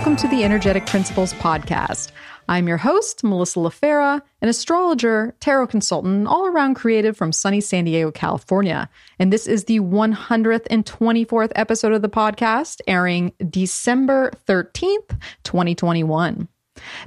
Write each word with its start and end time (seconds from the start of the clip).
welcome 0.00 0.16
to 0.16 0.28
the 0.28 0.44
Energetic 0.44 0.86
Principles 0.86 1.34
Podcast. 1.34 2.10
I'm 2.48 2.66
your 2.66 2.78
host, 2.78 3.22
Melissa 3.22 3.58
LaFera, 3.58 4.22
an 4.40 4.48
astrologer, 4.48 5.36
tarot 5.40 5.66
consultant, 5.66 6.26
all 6.26 6.46
around 6.46 6.76
creative 6.76 7.18
from 7.18 7.32
sunny 7.32 7.60
San 7.60 7.84
Diego, 7.84 8.10
California. 8.10 8.88
And 9.18 9.30
this 9.30 9.46
is 9.46 9.64
the 9.64 9.80
124th 9.80 11.52
episode 11.54 11.92
of 11.92 12.00
the 12.00 12.08
podcast, 12.08 12.80
airing 12.86 13.34
December 13.50 14.32
13th, 14.48 15.20
2021. 15.44 16.48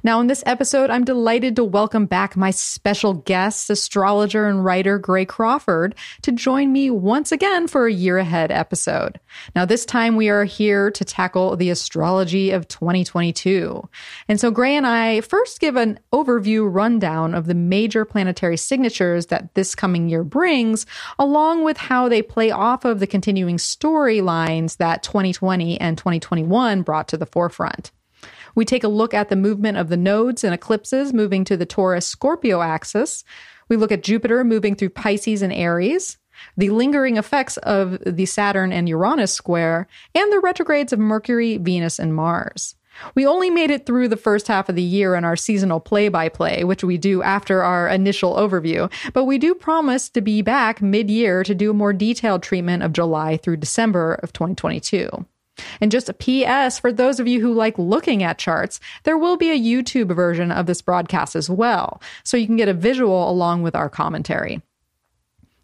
Now, 0.04 0.20
in 0.20 0.28
this 0.28 0.44
episode, 0.46 0.90
I'm 0.90 1.06
delighted 1.06 1.56
to 1.56 1.64
welcome 1.64 2.06
back 2.06 2.36
my 2.36 2.52
special 2.52 3.14
guest, 3.14 3.70
astrologer 3.70 4.48
and 4.48 4.64
writer 4.64 4.98
Gray 4.98 5.26
Crawford, 5.26 5.96
to 6.24 6.32
join 6.32 6.72
me 6.72 6.90
once 6.90 7.32
again 7.32 7.68
for 7.68 7.88
a 7.88 7.94
year 7.94 8.18
ahead 8.18 8.52
episode. 8.52 9.20
Now, 9.56 9.66
this 9.66 9.86
time 9.86 10.16
we 10.16 10.30
are 10.30 10.44
here 10.44 10.92
to 10.92 11.06
tackle 11.06 11.56
the 11.56 11.70
astrology 11.70 12.52
of 12.52 12.68
2022. 12.68 13.88
And 14.28 14.40
so, 14.40 14.52
Gray 14.52 14.76
and 14.76 14.88
I 14.88 15.22
first 15.22 15.60
give 15.60 15.76
an 15.76 16.00
overview 16.12 16.72
rundown 16.72 17.34
of 17.34 17.46
the 17.46 17.56
major 17.56 18.06
planetary 18.06 18.58
signatures 18.58 19.28
that 19.28 19.54
this 19.56 19.76
coming 19.76 20.10
year 20.10 20.24
brings, 20.24 20.86
along 21.18 21.64
with 21.64 21.78
how 21.78 22.10
they 22.10 22.22
play 22.22 22.52
off 22.52 22.86
of 22.86 23.00
the 23.00 23.08
continuing 23.08 23.58
storylines 23.58 24.78
that 24.78 25.04
2020 25.04 25.80
and 25.80 25.98
2021 25.98 26.82
brought 26.82 27.08
to 27.08 27.18
the 27.18 27.26
forefront. 27.26 27.92
We 28.56 28.66
take 28.66 28.84
a 28.84 28.90
look 28.90 29.14
at 29.14 29.30
the 29.30 29.36
movement 29.36 29.78
of 29.78 29.90
the 29.90 29.98
nodes 29.98 30.44
and 30.44 30.54
eclipses 30.54 31.14
moving 31.14 31.44
to 31.46 31.58
the 31.58 31.66
Taurus 31.66 32.08
Scorpio 32.08 32.62
axis. 32.62 33.24
We 33.70 33.78
look 33.78 33.92
at 33.92 34.04
Jupiter 34.04 34.44
moving 34.44 34.76
through 34.76 34.90
Pisces 34.90 35.42
and 35.42 35.54
Aries, 35.54 36.18
the 36.58 36.70
lingering 36.70 37.18
effects 37.18 37.58
of 37.58 38.00
the 38.06 38.26
Saturn 38.26 38.72
and 38.72 38.88
Uranus 38.90 39.34
square, 39.34 39.88
and 40.14 40.32
the 40.32 40.40
retrogrades 40.40 40.94
of 40.94 41.00
Mercury, 41.00 41.58
Venus, 41.58 42.00
and 42.00 42.16
Mars. 42.16 42.76
We 43.16 43.26
only 43.26 43.50
made 43.50 43.72
it 43.72 43.86
through 43.86 44.08
the 44.08 44.18
first 44.18 44.48
half 44.48 44.70
of 44.70 44.76
the 44.76 44.84
year 44.84 45.16
in 45.16 45.26
our 45.26 45.36
seasonal 45.36 45.80
play 45.80 46.10
by 46.10 46.30
play, 46.30 46.64
which 46.64 46.84
we 46.84 46.98
do 46.98 47.24
after 47.24 47.64
our 47.64 47.88
initial 47.88 48.36
overview, 48.36 48.92
but 49.14 49.26
we 49.26 49.38
do 49.38 49.56
promise 49.56 50.10
to 50.10 50.22
be 50.22 50.42
back 50.42 50.82
mid 50.82 51.10
year 51.10 51.44
to 51.44 51.56
do 51.56 51.72
a 51.72 51.74
more 51.74 51.94
detailed 51.94 52.44
treatment 52.44 52.84
of 52.84 52.94
July 52.94 53.38
through 53.38 53.58
December 53.58 54.16
of 54.16 54.32
2022. 54.34 55.26
And 55.80 55.92
just 55.92 56.10
a 56.10 56.14
PS 56.14 56.80
for 56.80 56.92
those 56.92 57.20
of 57.20 57.28
you 57.28 57.42
who 57.42 57.54
like 57.54 57.78
looking 57.78 58.24
at 58.24 58.38
charts, 58.38 58.80
there 59.04 59.18
will 59.18 59.38
be 59.38 59.52
a 59.52 59.60
YouTube 59.60 60.16
version 60.16 60.52
of 60.52 60.66
this 60.66 60.82
broadcast 60.82 61.36
as 61.36 61.50
well, 61.50 62.02
so 62.24 62.38
you 62.38 62.46
can 62.46 62.58
get 62.58 62.70
a 62.70 62.74
visual 62.74 63.30
along 63.30 63.64
with 63.64 63.76
our 63.76 63.90
commentary. 63.90 64.62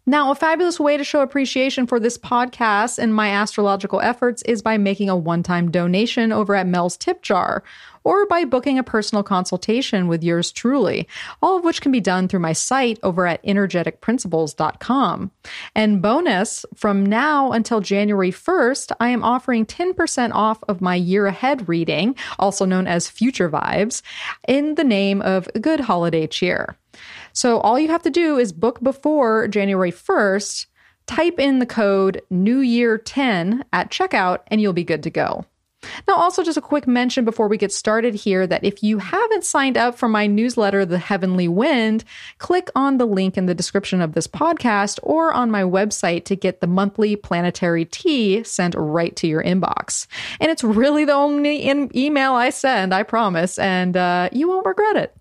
Now, 0.06 0.30
a 0.30 0.34
fabulous 0.34 0.80
way 0.80 0.96
to 0.96 1.04
show 1.04 1.20
appreciation 1.20 1.86
for 1.86 2.00
this 2.00 2.16
podcast 2.16 2.98
and 2.98 3.14
my 3.14 3.28
astrological 3.28 4.00
efforts 4.00 4.42
is 4.42 4.62
by 4.62 4.78
making 4.78 5.10
a 5.10 5.16
one 5.16 5.42
time 5.42 5.70
donation 5.70 6.32
over 6.32 6.54
at 6.54 6.66
Mel's 6.66 6.96
Tip 6.96 7.22
Jar 7.22 7.62
or 8.02 8.26
by 8.26 8.44
booking 8.44 8.78
a 8.78 8.82
personal 8.82 9.22
consultation 9.22 10.08
with 10.08 10.24
yours 10.24 10.50
truly, 10.50 11.06
all 11.42 11.58
of 11.58 11.64
which 11.64 11.80
can 11.80 11.92
be 11.92 12.00
done 12.00 12.28
through 12.28 12.40
my 12.40 12.52
site 12.52 12.98
over 13.02 13.26
at 13.26 13.44
energeticprinciples.com. 13.44 15.30
And 15.74 16.02
bonus, 16.02 16.64
from 16.74 17.04
now 17.04 17.52
until 17.52 17.80
January 17.80 18.30
1st, 18.30 18.92
I 19.00 19.10
am 19.10 19.22
offering 19.22 19.66
10% 19.66 20.32
off 20.32 20.62
of 20.66 20.80
my 20.80 20.94
year 20.94 21.26
ahead 21.26 21.68
reading, 21.68 22.16
also 22.38 22.64
known 22.64 22.86
as 22.86 23.08
Future 23.08 23.50
Vibes, 23.50 24.02
in 24.48 24.76
the 24.76 24.84
name 24.84 25.20
of 25.20 25.48
Good 25.60 25.80
Holiday 25.80 26.26
Cheer. 26.26 26.76
So 27.32 27.60
all 27.60 27.78
you 27.78 27.88
have 27.88 28.02
to 28.02 28.10
do 28.10 28.38
is 28.38 28.52
book 28.52 28.80
before 28.80 29.48
January 29.48 29.92
1st, 29.92 30.66
type 31.06 31.38
in 31.38 31.58
the 31.58 31.66
code 31.66 32.22
New 32.30 32.60
Year 32.60 32.98
10 32.98 33.64
at 33.72 33.90
checkout, 33.90 34.40
and 34.48 34.60
you'll 34.60 34.72
be 34.72 34.84
good 34.84 35.02
to 35.04 35.10
go. 35.10 35.44
Now, 36.06 36.16
also, 36.16 36.42
just 36.42 36.58
a 36.58 36.62
quick 36.62 36.86
mention 36.86 37.24
before 37.24 37.48
we 37.48 37.56
get 37.56 37.72
started 37.72 38.14
here 38.14 38.46
that 38.46 38.64
if 38.64 38.82
you 38.82 38.98
haven't 38.98 39.44
signed 39.44 39.78
up 39.78 39.96
for 39.96 40.08
my 40.08 40.26
newsletter, 40.26 40.84
The 40.84 40.98
Heavenly 40.98 41.48
Wind, 41.48 42.04
click 42.38 42.68
on 42.74 42.98
the 42.98 43.06
link 43.06 43.38
in 43.38 43.46
the 43.46 43.54
description 43.54 44.00
of 44.00 44.12
this 44.12 44.26
podcast 44.26 44.98
or 45.02 45.32
on 45.32 45.50
my 45.50 45.62
website 45.62 46.24
to 46.26 46.36
get 46.36 46.60
the 46.60 46.66
monthly 46.66 47.16
planetary 47.16 47.86
tea 47.86 48.44
sent 48.44 48.74
right 48.76 49.16
to 49.16 49.26
your 49.26 49.42
inbox. 49.42 50.06
And 50.38 50.50
it's 50.50 50.64
really 50.64 51.04
the 51.04 51.14
only 51.14 51.56
in- 51.56 51.90
email 51.96 52.34
I 52.34 52.50
send, 52.50 52.92
I 52.92 53.02
promise, 53.02 53.58
and 53.58 53.96
uh, 53.96 54.28
you 54.32 54.48
won't 54.48 54.66
regret 54.66 54.96
it. 54.96 55.16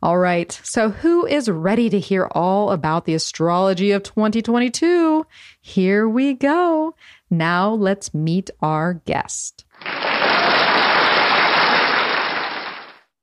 All 0.00 0.18
right, 0.18 0.52
so 0.62 0.90
who 0.90 1.26
is 1.26 1.50
ready 1.50 1.90
to 1.90 1.98
hear 1.98 2.28
all 2.30 2.70
about 2.70 3.04
the 3.04 3.14
astrology 3.14 3.90
of 3.90 4.04
2022? 4.04 5.26
Here 5.60 6.08
we 6.08 6.34
go. 6.34 6.94
Now 7.30 7.70
let's 7.70 8.14
meet 8.14 8.48
our 8.62 8.94
guest. 8.94 9.64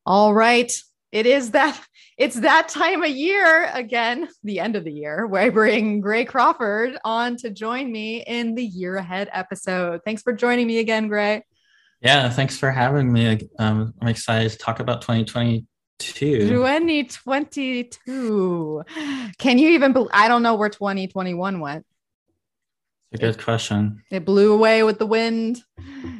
All 0.05 0.33
right. 0.33 0.71
It 1.13 1.25
is 1.25 1.51
that 1.51 1.81
it's 2.17 2.35
that 2.41 2.67
time 2.67 3.03
of 3.03 3.09
year 3.09 3.69
again, 3.73 4.27
the 4.43 4.59
end 4.59 4.75
of 4.75 4.83
the 4.83 4.91
year, 4.91 5.25
where 5.27 5.43
I 5.43 5.49
bring 5.49 6.01
Gray 6.01 6.25
Crawford 6.25 6.97
on 7.05 7.37
to 7.37 7.49
join 7.49 7.89
me 7.89 8.21
in 8.27 8.55
the 8.55 8.65
year 8.65 8.97
ahead 8.97 9.29
episode. 9.31 10.01
Thanks 10.03 10.21
for 10.21 10.33
joining 10.33 10.67
me 10.67 10.79
again, 10.79 11.07
Gray. 11.07 11.45
Yeah, 12.01 12.29
thanks 12.29 12.57
for 12.57 12.69
having 12.69 13.13
me. 13.13 13.47
Um, 13.57 13.93
I'm 14.01 14.09
excited 14.09 14.51
to 14.51 14.57
talk 14.57 14.81
about 14.81 15.01
2022. 15.01 15.65
2022. 15.99 18.83
Can 19.37 19.57
you 19.57 19.69
even? 19.69 19.93
Be- 19.93 20.07
I 20.11 20.27
don't 20.27 20.43
know 20.43 20.55
where 20.55 20.69
2021 20.69 21.59
went. 21.59 21.85
A 23.13 23.17
good 23.17 23.41
question. 23.41 24.03
It 24.11 24.25
blew 24.25 24.51
away 24.51 24.83
with 24.83 24.99
the 24.99 25.05
wind. 25.05 25.63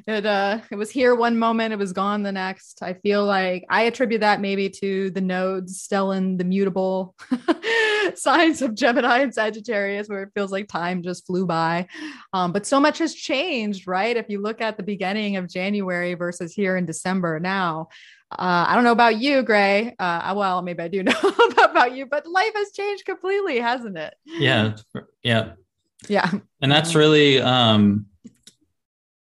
It 0.08 0.26
uh 0.26 0.60
it 0.72 0.76
was 0.76 0.90
here 0.90 1.14
one 1.14 1.38
moment, 1.38 1.74
it 1.74 1.80
was 1.80 1.92
gone 1.92 2.24
the 2.24 2.32
next. 2.32 2.82
I 2.82 2.94
feel 2.94 3.26
like 3.26 3.66
I 3.70 3.82
attribute 3.82 4.22
that 4.22 4.40
maybe 4.40 4.70
to 4.70 5.10
the 5.10 5.20
nodes 5.20 5.86
stellan 5.86 6.38
the 6.38 6.46
mutable 6.46 7.14
signs 8.16 8.62
of 8.62 8.76
Gemini 8.76 9.20
and 9.20 9.34
Sagittarius, 9.34 10.08
where 10.08 10.24
it 10.24 10.32
feels 10.34 10.54
like 10.54 10.70
time 10.70 11.04
just 11.04 11.26
flew 11.26 11.46
by. 11.46 11.88
Um, 12.32 12.54
but 12.54 12.66
so 12.66 12.80
much 12.80 13.00
has 13.00 13.14
changed, 13.14 13.88
right? 13.88 14.16
If 14.16 14.30
you 14.30 14.42
look 14.42 14.62
at 14.62 14.78
the 14.78 14.84
beginning 14.84 15.36
of 15.36 15.50
January 15.50 16.14
versus 16.14 16.54
here 16.54 16.78
in 16.78 16.86
December 16.86 17.42
now. 17.42 17.90
Uh, 18.32 18.66
I 18.68 18.76
don't 18.76 18.84
know 18.84 18.92
about 18.92 19.18
you, 19.18 19.44
Gray. 19.44 19.96
Uh, 20.00 20.34
well, 20.36 20.62
maybe 20.62 20.84
I 20.84 20.88
do 20.88 21.04
know 21.04 21.14
about 21.64 21.96
you, 21.96 22.06
but 22.06 22.28
life 22.28 22.52
has 22.56 22.72
changed 22.72 23.06
completely, 23.06 23.60
hasn't 23.60 23.98
it? 23.98 24.16
Yeah, 24.26 24.76
yeah, 25.24 25.54
yeah. 26.08 26.32
And 26.62 26.72
that's 26.72 26.96
really 26.96 27.42
um, 27.42 28.08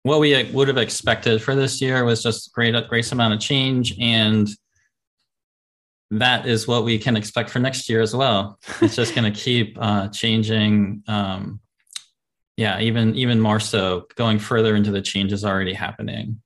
what 0.03 0.19
we 0.19 0.43
would 0.51 0.67
have 0.67 0.77
expected 0.77 1.41
for 1.41 1.55
this 1.55 1.81
year 1.81 2.03
was 2.03 2.23
just 2.23 2.53
great, 2.53 2.75
great 2.87 3.11
amount 3.11 3.33
of 3.33 3.39
change. 3.39 3.95
And 3.99 4.47
that 6.11 6.45
is 6.45 6.67
what 6.67 6.83
we 6.83 6.97
can 6.97 7.15
expect 7.15 7.49
for 7.49 7.59
next 7.59 7.89
year 7.89 8.01
as 8.01 8.15
well. 8.15 8.59
It's 8.81 8.95
just 8.95 9.15
going 9.15 9.31
to 9.31 9.39
keep 9.39 9.77
uh, 9.79 10.09
changing. 10.09 11.03
Um, 11.07 11.59
yeah, 12.57 12.79
even 12.79 13.15
even 13.15 13.39
more 13.39 13.59
so 13.59 14.07
going 14.15 14.37
further 14.37 14.75
into 14.75 14.91
the 14.91 15.01
changes 15.01 15.45
already 15.45 15.73
happening. 15.73 16.41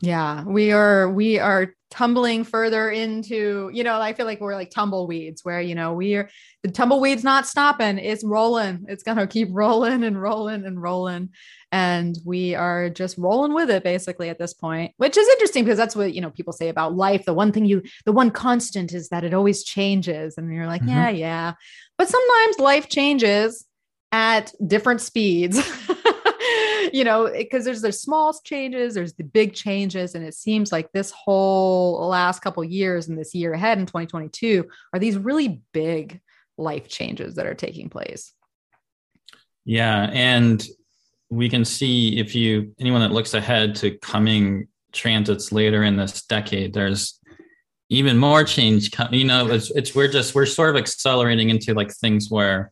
Yeah, 0.00 0.44
we 0.44 0.72
are 0.72 1.08
we 1.08 1.38
are 1.38 1.74
tumbling 1.94 2.42
further 2.42 2.90
into, 2.90 3.70
you 3.72 3.84
know, 3.84 4.00
I 4.00 4.14
feel 4.14 4.26
like 4.26 4.40
we're 4.40 4.56
like 4.56 4.70
tumbleweeds 4.70 5.44
where, 5.44 5.60
you 5.60 5.76
know, 5.76 5.92
we 5.94 6.16
are 6.16 6.28
the 6.64 6.70
tumbleweed's 6.72 7.22
not 7.22 7.46
stopping, 7.46 7.98
it's 7.98 8.24
rolling. 8.24 8.86
It's 8.88 9.04
gonna 9.04 9.28
keep 9.28 9.48
rolling 9.52 10.02
and 10.02 10.20
rolling 10.20 10.66
and 10.66 10.82
rolling. 10.82 11.28
And 11.70 12.18
we 12.24 12.56
are 12.56 12.90
just 12.90 13.16
rolling 13.16 13.54
with 13.54 13.70
it 13.70 13.84
basically 13.84 14.28
at 14.28 14.40
this 14.40 14.54
point, 14.54 14.92
which 14.96 15.16
is 15.16 15.28
interesting 15.28 15.62
because 15.64 15.78
that's 15.78 15.94
what, 15.94 16.12
you 16.12 16.20
know, 16.20 16.30
people 16.30 16.52
say 16.52 16.68
about 16.68 16.96
life. 16.96 17.24
The 17.24 17.34
one 17.34 17.52
thing 17.52 17.64
you, 17.64 17.82
the 18.04 18.12
one 18.12 18.32
constant 18.32 18.92
is 18.92 19.10
that 19.10 19.22
it 19.22 19.32
always 19.32 19.62
changes. 19.62 20.36
And 20.36 20.52
you're 20.52 20.66
like, 20.66 20.82
mm-hmm. 20.82 20.90
yeah, 20.90 21.10
yeah. 21.10 21.52
But 21.96 22.08
sometimes 22.08 22.58
life 22.58 22.88
changes 22.88 23.66
at 24.10 24.52
different 24.66 25.00
speeds. 25.00 25.62
you 26.92 27.04
know, 27.04 27.30
because 27.32 27.64
there's 27.64 27.82
the 27.82 27.92
small 27.92 28.32
changes, 28.44 28.94
there's 28.94 29.14
the 29.14 29.24
big 29.24 29.54
changes, 29.54 30.14
and 30.14 30.24
it 30.24 30.34
seems 30.34 30.72
like 30.72 30.92
this 30.92 31.10
whole 31.10 32.08
last 32.08 32.40
couple 32.40 32.62
years 32.64 33.08
and 33.08 33.18
this 33.18 33.34
year 33.34 33.52
ahead 33.52 33.78
in 33.78 33.86
2022 33.86 34.66
are 34.92 34.98
these 34.98 35.16
really 35.16 35.62
big 35.72 36.20
life 36.56 36.88
changes 36.88 37.34
that 37.34 37.46
are 37.46 37.54
taking 37.54 37.88
place. 37.88 38.32
Yeah, 39.64 40.10
and 40.12 40.64
we 41.30 41.48
can 41.48 41.64
see 41.64 42.18
if 42.18 42.34
you 42.34 42.74
anyone 42.78 43.00
that 43.00 43.12
looks 43.12 43.34
ahead 43.34 43.74
to 43.76 43.96
coming 43.98 44.68
transits 44.92 45.52
later 45.52 45.82
in 45.82 45.96
this 45.96 46.24
decade, 46.26 46.72
there's 46.72 47.20
even 47.90 48.16
more 48.16 48.44
change. 48.44 48.90
You 49.10 49.24
know, 49.24 49.48
it's, 49.48 49.70
it's 49.72 49.94
we're 49.94 50.08
just 50.08 50.34
we're 50.34 50.46
sort 50.46 50.70
of 50.70 50.76
accelerating 50.76 51.50
into 51.50 51.74
like 51.74 51.92
things 51.92 52.30
where, 52.30 52.70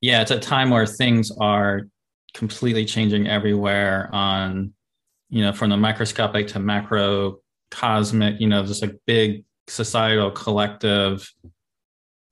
yeah, 0.00 0.22
it's 0.22 0.30
a 0.30 0.38
time 0.38 0.70
where 0.70 0.86
things 0.86 1.30
are 1.40 1.88
completely 2.36 2.84
changing 2.84 3.26
everywhere 3.26 4.08
on 4.12 4.72
you 5.30 5.42
know 5.42 5.52
from 5.52 5.70
the 5.70 5.76
microscopic 5.76 6.46
to 6.46 6.58
macro 6.58 7.38
cosmic 7.70 8.40
you 8.40 8.46
know 8.46 8.64
just 8.64 8.82
like 8.82 8.94
big 9.06 9.44
societal 9.66 10.30
collective 10.30 11.28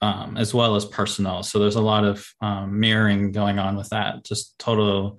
um, 0.03 0.37
as 0.37 0.53
well 0.53 0.77
as 0.77 0.85
personal 0.85 1.43
so 1.43 1.59
there's 1.59 1.77
a 1.77 1.81
lot 1.81 2.05
of 2.05 2.27
um, 2.43 2.79
mirroring 2.79 3.33
going 3.33 3.59
on 3.59 3.77
with 3.77 3.89
that 3.89 4.25
just 4.25 4.59
total 4.59 5.19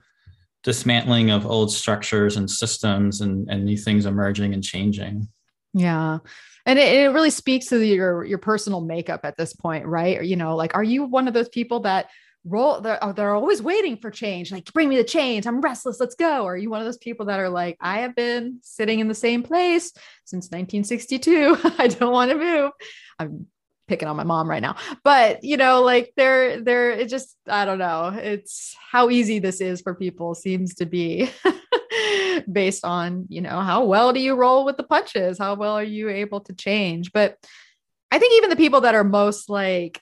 dismantling 0.65 1.29
of 1.29 1.45
old 1.45 1.71
structures 1.71 2.37
and 2.37 2.49
systems 2.49 3.21
and, 3.21 3.47
and 3.51 3.63
new 3.63 3.77
things 3.77 4.07
emerging 4.07 4.51
and 4.55 4.63
changing. 4.63 5.27
Yeah. 5.75 6.17
And 6.65 6.79
it, 6.79 6.91
it 6.91 7.09
really 7.09 7.29
speaks 7.29 7.67
to 7.67 7.77
the, 7.77 7.87
your 7.87 8.25
your 8.25 8.39
personal 8.39 8.81
makeup 8.81 9.21
at 9.23 9.37
this 9.37 9.53
point, 9.53 9.85
right? 9.85 10.23
You 10.23 10.35
know, 10.35 10.55
like, 10.55 10.73
are 10.73 10.83
you 10.83 11.03
one 11.03 11.27
of 11.27 11.35
those 11.35 11.49
people 11.49 11.81
that 11.81 12.07
roll 12.45 12.79
they're, 12.79 13.03
oh, 13.03 13.11
they're 13.11 13.33
always 13.35 13.61
waiting 13.61 13.97
for 13.97 14.11
change 14.11 14.51
like 14.51 14.71
bring 14.73 14.87
me 14.87 14.97
the 14.97 15.03
change 15.03 15.47
i'm 15.47 15.61
restless 15.61 15.99
let's 15.99 16.15
go. 16.15 16.43
Or 16.43 16.53
are 16.53 16.57
you 16.57 16.69
one 16.69 16.79
of 16.79 16.85
those 16.85 16.97
people 16.97 17.25
that 17.27 17.39
are 17.39 17.49
like 17.49 17.77
i 17.81 17.99
have 17.99 18.15
been 18.15 18.59
sitting 18.61 18.99
in 18.99 19.07
the 19.07 19.15
same 19.15 19.43
place 19.43 19.91
since 20.25 20.45
1962 20.45 21.57
i 21.79 21.87
don't 21.87 22.11
want 22.11 22.31
to 22.31 22.37
move. 22.37 22.71
I'm 23.19 23.47
picking 23.87 24.07
on 24.07 24.15
my 24.15 24.23
mom 24.23 24.49
right 24.49 24.63
now 24.63 24.75
but 25.03 25.43
you 25.43 25.57
know 25.57 25.83
like 25.83 26.11
they're 26.17 26.59
they're 26.61 26.89
it 26.89 27.07
just 27.07 27.35
i 27.47 27.65
don't 27.65 27.77
know 27.77 28.07
it's 28.15 28.75
how 28.91 29.11
easy 29.11 29.37
this 29.37 29.61
is 29.61 29.79
for 29.81 29.93
people 29.93 30.33
seems 30.33 30.73
to 30.73 30.87
be 30.87 31.29
based 32.51 32.83
on 32.83 33.25
you 33.29 33.41
know 33.41 33.61
how 33.61 33.85
well 33.85 34.13
do 34.13 34.19
you 34.19 34.35
roll 34.35 34.65
with 34.65 34.77
the 34.77 34.83
punches? 34.83 35.37
How 35.37 35.55
well 35.55 35.73
are 35.73 35.83
you 35.83 36.09
able 36.09 36.41
to 36.41 36.53
change? 36.53 37.11
But 37.11 37.37
i 38.11 38.19
think 38.19 38.33
even 38.35 38.49
the 38.49 38.55
people 38.55 38.81
that 38.81 38.95
are 38.95 39.03
most 39.03 39.49
like 39.49 39.99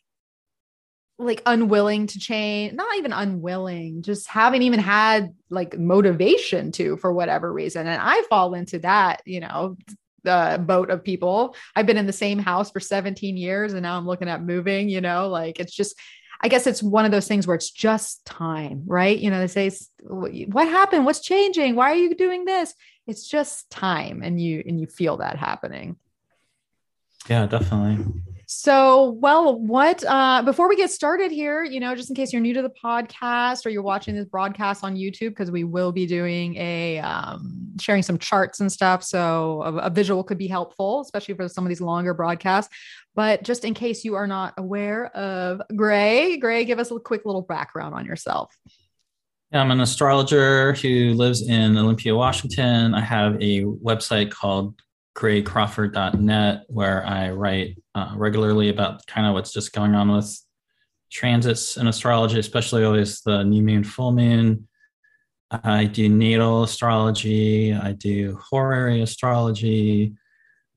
like 1.19 1.41
unwilling 1.45 2.07
to 2.07 2.19
change 2.19 2.73
not 2.73 2.95
even 2.97 3.13
unwilling 3.13 4.01
just 4.01 4.27
haven't 4.27 4.63
even 4.63 4.79
had 4.79 5.33
like 5.49 5.77
motivation 5.77 6.71
to 6.71 6.97
for 6.97 7.13
whatever 7.13 7.51
reason. 7.51 7.87
And 7.87 8.01
i 8.01 8.23
fall 8.29 8.53
into 8.53 8.79
that 8.79 9.21
you 9.25 9.39
know 9.39 9.77
the 10.23 10.63
boat 10.65 10.89
of 10.89 11.03
people. 11.03 11.53
I've 11.75 11.85
been 11.85 11.97
in 11.97 12.07
the 12.07 12.13
same 12.13 12.39
house 12.39 12.71
for 12.71 12.79
17 12.79 13.35
years 13.37 13.73
and 13.73 13.83
now 13.83 13.97
i'm 13.97 14.07
looking 14.07 14.29
at 14.29 14.41
moving 14.41 14.89
you 14.89 15.01
know 15.01 15.27
like 15.27 15.59
it's 15.59 15.75
just 15.75 15.99
i 16.41 16.47
guess 16.47 16.65
it's 16.65 16.81
one 16.81 17.05
of 17.05 17.11
those 17.11 17.27
things 17.27 17.45
where 17.45 17.55
it's 17.55 17.71
just 17.71 18.25
time 18.25 18.83
right? 18.85 19.17
You 19.19 19.29
know 19.29 19.39
they 19.45 19.69
say 19.69 19.71
what 20.01 20.67
happened? 20.67 21.05
What's 21.05 21.21
changing? 21.21 21.75
Why 21.75 21.91
are 21.91 21.95
you 21.95 22.15
doing 22.15 22.45
this? 22.45 22.73
It's 23.05 23.27
just 23.27 23.69
time 23.69 24.21
and 24.23 24.41
you 24.41 24.63
and 24.65 24.79
you 24.79 24.87
feel 24.87 25.17
that 25.17 25.37
happening. 25.37 25.97
Yeah 27.27 27.45
definitely 27.45 28.03
so, 28.53 29.17
well, 29.19 29.59
what, 29.59 30.03
uh, 30.07 30.41
before 30.43 30.69
we 30.69 30.75
get 30.75 30.91
started 30.91 31.31
here, 31.31 31.63
you 31.63 31.79
know, 31.79 31.95
just 31.95 32.09
in 32.09 32.15
case 32.15 32.31
you're 32.31 32.41
new 32.41 32.53
to 32.53 32.61
the 32.61 32.69
podcast 32.69 33.65
or 33.65 33.69
you're 33.69 33.81
watching 33.81 34.15
this 34.15 34.25
broadcast 34.25 34.83
on 34.83 34.95
YouTube, 34.95 35.29
because 35.29 35.51
we 35.51 35.63
will 35.63 35.91
be 35.91 36.05
doing 36.05 36.55
a, 36.57 36.99
um, 36.99 37.71
sharing 37.79 38.03
some 38.03 38.17
charts 38.17 38.59
and 38.59 38.71
stuff. 38.71 39.03
So 39.03 39.61
a, 39.63 39.73
a 39.77 39.89
visual 39.89 40.23
could 40.23 40.37
be 40.37 40.47
helpful, 40.47 41.01
especially 41.01 41.33
for 41.35 41.47
some 41.47 41.65
of 41.65 41.69
these 41.69 41.81
longer 41.81 42.13
broadcasts. 42.13 42.73
But 43.15 43.43
just 43.43 43.65
in 43.65 43.73
case 43.73 44.03
you 44.05 44.15
are 44.15 44.27
not 44.27 44.53
aware 44.57 45.07
of 45.15 45.61
Gray, 45.75 46.37
Gray, 46.37 46.65
give 46.65 46.79
us 46.79 46.91
a 46.91 46.99
quick 46.99 47.25
little 47.25 47.43
background 47.43 47.93
on 47.95 48.05
yourself. 48.05 48.55
I'm 49.51 49.69
an 49.69 49.81
astrologer 49.81 50.73
who 50.73 51.13
lives 51.13 51.47
in 51.47 51.77
Olympia, 51.77 52.15
Washington. 52.15 52.95
I 52.95 53.01
have 53.01 53.35
a 53.35 53.63
website 53.63 54.31
called 54.31 54.73
graycrawford.net 55.15 56.63
where 56.67 57.05
I 57.05 57.29
write 57.29 57.81
uh, 57.95 58.13
regularly 58.15 58.69
about 58.69 59.05
kind 59.07 59.27
of 59.27 59.33
what's 59.33 59.53
just 59.53 59.73
going 59.73 59.95
on 59.95 60.11
with 60.11 60.39
transits 61.11 61.77
in 61.77 61.87
astrology, 61.87 62.39
especially 62.39 62.83
always 62.83 63.21
the 63.21 63.43
new 63.43 63.61
moon, 63.61 63.83
full 63.83 64.11
moon. 64.11 64.67
I 65.51 65.85
do 65.85 66.09
natal 66.09 66.63
astrology. 66.63 67.73
I 67.73 67.91
do 67.91 68.39
horary 68.41 69.01
astrology. 69.01 70.15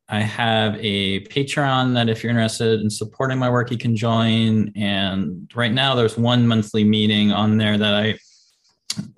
I 0.08 0.20
have 0.20 0.76
a 0.78 1.24
Patreon 1.24 1.94
that 1.94 2.08
if 2.08 2.22
you're 2.22 2.30
interested 2.30 2.80
in 2.80 2.90
supporting 2.90 3.38
my 3.38 3.50
work, 3.50 3.70
you 3.70 3.78
can 3.78 3.96
join. 3.96 4.70
And 4.76 5.50
right 5.54 5.72
now, 5.72 5.94
there's 5.94 6.16
one 6.16 6.46
monthly 6.46 6.84
meeting 6.84 7.32
on 7.32 7.56
there 7.56 7.76
that 7.76 7.94
I 7.94 8.18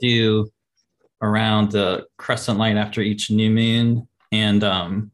do 0.01 0.49
around 1.21 1.73
the 1.73 2.07
crescent 2.17 2.59
light 2.59 2.77
after 2.77 3.01
each 3.01 3.31
new 3.31 3.51
moon 3.51 4.08
and 4.33 4.63
um, 4.65 5.11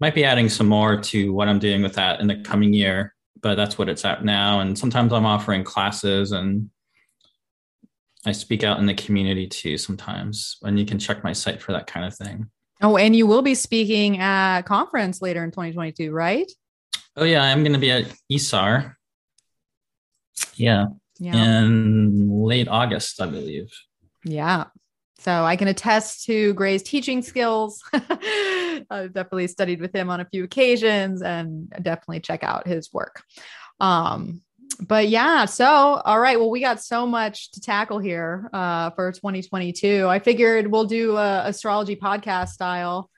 might 0.00 0.14
be 0.14 0.24
adding 0.24 0.48
some 0.48 0.68
more 0.68 1.00
to 1.00 1.32
what 1.32 1.48
I'm 1.48 1.58
doing 1.58 1.82
with 1.82 1.94
that 1.94 2.20
in 2.20 2.26
the 2.26 2.36
coming 2.36 2.72
year. 2.72 3.14
But 3.40 3.56
that's 3.56 3.76
what 3.76 3.88
it's 3.88 4.04
at 4.04 4.24
now. 4.24 4.60
And 4.60 4.78
sometimes 4.78 5.12
I'm 5.12 5.26
offering 5.26 5.64
classes 5.64 6.32
and 6.32 6.70
I 8.26 8.32
speak 8.32 8.64
out 8.64 8.78
in 8.78 8.86
the 8.86 8.94
community 8.94 9.46
too 9.46 9.76
sometimes. 9.76 10.56
And 10.62 10.78
you 10.78 10.86
can 10.86 10.98
check 10.98 11.22
my 11.22 11.32
site 11.32 11.60
for 11.60 11.72
that 11.72 11.86
kind 11.86 12.06
of 12.06 12.16
thing. 12.16 12.50
Oh, 12.80 12.96
and 12.96 13.14
you 13.14 13.26
will 13.26 13.42
be 13.42 13.54
speaking 13.54 14.18
at 14.18 14.62
conference 14.62 15.22
later 15.22 15.44
in 15.44 15.50
2022, 15.50 16.10
right? 16.10 16.50
Oh 17.16 17.24
yeah, 17.24 17.42
I'm 17.42 17.62
going 17.62 17.74
to 17.74 17.78
be 17.78 17.90
at 17.90 18.12
ISAR. 18.30 18.94
Yeah. 20.54 20.86
Yeah. 21.18 21.62
In 21.62 22.42
late 22.44 22.68
August, 22.68 23.20
I 23.20 23.26
believe. 23.26 23.72
Yeah. 24.24 24.64
So 25.24 25.42
I 25.42 25.56
can 25.56 25.68
attest 25.68 26.26
to 26.26 26.52
Gray's 26.52 26.82
teaching 26.82 27.22
skills. 27.22 27.82
I've 27.94 29.14
definitely 29.14 29.46
studied 29.46 29.80
with 29.80 29.94
him 29.94 30.10
on 30.10 30.20
a 30.20 30.26
few 30.26 30.44
occasions 30.44 31.22
and 31.22 31.70
definitely 31.70 32.20
check 32.20 32.44
out 32.44 32.66
his 32.66 32.92
work. 32.92 33.22
Um, 33.80 34.42
but 34.80 35.08
yeah, 35.08 35.46
so 35.46 35.66
all 35.66 36.20
right. 36.20 36.38
Well, 36.38 36.50
we 36.50 36.60
got 36.60 36.82
so 36.82 37.06
much 37.06 37.52
to 37.52 37.62
tackle 37.62 38.00
here 38.00 38.50
uh, 38.52 38.90
for 38.90 39.12
2022. 39.12 40.06
I 40.06 40.18
figured 40.18 40.66
we'll 40.66 40.84
do 40.84 41.16
a 41.16 41.46
astrology 41.46 41.96
podcast 41.96 42.48
style. 42.48 43.10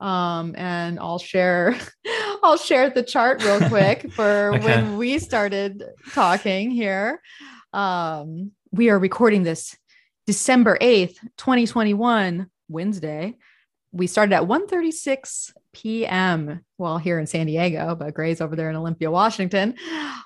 Um, 0.00 0.54
and 0.56 0.98
I'll 0.98 1.18
share 1.18 1.76
I'll 2.42 2.56
share 2.56 2.88
the 2.88 3.02
chart 3.02 3.44
real 3.44 3.60
quick 3.68 4.10
for 4.12 4.54
okay. 4.54 4.64
when 4.64 4.96
we 4.96 5.18
started 5.18 5.84
talking 6.12 6.70
here. 6.70 7.20
Um, 7.74 8.52
we 8.72 8.88
are 8.88 8.98
recording 8.98 9.42
this 9.42 9.76
December 10.30 10.78
8th, 10.80 11.16
2021, 11.38 12.48
Wednesday. 12.68 13.34
We 13.90 14.06
started 14.06 14.32
at 14.32 14.44
1:36 14.44 15.52
p.m. 15.72 16.64
Well, 16.78 16.98
here 16.98 17.18
in 17.18 17.26
San 17.26 17.46
Diego, 17.46 17.96
but 17.96 18.14
Gray's 18.14 18.40
over 18.40 18.54
there 18.54 18.70
in 18.70 18.76
Olympia, 18.76 19.10
Washington. 19.10 19.74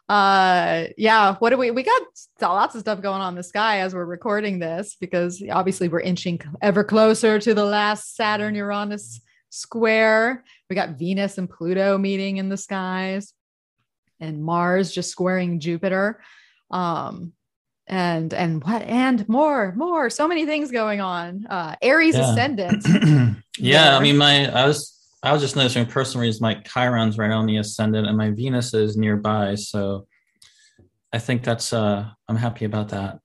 Uh, 0.07 0.89
yeah, 0.99 1.37
what 1.37 1.49
do 1.49 1.57
we? 1.57 1.71
We 1.71 1.85
got 1.85 2.03
lots 2.43 2.75
of 2.75 2.83
stuff 2.83 3.01
going 3.01 3.23
on 3.23 3.33
in 3.33 3.37
the 3.37 3.43
sky 3.43 3.81
as 3.81 3.95
we're 3.95 4.05
recording 4.05 4.59
this 4.59 4.95
because 5.01 5.43
obviously 5.51 5.89
we're 5.89 6.01
inching 6.01 6.39
ever 6.61 6.85
closer 6.85 7.39
to 7.39 7.55
the 7.55 7.65
last 7.65 8.15
Saturn 8.15 8.55
Uranus 8.55 9.23
square. 9.49 10.45
We 10.69 10.77
got 10.77 10.99
Venus 10.99 11.39
and 11.39 11.49
Pluto 11.49 11.97
meeting 11.97 12.37
in 12.37 12.51
the 12.51 12.59
skies, 12.59 13.33
and 14.21 14.45
Mars 14.45 14.93
just 14.93 15.11
squaring 15.11 15.61
Jupiter. 15.61 16.21
Um, 16.71 17.33
and 17.87 18.33
and 18.33 18.65
what 18.65 18.83
and 18.83 19.29
more 19.29 19.73
more 19.77 20.09
so 20.09 20.27
many 20.27 20.47
things 20.47 20.71
going 20.71 21.01
on 21.01 21.47
uh 21.51 21.77
aries 21.83 22.15
yeah. 22.17 22.31
ascendant. 22.31 23.37
Yeah 23.59 23.97
i 23.97 24.01
mean 24.01 24.17
my 24.17 24.51
i 24.51 24.67
was 24.67 24.99
i 25.23 25.33
was 25.33 25.41
just 25.41 25.55
noticing 25.55 25.87
personal 25.87 26.23
reasons 26.23 26.41
my 26.41 26.55
chiron's 26.55 27.19
right 27.19 27.31
on 27.31 27.47
the 27.47 27.59
ascendant 27.59 28.09
and 28.09 28.17
my 28.17 28.31
venus 28.31 28.75
is 28.75 28.97
nearby 28.97 29.55
so 29.55 30.09
i 31.13 31.19
think 31.19 31.45
that's 31.45 31.73
uh 31.73 32.09
i'm 32.29 32.37
happy 32.37 32.65
about 32.65 32.89
that. 32.89 33.21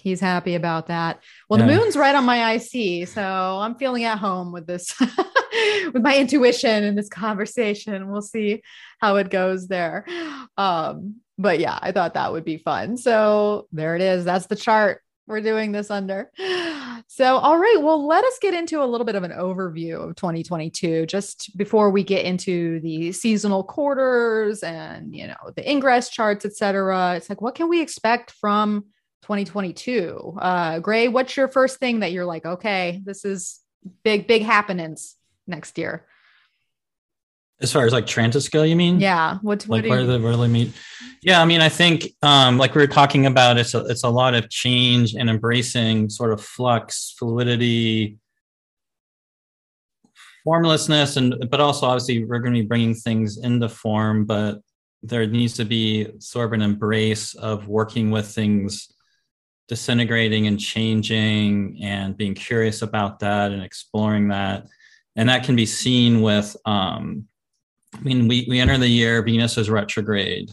He's 0.00 0.20
happy 0.20 0.56
about 0.56 0.88
that. 0.88 1.20
Well 1.48 1.60
yeah. 1.60 1.66
the 1.66 1.76
moon's 1.76 1.96
right 1.96 2.14
on 2.14 2.24
my 2.24 2.54
ic 2.54 3.08
so 3.08 3.22
i'm 3.22 3.74
feeling 3.76 4.04
at 4.04 4.18
home 4.18 4.52
with 4.52 4.66
this 4.66 4.94
with 5.92 6.02
my 6.02 6.16
intuition 6.16 6.84
in 6.84 6.94
this 6.94 7.08
conversation. 7.08 8.10
We'll 8.10 8.22
see 8.22 8.62
how 9.00 9.16
it 9.16 9.30
goes 9.30 9.66
there. 9.66 10.06
Um 10.56 11.16
but 11.42 11.58
yeah, 11.58 11.78
I 11.82 11.92
thought 11.92 12.14
that 12.14 12.32
would 12.32 12.44
be 12.44 12.56
fun. 12.56 12.96
So 12.96 13.68
there 13.72 13.96
it 13.96 14.02
is. 14.02 14.24
That's 14.24 14.46
the 14.46 14.56
chart 14.56 15.02
we're 15.26 15.40
doing 15.40 15.72
this 15.72 15.90
under. 15.90 16.30
So, 17.08 17.36
all 17.36 17.58
right, 17.58 17.76
well, 17.80 18.06
let 18.06 18.24
us 18.24 18.38
get 18.40 18.54
into 18.54 18.82
a 18.82 18.86
little 18.86 19.04
bit 19.04 19.16
of 19.16 19.22
an 19.22 19.32
overview 19.32 20.08
of 20.08 20.16
2022 20.16 21.04
just 21.04 21.54
before 21.58 21.90
we 21.90 22.04
get 22.04 22.24
into 22.24 22.80
the 22.80 23.12
seasonal 23.12 23.64
quarters 23.64 24.62
and, 24.62 25.14
you 25.14 25.26
know, 25.26 25.36
the 25.54 25.68
ingress 25.68 26.08
charts, 26.08 26.46
et 26.46 26.54
cetera. 26.54 27.16
It's 27.16 27.28
like, 27.28 27.42
what 27.42 27.54
can 27.54 27.68
we 27.68 27.82
expect 27.82 28.30
from 28.30 28.86
2022? 29.22 30.36
Uh, 30.38 30.78
Gray, 30.78 31.08
what's 31.08 31.36
your 31.36 31.48
first 31.48 31.78
thing 31.78 32.00
that 32.00 32.12
you're 32.12 32.24
like, 32.24 32.46
okay, 32.46 33.02
this 33.04 33.26
is 33.26 33.60
big, 34.04 34.26
big 34.26 34.42
happenings 34.42 35.16
next 35.46 35.76
year? 35.76 36.06
As 37.62 37.72
far 37.72 37.86
as 37.86 37.92
like 37.92 38.06
transit 38.06 38.42
scale, 38.42 38.66
you 38.66 38.76
mean? 38.76 39.00
Yeah. 39.00 39.38
What, 39.42 39.62
what 39.64 39.82
like 39.82 39.90
where 39.90 40.04
they 40.04 40.18
really 40.18 40.48
meet? 40.48 40.72
Yeah, 41.22 41.40
I 41.40 41.44
mean, 41.44 41.60
I 41.60 41.68
think 41.68 42.08
um, 42.22 42.58
like 42.58 42.74
we 42.74 42.82
were 42.82 42.88
talking 42.88 43.26
about, 43.26 43.56
it's 43.56 43.74
a, 43.74 43.86
it's 43.86 44.02
a 44.02 44.08
lot 44.08 44.34
of 44.34 44.50
change 44.50 45.14
and 45.14 45.30
embracing 45.30 46.10
sort 46.10 46.32
of 46.32 46.40
flux, 46.40 47.14
fluidity, 47.16 48.18
formlessness, 50.44 51.16
and 51.16 51.48
but 51.48 51.60
also 51.60 51.86
obviously 51.86 52.24
we're 52.24 52.40
going 52.40 52.54
to 52.54 52.60
be 52.60 52.66
bringing 52.66 52.94
things 52.94 53.38
into 53.38 53.68
form, 53.68 54.24
but 54.24 54.60
there 55.04 55.26
needs 55.26 55.54
to 55.54 55.64
be 55.64 56.08
sort 56.18 56.46
of 56.46 56.52
an 56.52 56.62
embrace 56.62 57.34
of 57.34 57.68
working 57.68 58.10
with 58.10 58.26
things 58.26 58.92
disintegrating 59.68 60.48
and 60.48 60.58
changing 60.58 61.78
and 61.82 62.16
being 62.16 62.34
curious 62.34 62.82
about 62.82 63.20
that 63.20 63.52
and 63.52 63.62
exploring 63.62 64.28
that 64.28 64.66
and 65.16 65.28
that 65.28 65.44
can 65.44 65.56
be 65.56 65.66
seen 65.66 66.22
with 66.22 66.56
um, 66.64 67.28
I 67.94 68.00
mean, 68.00 68.28
we, 68.28 68.46
we 68.48 68.60
enter 68.60 68.78
the 68.78 68.88
year, 68.88 69.22
Venus 69.22 69.58
is 69.58 69.70
retrograde. 69.70 70.50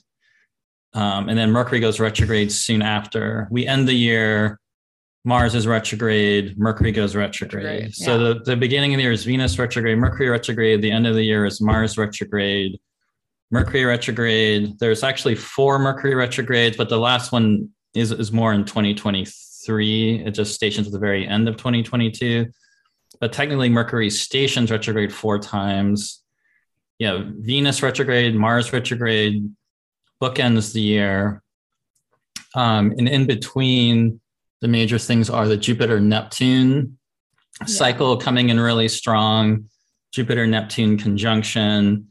Um, 0.94 1.30
and 1.30 1.38
then 1.38 1.52
Mercury 1.52 1.80
goes 1.80 2.00
retrograde 2.00 2.52
soon 2.52 2.82
after. 2.82 3.48
We 3.52 3.68
end 3.68 3.88
the 3.88 3.94
year 3.94 4.60
Mars 5.26 5.54
is 5.54 5.68
retrograde, 5.68 6.58
Mercury 6.58 6.92
goes 6.92 7.16
retrograde. 7.16 7.66
retrograde 7.66 7.96
so 7.96 8.18
the, 8.18 8.40
the 8.42 8.56
beginning 8.56 8.94
of 8.94 8.98
the 8.98 9.04
year 9.04 9.12
is 9.12 9.26
Venus 9.26 9.60
retrograde, 9.60 9.98
Mercury 9.98 10.30
retrograde. 10.30 10.82
The 10.82 10.92
end 10.92 11.06
of 11.06 11.16
the 11.16 11.24
year 11.24 11.46
is 11.46 11.60
Mars 11.60 11.98
retrograde, 11.98 12.80
Mercury 13.52 13.84
retrograde. 13.84 14.80
There's 14.80 15.04
actually 15.04 15.36
four 15.36 15.78
Mercury 15.78 16.16
retrogrades, 16.16 16.78
but 16.78 16.88
the 16.88 16.98
last 16.98 17.32
one 17.32 17.70
is, 17.94 18.12
is 18.12 18.32
more 18.32 18.54
in 18.54 18.64
2023. 18.64 20.26
It 20.26 20.32
just 20.32 20.56
stations 20.56 20.88
at 20.88 20.94
the 20.94 21.00
very 21.00 21.28
end 21.28 21.50
of 21.50 21.58
2022. 21.58 22.48
But 23.20 23.34
technically, 23.34 23.68
Mercury 23.68 24.10
stations 24.10 24.72
retrograde 24.72 25.14
four 25.14 25.38
times. 25.38 26.24
Yeah, 27.00 27.24
Venus 27.26 27.82
retrograde, 27.82 28.36
Mars 28.36 28.72
retrograde, 28.74 29.50
bookends 30.22 30.74
the 30.74 30.82
year. 30.82 31.42
Um, 32.56 32.94
and 32.98 33.08
in 33.08 33.26
between, 33.26 34.20
the 34.62 34.68
major 34.68 35.00
things 35.00 35.30
are 35.30 35.48
the 35.48 35.58
Jupiter 35.58 36.02
Neptune 36.02 36.98
yeah. 37.62 37.66
cycle 37.68 38.18
coming 38.18 38.50
in 38.50 38.60
really 38.60 38.90
strong, 38.90 39.70
Jupiter 40.12 40.46
Neptune 40.46 40.98
conjunction 40.98 42.08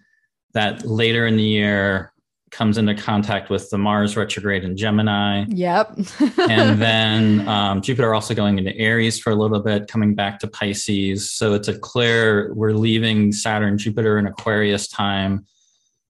that 0.55 0.87
later 0.87 1.27
in 1.27 1.37
the 1.37 1.43
year 1.43 2.13
comes 2.51 2.79
into 2.79 2.95
contact 2.95 3.51
with 3.51 3.71
the 3.71 3.79
Mars 3.79 4.17
retrograde 4.17 4.65
in 4.65 4.77
Gemini. 4.77 5.45
Yep. 5.49 5.99
and 6.39 6.81
then 6.81 7.47
um, 7.49 7.81
Jupiter 7.83 8.15
also 8.15 8.35
going 8.35 8.59
into 8.59 8.77
Aries 8.77 9.19
for 9.19 9.31
a 9.31 9.35
little 9.35 9.61
bit, 9.61 9.89
coming 9.89 10.15
back 10.15 10.39
to 10.41 10.49
Pisces. 10.49 11.31
So 11.31 11.55
it's 11.55 11.69
a 11.69 11.79
clear, 11.79 12.53
we're 12.55 12.73
leaving 12.73 13.33
Saturn, 13.33 13.79
Jupiter 13.79 14.19
in 14.19 14.27
Aquarius 14.27 14.89
time, 14.89 15.47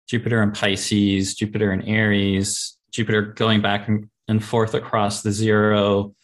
Jupiter 0.08 0.42
in 0.42 0.52
Pisces, 0.52 1.34
Jupiter 1.34 1.72
in 1.72 1.82
Aries, 1.82 2.76
Jupiter 2.92 3.22
going 3.22 3.60
back 3.60 3.88
and 4.28 4.44
forth 4.44 4.74
across 4.74 5.22
the 5.22 5.32
zero 5.32 6.14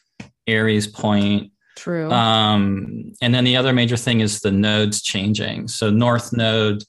Aries 0.46 0.86
point. 0.86 1.52
True. 1.76 2.10
Um, 2.10 3.12
and 3.20 3.34
then 3.34 3.44
the 3.44 3.56
other 3.56 3.72
major 3.72 3.96
thing 3.96 4.20
is 4.20 4.40
the 4.40 4.52
nodes 4.52 5.02
changing. 5.02 5.68
So 5.68 5.90
North 5.90 6.32
Node 6.32 6.84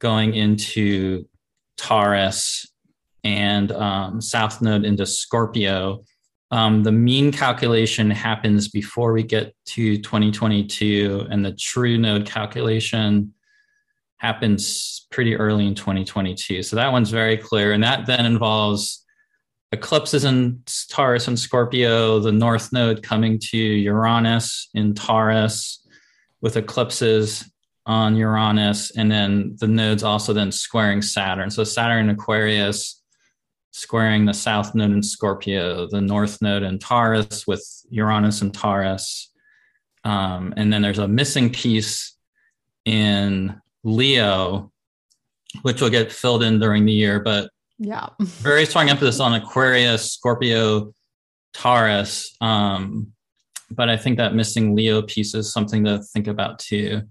going 0.00 0.34
into 0.34 1.26
Taurus 1.78 2.70
and 3.24 3.72
um, 3.72 4.20
South 4.20 4.60
Node 4.60 4.84
into 4.84 5.06
Scorpio. 5.06 6.04
Um, 6.50 6.82
the 6.82 6.92
mean 6.92 7.30
calculation 7.32 8.10
happens 8.10 8.68
before 8.68 9.12
we 9.12 9.22
get 9.22 9.54
to 9.66 9.96
2022, 9.98 11.26
and 11.30 11.44
the 11.44 11.52
true 11.52 11.98
node 11.98 12.26
calculation 12.26 13.34
happens 14.16 15.06
pretty 15.10 15.36
early 15.36 15.66
in 15.66 15.74
2022. 15.74 16.62
So 16.62 16.76
that 16.76 16.90
one's 16.92 17.10
very 17.10 17.36
clear. 17.36 17.72
And 17.72 17.82
that 17.84 18.06
then 18.06 18.26
involves 18.26 19.04
eclipses 19.72 20.24
in 20.24 20.62
Taurus 20.90 21.28
and 21.28 21.38
Scorpio, 21.38 22.18
the 22.18 22.32
North 22.32 22.72
Node 22.72 23.02
coming 23.02 23.38
to 23.50 23.56
Uranus 23.56 24.70
in 24.74 24.94
Taurus 24.94 25.86
with 26.40 26.56
eclipses 26.56 27.48
on 27.88 28.14
Uranus, 28.14 28.92
and 28.92 29.10
then 29.10 29.56
the 29.58 29.66
nodes 29.66 30.02
also 30.04 30.34
then 30.34 30.52
squaring 30.52 31.00
Saturn. 31.00 31.50
So 31.50 31.64
Saturn 31.64 32.10
Aquarius 32.10 33.02
squaring 33.72 34.26
the 34.26 34.34
South 34.34 34.74
Node 34.74 34.90
in 34.90 35.02
Scorpio, 35.02 35.88
the 35.88 36.00
North 36.00 36.42
Node 36.42 36.62
in 36.62 36.78
Taurus 36.78 37.46
with 37.46 37.64
Uranus 37.88 38.42
and 38.42 38.52
Taurus. 38.52 39.32
Um, 40.04 40.52
and 40.56 40.72
then 40.72 40.82
there's 40.82 40.98
a 40.98 41.08
missing 41.08 41.50
piece 41.50 42.14
in 42.84 43.58
Leo, 43.84 44.70
which 45.62 45.80
will 45.80 45.90
get 45.90 46.12
filled 46.12 46.42
in 46.42 46.58
during 46.58 46.84
the 46.84 46.92
year, 46.92 47.20
but 47.20 47.50
yeah. 47.78 48.08
Very 48.20 48.66
strong 48.66 48.90
emphasis 48.90 49.20
on 49.20 49.32
Aquarius, 49.34 50.12
Scorpio, 50.12 50.92
Taurus. 51.54 52.36
Um, 52.40 53.12
but 53.70 53.88
I 53.88 53.96
think 53.96 54.18
that 54.18 54.34
missing 54.34 54.74
Leo 54.74 55.02
piece 55.02 55.34
is 55.34 55.52
something 55.52 55.84
to 55.84 56.02
think 56.12 56.26
about 56.26 56.58
too. 56.58 57.02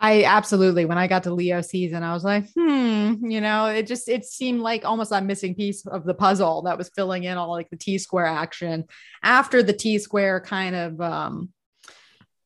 I 0.00 0.24
absolutely, 0.24 0.84
when 0.84 0.98
I 0.98 1.08
got 1.08 1.24
to 1.24 1.34
Leo 1.34 1.60
season, 1.60 2.02
I 2.02 2.14
was 2.14 2.22
like, 2.22 2.48
hmm, 2.52 3.14
you 3.28 3.40
know, 3.40 3.66
it 3.66 3.86
just, 3.86 4.08
it 4.08 4.24
seemed 4.24 4.60
like 4.60 4.84
almost 4.84 5.10
a 5.10 5.20
missing 5.20 5.54
piece 5.54 5.84
of 5.86 6.04
the 6.04 6.14
puzzle 6.14 6.62
that 6.62 6.78
was 6.78 6.88
filling 6.88 7.24
in 7.24 7.36
all 7.36 7.50
like 7.50 7.68
the 7.70 7.76
T 7.76 7.98
square 7.98 8.26
action 8.26 8.84
after 9.22 9.62
the 9.62 9.72
T 9.72 9.98
square 9.98 10.40
kind 10.40 10.76
of, 10.76 11.00
um, 11.00 11.48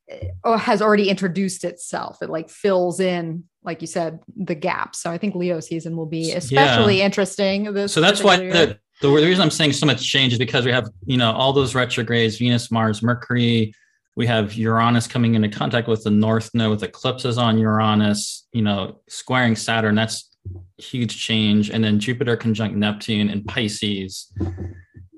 eh, 0.09 0.57
has 0.57 0.81
already 0.81 1.11
introduced 1.11 1.65
itself. 1.65 2.23
It 2.23 2.31
like 2.31 2.49
fills 2.49 3.01
in 3.01 3.45
like 3.65 3.81
you 3.81 3.87
said, 3.87 4.21
the 4.37 4.55
gap. 4.55 4.97
So 4.97 5.11
I 5.11 5.19
think 5.19 5.35
Leo 5.35 5.61
season 5.61 5.97
will 5.97 6.07
be 6.07 6.33
especially 6.33 6.99
yeah. 6.99 7.05
interesting. 7.05 7.73
This 7.73 7.93
so 7.93 8.01
that's 8.01 8.23
why 8.23 8.37
the, 8.37 8.79
the 9.01 9.09
reason 9.09 9.43
I'm 9.43 9.51
saying 9.51 9.75
so 9.75 9.87
much 9.87 10.03
change 10.03 10.33
is 10.33 10.39
because 10.39 10.65
we 10.65 10.73
have, 10.73 10.89
you 11.07 11.17
know, 11.17 11.33
all 11.33 11.53
those 11.53 11.75
retrogrades, 11.75 12.39
Venus, 12.39 12.71
Mars, 12.71 13.03
Mercury. 13.03 13.75
We 14.15 14.27
have 14.27 14.55
Uranus 14.55 15.07
coming 15.07 15.35
into 15.35 15.49
contact 15.49 15.89
with 15.89 16.05
the 16.05 16.11
North 16.11 16.51
Node 16.55 16.71
with 16.71 16.83
eclipses 16.83 17.39
on 17.39 17.59
Uranus, 17.59 18.47
you 18.53 18.63
know, 18.63 19.01
squaring 19.09 19.57
Saturn. 19.57 19.95
That's 19.95 20.31
huge 20.79 21.19
change. 21.19 21.71
And 21.71 21.83
then 21.83 21.99
Jupiter 21.99 22.37
conjunct 22.37 22.77
Neptune 22.77 23.31
in 23.31 23.45
Pisces 23.45 24.33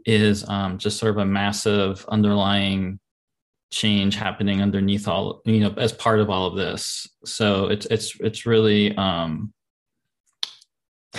is 0.07 0.49
um, 0.49 0.79
just 0.79 0.99
sort 0.99 1.11
of 1.11 1.19
a 1.19 1.25
massive 1.25 2.05
underlying 2.09 3.01
change 3.75 4.15
happening 4.15 4.63
underneath 4.63 5.09
all 5.09 5.43
you 5.45 5.59
know 5.59 5.75
as 5.79 5.93
part 5.93 6.21
of 6.21 6.31
all 6.31 6.47
of 6.47 6.55
this 6.55 7.09
so 7.25 7.67
it's 7.67 7.87
it's 7.87 8.15
it's 8.21 8.47
really 8.47 8.97
um 8.97 9.53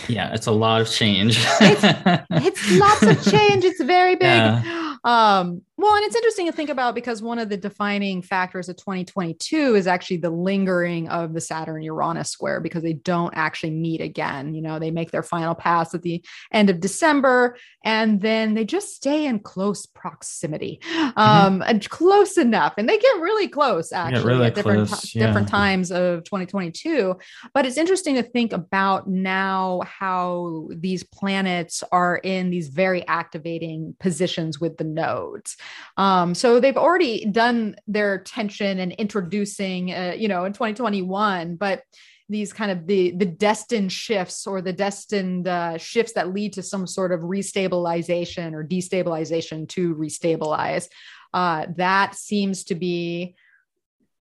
yeah 0.08 0.34
it's 0.34 0.48
a 0.48 0.51
lot 0.51 0.79
of 0.79 0.89
change 0.89 1.38
it's, 1.60 1.84
it's 2.32 2.72
lots 2.77 3.03
of 3.03 3.22
change 3.32 3.65
it's 3.65 3.84
very 3.84 4.15
big 4.15 4.22
yeah. 4.24 4.96
um 5.03 5.62
well, 5.77 5.96
and 5.96 6.05
it's 6.05 6.15
interesting 6.15 6.46
to 6.46 6.53
think 6.53 6.70
about 6.70 6.96
because 6.96 7.22
one 7.22 7.38
of 7.38 7.50
the 7.50 7.58
defining 7.58 8.22
factors 8.22 8.70
of 8.70 8.77
2022 8.77 9.75
is 9.75 9.88
actually 9.88 10.17
the 10.17 10.29
lingering 10.29 11.10
of 11.10 11.34
the 11.34 11.41
Saturn 11.41 11.82
Uranus 11.82 12.29
square 12.29 12.62
because 12.62 12.82
they 12.82 12.94
don't 12.94 13.34
actually 13.36 13.72
meet 13.72 14.00
again. 14.00 14.55
You 14.55 14.62
know, 14.62 14.79
they 14.79 14.91
make 14.91 15.12
their 15.12 15.24
final 15.24 15.53
pass 15.53 15.94
at 15.94 16.01
the 16.01 16.24
end 16.53 16.70
of 16.70 16.79
December 16.79 17.58
and 17.84 18.22
then 18.22 18.53
they 18.53 18.63
just 18.63 18.96
stay 18.96 19.25
in 19.25 19.39
close 19.39 19.86
proximity, 19.86 20.79
mm-hmm. 20.89 21.20
um, 21.20 21.62
and 21.62 21.88
close 21.89 22.38
enough. 22.38 22.74
And 22.77 22.88
they 22.88 22.98
get 22.98 23.20
really 23.20 23.48
close 23.48 23.91
actually 23.91 24.25
really 24.25 24.48
at 24.48 24.55
different, 24.55 24.88
close. 24.88 25.13
Yeah. 25.13 25.27
different 25.27 25.50
times 25.50 25.91
of 25.91 26.24
2022. 26.24 27.17
But 27.53 27.65
it's 27.65 27.77
interesting 27.77 28.15
to 28.15 28.24
think 28.24 28.53
about 28.53 29.10
now 29.10 29.82
how 29.86 30.70
these 30.72 31.03
planets 31.03 31.84
are 31.91 32.17
in 32.17 32.50
these 32.50 32.70
very 32.70 33.05
activating 33.08 33.96
positions 34.00 34.60
with 34.60 34.77
the 34.77 34.84
nodes. 34.84 35.58
Um, 35.98 36.36
so 36.36 36.60
they've 36.60 36.77
already 36.77 37.25
done 37.25 37.75
their 37.88 38.19
tension 38.19 38.79
and 38.79 38.91
introducing, 38.93 39.93
uh, 39.93 40.15
you 40.17 40.27
know, 40.27 40.45
in 40.45 40.53
2021, 40.53 41.55
but 41.55 41.84
these 42.27 42.51
kind 42.51 42.72
of 42.72 42.88
the 42.88 43.12
the 43.12 43.25
destined 43.25 43.91
shifts 43.91 44.48
or 44.48 44.62
the 44.62 44.74
destined 44.74 45.48
uh, 45.48 45.77
shifts 45.77 46.13
that 46.13 46.34
lead 46.34 46.53
to 46.53 46.63
some 46.63 46.88
sort 46.88 47.12
of 47.12 47.19
restabilization 47.22 48.53
or 48.53 48.63
destabilization 48.63 49.69
to 49.69 49.95
restabilize. 49.95 50.88
Uh, 51.34 51.67
that 51.75 52.15
seems 52.15 52.63
to 52.63 52.75
be 52.75 53.36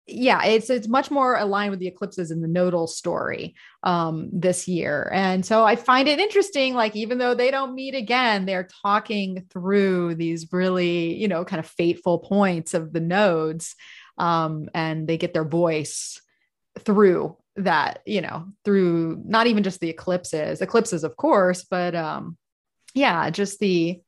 yeah, 0.06 0.44
it's 0.44 0.68
it's 0.68 0.88
much 0.88 1.10
more 1.10 1.36
aligned 1.36 1.70
with 1.70 1.80
the 1.80 1.86
eclipses 1.86 2.30
in 2.30 2.42
the 2.42 2.48
nodal 2.48 2.86
story 2.86 3.54
um, 3.82 4.28
this 4.32 4.68
year, 4.68 5.10
and 5.14 5.44
so 5.46 5.64
I 5.64 5.76
find 5.76 6.08
it 6.08 6.18
interesting. 6.18 6.74
Like 6.74 6.94
even 6.94 7.16
though 7.16 7.34
they 7.34 7.50
don't 7.50 7.74
meet 7.74 7.94
again, 7.94 8.44
they're 8.44 8.68
talking 8.82 9.46
through 9.50 10.16
these 10.16 10.52
really 10.52 11.14
you 11.14 11.26
know 11.26 11.44
kind 11.44 11.58
of 11.58 11.66
fateful 11.66 12.18
points 12.18 12.74
of 12.74 12.92
the 12.92 13.00
nodes, 13.00 13.76
um, 14.18 14.68
and 14.74 15.08
they 15.08 15.16
get 15.16 15.32
their 15.32 15.44
voice 15.44 16.20
through 16.80 17.36
that 17.56 18.00
you 18.04 18.20
know 18.20 18.46
through 18.64 19.22
not 19.24 19.46
even 19.46 19.62
just 19.62 19.80
the 19.80 19.90
eclipses, 19.90 20.60
eclipses 20.60 21.02
of 21.02 21.16
course, 21.16 21.64
but 21.64 21.94
um, 21.94 22.36
yeah, 22.92 23.30
just 23.30 23.58
the 23.58 24.02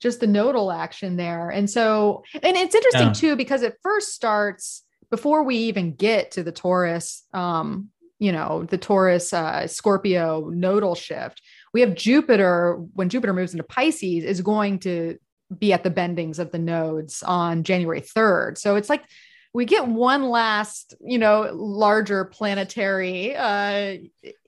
just 0.00 0.20
the 0.20 0.28
nodal 0.28 0.70
action 0.70 1.16
there, 1.16 1.50
and 1.50 1.68
so 1.68 2.22
and 2.40 2.56
it's 2.56 2.74
interesting 2.76 3.08
yeah. 3.08 3.12
too 3.12 3.34
because 3.34 3.62
it 3.62 3.76
first 3.82 4.14
starts 4.14 4.84
before 5.10 5.42
we 5.42 5.56
even 5.56 5.94
get 5.94 6.32
to 6.32 6.42
the 6.42 6.52
Taurus, 6.52 7.24
um, 7.32 7.88
you 8.18 8.32
know, 8.32 8.64
the 8.64 8.78
Taurus 8.78 9.32
uh, 9.32 9.66
Scorpio 9.66 10.50
nodal 10.50 10.94
shift, 10.94 11.42
we 11.72 11.80
have 11.80 11.94
Jupiter, 11.94 12.76
when 12.94 13.08
Jupiter 13.08 13.32
moves 13.32 13.52
into 13.52 13.64
Pisces, 13.64 14.24
is 14.24 14.40
going 14.40 14.78
to 14.80 15.18
be 15.56 15.72
at 15.72 15.82
the 15.82 15.90
bendings 15.90 16.38
of 16.38 16.52
the 16.52 16.58
nodes 16.58 17.22
on 17.22 17.64
January 17.64 18.00
3rd. 18.00 18.58
So 18.58 18.76
it's 18.76 18.88
like 18.88 19.04
we 19.52 19.64
get 19.64 19.88
one 19.88 20.28
last, 20.28 20.94
you 21.00 21.18
know, 21.18 21.50
larger 21.52 22.24
planetary 22.24 23.34
uh, 23.34 23.96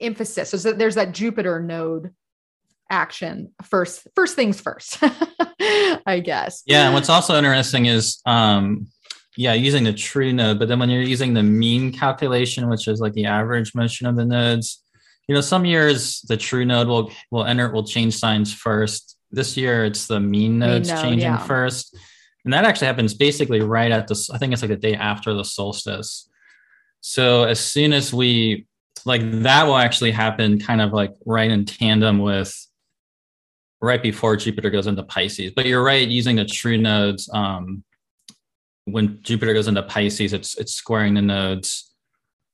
emphasis. 0.01 0.51
So 0.51 0.73
there's 0.73 0.95
that 0.95 1.13
Jupiter 1.13 1.61
node 1.61 2.15
action 2.93 3.51
first 3.63 4.07
first 4.15 4.37
things 4.37 4.61
first 4.61 4.99
i 6.07 6.21
guess 6.23 6.63
yeah 6.67 6.85
and 6.85 6.93
what's 6.93 7.09
also 7.09 7.39
interesting 7.39 7.87
is 7.87 8.21
um 8.27 8.87
yeah, 9.37 9.55
using 9.55 9.85
the 9.85 9.93
true 9.93 10.33
node, 10.33 10.59
but 10.59 10.69
then 10.69 10.79
when 10.79 10.91
you're 10.91 11.03
using 11.03 11.33
the 11.33 11.43
mean 11.43 11.93
calculation, 11.93 12.69
which 12.69 12.87
is 12.87 13.01
like 13.01 13.15
the 13.15 13.27
average 13.27 13.75
motion 13.75 14.07
of 14.07 14.17
the 14.17 14.25
nodes, 14.25 14.83
you 15.27 15.35
know, 15.35 15.41
some 15.41 15.65
years 15.65 16.21
the 16.23 16.37
true 16.37 16.65
node 16.65 16.89
will 16.89 17.11
will 17.31 17.45
enter 17.45 17.71
will 17.71 17.85
change 17.85 18.15
signs 18.15 18.53
first. 18.53 19.17
This 19.31 19.57
year 19.57 19.85
it's 19.85 20.07
the 20.07 20.21
mean 20.21 20.59
nodes 20.59 20.89
mean 20.89 20.97
node, 20.97 21.05
changing 21.05 21.31
yeah. 21.31 21.39
first. 21.39 21.97
and 22.45 22.53
that 22.53 22.65
actually 22.65 22.89
happens 22.89 23.15
basically 23.15 23.61
right 23.61 23.91
at 23.91 24.09
the. 24.09 24.31
I 24.33 24.39
think 24.39 24.53
it's 24.53 24.63
like 24.63 24.71
the 24.71 24.77
day 24.77 24.95
after 24.95 25.33
the 25.33 25.45
solstice. 25.45 26.29
So 27.01 27.45
as 27.45 27.59
soon 27.59 27.93
as 27.93 28.13
we 28.13 28.67
like 29.05 29.23
that 29.43 29.67
will 29.67 29.79
actually 29.79 30.13
happen, 30.13 30.61
kind 30.61 30.81
of 30.81 30.93
like 30.93 31.13
right 31.25 31.51
in 31.51 31.65
tandem 31.65 32.19
with 32.19 32.55
right 33.81 34.03
before 34.03 34.37
Jupiter 34.37 34.71
goes 34.71 34.87
into 34.87 35.03
Pisces. 35.03 35.53
But 35.55 35.67
you're 35.67 35.83
right, 35.83 36.07
using 36.07 36.37
the 36.37 36.45
true 36.45 36.79
nodes. 36.79 37.31
Um, 37.33 37.83
when 38.85 39.23
Jupiter 39.23 39.55
goes 39.55 39.69
into 39.69 39.83
Pisces, 39.83 40.33
it's 40.33 40.57
it's 40.59 40.73
squaring 40.73 41.15
the 41.15 41.23
nodes 41.23 41.93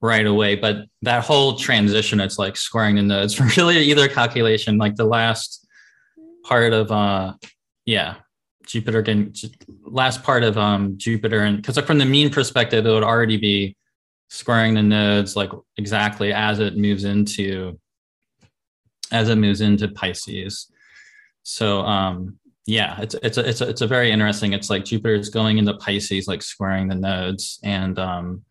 right 0.00 0.26
away. 0.26 0.54
But 0.54 0.86
that 1.02 1.24
whole 1.24 1.56
transition, 1.56 2.20
it's 2.20 2.38
like 2.38 2.56
squaring 2.56 2.96
the 2.96 3.02
nodes. 3.02 3.40
Really, 3.56 3.78
either 3.78 4.08
calculation, 4.08 4.78
like 4.78 4.96
the 4.96 5.04
last 5.04 5.66
part 6.44 6.72
of 6.72 6.90
uh, 6.90 7.34
yeah, 7.84 8.16
Jupiter 8.66 9.02
can 9.02 9.32
last 9.82 10.22
part 10.22 10.44
of 10.44 10.58
um 10.58 10.98
Jupiter, 10.98 11.40
and 11.40 11.56
because 11.56 11.76
like 11.76 11.86
from 11.86 11.98
the 11.98 12.04
mean 12.04 12.30
perspective, 12.30 12.86
it 12.86 12.90
would 12.90 13.02
already 13.02 13.36
be 13.36 13.76
squaring 14.30 14.74
the 14.74 14.82
nodes 14.82 15.36
like 15.36 15.50
exactly 15.78 16.32
as 16.32 16.58
it 16.58 16.76
moves 16.76 17.04
into 17.04 17.78
as 19.10 19.30
it 19.30 19.36
moves 19.36 19.62
into 19.62 19.88
Pisces. 19.88 20.70
So 21.42 21.80
um 21.80 22.37
yeah, 22.68 23.00
it's 23.00 23.14
it's 23.22 23.38
a, 23.38 23.48
it's 23.48 23.60
a, 23.62 23.68
it's 23.70 23.80
a 23.80 23.86
very 23.86 24.10
interesting. 24.10 24.52
It's 24.52 24.68
like 24.68 24.84
Jupiter 24.84 25.14
is 25.14 25.30
going 25.30 25.56
into 25.56 25.72
Pisces, 25.78 26.28
like 26.28 26.42
squaring 26.42 26.86
the 26.86 26.94
nodes, 26.94 27.58
and 27.64 27.98
um, 27.98 28.42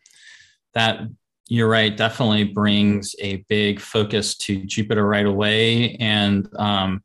that 0.74 1.02
you're 1.46 1.68
right, 1.68 1.96
definitely 1.96 2.42
brings 2.42 3.14
a 3.20 3.36
big 3.48 3.78
focus 3.78 4.36
to 4.38 4.64
Jupiter 4.64 5.06
right 5.06 5.24
away, 5.24 5.94
and 6.00 6.48
um, 6.58 7.00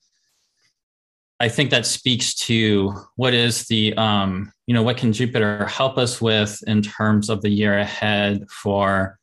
I 1.40 1.50
think 1.50 1.70
that 1.70 1.86
speaks 1.86 2.34
to 2.48 2.96
what 3.16 3.36
is 3.36 3.68
the 3.68 3.94
um, 3.94 4.52
you 4.66 4.74
know 4.74 4.82
what 4.82 4.98
can 4.98 5.14
Jupiter 5.14 5.68
help 5.68 6.00
us 6.00 6.20
with 6.20 6.64
in 6.66 6.82
terms 6.82 7.30
of 7.30 7.44
the 7.44 7.50
year 7.50 7.78
ahead 7.78 8.50
for 8.50 9.20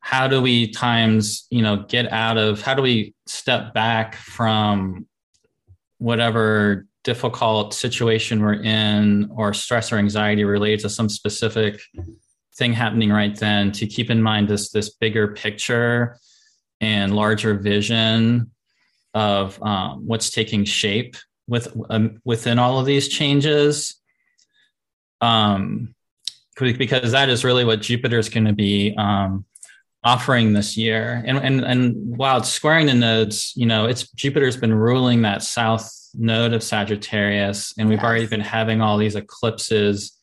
how 0.00 0.28
do 0.28 0.40
we 0.40 0.70
times 0.70 1.46
you 1.50 1.60
know 1.60 1.84
get 1.90 2.10
out 2.10 2.38
of 2.38 2.62
how 2.62 2.72
do 2.72 2.80
we 2.80 3.14
step 3.26 3.74
back 3.74 4.14
from 4.14 5.06
whatever 5.98 6.86
difficult 7.04 7.74
situation 7.74 8.40
we're 8.40 8.62
in 8.62 9.28
or 9.34 9.52
stress 9.52 9.92
or 9.92 9.96
anxiety 9.96 10.44
related 10.44 10.80
to 10.80 10.88
some 10.88 11.08
specific 11.08 11.80
thing 12.54 12.72
happening 12.72 13.10
right 13.10 13.38
then 13.38 13.72
to 13.72 13.86
keep 13.86 14.10
in 14.10 14.22
mind 14.22 14.48
this 14.48 14.70
this 14.70 14.90
bigger 14.90 15.28
picture 15.28 16.18
and 16.80 17.14
larger 17.14 17.54
vision 17.54 18.50
of 19.14 19.62
um, 19.62 20.06
what's 20.06 20.30
taking 20.30 20.64
shape 20.64 21.16
with 21.46 21.74
um, 21.90 22.20
within 22.24 22.58
all 22.58 22.78
of 22.78 22.86
these 22.86 23.08
changes. 23.08 24.00
Um, 25.20 25.94
because 26.56 27.12
that 27.12 27.28
is 27.28 27.44
really 27.44 27.64
what 27.64 27.80
jupiter 27.80 28.18
is 28.18 28.28
going 28.28 28.44
to 28.44 28.52
be 28.52 28.94
um, 28.96 29.44
offering 30.04 30.52
this 30.52 30.76
year. 30.76 31.22
And, 31.26 31.38
and 31.38 31.60
and 31.64 32.16
while 32.16 32.38
it's 32.38 32.50
squaring 32.50 32.86
the 32.86 32.94
nodes 32.94 33.52
you 33.56 33.66
know 33.66 33.86
it's 33.86 34.08
jupiter's 34.12 34.56
been 34.56 34.74
ruling 34.74 35.22
that 35.22 35.42
south 35.42 35.90
node 36.14 36.52
of 36.52 36.62
Sagittarius, 36.62 37.74
and 37.78 37.88
we've 37.88 37.98
yes. 37.98 38.04
already 38.04 38.26
been 38.26 38.40
having 38.40 38.80
all 38.80 38.98
these 38.98 39.16
eclipses 39.16 40.18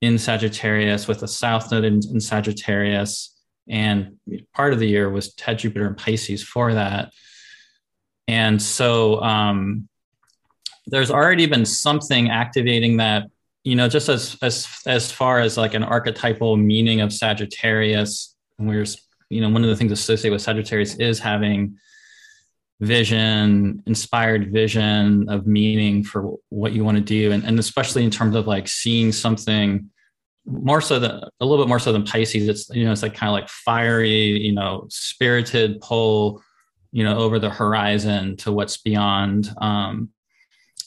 in 0.00 0.18
Sagittarius 0.18 1.06
with 1.06 1.20
the 1.20 1.28
south 1.28 1.70
node 1.70 1.84
in, 1.84 2.00
in 2.10 2.20
Sagittarius. 2.20 3.36
And 3.68 4.18
part 4.54 4.72
of 4.72 4.78
the 4.78 4.88
year 4.88 5.10
was 5.10 5.34
had 5.40 5.58
Jupiter 5.58 5.86
and 5.86 5.96
Pisces 5.96 6.42
for 6.42 6.74
that. 6.74 7.12
And 8.26 8.60
so 8.60 9.20
um, 9.22 9.88
there's 10.86 11.10
already 11.10 11.46
been 11.46 11.66
something 11.66 12.30
activating 12.30 12.96
that, 12.96 13.24
you 13.64 13.76
know, 13.76 13.88
just 13.88 14.08
as 14.08 14.36
as 14.42 14.66
as 14.86 15.12
far 15.12 15.40
as 15.40 15.56
like 15.56 15.74
an 15.74 15.84
archetypal 15.84 16.56
meaning 16.56 17.00
of 17.00 17.12
Sagittarius, 17.12 18.34
and 18.58 18.68
we're 18.68 18.86
you 19.30 19.40
know, 19.40 19.48
one 19.48 19.62
of 19.62 19.70
the 19.70 19.76
things 19.76 19.92
associated 19.92 20.32
with 20.32 20.42
Sagittarius 20.42 20.96
is 20.96 21.20
having 21.20 21.78
vision, 22.80 23.82
inspired 23.86 24.52
vision 24.52 25.28
of 25.28 25.46
meaning 25.46 26.02
for 26.02 26.36
what 26.48 26.72
you 26.72 26.84
want 26.84 26.96
to 26.96 27.04
do. 27.04 27.32
And, 27.32 27.44
and 27.44 27.58
especially 27.58 28.04
in 28.04 28.10
terms 28.10 28.34
of 28.34 28.46
like 28.46 28.68
seeing 28.68 29.12
something 29.12 29.90
more 30.46 30.80
so 30.80 30.98
than 30.98 31.10
a 31.40 31.44
little 31.44 31.62
bit 31.62 31.68
more 31.68 31.78
so 31.78 31.92
than 31.92 32.04
Pisces. 32.04 32.48
It's, 32.48 32.70
you 32.70 32.84
know, 32.84 32.92
it's 32.92 33.02
like 33.02 33.14
kind 33.14 33.28
of 33.28 33.34
like 33.34 33.48
fiery, 33.48 34.40
you 34.40 34.52
know, 34.52 34.86
spirited 34.88 35.80
pull, 35.80 36.42
you 36.90 37.04
know, 37.04 37.18
over 37.18 37.38
the 37.38 37.50
horizon 37.50 38.36
to 38.38 38.50
what's 38.50 38.78
beyond. 38.78 39.50
Um, 39.60 40.08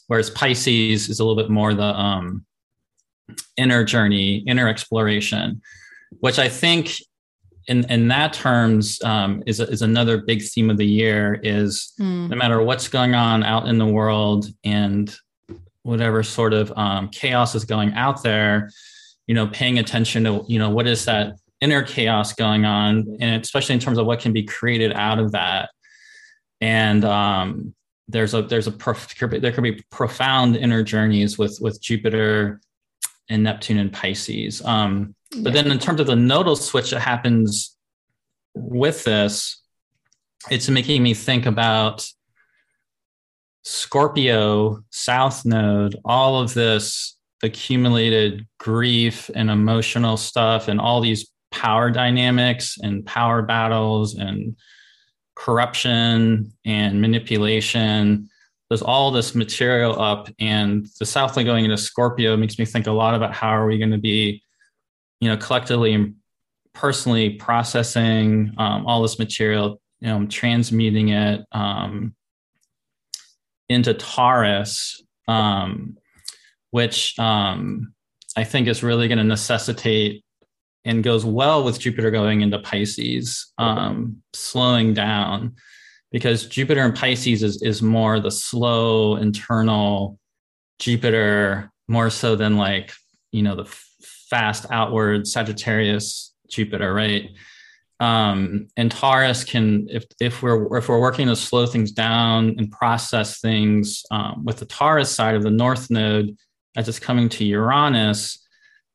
whereas 0.07 0.31
Pisces 0.31 1.09
is 1.09 1.19
a 1.19 1.23
little 1.23 1.41
bit 1.41 1.51
more 1.51 1.73
the 1.73 1.83
um, 1.83 2.45
inner 3.55 3.83
journey, 3.83 4.37
inner 4.47 4.67
exploration, 4.67 5.61
which 6.19 6.39
I 6.39 6.49
think 6.49 6.95
in 7.67 7.89
in 7.89 8.07
that 8.09 8.33
terms 8.33 9.01
um, 9.03 9.43
is 9.45 9.59
is 9.59 9.81
another 9.81 10.17
big 10.17 10.41
theme 10.41 10.69
of 10.69 10.77
the 10.77 10.85
year 10.85 11.39
is 11.43 11.93
mm. 11.99 12.29
no 12.29 12.35
matter 12.35 12.61
what's 12.61 12.87
going 12.87 13.15
on 13.15 13.43
out 13.43 13.67
in 13.67 13.77
the 13.77 13.85
world 13.85 14.47
and 14.63 15.15
whatever 15.83 16.23
sort 16.23 16.53
of 16.53 16.71
um, 16.77 17.09
chaos 17.09 17.55
is 17.55 17.65
going 17.65 17.93
out 17.93 18.23
there 18.23 18.69
you 19.27 19.35
know 19.35 19.47
paying 19.47 19.79
attention 19.79 20.23
to 20.23 20.43
you 20.47 20.59
know 20.59 20.69
what 20.69 20.87
is 20.87 21.05
that 21.05 21.35
inner 21.61 21.81
chaos 21.81 22.33
going 22.33 22.65
on 22.65 23.17
and 23.21 23.41
especially 23.41 23.73
in 23.73 23.79
terms 23.79 23.97
of 23.97 24.05
what 24.05 24.19
can 24.19 24.33
be 24.33 24.43
created 24.43 24.91
out 24.93 25.19
of 25.19 25.31
that 25.31 25.69
and 26.59 27.05
um, 27.05 27.73
there's 28.07 28.33
a 28.33 28.41
there's 28.41 28.67
a 28.67 28.71
prof- 28.71 29.15
there 29.17 29.51
could 29.51 29.63
be 29.63 29.81
profound 29.89 30.55
inner 30.57 30.83
journeys 30.83 31.37
with 31.37 31.57
with 31.61 31.81
jupiter 31.81 32.59
and 33.29 33.43
neptune 33.43 33.77
and 33.77 33.93
pisces 33.93 34.61
um, 34.65 35.15
but 35.41 35.53
then 35.53 35.71
in 35.71 35.79
terms 35.79 35.99
of 35.99 36.07
the 36.07 36.15
nodal 36.15 36.55
switch 36.55 36.91
that 36.91 36.99
happens 36.99 37.75
with 38.53 39.03
this, 39.03 39.61
it's 40.49 40.69
making 40.69 41.01
me 41.01 41.13
think 41.13 41.45
about 41.45 42.05
Scorpio, 43.63 44.83
South 44.89 45.45
Node, 45.45 45.95
all 46.03 46.41
of 46.41 46.53
this 46.53 47.17
accumulated 47.41 48.45
grief 48.59 49.29
and 49.35 49.49
emotional 49.49 50.17
stuff, 50.17 50.67
and 50.67 50.79
all 50.79 51.01
these 51.01 51.31
power 51.51 51.89
dynamics 51.89 52.77
and 52.81 53.05
power 53.05 53.41
battles 53.41 54.15
and 54.15 54.55
corruption 55.35 56.51
and 56.65 57.01
manipulation. 57.01 58.29
There's 58.69 58.81
all 58.81 59.11
this 59.11 59.35
material 59.35 60.01
up, 60.01 60.29
and 60.39 60.87
the 60.99 61.05
South 61.05 61.37
Node 61.37 61.45
going 61.45 61.63
into 61.63 61.77
Scorpio 61.77 62.35
makes 62.35 62.59
me 62.59 62.65
think 62.65 62.87
a 62.87 62.91
lot 62.91 63.15
about 63.15 63.33
how 63.33 63.49
are 63.49 63.65
we 63.65 63.77
going 63.77 63.91
to 63.91 63.97
be 63.97 64.43
you 65.23 65.29
know, 65.29 65.37
collectively 65.37 65.93
and 65.93 66.15
personally 66.73 67.29
processing 67.29 68.53
um, 68.57 68.85
all 68.85 69.01
this 69.01 69.17
material, 69.17 69.79
you 70.01 70.09
know, 70.09 70.25
transmuting 70.25 71.09
it 71.09 71.45
um, 71.53 72.13
into 73.69 73.93
Taurus, 73.93 75.01
um, 75.29 75.97
which 76.71 77.17
um, 77.19 77.93
I 78.35 78.43
think 78.43 78.67
is 78.67 78.83
really 78.83 79.07
going 79.07 79.19
to 79.19 79.23
necessitate 79.23 80.25
and 80.83 81.05
goes 81.05 81.23
well 81.23 81.63
with 81.63 81.79
Jupiter 81.79 82.11
going 82.11 82.41
into 82.41 82.59
Pisces, 82.59 83.53
um, 83.57 84.17
slowing 84.33 84.93
down 84.93 85.55
because 86.11 86.47
Jupiter 86.47 86.85
in 86.85 86.91
Pisces 86.91 87.43
is, 87.43 87.61
is 87.61 87.81
more 87.81 88.19
the 88.19 88.29
slow 88.29 89.15
internal 89.15 90.19
Jupiter, 90.79 91.71
more 91.87 92.09
so 92.09 92.35
than 92.35 92.57
like, 92.57 92.91
you 93.31 93.41
know, 93.41 93.55
the 93.55 93.73
fast 94.33 94.65
outward 94.71 95.27
Sagittarius 95.27 96.33
Jupiter, 96.49 96.91
right? 96.91 97.29
Um, 97.99 98.67
and 98.75 98.89
Taurus 98.89 99.43
can, 99.43 99.87
if 99.91 100.05
if 100.19 100.41
we're 100.41 100.75
if 100.75 100.89
we're 100.89 100.99
working 100.99 101.27
to 101.27 101.35
slow 101.35 101.67
things 101.67 101.91
down 101.91 102.55
and 102.57 102.71
process 102.71 103.39
things 103.39 104.03
um, 104.09 104.43
with 104.43 104.57
the 104.57 104.65
Taurus 104.65 105.13
side 105.13 105.35
of 105.35 105.43
the 105.43 105.51
North 105.51 105.91
Node 105.91 106.35
as 106.75 106.89
it's 106.89 106.97
coming 106.97 107.29
to 107.29 107.45
Uranus, 107.45 108.43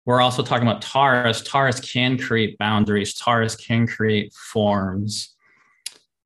we're 0.07 0.21
also 0.21 0.43
talking 0.43 0.67
about 0.67 0.83
Taurus. 0.83 1.41
Taurus 1.41 1.79
can 1.79 2.19
create 2.19 2.59
boundaries. 2.59 3.15
Taurus 3.15 3.55
can 3.55 3.87
create 3.87 4.35
forms. 4.35 5.37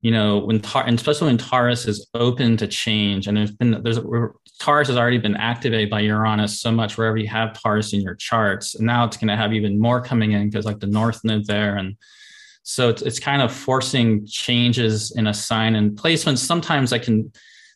You 0.01 0.09
know, 0.09 0.39
when 0.39 0.59
Tar- 0.59 0.87
and 0.87 0.97
especially 0.97 1.27
when 1.27 1.37
Taurus 1.37 1.85
is 1.85 2.09
open 2.15 2.57
to 2.57 2.67
change, 2.67 3.27
and 3.27 3.37
there's 3.37 3.51
been 3.51 3.79
there's 3.83 3.99
Taurus 4.59 4.87
has 4.87 4.97
already 4.97 5.17
been 5.17 5.35
activated 5.35 5.89
by 5.89 6.01
Uranus 6.01 6.61
so 6.61 6.71
much 6.71 6.97
wherever 6.97 7.17
you 7.17 7.27
have 7.27 7.59
Taurus 7.59 7.93
in 7.93 8.01
your 8.01 8.15
charts. 8.15 8.75
And 8.75 8.85
now 8.85 9.05
it's 9.05 9.17
going 9.17 9.27
to 9.27 9.35
have 9.35 9.53
even 9.53 9.79
more 9.79 10.01
coming 10.01 10.31
in 10.31 10.49
because 10.49 10.65
like 10.65 10.79
the 10.79 10.87
North 10.87 11.23
Node 11.23 11.45
there. 11.45 11.77
And 11.77 11.97
so 12.63 12.89
it's, 12.89 13.01
it's 13.01 13.19
kind 13.19 13.41
of 13.41 13.51
forcing 13.51 14.25
changes 14.25 15.11
in 15.17 15.27
a 15.27 15.33
sign 15.33 15.75
and 15.75 15.97
placement. 15.97 16.39
Sometimes 16.39 16.93
I 16.93 16.99
can, 16.99 17.31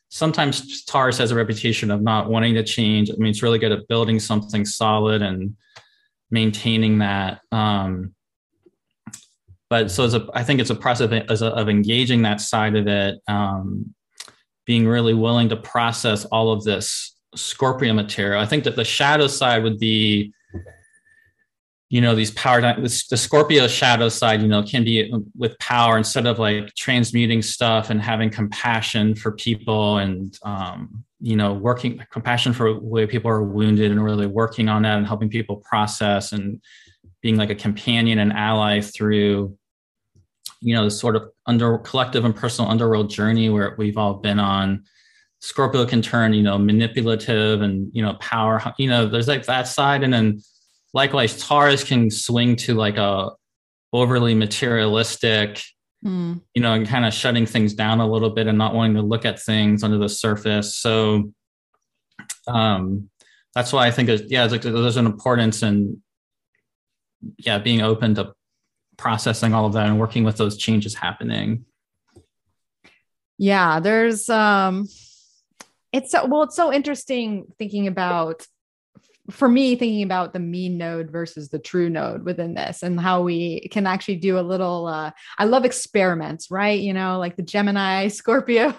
sometimes 0.10 0.86
Taurus 0.86 1.18
has 1.18 1.32
a 1.32 1.36
reputation 1.36 1.92
of 1.92 2.02
not 2.02 2.30
wanting 2.30 2.54
to 2.54 2.64
change. 2.64 3.10
I 3.10 3.16
mean, 3.18 3.32
it's 3.32 3.44
really 3.44 3.60
good 3.60 3.74
at 3.74 3.88
building 3.88 4.20
something 4.20 4.64
solid 4.64 5.22
and 5.22 5.58
maintaining 6.32 7.00
that. 7.00 7.42
Um, 7.52 8.14
but 9.70 9.92
so 9.92 10.06
a, 10.06 10.30
I 10.34 10.44
think 10.44 10.62
it's 10.62 10.70
a 10.70 10.76
process 10.76 11.12
of, 11.12 11.54
of 11.54 11.70
engaging 11.70 12.22
that 12.22 12.40
side 12.40 12.76
of 12.76 12.88
it 12.88 13.20
um, 13.28 13.94
being 14.68 14.86
really 14.86 15.14
willing 15.14 15.50
to 15.50 15.56
process 15.56 16.26
all 16.26 16.52
of 16.52 16.64
this 16.64 17.16
Scorpio 17.36 17.94
material. 17.94 18.40
I 18.40 18.46
think 18.46 18.66
that 18.66 18.76
the 18.76 18.84
shadow 18.84 19.28
side 19.28 19.64
would 19.64 19.80
be, 19.80 20.34
you 21.90 22.02
know, 22.02 22.14
these 22.14 22.32
power. 22.32 22.62
The 22.62 22.90
Scorpio 22.90 23.68
shadow 23.68 24.10
side, 24.10 24.42
you 24.42 24.48
know, 24.48 24.62
can 24.62 24.84
be 24.84 25.12
with 25.36 25.58
power 25.60 25.98
instead 25.98 26.28
of 26.28 26.38
like 26.38 26.74
transmuting 26.76 27.42
stuff 27.42 27.90
and 27.90 28.02
having 28.02 28.30
compassion 28.30 29.16
for 29.16 29.32
people 29.32 29.98
and, 29.98 30.38
um, 30.44 31.04
you 31.22 31.38
know, 31.38 31.54
working 31.54 32.04
compassion 32.12 32.54
for 32.54 32.78
way 32.80 33.08
people 33.08 33.32
are 33.32 33.44
wounded 33.44 33.92
and 33.92 34.04
really 34.04 34.28
working 34.28 34.68
on 34.68 34.82
that 34.82 34.98
and 34.98 35.08
helping 35.08 35.30
people 35.30 35.58
process 35.58 36.34
and 36.34 36.62
being 37.22 37.38
like 37.38 37.50
a 37.50 37.56
companion 37.56 38.20
and 38.20 38.34
ally 38.34 38.82
through 38.82 39.58
you 40.62 40.74
know, 40.74 40.86
this 40.86 41.00
sort 41.00 41.16
of 41.16 41.30
under 41.46 41.78
collective 41.80 42.26
and 42.26 42.36
personal 42.36 42.70
underworld 42.70 43.10
journey 43.10 43.50
where 43.50 43.76
we've 43.78 43.98
all 43.98 44.16
been 44.16 44.40
on. 44.40 44.84
Scorpio 45.40 45.86
can 45.86 46.02
turn, 46.02 46.34
you 46.34 46.42
know, 46.42 46.58
manipulative 46.58 47.62
and 47.62 47.92
you 47.94 48.02
know, 48.02 48.16
power. 48.16 48.74
You 48.78 48.90
know, 48.90 49.08
there's 49.08 49.28
like 49.28 49.46
that 49.46 49.68
side, 49.68 50.04
and 50.04 50.12
then 50.12 50.42
likewise, 50.94 51.40
Taurus 51.40 51.84
can 51.84 52.10
swing 52.10 52.56
to 52.58 52.74
like 52.74 52.98
a 52.98 53.32
overly 53.94 54.34
materialistic, 54.34 55.62
mm. 56.04 56.42
you 56.54 56.62
know, 56.62 56.74
and 56.74 56.88
kind 56.88 57.06
of 57.06 57.14
shutting 57.14 57.46
things 57.46 57.74
down 57.74 58.00
a 58.00 58.10
little 58.10 58.32
bit 58.32 58.48
and 58.48 58.58
not 58.58 58.74
wanting 58.74 58.96
to 58.96 59.02
look 59.02 59.26
at 59.26 59.42
things 59.42 59.84
under 59.84 59.98
the 59.98 60.10
surface. 60.10 60.76
So, 60.76 61.32
um, 62.48 63.10
that's 63.56 63.72
why 63.72 63.88
I 63.88 63.92
think, 63.92 64.10
it's, 64.10 64.24
yeah, 64.30 64.44
it's 64.44 64.52
like 64.52 64.62
there's 64.62 64.98
an 64.98 65.06
importance 65.06 65.64
in, 65.64 66.02
yeah, 67.38 67.60
being 67.60 67.82
open 67.82 68.16
to 68.16 68.34
processing 68.98 69.54
all 69.54 69.66
of 69.66 69.74
that 69.74 69.88
and 69.88 70.00
working 70.00 70.24
with 70.24 70.38
those 70.38 70.58
changes 70.58 70.96
happening? 70.96 71.66
Yeah 73.38 73.80
there's 73.80 74.30
um 74.30 74.88
it's 75.94 76.12
so 76.12 76.26
well 76.26 76.44
it's 76.44 76.56
so 76.56 76.74
interesting 76.74 77.46
thinking 77.58 77.88
about 77.88 78.46
for 79.30 79.50
me 79.50 79.76
thinking 79.76 80.04
about 80.04 80.34
the 80.34 80.40
mean 80.40 80.78
node 80.78 81.12
versus 81.12 81.50
the 81.50 81.60
true 81.60 81.90
node 81.90 82.24
within 82.24 82.54
this 82.54 82.82
and 82.82 83.00
how 83.00 83.22
we 83.22 83.68
can 83.72 83.86
actually 83.86 84.16
do 84.16 84.40
a 84.40 84.42
little 84.42 84.88
uh, 84.88 85.12
i 85.38 85.46
love 85.46 85.66
experiments 85.66 86.50
right? 86.50 86.80
You 86.80 86.94
know 86.94 87.20
like 87.20 87.36
the 87.36 87.44
gemini 87.44 88.08
scorpio 88.20 88.74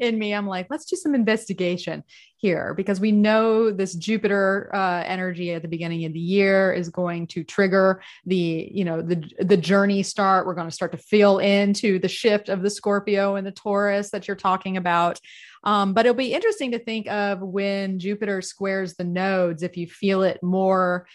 in 0.00 0.18
me 0.18 0.34
i'm 0.34 0.46
like 0.46 0.66
let's 0.70 0.84
do 0.84 0.96
some 0.96 1.14
investigation 1.14 2.02
here 2.36 2.74
because 2.74 3.00
we 3.00 3.12
know 3.12 3.70
this 3.70 3.94
jupiter 3.94 4.70
uh, 4.74 5.02
energy 5.06 5.52
at 5.52 5.62
the 5.62 5.68
beginning 5.68 6.04
of 6.04 6.12
the 6.12 6.20
year 6.20 6.72
is 6.72 6.88
going 6.88 7.26
to 7.26 7.42
trigger 7.42 8.02
the 8.26 8.70
you 8.72 8.84
know 8.84 9.00
the 9.00 9.24
the 9.40 9.56
journey 9.56 10.02
start. 10.02 10.46
We're 10.46 10.54
going 10.54 10.68
to 10.68 10.74
start 10.74 10.92
to 10.92 10.98
feel 10.98 11.38
into 11.38 11.98
the 11.98 12.08
shift 12.08 12.48
of 12.48 12.62
the 12.62 12.70
scorpio 12.70 13.36
and 13.36 13.46
the 13.46 13.52
taurus 13.52 14.10
that 14.10 14.28
you're 14.28 14.36
talking 14.36 14.76
about. 14.76 15.20
Um, 15.64 15.94
but 15.94 16.06
it'll 16.06 16.16
be 16.16 16.34
interesting 16.34 16.72
to 16.72 16.78
think 16.78 17.08
of 17.08 17.40
when 17.40 17.98
Jupiter 17.98 18.42
squares 18.42 18.94
the 18.94 19.04
nodes, 19.04 19.62
if 19.62 19.76
you 19.76 19.86
feel 19.86 20.22
it 20.22 20.42
more, 20.42 21.06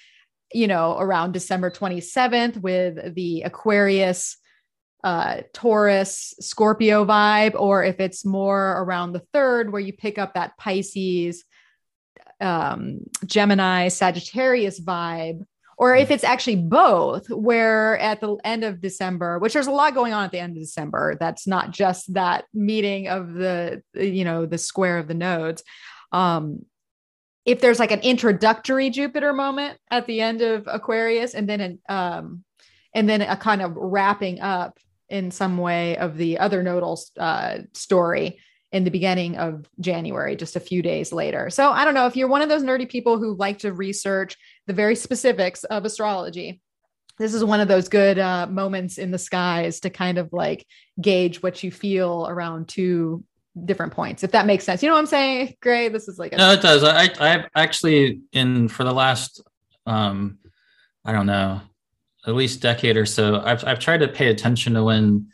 you 0.54 0.68
know, 0.68 0.98
around 0.98 1.34
December 1.34 1.70
27th 1.70 2.58
with 2.58 3.16
the 3.16 3.44
Aquarius, 3.44 4.38
uh, 5.04 5.42
Taurus, 5.54 6.34
Scorpio 6.40 7.06
vibe, 7.06 7.56
or 7.56 7.84
if 7.84 8.00
it's 8.00 8.26
more 8.26 8.82
around 8.82 9.14
the 9.14 9.24
third 9.34 9.72
where 9.72 9.82
you 9.82 9.94
pick 9.94 10.18
up 10.18 10.34
that 10.34 10.58
Pisces, 10.58 11.44
um, 12.42 13.00
Gemini, 13.26 13.88
Sagittarius 13.88 14.80
vibe 14.80 15.46
or 15.80 15.96
if 15.96 16.12
it's 16.12 16.26
actually 16.26 16.58
both, 16.58 17.30
where 17.30 17.98
at 18.00 18.20
the 18.20 18.36
end 18.44 18.66
of 18.66 18.82
December, 18.82 19.40
which 19.40 19.54
there's 19.54 19.68
a 19.68 19.72
lot 19.72 19.96
going 19.96 20.12
on 20.12 20.26
at 20.26 20.32
the 20.32 20.38
end 20.38 20.58
of 20.58 20.62
December, 20.62 21.16
that's 21.18 21.48
not 21.48 21.72
just 21.72 22.14
that 22.16 22.44
meeting 22.54 23.08
of 23.08 23.34
the, 23.34 23.82
you 23.94 24.26
know, 24.26 24.46
the 24.46 24.58
square 24.58 24.98
of 24.98 25.08
the 25.08 25.14
nodes. 25.14 25.64
Um, 26.12 26.66
if 27.46 27.62
there's 27.62 27.80
like 27.80 27.92
an 27.92 28.02
introductory 28.02 28.90
Jupiter 28.90 29.32
moment 29.32 29.78
at 29.90 30.06
the 30.06 30.20
end 30.20 30.42
of 30.42 30.68
Aquarius, 30.68 31.34
and 31.34 31.48
then 31.48 31.62
an, 31.62 31.80
um, 31.88 32.44
and 32.94 33.08
then 33.08 33.22
a 33.22 33.38
kind 33.38 33.62
of 33.62 33.72
wrapping 33.78 34.42
up 34.42 34.78
in 35.10 35.32
some 35.32 35.58
way 35.58 35.98
of 35.98 36.18
the 36.18 36.38
other 36.40 36.64
nodal 36.64 37.00
uh, 37.18 37.60
story 37.74 38.40
in 38.72 38.84
the 38.84 38.92
beginning 38.92 39.38
of 39.38 39.68
January, 39.80 40.36
just 40.36 40.56
a 40.56 40.60
few 40.60 40.82
days 40.82 41.12
later. 41.12 41.50
So 41.50 41.72
I 41.72 41.86
don't 41.86 41.96
know 41.96 42.06
if 42.06 42.16
you're 42.16 42.28
one 42.28 42.44
of 42.44 42.50
those 42.50 42.64
nerdy 42.64 42.88
people 42.88 43.18
who 43.18 43.36
like 43.36 43.60
to 43.60 43.74
research 43.74 44.38
the 44.68 44.74
very 44.74 44.96
specifics 44.96 45.64
of 45.64 45.86
astrology. 45.86 46.62
This 47.18 47.34
is 47.34 47.44
one 47.44 47.60
of 47.60 47.68
those 47.68 47.90
good 47.90 48.20
uh, 48.20 48.48
moments 48.48 48.98
in 48.98 49.12
the 49.12 49.18
skies 49.18 49.80
to 49.82 49.90
kind 49.90 50.18
of 50.18 50.30
like 50.32 50.66
gauge 51.02 51.42
what 51.42 51.64
you 51.64 51.72
feel 51.72 52.28
around 52.30 52.68
two 52.70 53.24
different 53.66 53.94
points, 53.94 54.24
if 54.24 54.32
that 54.32 54.46
makes 54.46 54.64
sense. 54.64 54.82
You 54.84 54.90
know 54.90 54.96
what 54.96 55.02
I'm 55.02 55.06
saying, 55.08 55.56
Gray? 55.62 55.90
This 55.90 56.08
is 56.08 56.20
like 56.20 56.32
a- 56.34 56.38
no, 56.38 56.52
it 56.52 56.62
does. 56.62 56.84
I 56.84 57.10
I've 57.20 57.50
actually 57.56 58.22
in 58.32 58.68
for 58.68 58.84
the 58.84 58.94
last 58.94 59.42
um 59.86 60.38
I 61.04 61.12
don't 61.12 61.26
know 61.26 61.62
at 62.28 62.36
least 62.36 62.62
decade 62.62 62.98
or 62.98 63.06
so 63.06 63.42
I've 63.44 63.66
I've 63.66 63.80
tried 63.80 64.02
to 64.02 64.08
pay 64.08 64.28
attention 64.28 64.74
to 64.74 64.84
when 64.84 65.28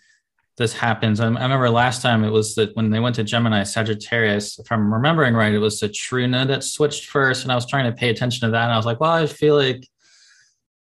this 0.57 0.73
happens. 0.73 1.19
I, 1.19 1.25
I, 1.25 1.27
remember 1.27 1.69
last 1.69 2.01
time 2.01 2.23
it 2.23 2.29
was 2.29 2.55
that 2.55 2.75
when 2.75 2.89
they 2.89 2.99
went 2.99 3.15
to 3.15 3.23
Gemini 3.23 3.63
Sagittarius, 3.63 4.57
if 4.57 4.71
I'm 4.71 4.93
remembering 4.93 5.33
right, 5.33 5.53
it 5.53 5.59
was 5.59 5.79
the 5.79 5.93
Node 6.27 6.47
that 6.47 6.63
switched 6.63 7.05
first, 7.07 7.43
and 7.43 7.51
I 7.51 7.55
was 7.55 7.65
trying 7.65 7.91
to 7.91 7.97
pay 7.97 8.09
attention 8.09 8.47
to 8.47 8.51
that, 8.51 8.63
and 8.63 8.71
I 8.71 8.77
was 8.77 8.85
like, 8.85 8.99
well, 8.99 9.11
I 9.11 9.27
feel 9.27 9.55
like, 9.55 9.85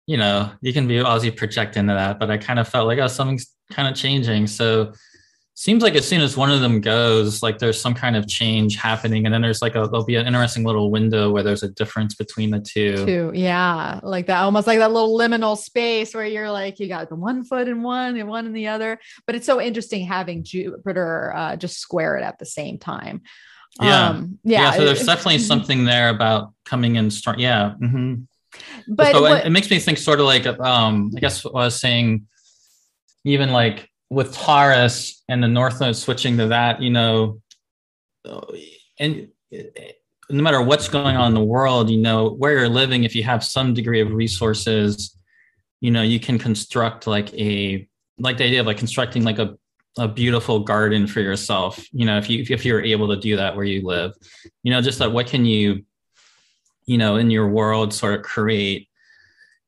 you 0.06 0.16
know, 0.16 0.52
you 0.60 0.72
can 0.72 0.86
be 0.86 0.96
Aussie 0.96 1.36
project 1.36 1.76
into 1.76 1.94
that, 1.94 2.20
but 2.20 2.30
I 2.30 2.38
kind 2.38 2.58
of 2.58 2.68
felt 2.68 2.86
like 2.86 2.98
oh, 2.98 3.08
something's 3.08 3.52
kind 3.72 3.88
of 3.88 3.94
changing. 3.94 4.46
So 4.46 4.92
seems 5.56 5.84
like 5.84 5.94
as 5.94 6.06
soon 6.06 6.20
as 6.20 6.36
one 6.36 6.50
of 6.50 6.60
them 6.60 6.80
goes, 6.80 7.42
like 7.42 7.58
there's 7.58 7.80
some 7.80 7.94
kind 7.94 8.16
of 8.16 8.26
change 8.26 8.76
happening, 8.76 9.24
and 9.24 9.32
then 9.32 9.40
there's 9.40 9.62
like 9.62 9.76
a 9.76 9.86
there'll 9.86 10.04
be 10.04 10.16
an 10.16 10.26
interesting 10.26 10.64
little 10.64 10.90
window 10.90 11.30
where 11.30 11.44
there's 11.44 11.62
a 11.62 11.68
difference 11.68 12.14
between 12.14 12.50
the 12.50 12.60
two. 12.60 13.06
Two, 13.06 13.30
yeah, 13.34 14.00
like 14.02 14.26
that, 14.26 14.42
almost 14.42 14.66
like 14.66 14.80
that 14.80 14.92
little 14.92 15.16
liminal 15.16 15.56
space 15.56 16.12
where 16.12 16.26
you're 16.26 16.50
like 16.50 16.80
you 16.80 16.88
got 16.88 17.08
the 17.08 17.14
one 17.14 17.44
foot 17.44 17.68
in 17.68 17.82
one 17.82 18.16
and 18.16 18.28
one 18.28 18.46
in 18.46 18.52
the 18.52 18.66
other. 18.66 18.98
But 19.26 19.36
it's 19.36 19.46
so 19.46 19.60
interesting 19.60 20.04
having 20.04 20.42
Jupiter 20.42 21.32
uh, 21.34 21.56
just 21.56 21.78
square 21.78 22.16
it 22.16 22.24
at 22.24 22.38
the 22.38 22.46
same 22.46 22.78
time. 22.78 23.22
Yeah, 23.80 24.08
um, 24.08 24.38
yeah. 24.42 24.62
yeah 24.62 24.70
so 24.72 24.84
there's 24.84 25.06
definitely 25.06 25.38
something 25.38 25.84
there 25.84 26.08
about 26.08 26.52
coming 26.64 26.96
in 26.96 27.10
strong. 27.10 27.38
Yeah. 27.38 27.74
Mm-hmm. 27.80 28.14
But 28.88 29.12
so 29.12 29.22
what, 29.22 29.38
it, 29.38 29.46
it 29.46 29.50
makes 29.50 29.70
me 29.70 29.78
think 29.78 29.98
sort 29.98 30.20
of 30.20 30.26
like 30.26 30.46
um, 30.46 31.12
I 31.16 31.20
guess 31.20 31.44
what 31.44 31.54
I 31.54 31.64
was 31.64 31.80
saying, 31.80 32.26
even 33.24 33.52
like 33.52 33.88
with 34.10 34.32
Taurus 34.32 35.22
and 35.28 35.42
the 35.42 35.48
North 35.48 35.80
Node 35.80 35.96
switching 35.96 36.36
to 36.38 36.48
that, 36.48 36.80
you 36.80 36.90
know, 36.90 37.40
and 38.98 39.28
no 40.30 40.42
matter 40.42 40.62
what's 40.62 40.88
going 40.88 41.16
on 41.16 41.28
in 41.28 41.34
the 41.34 41.44
world, 41.44 41.90
you 41.90 41.98
know, 41.98 42.30
where 42.30 42.52
you're 42.52 42.68
living, 42.68 43.04
if 43.04 43.14
you 43.14 43.22
have 43.24 43.44
some 43.44 43.74
degree 43.74 44.00
of 44.00 44.12
resources, 44.12 45.16
you 45.80 45.90
know, 45.90 46.02
you 46.02 46.18
can 46.18 46.38
construct 46.38 47.06
like 47.06 47.32
a 47.34 47.86
like 48.18 48.38
the 48.38 48.44
idea 48.44 48.60
of 48.60 48.66
like 48.66 48.78
constructing 48.78 49.24
like 49.24 49.38
a 49.38 49.56
a 49.98 50.08
beautiful 50.08 50.60
garden 50.60 51.06
for 51.06 51.20
yourself. 51.20 51.84
You 51.92 52.06
know, 52.06 52.18
if 52.18 52.30
you 52.30 52.44
if 52.48 52.64
you're 52.64 52.82
able 52.82 53.08
to 53.08 53.16
do 53.20 53.36
that 53.36 53.54
where 53.54 53.64
you 53.64 53.82
live, 53.82 54.12
you 54.62 54.72
know, 54.72 54.80
just 54.80 55.00
like 55.00 55.12
what 55.12 55.26
can 55.26 55.44
you, 55.44 55.84
you 56.86 56.98
know, 56.98 57.16
in 57.16 57.30
your 57.30 57.48
world 57.48 57.92
sort 57.92 58.14
of 58.14 58.22
create 58.22 58.88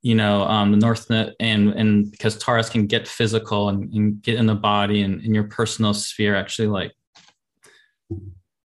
you 0.07 0.15
know 0.15 0.43
um, 0.43 0.71
the 0.71 0.77
north 0.77 1.11
and 1.11 1.35
and 1.73 2.11
because 2.11 2.39
taurus 2.39 2.69
can 2.69 2.87
get 2.87 3.09
physical 3.09 3.69
and, 3.69 3.93
and 3.93 4.23
get 4.23 4.37
in 4.37 4.47
the 4.47 4.55
body 4.55 5.03
and 5.03 5.21
in 5.25 5.35
your 5.35 5.45
personal 5.45 5.93
sphere 5.93 6.37
actually 6.37 6.69
like 6.69 6.93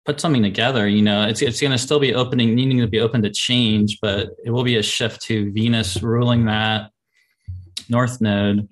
put 0.06 0.19
something 0.19 0.43
together 0.43 0.88
you 0.88 1.02
know 1.02 1.28
it's, 1.28 1.41
it's 1.41 1.62
going 1.62 1.71
to 1.71 1.78
still 1.78 1.99
be 1.99 2.13
opening 2.13 2.56
needing 2.56 2.80
to 2.80 2.88
be 2.88 2.99
open 2.99 3.21
to 3.21 3.30
change 3.30 3.99
but 4.02 4.30
it 4.43 4.52
will 4.52 4.63
be 4.63 4.75
a 4.78 4.84
shift 4.84 5.21
to 5.21 5.49
venus 5.52 6.04
ruling 6.04 6.45
that 6.45 6.91
north 7.89 8.21
node. 8.21 8.67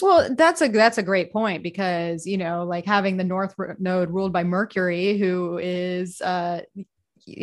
Well, 0.00 0.34
that's 0.34 0.60
a 0.62 0.68
that's 0.68 0.98
a 0.98 1.02
great 1.02 1.32
point 1.32 1.62
because 1.62 2.26
you 2.26 2.36
know, 2.36 2.64
like 2.64 2.84
having 2.84 3.16
the 3.16 3.24
North 3.24 3.54
Node 3.78 4.10
ruled 4.10 4.32
by 4.32 4.42
Mercury, 4.42 5.16
who 5.16 5.58
is 5.58 6.20
uh, 6.20 6.62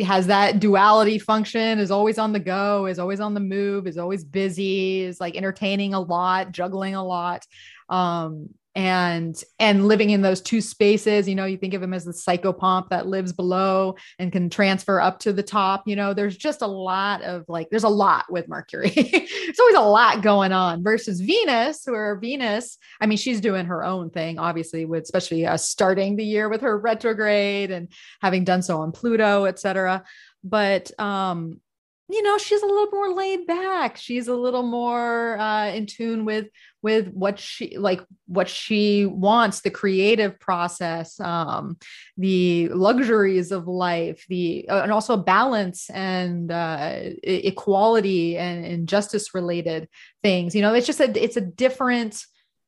has 0.04 0.26
that 0.26 0.60
duality 0.60 1.18
function 1.18 1.78
is 1.78 1.90
always 1.90 2.18
on 2.18 2.32
the 2.32 2.40
go 2.40 2.86
is 2.86 2.98
always 2.98 3.20
on 3.20 3.32
the 3.32 3.40
move 3.40 3.86
is 3.86 3.96
always 3.96 4.24
busy 4.24 5.00
is 5.00 5.20
like 5.20 5.36
entertaining 5.36 5.94
a 5.94 6.00
lot 6.00 6.52
juggling 6.52 6.94
a 6.94 7.04
lot. 7.04 7.46
Um 7.88 8.50
and 8.76 9.42
and 9.58 9.88
living 9.88 10.10
in 10.10 10.22
those 10.22 10.40
two 10.40 10.60
spaces 10.60 11.28
you 11.28 11.34
know 11.34 11.44
you 11.44 11.56
think 11.56 11.74
of 11.74 11.82
him 11.82 11.92
as 11.92 12.04
the 12.04 12.12
psychopomp 12.12 12.88
that 12.88 13.08
lives 13.08 13.32
below 13.32 13.96
and 14.20 14.30
can 14.30 14.48
transfer 14.48 15.00
up 15.00 15.18
to 15.18 15.32
the 15.32 15.42
top 15.42 15.82
you 15.86 15.96
know 15.96 16.14
there's 16.14 16.36
just 16.36 16.62
a 16.62 16.66
lot 16.66 17.20
of 17.22 17.44
like 17.48 17.68
there's 17.70 17.84
a 17.84 17.88
lot 17.88 18.26
with 18.30 18.48
mercury. 18.48 18.92
It's 19.50 19.58
always 19.58 19.76
a 19.76 19.80
lot 19.80 20.22
going 20.22 20.52
on 20.52 20.84
versus 20.84 21.20
venus 21.20 21.82
where 21.84 22.16
venus 22.16 22.78
i 23.00 23.06
mean 23.06 23.18
she's 23.18 23.40
doing 23.40 23.66
her 23.66 23.82
own 23.82 24.10
thing 24.10 24.38
obviously 24.38 24.84
with 24.84 25.02
especially 25.02 25.44
uh, 25.44 25.56
starting 25.56 26.14
the 26.14 26.24
year 26.24 26.48
with 26.48 26.60
her 26.60 26.78
retrograde 26.78 27.72
and 27.72 27.88
having 28.22 28.44
done 28.44 28.62
so 28.62 28.80
on 28.80 28.92
pluto 28.92 29.46
etc 29.46 30.04
but 30.44 30.98
um 31.00 31.60
you 32.10 32.22
know 32.22 32.38
she's 32.38 32.62
a 32.62 32.66
little 32.66 32.90
more 32.92 33.12
laid 33.12 33.46
back. 33.46 33.96
She's 33.96 34.28
a 34.28 34.34
little 34.34 34.62
more 34.62 35.38
uh, 35.38 35.68
in 35.68 35.86
tune 35.86 36.24
with 36.24 36.48
with 36.82 37.08
what 37.08 37.38
she 37.38 37.76
like 37.76 38.00
what 38.26 38.48
she 38.48 39.04
wants 39.06 39.60
the 39.60 39.70
creative 39.70 40.40
process 40.40 41.20
um 41.20 41.76
the 42.16 42.70
luxuries 42.70 43.52
of 43.52 43.68
life 43.68 44.24
the 44.30 44.66
uh, 44.66 44.80
and 44.80 44.90
also 44.90 45.14
balance 45.14 45.90
and 45.90 46.50
uh 46.50 47.00
equality 47.22 48.38
and, 48.38 48.64
and 48.64 48.88
justice 48.88 49.34
related 49.34 49.90
things 50.22 50.54
you 50.54 50.62
know 50.62 50.72
it's 50.72 50.86
just 50.86 51.00
a 51.00 51.22
it's 51.22 51.36
a 51.36 51.42
different 51.42 52.24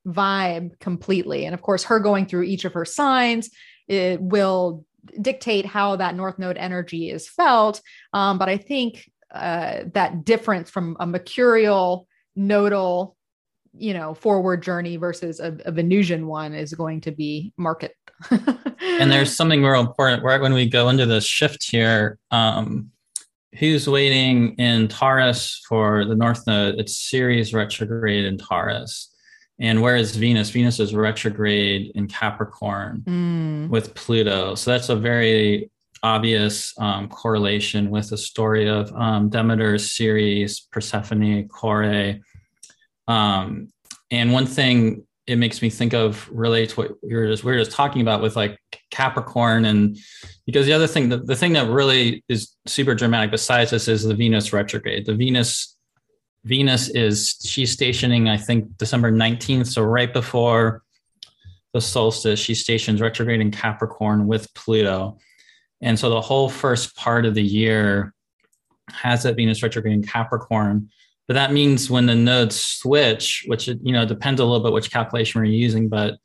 vibe 0.07 0.79
completely. 0.81 1.45
And 1.47 1.55
of 1.55 1.63
course 1.63 1.85
her 1.85 2.01
going 2.01 2.27
through 2.27 2.43
each 2.45 2.65
of 2.65 2.75
her 2.75 2.85
signs 2.85 3.51
it 3.89 4.21
will 4.21 4.85
dictate 5.21 5.67
how 5.67 5.97
that 5.97 6.15
north 6.15 6.39
node 6.39 6.57
energy 6.57 7.11
is 7.11 7.29
felt. 7.29 7.81
Um, 8.13 8.39
but 8.39 8.49
i 8.49 8.57
think 8.57 9.05
uh, 9.33 9.85
that 9.95 10.25
difference 10.25 10.71
from 10.71 10.97
a 11.01 11.07
mercurial 11.07 12.07
nodal 12.37 13.17
you 13.75 13.95
know 13.95 14.15
forward 14.15 14.63
journey 14.63 14.97
versus 14.97 15.41
a, 15.41 15.57
a 15.65 15.73
venusian 15.73 16.27
one 16.27 16.55
is 16.55 16.75
going 16.75 17.01
to 17.01 17.11
be 17.11 17.53
market. 17.57 17.95
And 18.83 19.11
there's 19.11 19.35
something 19.35 19.65
real 19.65 19.81
important 19.81 20.23
right? 20.23 20.41
When 20.41 20.53
we 20.53 20.69
go 20.69 20.89
into 20.89 21.07
this 21.07 21.25
shift 21.25 21.71
here 21.71 22.19
um, 22.31 22.91
who's 23.59 23.89
waiting 23.89 24.55
in 24.57 24.89
taurus 24.89 25.61
for 25.69 26.05
the 26.05 26.15
north 26.15 26.47
node? 26.47 26.77
It's 26.79 26.97
ceres 26.97 27.53
retrograde 27.53 28.25
in 28.25 28.39
taurus. 28.39 29.11
And 29.59 29.83
where 29.83 29.97
is 29.97 30.17
venus? 30.17 30.51
Venus 30.51 30.81
is 30.81 30.95
retrograde 30.95 31.93
in 31.95 32.09
capricorn 32.09 33.03
mm. 33.07 33.69
with 33.69 33.95
pluto. 33.95 34.55
So 34.55 34.71
that's 34.71 34.89
a 34.89 34.97
very 34.97 35.71
obvious 36.03 36.75
um, 36.79 37.09
correlation 37.09 37.91
with 37.91 38.11
the 38.11 38.17
story 38.17 38.69
of 38.69 38.93
um, 38.93 39.29
Demeter, 39.29 39.79
Ceres, 39.79 40.61
Persephone, 40.61 41.49
Kore. 41.49 42.17
Um, 43.07 43.69
and 44.11 44.33
one 44.33 44.47
thing 44.47 45.07
it 45.27 45.37
makes 45.37 45.63
me 45.63 45.71
think 45.71 45.95
of 45.95 46.29
relates 46.33 46.77
what 46.77 46.91
we 47.03 47.15
were 47.15 47.29
just 47.29 47.45
we 47.45 47.53
were 47.53 47.59
just 47.59 47.71
talking 47.71 48.03
about 48.03 48.21
with 48.21 48.35
like 48.35 48.59
Capricorn, 48.91 49.65
and 49.65 49.97
because 50.47 50.67
the 50.67 50.73
other 50.73 50.89
thing, 50.89 51.09
the, 51.09 51.19
the 51.19 51.37
thing 51.37 51.53
that 51.53 51.69
really 51.69 52.25
is 52.29 52.57
super 52.67 52.95
dramatic 52.95 53.31
besides 53.31 53.71
this 53.71 53.87
is 53.87 54.03
the 54.03 54.15
Venus 54.15 54.53
retrograde. 54.53 55.07
The 55.07 55.15
Venus 55.15 55.77
Venus 56.45 56.89
is 56.89 57.37
she's 57.45 57.71
stationing, 57.71 58.29
I 58.29 58.37
think, 58.37 58.77
December 58.77 59.13
19th, 59.13 59.69
so 59.69 59.83
right 59.83 60.13
before 60.13 60.83
the 61.73 61.81
solstice, 61.81 62.41
she 62.41 62.55
stations 62.55 63.01
retrograde 63.01 63.41
in 63.41 63.51
Capricorn 63.51 64.27
with 64.27 64.53
Pluto. 64.55 65.19
And 65.83 65.99
so 65.99 66.09
the 66.09 66.21
whole 66.21 66.49
first 66.49 66.97
part 66.97 67.27
of 67.27 67.35
the 67.35 67.43
year 67.43 68.15
has 68.91 69.25
that 69.25 69.37
Venus 69.37 69.63
retrograde 69.63 69.95
in 69.95 70.03
Capricorn. 70.03 70.89
But 71.29 71.35
that 71.35 71.53
means 71.53 71.91
when 71.91 72.07
the 72.07 72.15
nodes 72.15 72.61
switch, 72.61 73.45
which 73.47 73.69
you 73.69 73.93
know 73.93 74.05
depends 74.05 74.41
a 74.41 74.45
little 74.45 74.63
bit 74.63 74.73
which 74.73 74.91
calculation 74.91 75.41
we're 75.41 75.47
using, 75.47 75.89
but 75.89 76.19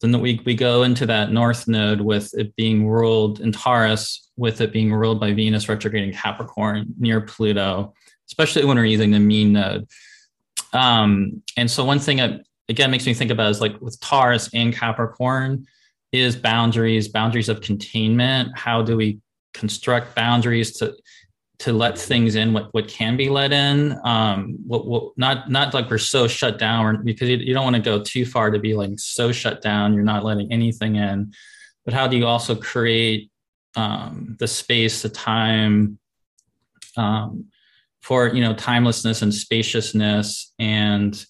then 0.00 0.18
we 0.20 0.40
we 0.44 0.54
go 0.54 0.82
into 0.82 1.06
that 1.06 1.32
north 1.32 1.68
node 1.68 2.00
with 2.00 2.32
it 2.34 2.54
being 2.56 2.88
ruled 2.88 3.40
in 3.40 3.52
Taurus, 3.52 4.30
with 4.36 4.60
it 4.60 4.72
being 4.72 4.92
ruled 4.92 5.20
by 5.20 5.32
Venus 5.32 5.68
retrograde 5.68 6.04
in 6.04 6.14
Capricorn 6.14 6.94
near 6.98 7.20
Pluto, 7.20 7.94
especially 8.26 8.64
when 8.64 8.76
we're 8.76 8.84
using 8.84 9.10
the 9.10 9.20
mean 9.20 9.52
node. 9.52 9.86
Um, 10.72 11.42
and 11.56 11.70
so 11.70 11.84
one 11.84 11.98
thing 11.98 12.16
that 12.16 12.40
again 12.68 12.90
makes 12.90 13.06
me 13.06 13.14
think 13.14 13.30
about 13.30 13.50
is 13.50 13.60
like 13.60 13.80
with 13.80 14.00
Taurus 14.00 14.50
and 14.54 14.74
Capricorn, 14.74 15.66
is 16.12 16.36
boundaries, 16.36 17.08
boundaries 17.08 17.48
of 17.48 17.60
containment. 17.60 18.56
How 18.56 18.82
do 18.82 18.96
we 18.96 19.20
construct 19.54 20.14
boundaries 20.14 20.78
to 20.78 20.94
to 21.58 21.72
let 21.72 21.96
things 21.96 22.34
in 22.34 22.52
what 22.52 22.72
what 22.74 22.88
can 22.88 23.16
be 23.16 23.28
let 23.28 23.52
in? 23.52 23.96
Um 24.04 24.58
what, 24.66 24.86
what 24.86 25.12
not 25.16 25.50
not 25.50 25.74
like 25.74 25.88
we're 25.90 25.98
so 25.98 26.26
shut 26.26 26.58
down 26.58 26.84
or, 26.84 26.96
because 26.98 27.28
you, 27.28 27.36
you 27.36 27.54
don't 27.54 27.64
want 27.64 27.76
to 27.76 27.82
go 27.82 28.02
too 28.02 28.26
far 28.26 28.50
to 28.50 28.58
be 28.58 28.74
like 28.74 28.98
so 28.98 29.30
shut 29.30 29.62
down 29.62 29.94
you're 29.94 30.02
not 30.02 30.24
letting 30.24 30.50
anything 30.52 30.96
in. 30.96 31.32
But 31.84 31.94
how 31.94 32.08
do 32.08 32.16
you 32.16 32.26
also 32.26 32.54
create 32.54 33.30
um 33.76 34.36
the 34.38 34.48
space 34.48 35.02
the 35.02 35.08
time 35.08 35.98
um 36.96 37.46
for 38.00 38.28
you 38.28 38.42
know 38.42 38.54
timelessness 38.54 39.22
and 39.22 39.32
spaciousness 39.32 40.52
and 40.58 41.24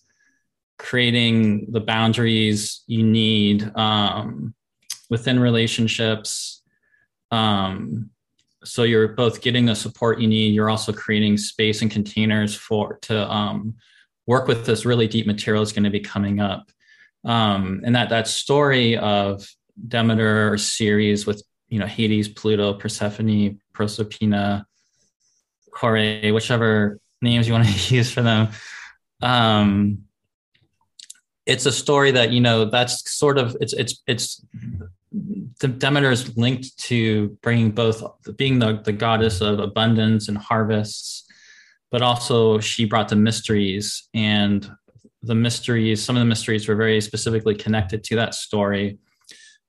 creating 0.79 1.71
the 1.73 1.81
boundaries 1.81 2.83
you 2.87 3.03
need? 3.03 3.71
Um 3.77 4.55
within 5.13 5.39
relationships. 5.39 6.63
Um, 7.31 8.09
so 8.65 8.83
you're 8.85 9.09
both 9.09 9.43
getting 9.43 9.67
the 9.67 9.75
support 9.75 10.19
you 10.19 10.27
need. 10.27 10.55
You're 10.55 10.71
also 10.71 10.91
creating 10.91 11.37
space 11.37 11.83
and 11.83 11.91
containers 11.91 12.55
for 12.55 12.97
to 13.03 13.31
um, 13.31 13.75
work 14.27 14.49
with 14.49 14.65
this 14.65 14.87
really 14.87 15.07
deep 15.07 15.27
material 15.27 15.63
is 15.63 15.71
going 15.71 15.85
to 15.85 15.91
be 15.91 16.01
coming 16.01 16.41
up. 16.41 16.71
Um, 17.27 17.83
and 17.85 17.95
that 17.95 18.09
that 18.09 18.27
story 18.27 18.97
of 18.97 19.47
Demeter 19.87 20.51
or 20.51 20.57
Ceres 20.57 21.27
with 21.27 21.43
you 21.69 21.79
know 21.79 21.87
Hades, 21.87 22.29
Pluto, 22.29 22.73
Persephone, 22.73 23.61
Proserpina, 23.75 24.65
Kore, 25.73 26.33
whichever 26.33 26.99
names 27.21 27.47
you 27.47 27.53
want 27.53 27.67
to 27.67 27.95
use 27.95 28.11
for 28.11 28.23
them. 28.23 28.49
Um, 29.21 30.05
it's 31.45 31.67
a 31.67 31.73
story 31.73 32.13
that 32.13 32.31
you 32.31 32.41
know 32.41 32.65
that's 32.65 33.13
sort 33.13 33.39
of 33.39 33.57
it's 33.61 33.73
it's 33.73 34.03
it's 34.07 34.45
Demeter 35.69 36.11
is 36.11 36.37
linked 36.37 36.77
to 36.85 37.37
bringing 37.43 37.71
both 37.71 38.03
being 38.37 38.59
the, 38.59 38.81
the 38.85 38.93
goddess 38.93 39.41
of 39.41 39.59
abundance 39.59 40.29
and 40.29 40.39
harvests, 40.39 41.25
but 41.91 42.03
also 42.03 42.59
she 42.59 42.85
brought 42.85 43.09
the 43.09 43.17
mysteries 43.17 44.09
and 44.15 44.71
the 45.23 45.35
mysteries. 45.35 46.03
Some 46.03 46.17
of 46.17 46.21
the 46.21 46.27
mysteries 46.27 46.67
were 46.69 46.75
very 46.75 47.01
specifically 47.01 47.55
connected 47.55 48.03
to 48.05 48.17
that 48.17 48.35
story. 48.35 48.99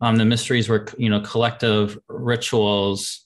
Um, 0.01 0.17
the 0.17 0.25
mysteries 0.25 0.67
were, 0.67 0.87
you 0.97 1.09
know, 1.09 1.21
collective 1.21 1.97
rituals 2.07 3.25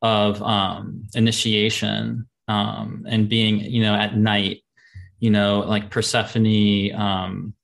of 0.00 0.40
um, 0.42 1.04
initiation 1.14 2.28
um, 2.46 3.04
and 3.08 3.28
being, 3.28 3.60
you 3.60 3.82
know, 3.82 3.94
at 3.94 4.16
night. 4.16 4.62
You 5.20 5.30
know, 5.30 5.60
like 5.66 5.90
Persephone, 5.90 6.94
um, 6.94 7.54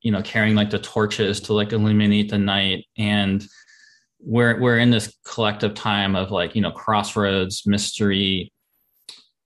you 0.00 0.10
know, 0.10 0.22
carrying 0.22 0.54
like 0.54 0.70
the 0.70 0.78
torches 0.78 1.38
to 1.42 1.52
like 1.52 1.72
illuminate 1.72 2.30
the 2.30 2.38
night 2.38 2.86
and 2.96 3.46
we're 4.24 4.58
we're 4.60 4.78
in 4.78 4.90
this 4.90 5.14
collective 5.24 5.74
time 5.74 6.16
of 6.16 6.30
like 6.30 6.54
you 6.54 6.62
know 6.62 6.70
crossroads 6.70 7.66
mystery 7.66 8.52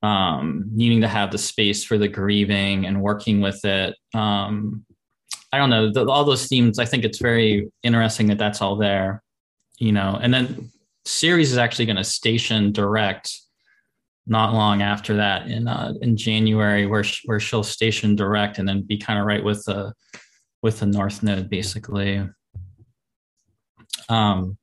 um 0.03 0.65
needing 0.73 1.01
to 1.01 1.09
have 1.09 1.31
the 1.31 1.39
space 1.39 1.85
for 1.85 1.99
the 1.99 2.09
grieving 2.09 2.87
and 2.87 3.03
working 3.03 3.41
with 3.41 3.65
it. 3.65 3.97
Um 4.15 4.85
i 5.53 5.59
don't 5.59 5.71
know 5.71 5.91
the, 5.91 6.07
all 6.09 6.25
those 6.25 6.47
themes 6.47 6.79
i 6.79 6.85
think 6.85 7.05
it's 7.05 7.19
very 7.19 7.71
interesting 7.83 8.27
that 8.27 8.39
that's 8.39 8.61
all 8.61 8.77
there 8.77 9.23
you 9.79 9.93
know 9.93 10.19
and 10.21 10.33
then 10.33 10.71
Ceres 11.07 11.51
is 11.51 11.57
actually 11.57 11.87
going 11.87 11.97
to 11.97 12.05
station 12.05 12.71
direct 12.71 13.35
not 14.27 14.53
long 14.53 14.83
after 14.83 15.17
that 15.17 15.47
in 15.47 15.67
uh 15.67 15.95
in 16.03 16.19
january 16.19 16.85
where 16.87 17.03
sh- 17.03 17.23
where 17.25 17.41
she'll 17.41 17.63
station 17.63 18.15
direct 18.15 18.59
and 18.59 18.69
then 18.69 18.83
be 18.83 18.99
kind 18.99 19.19
of 19.19 19.25
right 19.25 19.43
with 19.43 19.65
the 19.65 19.95
with 20.63 20.81
the 20.81 20.87
north 20.87 21.23
node 21.23 21.49
basically. 21.49 22.29
Um 24.09 24.58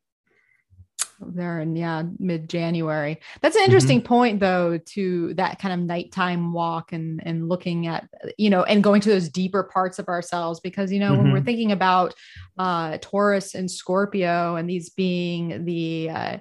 there 1.19 1.59
in 1.59 1.75
yeah 1.75 2.03
mid 2.19 2.49
January. 2.49 3.19
That's 3.41 3.55
an 3.55 3.61
mm-hmm. 3.61 3.65
interesting 3.65 3.99
mm-hmm. 3.99 4.07
point 4.07 4.39
though 4.39 4.77
to 4.77 5.33
that 5.35 5.59
kind 5.59 5.73
of 5.73 5.85
nighttime 5.85 6.53
walk 6.53 6.93
and 6.93 7.21
and 7.25 7.49
looking 7.49 7.87
at 7.87 8.07
you 8.37 8.49
know 8.49 8.63
and 8.63 8.83
going 8.83 9.01
to 9.01 9.09
those 9.09 9.29
deeper 9.29 9.63
parts 9.63 9.99
of 9.99 10.07
ourselves 10.07 10.59
because 10.59 10.91
you 10.91 10.99
know 10.99 11.11
mm-hmm. 11.11 11.23
when 11.23 11.31
we're 11.31 11.37
mm-hmm. 11.39 11.45
thinking 11.45 11.71
about 11.71 12.13
uh 12.57 12.97
Taurus 13.01 13.55
and 13.55 13.69
Scorpio 13.69 14.55
and 14.55 14.69
these 14.69 14.89
being 14.89 15.65
the 15.65 16.09
uh, 16.09 16.37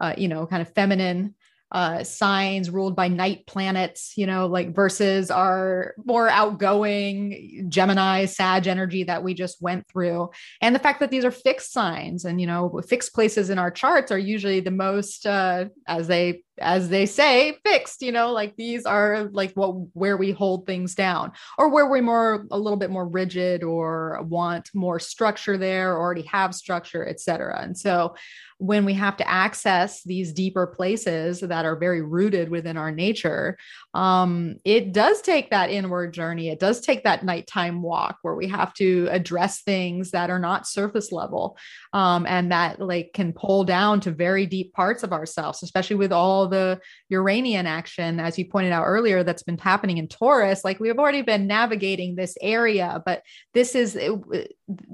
uh 0.00 0.14
you 0.16 0.28
know 0.28 0.46
kind 0.46 0.62
of 0.62 0.72
feminine 0.72 1.34
uh, 1.72 2.04
signs 2.04 2.70
ruled 2.70 2.94
by 2.94 3.08
night 3.08 3.46
planets, 3.46 4.12
you 4.16 4.26
know, 4.26 4.46
like 4.46 4.74
versus 4.74 5.30
our 5.30 5.94
more 6.04 6.28
outgoing 6.28 7.66
Gemini, 7.68 8.26
Sag 8.26 8.66
energy 8.66 9.04
that 9.04 9.22
we 9.22 9.34
just 9.34 9.60
went 9.60 9.88
through. 9.88 10.30
And 10.60 10.74
the 10.74 10.78
fact 10.78 11.00
that 11.00 11.10
these 11.10 11.24
are 11.24 11.30
fixed 11.30 11.72
signs 11.72 12.24
and, 12.24 12.40
you 12.40 12.46
know, 12.46 12.80
fixed 12.86 13.12
places 13.14 13.50
in 13.50 13.58
our 13.58 13.70
charts 13.70 14.12
are 14.12 14.18
usually 14.18 14.60
the 14.60 14.70
most, 14.70 15.26
uh, 15.26 15.66
as 15.88 16.06
they 16.06 16.42
as 16.58 16.88
they 16.88 17.04
say 17.06 17.56
fixed 17.64 18.00
you 18.02 18.12
know 18.12 18.32
like 18.32 18.54
these 18.56 18.84
are 18.86 19.28
like 19.32 19.52
what 19.54 19.70
where 19.92 20.16
we 20.16 20.30
hold 20.30 20.66
things 20.66 20.94
down 20.94 21.32
or 21.58 21.68
where 21.68 21.88
we're 21.88 22.02
more 22.02 22.46
a 22.50 22.58
little 22.58 22.78
bit 22.78 22.90
more 22.90 23.06
rigid 23.06 23.64
or 23.64 24.20
want 24.22 24.70
more 24.74 25.00
structure 25.00 25.58
there 25.58 25.96
already 25.96 26.22
have 26.22 26.54
structure 26.54 27.06
etc 27.06 27.60
and 27.60 27.76
so 27.76 28.14
when 28.58 28.84
we 28.84 28.94
have 28.94 29.16
to 29.16 29.28
access 29.28 30.02
these 30.04 30.32
deeper 30.32 30.66
places 30.66 31.40
that 31.40 31.64
are 31.64 31.76
very 31.76 32.02
rooted 32.02 32.48
within 32.48 32.76
our 32.76 32.90
nature, 32.90 33.58
um, 33.94 34.56
it 34.64 34.92
does 34.92 35.20
take 35.22 35.50
that 35.50 35.70
inward 35.70 36.14
journey. 36.14 36.48
It 36.48 36.60
does 36.60 36.80
take 36.80 37.04
that 37.04 37.24
nighttime 37.24 37.82
walk 37.82 38.18
where 38.22 38.34
we 38.34 38.48
have 38.48 38.72
to 38.74 39.08
address 39.10 39.62
things 39.62 40.12
that 40.12 40.30
are 40.30 40.38
not 40.38 40.66
surface 40.66 41.10
level 41.10 41.58
um, 41.92 42.26
and 42.26 42.52
that 42.52 42.80
like 42.80 43.12
can 43.12 43.32
pull 43.32 43.64
down 43.64 44.00
to 44.00 44.10
very 44.10 44.46
deep 44.46 44.72
parts 44.72 45.02
of 45.02 45.12
ourselves, 45.12 45.62
especially 45.62 45.96
with 45.96 46.12
all 46.12 46.43
all 46.44 46.48
the 46.50 46.80
Uranian 47.08 47.66
action, 47.66 48.20
as 48.20 48.38
you 48.38 48.46
pointed 48.46 48.72
out 48.72 48.84
earlier, 48.84 49.22
that's 49.24 49.42
been 49.42 49.58
happening 49.58 49.98
in 49.98 50.08
Taurus. 50.08 50.64
Like 50.64 50.80
we've 50.80 50.98
already 50.98 51.22
been 51.22 51.46
navigating 51.46 52.14
this 52.14 52.36
area, 52.40 53.02
but 53.04 53.22
this 53.54 53.74
is 53.74 53.94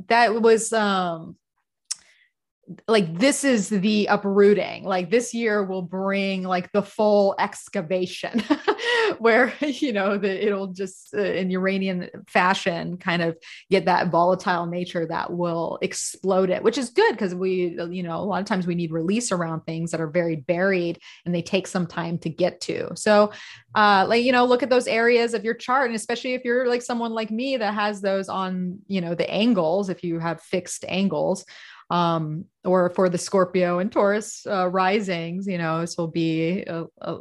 that 0.08 0.40
was 0.40 0.72
um 0.72 1.36
like 2.86 3.18
this 3.18 3.44
is 3.44 3.68
the 3.68 4.06
uprooting. 4.06 4.84
Like 4.84 5.10
this 5.10 5.34
year 5.34 5.64
will 5.64 5.82
bring 5.82 6.42
like 6.42 6.70
the 6.72 6.82
full 6.82 7.34
excavation 7.38 8.42
where 9.18 9.52
you 9.60 9.92
know 9.92 10.16
that 10.16 10.46
it'll 10.46 10.68
just 10.68 11.14
uh, 11.14 11.20
in 11.20 11.50
uranian 11.50 12.08
fashion 12.28 12.96
kind 12.96 13.22
of 13.22 13.36
get 13.70 13.84
that 13.84 14.08
volatile 14.08 14.66
nature 14.66 15.06
that 15.06 15.32
will 15.32 15.78
explode 15.82 16.50
it 16.50 16.62
which 16.62 16.78
is 16.78 16.90
good 16.90 17.12
because 17.12 17.34
we 17.34 17.78
you 17.90 18.02
know 18.02 18.16
a 18.16 18.24
lot 18.24 18.40
of 18.40 18.46
times 18.46 18.66
we 18.66 18.74
need 18.74 18.92
release 18.92 19.32
around 19.32 19.60
things 19.62 19.90
that 19.90 20.00
are 20.00 20.08
very 20.08 20.36
buried 20.36 20.98
and 21.24 21.34
they 21.34 21.42
take 21.42 21.66
some 21.66 21.86
time 21.86 22.18
to 22.18 22.28
get 22.28 22.60
to. 22.60 22.88
So 22.94 23.32
uh 23.74 24.06
like 24.08 24.24
you 24.24 24.32
know 24.32 24.44
look 24.44 24.62
at 24.62 24.70
those 24.70 24.86
areas 24.86 25.34
of 25.34 25.44
your 25.44 25.54
chart 25.54 25.86
and 25.86 25.96
especially 25.96 26.34
if 26.34 26.44
you're 26.44 26.68
like 26.68 26.82
someone 26.82 27.12
like 27.12 27.30
me 27.30 27.56
that 27.56 27.74
has 27.74 28.00
those 28.00 28.28
on 28.28 28.78
you 28.86 29.00
know 29.00 29.14
the 29.14 29.30
angles 29.30 29.88
if 29.88 30.02
you 30.02 30.18
have 30.18 30.40
fixed 30.42 30.84
angles 30.88 31.44
um, 31.90 32.44
or 32.64 32.90
for 32.90 33.08
the 33.08 33.18
Scorpio 33.18 33.80
and 33.80 33.90
Taurus 33.90 34.46
uh, 34.46 34.68
risings, 34.68 35.46
you 35.46 35.58
know, 35.58 35.80
this 35.80 35.98
will 35.98 36.08
be 36.08 36.62
a, 36.62 36.84
a, 37.00 37.18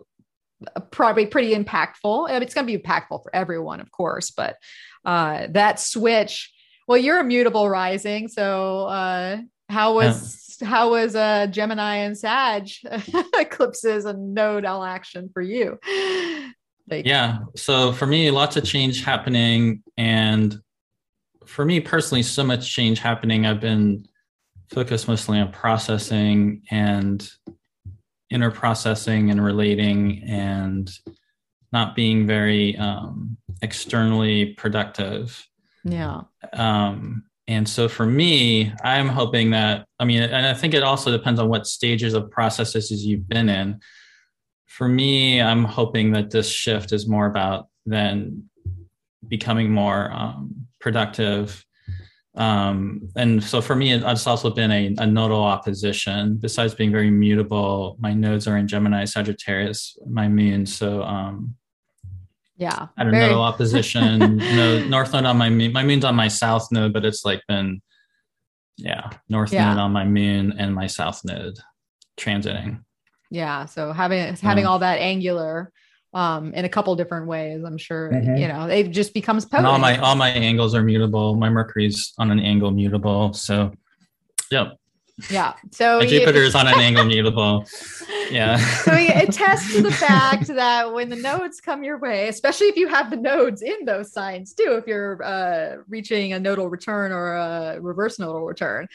a 0.76 0.82
probably 0.82 1.26
pretty 1.26 1.56
impactful. 1.56 2.30
I 2.30 2.34
mean, 2.34 2.44
it's 2.44 2.54
going 2.54 2.68
to 2.68 2.78
be 2.78 2.82
impactful 2.82 3.24
for 3.24 3.36
everyone, 3.36 3.80
of 3.82 3.92
course, 3.92 4.32
but 4.32 4.58
uh, 5.06 5.48
that 5.52 5.80
switch. 5.80 6.54
Well, 6.88 6.98
you're 6.98 7.20
a 7.20 7.24
mutable 7.24 7.70
rising, 7.70 8.28
so 8.28 8.86
uh, 8.86 9.38
how 9.70 9.94
was 9.96 10.58
yeah. 10.60 10.68
how 10.68 10.92
was 10.92 11.16
uh, 11.16 11.48
Gemini 11.48 11.98
and 11.98 12.18
Sag 12.18 12.70
eclipses 13.38 14.06
and 14.06 14.34
nodal 14.34 14.84
action 14.84 15.30
for 15.32 15.42
you? 15.42 15.80
Like, 16.90 17.06
yeah, 17.06 17.40
so 17.56 17.92
for 17.92 18.08
me, 18.08 18.32
lots 18.32 18.58
of 18.58 18.66
change 18.66 19.04
happening, 19.04 19.84
and 19.98 20.60
for 21.46 21.64
me 21.64 21.80
personally, 21.80 22.24
so 22.24 22.44
much 22.44 22.72
change 22.72 23.00
happening. 23.00 23.46
I've 23.46 23.62
been 23.62 24.09
focus 24.72 25.08
mostly 25.08 25.40
on 25.40 25.52
processing 25.52 26.64
and 26.70 27.30
inner 28.30 28.52
processing 28.52 29.32
and 29.32 29.44
relating 29.44 30.24
and 30.28 30.92
not 31.72 31.96
being 31.96 32.28
very 32.28 32.78
um, 32.78 33.38
externally 33.62 34.54
productive. 34.54 35.46
Yeah. 35.84 36.22
Um, 36.54 37.24
and 37.48 37.68
so 37.68 37.88
for 37.88 38.06
me, 38.06 38.72
I'm 38.84 39.08
hoping 39.08 39.52
that, 39.52 39.86
I 40.00 40.06
mean, 40.06 40.22
and 40.22 40.46
I 40.46 40.54
think 40.54 40.76
it 40.76 40.84
also 40.84 41.12
depends 41.12 41.40
on 41.40 41.50
what 41.50 41.66
stages 41.66 42.14
of 42.14 42.30
processes 42.30 43.04
you've 43.04 43.28
been 43.28 43.50
in. 43.50 43.80
For 44.68 44.88
me, 44.88 45.42
I'm 45.42 45.64
hoping 45.64 46.12
that 46.12 46.30
this 46.30 46.50
shift 46.50 46.92
is 46.92 47.08
more 47.08 47.26
about 47.26 47.68
then 47.88 48.50
becoming 49.28 49.72
more 49.72 50.12
um, 50.12 50.68
productive 50.80 51.66
um, 52.40 53.10
and 53.18 53.44
so 53.44 53.60
for 53.60 53.76
me, 53.76 53.92
it's 53.92 54.26
also 54.26 54.50
been 54.50 54.72
a, 54.72 54.96
a, 55.00 55.06
nodal 55.06 55.44
opposition. 55.44 56.36
Besides 56.36 56.74
being 56.74 56.90
very 56.90 57.12
mutable, 57.12 57.98
my 58.00 58.14
nodes 58.14 58.48
are 58.48 58.58
in 58.58 58.66
Gemini, 58.66 59.04
Sagittarius, 59.04 59.98
my 60.08 60.30
moon. 60.30 60.66
So 60.66 61.04
um, 61.04 61.56
yeah, 62.56 62.88
I 62.98 63.04
don't 63.04 63.12
know 63.12 63.42
opposition. 63.42 64.38
no, 64.38 64.86
north 64.86 65.12
node 65.12 65.26
on 65.26 65.38
my 65.38 65.50
moon. 65.50 65.74
My 65.74 65.84
moon's 65.84 66.06
on 66.06 66.16
my 66.16 66.30
south 66.30 66.72
node, 66.72 66.94
but 66.94 67.04
it's 67.04 67.26
like 67.26 67.42
been 67.50 67.82
yeah, 68.78 69.10
north 69.28 69.52
yeah. 69.52 69.70
node 69.70 69.80
on 69.80 69.92
my 69.92 70.06
moon 70.06 70.54
and 70.58 70.74
my 70.74 70.88
south 70.88 71.26
node 71.26 71.60
transiting. 72.18 72.86
Yeah, 73.30 73.66
so 73.66 73.92
having 73.92 74.38
having 74.38 74.66
um, 74.66 74.72
all 74.72 74.80
that 74.80 75.00
angular 75.00 75.74
um 76.14 76.54
in 76.54 76.66
a 76.66 76.70
couple 76.70 76.96
different 76.96 77.28
ways 77.28 77.64
i'm 77.64 77.78
sure 77.78 78.12
mm-hmm. 78.12 78.36
you 78.36 78.48
know 78.48 78.66
it 78.66 78.90
just 78.90 79.14
becomes 79.14 79.46
potent. 79.46 79.60
And 79.60 79.68
all 79.68 79.80
my 79.80 79.98
all 79.98 80.16
my 80.16 80.30
angles 80.30 80.74
are 80.74 80.82
mutable 80.82 81.36
my 81.36 81.50
mercury's 81.50 82.14
on 82.18 82.32
an 82.32 82.40
angle 82.40 82.72
mutable 82.72 83.34
so 83.34 83.72
yep 84.50 84.79
yeah. 85.30 85.54
So 85.72 86.02
Jupiter 86.02 86.44
is 86.44 86.56
on 86.56 86.68
an 86.68 86.74
angle 86.80 87.06
mutable. 87.06 87.66
Yeah. 88.30 88.58
so 88.58 88.94
it 88.94 89.32
tests 89.32 89.74
to 89.74 89.82
the 89.82 89.92
fact 89.92 90.48
that 90.48 90.94
when 90.94 91.10
the 91.10 91.16
nodes 91.16 91.62
come 91.62 91.84
your 91.84 91.98
way, 91.98 92.28
especially 92.28 92.68
if 92.68 92.76
you 92.76 92.88
have 92.88 93.10
the 93.10 93.18
nodes 93.18 93.62
in 93.62 93.86
those 93.86 94.12
signs 94.12 94.54
too, 94.54 94.74
if 94.74 94.88
you're 94.88 95.24
uh, 95.24 95.78
reaching 95.88 96.34
a 96.34 96.40
nodal 96.40 96.70
return 96.70 97.12
or 97.12 97.36
a 97.36 97.80
reverse 97.82 98.20
nodal 98.20 98.46
return, 98.46 98.88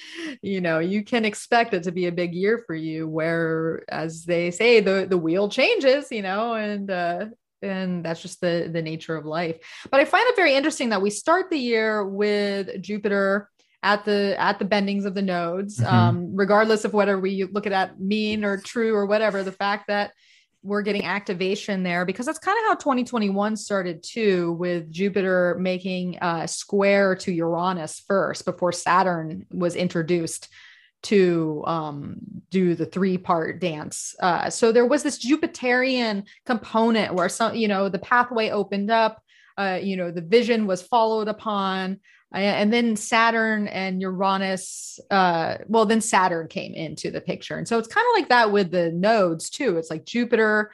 you 0.43 0.61
know, 0.61 0.79
you 0.79 1.03
can 1.05 1.25
expect 1.25 1.75
it 1.75 1.83
to 1.85 1.93
be 1.93 2.07
a 2.07 2.13
big 2.13 2.35
year 2.35 2.63
for 2.67 2.75
you 2.75 3.09
where, 3.09 3.83
as 3.89 4.25
they 4.25 4.51
say, 4.51 4.81
the, 4.81 5.07
the 5.09 5.19
wheel 5.19 5.49
changes, 5.49 6.11
you 6.11 6.23
know, 6.23 6.55
and, 6.55 6.91
uh, 6.91 7.27
and 7.63 8.05
that's 8.05 8.21
just 8.21 8.41
the 8.41 8.69
the 8.71 8.83
nature 8.83 9.17
of 9.17 9.25
life. 9.25 9.57
But 9.91 10.01
I 10.01 10.05
find 10.05 10.29
it 10.29 10.37
very 10.37 10.55
interesting 10.55 10.91
that 10.91 11.03
we 11.03 11.11
start 11.11 11.51
the 11.51 11.57
year 11.57 12.05
with 12.05 12.83
Jupiter 12.83 13.51
at 13.85 14.05
the 14.05 14.35
at 14.39 14.59
the 14.59 14.65
bendings 14.65 15.05
of 15.05 15.15
the 15.15 15.23
nodes 15.23 15.79
mm-hmm. 15.79 15.95
um, 15.95 16.31
regardless 16.35 16.85
of 16.85 16.95
whether 16.95 17.21
we 17.21 17.45
look 17.45 17.67
at 17.67 17.71
that 17.71 18.01
mean 18.01 18.45
or 18.45 18.57
true 18.57 18.95
or 18.95 19.07
whatever 19.07 19.45
the 19.45 19.53
fact 19.53 19.87
that 19.87 20.13
we're 20.63 20.83
getting 20.83 21.05
activation 21.05 21.83
there 21.83 22.07
because 22.07 22.25
that's 22.25 22.39
kind 22.39 22.59
of 22.59 22.65
how 22.65 22.75
2021 22.75 23.57
started 23.57 24.03
too 24.03 24.53
with 24.55 24.91
jupiter 24.91 25.57
making 25.61 26.17
a 26.23 26.49
square 26.49 27.15
to 27.15 27.31
uranus 27.31 28.01
first 28.09 28.47
before 28.47 28.73
saturn 28.73 29.45
was 29.51 29.77
introduced 29.77 30.49
to 31.03 31.63
um, 31.67 32.17
do 32.51 32.75
the 32.75 32.87
three 32.87 33.19
part 33.19 33.61
dance. 33.61 34.15
Uh, 34.21 34.49
so 34.49 34.73
there 34.73 34.87
was 34.87 35.03
this 35.03 35.23
Jupiterian 35.23 36.25
component 36.47 37.13
where 37.13 37.29
some, 37.29 37.55
you 37.55 37.69
know, 37.69 37.91
the 37.91 37.99
pathway 37.99 38.49
opened 38.49 38.91
up, 38.91 39.23
uh, 39.59 39.79
you 39.83 39.99
know, 39.99 40.11
the 40.11 40.23
vision 40.23 40.67
was 40.67 40.81
followed 40.81 41.29
upon 41.29 42.01
and 42.35 42.73
then 42.73 42.97
Saturn 42.97 43.69
and 43.69 44.01
Uranus, 44.01 44.99
uh, 45.11 45.59
well, 45.67 45.87
then 45.87 46.01
Saturn 46.01 46.49
came 46.49 46.75
into 46.75 47.11
the 47.11 47.21
picture. 47.21 47.57
And 47.57 47.69
so 47.69 47.79
it's 47.79 47.89
kind 47.89 48.05
of 48.05 48.21
like 48.21 48.29
that 48.29 48.51
with 48.53 48.71
the 48.71 48.91
nodes 48.91 49.51
too. 49.51 49.77
It's 49.79 49.91
like 49.91 50.05
Jupiter 50.05 50.73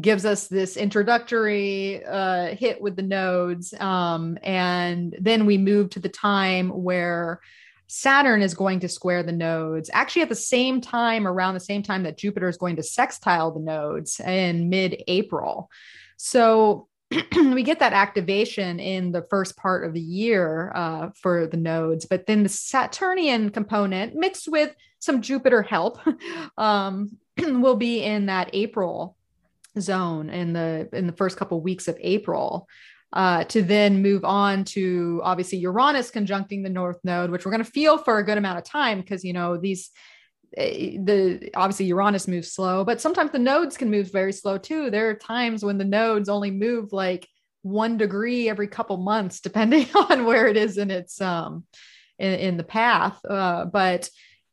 gives 0.00 0.24
us 0.24 0.48
this 0.48 0.76
introductory 0.76 2.04
uh, 2.04 2.54
hit 2.56 2.80
with 2.80 2.96
the 2.96 3.02
nodes. 3.02 3.74
Um, 3.74 4.38
and 4.42 5.14
then 5.20 5.46
we 5.46 5.58
move 5.58 5.90
to 5.90 6.00
the 6.00 6.08
time 6.08 6.70
where 6.70 7.40
Saturn 7.86 8.42
is 8.42 8.54
going 8.54 8.80
to 8.80 8.88
square 8.88 9.22
the 9.22 9.32
nodes, 9.32 9.90
actually 9.92 10.22
at 10.22 10.28
the 10.28 10.34
same 10.34 10.80
time, 10.80 11.28
around 11.28 11.54
the 11.54 11.60
same 11.60 11.82
time 11.82 12.02
that 12.04 12.16
Jupiter 12.16 12.48
is 12.48 12.56
going 12.56 12.76
to 12.76 12.82
sextile 12.82 13.52
the 13.52 13.60
nodes 13.60 14.20
in 14.20 14.68
mid 14.68 15.02
April. 15.06 15.70
So 16.16 16.88
we 17.34 17.62
get 17.62 17.78
that 17.80 17.92
activation 17.92 18.80
in 18.80 19.12
the 19.12 19.22
first 19.22 19.56
part 19.56 19.84
of 19.84 19.92
the 19.92 20.00
year 20.00 20.72
uh, 20.74 21.10
for 21.14 21.46
the 21.46 21.56
nodes, 21.56 22.06
but 22.06 22.26
then 22.26 22.42
the 22.42 22.48
Saturnian 22.48 23.50
component 23.50 24.14
mixed 24.14 24.48
with 24.48 24.74
some 24.98 25.20
Jupiter 25.20 25.62
help 25.62 25.98
um, 26.58 27.16
will 27.38 27.76
be 27.76 28.02
in 28.02 28.26
that 28.26 28.50
April 28.52 29.16
zone 29.78 30.30
in 30.30 30.52
the 30.52 30.88
in 30.92 31.06
the 31.06 31.12
first 31.12 31.36
couple 31.36 31.60
weeks 31.60 31.88
of 31.88 31.98
April. 32.00 32.68
Uh, 33.12 33.44
to 33.44 33.62
then 33.62 34.02
move 34.02 34.24
on 34.24 34.64
to 34.64 35.20
obviously 35.22 35.56
Uranus 35.58 36.10
conjuncting 36.10 36.64
the 36.64 36.68
North 36.68 36.98
Node, 37.04 37.30
which 37.30 37.44
we're 37.44 37.52
going 37.52 37.62
to 37.62 37.70
feel 37.70 37.96
for 37.96 38.18
a 38.18 38.24
good 38.24 38.38
amount 38.38 38.58
of 38.58 38.64
time 38.64 39.00
because 39.00 39.22
you 39.22 39.32
know 39.32 39.56
these 39.56 39.90
the 40.56 41.50
obviously 41.54 41.86
Uranus 41.86 42.28
moves 42.28 42.52
slow, 42.52 42.84
but 42.84 43.00
sometimes 43.00 43.32
the 43.32 43.38
nodes 43.38 43.76
can 43.76 43.90
move 43.90 44.12
very 44.12 44.32
slow 44.32 44.58
too. 44.58 44.90
There 44.90 45.10
are 45.10 45.14
times 45.14 45.64
when 45.64 45.78
the 45.78 45.84
nodes 45.84 46.28
only 46.28 46.50
move 46.50 46.92
like 46.92 47.28
one 47.62 47.96
degree 47.96 48.48
every 48.48 48.68
couple 48.68 48.96
months, 48.98 49.40
depending 49.40 49.88
on 50.10 50.24
where 50.24 50.46
it 50.46 50.56
is 50.56 50.78
in 50.78 50.90
its 50.90 51.20
um 51.20 51.64
in, 52.18 52.32
in 52.32 52.56
the 52.56 52.64
path. 52.64 53.18
Uh, 53.24 53.64
but 53.64 54.08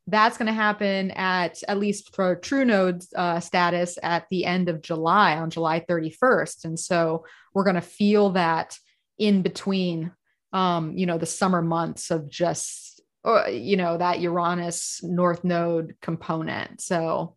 that's 0.07 0.37
going 0.37 0.47
to 0.47 0.53
happen 0.53 1.11
at 1.11 1.61
at 1.67 1.77
least 1.77 2.15
for 2.15 2.35
true 2.35 2.65
node 2.65 3.03
uh, 3.15 3.39
status 3.39 3.99
at 4.01 4.25
the 4.29 4.45
end 4.45 4.67
of 4.67 4.81
July 4.81 5.37
on 5.37 5.49
July 5.49 5.79
31st, 5.81 6.65
and 6.65 6.79
so 6.79 7.25
we're 7.53 7.63
going 7.63 7.75
to 7.75 7.81
feel 7.81 8.31
that 8.31 8.77
in 9.19 9.43
between, 9.43 10.11
um, 10.51 10.97
you 10.97 11.05
know, 11.05 11.19
the 11.19 11.25
summer 11.27 11.61
months 11.61 12.09
of 12.09 12.29
just 12.29 12.90
or 13.23 13.47
you 13.49 13.77
know 13.77 13.97
that 13.97 14.19
uranus 14.19 15.01
north 15.03 15.43
node 15.43 15.95
component. 16.01 16.81
So 16.81 17.35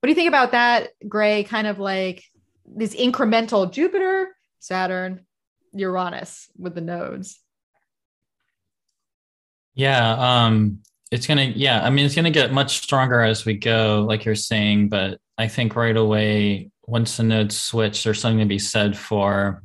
what 0.00 0.06
do 0.06 0.08
you 0.08 0.14
think 0.14 0.28
about 0.28 0.52
that 0.52 0.90
gray? 1.08 1.44
Kind 1.44 1.66
of 1.66 1.78
like 1.78 2.24
this 2.66 2.94
incremental 2.94 3.70
jupiter 3.70 4.34
saturn 4.58 5.24
uranus 5.72 6.48
with 6.58 6.74
the 6.74 6.80
nodes. 6.80 7.40
Yeah 9.74 10.44
um 10.44 10.80
it's 11.10 11.26
gonna 11.26 11.44
yeah 11.44 11.84
i 11.84 11.90
mean 11.90 12.04
it's 12.04 12.14
gonna 12.14 12.30
get 12.30 12.52
much 12.52 12.78
stronger 12.82 13.20
as 13.20 13.44
we 13.44 13.54
go 13.54 14.04
like 14.08 14.24
you're 14.24 14.34
saying 14.34 14.88
but 14.88 15.20
i 15.38 15.46
think 15.46 15.76
right 15.76 15.96
away 15.96 16.70
once 16.86 17.16
the 17.16 17.22
nodes 17.22 17.58
switch 17.58 18.02
there's 18.02 18.20
something 18.20 18.40
to 18.40 18.46
be 18.46 18.58
said 18.58 18.96
for 18.96 19.62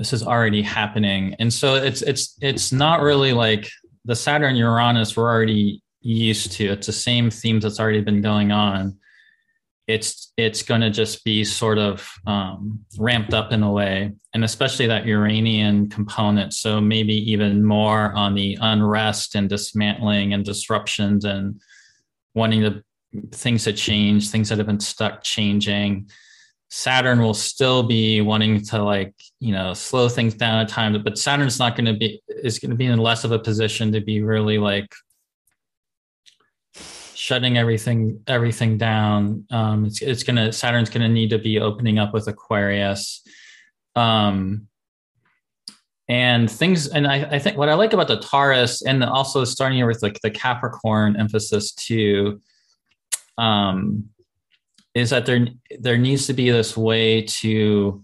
this 0.00 0.12
is 0.14 0.26
already 0.26 0.62
happening 0.62 1.34
and 1.38 1.52
so 1.52 1.74
it's 1.74 2.00
it's 2.00 2.36
it's 2.40 2.72
not 2.72 3.02
really 3.02 3.32
like 3.34 3.68
the 4.06 4.16
saturn 4.16 4.56
uranus 4.56 5.14
we're 5.16 5.28
already 5.28 5.82
used 6.00 6.52
to 6.52 6.64
it's 6.64 6.86
the 6.86 6.92
same 6.92 7.30
themes 7.30 7.62
that's 7.62 7.78
already 7.78 8.00
been 8.00 8.22
going 8.22 8.50
on 8.50 8.96
it's 9.90 10.32
it's 10.36 10.62
going 10.62 10.80
to 10.80 10.90
just 10.90 11.24
be 11.24 11.44
sort 11.44 11.78
of 11.78 12.08
um, 12.26 12.80
ramped 12.98 13.34
up 13.34 13.52
in 13.52 13.62
a 13.62 13.70
way, 13.70 14.12
and 14.32 14.44
especially 14.44 14.86
that 14.86 15.06
Uranian 15.06 15.88
component. 15.88 16.54
So 16.54 16.80
maybe 16.80 17.14
even 17.30 17.64
more 17.64 18.12
on 18.12 18.34
the 18.34 18.56
unrest 18.60 19.34
and 19.34 19.48
dismantling 19.48 20.32
and 20.32 20.44
disruptions 20.44 21.24
and 21.24 21.60
wanting 22.34 22.62
the 22.62 22.82
things 23.32 23.64
to 23.64 23.72
change, 23.72 24.30
things 24.30 24.48
that 24.48 24.58
have 24.58 24.66
been 24.66 24.80
stuck 24.80 25.22
changing. 25.22 26.08
Saturn 26.70 27.20
will 27.20 27.34
still 27.34 27.82
be 27.82 28.20
wanting 28.20 28.62
to 28.66 28.82
like 28.82 29.14
you 29.40 29.52
know 29.52 29.74
slow 29.74 30.08
things 30.08 30.34
down 30.34 30.60
at 30.60 30.68
times, 30.68 30.98
but 30.98 31.18
Saturn's 31.18 31.58
not 31.58 31.76
going 31.76 31.86
to 31.86 31.94
be 31.94 32.22
is 32.28 32.58
going 32.58 32.70
to 32.70 32.76
be 32.76 32.86
in 32.86 32.98
less 32.98 33.24
of 33.24 33.32
a 33.32 33.38
position 33.38 33.92
to 33.92 34.00
be 34.00 34.22
really 34.22 34.58
like 34.58 34.92
shutting 37.20 37.58
everything 37.58 38.22
everything 38.26 38.78
down. 38.78 39.44
Um, 39.50 39.84
it's 39.84 40.00
it's 40.00 40.22
gonna 40.22 40.52
Saturn's 40.52 40.90
gonna 40.90 41.08
need 41.08 41.30
to 41.30 41.38
be 41.38 41.58
opening 41.58 41.98
up 41.98 42.14
with 42.14 42.28
Aquarius. 42.28 43.22
Um, 43.96 44.68
and 46.08 46.50
things 46.50 46.88
and 46.88 47.06
I, 47.06 47.22
I 47.22 47.38
think 47.38 47.56
what 47.56 47.68
I 47.68 47.74
like 47.74 47.92
about 47.92 48.08
the 48.08 48.20
Taurus 48.20 48.82
and 48.82 49.02
also 49.04 49.44
starting 49.44 49.78
here 49.78 49.86
with 49.86 50.02
like 50.02 50.18
the 50.22 50.30
Capricorn 50.30 51.16
emphasis 51.16 51.72
too, 51.72 52.40
um, 53.38 54.08
is 54.94 55.10
that 55.10 55.26
there 55.26 55.46
there 55.78 55.98
needs 55.98 56.26
to 56.26 56.32
be 56.32 56.50
this 56.50 56.76
way 56.76 57.22
to 57.22 58.02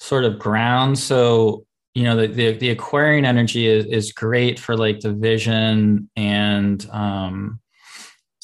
sort 0.00 0.24
of 0.24 0.38
ground. 0.38 0.98
So 0.98 1.66
you 1.94 2.04
know 2.04 2.16
the 2.16 2.26
the, 2.26 2.52
the 2.52 2.70
Aquarian 2.70 3.24
energy 3.24 3.66
is, 3.66 3.86
is 3.86 4.12
great 4.12 4.58
for 4.58 4.76
like 4.76 5.00
the 5.00 5.12
vision 5.12 6.10
and 6.16 6.86
um, 6.90 7.60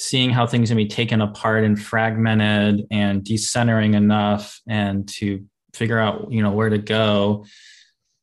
seeing 0.01 0.31
how 0.31 0.47
things 0.47 0.71
can 0.71 0.79
be 0.79 0.87
taken 0.87 1.21
apart 1.21 1.63
and 1.63 1.81
fragmented 1.81 2.87
and 2.91 3.23
decentering 3.23 3.95
enough 3.95 4.59
and 4.67 5.07
to 5.07 5.45
figure 5.75 5.99
out 5.99 6.33
you 6.33 6.43
know 6.43 6.51
where 6.53 6.71
to 6.71 6.79
go 6.79 7.45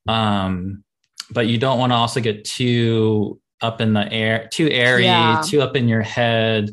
um 0.09 0.83
but 1.29 1.45
you 1.45 1.59
don't 1.59 1.77
want 1.77 1.91
to 1.91 1.95
also 1.95 2.19
get 2.19 2.43
too 2.43 3.39
up 3.61 3.79
in 3.79 3.93
the 3.93 4.11
air 4.11 4.49
too 4.51 4.67
airy 4.69 5.03
yeah. 5.03 5.39
too 5.45 5.61
up 5.61 5.75
in 5.75 5.87
your 5.87 6.01
head 6.01 6.71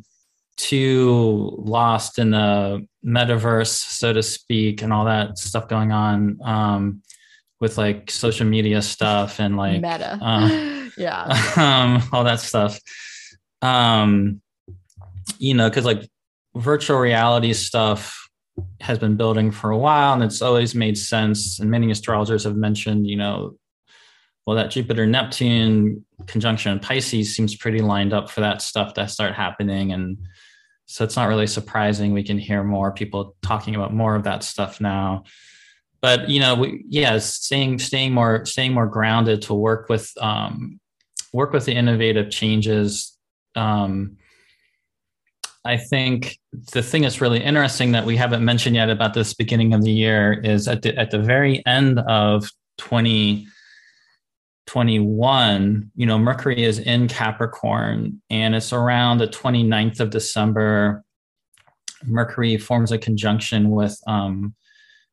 too 0.56 1.52
lost 1.58 2.18
in 2.18 2.30
the 2.30 2.86
metaverse 3.04 3.68
so 3.68 4.12
to 4.12 4.22
speak 4.22 4.82
and 4.82 4.92
all 4.92 5.04
that 5.04 5.36
stuff 5.36 5.68
going 5.68 5.92
on 5.92 6.38
um 6.44 7.02
with 7.60 7.76
like 7.76 8.10
social 8.10 8.46
media 8.46 8.80
stuff 8.80 9.40
and 9.40 9.56
like 9.56 9.80
meta 9.80 10.18
uh, 10.22 10.88
yeah 10.96 11.24
um 11.56 12.02
all 12.12 12.24
that 12.24 12.40
stuff 12.40 12.78
um 13.62 14.40
you 15.38 15.54
know, 15.54 15.68
because 15.68 15.84
like 15.84 16.08
virtual 16.54 16.98
reality 16.98 17.52
stuff 17.52 18.28
has 18.80 18.98
been 18.98 19.16
building 19.16 19.50
for 19.50 19.70
a 19.70 19.78
while 19.78 20.12
and 20.14 20.22
it's 20.22 20.42
always 20.42 20.74
made 20.74 20.96
sense. 20.96 21.58
And 21.58 21.70
many 21.70 21.90
astrologers 21.90 22.44
have 22.44 22.56
mentioned, 22.56 23.06
you 23.06 23.16
know, 23.16 23.56
well, 24.46 24.56
that 24.56 24.70
Jupiter 24.70 25.06
Neptune 25.06 26.04
conjunction 26.26 26.72
in 26.72 26.78
Pisces 26.78 27.34
seems 27.34 27.56
pretty 27.56 27.80
lined 27.80 28.12
up 28.12 28.30
for 28.30 28.40
that 28.40 28.62
stuff 28.62 28.94
to 28.94 29.08
start 29.08 29.34
happening. 29.34 29.92
And 29.92 30.18
so 30.86 31.04
it's 31.04 31.16
not 31.16 31.28
really 31.28 31.46
surprising 31.46 32.12
we 32.12 32.22
can 32.22 32.38
hear 32.38 32.62
more 32.62 32.92
people 32.92 33.36
talking 33.42 33.74
about 33.74 33.92
more 33.92 34.14
of 34.14 34.24
that 34.24 34.42
stuff 34.42 34.80
now. 34.80 35.24
But 36.00 36.28
you 36.28 36.40
know, 36.40 36.54
we, 36.54 36.84
yeah, 36.88 37.18
staying 37.18 37.78
staying 37.78 38.12
more 38.12 38.44
staying 38.44 38.74
more 38.74 38.86
grounded 38.86 39.42
to 39.42 39.54
work 39.54 39.88
with 39.88 40.12
um, 40.20 40.78
work 41.32 41.52
with 41.52 41.64
the 41.64 41.72
innovative 41.72 42.30
changes 42.30 43.16
um, 43.56 44.16
I 45.64 45.78
think 45.78 46.38
the 46.72 46.82
thing 46.82 47.02
that's 47.02 47.20
really 47.20 47.42
interesting 47.42 47.92
that 47.92 48.04
we 48.04 48.16
haven't 48.16 48.44
mentioned 48.44 48.76
yet 48.76 48.90
about 48.90 49.14
this 49.14 49.32
beginning 49.32 49.72
of 49.72 49.82
the 49.82 49.90
year 49.90 50.32
is 50.32 50.68
at 50.68 50.82
the 50.82 50.96
at 50.98 51.10
the 51.10 51.18
very 51.18 51.64
end 51.66 52.00
of 52.00 52.50
2021, 54.66 55.90
you 55.94 56.06
know, 56.06 56.18
Mercury 56.18 56.62
is 56.62 56.78
in 56.78 57.08
Capricorn 57.08 58.20
and 58.30 58.54
it's 58.54 58.72
around 58.72 59.18
the 59.18 59.28
29th 59.28 60.00
of 60.00 60.10
December. 60.10 61.04
Mercury 62.04 62.56
forms 62.56 62.92
a 62.92 62.98
conjunction 62.98 63.70
with 63.70 63.98
um, 64.06 64.54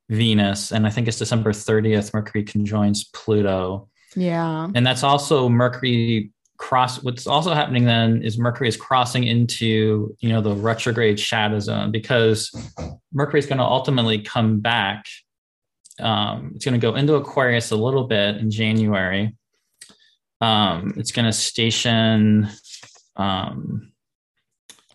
Venus, 0.10 0.72
and 0.72 0.86
I 0.86 0.90
think 0.90 1.08
it's 1.08 1.18
December 1.18 1.52
30th, 1.52 2.14
Mercury 2.14 2.44
conjoins 2.44 3.06
Pluto. 3.06 3.88
Yeah. 4.16 4.68
And 4.76 4.86
that's 4.86 5.04
also 5.04 5.48
Mercury 5.48 6.32
cross 6.62 7.02
what's 7.02 7.26
also 7.26 7.56
happening 7.56 7.86
then 7.86 8.22
is 8.22 8.38
mercury 8.38 8.68
is 8.68 8.78
crossing 8.78 9.24
into 9.24 10.16
you 10.20 10.30
know 10.30 10.42
the 10.42 10.54
retrograde 10.54 11.20
shadow 11.20 11.60
zone 11.60 11.90
because 11.90 12.52
mercury 13.12 13.40
is 13.40 13.48
going 13.48 13.58
to 13.58 13.64
ultimately 13.64 14.22
come 14.22 14.60
back 14.60 15.04
um, 16.00 16.52
it's 16.56 16.64
going 16.64 16.80
to 16.80 16.88
go 16.88 16.96
into 16.96 17.16
aquarius 17.16 17.72
a 17.72 17.76
little 17.76 18.04
bit 18.04 18.38
in 18.38 18.52
january 18.52 19.36
um, 20.42 20.94
it's 20.98 21.12
going 21.12 21.26
to 21.26 21.34
station 21.34 22.50
um, 23.16 23.92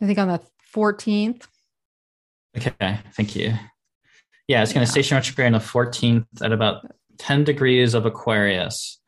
i 0.01 0.07
think 0.07 0.18
on 0.18 0.28
the 0.28 0.40
14th 0.74 1.47
okay 2.57 2.99
thank 3.14 3.36
you 3.36 3.55
yeah 4.49 4.62
it's 4.62 4.72
going 4.72 4.84
to 4.84 4.88
yeah. 4.88 4.92
station 4.92 5.16
retrograde 5.16 5.47
on 5.47 5.53
the 5.53 5.59
14th 5.59 6.26
at 6.42 6.53
about 6.53 6.86
10 7.18 7.44
degrees 7.44 7.94
of 7.94 8.07
aquarius 8.07 9.01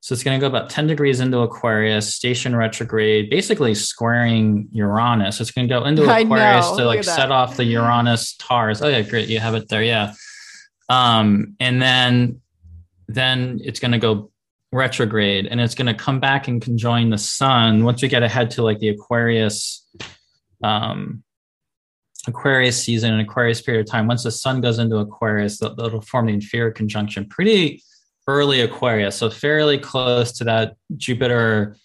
so 0.00 0.12
it's 0.12 0.24
going 0.24 0.38
to 0.38 0.40
go 0.40 0.48
about 0.48 0.68
10 0.68 0.88
degrees 0.88 1.20
into 1.20 1.38
Aquarius, 1.38 2.12
station 2.12 2.56
retrograde, 2.56 3.30
basically 3.30 3.72
squaring 3.74 4.68
Uranus. 4.72 5.40
It's 5.40 5.52
going 5.52 5.68
to 5.68 5.72
go 5.72 5.84
into 5.84 6.02
Aquarius 6.10 6.70
to 6.72 6.84
like 6.84 7.04
set 7.04 7.30
off 7.30 7.56
the 7.56 7.64
Uranus 7.64 8.34
Tars. 8.36 8.82
Oh 8.82 8.88
yeah, 8.88 9.02
great. 9.02 9.28
You 9.28 9.38
have 9.38 9.54
it 9.54 9.68
there. 9.68 9.82
Yeah. 9.82 10.14
Um, 10.88 11.54
and 11.60 11.80
then, 11.80 12.40
then 13.06 13.60
it's 13.62 13.80
going 13.80 13.92
to 13.92 13.98
go 13.98 14.31
retrograde 14.72 15.46
and 15.46 15.60
it's 15.60 15.74
going 15.74 15.86
to 15.86 15.94
come 15.94 16.18
back 16.18 16.48
and 16.48 16.62
conjoin 16.62 17.10
the 17.10 17.18
sun 17.18 17.84
once 17.84 18.02
we 18.02 18.08
get 18.08 18.22
ahead 18.22 18.50
to 18.50 18.62
like 18.62 18.78
the 18.78 18.88
Aquarius, 18.88 19.86
um, 20.64 21.22
Aquarius 22.26 22.82
season 22.82 23.12
and 23.12 23.20
Aquarius 23.20 23.60
period 23.60 23.86
of 23.86 23.90
time. 23.90 24.06
Once 24.06 24.22
the 24.22 24.30
sun 24.30 24.60
goes 24.60 24.78
into 24.78 24.96
Aquarius, 24.96 25.58
that'll 25.58 26.00
form 26.00 26.26
the 26.26 26.32
inferior 26.32 26.70
conjunction. 26.70 27.28
Pretty, 27.28 27.82
early 28.28 28.60
Aquarius, 28.60 29.16
so 29.16 29.30
fairly 29.30 29.78
close 29.78 30.32
to 30.32 30.44
that 30.44 30.76
Jupiter 30.96 31.76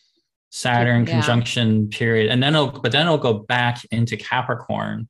Saturn 0.50 1.06
yeah. 1.06 1.14
conjunction 1.14 1.90
period, 1.90 2.32
and 2.32 2.42
then 2.42 2.56
it'll 2.56 2.70
but 2.70 2.92
then 2.92 3.06
it'll 3.06 3.18
go 3.18 3.34
back 3.34 3.84
into 3.92 4.16
Capricorn, 4.18 5.08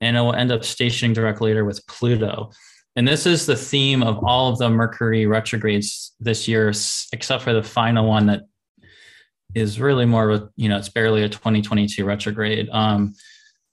and 0.00 0.16
it 0.16 0.20
will 0.20 0.34
end 0.34 0.50
up 0.50 0.64
stationing 0.64 1.12
directly 1.12 1.50
later 1.50 1.64
with 1.64 1.86
Pluto. 1.86 2.50
And 2.96 3.06
this 3.06 3.24
is 3.26 3.46
the 3.46 3.56
theme 3.56 4.02
of 4.02 4.18
all 4.24 4.50
of 4.50 4.58
the 4.58 4.68
Mercury 4.68 5.26
retrogrades 5.26 6.12
this 6.18 6.48
year, 6.48 6.72
except 7.12 7.42
for 7.42 7.52
the 7.52 7.62
final 7.62 8.06
one 8.06 8.26
that 8.26 8.42
is 9.54 9.80
really 9.80 10.06
more 10.06 10.30
of 10.30 10.42
a, 10.42 10.48
you 10.56 10.68
know, 10.68 10.76
it's 10.76 10.88
barely 10.88 11.22
a 11.22 11.28
2022 11.28 12.04
retrograde. 12.04 12.68
Um, 12.70 13.14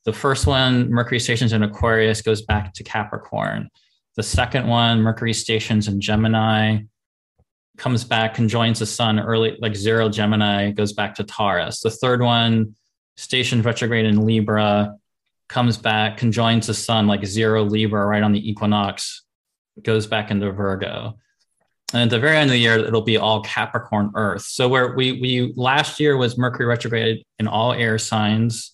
the 0.05 0.13
first 0.13 0.47
one, 0.47 0.89
Mercury 0.89 1.19
stations 1.19 1.53
in 1.53 1.63
Aquarius, 1.63 2.21
goes 2.21 2.41
back 2.43 2.73
to 2.73 2.83
Capricorn. 2.83 3.69
The 4.15 4.23
second 4.23 4.67
one, 4.67 5.01
Mercury 5.01 5.33
stations 5.33 5.87
in 5.87 5.99
Gemini, 5.99 6.79
comes 7.77 8.03
back, 8.03 8.33
conjoins 8.33 8.79
the 8.79 8.85
sun 8.85 9.19
early, 9.19 9.57
like 9.59 9.75
zero 9.75 10.09
Gemini, 10.09 10.71
goes 10.71 10.93
back 10.93 11.15
to 11.15 11.23
Taurus. 11.23 11.81
The 11.81 11.91
third 11.91 12.21
one, 12.21 12.75
stationed 13.17 13.65
retrograde 13.65 14.05
in 14.05 14.25
Libra, 14.25 14.95
comes 15.47 15.77
back, 15.77 16.17
conjoins 16.17 16.67
the 16.67 16.73
sun 16.73 17.07
like 17.07 17.25
zero 17.25 17.63
Libra 17.63 18.05
right 18.05 18.23
on 18.23 18.31
the 18.31 18.49
equinox, 18.49 19.23
goes 19.81 20.07
back 20.07 20.31
into 20.31 20.51
Virgo. 20.51 21.17
And 21.93 22.03
at 22.03 22.09
the 22.09 22.19
very 22.19 22.35
end 22.35 22.49
of 22.49 22.53
the 22.53 22.59
year, 22.59 22.77
it'll 22.77 23.01
be 23.01 23.17
all 23.17 23.41
Capricorn 23.41 24.11
Earth. 24.15 24.41
So 24.41 24.67
where 24.67 24.93
we 24.95 25.13
we 25.21 25.53
last 25.55 25.99
year 25.99 26.17
was 26.17 26.37
Mercury 26.37 26.65
retrograde 26.65 27.23
in 27.39 27.47
all 27.47 27.71
air 27.71 27.97
signs. 27.97 28.73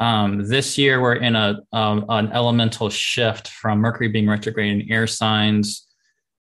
Um, 0.00 0.46
this 0.46 0.78
year 0.78 1.02
we're 1.02 1.16
in 1.16 1.36
a 1.36 1.58
um, 1.72 2.06
an 2.08 2.32
elemental 2.32 2.88
shift 2.88 3.48
from 3.48 3.80
Mercury 3.80 4.08
being 4.08 4.28
retrograde 4.28 4.80
in 4.80 4.90
air 4.90 5.06
signs 5.06 5.86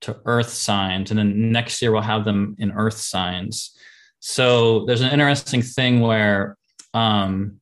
to 0.01 0.17
earth 0.27 0.51
signs 0.51 1.11
and 1.11 1.19
then 1.19 1.51
next 1.51 1.83
year 1.83 1.91
we'll 1.91 2.03
have 2.03 2.25
them 2.25 2.55
in 2.59 2.71
earth 2.73 2.99
signs 2.99 3.77
so 4.21 4.85
there's 4.85 5.01
an 5.01 5.11
interesting 5.11 5.63
thing 5.63 6.01
where 6.01 6.57
um, 6.95 7.61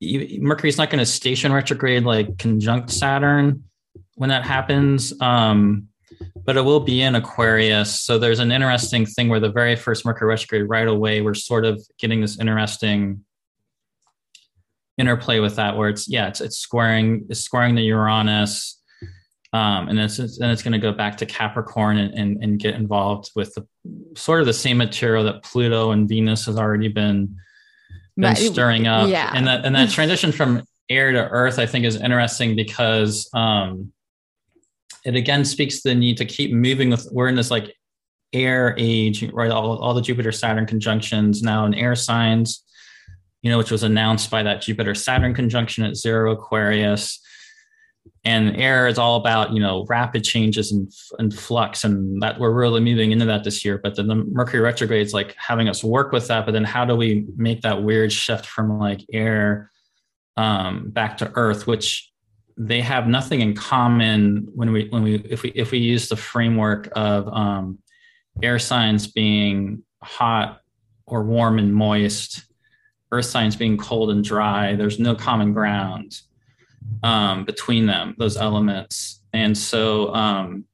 mercury's 0.00 0.78
not 0.78 0.90
going 0.90 0.98
to 0.98 1.06
station 1.06 1.52
retrograde 1.52 2.04
like 2.04 2.38
conjunct 2.38 2.90
saturn 2.90 3.62
when 4.14 4.30
that 4.30 4.44
happens 4.44 5.12
um, 5.20 5.86
but 6.44 6.56
it 6.56 6.62
will 6.62 6.80
be 6.80 7.02
in 7.02 7.14
aquarius. 7.14 8.02
So 8.02 8.18
there's 8.18 8.38
an 8.38 8.50
interesting 8.50 9.06
thing 9.06 9.28
where 9.28 9.40
the 9.40 9.50
very 9.50 9.76
first 9.76 10.04
mercury 10.04 10.28
retrograde 10.28 10.68
right 10.68 10.88
away 10.88 11.20
we're 11.20 11.34
sort 11.34 11.64
of 11.64 11.82
getting 11.98 12.20
this 12.20 12.38
interesting 12.38 13.24
interplay 14.98 15.38
with 15.38 15.56
that 15.56 15.76
where 15.76 15.88
it's 15.88 16.08
yeah 16.08 16.28
it's, 16.28 16.42
it's 16.42 16.58
squaring 16.58 17.26
it's 17.30 17.40
squaring 17.40 17.74
the 17.74 17.82
uranus 17.82 18.80
um, 19.52 19.88
and 19.88 19.98
then 19.98 20.04
it's, 20.04 20.38
then 20.38 20.50
it's 20.50 20.62
going 20.62 20.72
to 20.72 20.78
go 20.78 20.92
back 20.92 21.16
to 21.16 21.26
Capricorn 21.26 21.98
and, 21.98 22.14
and, 22.14 22.44
and, 22.44 22.58
get 22.60 22.76
involved 22.76 23.32
with 23.34 23.52
the, 23.54 23.66
sort 24.14 24.38
of 24.38 24.46
the 24.46 24.52
same 24.52 24.76
material 24.76 25.24
that 25.24 25.42
Pluto 25.42 25.90
and 25.90 26.08
Venus 26.08 26.46
has 26.46 26.56
already 26.56 26.86
been, 26.86 27.34
been 28.20 28.36
stirring 28.36 28.86
up. 28.86 29.08
Yeah. 29.08 29.32
And 29.34 29.46
that, 29.46 29.64
and 29.64 29.74
that 29.74 29.90
transition 29.98 30.32
from 30.32 30.64
air 30.88 31.12
to 31.12 31.28
earth, 31.28 31.58
I 31.58 31.66
think 31.66 31.84
is 31.84 31.96
interesting 31.96 32.56
because 32.56 33.28
um, 33.32 33.92
it 35.04 35.14
again 35.14 35.44
speaks 35.44 35.80
to 35.82 35.90
the 35.90 35.94
need 35.94 36.16
to 36.18 36.24
keep 36.24 36.52
moving 36.52 36.90
with, 36.90 37.08
we're 37.12 37.28
in 37.28 37.36
this 37.36 37.50
like 37.50 37.74
air 38.32 38.74
age, 38.78 39.22
right? 39.32 39.50
All, 39.50 39.78
all 39.78 39.94
the 39.94 40.02
Jupiter 40.02 40.32
Saturn 40.32 40.66
conjunctions 40.66 41.42
now 41.42 41.64
in 41.66 41.74
air 41.74 41.94
signs, 41.94 42.64
you 43.42 43.50
know, 43.50 43.58
which 43.58 43.70
was 43.70 43.82
announced 43.82 44.30
by 44.30 44.42
that 44.42 44.62
Jupiter 44.62 44.94
Saturn 44.94 45.34
conjunction 45.34 45.84
at 45.84 45.96
zero 45.96 46.32
Aquarius. 46.32 47.20
And 48.24 48.54
air 48.56 48.86
is 48.86 48.98
all 48.98 49.16
about, 49.16 49.52
you 49.52 49.60
know, 49.60 49.86
rapid 49.88 50.24
changes 50.24 50.72
and, 50.72 50.92
and 51.18 51.32
flux, 51.32 51.84
and 51.84 52.20
that 52.20 52.38
we're 52.38 52.52
really 52.52 52.80
moving 52.80 53.12
into 53.12 53.24
that 53.24 53.44
this 53.44 53.64
year. 53.64 53.78
But 53.78 53.96
then 53.96 54.08
the 54.08 54.16
Mercury 54.16 54.60
retrograde 54.60 55.06
is 55.06 55.14
like 55.14 55.34
having 55.38 55.70
us 55.70 55.82
work 55.82 56.12
with 56.12 56.28
that. 56.28 56.44
But 56.44 56.52
then 56.52 56.64
how 56.64 56.84
do 56.84 56.94
we 56.94 57.26
make 57.36 57.62
that 57.62 57.82
weird 57.82 58.12
shift 58.12 58.44
from 58.44 58.78
like 58.78 59.00
air 59.10 59.70
um, 60.36 60.90
back 60.90 61.16
to 61.18 61.32
earth, 61.34 61.66
which 61.66 62.10
they 62.58 62.82
have 62.82 63.08
nothing 63.08 63.40
in 63.40 63.54
common 63.54 64.46
when 64.54 64.70
we 64.70 64.88
when 64.90 65.02
we 65.02 65.14
if 65.30 65.42
we 65.42 65.50
if 65.54 65.70
we 65.70 65.78
use 65.78 66.08
the 66.08 66.16
framework 66.16 66.90
of 66.92 67.26
um, 67.28 67.78
air 68.42 68.58
signs 68.58 69.06
being 69.06 69.82
hot 70.02 70.60
or 71.06 71.24
warm 71.24 71.58
and 71.58 71.74
moist, 71.74 72.44
earth 73.12 73.24
signs 73.24 73.56
being 73.56 73.78
cold 73.78 74.10
and 74.10 74.22
dry. 74.22 74.76
There's 74.76 74.98
no 74.98 75.14
common 75.14 75.54
ground 75.54 76.20
um, 77.02 77.44
between 77.44 77.86
them, 77.86 78.14
those 78.18 78.36
elements. 78.36 79.22
And 79.32 79.56
so 79.56 80.14
um, 80.14 80.64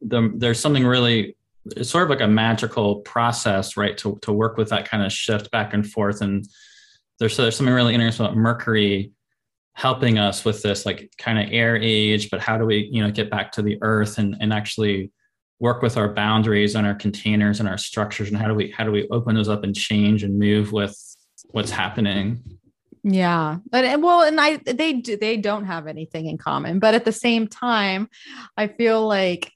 the, 0.00 0.32
there's 0.34 0.60
something 0.60 0.84
really, 0.84 1.36
it's 1.76 1.90
sort 1.90 2.04
of 2.04 2.10
like 2.10 2.20
a 2.20 2.28
magical 2.28 2.96
process, 3.00 3.76
right, 3.76 3.96
to, 3.98 4.18
to 4.22 4.32
work 4.32 4.56
with 4.56 4.70
that 4.70 4.88
kind 4.88 5.04
of 5.04 5.12
shift 5.12 5.50
back 5.50 5.74
and 5.74 5.86
forth. 5.86 6.20
And 6.20 6.44
there's, 7.18 7.36
there's 7.36 7.56
something 7.56 7.74
really 7.74 7.94
interesting 7.94 8.26
about 8.26 8.36
Mercury 8.36 9.12
helping 9.74 10.18
us 10.18 10.44
with 10.44 10.62
this 10.62 10.84
like 10.84 11.12
kind 11.18 11.38
of 11.38 11.48
air 11.52 11.76
age, 11.76 12.30
but 12.30 12.40
how 12.40 12.58
do 12.58 12.66
we, 12.66 12.88
you 12.92 13.02
know, 13.02 13.10
get 13.10 13.30
back 13.30 13.52
to 13.52 13.62
the 13.62 13.78
earth 13.80 14.18
and, 14.18 14.36
and 14.40 14.52
actually 14.52 15.10
work 15.62 15.80
with 15.80 15.96
our 15.96 16.12
boundaries 16.12 16.74
and 16.74 16.86
our 16.86 16.94
containers 16.94 17.60
and 17.60 17.68
our 17.68 17.78
structures 17.78 18.28
and 18.28 18.36
how 18.36 18.48
do 18.48 18.54
we 18.54 18.72
how 18.72 18.82
do 18.82 18.90
we 18.90 19.06
open 19.08 19.36
those 19.36 19.48
up 19.48 19.62
and 19.62 19.76
change 19.76 20.24
and 20.24 20.36
move 20.36 20.72
with 20.72 20.92
what's 21.52 21.70
happening 21.70 22.42
yeah 23.04 23.58
but 23.70 23.84
eh, 23.84 23.96
well 23.96 24.22
and 24.22 24.40
i 24.40 24.56
they 24.56 24.94
do 24.94 25.16
they 25.16 25.36
don't 25.36 25.64
have 25.64 25.86
anything 25.86 26.26
in 26.26 26.38
common 26.38 26.78
but 26.78 26.94
at 26.94 27.04
the 27.04 27.12
same 27.12 27.48
time 27.48 28.08
i 28.56 28.66
feel 28.66 29.06
like 29.06 29.52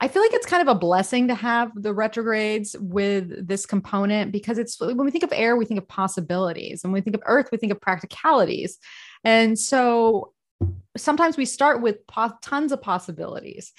I 0.00 0.08
feel 0.08 0.20
like 0.20 0.32
it's 0.32 0.46
kind 0.46 0.68
of 0.68 0.76
a 0.76 0.76
blessing 0.76 1.28
to 1.28 1.34
have 1.36 1.70
the 1.76 1.94
retrogrades 1.94 2.74
with 2.80 3.46
this 3.46 3.66
component 3.66 4.32
because 4.32 4.58
it's 4.58 4.80
when 4.80 4.96
we 4.96 5.12
think 5.12 5.22
of 5.22 5.32
air, 5.32 5.56
we 5.56 5.64
think 5.64 5.78
of 5.78 5.86
possibilities. 5.86 6.82
And 6.82 6.92
when 6.92 7.00
we 7.00 7.04
think 7.04 7.14
of 7.14 7.22
earth, 7.24 7.50
we 7.52 7.58
think 7.58 7.70
of 7.70 7.80
practicalities. 7.80 8.78
And 9.22 9.56
so 9.56 10.32
sometimes 10.96 11.36
we 11.36 11.44
start 11.44 11.82
with 11.82 12.04
po- 12.08 12.32
tons 12.42 12.72
of 12.72 12.82
possibilities 12.82 13.72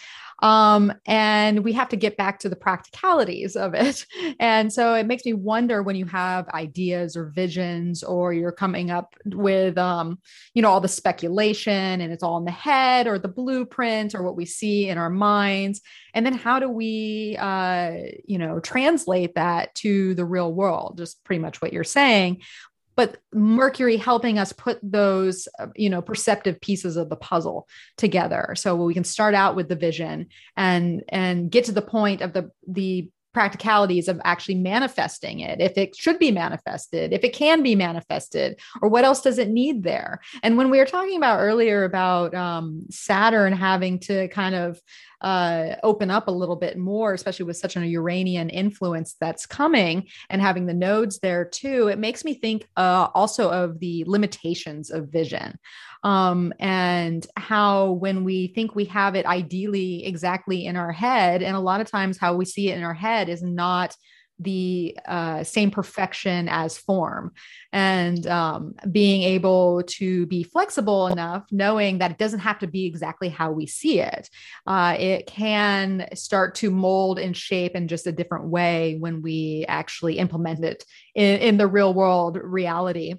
um, 0.43 0.91
and 1.05 1.63
we 1.63 1.71
have 1.71 1.87
to 1.87 1.95
get 1.95 2.17
back 2.17 2.37
to 2.39 2.49
the 2.49 2.55
practicalities 2.57 3.55
of 3.55 3.73
it. 3.73 4.05
And 4.39 4.73
so 4.73 4.93
it 4.95 5.05
makes 5.05 5.25
me 5.25 5.33
wonder 5.33 5.83
when 5.83 5.95
you 5.95 6.05
have 6.05 6.49
ideas 6.49 7.15
or 7.15 7.27
visions 7.27 8.03
or 8.03 8.33
you're 8.33 8.51
coming 8.51 8.91
up 8.91 9.15
with 9.25 9.77
um, 9.77 10.19
you 10.53 10.61
know 10.61 10.69
all 10.69 10.81
the 10.81 10.87
speculation 10.87 12.01
and 12.01 12.11
it's 12.11 12.23
all 12.23 12.37
in 12.37 12.45
the 12.45 12.51
head 12.51 13.07
or 13.07 13.17
the 13.17 13.27
blueprint 13.27 14.15
or 14.15 14.23
what 14.23 14.35
we 14.35 14.45
see 14.45 14.89
in 14.89 14.97
our 14.97 15.09
minds. 15.09 15.81
And 16.13 16.25
then 16.25 16.33
how 16.33 16.59
do 16.59 16.67
we 16.67 17.37
uh, 17.39 17.93
you 18.25 18.37
know 18.37 18.59
translate 18.59 19.35
that 19.35 19.73
to 19.75 20.13
the 20.15 20.25
real 20.25 20.51
world? 20.51 20.97
Just 20.97 21.23
pretty 21.23 21.41
much 21.41 21.61
what 21.61 21.71
you're 21.71 21.83
saying 21.83 22.41
but 22.95 23.17
mercury 23.33 23.97
helping 23.97 24.37
us 24.37 24.53
put 24.53 24.79
those 24.83 25.47
uh, 25.59 25.67
you 25.75 25.89
know 25.89 26.01
perceptive 26.01 26.59
pieces 26.61 26.97
of 26.97 27.09
the 27.09 27.15
puzzle 27.15 27.67
together. 27.97 28.53
So 28.55 28.75
we 28.75 28.93
can 28.93 29.03
start 29.03 29.35
out 29.35 29.55
with 29.55 29.69
the 29.69 29.75
vision 29.75 30.27
and 30.55 31.03
and 31.09 31.51
get 31.51 31.65
to 31.65 31.71
the 31.71 31.81
point 31.81 32.21
of 32.21 32.33
the 32.33 32.51
the 32.67 33.09
practicalities 33.33 34.07
of 34.07 34.21
actually 34.23 34.55
manifesting 34.55 35.39
it 35.39 35.59
if 35.59 35.77
it 35.77 35.95
should 35.95 36.19
be 36.19 36.31
manifested 36.31 37.13
if 37.13 37.23
it 37.23 37.33
can 37.33 37.63
be 37.63 37.75
manifested 37.75 38.59
or 38.81 38.89
what 38.89 39.05
else 39.05 39.21
does 39.21 39.37
it 39.37 39.49
need 39.49 39.83
there? 39.83 40.19
And 40.41 40.57
when 40.57 40.69
we 40.69 40.77
were 40.77 40.85
talking 40.85 41.17
about 41.17 41.39
earlier 41.39 41.83
about 41.83 42.33
um, 42.33 42.85
saturn 42.89 43.53
having 43.53 43.99
to 43.99 44.27
kind 44.29 44.55
of 44.55 44.79
uh, 45.21 45.75
open 45.83 46.11
up 46.11 46.27
a 46.27 46.31
little 46.31 46.55
bit 46.55 46.77
more, 46.77 47.13
especially 47.13 47.45
with 47.45 47.57
such 47.57 47.75
an 47.75 47.83
Uranian 47.85 48.49
influence 48.49 49.15
that's 49.19 49.45
coming 49.45 50.07
and 50.29 50.41
having 50.41 50.65
the 50.65 50.73
nodes 50.73 51.19
there 51.19 51.45
too, 51.45 51.87
it 51.87 51.97
makes 51.97 52.25
me 52.25 52.33
think 52.33 52.67
uh, 52.75 53.07
also 53.13 53.49
of 53.49 53.79
the 53.79 54.03
limitations 54.05 54.91
of 54.91 55.07
vision 55.07 55.57
um, 56.03 56.53
and 56.59 57.25
how 57.37 57.91
when 57.91 58.23
we 58.23 58.47
think 58.47 58.75
we 58.75 58.85
have 58.85 59.15
it 59.15 59.25
ideally 59.25 60.05
exactly 60.05 60.65
in 60.65 60.75
our 60.75 60.91
head, 60.91 61.41
and 61.41 61.55
a 61.55 61.61
lot 61.61 61.81
of 61.81 61.89
times 61.89 62.17
how 62.17 62.35
we 62.35 62.45
see 62.45 62.69
it 62.69 62.77
in 62.77 62.83
our 62.83 62.93
head 62.93 63.29
is 63.29 63.41
not 63.41 63.95
the 64.39 64.97
uh, 65.07 65.43
same 65.43 65.71
perfection 65.71 66.49
as 66.49 66.77
form. 66.77 67.31
And 67.71 68.25
um, 68.27 68.73
being 68.91 69.21
able 69.23 69.83
to 69.83 70.25
be 70.25 70.43
flexible 70.43 71.07
enough 71.07 71.45
knowing 71.51 71.99
that 71.99 72.11
it 72.11 72.17
doesn't 72.17 72.39
have 72.39 72.59
to 72.59 72.67
be 72.67 72.85
exactly 72.85 73.29
how 73.29 73.51
we 73.51 73.65
see 73.65 73.99
it 73.99 74.29
uh, 74.67 74.95
it 74.99 75.27
can 75.27 76.07
start 76.13 76.55
to 76.55 76.69
mold 76.69 77.19
and 77.19 77.35
shape 77.35 77.75
in 77.75 77.87
just 77.87 78.07
a 78.07 78.11
different 78.11 78.45
way 78.45 78.97
when 78.99 79.21
we 79.21 79.65
actually 79.67 80.19
implement 80.19 80.63
it 80.63 80.83
in, 81.15 81.39
in 81.39 81.57
the 81.57 81.67
real 81.67 81.93
world 81.93 82.37
reality 82.41 83.15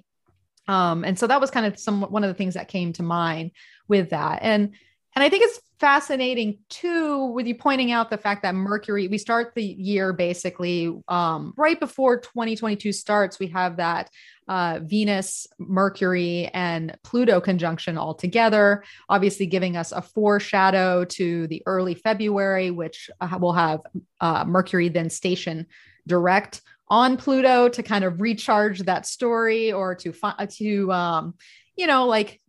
um, 0.67 1.03
and 1.03 1.17
so 1.17 1.27
that 1.27 1.41
was 1.41 1.51
kind 1.51 1.65
of 1.65 1.79
some 1.79 2.01
one 2.01 2.23
of 2.23 2.27
the 2.27 2.33
things 2.33 2.55
that 2.55 2.67
came 2.67 2.93
to 2.93 3.03
mind 3.03 3.51
with 3.87 4.09
that. 4.09 4.39
And 4.41 4.73
and 5.15 5.23
i 5.23 5.29
think 5.29 5.43
it's 5.43 5.59
fascinating 5.79 6.57
too 6.69 7.25
with 7.27 7.45
you 7.47 7.55
pointing 7.55 7.91
out 7.91 8.09
the 8.09 8.17
fact 8.17 8.41
that 8.43 8.55
mercury 8.55 9.07
we 9.07 9.17
start 9.17 9.53
the 9.55 9.63
year 9.63 10.13
basically 10.13 10.93
um, 11.09 11.53
right 11.57 11.79
before 11.79 12.19
2022 12.19 12.91
starts 12.91 13.39
we 13.39 13.47
have 13.47 13.77
that 13.77 14.09
uh, 14.47 14.79
venus 14.83 15.47
mercury 15.59 16.49
and 16.53 16.97
pluto 17.03 17.41
conjunction 17.41 17.97
all 17.97 18.13
together 18.13 18.83
obviously 19.09 19.45
giving 19.45 19.75
us 19.75 19.91
a 19.91 20.01
foreshadow 20.01 21.03
to 21.03 21.47
the 21.47 21.61
early 21.65 21.93
february 21.93 22.71
which 22.71 23.09
uh, 23.19 23.37
will 23.39 23.53
have 23.53 23.81
uh, 24.21 24.45
mercury 24.45 24.87
then 24.87 25.09
station 25.09 25.65
direct 26.07 26.61
on 26.87 27.17
pluto 27.17 27.67
to 27.69 27.83
kind 27.83 28.03
of 28.03 28.21
recharge 28.21 28.79
that 28.81 29.05
story 29.05 29.71
or 29.71 29.95
to 29.95 30.13
to 30.49 30.91
um, 30.91 31.33
you 31.75 31.87
know 31.87 32.05
like 32.05 32.39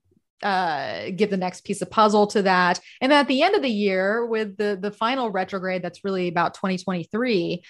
uh, 0.42 1.10
give 1.16 1.30
the 1.30 1.36
next 1.36 1.64
piece 1.64 1.80
of 1.80 1.90
puzzle 1.90 2.26
to 2.26 2.42
that. 2.42 2.78
And 3.00 3.10
then 3.10 3.20
at 3.20 3.28
the 3.28 3.42
end 3.42 3.54
of 3.54 3.62
the 3.62 3.68
year, 3.68 4.24
with 4.26 4.56
the 4.56 4.78
the 4.80 4.90
final 4.90 5.30
retrograde, 5.30 5.82
that's 5.82 6.04
really 6.04 6.28
about 6.28 6.54
2023. 6.54 7.62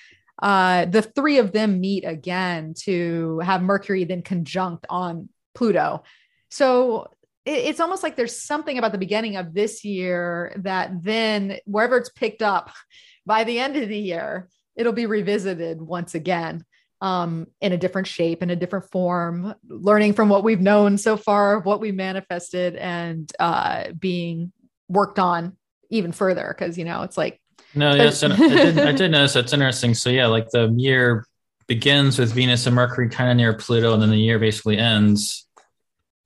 Uh, 0.42 0.84
the 0.84 1.02
three 1.02 1.38
of 1.38 1.52
them 1.52 1.80
meet 1.80 2.04
again 2.04 2.74
to 2.82 3.38
have 3.40 3.62
Mercury 3.62 4.04
then 4.04 4.22
conjunct 4.22 4.84
on 4.90 5.28
Pluto. 5.54 6.02
So 6.50 7.10
it, 7.44 7.50
it's 7.50 7.80
almost 7.80 8.02
like 8.02 8.16
there's 8.16 8.36
something 8.36 8.76
about 8.76 8.92
the 8.92 8.98
beginning 8.98 9.36
of 9.36 9.54
this 9.54 9.84
year 9.84 10.52
that 10.58 11.02
then 11.02 11.58
wherever 11.64 11.96
it's 11.96 12.10
picked 12.10 12.42
up 12.42 12.70
by 13.26 13.44
the 13.44 13.58
end 13.58 13.76
of 13.76 13.88
the 13.88 13.98
year, 13.98 14.48
it'll 14.76 14.92
be 14.92 15.06
revisited 15.06 15.80
once 15.80 16.14
again 16.14 16.64
um, 17.00 17.46
in 17.60 17.72
a 17.72 17.78
different 17.78 18.06
shape, 18.06 18.42
in 18.42 18.50
a 18.50 18.56
different 18.56 18.90
form, 18.90 19.54
learning 19.68 20.14
from 20.14 20.28
what 20.28 20.44
we've 20.44 20.60
known 20.60 20.98
so 20.98 21.16
far, 21.16 21.60
what 21.60 21.80
we 21.80 21.92
manifested, 21.92 22.76
and 22.76 23.30
uh, 23.38 23.92
being 23.98 24.52
worked 24.88 25.18
on 25.18 25.56
even 25.90 26.12
further. 26.12 26.54
Because 26.56 26.78
you 26.78 26.84
know, 26.84 27.02
it's 27.02 27.18
like 27.18 27.40
no, 27.74 27.94
yes, 27.94 28.22
I 28.22 28.34
did, 28.36 28.78
I 28.78 28.92
did 28.92 29.10
notice 29.10 29.34
that's 29.34 29.52
interesting. 29.52 29.94
So 29.94 30.10
yeah, 30.10 30.26
like 30.26 30.50
the 30.50 30.72
year 30.76 31.26
begins 31.66 32.18
with 32.18 32.32
Venus 32.32 32.66
and 32.66 32.74
Mercury 32.74 33.08
kind 33.08 33.30
of 33.30 33.36
near 33.36 33.54
Pluto, 33.54 33.92
and 33.92 34.02
then 34.02 34.10
the 34.10 34.16
year 34.16 34.38
basically 34.38 34.78
ends 34.78 35.46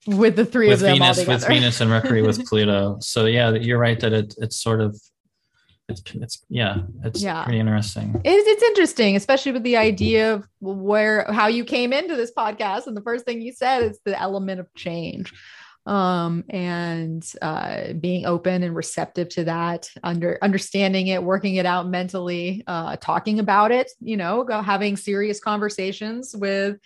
with 0.06 0.36
the 0.36 0.46
three 0.46 0.68
with 0.68 0.74
of 0.74 0.80
them 0.80 0.98
Venus 0.98 1.26
with 1.26 1.46
Venus 1.46 1.80
and 1.80 1.90
Mercury 1.90 2.22
with 2.22 2.44
Pluto. 2.48 2.98
So 3.00 3.26
yeah, 3.26 3.50
you're 3.50 3.78
right 3.78 3.98
that 4.00 4.12
it 4.12 4.34
it's 4.38 4.62
sort 4.62 4.80
of 4.80 5.00
it's 5.90 6.02
it's 6.14 6.44
yeah 6.48 6.78
it's 7.04 7.22
yeah. 7.22 7.44
pretty 7.44 7.58
interesting. 7.58 8.20
It's, 8.24 8.48
it's 8.48 8.62
interesting 8.62 9.16
especially 9.16 9.52
with 9.52 9.62
the 9.62 9.76
idea 9.76 10.34
of 10.34 10.48
where 10.60 11.30
how 11.30 11.48
you 11.48 11.64
came 11.64 11.92
into 11.92 12.16
this 12.16 12.32
podcast 12.36 12.86
and 12.86 12.96
the 12.96 13.02
first 13.02 13.24
thing 13.24 13.40
you 13.40 13.52
said 13.52 13.82
is 13.82 14.00
the 14.04 14.18
element 14.18 14.60
of 14.60 14.72
change. 14.74 15.32
Um, 15.86 16.44
and 16.50 17.26
uh, 17.40 17.94
being 17.94 18.26
open 18.26 18.62
and 18.62 18.76
receptive 18.76 19.30
to 19.30 19.44
that 19.44 19.88
under 20.02 20.38
understanding 20.42 21.06
it 21.06 21.22
working 21.22 21.56
it 21.56 21.64
out 21.64 21.88
mentally 21.88 22.62
uh, 22.66 22.96
talking 23.00 23.40
about 23.40 23.72
it 23.72 23.90
you 23.98 24.18
know 24.18 24.46
having 24.62 24.98
serious 24.98 25.40
conversations 25.40 26.36
with 26.36 26.76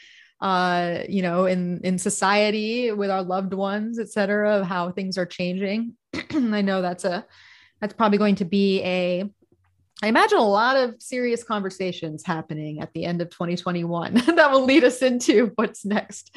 uh, 0.41 0.99
you 1.09 1.23
know 1.23 1.47
in 1.47 1.81
in 1.83 1.99
society 1.99 2.93
with 2.93 3.11
our 3.11 3.23
loved 3.23 3.53
ones 3.53 3.99
et 3.99 4.11
cetera 4.11 4.59
of 4.59 4.67
how 4.67 4.93
things 4.93 5.19
are 5.19 5.27
changing. 5.27 5.95
I 6.31 6.63
know 6.63 6.81
that's 6.81 7.05
a 7.05 7.27
that's 7.81 7.95
probably 7.95 8.18
going 8.18 8.37
to 8.37 8.45
be 8.45 8.83
a 8.83 9.29
I 10.03 10.09
imagine 10.09 10.39
a 10.39 10.47
lot 10.47 10.77
of 10.77 11.01
serious 11.01 11.45
conversations 11.45 12.25
happening 12.25 12.81
at 12.81 12.93
the 12.93 13.05
end 13.05 13.22
of 13.22 13.31
2021 13.31 14.14
that 14.37 14.51
will 14.51 14.64
lead 14.64 14.85
us 14.85 15.03
into 15.03 15.53
what's 15.55 15.85
next 15.85 16.35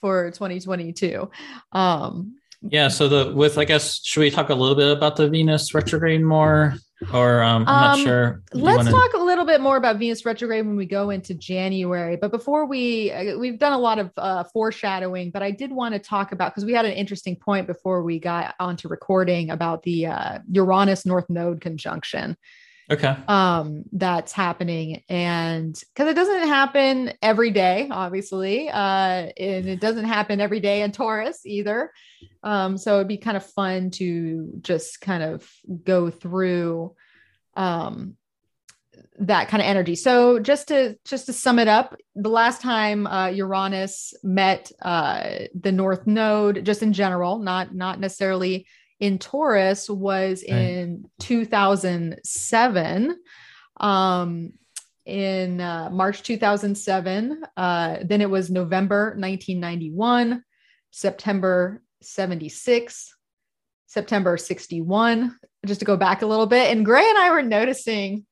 for 0.00 0.30
2022. 0.30 1.30
Um, 1.72 2.36
yeah. 2.62 2.88
So 2.88 3.08
the 3.08 3.34
with 3.34 3.56
I 3.56 3.64
guess 3.64 4.04
should 4.04 4.20
we 4.20 4.30
talk 4.30 4.50
a 4.50 4.54
little 4.54 4.76
bit 4.76 4.94
about 4.96 5.16
the 5.16 5.28
Venus 5.28 5.74
retrograde 5.74 6.22
more? 6.22 6.74
Or 7.14 7.42
um, 7.42 7.64
I'm 7.66 7.82
not 7.82 7.98
um, 7.98 8.04
sure. 8.04 8.42
Let's 8.52 8.78
wanna... 8.78 8.90
talk 8.90 9.14
a 9.14 9.22
little 9.22 9.46
bit 9.46 9.60
more 9.60 9.76
about 9.78 9.98
Venus 9.98 10.24
retrograde 10.26 10.66
when 10.66 10.76
we 10.76 10.84
go 10.84 11.10
into 11.10 11.34
January. 11.34 12.16
But 12.16 12.30
before 12.30 12.66
we, 12.66 13.10
uh, 13.10 13.38
we've 13.38 13.58
done 13.58 13.72
a 13.72 13.78
lot 13.78 13.98
of 13.98 14.10
uh, 14.18 14.44
foreshadowing. 14.44 15.30
But 15.30 15.42
I 15.42 15.50
did 15.50 15.72
want 15.72 15.94
to 15.94 15.98
talk 15.98 16.32
about 16.32 16.52
because 16.52 16.66
we 16.66 16.74
had 16.74 16.84
an 16.84 16.92
interesting 16.92 17.36
point 17.36 17.66
before 17.66 18.02
we 18.02 18.18
got 18.18 18.54
onto 18.60 18.88
recording 18.88 19.50
about 19.50 19.82
the 19.82 20.06
uh, 20.06 20.38
Uranus 20.50 21.06
North 21.06 21.30
Node 21.30 21.60
conjunction. 21.60 22.36
Okay. 22.90 23.16
Um, 23.28 23.84
that's 23.92 24.32
happening, 24.32 25.04
and 25.08 25.80
because 25.94 26.10
it 26.10 26.14
doesn't 26.14 26.48
happen 26.48 27.12
every 27.22 27.52
day, 27.52 27.88
obviously, 27.90 28.68
uh, 28.68 29.30
and 29.36 29.68
it 29.68 29.80
doesn't 29.80 30.06
happen 30.06 30.40
every 30.40 30.58
day 30.58 30.82
in 30.82 30.90
Taurus 30.90 31.46
either. 31.46 31.92
Um, 32.42 32.76
so 32.76 32.96
it'd 32.96 33.08
be 33.08 33.18
kind 33.18 33.36
of 33.36 33.46
fun 33.46 33.90
to 33.92 34.58
just 34.60 35.00
kind 35.00 35.22
of 35.22 35.48
go 35.84 36.10
through 36.10 36.94
um 37.56 38.16
that 39.20 39.48
kind 39.48 39.62
of 39.62 39.66
energy. 39.68 39.94
So 39.94 40.40
just 40.40 40.68
to 40.68 40.96
just 41.04 41.26
to 41.26 41.32
sum 41.32 41.58
it 41.58 41.68
up, 41.68 41.96
the 42.14 42.28
last 42.28 42.62
time 42.62 43.06
uh, 43.06 43.28
Uranus 43.28 44.14
met 44.22 44.72
uh, 44.82 45.40
the 45.54 45.72
North 45.72 46.06
Node, 46.06 46.64
just 46.64 46.82
in 46.82 46.92
general, 46.92 47.38
not 47.38 47.74
not 47.74 48.00
necessarily 48.00 48.66
in 49.00 49.18
Taurus 49.18 49.90
was 49.90 50.42
in 50.42 51.10
2007. 51.18 53.16
Um, 53.78 54.52
in 55.10 55.60
uh, 55.60 55.90
March 55.90 56.22
2007. 56.22 57.42
Uh, 57.56 57.96
then 58.04 58.20
it 58.20 58.30
was 58.30 58.50
November 58.50 59.16
1991, 59.18 60.44
September 60.90 61.82
76, 62.00 63.14
September 63.86 64.36
61. 64.36 65.36
Just 65.66 65.80
to 65.80 65.86
go 65.86 65.96
back 65.96 66.22
a 66.22 66.26
little 66.26 66.46
bit. 66.46 66.70
And 66.70 66.86
Gray 66.86 67.06
and 67.06 67.18
I 67.18 67.30
were 67.30 67.42
noticing 67.42 68.24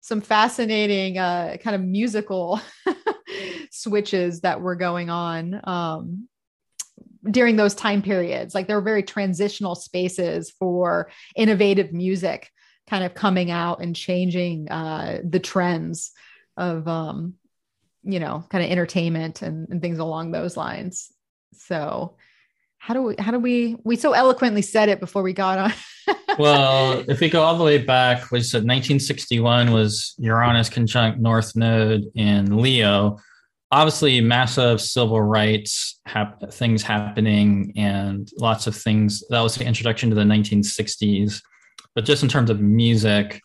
some 0.00 0.20
fascinating 0.20 1.18
uh, 1.18 1.56
kind 1.62 1.76
of 1.76 1.82
musical 1.82 2.60
switches 3.70 4.40
that 4.40 4.60
were 4.60 4.76
going 4.76 5.10
on. 5.10 5.60
Um, 5.64 6.28
during 7.28 7.56
those 7.56 7.74
time 7.74 8.02
periods. 8.02 8.54
Like 8.54 8.66
there 8.66 8.76
were 8.76 8.82
very 8.82 9.02
transitional 9.02 9.74
spaces 9.74 10.50
for 10.50 11.10
innovative 11.36 11.92
music 11.92 12.50
kind 12.88 13.04
of 13.04 13.14
coming 13.14 13.50
out 13.50 13.80
and 13.80 13.94
changing 13.94 14.70
uh, 14.70 15.20
the 15.22 15.38
trends 15.38 16.12
of, 16.56 16.88
um, 16.88 17.34
you 18.02 18.18
know, 18.18 18.44
kind 18.50 18.64
of 18.64 18.70
entertainment 18.70 19.42
and, 19.42 19.68
and 19.68 19.82
things 19.82 19.98
along 19.98 20.32
those 20.32 20.56
lines. 20.56 21.12
So, 21.54 22.16
how 22.78 22.94
do 22.94 23.02
we 23.02 23.14
how 23.18 23.30
do 23.30 23.38
we 23.38 23.76
we 23.84 23.94
so 23.94 24.12
eloquently 24.12 24.62
said 24.62 24.88
it 24.88 25.00
before 25.00 25.22
we 25.22 25.34
got 25.34 25.58
on 25.58 25.72
well 26.38 27.04
if 27.08 27.20
we 27.20 27.28
go 27.28 27.42
all 27.42 27.58
the 27.58 27.62
way 27.62 27.76
back 27.76 28.30
we 28.30 28.40
said 28.40 28.60
1961 28.60 29.70
was 29.70 30.14
uranus 30.16 30.70
conjunct 30.70 31.20
north 31.20 31.54
node 31.54 32.06
in 32.14 32.56
leo 32.56 33.18
obviously 33.72 34.20
massive 34.20 34.80
civil 34.80 35.20
rights 35.20 36.00
hap- 36.06 36.50
things 36.52 36.82
happening 36.82 37.72
and 37.76 38.28
lots 38.38 38.66
of 38.66 38.74
things 38.74 39.22
that 39.30 39.40
was 39.40 39.54
the 39.54 39.64
introduction 39.64 40.10
to 40.10 40.16
the 40.16 40.22
1960s 40.22 41.40
but 41.94 42.04
just 42.04 42.22
in 42.22 42.28
terms 42.28 42.50
of 42.50 42.60
music 42.60 43.40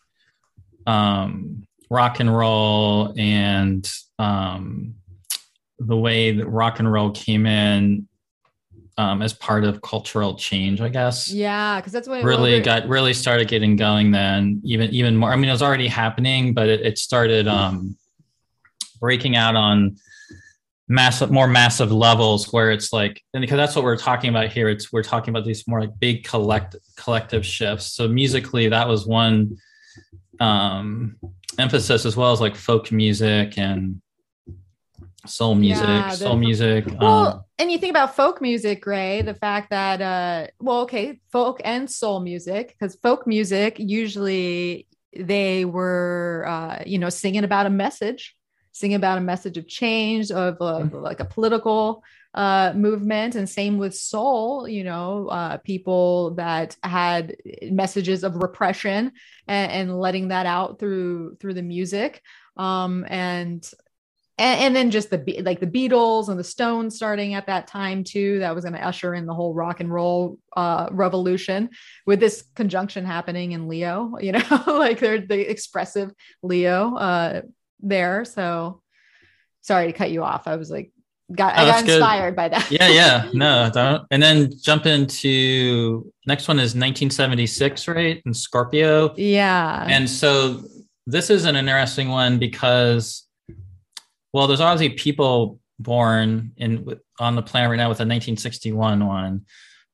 um, 0.86 1.66
rock 1.90 2.20
and 2.20 2.34
roll 2.34 3.14
and 3.18 3.90
um, 4.18 4.94
the 5.78 5.96
way 5.96 6.32
that 6.32 6.46
rock 6.46 6.78
and 6.78 6.90
roll 6.90 7.10
came 7.10 7.46
in 7.46 8.08
um, 8.98 9.20
as 9.20 9.34
part 9.34 9.64
of 9.64 9.82
cultural 9.82 10.36
change, 10.36 10.80
I 10.80 10.88
guess. 10.88 11.30
Yeah, 11.30 11.78
because 11.78 11.92
that's 11.92 12.08
what 12.08 12.22
really 12.22 12.60
got 12.60 12.88
really 12.88 13.12
started 13.12 13.46
getting 13.48 13.76
going. 13.76 14.10
Then 14.10 14.62
even 14.64 14.90
even 14.90 15.16
more. 15.16 15.30
I 15.30 15.36
mean, 15.36 15.48
it 15.48 15.52
was 15.52 15.62
already 15.62 15.88
happening, 15.88 16.54
but 16.54 16.68
it, 16.68 16.80
it 16.80 16.98
started 16.98 17.46
um, 17.46 17.96
breaking 18.98 19.36
out 19.36 19.54
on 19.54 19.96
massive 20.88 21.30
more 21.30 21.48
massive 21.48 21.90
levels 21.90 22.52
where 22.52 22.70
it's 22.70 22.92
like 22.92 23.22
and 23.34 23.40
because 23.40 23.56
that's 23.56 23.74
what 23.74 23.84
we're 23.84 23.96
talking 23.96 24.30
about 24.30 24.52
here 24.52 24.68
it's 24.68 24.92
we're 24.92 25.02
talking 25.02 25.30
about 25.30 25.44
these 25.44 25.66
more 25.66 25.80
like 25.80 25.98
big 25.98 26.24
collect 26.24 26.76
collective 26.96 27.44
shifts. 27.44 27.86
So 27.86 28.06
musically 28.06 28.68
that 28.68 28.86
was 28.86 29.06
one 29.06 29.58
um 30.38 31.16
emphasis 31.58 32.04
as 32.04 32.16
well 32.16 32.32
as 32.32 32.40
like 32.40 32.54
folk 32.54 32.92
music 32.92 33.58
and 33.58 34.00
soul 35.26 35.54
music 35.56 35.86
yeah, 35.86 36.10
soul 36.10 36.36
music 36.36 36.84
well 37.00 37.26
um, 37.26 37.44
and 37.58 37.72
you 37.72 37.78
think 37.78 37.90
about 37.90 38.14
folk 38.14 38.40
music 38.40 38.80
gray 38.80 39.22
the 39.22 39.34
fact 39.34 39.70
that 39.70 40.00
uh 40.00 40.46
well 40.60 40.82
okay 40.82 41.18
folk 41.32 41.60
and 41.64 41.90
soul 41.90 42.20
music 42.20 42.68
because 42.68 42.94
folk 42.96 43.26
music 43.26 43.76
usually 43.78 44.86
they 45.16 45.64
were 45.64 46.44
uh 46.46 46.82
you 46.86 46.98
know 46.98 47.08
singing 47.08 47.42
about 47.42 47.66
a 47.66 47.70
message 47.70 48.36
sing 48.76 48.92
about 48.92 49.16
a 49.16 49.22
message 49.22 49.56
of 49.56 49.66
change 49.66 50.30
of, 50.30 50.56
of 50.60 50.88
mm-hmm. 50.88 50.96
like 50.96 51.20
a 51.20 51.24
political 51.24 52.04
uh, 52.34 52.74
movement 52.76 53.34
and 53.34 53.48
same 53.48 53.78
with 53.78 53.94
soul 53.94 54.68
you 54.68 54.84
know 54.84 55.28
uh, 55.28 55.56
people 55.58 56.32
that 56.34 56.76
had 56.82 57.34
messages 57.70 58.22
of 58.22 58.36
repression 58.36 59.12
and, 59.48 59.72
and, 59.72 59.98
letting 59.98 60.28
that 60.28 60.44
out 60.44 60.78
through 60.78 61.34
through 61.36 61.54
the 61.54 61.62
music 61.62 62.22
um, 62.58 63.06
and, 63.08 63.70
and 64.36 64.60
and 64.60 64.76
then 64.76 64.90
just 64.90 65.08
the 65.08 65.40
like 65.42 65.60
the 65.60 65.66
beatles 65.66 66.28
and 66.28 66.38
the 66.38 66.44
stones 66.44 66.94
starting 66.94 67.32
at 67.32 67.46
that 67.46 67.66
time 67.66 68.04
too 68.04 68.38
that 68.40 68.54
was 68.54 68.64
going 68.64 68.74
to 68.74 68.86
usher 68.86 69.14
in 69.14 69.24
the 69.24 69.32
whole 69.32 69.54
rock 69.54 69.80
and 69.80 69.90
roll 69.90 70.38
uh, 70.58 70.88
revolution 70.90 71.70
with 72.04 72.20
this 72.20 72.44
conjunction 72.54 73.06
happening 73.06 73.52
in 73.52 73.66
leo 73.68 74.12
you 74.20 74.32
know 74.32 74.62
like 74.66 74.98
they're 74.98 75.26
the 75.26 75.50
expressive 75.50 76.12
leo 76.42 76.94
uh, 76.96 77.40
there. 77.80 78.24
So 78.24 78.82
sorry 79.62 79.86
to 79.86 79.92
cut 79.92 80.10
you 80.10 80.22
off. 80.22 80.46
I 80.46 80.56
was 80.56 80.70
like, 80.70 80.92
got 81.34 81.54
oh, 81.56 81.62
I 81.62 81.66
got 81.66 81.88
inspired 81.88 82.30
good. 82.32 82.36
by 82.36 82.48
that. 82.48 82.70
yeah, 82.70 82.88
yeah. 82.88 83.30
No, 83.34 83.70
don't. 83.72 84.06
And 84.10 84.22
then 84.22 84.50
jump 84.62 84.86
into 84.86 86.12
next 86.26 86.48
one 86.48 86.58
is 86.58 86.74
1976, 86.74 87.88
right? 87.88 88.22
And 88.24 88.36
Scorpio. 88.36 89.14
Yeah. 89.16 89.86
And 89.88 90.08
so 90.08 90.62
this 91.06 91.30
is 91.30 91.44
an 91.44 91.56
interesting 91.56 92.08
one 92.08 92.38
because 92.38 93.24
well, 94.32 94.46
there's 94.46 94.60
obviously 94.60 94.96
people 94.96 95.60
born 95.78 96.52
in 96.56 96.86
on 97.18 97.36
the 97.36 97.42
planet 97.42 97.70
right 97.70 97.76
now 97.76 97.88
with 97.88 98.00
a 98.00 98.06
1961 98.06 99.06
one. 99.06 99.46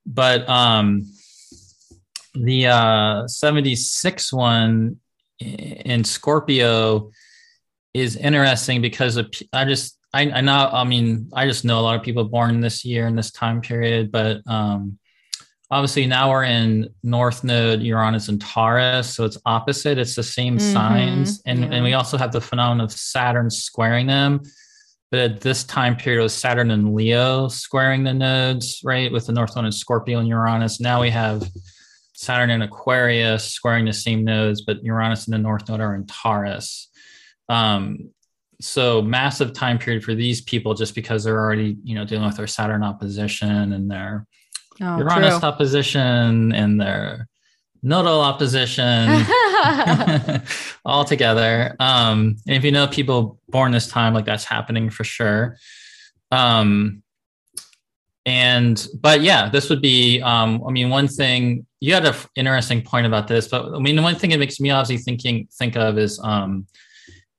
But 0.05 0.49
um 0.49 1.05
the 2.35 2.67
uh 2.67 3.27
76 3.27 4.33
one 4.33 4.97
in 5.39 6.05
Scorpio 6.05 7.11
is 7.95 8.17
interesting 8.17 8.81
because 8.81 9.17
of, 9.17 9.33
I 9.53 9.65
just 9.65 9.99
I, 10.15 10.31
I 10.31 10.41
know 10.41 10.69
I 10.73 10.85
mean 10.85 11.31
I 11.33 11.47
just 11.47 11.65
know 11.65 11.81
a 11.81 11.83
lot 11.83 11.97
of 11.97 12.03
people 12.03 12.25
born 12.25 12.61
this 12.61 12.85
year 12.85 13.07
in 13.07 13.17
this 13.17 13.31
time 13.31 13.61
period, 13.61 14.13
but 14.13 14.43
um, 14.47 14.99
obviously 15.71 16.07
now 16.07 16.31
we're 16.31 16.45
in 16.45 16.91
North 17.03 17.45
Node, 17.45 17.81
Uranus, 17.81 18.29
and 18.29 18.41
Taurus, 18.41 19.15
so 19.15 19.25
it's 19.25 19.39
opposite. 19.47 19.99
It's 19.99 20.15
the 20.15 20.23
same 20.23 20.59
mm-hmm. 20.59 20.73
signs, 20.73 21.43
and 21.47 21.61
yeah. 21.61 21.71
and 21.73 21.85
we 21.85 21.95
also 21.95 22.19
have 22.19 22.33
the 22.33 22.41
phenomenon 22.41 22.85
of 22.85 22.93
Saturn 22.93 23.51
squaring 23.51 24.07
them. 24.07 24.43
But 25.11 25.21
at 25.21 25.41
this 25.41 25.65
time 25.65 25.97
period, 25.97 26.21
it 26.21 26.23
was 26.23 26.35
Saturn 26.35 26.71
and 26.71 26.95
Leo 26.95 27.49
squaring 27.49 28.03
the 28.03 28.15
nodes, 28.15 28.81
right, 28.83 29.13
with 29.13 29.27
the 29.27 29.33
North 29.33 29.55
Node 29.55 29.67
and 29.67 29.75
Scorpio 29.75 30.19
and 30.19 30.29
Uranus. 30.29 30.81
Now 30.81 31.03
we 31.03 31.11
have 31.11 31.51
Saturn 32.15 32.49
and 32.49 32.63
Aquarius 32.63 33.45
squaring 33.45 33.85
the 33.85 33.93
same 33.93 34.25
nodes, 34.25 34.63
but 34.63 34.83
Uranus 34.83 35.27
and 35.27 35.35
the 35.35 35.39
North 35.39 35.69
Node 35.69 35.81
are 35.81 35.95
in 35.95 36.07
Taurus. 36.07 36.89
Um, 37.53 38.11
so 38.61 39.03
massive 39.03 39.53
time 39.53 39.79
period 39.79 40.05
for 40.05 40.15
these 40.15 40.41
people 40.41 40.75
just 40.75 40.95
because 40.95 41.25
they're 41.25 41.39
already 41.39 41.77
you 41.83 41.95
know 41.95 42.05
dealing 42.05 42.25
with 42.25 42.37
their 42.37 42.47
Saturn 42.47 42.83
opposition 42.83 43.73
and 43.73 43.91
their 43.91 44.27
oh, 44.81 44.99
Uranus 44.99 45.41
true. 45.41 45.49
opposition 45.49 46.53
and 46.53 46.81
their 46.81 47.29
nodal 47.83 48.21
opposition 48.21 49.09
all 50.85 51.05
together. 51.05 51.77
Um, 51.81 52.37
and 52.47 52.57
if 52.57 52.65
you 52.65 52.73
know 52.73 52.87
people 52.87 53.39
born 53.49 53.73
this 53.73 53.89
time, 53.89 54.15
like 54.15 54.25
that's 54.25 54.45
happening 54.45 54.91
for 54.91 55.05
sure. 55.05 55.57
Um, 56.31 57.03
and 58.25 58.87
but 59.01 59.21
yeah, 59.21 59.49
this 59.49 59.69
would 59.69 59.83
be. 59.83 60.23
Um, 60.23 60.63
I 60.67 60.71
mean, 60.71 60.89
one 60.91 61.09
thing 61.09 61.67
you 61.81 61.93
had 61.93 62.07
an 62.07 62.15
interesting 62.37 62.83
point 62.83 63.07
about 63.07 63.27
this, 63.27 63.49
but 63.49 63.75
I 63.75 63.79
mean, 63.81 63.97
the 63.97 64.03
one 64.03 64.15
thing 64.15 64.31
it 64.31 64.39
makes 64.39 64.61
me 64.61 64.71
obviously 64.71 65.03
thinking 65.03 65.49
think 65.59 65.77
of 65.77 65.99
is 65.99 66.21
um, 66.23 66.67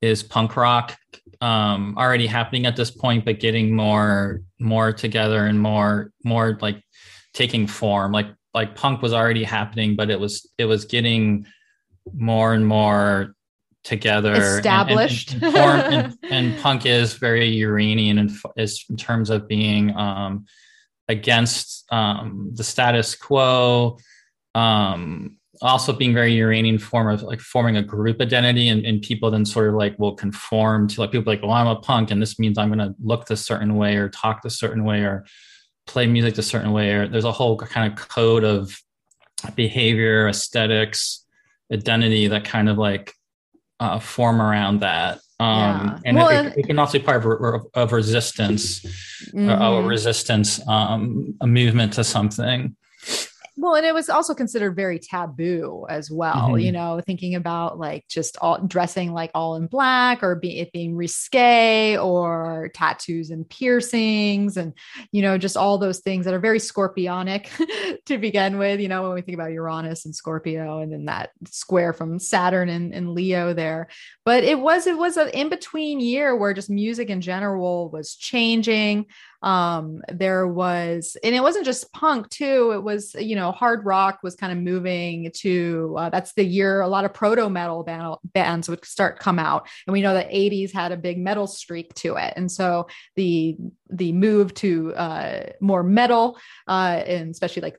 is 0.04 0.22
punk 0.22 0.58
rock 0.58 0.98
um, 1.40 1.96
already 1.98 2.28
happening 2.28 2.66
at 2.66 2.76
this 2.76 2.92
point, 2.92 3.24
but 3.26 3.40
getting 3.40 3.76
more 3.76 4.42
more 4.60 4.92
together 4.92 5.46
and 5.46 5.60
more 5.60 6.12
more 6.24 6.58
like 6.62 6.84
taking 7.34 7.68
form. 7.68 8.12
Like 8.12 8.28
like 8.54 8.76
punk 8.76 9.02
was 9.02 9.14
already 9.14 9.44
happening, 9.44 9.96
but 9.96 10.10
it 10.10 10.20
was 10.20 10.50
it 10.58 10.66
was 10.66 10.86
getting 10.86 11.46
more 12.14 12.54
and 12.54 12.68
more 12.68 13.34
together 13.86 14.34
established 14.34 15.34
and, 15.34 15.44
and, 15.44 15.56
and, 15.56 15.94
and, 15.94 16.18
and 16.32 16.62
punk 16.62 16.86
is 16.86 17.16
very 17.16 17.48
uranian 17.48 18.34
is 18.56 18.86
in 18.90 18.96
terms 18.96 19.30
of 19.30 19.46
being 19.46 19.94
um, 19.98 20.46
against 21.10 21.84
um, 21.92 22.52
the 22.54 22.64
status 22.64 23.14
quo 23.16 23.98
um, 24.56 25.36
also 25.62 25.94
being 25.94 26.14
very 26.14 26.34
uranian 26.34 26.78
form 26.78 27.08
of 27.08 27.22
like 27.22 27.40
forming 27.40 27.78
a 27.78 27.84
group 27.84 28.20
identity 28.22 28.68
and, 28.70 28.86
and 28.86 29.02
people 29.02 29.30
then 29.30 29.46
sort 29.46 29.68
of 29.68 29.76
like 29.76 29.98
will 30.00 30.16
conform 30.16 30.88
to 30.88 31.02
like 31.02 31.12
people 31.12 31.32
like 31.32 31.42
well 31.42 31.52
i'm 31.52 31.68
a 31.68 31.76
punk 31.76 32.12
and 32.12 32.22
this 32.22 32.40
means 32.40 32.58
i'm 32.58 32.70
going 32.70 32.80
to 32.80 32.96
look 33.04 33.26
this 33.28 33.46
certain 33.46 33.76
way 33.76 33.96
or 33.96 34.10
talk 34.10 34.42
this 34.42 34.58
certain 34.58 34.84
way 34.84 35.02
or 35.02 35.26
play 35.86 36.08
music 36.08 36.34
this 36.36 36.48
certain 36.48 36.72
way 36.72 36.92
or 36.92 37.08
there's 37.08 37.26
a 37.26 37.32
whole 37.32 37.58
kind 37.58 37.92
of 37.92 38.10
code 38.10 38.44
of 38.44 38.76
behavior 39.56 40.28
aesthetics 40.28 41.26
identity 41.72 42.28
that 42.28 42.46
kind 42.46 42.70
of 42.70 42.78
like 42.78 43.14
uh, 43.80 44.00
form 44.00 44.42
around 44.42 44.80
that 44.80 45.20
um, 45.40 45.88
yeah. 45.88 46.00
and 46.06 46.18
well, 46.18 46.30
it, 46.30 46.58
it, 46.58 46.68
can 46.68 46.80
also 46.80 47.00
be 47.00 47.04
part 47.04 47.26
of, 47.26 47.66
of 47.74 47.92
resistance 47.92 48.80
mm-hmm. 49.34 49.50
a 49.50 49.82
resistance 49.82 50.66
um, 50.68 51.36
a 51.42 51.48
movement 51.48 51.94
to 51.94 52.04
something 52.04 52.76
well, 53.56 53.76
and 53.76 53.86
it 53.86 53.94
was 53.94 54.10
also 54.10 54.34
considered 54.34 54.76
very 54.76 54.98
taboo 54.98 55.86
as 55.88 56.10
well, 56.10 56.50
mm-hmm. 56.50 56.58
you 56.58 56.72
know, 56.72 57.00
thinking 57.06 57.36
about 57.36 57.78
like 57.78 58.08
just 58.08 58.36
all 58.38 58.60
dressing 58.60 59.14
like 59.14 59.30
all 59.36 59.56
in 59.56 59.68
black 59.68 60.24
or 60.24 60.36
be, 60.36 60.60
it 60.60 60.72
being 60.72 60.96
risque 60.96 61.96
or 61.98 62.72
tattoos 62.74 63.30
and 63.30 63.48
piercings 63.48 64.58
and, 64.58 64.74
you 65.12 65.22
know, 65.22 65.38
just 65.38 65.56
all 65.56 65.78
those 65.78 66.00
things 66.00 66.26
that 66.26 66.34
are 66.34 66.40
very 66.40 66.58
scorpionic 66.58 67.48
to 68.06 68.18
begin 68.18 68.58
with, 68.58 68.80
you 68.80 68.88
know, 68.88 69.04
when 69.04 69.14
we 69.14 69.22
think 69.22 69.36
about 69.36 69.52
Uranus 69.52 70.06
and 70.06 70.16
Scorpio 70.16 70.80
and 70.80 70.92
then 70.92 71.06
that 71.06 71.30
square 71.46 71.94
from 71.94 72.18
Saturn 72.18 72.70
and, 72.70 72.92
and 72.92 73.14
Leo 73.14 73.54
there. 73.54 73.88
But 74.26 74.44
it 74.44 74.60
was, 74.60 74.88
it 74.88 74.98
was 74.98 75.16
an 75.18 75.30
in 75.30 75.50
between 75.50 76.00
year 76.00 76.36
where 76.36 76.54
just 76.54 76.72
music 76.72 77.10
in 77.10 77.22
general 77.22 77.90
was 77.90 78.16
changing 78.16 79.06
um 79.44 80.02
there 80.12 80.48
was 80.48 81.18
and 81.24 81.36
it 81.36 81.42
wasn't 81.42 81.66
just 81.66 81.92
punk 81.92 82.30
too 82.30 82.72
it 82.74 82.82
was 82.82 83.14
you 83.20 83.36
know 83.36 83.52
hard 83.52 83.86
rock 83.86 84.20
was 84.24 84.36
kind 84.36 84.52
of 84.52 84.58
moving 84.58 85.32
to 85.36 85.96
uh, 85.98 86.10
that's 86.10 86.34
the 86.34 86.44
year 86.44 86.82
a 86.82 86.88
lot 86.88 87.06
of 87.06 87.14
proto 87.14 87.50
metal 87.50 87.84
band, 87.84 88.16
bands 88.24 88.70
would 88.70 88.84
start 88.86 89.20
come 89.20 89.40
out. 89.40 89.68
And 89.88 89.94
we 89.94 90.02
know 90.02 90.14
that 90.14 90.30
80s 90.30 90.72
had 90.74 90.92
a 90.92 90.98
big 90.98 91.18
metal 91.18 91.48
streak 91.48 91.94
to 91.96 92.16
it. 92.16 92.34
And 92.36 92.52
so 92.52 92.88
the 93.16 93.58
the 93.90 94.12
move 94.14 94.54
to 94.56 94.94
uh 94.96 95.44
more 95.60 95.84
metal 95.84 96.38
uh 96.68 97.04
and 97.06 97.32
especially 97.32 97.62
like 97.62 97.78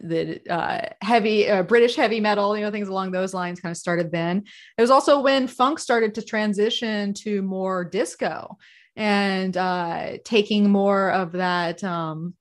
the 0.00 0.40
uh, 0.48 0.88
heavy 1.02 1.50
uh, 1.50 1.62
British 1.64 1.96
heavy 1.96 2.18
metal, 2.18 2.56
you 2.56 2.64
know, 2.64 2.70
things 2.70 2.88
along 2.88 3.10
those 3.10 3.34
lines 3.34 3.60
kind 3.60 3.72
of 3.72 3.76
started 3.76 4.10
then. 4.10 4.38
It 4.78 4.80
was 4.80 4.90
also 4.90 5.20
when 5.20 5.46
funk 5.46 5.78
started 5.78 6.14
to 6.14 6.22
transition 6.22 7.12
to 7.14 7.42
more 7.42 7.84
disco 7.84 8.56
and 8.96 9.56
uh, 9.56 10.18
taking 10.24 10.70
more 10.70 11.10
of 11.10 11.32
that 11.32 11.82
um, 11.84 12.34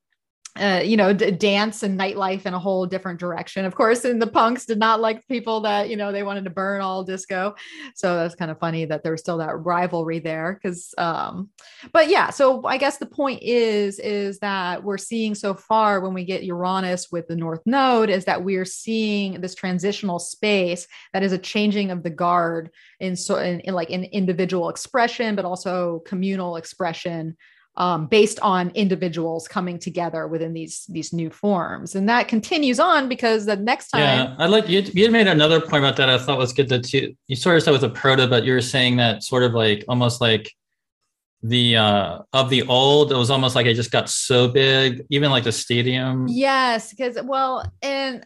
uh, 0.59 0.81
you 0.83 0.97
know, 0.97 1.13
d- 1.13 1.31
dance 1.31 1.81
and 1.81 1.97
nightlife 1.97 2.45
in 2.45 2.53
a 2.53 2.59
whole 2.59 2.85
different 2.85 3.19
direction. 3.19 3.63
Of 3.63 3.75
course, 3.75 4.03
and 4.03 4.21
the 4.21 4.27
punks 4.27 4.65
did 4.65 4.77
not 4.77 4.99
like 4.99 5.25
people 5.27 5.61
that, 5.61 5.89
you 5.89 5.95
know, 5.95 6.11
they 6.11 6.23
wanted 6.23 6.43
to 6.43 6.49
burn 6.49 6.81
all 6.81 7.03
disco. 7.03 7.55
So 7.95 8.15
that's 8.15 8.35
kind 8.35 8.51
of 8.51 8.59
funny 8.59 8.83
that 8.85 9.01
there 9.01 9.13
was 9.13 9.21
still 9.21 9.37
that 9.37 9.55
rivalry 9.57 10.19
there. 10.19 10.59
Cause, 10.61 10.93
um, 10.97 11.49
but 11.93 12.09
yeah, 12.09 12.31
so 12.31 12.65
I 12.65 12.77
guess 12.77 12.97
the 12.97 13.05
point 13.05 13.41
is, 13.41 13.97
is 13.99 14.39
that 14.39 14.83
we're 14.83 14.97
seeing 14.97 15.35
so 15.35 15.53
far 15.53 16.01
when 16.01 16.13
we 16.13 16.25
get 16.25 16.43
Uranus 16.43 17.11
with 17.11 17.27
the 17.27 17.35
North 17.35 17.61
Node 17.65 18.09
is 18.09 18.25
that 18.25 18.43
we're 18.43 18.65
seeing 18.65 19.39
this 19.39 19.55
transitional 19.55 20.19
space 20.19 20.85
that 21.13 21.23
is 21.23 21.31
a 21.31 21.37
changing 21.37 21.91
of 21.91 22.03
the 22.03 22.09
guard 22.09 22.71
in 22.99 23.15
so 23.15 23.37
in, 23.37 23.61
in 23.61 23.73
like 23.73 23.89
an 23.89 24.03
individual 24.05 24.69
expression, 24.69 25.35
but 25.35 25.45
also 25.45 25.99
communal 26.05 26.57
expression 26.57 27.37
um, 27.77 28.07
based 28.07 28.39
on 28.41 28.69
individuals 28.71 29.47
coming 29.47 29.79
together 29.79 30.27
within 30.27 30.53
these 30.53 30.85
these 30.89 31.13
new 31.13 31.29
forms, 31.29 31.95
and 31.95 32.09
that 32.09 32.27
continues 32.27 32.79
on 32.79 33.07
because 33.07 33.45
the 33.45 33.55
next 33.55 33.89
time. 33.89 34.01
Yeah, 34.01 34.35
I 34.37 34.47
like 34.47 34.67
you. 34.67 34.81
You 34.81 35.09
made 35.09 35.27
another 35.27 35.61
point 35.61 35.83
about 35.83 35.95
that. 35.97 36.09
I 36.09 36.17
thought 36.17 36.37
was 36.37 36.53
good. 36.53 36.69
That 36.69 36.91
you, 36.91 37.15
you 37.27 37.35
sort 37.35 37.55
of 37.55 37.63
said 37.63 37.71
with 37.71 37.83
a 37.83 37.89
proto, 37.89 38.27
but 38.27 38.43
you 38.43 38.53
were 38.53 38.61
saying 38.61 38.97
that 38.97 39.23
sort 39.23 39.43
of 39.43 39.53
like 39.53 39.85
almost 39.87 40.19
like 40.19 40.51
the 41.43 41.75
uh 41.75 42.19
of 42.33 42.49
the 42.49 42.61
old 42.63 43.11
it 43.11 43.15
was 43.15 43.31
almost 43.31 43.55
like 43.55 43.65
it 43.65 43.73
just 43.73 43.89
got 43.89 44.07
so 44.07 44.47
big 44.47 45.03
even 45.09 45.31
like 45.31 45.43
the 45.43 45.51
stadium 45.51 46.27
yes 46.27 46.91
because 46.91 47.17
well 47.23 47.65
and 47.81 48.23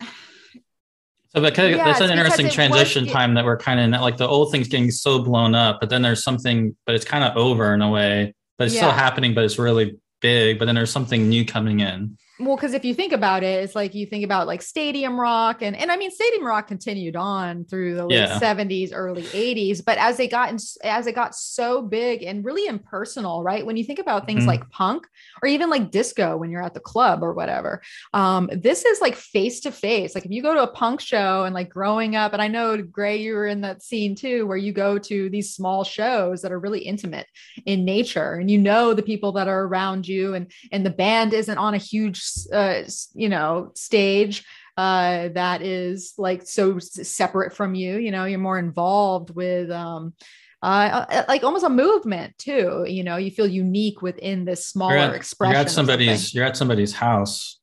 so 1.30 1.40
but 1.42 1.58
yes, 1.58 1.98
that's 1.98 2.02
an 2.02 2.18
interesting 2.18 2.50
transition 2.50 3.06
was, 3.06 3.14
time 3.14 3.34
that 3.36 3.46
we're 3.46 3.56
kind 3.56 3.96
of 3.96 4.02
like 4.02 4.18
the 4.18 4.28
old 4.28 4.52
thing's 4.52 4.68
getting 4.68 4.92
so 4.92 5.24
blown 5.24 5.56
up 5.56 5.80
but 5.80 5.90
then 5.90 6.02
there's 6.02 6.24
something 6.24 6.76
but 6.86 6.94
it's 6.94 7.06
kind 7.06 7.24
of 7.24 7.38
over 7.38 7.74
in 7.74 7.82
a 7.82 7.90
way 7.90 8.34
but 8.58 8.66
it's 8.66 8.76
yeah. 8.76 8.82
still 8.82 8.92
happening, 8.92 9.34
but 9.34 9.44
it's 9.44 9.60
really 9.60 9.98
big. 10.22 10.60
But 10.60 10.66
then 10.66 10.76
there's 10.76 10.92
something 10.92 11.30
new 11.30 11.46
coming 11.46 11.80
in 11.80 12.18
well 12.40 12.56
because 12.56 12.74
if 12.74 12.84
you 12.84 12.94
think 12.94 13.14
about 13.14 13.44
it 13.44 13.64
it's 13.64 13.76
like 13.76 13.96
you 13.96 14.06
think 14.06 14.24
about 14.24 14.48
like 14.48 14.62
stadium 14.62 15.20
rock 15.20 15.62
and 15.62 15.76
and 15.76 15.92
i 15.92 15.98
mean 15.98 16.12
stadium 16.12 16.46
rock 16.46 16.68
continued 16.68 17.16
on 17.16 17.64
through 17.66 17.96
the 17.96 18.06
late 18.06 18.30
70s 18.30 18.92
early 18.94 19.24
80s 19.24 19.84
but 19.84 19.98
as 19.98 20.18
they 20.18 20.28
got 20.28 20.50
in, 20.50 20.58
as 20.84 21.08
it 21.08 21.16
got 21.16 21.36
so 21.36 21.82
big 21.82 22.24
and 22.24 22.44
really 22.44 22.68
impersonal 22.68 23.44
right? 23.44 23.66
When 23.66 23.78
you 23.78 23.84
think 23.84 24.00
about 24.00 24.26
things 24.26 24.42
mm-hmm. 24.42 24.50
like 24.50 24.70
punk 24.70 25.08
or 25.42 25.48
even 25.48 25.70
like 25.70 25.92
disco 25.92 26.38
when 26.38 26.50
you're 26.50 26.64
at 26.64 26.74
the 26.74 26.80
club 26.80 27.24
or 27.24 27.34
whatever 27.34 27.82
um 28.14 28.50
this 28.52 28.86
is 28.86 29.02
like 29.02 29.16
face 29.16 29.62
to 29.62 29.72
face 29.72 30.16
like 30.16 30.26
if 30.26 30.32
you 30.32 30.42
go 30.42 30.54
to 30.54 30.64
a 30.64 30.68
punk 30.68 31.00
show 31.00 31.44
and 31.44 31.54
like 31.54 31.70
growing 31.70 32.16
up 32.16 32.34
and 32.34 32.42
i 32.42 32.48
know 32.48 32.82
gray 32.82 33.18
you 33.18 33.34
were 33.34 33.48
in 33.48 33.62
that 33.62 33.82
scene 33.82 34.16
too 34.16 34.46
where 34.48 34.58
you 34.58 34.74
go 34.74 34.98
to 34.98 35.30
these 35.30 35.54
small 35.54 35.84
shows 35.84 36.42
that 36.42 36.52
are 36.52 36.60
really 36.60 36.80
intimate 36.80 37.28
in 37.66 37.86
nature 37.86 38.36
and 38.36 38.50
you 38.50 38.58
know 38.58 38.94
the 38.94 39.04
people 39.04 39.32
that 39.32 39.48
are 39.48 39.64
around 39.64 40.08
you 40.08 40.34
and 40.34 40.52
and 40.72 40.86
the 40.86 40.90
band 40.90 41.34
isn't 41.34 41.58
on 41.58 41.74
a 41.74 41.78
huge 41.78 42.25
uh, 42.52 42.84
you 43.14 43.30
know 43.30 43.72
stage 43.76 44.44
uh, 44.78 45.30
that 45.30 45.62
is 45.62 46.14
like 46.18 46.46
so 46.46 46.80
separate 46.80 47.54
from 47.54 47.76
you 47.76 47.98
you 47.98 48.12
know 48.12 48.26
you're 48.26 48.40
more 48.40 48.60
involved 48.60 49.30
with 49.30 49.72
um 49.72 50.14
uh, 50.62 51.06
uh, 51.10 51.24
like 51.28 51.44
almost 51.44 51.64
a 51.64 51.70
movement 51.70 52.36
too 52.38 52.86
you 52.88 53.04
know 53.04 53.18
you 53.18 53.30
feel 53.30 53.48
unique 53.48 54.02
within 54.02 54.46
this 54.46 54.66
smaller 54.66 54.96
you're 54.96 55.04
at, 55.04 55.16
expression 55.16 55.52
you're 55.52 55.62
at 55.62 55.72
somebody's 55.72 56.34
you're 56.34 56.46
at 56.46 56.58
somebody's 56.58 56.94
house 56.94 57.60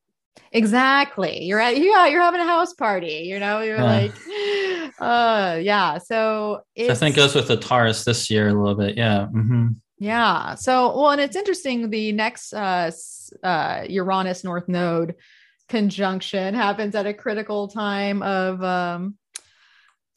exactly 0.52 1.42
you're 1.44 1.58
at 1.58 1.76
yeah 1.76 2.06
you're 2.06 2.20
having 2.20 2.40
a 2.40 2.46
house 2.46 2.72
party 2.74 3.24
you 3.26 3.38
know 3.38 3.60
you're 3.60 3.76
yeah. 3.76 3.84
like 3.84 4.14
uh 5.00 5.58
yeah 5.60 5.98
so, 5.98 6.60
so 6.78 6.90
i 6.90 6.94
think 6.94 7.16
goes 7.16 7.34
with 7.34 7.48
the 7.48 7.56
taurus 7.56 8.04
this 8.04 8.30
year 8.30 8.48
a 8.48 8.52
little 8.52 8.74
bit 8.74 8.96
yeah 8.96 9.26
mm-hmm. 9.34 9.68
Yeah. 10.02 10.56
So, 10.56 10.96
well, 10.96 11.12
and 11.12 11.20
it's 11.20 11.36
interesting. 11.36 11.88
The 11.88 12.10
next 12.10 12.52
uh, 12.52 12.90
uh, 13.42 13.84
Uranus 13.88 14.44
North 14.44 14.68
Node 14.68 15.14
conjunction 15.68 16.54
happens 16.54 16.94
at 16.94 17.06
a 17.06 17.14
critical 17.14 17.68
time 17.68 18.22
of 18.22 18.62
um, 18.62 19.16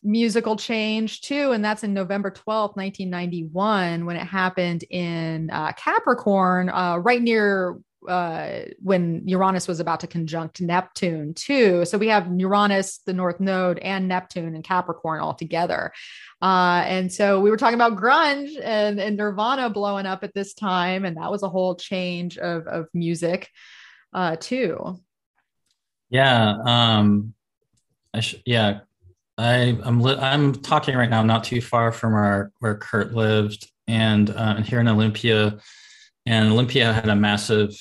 musical 0.04 0.56
change 0.56 1.22
too, 1.22 1.52
and 1.52 1.64
that's 1.64 1.84
in 1.84 1.94
November 1.94 2.30
twelfth, 2.30 2.76
nineteen 2.78 3.10
ninety 3.10 3.44
one, 3.44 4.06
when 4.06 4.16
it 4.16 4.26
happened 4.26 4.84
in 4.90 5.50
uh, 5.50 5.72
Capricorn, 5.74 6.70
uh, 6.70 6.98
right 6.98 7.22
near 7.22 7.80
uh, 8.08 8.66
when 8.82 9.28
Uranus 9.28 9.68
was 9.68 9.80
about 9.80 10.00
to 10.02 10.08
conjunct 10.08 10.62
Neptune 10.62 11.34
too. 11.34 11.86
So 11.86 11.98
we 11.98 12.08
have 12.08 12.28
Uranus, 12.38 13.00
the 13.06 13.14
North 13.14 13.40
Node, 13.40 13.80
and 13.80 14.08
Neptune 14.08 14.56
and 14.56 14.64
Capricorn 14.64 15.22
all 15.22 15.34
together. 15.34 15.92
Uh, 16.42 16.84
and 16.86 17.12
so 17.12 17.40
we 17.40 17.50
were 17.50 17.58
talking 17.58 17.76
about 17.76 17.98
grunge 17.98 18.52
and, 18.62 19.00
and, 19.00 19.18
Nirvana 19.18 19.70
blowing 19.70 20.06
up 20.06 20.24
at 20.24 20.34
this 20.34 20.54
time, 20.54 21.06
and 21.06 21.18
that 21.18 21.32
was 21.32 21.44
a 21.44 21.50
whole 21.50 21.76
change 21.76 22.38
of 22.38 22.68
of 22.68 22.88
music 22.94 23.50
uh, 24.14 24.36
too. 24.36 25.00
Yeah, 26.10 26.58
um, 26.66 27.34
I 28.14 28.20
sh- 28.20 28.42
yeah, 28.46 28.80
I 29.38 29.78
I'm 29.84 30.00
li- 30.02 30.18
I'm 30.20 30.54
talking 30.54 30.96
right 30.96 31.10
now, 31.10 31.24
not 31.24 31.44
too 31.44 31.62
far 31.62 31.92
from 31.92 32.14
where 32.14 32.52
where 32.60 32.76
Kurt 32.76 33.14
lived, 33.14 33.70
and 33.88 34.30
uh, 34.30 34.62
here 34.62 34.80
in 34.80 34.88
Olympia, 34.88 35.58
and 36.26 36.52
Olympia 36.52 36.94
had 36.94 37.10
a 37.10 37.16
massive 37.16 37.76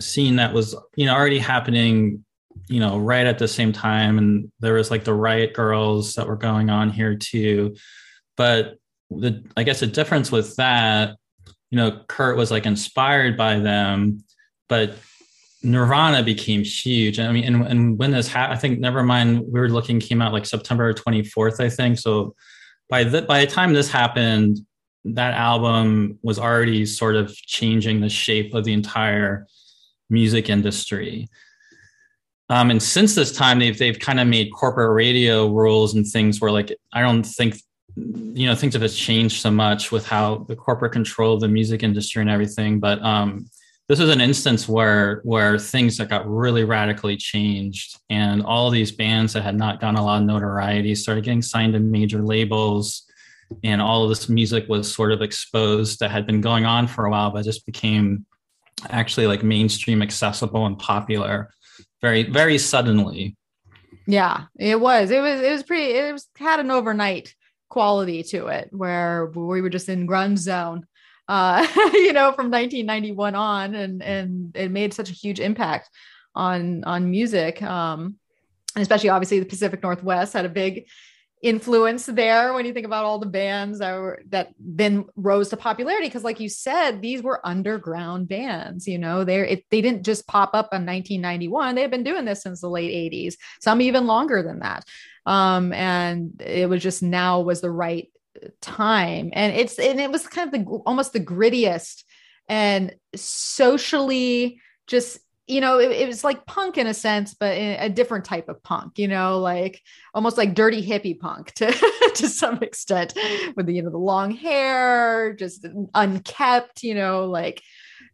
scene 0.00 0.36
that 0.36 0.52
was 0.52 0.74
you 0.96 1.06
know 1.06 1.14
already 1.14 1.38
happening 1.38 2.24
you 2.68 2.80
know 2.80 2.98
right 2.98 3.26
at 3.26 3.38
the 3.38 3.48
same 3.48 3.72
time. 3.72 4.18
And 4.18 4.50
there 4.60 4.74
was 4.74 4.90
like 4.90 5.04
the 5.04 5.14
riot 5.14 5.54
girls 5.54 6.14
that 6.14 6.26
were 6.26 6.36
going 6.36 6.70
on 6.70 6.90
here 6.90 7.14
too. 7.16 7.76
But 8.36 8.78
the 9.10 9.44
i 9.56 9.62
guess 9.62 9.80
the 9.80 9.86
difference 9.86 10.32
with 10.32 10.56
that 10.56 11.16
you 11.70 11.76
know 11.76 12.00
kurt 12.08 12.36
was 12.36 12.50
like 12.50 12.66
inspired 12.66 13.36
by 13.36 13.56
them 13.60 14.18
but 14.68 14.96
nirvana 15.62 16.22
became 16.22 16.64
huge. 16.64 17.20
I 17.20 17.30
mean 17.32 17.44
and, 17.44 17.66
and 17.66 17.98
when 17.98 18.10
this 18.10 18.28
happened 18.28 18.58
i 18.58 18.60
think 18.60 18.80
Nevermind 18.80 19.44
we 19.46 19.60
were 19.60 19.68
looking 19.68 20.00
came 20.00 20.20
out 20.20 20.32
like 20.32 20.46
september 20.46 20.92
24th 20.92 21.60
i 21.60 21.68
think. 21.68 21.98
So 21.98 22.34
by 22.88 23.04
the 23.04 23.22
by 23.22 23.44
the 23.44 23.50
time 23.50 23.72
this 23.72 23.90
happened 23.90 24.58
that 25.04 25.34
album 25.34 26.18
was 26.22 26.38
already 26.38 26.84
sort 26.84 27.14
of 27.14 27.32
changing 27.34 28.00
the 28.00 28.08
shape 28.08 28.54
of 28.54 28.64
the 28.64 28.72
entire 28.72 29.46
music 30.08 30.48
industry. 30.50 31.28
Um, 32.48 32.70
and 32.70 32.82
since 32.82 33.14
this 33.14 33.32
time, 33.32 33.58
they've 33.58 33.76
they've 33.76 33.98
kind 33.98 34.20
of 34.20 34.28
made 34.28 34.52
corporate 34.52 34.94
radio 34.94 35.48
rules 35.48 35.94
and 35.94 36.06
things 36.06 36.40
where 36.40 36.52
like 36.52 36.72
I 36.92 37.00
don't 37.00 37.24
think 37.24 37.56
you 37.96 38.46
know 38.46 38.54
things 38.54 38.74
have 38.74 38.92
changed 38.92 39.40
so 39.40 39.50
much 39.50 39.90
with 39.90 40.06
how 40.06 40.44
the 40.48 40.56
corporate 40.56 40.92
control 40.92 41.34
of 41.34 41.40
the 41.40 41.48
music 41.48 41.82
industry 41.82 42.20
and 42.20 42.30
everything 42.30 42.78
but 42.78 43.02
um, 43.02 43.48
this 43.88 44.00
is 44.00 44.10
an 44.10 44.20
instance 44.20 44.68
where 44.68 45.22
where 45.24 45.58
things 45.58 45.96
that 45.96 46.10
got 46.10 46.28
really 46.28 46.64
radically 46.64 47.16
changed 47.16 47.98
and 48.10 48.42
all 48.42 48.68
these 48.68 48.92
bands 48.92 49.32
that 49.32 49.42
had 49.42 49.56
not 49.56 49.80
gotten 49.80 49.96
a 49.96 50.04
lot 50.04 50.20
of 50.20 50.26
notoriety 50.26 50.94
started 50.94 51.24
getting 51.24 51.40
signed 51.40 51.72
to 51.72 51.80
major 51.80 52.22
labels 52.22 53.04
and 53.64 53.80
all 53.80 54.02
of 54.02 54.10
this 54.10 54.28
music 54.28 54.68
was 54.68 54.92
sort 54.92 55.10
of 55.12 55.22
exposed 55.22 55.98
that 56.00 56.10
had 56.10 56.26
been 56.26 56.42
going 56.42 56.66
on 56.66 56.86
for 56.86 57.06
a 57.06 57.10
while 57.10 57.30
but 57.30 57.44
just 57.44 57.64
became 57.64 58.26
actually 58.90 59.26
like 59.26 59.42
mainstream 59.42 60.02
accessible 60.02 60.66
and 60.66 60.78
popular 60.78 61.50
very 62.02 62.22
very 62.24 62.58
suddenly. 62.58 63.36
Yeah 64.06 64.44
it 64.58 64.80
was. 64.80 65.10
It 65.10 65.20
was 65.20 65.40
it 65.40 65.52
was 65.52 65.62
pretty 65.62 65.92
it 65.92 66.12
was 66.12 66.28
had 66.36 66.60
an 66.60 66.70
overnight 66.70 67.34
quality 67.68 68.22
to 68.22 68.46
it 68.46 68.68
where 68.70 69.26
we 69.26 69.60
were 69.60 69.70
just 69.70 69.88
in 69.88 70.06
grunge 70.06 70.38
zone 70.38 70.86
uh 71.28 71.66
you 71.92 72.12
know 72.12 72.30
from 72.32 72.50
1991 72.50 73.34
on 73.34 73.74
and 73.74 74.02
and 74.02 74.56
it 74.56 74.70
made 74.70 74.94
such 74.94 75.10
a 75.10 75.14
huge 75.14 75.40
impact 75.40 75.90
on 76.34 76.84
on 76.84 77.10
music 77.10 77.60
um 77.62 78.14
and 78.76 78.82
especially 78.82 79.08
obviously 79.08 79.40
the 79.40 79.46
pacific 79.46 79.82
northwest 79.82 80.34
had 80.34 80.44
a 80.44 80.48
big 80.48 80.86
influence 81.46 82.06
there 82.06 82.52
when 82.52 82.66
you 82.66 82.72
think 82.72 82.86
about 82.86 83.04
all 83.04 83.18
the 83.18 83.26
bands 83.26 83.78
that 83.78 83.94
were 83.96 84.22
that 84.28 84.52
then 84.58 85.04
rose 85.16 85.48
to 85.50 85.56
popularity. 85.56 86.06
Because 86.06 86.24
like 86.24 86.40
you 86.40 86.48
said 86.48 87.00
these 87.00 87.22
were 87.22 87.46
underground 87.46 88.28
bands 88.28 88.86
you 88.86 88.98
know 88.98 89.24
they 89.24 89.64
they 89.70 89.80
didn't 89.80 90.02
just 90.02 90.26
pop 90.26 90.50
up 90.54 90.72
in 90.72 90.84
1991 90.84 91.74
they've 91.74 91.90
been 91.90 92.04
doing 92.04 92.24
this 92.24 92.42
since 92.42 92.60
the 92.60 92.68
late 92.68 93.12
80s 93.12 93.34
some 93.60 93.80
even 93.80 94.06
longer 94.06 94.42
than 94.42 94.60
that. 94.60 94.84
Um 95.24 95.72
and 95.72 96.40
it 96.40 96.68
was 96.68 96.82
just 96.82 97.02
now 97.02 97.40
was 97.40 97.60
the 97.60 97.70
right 97.70 98.08
time. 98.60 99.30
And 99.32 99.54
it's 99.54 99.78
and 99.78 100.00
it 100.00 100.10
was 100.10 100.26
kind 100.26 100.52
of 100.52 100.60
the 100.60 100.70
almost 100.86 101.12
the 101.12 101.20
grittiest 101.20 102.04
and 102.48 102.94
socially 103.14 104.60
just 104.86 105.18
you 105.46 105.60
know, 105.60 105.78
it, 105.78 105.92
it, 105.92 106.06
was 106.08 106.24
like 106.24 106.44
punk 106.46 106.76
in 106.76 106.86
a 106.86 106.94
sense, 106.94 107.34
but 107.34 107.56
a 107.56 107.88
different 107.88 108.24
type 108.24 108.48
of 108.48 108.62
punk, 108.62 108.98
you 108.98 109.06
know, 109.06 109.38
like 109.38 109.80
almost 110.12 110.36
like 110.36 110.54
dirty 110.54 110.84
hippie 110.84 111.18
punk 111.18 111.52
to, 111.52 111.70
to 112.14 112.28
some 112.28 112.62
extent 112.62 113.16
with 113.56 113.66
the, 113.66 113.74
you 113.74 113.82
know, 113.82 113.90
the 113.90 113.98
long 113.98 114.32
hair, 114.32 115.34
just 115.34 115.66
unkept, 115.94 116.82
you 116.82 116.94
know, 116.94 117.26
like 117.26 117.62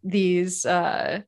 these, 0.04 0.66
uh, 0.66 1.20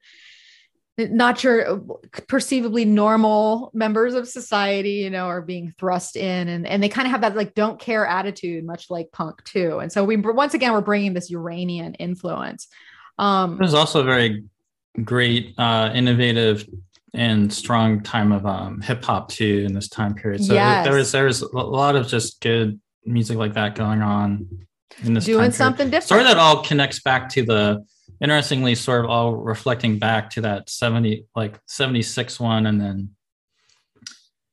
not 0.96 1.40
sure 1.40 1.80
perceivably 2.28 2.84
normal 2.84 3.70
members 3.74 4.14
of 4.14 4.28
society 4.28 4.92
you 4.92 5.10
know 5.10 5.26
are 5.26 5.42
being 5.42 5.74
thrust 5.76 6.14
in 6.14 6.48
and, 6.48 6.68
and 6.68 6.80
they 6.80 6.88
kind 6.88 7.06
of 7.06 7.10
have 7.10 7.22
that 7.22 7.34
like 7.34 7.52
don't 7.54 7.80
care 7.80 8.06
attitude 8.06 8.64
much 8.64 8.90
like 8.90 9.10
punk 9.10 9.42
too. 9.42 9.80
And 9.80 9.90
so 9.90 10.04
we 10.04 10.16
once 10.16 10.54
again 10.54 10.72
we're 10.72 10.82
bringing 10.82 11.12
this 11.12 11.30
uranian 11.30 11.94
influence. 11.94 12.68
Um 13.18 13.58
there's 13.58 13.74
also 13.74 14.04
very 14.04 14.44
great, 15.02 15.54
uh, 15.58 15.90
innovative, 15.94 16.66
and 17.14 17.52
strong 17.52 18.02
time 18.02 18.32
of 18.32 18.44
um, 18.44 18.80
hip 18.80 19.04
hop 19.04 19.28
too 19.28 19.64
in 19.66 19.72
this 19.72 19.88
time 19.88 20.14
period. 20.14 20.44
So 20.44 20.54
yes. 20.54 20.84
there 20.84 20.96
was 20.96 21.12
there 21.12 21.24
was 21.26 21.42
a 21.42 21.56
lot 21.56 21.96
of 21.96 22.08
just 22.08 22.40
good 22.40 22.80
music 23.06 23.38
like 23.38 23.54
that 23.54 23.74
going 23.74 24.02
on 24.02 24.66
in 25.02 25.14
this 25.14 25.24
doing 25.24 25.52
something 25.52 25.88
different. 25.88 26.08
Sort 26.08 26.20
of 26.22 26.26
that 26.26 26.38
all 26.38 26.62
connects 26.62 27.00
back 27.00 27.28
to 27.30 27.44
the 27.44 27.84
interestingly 28.20 28.74
sort 28.74 29.04
of 29.04 29.10
all 29.10 29.34
reflecting 29.34 29.98
back 29.98 30.30
to 30.30 30.40
that 30.40 30.70
70 30.70 31.26
like 31.34 31.58
76 31.66 32.40
one 32.40 32.66
and 32.66 32.80
then 32.80 33.10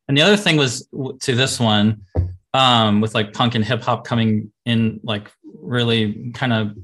and 0.08 0.18
the 0.18 0.22
other 0.22 0.36
thing 0.36 0.58
was 0.58 0.88
to 1.22 1.36
this 1.36 1.60
one 1.60 2.02
um 2.54 3.02
with 3.02 3.14
like 3.14 3.34
punk 3.34 3.56
and 3.56 3.64
hip 3.64 3.82
hop 3.82 4.04
coming 4.04 4.52
in 4.66 5.00
like 5.04 5.32
really 5.44 6.32
kind 6.34 6.54
of 6.54 6.76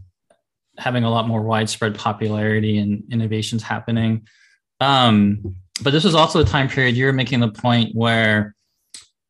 having 0.78 1.04
a 1.04 1.10
lot 1.10 1.28
more 1.28 1.42
widespread 1.42 1.96
popularity 1.96 2.78
and 2.78 3.04
innovations 3.12 3.64
happening. 3.64 4.28
Um, 4.80 5.56
but 5.82 5.92
this 5.92 6.04
was 6.04 6.16
also 6.16 6.40
a 6.42 6.46
time 6.46 6.70
period 6.70 6.96
you 6.96 7.06
were 7.06 7.14
making 7.14 7.40
the 7.40 7.52
point 7.52 7.96
where 7.96 8.56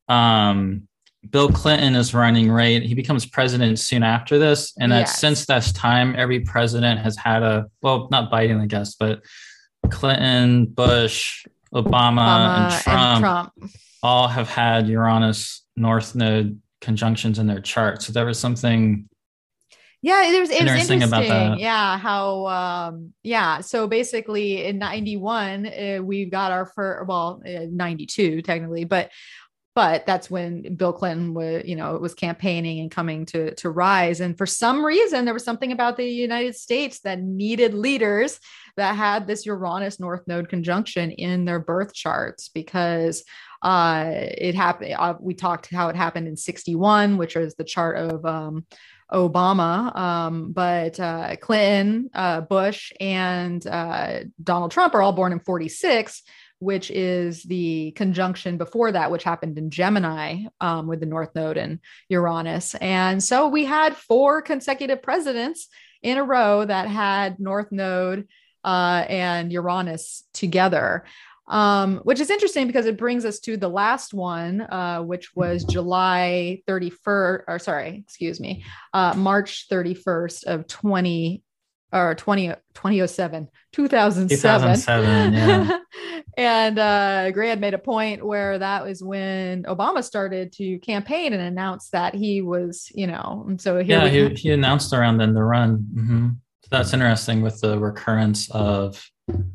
um, 0.08 0.88
Bill 1.30 1.48
Clinton 1.48 1.94
is 1.94 2.14
running, 2.14 2.50
right? 2.50 2.82
He 2.82 2.94
becomes 2.94 3.26
president 3.26 3.78
soon 3.78 4.02
after 4.02 4.38
this. 4.38 4.72
And 4.78 4.92
that 4.92 5.00
yes. 5.00 5.20
since 5.20 5.46
that 5.46 5.64
time, 5.74 6.14
every 6.16 6.40
president 6.40 7.00
has 7.00 7.16
had 7.16 7.42
a, 7.42 7.66
well, 7.82 8.08
not 8.10 8.30
Biden, 8.30 8.60
I 8.60 8.66
guess, 8.66 8.94
but 8.94 9.22
Clinton, 9.90 10.66
Bush, 10.66 11.46
Obama, 11.74 12.20
Obama 12.20 12.72
and, 12.72 12.82
Trump 12.82 12.98
and 12.98 13.20
Trump 13.20 13.72
all 14.02 14.28
have 14.28 14.48
had 14.48 14.88
Uranus 14.88 15.64
North 15.76 16.14
Node 16.14 16.60
conjunctions 16.80 17.38
in 17.38 17.46
their 17.46 17.60
chart. 17.60 18.02
So 18.02 18.12
there 18.12 18.24
was 18.24 18.38
something 18.38 19.08
yeah 20.02 20.30
it 20.30 20.40
was, 20.40 20.50
it 20.50 20.60
interesting, 20.60 21.00
was 21.00 21.12
interesting. 21.12 21.58
yeah 21.58 21.98
how 21.98 22.46
um 22.46 23.12
yeah 23.22 23.60
so 23.60 23.86
basically 23.86 24.64
in 24.64 24.78
91 24.78 25.66
uh, 25.66 25.98
we 26.02 26.24
got 26.26 26.52
our 26.52 26.66
first 26.66 27.08
well 27.08 27.42
uh, 27.46 27.66
92 27.70 28.42
technically 28.42 28.84
but 28.84 29.10
but 29.78 30.06
that's 30.06 30.28
when 30.28 30.74
Bill 30.74 30.92
Clinton 30.92 31.34
was, 31.34 31.62
you 31.64 31.76
know, 31.76 31.96
was 31.98 32.12
campaigning 32.12 32.80
and 32.80 32.90
coming 32.90 33.24
to 33.26 33.54
to 33.54 33.70
rise. 33.70 34.20
And 34.20 34.36
for 34.36 34.44
some 34.44 34.84
reason, 34.84 35.24
there 35.24 35.32
was 35.32 35.44
something 35.44 35.70
about 35.70 35.96
the 35.96 36.04
United 36.04 36.56
States 36.56 36.98
that 37.02 37.20
needed 37.20 37.74
leaders 37.74 38.40
that 38.76 38.96
had 38.96 39.28
this 39.28 39.46
Uranus 39.46 40.00
North 40.00 40.22
Node 40.26 40.48
conjunction 40.48 41.12
in 41.12 41.44
their 41.44 41.60
birth 41.60 41.94
charts 41.94 42.48
because 42.48 43.22
uh, 43.62 44.06
it 44.10 44.56
happened. 44.56 44.96
Uh, 44.98 45.14
we 45.20 45.34
talked 45.34 45.72
how 45.72 45.90
it 45.90 45.94
happened 45.94 46.26
in 46.26 46.36
'61, 46.36 47.16
which 47.16 47.36
is 47.36 47.54
the 47.54 47.62
chart 47.62 47.98
of 47.98 48.26
um, 48.26 48.66
Obama, 49.12 49.96
um, 49.96 50.52
but 50.52 50.98
uh, 51.00 51.36
Clinton, 51.36 52.10
uh, 52.14 52.42
Bush, 52.42 52.92
and 53.00 53.66
uh, 53.66 54.20
Donald 54.42 54.70
Trump 54.70 54.94
are 54.94 55.02
all 55.02 55.12
born 55.12 55.32
in 55.32 55.40
46, 55.40 56.22
which 56.58 56.90
is 56.90 57.42
the 57.44 57.92
conjunction 57.92 58.58
before 58.58 58.92
that, 58.92 59.10
which 59.10 59.24
happened 59.24 59.56
in 59.58 59.70
Gemini 59.70 60.44
um, 60.60 60.86
with 60.86 61.00
the 61.00 61.06
North 61.06 61.34
Node 61.34 61.56
and 61.56 61.78
Uranus. 62.08 62.74
And 62.74 63.22
so 63.22 63.48
we 63.48 63.64
had 63.64 63.96
four 63.96 64.42
consecutive 64.42 65.02
presidents 65.02 65.68
in 66.02 66.18
a 66.18 66.24
row 66.24 66.64
that 66.64 66.88
had 66.88 67.40
North 67.40 67.72
Node 67.72 68.28
uh, 68.64 69.04
and 69.08 69.52
Uranus 69.52 70.24
together 70.34 71.04
um, 71.48 71.98
which 71.98 72.20
is 72.20 72.30
interesting 72.30 72.66
because 72.66 72.86
it 72.86 72.98
brings 72.98 73.24
us 73.24 73.40
to 73.40 73.56
the 73.56 73.68
last 73.68 74.12
one, 74.12 74.60
uh, 74.60 75.02
which 75.02 75.34
was 75.34 75.64
July 75.64 76.62
31st, 76.68 77.42
or 77.48 77.58
sorry, 77.58 78.02
excuse 78.04 78.38
me, 78.38 78.64
uh, 78.92 79.14
March 79.16 79.66
31st 79.70 80.44
of 80.44 80.66
20 80.66 81.42
or 81.90 82.14
20, 82.14 82.48
2007, 82.74 83.48
2007. 83.72 84.28
2007 84.28 85.32
yeah. 85.32 85.78
and 86.36 86.78
uh, 86.78 87.30
Gray 87.30 87.48
had 87.48 87.60
made 87.60 87.72
a 87.72 87.78
point 87.78 88.24
where 88.24 88.58
that 88.58 88.84
was 88.84 89.02
when 89.02 89.62
Obama 89.62 90.04
started 90.04 90.52
to 90.54 90.78
campaign 90.80 91.32
and 91.32 91.40
announced 91.40 91.92
that 91.92 92.14
he 92.14 92.42
was, 92.42 92.92
you 92.94 93.06
know, 93.06 93.46
and 93.48 93.58
so 93.58 93.78
yeah, 93.78 94.06
he, 94.06 94.28
he 94.34 94.50
announced 94.50 94.92
around 94.92 95.16
then 95.16 95.32
the 95.32 95.42
run. 95.42 95.78
Mm-hmm. 95.94 96.28
So 96.64 96.68
that's 96.70 96.92
interesting 96.92 97.40
with 97.40 97.58
the 97.62 97.78
recurrence 97.78 98.50
of 98.50 99.02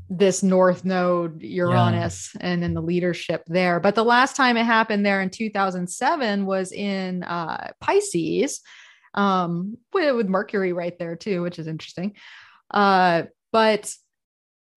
this 0.10 0.44
north 0.44 0.86
node 0.86 1.42
uranus 1.42 2.32
yeah. 2.36 2.48
and 2.48 2.64
in 2.64 2.74
the 2.74 2.82
leadership 2.82 3.44
there. 3.48 3.80
But 3.80 3.96
the 3.96 4.04
last 4.04 4.36
time 4.36 4.58
it 4.58 4.66
happened 4.66 5.06
there 5.06 5.22
in 5.22 5.30
2007 5.30 6.46
was 6.46 6.72
in 6.72 7.24
uh, 7.24 7.72
pisces 7.80 8.62
um, 9.14 9.78
with, 9.92 10.16
with, 10.16 10.28
mercury 10.28 10.74
right 10.74 10.98
there 10.98 11.16
too 11.16 11.42
which 11.42 11.60
is 11.60 11.68
interesting. 11.68 12.16
Uh, 12.72 13.24
but 13.52 13.94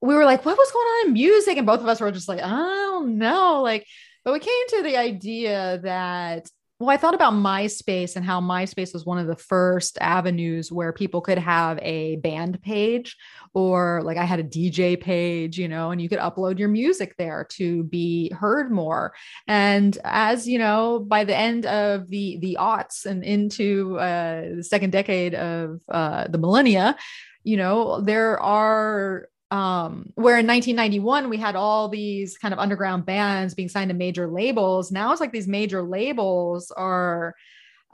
we 0.01 0.15
were 0.15 0.25
like 0.25 0.45
what 0.45 0.59
was 0.59 0.71
going 0.73 0.87
on 0.87 1.07
in 1.09 1.13
music? 1.15 1.57
And 1.57 1.67
both 1.67 1.81
of 1.81 1.89
us 1.89 2.01
were 2.01 2.13
just 2.13 2.29
like 2.29 2.43
i 2.43 2.49
don't 2.49 3.19
know. 3.19 3.63
Like 3.63 3.87
but 4.25 4.33
we 4.33 4.41
came 4.41 4.69
to 4.69 4.83
the 4.83 4.97
idea 4.97 5.81
that 5.83 6.49
well, 6.79 6.91
I 6.91 6.99
thought 6.99 7.15
about 7.15 7.33
MySpace 7.33 8.17
and 8.17 8.25
how 8.25 8.39
MySpace 8.39 8.93
was 8.93 9.07
one 9.07 9.17
of 9.17 9.27
the 9.27 9.37
first 9.37 9.97
avenues 9.99 10.71
where 10.71 10.93
people 10.93 11.23
could 11.23 11.39
have 11.39 11.79
a 11.81 12.17
band 12.17 12.61
page 12.61 13.17
or 13.55 14.03
like 14.05 14.19
I 14.19 14.25
had 14.25 14.41
a 14.41 14.45
DJ 14.45 15.01
page, 15.01 15.59
you 15.59 15.69
know, 15.69 15.91
and 15.91 16.03
you 16.03 16.11
could 16.11 16.19
upload 16.19 16.59
your 16.59 16.69
music 16.69 17.15
there 17.17 17.47
to 17.53 17.85
be 17.85 18.31
heard 18.31 18.71
more. 18.71 19.15
And 19.47 19.97
as 20.05 20.47
you 20.47 20.59
know, 20.59 20.99
by 20.99 21.25
the 21.25 21.37
end 21.37 21.65
of 21.65 22.09
the 22.09 22.37
the 22.43 22.59
aughts 22.61 23.07
and 23.07 23.25
into 23.25 23.99
uh, 23.99 24.57
the 24.57 24.65
second 24.65 24.91
decade 24.91 25.35
of 25.35 25.81
uh, 25.89 26.29
the 26.29 26.39
millennia, 26.39 26.97
you 27.43 27.57
know, 27.57 28.03
there 28.03 28.39
are 28.39 29.29
um, 29.51 30.13
where 30.15 30.39
in 30.39 30.47
1991 30.47 31.29
we 31.29 31.37
had 31.37 31.55
all 31.55 31.89
these 31.89 32.37
kind 32.37 32.53
of 32.53 32.59
underground 32.59 33.07
bands 33.07 33.55
being 33.55 33.69
signed 33.69 33.91
to 33.91 33.95
major 33.95 34.27
labels. 34.29 34.91
Now 34.91 35.13
it's 35.13 35.21
like 35.21 35.33
these 35.33 35.49
major 35.49 35.83
labels 35.83 36.71
are 36.71 37.35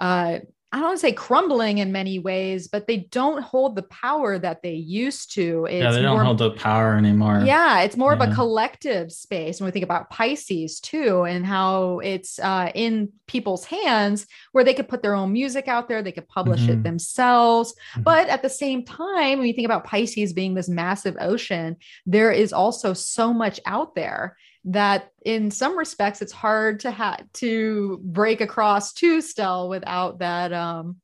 uh, 0.00 0.38
I 0.72 0.76
don't 0.76 0.86
want 0.86 0.96
to 0.96 1.00
say 1.00 1.12
crumbling 1.12 1.78
in 1.78 1.92
many 1.92 2.18
ways, 2.18 2.66
but 2.66 2.86
they 2.86 2.96
don't 2.96 3.42
hold 3.42 3.76
the 3.76 3.82
power 3.82 4.38
that 4.38 4.62
they 4.62 4.72
used 4.72 5.34
to. 5.34 5.66
It's 5.66 5.82
yeah, 5.82 5.90
they 5.92 6.00
don't 6.00 6.14
more, 6.14 6.24
hold 6.24 6.38
the 6.38 6.52
power 6.52 6.96
anymore. 6.96 7.42
Yeah, 7.44 7.82
it's 7.82 7.96
more 7.96 8.14
yeah. 8.14 8.22
of 8.22 8.30
a 8.30 8.34
collective 8.34 9.12
space. 9.12 9.60
When 9.60 9.66
we 9.66 9.70
think 9.70 9.84
about 9.84 10.08
Pisces 10.08 10.80
too, 10.80 11.24
and 11.24 11.44
how 11.44 11.98
it's 11.98 12.38
uh, 12.38 12.72
in 12.74 13.10
people's 13.26 13.66
hands 13.66 14.26
where 14.52 14.64
they 14.64 14.72
could 14.72 14.88
put 14.88 15.02
their 15.02 15.14
own 15.14 15.34
music 15.34 15.68
out 15.68 15.88
there, 15.88 16.02
they 16.02 16.10
could 16.10 16.28
publish 16.28 16.62
mm-hmm. 16.62 16.72
it 16.72 16.82
themselves. 16.84 17.74
Mm-hmm. 17.92 18.04
But 18.04 18.28
at 18.28 18.40
the 18.40 18.48
same 18.48 18.82
time, 18.86 19.38
when 19.38 19.46
you 19.46 19.52
think 19.52 19.66
about 19.66 19.84
Pisces 19.84 20.32
being 20.32 20.54
this 20.54 20.70
massive 20.70 21.18
ocean, 21.20 21.76
there 22.06 22.32
is 22.32 22.50
also 22.50 22.94
so 22.94 23.34
much 23.34 23.60
out 23.66 23.94
there 23.94 24.38
that 24.64 25.10
in 25.24 25.50
some 25.50 25.76
respects 25.76 26.22
it's 26.22 26.32
hard 26.32 26.80
to 26.80 27.16
to 27.32 28.00
break 28.04 28.40
across 28.40 28.92
to 28.92 29.20
Stell 29.20 29.68
without 29.68 30.20
that 30.20 30.52
um 30.52 30.96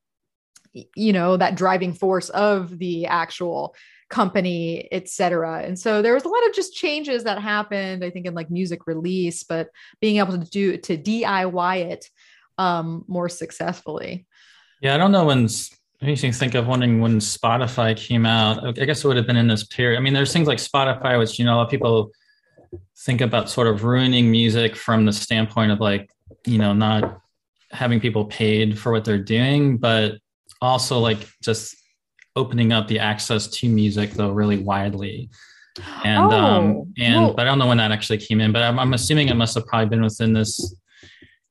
you 0.72 1.12
know 1.12 1.36
that 1.36 1.56
driving 1.56 1.92
force 1.92 2.28
of 2.28 2.78
the 2.78 3.06
actual 3.06 3.74
company 4.10 4.88
etc 4.92 5.62
and 5.64 5.78
so 5.78 6.00
there 6.00 6.14
was 6.14 6.24
a 6.24 6.28
lot 6.28 6.46
of 6.46 6.54
just 6.54 6.72
changes 6.72 7.24
that 7.24 7.40
happened 7.40 8.04
i 8.04 8.10
think 8.10 8.26
in 8.26 8.34
like 8.34 8.50
music 8.50 8.86
release 8.86 9.42
but 9.42 9.68
being 10.00 10.16
able 10.16 10.38
to 10.38 10.50
do 10.50 10.76
to 10.78 10.96
diy 10.96 11.80
it 11.80 12.08
um 12.58 13.04
more 13.06 13.28
successfully. 13.28 14.26
Yeah 14.80 14.94
i 14.94 14.98
don't 14.98 15.12
know 15.12 15.24
when 15.24 15.48
me 16.00 16.14
think 16.16 16.54
of 16.54 16.66
wondering 16.68 17.00
when 17.00 17.18
spotify 17.18 17.96
came 17.96 18.24
out. 18.24 18.78
I 18.78 18.84
guess 18.84 19.04
it 19.04 19.08
would 19.08 19.16
have 19.16 19.26
been 19.26 19.36
in 19.36 19.48
this 19.48 19.64
period. 19.64 19.98
I 19.98 20.00
mean 20.00 20.14
there's 20.14 20.32
things 20.32 20.46
like 20.46 20.58
spotify 20.58 21.18
which 21.18 21.38
you 21.38 21.44
know 21.44 21.54
a 21.54 21.56
lot 21.56 21.64
of 21.64 21.70
people 21.70 22.12
think 22.98 23.20
about 23.20 23.50
sort 23.50 23.66
of 23.66 23.84
ruining 23.84 24.30
music 24.30 24.76
from 24.76 25.04
the 25.04 25.12
standpoint 25.12 25.72
of 25.72 25.80
like 25.80 26.10
you 26.46 26.58
know 26.58 26.72
not 26.72 27.20
having 27.70 28.00
people 28.00 28.24
paid 28.24 28.78
for 28.78 28.92
what 28.92 29.04
they're 29.04 29.18
doing 29.22 29.76
but 29.76 30.18
also 30.60 30.98
like 30.98 31.28
just 31.42 31.76
opening 32.38 32.72
up 32.72 32.86
the 32.88 32.98
access 32.98 33.48
to 33.48 33.68
music 33.68 34.12
though 34.12 34.30
really 34.30 34.58
widely. 34.58 35.28
And 36.04 36.32
um, 36.32 36.32
oh, 36.32 36.36
um 36.36 36.94
and 36.98 37.22
well, 37.22 37.34
but 37.34 37.42
i 37.42 37.44
don't 37.44 37.58
know 37.58 37.68
when 37.68 37.78
that 37.78 37.92
actually 37.92 38.18
came 38.18 38.40
in 38.40 38.50
but 38.52 38.62
I'm, 38.62 38.78
I'm 38.80 38.94
assuming 38.94 39.28
it 39.28 39.34
must 39.34 39.54
have 39.54 39.66
probably 39.66 39.88
been 39.88 40.02
within 40.02 40.32
this 40.32 40.74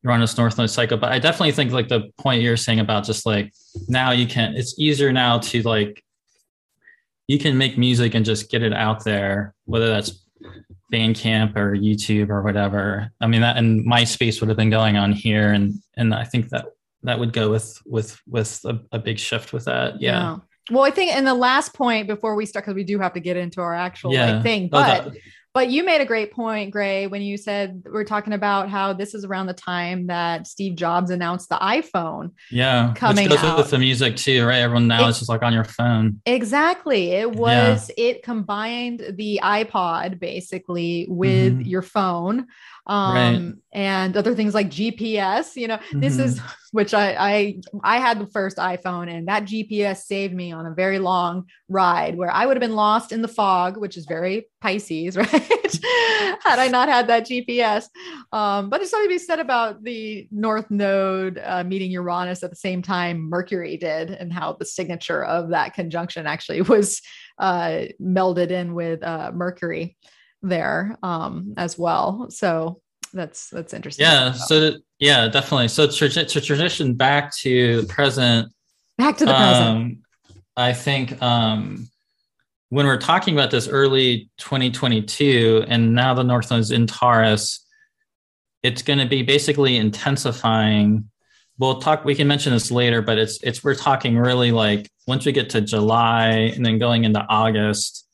uranus 0.04 0.38
north 0.38 0.58
node 0.58 0.70
cycle. 0.70 0.98
But 0.98 1.12
i 1.14 1.20
definitely 1.20 1.54
think 1.54 1.72
like 1.72 1.88
the 1.88 2.12
point 2.18 2.42
you're 2.42 2.58
saying 2.58 2.80
about 2.80 3.06
just 3.06 3.26
like 3.26 3.54
now 3.88 4.12
you 4.12 4.28
can 4.28 4.56
it's 4.56 4.78
easier 4.78 5.14
now 5.14 5.40
to 5.40 5.62
like 5.62 6.04
you 7.28 7.40
can 7.40 7.58
make 7.58 7.78
music 7.78 8.16
and 8.16 8.26
just 8.26 8.50
get 8.50 8.64
it 8.64 8.74
out 8.74 9.04
there 9.06 9.54
whether 9.66 9.88
that's 9.88 10.27
Bandcamp 10.92 11.56
or 11.56 11.76
YouTube 11.76 12.30
or 12.30 12.42
whatever. 12.42 13.12
I 13.22 13.28
mean 13.28 13.42
that 13.42 13.58
and 13.58 13.86
MySpace 13.86 14.40
would 14.40 14.50
have 14.50 14.58
been 14.58 14.70
going 14.70 14.98
on 14.98 15.12
here, 15.12 15.52
and 15.52 15.76
and 15.96 16.14
I 16.14 16.24
think 16.24 16.50
that 16.50 16.66
that 17.04 17.20
would 17.20 17.34
go 17.34 17.50
with 17.50 17.82
with 17.86 18.20
with 18.28 18.62
a, 18.66 18.80
a 18.92 19.00
big 19.00 19.20
shift 19.20 19.54
with 19.54 19.66
that. 19.66 20.02
Yeah. 20.02 20.12
yeah. 20.12 20.38
Well, 20.70 20.84
I 20.84 20.92
think 20.92 21.16
and 21.16 21.26
the 21.26 21.34
last 21.34 21.74
point 21.74 22.08
before 22.08 22.36
we 22.36 22.46
start, 22.46 22.66
because 22.66 22.76
we 22.76 22.84
do 22.84 23.00
have 23.00 23.14
to 23.14 23.20
get 23.22 23.38
into 23.38 23.62
our 23.62 23.74
actual 23.74 24.14
yeah. 24.14 24.34
like, 24.34 24.44
thing, 24.44 24.66
oh, 24.66 24.70
but. 24.72 25.06
Oh, 25.06 25.10
that, 25.10 25.18
but 25.58 25.72
you 25.72 25.84
made 25.84 26.02
a 26.02 26.06
great 26.06 26.32
point, 26.32 26.70
Gray, 26.70 27.08
when 27.08 27.24
you 27.24 27.36
said 27.36 27.82
we're 27.84 28.04
talking 28.04 28.34
about 28.34 28.70
how 28.70 28.94
this 28.94 29.16
is 29.16 29.26
around 29.26 29.48
the 29.48 29.56
time 29.56 30.06
that 30.06 30.46
Steve 30.46 30.76
Jobs 30.76 31.10
announced 31.10 31.50
the 31.50 31.56
iPhone. 31.56 32.30
Yeah, 32.52 32.94
coming 32.96 33.28
which 33.28 33.42
goes 33.42 33.44
out. 33.44 33.58
with 33.58 33.72
the 33.72 33.80
music 33.80 34.18
too, 34.18 34.46
right? 34.46 34.60
Everyone 34.60 34.88
now 34.88 35.08
it, 35.08 35.10
is 35.10 35.18
just 35.18 35.30
like 35.30 35.42
on 35.42 35.54
your 35.54 35.64
phone. 35.64 36.22
Exactly. 36.28 37.10
It 37.14 37.32
was. 37.32 37.90
Yeah. 37.98 38.06
It 38.06 38.22
combined 38.22 39.16
the 39.16 39.40
iPod 39.42 40.20
basically 40.20 41.08
with 41.10 41.54
mm-hmm. 41.54 41.62
your 41.62 41.82
phone 41.82 42.46
um, 42.86 43.16
right. 43.16 43.54
and 43.74 44.16
other 44.16 44.36
things 44.36 44.54
like 44.54 44.70
GPS. 44.70 45.56
You 45.56 45.70
know, 45.70 45.78
mm-hmm. 45.78 46.02
this 46.02 46.20
is 46.20 46.40
which 46.72 46.94
I, 46.94 47.16
I 47.18 47.60
I 47.84 48.00
had 48.00 48.20
the 48.20 48.28
first 48.28 48.58
iPhone, 48.58 49.12
and 49.12 49.28
that 49.28 49.46
GPS 49.46 50.04
saved 50.04 50.34
me 50.34 50.52
on 50.52 50.66
a 50.66 50.74
very 50.74 51.00
long 51.00 51.46
ride 51.70 52.18
where 52.18 52.32
I 52.32 52.46
would 52.46 52.58
have 52.58 52.62
been 52.62 52.76
lost 52.76 53.12
in 53.12 53.22
the 53.22 53.28
fog, 53.28 53.78
which 53.78 53.98
is 53.98 54.06
very 54.06 54.48
Pisces, 54.62 55.16
right? 55.18 55.30
had 56.44 56.60
I 56.60 56.68
not 56.68 56.90
had 56.90 57.08
that 57.08 57.28
GPS. 57.28 57.86
Um, 58.32 58.70
but 58.70 58.78
there's 58.78 58.90
something 58.90 59.10
to 59.10 59.16
be 59.16 59.20
said 59.20 59.40
about 59.40 59.84
the 59.84 60.28
North 60.32 60.70
Node 60.72 61.42
uh, 61.44 61.64
meeting 61.64 61.92
Uranus 61.92 62.44
at 62.44 62.50
the 62.50 62.56
same 62.56 62.82
time 62.82 63.30
Mercury 63.30 63.78
did, 63.78 64.12
and 64.12 64.32
how 64.32 64.54
the 64.54 64.66
signature 64.66 65.24
of 65.24 65.50
that 65.50 65.74
conjunction 65.74 66.28
actually 66.28 66.62
was 66.62 67.02
uh, 67.40 67.86
melded 68.02 68.52
in 68.52 68.74
with 68.74 69.04
uh, 69.04 69.32
Mercury 69.34 69.98
there 70.42 70.98
um, 71.04 71.54
as 71.58 71.78
well. 71.78 72.28
So 72.30 72.82
that's 73.14 73.50
that's 73.50 73.74
interesting. 73.74 74.06
Yeah. 74.06 74.32
So 74.32 74.74
yeah, 75.00 75.28
definitely. 75.28 75.68
So 75.68 75.88
to, 75.88 76.10
to 76.10 76.42
tradition 76.42 76.94
back 76.94 77.36
to 77.38 77.82
the 77.82 77.88
present. 77.88 78.52
Back 78.98 79.18
to 79.18 79.26
the 79.26 79.34
present. 79.34 79.68
Um, 79.68 80.04
I 80.56 80.74
think 80.74 81.22
um, 81.22 81.88
when 82.70 82.86
we're 82.86 82.98
talking 82.98 83.34
about 83.34 83.52
this 83.52 83.68
early 83.68 84.30
2022, 84.38 85.66
and 85.68 85.94
now 85.94 86.14
the 86.14 86.24
North 86.24 86.50
Node 86.50 86.62
is 86.62 86.72
in 86.72 86.88
Taurus, 86.88 87.66
it's 88.64 88.82
going 88.82 89.00
to 89.00 89.06
be 89.06 89.22
basically 89.22 89.78
intensifying. 89.78 91.10
We'll 91.60 91.80
talk. 91.80 92.06
We 92.06 92.16
can 92.16 92.28
mention 92.28 92.54
this 92.54 92.72
later, 92.72 93.02
but 93.02 93.18
it's 93.18 93.42
it's 93.44 93.64
we're 93.64 93.76
talking 93.76 94.18
really 94.18 94.52
like 94.52 94.90
once 95.08 95.26
we 95.26 95.32
get 95.32 95.50
to 95.52 95.62
July 95.62 96.30
and 96.56 96.66
then 96.66 96.80
going 96.80 97.04
into 97.04 97.26
August 97.28 98.08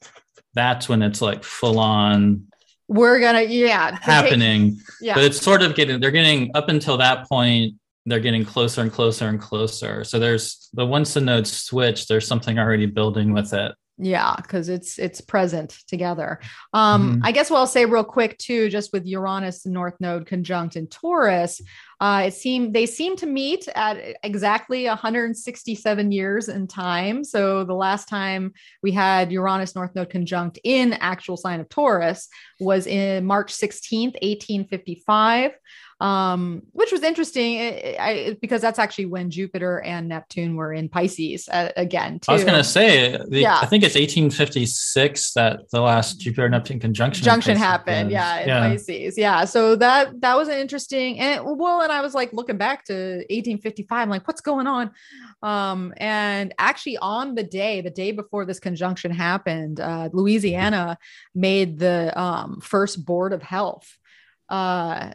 that's 0.53 0.87
when 0.87 1.01
it's 1.01 1.21
like 1.21 1.43
full 1.43 1.79
on 1.79 2.47
we're 2.87 3.19
gonna 3.19 3.41
yeah. 3.41 3.97
Happening. 4.01 4.79
Yeah. 5.01 5.15
But 5.15 5.23
it's 5.23 5.41
sort 5.41 5.61
of 5.61 5.75
getting 5.75 5.99
they're 5.99 6.11
getting 6.11 6.51
up 6.53 6.69
until 6.69 6.97
that 6.97 7.27
point 7.27 7.75
they're 8.05 8.19
getting 8.19 8.43
closer 8.43 8.81
and 8.81 8.91
closer 8.91 9.27
and 9.27 9.39
closer. 9.39 10.03
So 10.03 10.19
there's 10.19 10.69
but 10.73 10.87
once 10.87 11.13
the 11.13 11.21
nodes 11.21 11.51
switch 11.51 12.07
there's 12.07 12.27
something 12.27 12.59
already 12.59 12.85
building 12.85 13.33
with 13.33 13.53
it 13.53 13.73
yeah 14.03 14.35
because 14.37 14.69
it's 14.69 14.99
it's 14.99 15.21
present 15.21 15.77
together. 15.87 16.39
Um 16.73 17.13
mm-hmm. 17.13 17.25
i 17.25 17.31
guess 17.31 17.49
what 17.49 17.59
i'll 17.59 17.67
say 17.67 17.85
real 17.85 18.03
quick 18.03 18.37
too 18.37 18.69
just 18.69 18.91
with 18.93 19.05
uranus 19.05 19.65
north 19.65 19.95
node 19.99 20.25
conjunct 20.25 20.75
in 20.75 20.87
taurus 20.87 21.61
uh 21.99 22.23
it 22.27 22.33
seemed 22.33 22.73
they 22.73 22.85
seem 22.85 23.15
to 23.15 23.25
meet 23.25 23.67
at 23.75 24.17
exactly 24.23 24.85
167 24.85 26.11
years 26.11 26.49
in 26.49 26.67
time. 26.67 27.23
So 27.23 27.63
the 27.63 27.73
last 27.73 28.07
time 28.07 28.53
we 28.81 28.91
had 28.91 29.31
uranus 29.31 29.75
north 29.75 29.95
node 29.95 30.09
conjunct 30.09 30.59
in 30.63 30.93
actual 30.93 31.37
sign 31.37 31.59
of 31.59 31.69
taurus 31.69 32.27
was 32.59 32.87
in 32.87 33.25
march 33.25 33.53
16th 33.53 34.15
1855 34.21 35.51
um, 36.03 36.63
which 36.73 36.91
was 36.91 37.01
interesting 37.01 37.59
I, 37.61 37.95
I, 37.97 38.37
because 38.41 38.59
that's 38.59 38.77
actually 38.77 39.05
when 39.05 39.29
Jupiter 39.31 39.79
and 39.79 40.09
Neptune 40.09 40.57
were 40.57 40.73
in 40.73 40.89
Pisces 40.89 41.47
uh, 41.47 41.71
again. 41.77 42.19
Too. 42.19 42.29
I 42.29 42.33
was 42.33 42.43
going 42.43 42.57
to 42.57 42.63
say, 42.63 43.11
the, 43.29 43.39
yeah. 43.39 43.59
I 43.61 43.67
think 43.67 43.85
it's 43.85 43.95
1856 43.95 45.33
that 45.35 45.69
the 45.71 45.79
last 45.79 46.19
Jupiter 46.19 46.49
Neptune 46.49 46.81
conjunction 46.81 47.23
junction 47.23 47.55
happened. 47.55 48.11
Yeah, 48.11 48.39
in 48.41 48.47
yeah. 48.49 48.67
Pisces. 48.67 49.17
Yeah, 49.17 49.45
so 49.45 49.77
that 49.77 50.19
that 50.19 50.35
was 50.35 50.49
an 50.49 50.57
interesting 50.57 51.19
and 51.19 51.41
well, 51.57 51.79
and 51.79 51.91
I 51.91 52.01
was 52.01 52.13
like 52.13 52.33
looking 52.33 52.57
back 52.57 52.83
to 52.85 52.93
1855, 52.93 53.97
I'm 53.97 54.09
like, 54.09 54.27
what's 54.27 54.41
going 54.41 54.67
on? 54.67 54.91
Um, 55.41 55.93
and 55.95 56.53
actually, 56.59 56.97
on 56.97 57.33
the 57.33 57.43
day, 57.43 57.79
the 57.79 57.89
day 57.89 58.11
before 58.11 58.43
this 58.43 58.59
conjunction 58.59 59.11
happened, 59.11 59.79
uh, 59.79 60.09
Louisiana 60.11 60.97
made 61.33 61.79
the 61.79 62.11
um, 62.19 62.59
first 62.59 63.05
board 63.05 63.31
of 63.31 63.41
health 63.41 63.97
uh, 64.49 65.13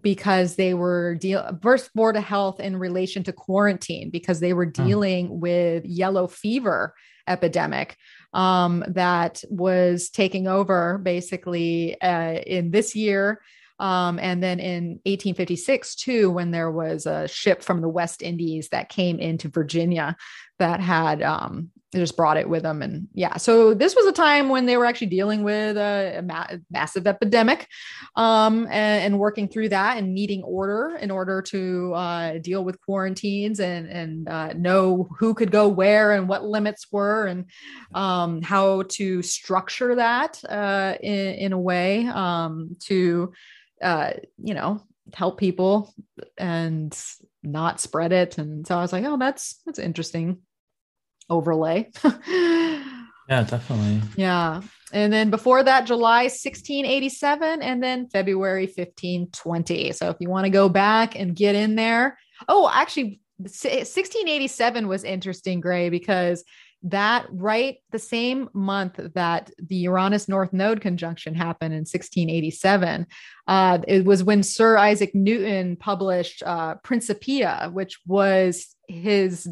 because 0.00 0.56
they 0.56 0.74
were 0.74 1.14
deal 1.16 1.58
first 1.62 1.92
board 1.94 2.16
of 2.16 2.24
health 2.24 2.60
in 2.60 2.76
relation 2.76 3.22
to 3.24 3.32
quarantine 3.32 4.10
because 4.10 4.40
they 4.40 4.52
were 4.52 4.66
dealing 4.66 5.28
oh. 5.30 5.34
with 5.34 5.84
yellow 5.84 6.26
fever 6.26 6.94
epidemic 7.26 7.96
um, 8.32 8.84
that 8.88 9.42
was 9.50 10.10
taking 10.10 10.46
over 10.46 10.98
basically 10.98 12.00
uh, 12.00 12.40
in 12.46 12.70
this 12.70 12.94
year 12.94 13.40
um, 13.78 14.18
and 14.20 14.42
then 14.42 14.60
in 14.60 15.00
1856 15.04 15.96
too 15.96 16.30
when 16.30 16.50
there 16.50 16.70
was 16.70 17.06
a 17.06 17.26
ship 17.28 17.62
from 17.62 17.80
the 17.80 17.88
west 17.88 18.22
indies 18.22 18.68
that 18.68 18.88
came 18.88 19.18
into 19.18 19.48
virginia 19.48 20.16
that 20.58 20.80
had 20.80 21.22
um, 21.22 21.70
they 21.92 21.98
just 21.98 22.16
brought 22.16 22.38
it 22.38 22.48
with 22.48 22.62
them 22.62 22.80
and 22.80 23.06
yeah 23.12 23.36
so 23.36 23.74
this 23.74 23.94
was 23.94 24.06
a 24.06 24.12
time 24.12 24.48
when 24.48 24.64
they 24.64 24.76
were 24.76 24.86
actually 24.86 25.06
dealing 25.06 25.42
with 25.42 25.76
a, 25.76 26.16
a 26.18 26.22
ma- 26.22 26.46
massive 26.70 27.06
epidemic 27.06 27.68
um, 28.16 28.66
and, 28.70 29.04
and, 29.04 29.18
working 29.18 29.46
through 29.46 29.68
that 29.68 29.98
and 29.98 30.14
needing 30.14 30.42
order 30.42 30.96
in 31.00 31.10
order 31.10 31.42
to 31.42 31.92
uh, 31.94 32.38
deal 32.38 32.64
with 32.64 32.80
quarantines 32.80 33.60
and 33.60 33.86
and 33.88 34.28
uh, 34.28 34.52
know 34.54 35.08
who 35.18 35.34
could 35.34 35.50
go 35.50 35.68
where 35.68 36.12
and 36.12 36.28
what 36.28 36.44
limits 36.44 36.86
were 36.90 37.26
and 37.26 37.44
um, 37.94 38.42
how 38.42 38.82
to 38.88 39.22
structure 39.22 39.94
that 39.94 40.42
uh, 40.48 40.94
in, 41.00 41.34
in, 41.34 41.52
a 41.52 41.58
way 41.58 42.06
um, 42.06 42.76
to 42.80 43.32
uh, 43.82 44.12
you 44.42 44.54
know 44.54 44.82
help 45.14 45.38
people 45.38 45.94
and 46.38 46.98
not 47.42 47.80
spread 47.80 48.12
it. 48.12 48.38
And 48.38 48.66
so 48.66 48.78
i 48.78 48.80
was 48.80 48.92
like 48.92 49.04
oh 49.04 49.18
that's 49.18 49.60
that's 49.66 49.78
interesting 49.78 50.38
overlay. 51.32 51.90
yeah, 52.28 52.82
definitely. 53.28 54.02
Yeah. 54.16 54.60
And 54.92 55.12
then 55.12 55.30
before 55.30 55.62
that, 55.62 55.86
July 55.86 56.24
1687 56.24 57.62
and 57.62 57.82
then 57.82 58.08
February 58.08 58.66
1520. 58.66 59.92
So 59.92 60.10
if 60.10 60.16
you 60.20 60.28
want 60.28 60.44
to 60.44 60.50
go 60.50 60.68
back 60.68 61.18
and 61.18 61.34
get 61.34 61.54
in 61.54 61.74
there. 61.74 62.18
Oh, 62.46 62.70
actually, 62.72 63.20
1687 63.38 64.86
was 64.86 65.04
interesting, 65.04 65.60
Gray, 65.60 65.88
because 65.88 66.44
that 66.84 67.26
right 67.30 67.76
the 67.90 67.98
same 67.98 68.48
month 68.52 69.00
that 69.14 69.50
the 69.58 69.76
Uranus 69.76 70.28
North 70.28 70.52
Node 70.52 70.80
conjunction 70.80 71.34
happened 71.34 71.72
in 71.74 71.80
1687, 71.80 73.06
uh, 73.46 73.78
it 73.86 74.04
was 74.04 74.24
when 74.24 74.42
Sir 74.42 74.76
Isaac 74.76 75.14
Newton 75.14 75.76
published 75.76 76.42
uh, 76.44 76.74
Principia, 76.82 77.70
which 77.72 78.00
was 78.06 78.74
his 78.88 79.48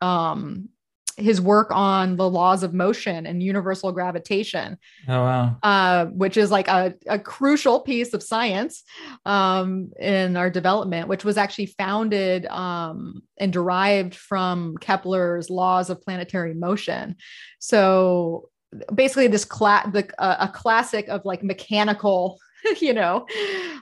um, 0.00 0.70
his 1.16 1.40
work 1.40 1.70
on 1.70 2.16
the 2.16 2.28
laws 2.28 2.62
of 2.62 2.72
motion 2.72 3.26
and 3.26 3.42
universal 3.42 3.92
gravitation. 3.92 4.78
Oh 5.08 5.22
wow! 5.22 5.56
Uh, 5.62 6.06
which 6.06 6.36
is 6.36 6.50
like 6.50 6.68
a, 6.68 6.94
a 7.06 7.18
crucial 7.18 7.80
piece 7.80 8.14
of 8.14 8.22
science 8.22 8.82
um, 9.26 9.92
in 9.98 10.36
our 10.36 10.50
development, 10.50 11.08
which 11.08 11.24
was 11.24 11.36
actually 11.36 11.66
founded 11.66 12.46
um, 12.46 13.22
and 13.38 13.52
derived 13.52 14.14
from 14.14 14.76
Kepler's 14.78 15.50
laws 15.50 15.90
of 15.90 16.00
planetary 16.02 16.54
motion. 16.54 17.16
So 17.58 18.48
basically, 18.94 19.28
this 19.28 19.44
cla- 19.44 19.90
the, 19.92 20.08
uh, 20.18 20.48
a 20.48 20.48
classic 20.48 21.08
of 21.08 21.24
like 21.24 21.42
mechanical. 21.42 22.38
you 22.80 22.92
know, 22.92 23.26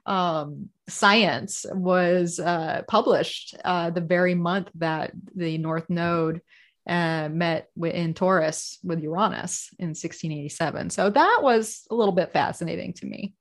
um, 0.07 0.71
science 0.89 1.67
was 1.71 2.41
uh, 2.41 2.81
published 2.89 3.55
uh, 3.63 3.91
the 3.91 4.01
very 4.01 4.35
month 4.35 4.71
that 4.77 5.13
the 5.35 5.59
North 5.59 5.91
Node 5.91 6.41
uh, 6.89 7.29
met 7.31 7.69
in 7.83 8.15
Taurus 8.15 8.79
with 8.83 9.03
Uranus 9.03 9.69
in 9.79 9.89
1687. 9.89 10.91
So 10.91 11.11
that 11.11 11.39
was 11.43 11.83
a 11.91 11.95
little 11.95 12.15
bit 12.15 12.33
fascinating 12.33 12.93
to 12.95 13.07
me. 13.07 13.35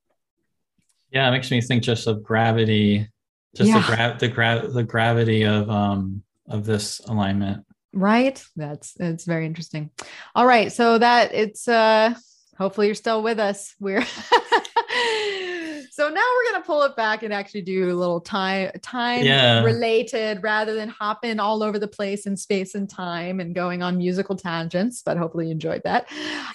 Yeah, 1.11 1.27
it 1.27 1.31
makes 1.31 1.49
me 1.49 1.61
think 1.61 1.83
just 1.83 2.05
of 2.07 2.21
gravity, 2.23 3.07
just 3.55 3.69
Yeah. 3.69 3.79
the 3.79 3.85
gra- 3.95 4.17
the 4.19 4.27
gra- 4.27 4.67
the 4.67 4.83
gravity 4.83 5.43
of 5.45 5.69
um 5.69 6.23
of 6.47 6.65
this 6.65 6.99
alignment. 7.01 7.65
Right? 7.93 8.43
That's 8.55 8.93
it's 8.99 9.25
very 9.25 9.45
interesting. 9.45 9.89
All 10.35 10.45
right, 10.45 10.71
so 10.71 10.97
that 10.97 11.33
it's 11.33 11.67
uh 11.67 12.13
hopefully 12.57 12.87
you're 12.87 12.95
still 12.95 13.23
with 13.23 13.39
us. 13.39 13.73
We're 13.79 14.05
So 15.99 16.07
now 16.07 16.21
we're 16.21 16.53
gonna 16.53 16.63
pull 16.63 16.83
it 16.83 16.95
back 16.95 17.23
and 17.23 17.33
actually 17.33 17.63
do 17.63 17.91
a 17.91 17.93
little 17.93 18.21
time 18.21 18.71
time 18.81 19.25
Yeah. 19.25 19.63
related 19.63 20.41
rather 20.41 20.73
than 20.73 20.87
hopping 20.87 21.41
all 21.41 21.61
over 21.61 21.77
the 21.77 21.89
place 21.89 22.25
in 22.25 22.37
space 22.37 22.73
and 22.73 22.89
time 22.89 23.41
and 23.41 23.53
going 23.53 23.83
on 23.83 23.97
musical 23.97 24.37
tangents. 24.37 25.01
But 25.03 25.17
hopefully 25.17 25.47
you 25.47 25.51
enjoyed 25.51 25.81
that. 25.83 26.07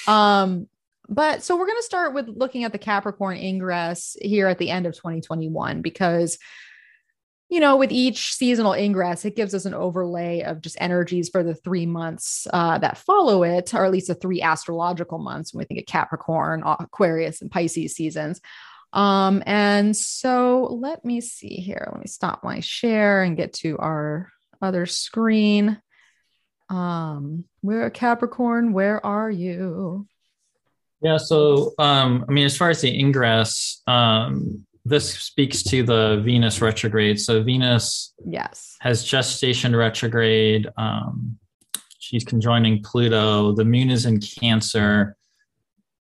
Um, 0.09 0.67
but 1.11 1.43
so 1.43 1.59
we're 1.59 1.67
gonna 1.67 1.83
start 1.83 2.15
with 2.15 2.27
looking 2.27 2.65
at 2.65 2.73
the 2.73 2.79
Capricorn 2.79 3.37
ingress 3.37 4.17
here 4.23 4.49
at 4.49 4.57
the 4.57 4.71
end 4.71 4.87
of 4.87 4.95
2021 4.95 5.83
because 5.83 6.39
you 7.51 7.61
know, 7.61 7.77
with 7.77 7.93
each 7.93 8.33
seasonal 8.33 8.73
ingress, 8.73 9.27
it 9.27 9.37
gives 9.37 9.55
us 9.55 9.67
an 9.67 9.75
overlay 9.75 10.41
of 10.41 10.63
just 10.63 10.79
energies 10.81 11.29
for 11.29 11.43
the 11.43 11.55
three 11.55 11.85
months 11.85 12.47
uh, 12.55 12.79
that 12.79 12.97
follow 12.97 13.43
it, 13.43 13.75
or 13.75 13.85
at 13.85 13.93
least 13.93 14.07
the 14.09 14.15
three 14.15 14.41
astrological 14.41 15.19
months 15.19 15.53
when 15.53 15.59
we 15.61 15.67
think 15.67 15.79
of 15.79 15.87
Capricorn, 15.87 16.63
Aquarius, 16.65 17.43
and 17.43 17.51
Pisces 17.51 17.95
seasons. 17.95 18.41
Um, 18.95 19.43
and 19.45 19.95
so 19.97 20.79
let 20.81 21.05
me 21.05 21.21
see 21.21 21.57
here. 21.57 21.89
Let 21.91 22.01
me 22.01 22.07
stop 22.07 22.45
my 22.45 22.61
share 22.61 23.23
and 23.23 23.37
get 23.37 23.53
to 23.55 23.77
our 23.79 24.31
other 24.63 24.87
screen. 24.87 25.81
Um, 26.71 27.45
we're 27.61 27.87
a 27.87 27.91
Capricorn. 27.91 28.73
Where 28.73 29.05
are 29.05 29.31
you? 29.31 30.07
Yeah. 31.03 31.19
So, 31.19 31.75
um, 31.79 32.25
I 32.29 32.33
mean, 32.33 32.47
as 32.47 32.57
far 32.57 32.71
as 32.71 32.81
the 32.81 32.99
ingress, 32.99 33.83
um, 33.87 34.65
this 34.87 35.19
speaks 35.19 35.63
to 35.65 35.83
the 35.83 36.21
Venus 36.25 36.63
retrograde. 36.63 37.21
So 37.21 37.43
Venus 37.43 38.15
Yes. 38.25 38.77
has 38.81 39.05
gestation 39.05 39.75
retrograde. 39.75 40.69
Um, 40.77 41.39
she's 41.99 42.25
conjoining 42.25 42.83
Pluto. 42.83 43.53
The 43.53 43.65
moon 43.65 43.91
is 43.91 44.07
in 44.07 44.21
Cancer, 44.21 45.17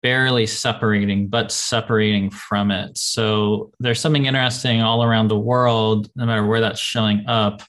barely 0.03 0.47
separating, 0.47 1.29
but 1.29 1.51
separating 1.51 2.31
from 2.31 2.71
it. 2.71 2.97
So 2.97 3.73
there's 3.81 4.01
something 4.01 4.27
interesting 4.27 4.81
all 4.81 5.03
around 5.03 5.29
the 5.29 5.39
world, 5.39 6.11
no 6.15 6.27
matter 6.27 6.47
where 6.47 6.61
that's 6.61 6.81
showing 6.81 7.27
up. 7.27 7.63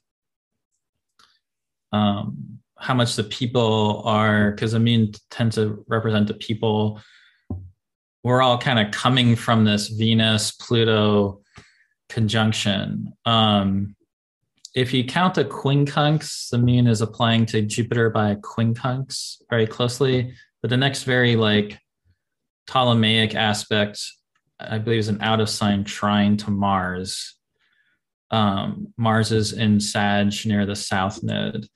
Um, 1.91 2.59
how 2.77 2.93
much 2.93 3.15
the 3.15 3.23
people 3.23 4.03
are, 4.05 4.51
because 4.51 4.71
the 4.71 4.79
moon 4.79 5.11
tends 5.31 5.55
to 5.55 5.83
represent 5.87 6.27
the 6.27 6.33
people. 6.35 7.01
We're 8.23 8.41
all 8.41 8.57
kind 8.57 8.79
of 8.79 8.91
coming 8.93 9.35
from 9.35 9.65
this 9.65 9.87
Venus 9.87 10.51
Pluto 10.51 11.41
conjunction. 12.07 13.13
Um, 13.25 13.95
if 14.75 14.93
you 14.93 15.03
count 15.03 15.33
the 15.33 15.45
quincunx, 15.45 16.49
the 16.49 16.57
moon 16.57 16.87
is 16.87 17.01
applying 17.01 17.45
to 17.47 17.61
Jupiter 17.61 18.09
by 18.09 18.31
a 18.31 18.35
quincunx 18.35 19.41
very 19.49 19.67
closely. 19.67 20.33
But 20.61 20.69
the 20.69 20.77
next 20.77 21.03
very 21.03 21.35
like 21.35 21.79
Ptolemaic 22.69 23.33
aspect, 23.33 23.99
I 24.59 24.77
believe, 24.77 24.99
is 24.99 25.07
an 25.07 25.21
out 25.21 25.39
of 25.41 25.49
sign 25.49 25.83
trine 25.83 26.37
to 26.37 26.51
Mars. 26.51 27.35
Um, 28.31 28.93
Mars 28.95 29.31
is 29.31 29.53
in 29.53 29.79
Sag 29.79 30.31
near 30.45 30.65
the 30.67 30.75
south 30.75 31.23
node. 31.23 31.67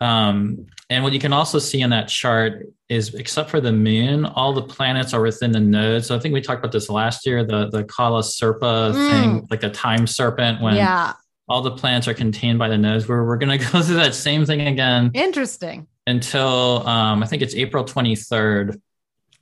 Um, 0.00 0.66
and 0.90 1.02
what 1.02 1.12
you 1.12 1.18
can 1.18 1.32
also 1.32 1.58
see 1.58 1.80
in 1.80 1.90
that 1.90 2.06
chart 2.08 2.66
is, 2.88 3.14
except 3.14 3.50
for 3.50 3.60
the 3.60 3.72
moon, 3.72 4.24
all 4.24 4.52
the 4.52 4.62
planets 4.62 5.12
are 5.12 5.20
within 5.22 5.50
the 5.52 5.60
node. 5.60 6.04
So 6.04 6.14
I 6.14 6.18
think 6.20 6.34
we 6.34 6.40
talked 6.40 6.60
about 6.60 6.72
this 6.72 6.88
last 6.88 7.26
year, 7.26 7.44
the 7.44 7.68
the 7.68 7.84
Kala 7.84 8.20
Sarpa 8.22 8.92
Mm. 8.92 9.10
thing, 9.10 9.46
like 9.50 9.60
the 9.60 9.70
time 9.70 10.06
serpent, 10.06 10.60
when 10.60 10.74
yeah. 10.76 11.14
all 11.48 11.62
the 11.62 11.70
planets 11.72 12.06
are 12.08 12.14
contained 12.14 12.58
by 12.58 12.68
the 12.68 12.78
nodes. 12.78 13.08
We're 13.08 13.24
we're 13.26 13.38
going 13.38 13.58
to 13.58 13.64
go 13.72 13.82
through 13.82 13.96
that 13.96 14.14
same 14.14 14.44
thing 14.46 14.60
again 14.68 15.10
Interesting. 15.14 15.86
until 16.06 16.86
um, 16.86 17.22
I 17.22 17.26
think 17.26 17.42
it's 17.42 17.54
April 17.54 17.84
twenty 17.84 18.14
third. 18.16 18.80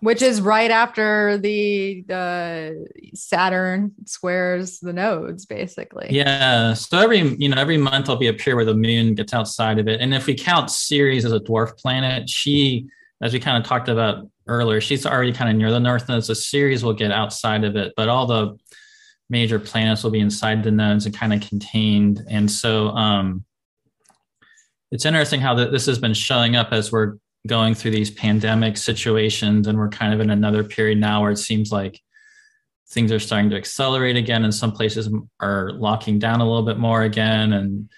Which 0.00 0.22
is 0.22 0.40
right 0.40 0.70
after 0.70 1.38
the 1.38 2.04
the 2.08 2.86
Saturn 3.14 3.92
squares 4.06 4.80
the 4.80 4.92
nodes, 4.92 5.46
basically. 5.46 6.08
Yeah. 6.10 6.74
So 6.74 6.98
every 6.98 7.18
you 7.18 7.48
know 7.48 7.60
every 7.60 7.76
month 7.76 8.06
there'll 8.06 8.18
be 8.18 8.28
a 8.28 8.32
period 8.32 8.56
where 8.56 8.64
the 8.64 8.74
moon 8.74 9.14
gets 9.14 9.34
outside 9.34 9.78
of 9.78 9.88
it, 9.88 10.00
and 10.00 10.14
if 10.14 10.26
we 10.26 10.34
count 10.34 10.70
Ceres 10.70 11.24
as 11.24 11.32
a 11.32 11.40
dwarf 11.40 11.76
planet, 11.76 12.28
she, 12.30 12.88
as 13.20 13.32
we 13.32 13.40
kind 13.40 13.62
of 13.62 13.68
talked 13.68 13.88
about 13.88 14.26
earlier, 14.46 14.80
she's 14.80 15.06
already 15.06 15.32
kind 15.32 15.50
of 15.50 15.56
near 15.56 15.70
the 15.70 15.80
north 15.80 16.08
node. 16.08 16.24
So 16.24 16.34
Ceres 16.34 16.82
will 16.82 16.94
get 16.94 17.12
outside 17.12 17.64
of 17.64 17.76
it, 17.76 17.92
but 17.96 18.08
all 18.08 18.26
the 18.26 18.58
major 19.30 19.58
planets 19.58 20.02
will 20.02 20.10
be 20.10 20.20
inside 20.20 20.62
the 20.62 20.72
nodes 20.72 21.06
and 21.06 21.16
kind 21.16 21.32
of 21.32 21.40
contained. 21.40 22.22
And 22.28 22.50
so 22.50 22.88
um, 22.88 23.44
it's 24.90 25.06
interesting 25.06 25.40
how 25.40 25.54
th- 25.54 25.70
this 25.70 25.86
has 25.86 25.98
been 25.98 26.14
showing 26.14 26.56
up 26.56 26.72
as 26.72 26.90
we're 26.90 27.16
going 27.46 27.74
through 27.74 27.92
these 27.92 28.10
pandemic 28.10 28.76
situations, 28.76 29.66
and 29.66 29.78
we're 29.78 29.88
kind 29.88 30.12
of 30.12 30.20
in 30.20 30.30
another 30.30 30.62
period 30.62 30.98
now 30.98 31.22
where 31.22 31.30
it 31.30 31.38
seems 31.38 31.72
like 31.72 32.00
things 32.90 33.12
are 33.12 33.20
starting 33.20 33.50
to 33.50 33.56
accelerate 33.56 34.16
again 34.16 34.44
and 34.44 34.54
some 34.54 34.72
places 34.72 35.08
are 35.38 35.70
locking 35.72 36.18
down 36.18 36.40
a 36.40 36.44
little 36.44 36.64
bit 36.64 36.78
more 36.78 37.02
again 37.02 37.52
and 37.52 37.88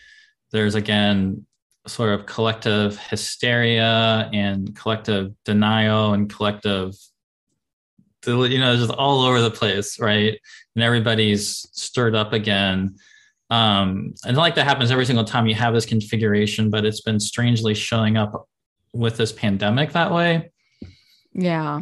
there's 0.51 0.75
again 0.75 1.47
sort 1.87 2.11
of 2.11 2.27
collective 2.27 2.99
hysteria 2.99 4.29
and 4.33 4.77
collective 4.77 5.33
denial 5.45 6.13
and 6.13 6.33
collective 6.33 6.95
you 8.27 8.59
know 8.59 8.77
just 8.77 8.93
all 8.93 9.23
over 9.23 9.41
the 9.41 9.51
place 9.51 9.99
right? 9.99 10.39
And 10.77 10.85
everybody's 10.85 11.67
stirred 11.73 12.15
up 12.15 12.33
again. 12.33 12.97
Um 13.51 14.15
and 14.27 14.37
like 14.37 14.55
that 14.57 14.67
happens 14.67 14.91
every 14.91 15.07
single 15.07 15.25
time 15.25 15.47
you 15.47 15.55
have 15.55 15.73
this 15.73 15.87
configuration 15.87 16.71
but 16.71 16.85
it's 16.85 17.01
been 17.01 17.19
strangely 17.19 17.75
showing 17.75 18.17
up 18.19 18.47
with 18.93 19.17
this 19.17 19.33
pandemic 19.33 19.93
that 19.93 20.13
way 20.13 20.51
Yeah. 21.33 21.81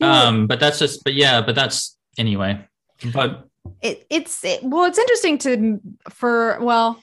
Well, 0.00 0.28
um 0.28 0.46
but 0.46 0.60
that's 0.60 0.78
just 0.78 1.04
but 1.04 1.14
yeah 1.14 1.40
but 1.40 1.54
that's 1.54 1.96
anyway 2.18 2.66
but 3.12 3.48
it, 3.80 4.06
it's 4.10 4.44
it, 4.44 4.62
well, 4.62 4.84
it's 4.84 4.98
interesting 4.98 5.38
to 5.38 5.80
for 6.10 6.58
well, 6.60 7.02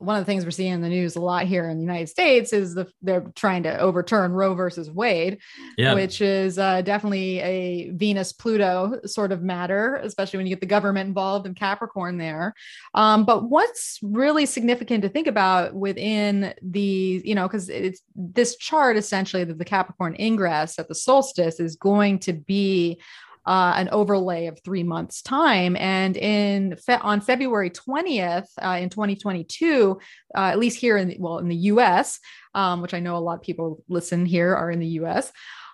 one 0.00 0.16
of 0.16 0.22
the 0.22 0.24
things 0.24 0.44
we're 0.44 0.50
seeing 0.50 0.72
in 0.72 0.80
the 0.80 0.88
news 0.88 1.14
a 1.14 1.20
lot 1.20 1.44
here 1.44 1.68
in 1.68 1.76
the 1.76 1.82
United 1.82 2.08
States 2.08 2.54
is 2.54 2.74
the 2.74 2.90
they're 3.02 3.30
trying 3.34 3.62
to 3.62 3.78
overturn 3.78 4.32
Roe 4.32 4.54
versus 4.54 4.90
Wade, 4.90 5.38
yeah 5.76 5.94
which 5.94 6.22
is 6.22 6.58
uh, 6.58 6.80
definitely 6.80 7.38
a 7.40 7.90
Venus 7.90 8.32
Pluto 8.32 9.00
sort 9.04 9.30
of 9.30 9.42
matter, 9.42 9.96
especially 9.96 10.38
when 10.38 10.46
you 10.46 10.54
get 10.54 10.60
the 10.60 10.66
government 10.66 11.06
involved 11.06 11.46
in 11.46 11.54
Capricorn 11.54 12.16
there. 12.16 12.54
Um, 12.94 13.24
but 13.24 13.50
what's 13.50 13.98
really 14.02 14.46
significant 14.46 15.02
to 15.02 15.10
think 15.10 15.26
about 15.26 15.74
within 15.74 16.54
the, 16.62 17.22
you 17.24 17.34
know, 17.34 17.46
because 17.46 17.68
it's 17.68 18.00
this 18.16 18.56
chart 18.56 18.96
essentially 18.96 19.44
that 19.44 19.58
the 19.58 19.64
Capricorn 19.64 20.16
ingress 20.18 20.78
at 20.78 20.88
the 20.88 20.94
solstice 20.94 21.60
is 21.60 21.76
going 21.76 22.20
to 22.20 22.32
be 22.32 23.00
uh, 23.46 23.74
an 23.76 23.88
overlay 23.90 24.46
of 24.46 24.60
three 24.62 24.82
months 24.82 25.22
time. 25.22 25.76
And 25.76 26.16
in 26.16 26.76
fe- 26.76 26.98
on 27.00 27.20
february 27.20 27.70
20th 27.70 28.48
uh, 28.62 28.78
in 28.80 28.88
2022 28.88 29.98
uh, 30.36 30.40
at 30.40 30.58
least 30.58 30.78
here 30.78 30.96
in 30.96 31.08
the, 31.08 31.16
well 31.18 31.38
in 31.38 31.48
the 31.48 31.56
us 31.56 32.18
um, 32.54 32.82
which 32.82 32.94
i 32.94 33.00
know 33.00 33.16
a 33.16 33.18
lot 33.18 33.34
of 33.34 33.42
people 33.42 33.82
listen 33.88 34.26
here 34.26 34.54
are 34.54 34.70
in 34.70 34.80
the 34.80 34.86
us 34.86 35.32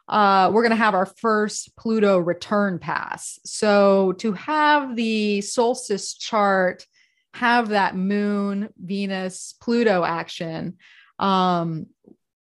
uh, 0.08 0.50
we're 0.52 0.62
going 0.62 0.70
to 0.70 0.76
have 0.76 0.94
our 0.94 1.06
first 1.06 1.76
pluto 1.76 2.18
return 2.18 2.78
pass. 2.78 3.40
So 3.44 4.12
to 4.18 4.32
have 4.34 4.94
the 4.94 5.40
solstice 5.40 6.14
chart 6.14 6.86
have 7.34 7.70
that 7.70 7.96
moon 7.96 8.70
venus 8.78 9.54
pluto 9.60 10.04
action 10.04 10.78
um 11.18 11.86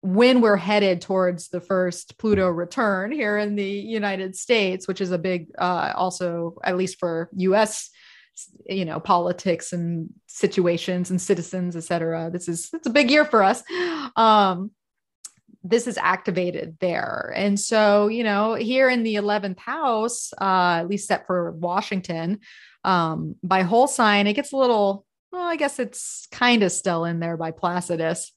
when 0.06 0.40
we're 0.40 0.56
headed 0.56 1.00
towards 1.00 1.48
the 1.48 1.60
first 1.60 2.16
pluto 2.18 2.48
return 2.48 3.10
here 3.10 3.36
in 3.38 3.56
the 3.56 3.64
united 3.64 4.36
states 4.36 4.86
which 4.86 5.00
is 5.00 5.10
a 5.10 5.18
big 5.18 5.48
uh 5.58 5.92
also 5.96 6.56
at 6.62 6.76
least 6.76 6.98
for 6.98 7.28
us 7.36 7.90
you 8.68 8.84
know 8.84 9.00
politics 9.00 9.72
and 9.72 10.08
situations 10.26 11.10
and 11.10 11.20
citizens 11.20 11.74
et 11.74 11.84
cetera 11.84 12.30
this 12.30 12.48
is 12.48 12.70
it's 12.72 12.86
a 12.86 12.90
big 12.90 13.10
year 13.10 13.24
for 13.24 13.42
us. 13.42 13.62
Um 14.16 14.70
this 15.68 15.88
is 15.88 15.98
activated 15.98 16.76
there. 16.80 17.32
And 17.34 17.58
so 17.58 18.06
you 18.08 18.22
know 18.22 18.54
here 18.54 18.88
in 18.88 19.02
the 19.02 19.16
11th 19.16 19.58
house 19.58 20.32
uh 20.40 20.78
at 20.80 20.88
least 20.88 21.08
set 21.08 21.26
for 21.26 21.52
washington 21.52 22.40
um 22.84 23.34
by 23.42 23.62
whole 23.62 23.88
sign 23.88 24.26
it 24.26 24.34
gets 24.34 24.52
a 24.52 24.56
little 24.56 25.04
well 25.32 25.42
i 25.42 25.56
guess 25.56 25.78
it's 25.78 26.28
kind 26.30 26.62
of 26.62 26.70
still 26.70 27.04
in 27.04 27.18
there 27.18 27.36
by 27.36 27.50
placidus 27.50 28.32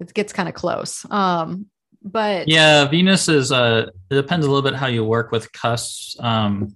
it 0.00 0.12
gets 0.14 0.32
kind 0.32 0.48
of 0.48 0.54
close 0.54 1.04
um 1.10 1.66
but 2.02 2.46
yeah 2.48 2.84
venus 2.84 3.28
is 3.28 3.50
uh 3.50 3.86
it 4.10 4.14
depends 4.14 4.46
a 4.46 4.48
little 4.48 4.68
bit 4.68 4.74
how 4.74 4.86
you 4.86 5.04
work 5.04 5.32
with 5.32 5.50
cusps 5.52 6.16
um 6.20 6.74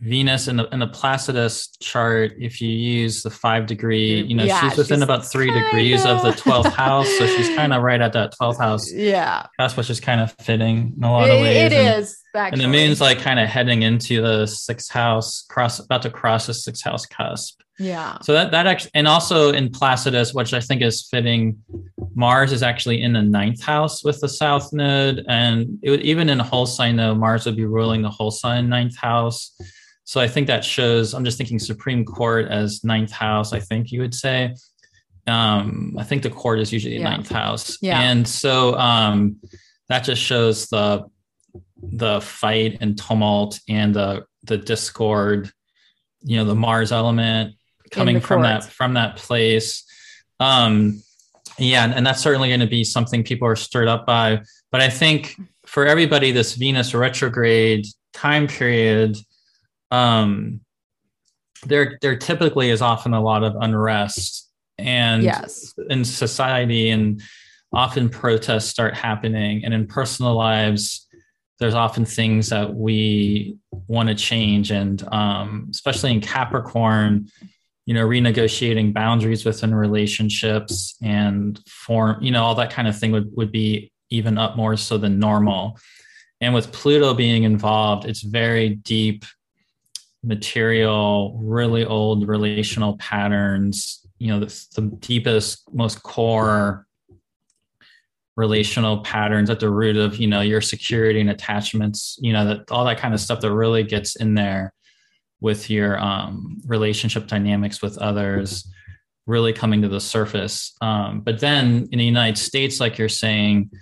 Venus 0.00 0.46
in 0.46 0.56
the 0.56 0.68
in 0.72 0.78
the 0.78 0.86
Placidus 0.86 1.76
chart, 1.80 2.34
if 2.38 2.60
you 2.60 2.68
use 2.68 3.22
the 3.22 3.30
five 3.30 3.66
degree, 3.66 4.22
you 4.22 4.34
know, 4.36 4.44
yeah, 4.44 4.60
she's 4.60 4.78
within 4.78 4.98
she's 4.98 5.02
about 5.02 5.26
three 5.26 5.46
kinda... 5.46 5.64
degrees 5.64 6.04
of 6.04 6.22
the 6.22 6.30
12th 6.30 6.72
house. 6.72 7.08
So 7.18 7.26
she's 7.26 7.48
kind 7.56 7.72
of 7.72 7.82
right 7.82 8.00
at 8.00 8.12
that 8.12 8.34
12th 8.40 8.58
house. 8.58 8.92
Yeah. 8.98 9.46
That's 9.58 9.76
which 9.76 9.90
is 9.90 10.00
kind 10.00 10.20
of 10.20 10.32
fitting 10.40 10.94
in 10.96 11.04
a 11.04 11.10
lot 11.10 11.30
of 11.30 11.40
ways. 11.40 11.56
It 11.56 11.72
and, 11.72 12.02
is. 12.02 12.18
Actually. 12.34 12.64
And 12.64 12.74
the 12.74 12.78
moon's 12.78 13.00
like 13.00 13.20
kind 13.20 13.40
of 13.40 13.48
heading 13.48 13.82
into 13.82 14.20
the 14.20 14.46
sixth 14.46 14.90
house, 14.90 15.42
cross 15.48 15.78
about 15.78 16.02
to 16.02 16.10
cross 16.10 16.46
the 16.46 16.54
sixth 16.54 16.84
house 16.84 17.06
cusp. 17.06 17.60
Yeah. 17.78 18.18
So 18.22 18.32
that 18.32 18.50
that 18.50 18.66
actually 18.66 18.90
and 18.94 19.08
also 19.08 19.52
in 19.52 19.70
Placidus, 19.70 20.34
which 20.34 20.52
I 20.52 20.60
think 20.60 20.82
is 20.82 21.08
fitting, 21.08 21.62
Mars 22.14 22.52
is 22.52 22.62
actually 22.62 23.02
in 23.02 23.12
the 23.12 23.22
ninth 23.22 23.62
house 23.62 24.04
with 24.04 24.20
the 24.20 24.28
south 24.28 24.72
node. 24.72 25.24
And 25.28 25.78
it 25.82 25.90
would, 25.90 26.02
even 26.02 26.28
in 26.28 26.40
a 26.40 26.44
whole 26.44 26.66
sign 26.66 26.96
though, 26.96 27.14
Mars 27.14 27.46
would 27.46 27.56
be 27.56 27.64
ruling 27.64 28.02
the 28.02 28.10
whole 28.10 28.30
sign 28.30 28.68
ninth 28.68 28.96
house. 28.96 29.56
So 30.04 30.20
I 30.20 30.28
think 30.28 30.46
that 30.46 30.64
shows, 30.64 31.12
I'm 31.12 31.24
just 31.24 31.36
thinking 31.38 31.58
Supreme 31.58 32.04
Court 32.04 32.48
as 32.48 32.82
ninth 32.82 33.12
house, 33.12 33.52
I 33.52 33.60
think 33.60 33.92
you 33.92 34.00
would 34.00 34.14
say. 34.14 34.54
Um, 35.26 35.94
I 35.98 36.04
think 36.04 36.22
the 36.22 36.30
court 36.30 36.60
is 36.60 36.72
usually 36.72 36.96
yeah. 36.96 37.10
ninth 37.10 37.30
house. 37.30 37.76
Yeah. 37.82 38.00
And 38.00 38.26
so 38.26 38.74
um, 38.78 39.36
that 39.88 40.04
just 40.04 40.22
shows 40.22 40.66
the 40.68 41.04
the 41.82 42.20
fight 42.20 42.78
and 42.80 42.98
tumult 42.98 43.60
and 43.68 43.94
the 43.94 44.24
the 44.44 44.56
discord, 44.56 45.50
you 46.22 46.36
know, 46.36 46.44
the 46.44 46.54
Mars 46.54 46.92
element 46.92 47.54
coming 47.90 48.20
from 48.20 48.42
that 48.42 48.64
from 48.64 48.94
that 48.94 49.16
place. 49.16 49.84
Um, 50.40 51.02
yeah, 51.58 51.90
and 51.92 52.06
that's 52.06 52.20
certainly 52.20 52.48
going 52.48 52.60
to 52.60 52.66
be 52.66 52.84
something 52.84 53.24
people 53.24 53.48
are 53.48 53.56
stirred 53.56 53.88
up 53.88 54.06
by. 54.06 54.42
But 54.70 54.80
I 54.80 54.90
think 54.90 55.34
for 55.66 55.86
everybody, 55.86 56.30
this 56.30 56.54
Venus 56.54 56.94
retrograde 56.94 57.86
time 58.12 58.46
period 58.46 59.16
um, 59.90 60.60
there 61.66 61.98
there 62.00 62.16
typically 62.16 62.70
is 62.70 62.82
often 62.82 63.14
a 63.14 63.20
lot 63.20 63.42
of 63.42 63.56
unrest 63.60 64.48
and 64.78 65.22
yes. 65.22 65.74
in 65.90 66.04
society 66.04 66.90
and 66.90 67.20
often 67.72 68.08
protests 68.08 68.68
start 68.68 68.94
happening 68.94 69.64
and 69.64 69.74
in 69.74 69.86
personal 69.86 70.34
lives 70.34 71.06
there's 71.58 71.74
often 71.74 72.04
things 72.04 72.50
that 72.50 72.74
we 72.74 73.56
want 73.86 74.08
to 74.08 74.14
change 74.14 74.70
and 74.70 75.06
um, 75.12 75.68
especially 75.70 76.12
in 76.12 76.20
capricorn 76.20 77.28
you 77.86 77.94
know 77.94 78.06
renegotiating 78.06 78.92
boundaries 78.92 79.44
within 79.44 79.74
relationships 79.74 80.96
and 81.02 81.60
form 81.66 82.22
you 82.22 82.30
know 82.30 82.44
all 82.44 82.54
that 82.54 82.70
kind 82.70 82.88
of 82.88 82.98
thing 82.98 83.12
would, 83.12 83.30
would 83.36 83.52
be 83.52 83.90
even 84.10 84.38
up 84.38 84.56
more 84.56 84.74
so 84.74 84.96
than 84.96 85.18
normal. 85.18 85.78
And 86.40 86.54
with 86.54 86.72
pluto 86.72 87.14
being 87.14 87.42
involved 87.42 88.06
it's 88.06 88.22
very 88.22 88.70
deep 88.70 89.24
material, 90.22 91.38
really 91.40 91.84
old 91.84 92.28
relational 92.28 92.96
patterns, 92.96 94.06
you 94.18 94.28
know, 94.28 94.40
the, 94.40 94.66
the 94.74 94.82
deepest, 94.82 95.72
most 95.72 96.02
core 96.02 96.86
relational 98.38 98.98
patterns 98.98 99.50
at 99.50 99.58
the 99.58 99.68
root 99.68 99.96
of, 99.96 100.16
you 100.16 100.28
know, 100.28 100.42
your 100.42 100.60
security 100.60 101.20
and 101.20 101.28
attachments, 101.28 102.16
you 102.20 102.32
know, 102.32 102.44
that 102.44 102.70
all 102.70 102.84
that 102.84 102.96
kind 102.96 103.12
of 103.12 103.18
stuff 103.18 103.40
that 103.40 103.52
really 103.52 103.82
gets 103.82 104.14
in 104.14 104.34
there 104.34 104.72
with 105.40 105.68
your 105.68 105.98
um, 105.98 106.62
relationship 106.64 107.26
dynamics 107.26 107.82
with 107.82 107.98
others 107.98 108.70
really 109.26 109.52
coming 109.52 109.82
to 109.82 109.88
the 109.88 110.00
surface. 110.00 110.72
Um, 110.80 111.20
but 111.20 111.40
then 111.40 111.88
in 111.90 111.98
the 111.98 112.04
United 112.04 112.38
States, 112.38 112.78
like 112.78 112.96
you're 112.96 113.08
saying, 113.08 113.72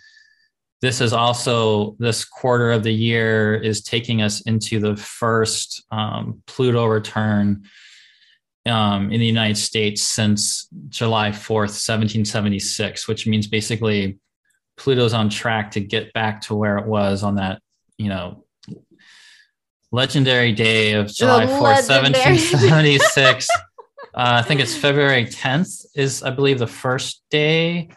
this 0.80 1.02
is 1.02 1.12
also 1.12 1.94
this 1.98 2.24
quarter 2.24 2.72
of 2.72 2.82
the 2.82 2.94
year 2.94 3.54
is 3.54 3.82
taking 3.82 4.22
us 4.22 4.40
into 4.42 4.80
the 4.80 4.96
first 4.96 5.84
um, 5.90 6.42
Pluto 6.46 6.86
return 6.86 7.64
um, 8.64 9.12
in 9.12 9.20
the 9.20 9.26
United 9.26 9.58
States 9.58 10.02
since 10.02 10.66
July 10.88 11.28
4th, 11.28 11.76
1776, 11.76 13.06
which 13.06 13.26
means 13.26 13.46
basically 13.46 14.18
Pluto's 14.76 15.14
on 15.14 15.28
track 15.28 15.72
to 15.72 15.80
get 15.80 16.12
back 16.12 16.42
to 16.42 16.54
where 16.54 16.78
it 16.78 16.86
was 16.86 17.22
on 17.22 17.36
that, 17.36 17.60
you 17.98 18.08
know, 18.08 18.44
legendary 19.92 20.52
day 20.52 20.92
of 20.92 21.08
July 21.08 21.46
4th, 21.46 21.88
1776. 21.88 23.48
uh, 23.50 23.56
I 24.14 24.42
think 24.42 24.60
it's 24.60 24.76
February 24.76 25.24
10th 25.24 25.86
is, 25.94 26.22
I 26.22 26.30
believe, 26.30 26.58
the 26.58 26.66
first 26.66 27.22
day 27.30 27.88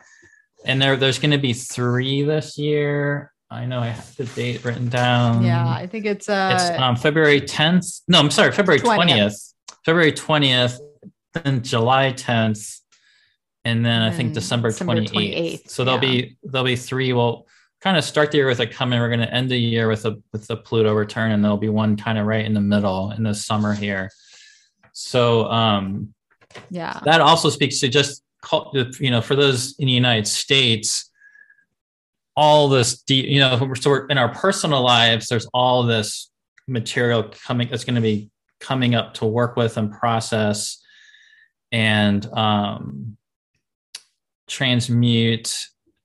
and 0.66 0.82
there 0.82 0.96
there's 0.96 1.20
going 1.20 1.32
to 1.32 1.38
be 1.38 1.54
three 1.54 2.24
this 2.24 2.58
year. 2.58 3.32
I 3.52 3.66
know 3.66 3.80
I 3.80 3.88
have 3.88 4.16
the 4.16 4.26
date 4.26 4.64
written 4.64 4.90
down. 4.90 5.44
Yeah, 5.44 5.68
I 5.68 5.88
think 5.88 6.06
it's 6.06 6.30
uh 6.30 6.52
it's 6.54 6.80
um, 6.80 6.96
February 6.96 7.42
10th. 7.42 8.02
No, 8.08 8.20
I'm 8.20 8.32
sorry, 8.32 8.52
February 8.52 8.80
20th. 8.80 9.10
20th. 9.10 9.54
February 9.86 10.12
20th, 10.12 10.78
then 11.34 11.64
July 11.64 12.14
10th, 12.14 12.79
and 13.66 13.86
then 13.86 14.02
I 14.02 14.12
think 14.12 14.34
December, 14.34 14.70
28th. 14.70 15.12
28th. 15.12 15.70
So 15.70 15.84
there'll 15.84 16.04
yeah. 16.04 16.22
be 16.22 16.38
there'll 16.44 16.66
be 16.66 16.76
three. 16.76 17.14
We'll 17.14 17.48
kind 17.82 17.98
of 17.98 18.04
start 18.04 18.32
the 18.32 18.38
year 18.38 18.48
with 18.48 18.60
a 18.60 18.68
coming. 18.68 19.00
We're 19.00 19.10
going 19.10 19.20
to 19.20 19.34
end 19.34 19.50
the 19.50 19.58
year 19.58 19.88
with 19.88 20.06
a 20.06 20.22
with 20.32 20.48
the 20.48 20.58
Pluto 20.58 20.94
return, 20.94 21.32
and 21.32 21.44
there'll 21.44 21.58
be 21.58 21.70
one 21.70 21.98
kind 21.98 22.18
of 22.18 22.26
right 22.26 22.46
in 22.46 22.54
the 22.54 22.62
middle 22.62 23.12
in 23.12 23.24
the 23.24 23.34
summer 23.34 23.74
here. 23.74 24.10
So 24.94 25.46
um 25.50 26.14
yeah, 26.70 27.00
that 27.06 27.22
also 27.22 27.50
speaks 27.50 27.80
to 27.82 27.90
just 27.90 28.24
you 29.00 29.12
know, 29.12 29.22
for 29.22 29.36
those 29.36 29.78
in 29.80 29.88
the 29.88 29.94
United 29.94 30.28
States, 30.28 31.10
all 32.36 32.70
this, 32.70 33.04
you 33.10 33.40
know, 33.40 33.74
so 33.76 33.90
we're 33.90 34.08
in 34.08 34.18
our 34.18 34.30
personal 34.30 34.82
lives, 34.82 35.28
there's 35.28 35.48
all 35.54 35.84
this 35.84 36.32
material 36.68 37.24
coming 37.46 37.68
that's 37.70 37.84
going 37.84 37.96
to 37.96 38.02
be 38.02 38.30
coming 38.60 38.96
up 38.96 39.14
to 39.16 39.26
work 39.26 39.56
with 39.56 39.78
and 39.78 39.92
process 39.92 40.82
and 41.72 42.26
um, 42.34 43.18
transmute 44.50 45.56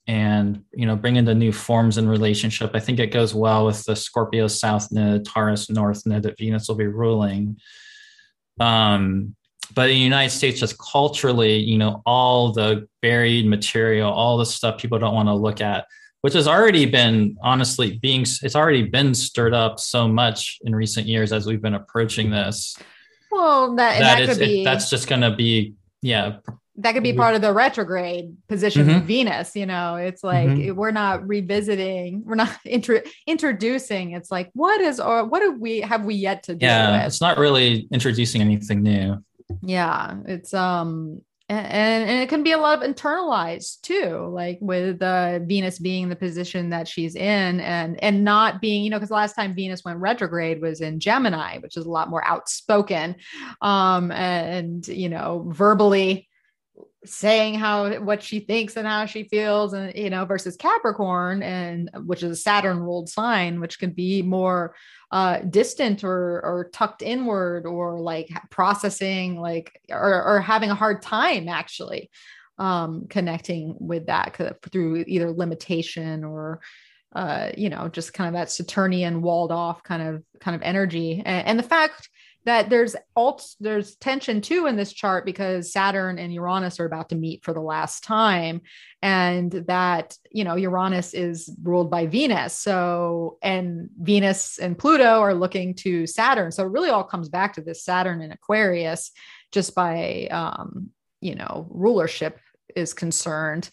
and 0.06 0.62
you 0.74 0.86
know 0.86 0.96
bring 0.96 1.16
into 1.16 1.34
new 1.34 1.50
forms 1.50 1.96
in 1.96 2.06
relationship 2.06 2.72
i 2.74 2.80
think 2.80 2.98
it 2.98 3.10
goes 3.10 3.34
well 3.34 3.64
with 3.64 3.82
the 3.84 3.96
scorpio 3.96 4.46
south 4.46 4.92
node 4.92 5.24
taurus 5.24 5.70
north 5.70 6.04
node 6.06 6.22
that 6.22 6.36
venus 6.38 6.68
will 6.68 6.74
be 6.74 6.86
ruling 6.86 7.56
um 8.60 9.34
but 9.74 9.88
in 9.88 9.96
the 9.96 10.02
United 10.02 10.30
States, 10.30 10.60
just 10.60 10.78
culturally, 10.78 11.56
you 11.56 11.78
know, 11.78 12.02
all 12.04 12.52
the 12.52 12.86
buried 13.00 13.46
material, 13.46 14.10
all 14.10 14.36
the 14.36 14.46
stuff 14.46 14.78
people 14.78 14.98
don't 14.98 15.14
want 15.14 15.28
to 15.28 15.34
look 15.34 15.60
at, 15.60 15.86
which 16.20 16.34
has 16.34 16.46
already 16.46 16.86
been 16.86 17.36
honestly 17.42 17.98
being, 17.98 18.22
it's 18.22 18.56
already 18.56 18.82
been 18.82 19.14
stirred 19.14 19.54
up 19.54 19.80
so 19.80 20.06
much 20.08 20.58
in 20.62 20.74
recent 20.74 21.06
years 21.06 21.32
as 21.32 21.46
we've 21.46 21.62
been 21.62 21.74
approaching 21.74 22.30
this. 22.30 22.76
Well, 23.30 23.74
that, 23.76 23.98
that, 23.98 24.18
that 24.18 24.28
could 24.28 24.38
be, 24.38 24.60
it, 24.60 24.64
that's 24.64 24.90
just 24.90 25.08
going 25.08 25.22
to 25.22 25.34
be, 25.34 25.74
yeah. 26.02 26.38
That 26.76 26.92
could 26.92 27.04
be 27.04 27.12
part 27.12 27.36
of 27.36 27.40
the 27.40 27.52
retrograde 27.52 28.36
position 28.48 28.86
mm-hmm. 28.86 28.96
of 28.98 29.04
Venus. 29.04 29.54
You 29.54 29.66
know, 29.66 29.94
it's 29.94 30.24
like 30.24 30.48
mm-hmm. 30.48 30.74
we're 30.74 30.90
not 30.90 31.26
revisiting, 31.26 32.22
we're 32.24 32.34
not 32.34 32.50
intro- 32.64 33.02
introducing. 33.26 34.12
It's 34.12 34.30
like 34.30 34.50
what 34.54 34.80
is 34.80 34.98
or 34.98 35.24
what 35.24 35.42
have 35.42 35.58
we 35.58 35.80
have 35.80 36.04
we 36.04 36.14
yet 36.14 36.42
to 36.44 36.54
do? 36.54 36.66
Yeah, 36.66 36.98
with? 36.98 37.06
it's 37.06 37.20
not 37.20 37.38
really 37.38 37.86
introducing 37.92 38.40
anything 38.40 38.82
new 38.82 39.22
yeah 39.62 40.16
it's 40.26 40.54
um 40.54 41.20
and, 41.50 42.08
and 42.08 42.22
it 42.22 42.30
can 42.30 42.42
be 42.42 42.52
a 42.52 42.58
lot 42.58 42.82
of 42.82 42.90
internalized 42.90 43.82
too 43.82 44.30
like 44.32 44.58
with 44.62 45.02
uh, 45.02 45.40
venus 45.40 45.78
being 45.78 46.08
the 46.08 46.16
position 46.16 46.70
that 46.70 46.88
she's 46.88 47.14
in 47.16 47.60
and 47.60 48.02
and 48.02 48.24
not 48.24 48.60
being 48.60 48.82
you 48.82 48.90
know 48.90 48.96
because 48.96 49.10
last 49.10 49.34
time 49.34 49.54
venus 49.54 49.84
went 49.84 49.98
retrograde 49.98 50.62
was 50.62 50.80
in 50.80 51.00
gemini 51.00 51.58
which 51.58 51.76
is 51.76 51.84
a 51.84 51.90
lot 51.90 52.08
more 52.08 52.24
outspoken 52.26 53.14
um 53.60 54.10
and 54.10 54.88
you 54.88 55.08
know 55.08 55.44
verbally 55.48 56.28
saying 57.04 57.54
how 57.54 57.92
what 58.00 58.22
she 58.22 58.40
thinks 58.40 58.76
and 58.76 58.86
how 58.86 59.06
she 59.06 59.24
feels 59.24 59.72
and 59.72 59.94
you 59.94 60.10
know 60.10 60.24
versus 60.24 60.56
capricorn 60.56 61.42
and 61.42 61.90
which 62.04 62.22
is 62.22 62.30
a 62.30 62.36
saturn 62.36 62.78
ruled 62.78 63.08
sign 63.08 63.60
which 63.60 63.78
can 63.78 63.90
be 63.90 64.22
more 64.22 64.74
uh 65.10 65.38
distant 65.40 66.02
or 66.02 66.40
or 66.44 66.70
tucked 66.72 67.02
inward 67.02 67.66
or 67.66 68.00
like 68.00 68.30
processing 68.50 69.38
like 69.38 69.80
or, 69.90 70.22
or 70.24 70.40
having 70.40 70.70
a 70.70 70.74
hard 70.74 71.02
time 71.02 71.48
actually 71.48 72.10
um 72.58 73.06
connecting 73.08 73.76
with 73.80 74.06
that 74.06 74.36
through 74.70 75.04
either 75.06 75.30
limitation 75.30 76.24
or 76.24 76.60
uh 77.14 77.50
you 77.56 77.68
know 77.68 77.88
just 77.88 78.14
kind 78.14 78.28
of 78.28 78.34
that 78.34 78.50
saturnian 78.50 79.22
walled 79.22 79.52
off 79.52 79.82
kind 79.82 80.02
of 80.02 80.22
kind 80.44 80.54
of 80.54 80.62
energy. 80.62 81.22
And, 81.24 81.46
and 81.46 81.58
the 81.58 81.64
fact 81.64 82.08
that 82.44 82.68
there's 82.68 82.94
alt 83.16 83.46
there's 83.60 83.96
tension 83.96 84.40
too 84.40 84.66
in 84.66 84.76
this 84.76 84.92
chart 84.92 85.24
because 85.24 85.72
Saturn 85.72 86.18
and 86.18 86.32
Uranus 86.32 86.78
are 86.78 86.84
about 86.84 87.08
to 87.08 87.16
meet 87.16 87.42
for 87.42 87.54
the 87.54 87.60
last 87.60 88.04
time. 88.04 88.60
And 89.02 89.50
that 89.68 90.16
you 90.30 90.44
know 90.44 90.56
Uranus 90.56 91.14
is 91.14 91.54
ruled 91.62 91.90
by 91.90 92.06
Venus. 92.06 92.54
So 92.54 93.38
and 93.42 93.88
Venus 93.98 94.58
and 94.58 94.78
Pluto 94.78 95.20
are 95.20 95.34
looking 95.34 95.74
to 95.76 96.06
Saturn. 96.06 96.52
So 96.52 96.64
it 96.64 96.70
really 96.70 96.90
all 96.90 97.04
comes 97.04 97.28
back 97.28 97.54
to 97.54 97.62
this 97.62 97.84
Saturn 97.84 98.20
and 98.20 98.32
Aquarius 98.32 99.10
just 99.52 99.74
by 99.74 100.28
um 100.30 100.90
you 101.20 101.34
know 101.34 101.66
rulership 101.70 102.38
is 102.76 102.92
concerned. 102.92 103.70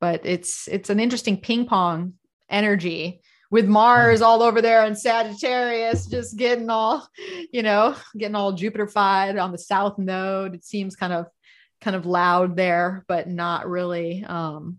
But 0.00 0.24
it's 0.24 0.68
it's 0.68 0.90
an 0.90 1.00
interesting 1.00 1.38
ping 1.38 1.66
pong 1.66 2.14
energy 2.50 3.22
with 3.54 3.68
Mars 3.68 4.20
all 4.20 4.42
over 4.42 4.60
there 4.60 4.82
and 4.82 4.98
Sagittarius 4.98 6.06
just 6.06 6.36
getting 6.36 6.68
all, 6.70 7.06
you 7.52 7.62
know, 7.62 7.94
getting 8.18 8.34
all 8.34 8.52
Jupiterfied 8.52 9.40
on 9.40 9.52
the 9.52 9.58
south 9.58 9.96
node. 9.96 10.56
It 10.56 10.64
seems 10.64 10.96
kind 10.96 11.12
of 11.12 11.26
kind 11.80 11.94
of 11.94 12.04
loud 12.04 12.56
there, 12.56 13.04
but 13.06 13.28
not 13.28 13.68
really. 13.68 14.24
Um 14.24 14.78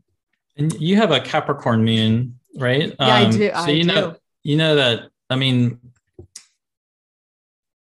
and 0.58 0.74
you 0.74 0.98
have 0.98 1.12
a 1.12 1.22
Capricorn 1.22 1.86
moon, 1.86 2.38
right? 2.58 2.94
Yeah, 3.00 3.18
um, 3.20 3.28
I 3.28 3.30
do. 3.30 3.48
So 3.48 3.56
I 3.56 3.70
you 3.70 3.86
know 3.86 4.12
do. 4.12 4.18
you 4.44 4.58
know 4.58 4.76
that 4.76 5.10
I 5.30 5.38
mean 5.38 5.80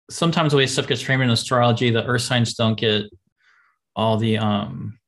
sometimes 0.10 0.52
the 0.52 0.58
way 0.58 0.68
stuff 0.68 0.88
gets 0.88 1.00
framed 1.00 1.24
in 1.24 1.30
astrology, 1.30 1.90
the 1.92 2.04
earth 2.06 2.24
signs 2.24 2.56
don't 2.56 2.78
get 2.78 3.06
all 3.96 4.18
the 4.18 4.40
um 4.40 5.00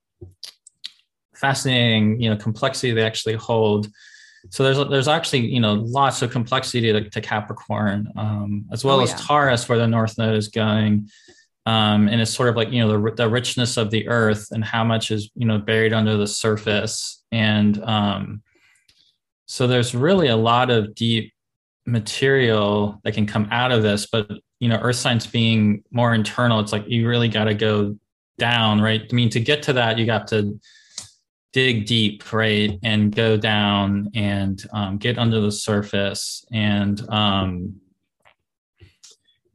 fascinating, 1.36 2.22
you 2.22 2.30
know, 2.30 2.38
complexity 2.38 2.94
they 2.94 3.04
actually 3.04 3.36
hold 3.36 3.90
so 4.49 4.64
there's 4.64 4.78
there's 4.90 5.07
actually 5.07 5.48
you 5.48 5.60
know 5.60 5.74
lots 5.74 6.22
of 6.22 6.32
complexity 6.32 6.91
to, 6.91 7.10
to 7.10 7.22
Capricorn, 7.22 8.11
um, 8.15 8.65
as 8.72 8.84
well 8.84 8.98
oh, 8.98 9.06
yeah. 9.06 9.14
as 9.14 9.26
Taurus, 9.26 9.70
where 9.70 9.78
the 9.78 9.88
North 9.88 10.18
Node 10.18 10.36
is 10.36 10.48
going, 10.48 11.10
um, 11.65 12.07
and 12.07 12.22
it's 12.22 12.32
sort 12.32 12.49
of 12.49 12.56
like 12.56 12.72
you 12.72 12.82
know 12.82 13.02
the, 13.02 13.15
the 13.15 13.30
richness 13.30 13.78
of 13.78 13.90
the 13.90 14.07
Earth 14.07 14.49
and 14.52 14.64
how 14.64 14.84
much 14.84 15.11
is 15.11 15.32
you 15.36 15.45
know 15.45 15.57
buried 15.57 15.94
under 15.94 16.18
the 16.18 16.28
surface, 16.28 17.24
and 17.32 17.82
um, 17.84 18.44
so 19.45 19.68
there's 19.68 19.95
really 19.95 20.28
a 20.28 20.38
lot 20.38 20.70
of 20.70 20.95
deep 20.95 21.34
material 21.86 22.99
that 23.03 23.14
can 23.14 23.26
come 23.26 23.48
out 23.52 23.72
of 23.72 23.84
this. 23.84 24.07
But 24.07 24.30
you 24.60 24.70
know, 24.70 24.78
Earth 24.82 24.98
signs 24.98 25.28
being 25.28 25.84
more 25.91 26.14
internal, 26.14 26.60
it's 26.60 26.72
like 26.72 26.88
you 26.88 27.07
really 27.07 27.30
got 27.30 27.45
to 27.45 27.53
go 27.53 27.98
down, 28.38 28.82
right? 28.82 29.02
I 29.10 29.14
mean, 29.14 29.30
to 29.30 29.40
get 29.40 29.64
to 29.64 29.74
that, 29.74 29.98
you 29.98 30.06
got 30.06 30.28
to 30.30 30.60
dig 31.54 31.86
deep, 31.86 32.34
right, 32.34 32.78
and 32.84 33.16
go 33.16 33.38
down 33.38 34.10
and 34.16 34.62
um, 34.74 34.98
get 34.98 35.18
under 35.18 35.40
the 35.40 35.52
surface. 35.52 36.46
And 36.52 37.00
um, 37.10 37.76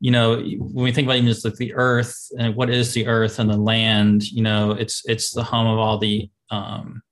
you 0.00 0.12
know, 0.12 0.36
when 0.36 0.84
we 0.84 0.92
think 0.92 1.06
about 1.06 1.16
even 1.16 1.28
just 1.28 1.44
like 1.44 1.56
the 1.56 1.74
earth 1.74 2.30
and 2.38 2.54
what 2.54 2.70
is 2.70 2.94
the 2.94 3.06
earth 3.08 3.40
and 3.40 3.50
the 3.50 3.56
land, 3.56 4.30
you 4.30 4.42
know, 4.42 4.70
it's 4.70 5.02
it's 5.06 5.32
the 5.32 5.42
home 5.42 5.66
of 5.66 5.78
all 5.78 5.98
the 5.98 6.30
um, 6.50 7.02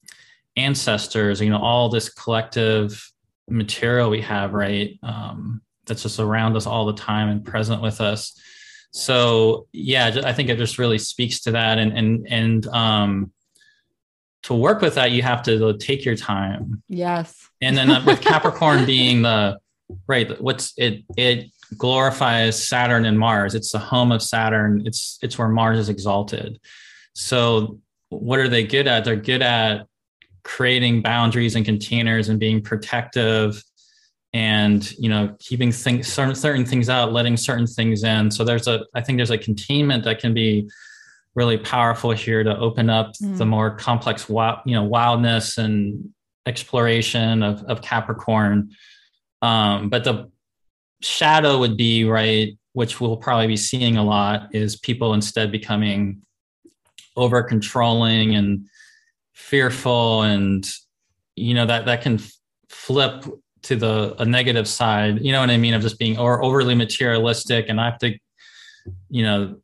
ancestors. 0.57 1.41
You 1.41 1.51
know, 1.51 1.61
all 1.61 1.89
this 1.89 2.09
collective 2.09 3.13
material 3.49 4.09
we 4.09 4.21
have, 4.23 4.55
right, 4.55 4.99
um, 5.03 5.63
that's 5.87 6.05
just 6.05 6.21
around 6.21 6.57
us 6.57 6.67
all 6.67 6.87
the 6.87 6.95
time 6.95 7.29
and 7.29 7.45
present 7.45 7.83
with 7.83 8.01
us. 8.01 8.41
So 8.93 9.67
yeah, 9.73 10.21
I 10.25 10.33
think 10.33 10.49
it 10.49 10.57
just 10.57 10.79
really 10.79 10.99
speaks 10.99 11.41
to 11.41 11.51
that, 11.51 11.79
and 11.79 11.93
and 11.93 12.27
and 12.31 12.67
um, 12.69 13.33
to 14.47 14.55
work 14.55 14.81
with 14.81 14.94
that, 14.94 15.10
you 15.10 15.23
have 15.23 15.43
to 15.43 15.77
take 15.78 16.05
your 16.05 16.14
time. 16.14 16.81
Yes. 16.89 17.48
And 17.60 17.77
then 17.77 17.90
uh, 17.90 18.05
with 18.06 18.20
Capricorn 18.20 18.86
being 18.86 19.23
the 19.23 19.59
right, 20.06 20.40
what's 20.40 20.73
it? 20.77 21.02
It 21.16 21.51
glorifies 21.77 22.66
Saturn 22.66 23.06
and 23.06 23.18
Mars. 23.18 23.56
It's 23.56 23.73
the 23.73 23.81
home 23.81 24.12
of 24.12 24.23
Saturn. 24.23 24.82
It's 24.86 25.18
it's 25.20 25.36
where 25.36 25.48
Mars 25.48 25.81
is 25.81 25.89
exalted. 25.89 26.60
So 27.14 27.81
what 28.10 28.39
are 28.39 28.48
they 28.48 28.64
good 28.64 28.86
at? 28.86 29.05
They're 29.05 29.16
good 29.16 29.43
at 29.43 29.86
creating 30.44 31.02
boundaries 31.02 31.56
and 31.56 31.64
containers 31.64 32.28
and 32.28 32.39
being 32.39 32.62
protective 32.62 33.60
and 34.32 34.93
you 34.93 35.09
know 35.09 35.35
keeping 35.40 35.73
things 35.73 36.06
certain 36.12 36.36
certain 36.36 36.64
things 36.64 36.89
out 36.89 37.12
letting 37.12 37.36
certain 37.36 37.66
things 37.66 38.05
in 38.05 38.31
so 38.31 38.44
there's 38.44 38.68
a 38.68 38.85
i 38.94 39.01
think 39.01 39.18
there's 39.18 39.31
a 39.31 39.39
containment 39.39 40.05
that 40.05 40.18
can 40.20 40.35
be 40.35 40.68
really 41.37 41.59
powerful 41.59 42.11
here 42.11 42.43
to 42.43 42.59
open 42.59 42.91
up 42.91 43.13
mm. 43.23 43.39
the 43.39 43.47
more 43.47 43.71
complex 43.77 44.29
wild, 44.29 44.59
you 44.67 44.75
know 44.75 44.83
wildness 44.83 45.59
and 45.59 46.11
exploration 46.47 47.43
of, 47.43 47.63
of 47.65 47.83
capricorn. 47.83 48.71
Um, 49.43 49.91
but 49.91 50.03
the 50.03 50.31
shadow 51.03 51.59
would 51.59 51.77
be 51.77 52.05
right 52.05 52.57
which 52.77 53.01
we'll 53.01 53.17
probably 53.17 53.47
be 53.47 53.57
seeing 53.57 53.97
a 53.97 54.05
lot 54.05 54.55
is 54.55 54.77
people 54.77 55.15
instead 55.15 55.51
becoming 55.51 56.21
over 57.17 57.43
controlling 57.43 58.35
and 58.35 58.67
fearful 59.33 60.21
and 60.21 60.71
you 61.37 61.55
know 61.55 61.65
that 61.65 61.87
that 61.87 62.03
can 62.03 62.21
flip 62.69 63.25
to 63.63 63.77
the 63.77 64.15
a 64.19 64.27
negative 64.27 64.69
side. 64.69 65.25
You 65.25 65.33
know 65.33 65.41
what 65.41 65.49
i 65.49 65.57
mean? 65.57 65.73
Of 65.73 65.81
just 65.81 65.99
being 65.99 66.19
or 66.19 66.45
overly 66.45 66.75
materialistic 66.75 67.71
and 67.71 67.81
i 67.81 67.87
have 67.87 67.99
to 68.01 68.19
you 69.09 69.23
know 69.23 69.57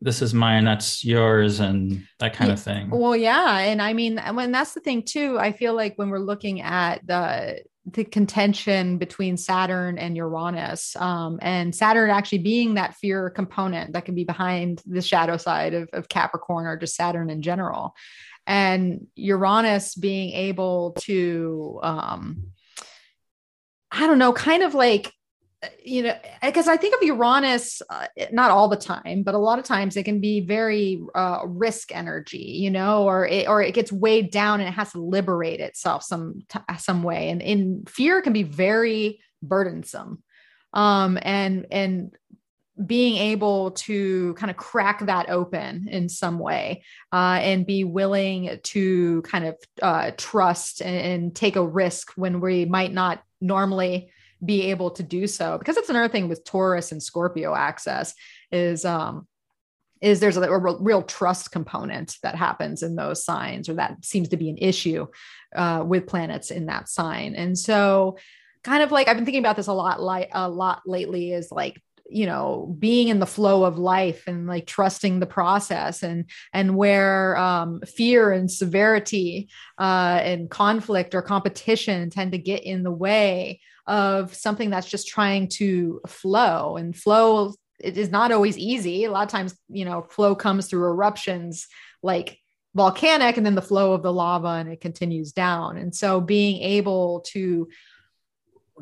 this 0.00 0.22
is 0.22 0.34
mine 0.34 0.64
that's 0.64 1.04
yours 1.04 1.60
and 1.60 2.06
that 2.18 2.34
kind 2.34 2.50
of 2.50 2.60
thing. 2.60 2.90
well 2.90 3.16
yeah 3.16 3.58
and 3.58 3.82
i 3.82 3.92
mean 3.92 4.18
when 4.34 4.52
that's 4.52 4.74
the 4.74 4.80
thing 4.80 5.02
too 5.02 5.38
i 5.38 5.52
feel 5.52 5.74
like 5.74 5.94
when 5.96 6.10
we're 6.10 6.18
looking 6.18 6.60
at 6.60 7.06
the 7.06 7.62
the 7.92 8.04
contention 8.04 8.98
between 8.98 9.36
saturn 9.36 9.98
and 9.98 10.16
uranus 10.16 10.94
um, 10.96 11.38
and 11.40 11.74
saturn 11.74 12.10
actually 12.10 12.38
being 12.38 12.74
that 12.74 12.94
fear 12.96 13.30
component 13.30 13.92
that 13.92 14.04
can 14.04 14.14
be 14.14 14.24
behind 14.24 14.82
the 14.86 15.00
shadow 15.00 15.36
side 15.36 15.74
of, 15.74 15.88
of 15.92 16.08
capricorn 16.08 16.66
or 16.66 16.76
just 16.76 16.94
saturn 16.94 17.30
in 17.30 17.40
general 17.40 17.94
and 18.46 19.06
uranus 19.14 19.94
being 19.94 20.32
able 20.32 20.92
to 21.00 21.80
um, 21.82 22.44
i 23.90 24.06
don't 24.06 24.18
know 24.18 24.32
kind 24.32 24.62
of 24.62 24.74
like 24.74 25.12
you 25.84 26.04
know, 26.04 26.14
because 26.42 26.68
I 26.68 26.76
think 26.76 26.94
of 26.94 27.02
Uranus, 27.02 27.82
uh, 27.90 28.06
not 28.30 28.50
all 28.52 28.68
the 28.68 28.76
time, 28.76 29.22
but 29.24 29.34
a 29.34 29.38
lot 29.38 29.58
of 29.58 29.64
times 29.64 29.96
it 29.96 30.04
can 30.04 30.20
be 30.20 30.40
very 30.40 31.02
uh, 31.14 31.40
risk 31.46 31.94
energy, 31.94 32.38
you 32.38 32.70
know, 32.70 33.04
or 33.04 33.26
it, 33.26 33.48
or 33.48 33.60
it 33.60 33.74
gets 33.74 33.90
weighed 33.90 34.30
down 34.30 34.60
and 34.60 34.68
it 34.68 34.72
has 34.72 34.92
to 34.92 35.00
liberate 35.00 35.60
itself 35.60 36.04
some 36.04 36.42
some 36.78 37.02
way. 37.02 37.30
And 37.30 37.42
in 37.42 37.84
fear 37.88 38.22
can 38.22 38.32
be 38.32 38.44
very 38.44 39.20
burdensome, 39.42 40.22
um, 40.74 41.18
and 41.22 41.66
and 41.72 42.16
being 42.86 43.16
able 43.16 43.72
to 43.72 44.34
kind 44.34 44.50
of 44.50 44.56
crack 44.56 45.04
that 45.06 45.28
open 45.28 45.88
in 45.90 46.08
some 46.08 46.38
way 46.38 46.84
uh, 47.12 47.40
and 47.42 47.66
be 47.66 47.82
willing 47.82 48.56
to 48.62 49.22
kind 49.22 49.44
of 49.46 49.56
uh, 49.82 50.12
trust 50.16 50.80
and, 50.80 50.94
and 50.96 51.34
take 51.34 51.56
a 51.56 51.66
risk 51.66 52.12
when 52.14 52.40
we 52.40 52.64
might 52.64 52.92
not 52.92 53.20
normally 53.40 54.12
be 54.44 54.70
able 54.70 54.90
to 54.92 55.02
do 55.02 55.26
so. 55.26 55.58
Because 55.58 55.76
it's 55.76 55.90
another 55.90 56.08
thing 56.08 56.28
with 56.28 56.44
Taurus 56.44 56.92
and 56.92 57.02
Scorpio 57.02 57.54
access 57.54 58.14
is 58.50 58.84
um 58.84 59.26
is 60.00 60.20
there's 60.20 60.36
a, 60.36 60.42
a 60.42 60.58
real 60.80 61.02
trust 61.02 61.50
component 61.50 62.16
that 62.22 62.34
happens 62.34 62.82
in 62.82 62.94
those 62.94 63.24
signs 63.24 63.68
or 63.68 63.74
that 63.74 64.04
seems 64.04 64.28
to 64.28 64.36
be 64.36 64.48
an 64.48 64.58
issue 64.58 65.06
uh, 65.56 65.82
with 65.84 66.06
planets 66.06 66.50
in 66.50 66.66
that 66.66 66.88
sign. 66.88 67.34
And 67.34 67.58
so 67.58 68.16
kind 68.62 68.82
of 68.82 68.92
like 68.92 69.08
I've 69.08 69.16
been 69.16 69.24
thinking 69.24 69.42
about 69.42 69.56
this 69.56 69.66
a 69.66 69.72
lot 69.72 70.00
like 70.00 70.30
a 70.32 70.48
lot 70.48 70.82
lately 70.86 71.32
is 71.32 71.50
like 71.50 71.80
you 72.10 72.26
know 72.26 72.74
being 72.78 73.08
in 73.08 73.18
the 73.18 73.26
flow 73.26 73.64
of 73.64 73.78
life 73.78 74.26
and 74.26 74.46
like 74.46 74.66
trusting 74.66 75.20
the 75.20 75.26
process 75.26 76.02
and 76.02 76.24
and 76.52 76.76
where 76.76 77.36
um, 77.36 77.80
fear 77.86 78.32
and 78.32 78.50
severity 78.50 79.48
uh, 79.78 80.20
and 80.22 80.50
conflict 80.50 81.14
or 81.14 81.22
competition 81.22 82.10
tend 82.10 82.32
to 82.32 82.38
get 82.38 82.64
in 82.64 82.82
the 82.82 82.90
way 82.90 83.60
of 83.88 84.34
something 84.34 84.70
that's 84.70 84.88
just 84.88 85.08
trying 85.08 85.48
to 85.48 86.00
flow. 86.06 86.76
And 86.76 86.94
flow 86.94 87.54
it 87.80 87.96
is 87.96 88.10
not 88.10 88.32
always 88.32 88.58
easy. 88.58 89.04
A 89.04 89.10
lot 89.10 89.24
of 89.24 89.30
times 89.30 89.56
you 89.68 89.84
know 89.84 90.02
flow 90.02 90.34
comes 90.34 90.68
through 90.68 90.84
eruptions 90.84 91.66
like 92.02 92.38
volcanic 92.74 93.36
and 93.36 93.44
then 93.44 93.54
the 93.54 93.62
flow 93.62 93.92
of 93.92 94.02
the 94.02 94.12
lava 94.12 94.48
and 94.48 94.68
it 94.68 94.80
continues 94.80 95.32
down. 95.32 95.76
And 95.78 95.94
so 95.94 96.20
being 96.20 96.62
able 96.62 97.24
to 97.28 97.68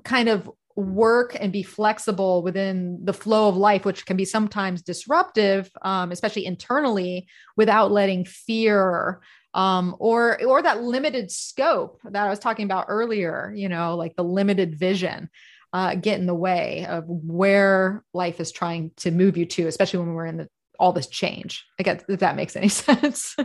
kind 0.05 0.29
of 0.29 0.51
work 0.75 1.35
and 1.39 1.53
be 1.53 1.63
flexible 1.63 2.43
within 2.43 2.99
the 3.03 3.15
flow 3.15 3.49
of 3.49 3.57
life, 3.57 3.87
which 3.87 4.05
can 4.05 4.17
be 4.17 4.27
sometimes 4.27 4.83
disruptive, 4.83 5.71
um, 5.83 6.13
especially 6.13 6.45
internally, 6.45 7.27
without 7.57 7.91
letting 7.91 8.27
fear 8.27 9.21
um, 9.57 9.97
or 9.99 10.41
or 10.45 10.63
that 10.63 10.83
limited 10.83 11.33
scope 11.33 11.99
that 12.05 12.27
I 12.27 12.31
was 12.31 12.39
talking 12.39 12.67
about 12.67 12.87
earlier. 12.89 13.53
You 13.57 13.69
know, 13.69 13.97
like 13.97 14.15
the 14.15 14.25
limited 14.25 14.79
vision. 14.79 15.31
Uh, 15.73 15.95
get 15.95 16.19
in 16.19 16.25
the 16.25 16.35
way 16.35 16.87
of 16.87 17.05
where 17.07 18.03
life 18.15 18.41
is 18.41 18.51
trying 18.51 18.93
to 18.97 19.11
move 19.11 19.37
you 19.37 19.45
to, 19.45 19.67
especially 19.67 19.99
when 19.99 20.15
we're 20.15 20.25
in 20.25 20.39
the, 20.39 20.49
all 20.79 20.93
this 20.93 21.09
change. 21.09 21.67
I 21.79 21.83
guess 21.83 22.03
if 22.09 22.21
that 22.21 22.35
makes 22.35 22.57
any 22.57 22.69
sense. 22.71 23.37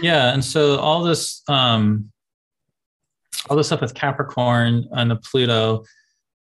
yeah, 0.00 0.32
and 0.32 0.42
so 0.42 0.78
all 0.78 1.02
this, 1.02 1.42
um, 1.48 2.10
all 3.50 3.58
this 3.58 3.66
stuff 3.66 3.82
with 3.82 3.92
Capricorn 3.92 4.88
and 4.92 5.10
the 5.10 5.16
Pluto, 5.16 5.84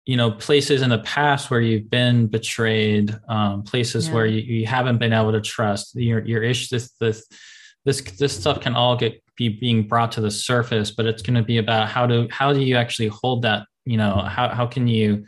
you 0.05 0.17
know 0.17 0.31
places 0.31 0.81
in 0.81 0.89
the 0.89 0.99
past 0.99 1.49
where 1.49 1.61
you've 1.61 1.89
been 1.89 2.27
betrayed 2.27 3.17
um, 3.27 3.63
places 3.63 4.07
yeah. 4.07 4.13
where 4.13 4.25
you, 4.25 4.41
you, 4.41 4.67
haven't 4.67 4.97
been 4.97 5.13
able 5.13 5.31
to 5.31 5.41
trust 5.41 5.95
your 5.95 6.23
your 6.25 6.43
issue 6.43 6.67
this 6.75 6.91
this 6.99 7.25
this 7.85 8.01
this 8.01 8.39
stuff 8.39 8.59
can 8.61 8.75
all 8.75 8.95
get 8.95 9.21
be 9.35 9.49
being 9.49 9.87
brought 9.87 10.11
to 10.11 10.21
the 10.21 10.31
surface 10.31 10.91
but 10.91 11.05
it's 11.05 11.21
going 11.21 11.35
to 11.35 11.43
be 11.43 11.57
about 11.57 11.89
how 11.89 12.05
to 12.05 12.27
how 12.29 12.53
do 12.53 12.61
you 12.61 12.75
actually 12.75 13.07
hold 13.07 13.41
that 13.41 13.65
you 13.85 13.97
know 13.97 14.17
how, 14.17 14.49
how 14.49 14.67
can 14.67 14.87
you 14.87 15.25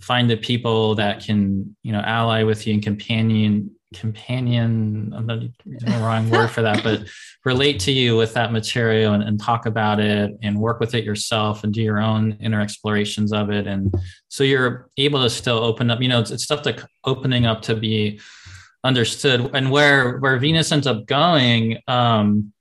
find 0.00 0.28
the 0.28 0.36
people 0.36 0.94
that 0.94 1.24
can 1.24 1.74
you 1.82 1.92
know 1.92 2.00
ally 2.00 2.42
with 2.42 2.66
you 2.66 2.74
and 2.74 2.82
companion 2.82 3.70
companion 3.94 5.12
i'm 5.16 5.26
not 5.26 5.40
using 5.64 5.90
the 5.90 5.98
wrong 5.98 6.28
word 6.28 6.48
for 6.48 6.62
that 6.62 6.82
but 6.82 7.02
relate 7.44 7.78
to 7.78 7.92
you 7.92 8.16
with 8.16 8.32
that 8.34 8.52
material 8.52 9.12
and, 9.12 9.22
and, 9.22 9.38
talk 9.38 9.66
about 9.66 10.00
it 10.00 10.32
and 10.42 10.58
work 10.58 10.80
with 10.80 10.94
it 10.94 11.04
yourself 11.04 11.62
and 11.62 11.74
do 11.74 11.82
your 11.82 12.00
own 12.00 12.36
inner 12.40 12.60
explorations 12.60 13.32
of 13.32 13.50
it. 13.50 13.66
And 13.66 13.94
so 14.28 14.44
you're 14.44 14.88
able 14.96 15.22
to 15.22 15.28
still 15.28 15.58
open 15.58 15.90
up 15.90 16.00
you 16.00 16.08
know 16.08 16.20
it's, 16.20 16.30
it's 16.30 16.44
stuff 16.44 16.64
like 16.64 16.80
opening 17.04 17.44
up 17.46 17.62
to 17.62 17.74
be 17.74 18.20
understood 18.84 19.50
and 19.54 19.70
where 19.70 20.18
where 20.18 20.38
venus 20.38 20.70
ends 20.70 20.86
up 20.86 21.06
going 21.06 21.78
um 21.88 22.52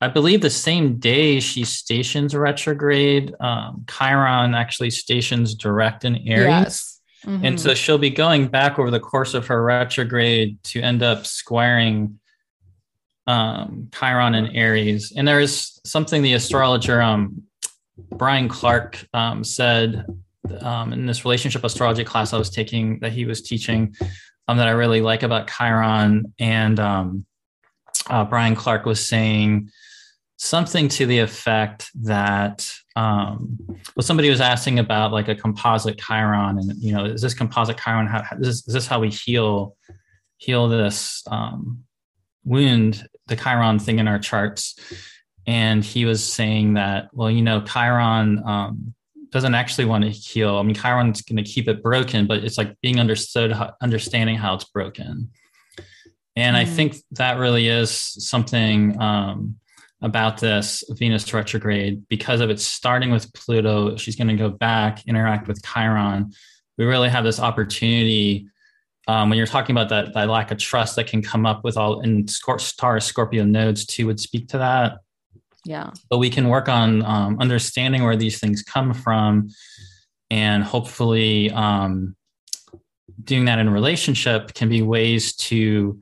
i 0.00 0.08
believe 0.08 0.40
the 0.40 0.50
same 0.50 0.98
day 0.98 1.38
she 1.38 1.64
stations 1.64 2.34
retrograde 2.34 3.34
um 3.40 3.84
chiron 3.88 4.54
actually 4.54 4.90
stations 4.90 5.54
direct 5.54 6.04
in 6.04 6.16
aries 6.28 6.46
yes 6.46 6.92
Mm-hmm. 7.26 7.44
And 7.44 7.60
so 7.60 7.74
she'll 7.74 7.98
be 7.98 8.10
going 8.10 8.46
back 8.46 8.78
over 8.78 8.90
the 8.90 9.00
course 9.00 9.34
of 9.34 9.48
her 9.48 9.62
retrograde 9.62 10.62
to 10.64 10.80
end 10.80 11.02
up 11.02 11.26
squaring 11.26 12.20
um, 13.26 13.88
Chiron 13.92 14.34
and 14.34 14.56
Aries. 14.56 15.12
And 15.16 15.26
there's 15.26 15.80
something 15.84 16.22
the 16.22 16.34
astrologer 16.34 17.02
um, 17.02 17.42
Brian 18.10 18.48
Clark 18.48 19.04
um, 19.12 19.42
said 19.42 20.06
um, 20.60 20.92
in 20.92 21.06
this 21.06 21.24
relationship 21.24 21.64
astrology 21.64 22.04
class 22.04 22.32
I 22.32 22.38
was 22.38 22.50
taking 22.50 23.00
that 23.00 23.12
he 23.12 23.24
was 23.24 23.42
teaching 23.42 23.96
um, 24.48 24.58
that 24.58 24.68
I 24.68 24.72
really 24.72 25.00
like 25.00 25.22
about 25.22 25.48
Chiron. 25.48 26.32
And 26.38 26.78
um, 26.80 27.26
uh, 28.08 28.24
Brian 28.24 28.54
Clark 28.54 28.84
was 28.84 29.06
saying 29.06 29.70
something 30.36 30.88
to 30.88 31.06
the 31.06 31.18
effect 31.18 31.90
that 32.02 32.70
um, 32.96 33.58
well, 33.94 34.02
somebody 34.02 34.30
was 34.30 34.40
asking 34.40 34.78
about 34.78 35.12
like 35.12 35.28
a 35.28 35.34
composite 35.34 35.98
chiron, 35.98 36.58
and 36.58 36.72
you 36.82 36.92
know, 36.92 37.04
is 37.04 37.20
this 37.20 37.34
composite 37.34 37.78
chiron? 37.78 38.06
How, 38.06 38.22
is, 38.38 38.46
this, 38.46 38.68
is 38.68 38.74
this 38.74 38.86
how 38.86 39.00
we 39.00 39.10
heal 39.10 39.76
heal 40.38 40.68
this 40.68 41.22
um, 41.30 41.84
wound, 42.44 43.06
the 43.26 43.36
chiron 43.36 43.78
thing 43.78 43.98
in 43.98 44.08
our 44.08 44.18
charts? 44.18 44.80
And 45.46 45.84
he 45.84 46.06
was 46.06 46.24
saying 46.24 46.74
that, 46.74 47.10
well, 47.12 47.30
you 47.30 47.42
know, 47.42 47.60
chiron 47.60 48.42
um, 48.44 48.94
doesn't 49.30 49.54
actually 49.54 49.84
want 49.84 50.04
to 50.04 50.10
heal. 50.10 50.56
I 50.56 50.62
mean, 50.62 50.74
chiron's 50.74 51.22
going 51.22 51.42
to 51.42 51.50
keep 51.50 51.68
it 51.68 51.82
broken, 51.82 52.26
but 52.26 52.44
it's 52.44 52.58
like 52.58 52.80
being 52.80 53.00
understood, 53.00 53.54
understanding 53.80 54.36
how 54.36 54.54
it's 54.54 54.64
broken. 54.64 55.30
And 56.36 56.56
mm. 56.56 56.58
I 56.60 56.64
think 56.64 56.96
that 57.12 57.38
really 57.38 57.68
is 57.68 57.90
something 57.90 59.00
um, 59.00 59.56
about 60.02 60.38
this 60.38 60.84
Venus 60.90 61.32
retrograde 61.32 62.06
because 62.08 62.40
of 62.40 62.50
it 62.50 62.60
starting 62.60 63.10
with 63.10 63.32
Pluto. 63.32 63.96
She's 63.96 64.16
going 64.16 64.28
to 64.28 64.36
go 64.36 64.50
back, 64.50 65.06
interact 65.06 65.48
with 65.48 65.62
Chiron. 65.64 66.32
We 66.78 66.84
really 66.84 67.08
have 67.08 67.24
this 67.24 67.40
opportunity 67.40 68.48
um, 69.08 69.28
when 69.28 69.38
you're 69.38 69.46
talking 69.46 69.74
about 69.74 69.88
that, 69.90 70.14
that 70.14 70.28
lack 70.28 70.50
of 70.50 70.58
trust 70.58 70.96
that 70.96 71.06
can 71.06 71.22
come 71.22 71.46
up 71.46 71.62
with 71.62 71.76
all 71.76 72.00
and 72.00 72.28
star 72.28 73.00
Scorpio 73.00 73.44
nodes 73.44 73.86
too 73.86 74.06
would 74.06 74.18
speak 74.18 74.48
to 74.48 74.58
that. 74.58 74.98
Yeah. 75.66 75.90
But 76.08 76.18
we 76.18 76.30
can 76.30 76.48
work 76.48 76.68
on 76.68 77.02
um, 77.04 77.38
understanding 77.40 78.04
where 78.04 78.16
these 78.16 78.38
things 78.38 78.62
come 78.62 78.94
from 78.94 79.48
and 80.30 80.62
hopefully 80.62 81.50
um, 81.50 82.14
doing 83.24 83.46
that 83.46 83.58
in 83.58 83.68
relationship 83.70 84.54
can 84.54 84.68
be 84.68 84.82
ways 84.82 85.34
to 85.36 86.00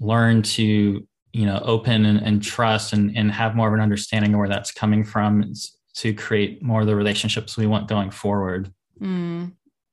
learn 0.00 0.42
to 0.42 1.06
you 1.32 1.46
know 1.46 1.60
open 1.64 2.04
and, 2.04 2.18
and 2.20 2.42
trust 2.42 2.92
and, 2.92 3.16
and 3.16 3.32
have 3.32 3.54
more 3.54 3.68
of 3.68 3.74
an 3.74 3.80
understanding 3.80 4.34
of 4.34 4.38
where 4.38 4.48
that's 4.48 4.72
coming 4.72 5.04
from 5.04 5.52
to 5.94 6.12
create 6.12 6.62
more 6.62 6.82
of 6.82 6.86
the 6.86 6.96
relationships 6.96 7.56
we 7.56 7.66
want 7.66 7.88
going 7.88 8.10
forward 8.10 8.70
mm. 9.00 9.50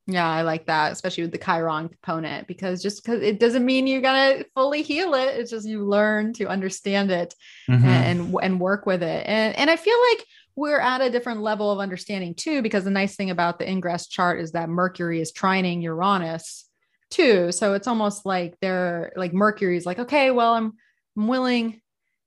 Yeah 0.07 0.27
i 0.29 0.41
like 0.41 0.65
that 0.65 0.91
especially 0.91 1.23
with 1.23 1.31
the 1.31 1.37
chiron 1.37 1.87
component 1.87 2.47
because 2.47 2.81
just 2.81 3.03
because 3.03 3.21
it 3.21 3.39
doesn't 3.39 3.65
mean 3.65 3.87
you're 3.87 4.01
gonna 4.01 4.43
fully 4.53 4.81
heal 4.81 5.13
it 5.13 5.39
it's 5.39 5.51
just 5.51 5.67
you 5.67 5.85
learn 5.85 6.33
to 6.33 6.47
understand 6.47 7.11
it 7.11 7.33
mm-hmm. 7.69 7.85
and 7.85 8.35
and 8.41 8.59
work 8.59 8.85
with 8.85 9.01
it 9.01 9.25
and 9.25 9.55
and 9.55 9.69
i 9.69 9.75
feel 9.75 9.97
like 10.11 10.25
we're 10.55 10.79
at 10.79 11.01
a 11.01 11.09
different 11.09 11.41
level 11.41 11.71
of 11.71 11.79
understanding 11.79 12.35
too 12.35 12.61
because 12.61 12.83
the 12.83 12.91
nice 12.91 13.15
thing 13.15 13.29
about 13.29 13.59
the 13.59 13.69
ingress 13.69 14.07
chart 14.07 14.39
is 14.39 14.51
that 14.51 14.69
mercury 14.69 15.21
is 15.21 15.31
trining 15.31 15.81
uranus 15.81 16.65
too 17.09 17.51
so 17.51 17.73
it's 17.73 17.87
almost 17.87 18.25
like 18.25 18.55
they're 18.59 19.13
like 19.15 19.33
mercury 19.33 19.77
is 19.77 19.85
like 19.85 19.99
okay 19.99 20.31
well 20.31 20.53
i'm 20.53 20.73
I'm 21.17 21.27
willing, 21.27 21.81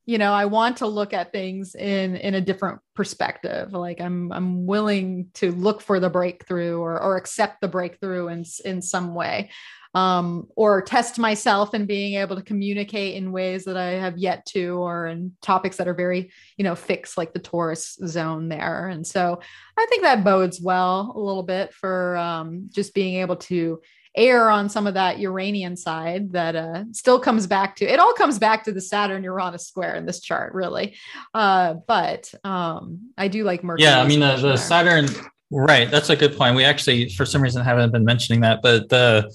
you 0.07 0.19
know, 0.19 0.33
I 0.33 0.45
want 0.45 0.77
to 0.79 0.87
look 0.87 1.13
at 1.13 1.33
things 1.33 1.75
in 1.75 2.15
in 2.17 2.35
a 2.35 2.41
different 2.41 2.79
perspective. 2.95 3.73
Like 3.73 4.01
I'm 4.01 4.33
I'm 4.33 4.65
willing 4.65 5.31
to 5.35 5.51
look 5.51 5.81
for 5.81 5.99
the 5.99 6.09
breakthrough 6.09 6.79
or 6.79 7.03
or 7.03 7.17
accept 7.17 7.61
the 7.61 7.69
breakthrough 7.69 8.29
in 8.29 8.45
in 8.65 8.81
some 8.81 9.15
way. 9.15 9.51
Um, 9.95 10.49
or 10.57 10.83
test 10.83 11.19
myself 11.19 11.73
in 11.73 11.87
being 11.87 12.21
able 12.21 12.37
to 12.37 12.43
communicate 12.43 13.15
in 13.15 13.33
ways 13.33 13.65
that 13.65 13.79
I 13.79 13.93
have 13.93 14.19
yet 14.19 14.45
to, 14.47 14.77
or 14.77 15.07
in 15.07 15.33
topics 15.41 15.79
that 15.79 15.89
are 15.89 15.95
very, 15.95 16.31
you 16.59 16.65
know, 16.65 16.75
fixed, 16.75 17.17
like 17.17 17.33
the 17.33 17.39
Taurus 17.39 17.99
zone 18.07 18.51
there. 18.51 18.89
And 18.89 19.07
so 19.07 19.41
I 19.79 19.87
think 19.89 20.03
that 20.03 20.23
bodes 20.23 20.61
well 20.61 21.15
a 21.17 21.19
little 21.19 21.45
bit 21.45 21.73
for 21.73 22.15
um, 22.19 22.69
just 22.71 22.93
being 22.93 23.23
able 23.23 23.37
to 23.37 23.81
err 24.17 24.51
on 24.51 24.69
some 24.69 24.87
of 24.87 24.95
that 24.95 25.19
Uranian 25.19 25.77
side 25.77 26.33
that 26.33 26.57
uh, 26.57 26.85
still 26.93 27.21
comes 27.21 27.47
back 27.47 27.77
to 27.77 27.85
it 27.85 27.99
all 27.99 28.13
comes 28.15 28.39
back 28.39 28.65
to 28.65 28.73
the 28.73 28.81
Saturn 28.81 29.23
Uranus 29.23 29.67
square 29.67 29.95
in 29.95 30.07
this 30.07 30.21
chart, 30.21 30.55
really. 30.55 30.97
Uh, 31.35 31.75
but 31.87 32.33
um, 32.45 33.11
I 33.19 33.29
do 33.29 33.45
like 33.45 33.63
Mercury. 33.63 33.85
Yeah, 33.85 34.01
I 34.01 34.07
mean 34.07 34.21
the, 34.21 34.37
the 34.37 34.57
Saturn, 34.57 35.07
right? 35.51 35.91
That's 35.91 36.11
a 36.11 36.17
good 36.17 36.37
point. 36.37 36.57
We 36.57 36.65
actually, 36.65 37.11
for 37.11 37.27
some 37.27 37.43
reason, 37.43 37.63
haven't 37.63 37.93
been 37.93 38.05
mentioning 38.05 38.41
that, 38.41 38.63
but 38.63 38.89
the 38.89 39.33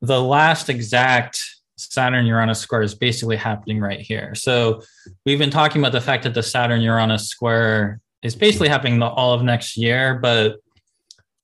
the 0.00 0.20
last 0.20 0.68
exact 0.68 1.40
Saturn 1.76 2.26
Uranus 2.26 2.60
square 2.60 2.82
is 2.82 2.94
basically 2.94 3.36
happening 3.36 3.80
right 3.80 4.00
here. 4.00 4.34
So 4.34 4.82
we've 5.24 5.38
been 5.38 5.50
talking 5.50 5.80
about 5.80 5.92
the 5.92 6.00
fact 6.00 6.24
that 6.24 6.34
the 6.34 6.42
Saturn 6.42 6.80
Uranus 6.80 7.28
square 7.28 8.00
is 8.22 8.36
basically 8.36 8.68
happening 8.68 8.98
the, 8.98 9.06
all 9.06 9.32
of 9.32 9.42
next 9.42 9.76
year, 9.76 10.18
but 10.20 10.58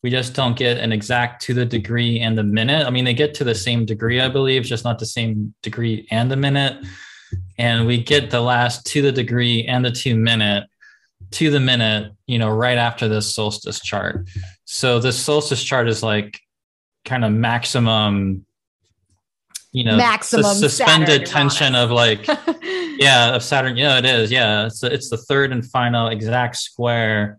we 0.03 0.11
just 0.11 0.35
don't 0.35 0.57
get 0.57 0.79
an 0.79 0.93
exact 0.93 1.43
to 1.43 1.55
the 1.55 1.65
degree 1.65 2.21
and 2.21 2.39
the 2.39 2.45
minute. 2.45 2.87
I 2.87 2.91
mean, 2.91 3.05
they 3.05 3.15
get 3.15 3.35
to 3.35 3.45
the 3.45 3.55
same 3.55 3.85
degree, 3.85 4.21
I 4.21 4.29
believe, 4.29 4.63
just 4.63 4.85
not 4.85 4.99
the 4.99 5.07
same 5.07 5.55
degree 5.63 6.07
and 6.11 6.31
the 6.31 6.37
minute. 6.37 6.85
And 7.59 7.87
we 7.87 8.03
get 8.03 8.31
the 8.31 8.41
last 8.41 8.87
to 8.87 9.03
the 9.03 9.13
degree 9.13 9.65
and 9.67 9.85
the 9.85 9.91
two 9.91 10.17
minute 10.17 10.65
to 11.33 11.51
the 11.51 11.61
minute, 11.61 12.13
you 12.27 12.39
know, 12.39 12.49
right 12.49 12.79
after 12.79 13.09
this 13.09 13.35
solstice 13.35 13.81
chart. 13.81 14.29
So 14.65 15.01
this 15.01 15.19
solstice 15.19 15.63
chart 15.63 15.89
is 15.89 16.03
like 16.03 16.41
kind 17.05 17.25
of 17.25 17.33
maximum, 17.33 18.47
you 19.73 19.85
know, 19.85 19.97
maximum 19.97 20.55
su- 20.55 20.69
suspended 20.69 21.27
tension 21.27 21.75
of 21.75 21.91
like, 21.91 22.27
yeah, 22.63 23.35
of 23.35 23.43
Saturn. 23.43 23.77
Yeah, 23.77 23.99
it 23.99 24.05
is. 24.05 24.31
Yeah, 24.31 24.67
it's 24.67 24.83
it's 24.83 25.11
the 25.11 25.19
third 25.19 25.53
and 25.53 25.67
final 25.67 26.09
exact 26.09 26.57
square, 26.57 27.39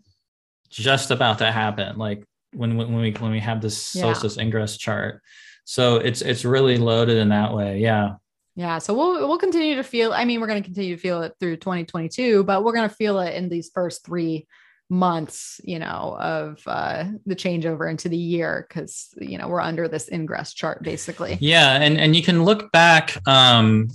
just 0.69 1.09
about 1.09 1.39
to 1.39 1.51
happen. 1.51 1.97
Like 1.97 2.23
when 2.53 2.77
when 2.77 2.93
we 2.95 3.11
when 3.11 3.31
we 3.31 3.39
have 3.39 3.61
this 3.61 3.95
yeah. 3.95 4.01
solstice 4.01 4.37
ingress 4.37 4.77
chart. 4.77 5.21
So 5.65 5.97
it's 5.97 6.21
it's 6.21 6.45
really 6.45 6.77
loaded 6.77 7.17
in 7.17 7.29
that 7.29 7.53
way. 7.53 7.79
Yeah. 7.79 8.15
Yeah, 8.55 8.79
so 8.79 8.93
we'll 8.93 9.27
we'll 9.27 9.37
continue 9.37 9.75
to 9.75 9.83
feel. 9.83 10.11
I 10.11 10.25
mean, 10.25 10.41
we're 10.41 10.47
going 10.47 10.61
to 10.61 10.67
continue 10.67 10.95
to 10.95 11.01
feel 11.01 11.21
it 11.21 11.33
through 11.39 11.57
2022, 11.57 12.43
but 12.43 12.63
we're 12.63 12.73
going 12.73 12.89
to 12.89 12.93
feel 12.93 13.19
it 13.19 13.33
in 13.35 13.47
these 13.47 13.69
first 13.73 14.05
three 14.05 14.47
months, 14.89 15.61
you 15.63 15.79
know, 15.79 16.17
of 16.19 16.61
uh, 16.65 17.05
the 17.25 17.35
changeover 17.35 17.89
into 17.89 18.09
the 18.09 18.17
year 18.17 18.65
because 18.67 19.13
you 19.17 19.37
know 19.37 19.47
we're 19.47 19.61
under 19.61 19.87
this 19.87 20.09
ingress 20.11 20.53
chart 20.53 20.83
basically. 20.83 21.37
Yeah, 21.39 21.79
and 21.79 21.97
and 21.97 22.15
you 22.15 22.23
can 22.23 22.43
look 22.43 22.71
back. 22.71 23.15
Um, 23.27 23.89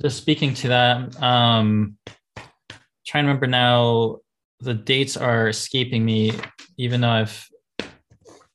just 0.00 0.16
speaking 0.16 0.54
to 0.54 0.68
that, 0.68 1.22
um, 1.22 1.98
trying 3.06 3.24
to 3.24 3.28
remember 3.28 3.46
now. 3.46 4.18
The 4.60 4.72
dates 4.72 5.18
are 5.18 5.48
escaping 5.48 6.02
me, 6.02 6.32
even 6.78 7.02
though 7.02 7.10
I've 7.10 7.46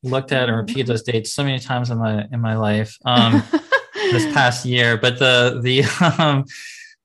looked 0.04 0.32
at 0.32 0.50
and 0.50 0.58
repeated 0.58 0.88
those 0.88 1.04
dates 1.04 1.34
so 1.34 1.44
many 1.44 1.60
times 1.60 1.90
in 1.90 1.98
my 1.98 2.26
in 2.32 2.40
my 2.42 2.56
life 2.56 2.98
um, 3.06 3.44
this 3.94 4.26
past 4.34 4.66
year. 4.66 4.98
But 4.98 5.20
the 5.20 5.60
the 5.62 5.84
um, 6.22 6.46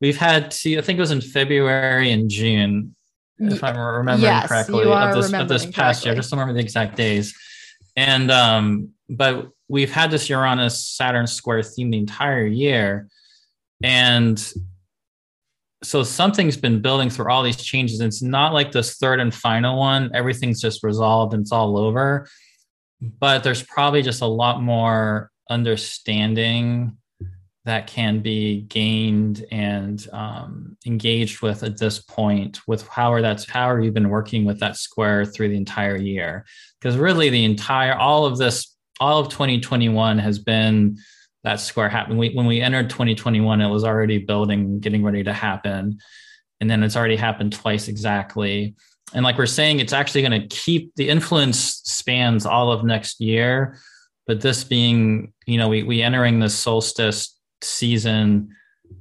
we've 0.01 0.17
had 0.17 0.51
two, 0.51 0.79
I 0.79 0.81
think 0.81 0.99
it 0.99 1.01
was 1.01 1.11
in 1.11 1.21
February 1.21 2.11
and 2.11 2.31
June, 2.31 2.95
if 3.39 3.63
I'm 3.63 3.77
remembering 3.77 4.23
yes, 4.23 4.49
correctly, 4.49 4.85
of 4.85 5.15
this 5.15 5.33
of 5.33 5.49
this 5.49 5.67
past 5.67 5.75
correctly. 5.75 6.09
year. 6.09 6.15
Just 6.17 6.31
don't 6.31 6.41
remember 6.41 6.59
the 6.59 6.65
exact 6.65 6.97
days. 6.97 7.35
And 7.97 8.31
um, 8.31 8.91
but 9.09 9.51
we've 9.69 9.93
had 9.93 10.11
this 10.11 10.29
Uranus 10.29 10.85
Saturn 10.85 11.27
square 11.27 11.63
theme 11.63 11.91
the 11.91 11.99
entire 11.99 12.47
year, 12.47 13.09
and 13.83 14.43
so 15.83 16.03
something's 16.03 16.57
been 16.57 16.81
building 16.81 17.11
through 17.11 17.31
all 17.31 17.43
these 17.43 17.57
changes. 17.57 18.01
It's 18.01 18.23
not 18.23 18.53
like 18.53 18.73
this 18.73 18.97
third 18.97 19.21
and 19.21 19.33
final 19.33 19.79
one. 19.79 20.11
Everything's 20.15 20.61
just 20.61 20.83
resolved 20.83 21.35
and 21.35 21.43
it's 21.43 21.53
all 21.53 21.79
over. 21.79 22.27
But 23.01 23.45
there's 23.45 23.63
probably 23.63 24.03
just 24.03 24.23
a 24.23 24.27
lot 24.27 24.63
more 24.63 25.31
understanding 25.51 26.97
that 27.67 27.89
can 27.89 28.21
be 28.21 28.63
gained 28.63 29.45
and 29.51 30.07
um, 30.13 30.77
engaged 30.87 31.43
with 31.43 31.65
at 31.65 31.79
this 31.79 31.99
point 31.99 32.61
with 32.69 32.87
how 32.87 33.13
are 33.13 33.21
that's 33.21 33.51
how 33.51 33.69
are 33.69 33.81
you 33.81 33.91
been 33.91 34.09
working 34.09 34.45
with 34.45 34.61
that 34.61 34.77
square 34.77 35.25
through 35.25 35.49
the 35.49 35.57
entire 35.57 35.97
year? 35.97 36.47
Because 36.81 36.97
really 36.97 37.29
the 37.29 37.45
entire 37.45 37.95
all 37.95 38.25
of 38.25 38.39
this 38.39 38.75
all 39.01 39.19
of 39.19 39.29
2021 39.29 40.19
has 40.19 40.39
been 40.39 40.97
that 41.43 41.61
square 41.61 41.89
happen 41.89 42.17
we, 42.17 42.33
when 42.35 42.47
we 42.47 42.61
entered 42.61 42.89
2021 42.89 43.61
it 43.61 43.69
was 43.69 43.85
already 43.85 44.19
building 44.19 44.79
getting 44.79 45.03
ready 45.03 45.25
to 45.25 45.33
happen. 45.33 45.99
And 46.61 46.71
then 46.71 46.85
it's 46.85 46.97
already 46.97 47.17
happened 47.17 47.53
twice 47.53 47.89
exactly 47.89 48.77
and 49.15 49.25
like 49.25 49.39
we're 49.39 49.47
saying 49.47 49.81
it's 49.81 49.93
actually 49.93 50.23
going 50.23 50.41
to 50.41 50.49
keep 50.49 50.95
the 50.97 51.09
influence 51.09 51.81
spans 51.85 52.45
all 52.47 52.73
of 52.73 52.85
next 52.85 53.21
year 53.21 53.79
but 54.27 54.41
this 54.41 54.65
being 54.65 55.33
you 55.47 55.59
know 55.59 55.69
we 55.69 55.83
we 55.83 56.03
entering 56.03 56.41
the 56.41 56.49
solstice 56.49 57.39
season 57.63 58.49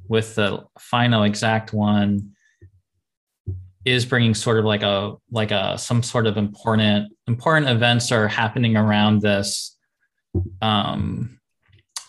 with 0.08 0.36
the 0.36 0.64
final 0.80 1.24
exact 1.24 1.74
one 1.74 2.32
is 3.84 4.06
bringing 4.06 4.34
sort 4.34 4.58
of 4.58 4.66
like 4.66 4.82
a 4.84 5.14
like 5.32 5.52
a 5.52 5.78
some 5.78 6.02
sort 6.02 6.26
of 6.28 6.38
important 6.38 7.12
important 7.28 7.70
events 7.70 8.12
are 8.12 8.28
happening 8.28 8.76
around 8.78 9.22
this 9.22 9.78
um 10.62 11.40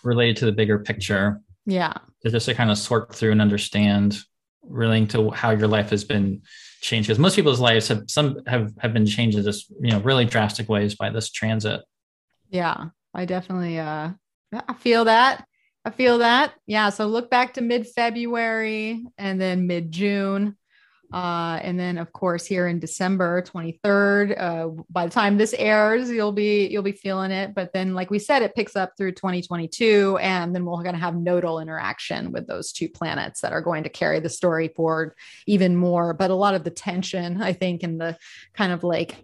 related 0.03 0.37
to 0.37 0.45
the 0.45 0.51
bigger 0.51 0.79
picture 0.79 1.41
Yeah. 1.65 1.93
just 2.25 2.45
to 2.45 2.53
kind 2.53 2.71
of 2.71 2.77
sort 2.77 3.13
through 3.13 3.31
and 3.31 3.41
understand 3.41 4.17
relating 4.63 5.07
to 5.09 5.29
how 5.31 5.51
your 5.51 5.67
life 5.67 5.89
has 5.91 6.03
been 6.03 6.41
changed 6.81 7.07
because 7.07 7.19
most 7.19 7.35
people's 7.35 7.59
lives 7.59 7.87
have 7.87 8.03
some 8.07 8.39
have 8.47 8.73
have 8.79 8.93
been 8.93 9.05
changed 9.05 9.37
in 9.37 9.43
just 9.43 9.69
you 9.81 9.91
know 9.91 9.99
really 9.99 10.25
drastic 10.25 10.69
ways 10.69 10.95
by 10.95 11.09
this 11.09 11.29
transit 11.31 11.81
Yeah. 12.49 12.85
I 13.13 13.25
definitely 13.25 13.79
uh 13.79 14.11
I 14.53 14.73
feel 14.73 15.05
that. 15.05 15.45
I 15.83 15.89
feel 15.89 16.19
that. 16.19 16.53
Yeah. 16.65 16.89
So 16.89 17.07
look 17.07 17.29
back 17.29 17.53
to 17.55 17.61
mid 17.61 17.87
February 17.87 19.05
and 19.17 19.39
then 19.39 19.67
mid 19.67 19.91
June. 19.91 20.57
Uh, 21.13 21.59
and 21.61 21.79
then 21.79 21.97
of 21.97 22.11
course 22.11 22.45
here 22.45 22.67
in 22.67 22.79
December 22.79 23.41
23rd, 23.41 24.39
uh, 24.39 24.67
by 24.89 25.05
the 25.05 25.11
time 25.11 25.37
this 25.37 25.53
airs, 25.57 26.09
you'll 26.09 26.31
be 26.33 26.67
you'll 26.67 26.83
be 26.83 26.91
feeling 26.91 27.31
it. 27.31 27.55
But 27.55 27.71
then, 27.73 27.93
like 27.93 28.09
we 28.09 28.19
said, 28.19 28.41
it 28.41 28.55
picks 28.55 28.75
up 28.75 28.93
through 28.97 29.13
2022, 29.13 30.17
and 30.21 30.53
then 30.53 30.65
we're 30.65 30.83
going 30.83 30.95
to 30.95 31.01
have 31.01 31.15
nodal 31.15 31.59
interaction 31.59 32.31
with 32.31 32.47
those 32.47 32.73
two 32.73 32.89
planets 32.89 33.41
that 33.41 33.53
are 33.53 33.61
going 33.61 33.83
to 33.83 33.89
carry 33.89 34.19
the 34.19 34.29
story 34.29 34.67
forward 34.69 35.13
even 35.45 35.75
more. 35.75 36.13
But 36.13 36.31
a 36.31 36.35
lot 36.35 36.55
of 36.55 36.63
the 36.63 36.71
tension, 36.71 37.41
I 37.41 37.53
think, 37.53 37.83
and 37.83 37.99
the 37.99 38.17
kind 38.53 38.73
of 38.73 38.83
like 38.83 39.15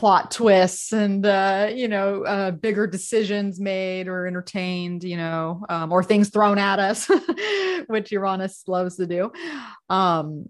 plot 0.00 0.30
twists 0.30 0.92
and 0.92 1.26
uh, 1.26 1.68
you 1.74 1.86
know 1.86 2.24
uh, 2.24 2.50
bigger 2.50 2.86
decisions 2.86 3.60
made 3.60 4.08
or 4.08 4.26
entertained 4.26 5.04
you 5.04 5.18
know 5.18 5.62
um, 5.68 5.92
or 5.92 6.02
things 6.02 6.30
thrown 6.30 6.56
at 6.56 6.78
us 6.78 7.06
which 7.86 8.10
uranus 8.10 8.64
loves 8.66 8.96
to 8.96 9.06
do 9.06 9.30
um, 9.90 10.48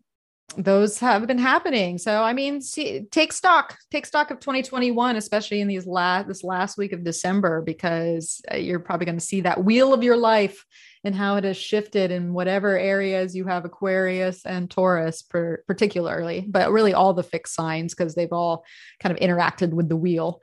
those 0.56 0.98
have 0.98 1.26
been 1.26 1.38
happening 1.38 1.96
so 1.96 2.22
i 2.22 2.32
mean 2.32 2.60
see, 2.60 3.02
take 3.10 3.32
stock 3.32 3.78
take 3.90 4.04
stock 4.04 4.30
of 4.30 4.40
2021 4.40 5.16
especially 5.16 5.60
in 5.60 5.68
these 5.68 5.86
last 5.86 6.26
this 6.26 6.42
last 6.42 6.76
week 6.76 6.92
of 6.92 7.04
december 7.04 7.62
because 7.62 8.40
uh, 8.52 8.56
you're 8.56 8.80
probably 8.80 9.06
going 9.06 9.18
to 9.18 9.24
see 9.24 9.40
that 9.40 9.62
wheel 9.62 9.94
of 9.94 10.02
your 10.02 10.16
life 10.16 10.64
and 11.04 11.14
how 11.14 11.36
it 11.36 11.44
has 11.44 11.56
shifted 11.56 12.10
in 12.10 12.34
whatever 12.34 12.78
areas 12.78 13.34
you 13.34 13.46
have 13.46 13.64
Aquarius 13.64 14.44
and 14.44 14.70
Taurus, 14.70 15.22
per, 15.22 15.62
particularly, 15.66 16.44
but 16.46 16.70
really 16.70 16.92
all 16.92 17.14
the 17.14 17.22
fixed 17.22 17.54
signs 17.54 17.94
because 17.94 18.14
they've 18.14 18.32
all 18.32 18.64
kind 19.00 19.16
of 19.16 19.20
interacted 19.20 19.70
with 19.70 19.88
the 19.88 19.96
wheel. 19.96 20.40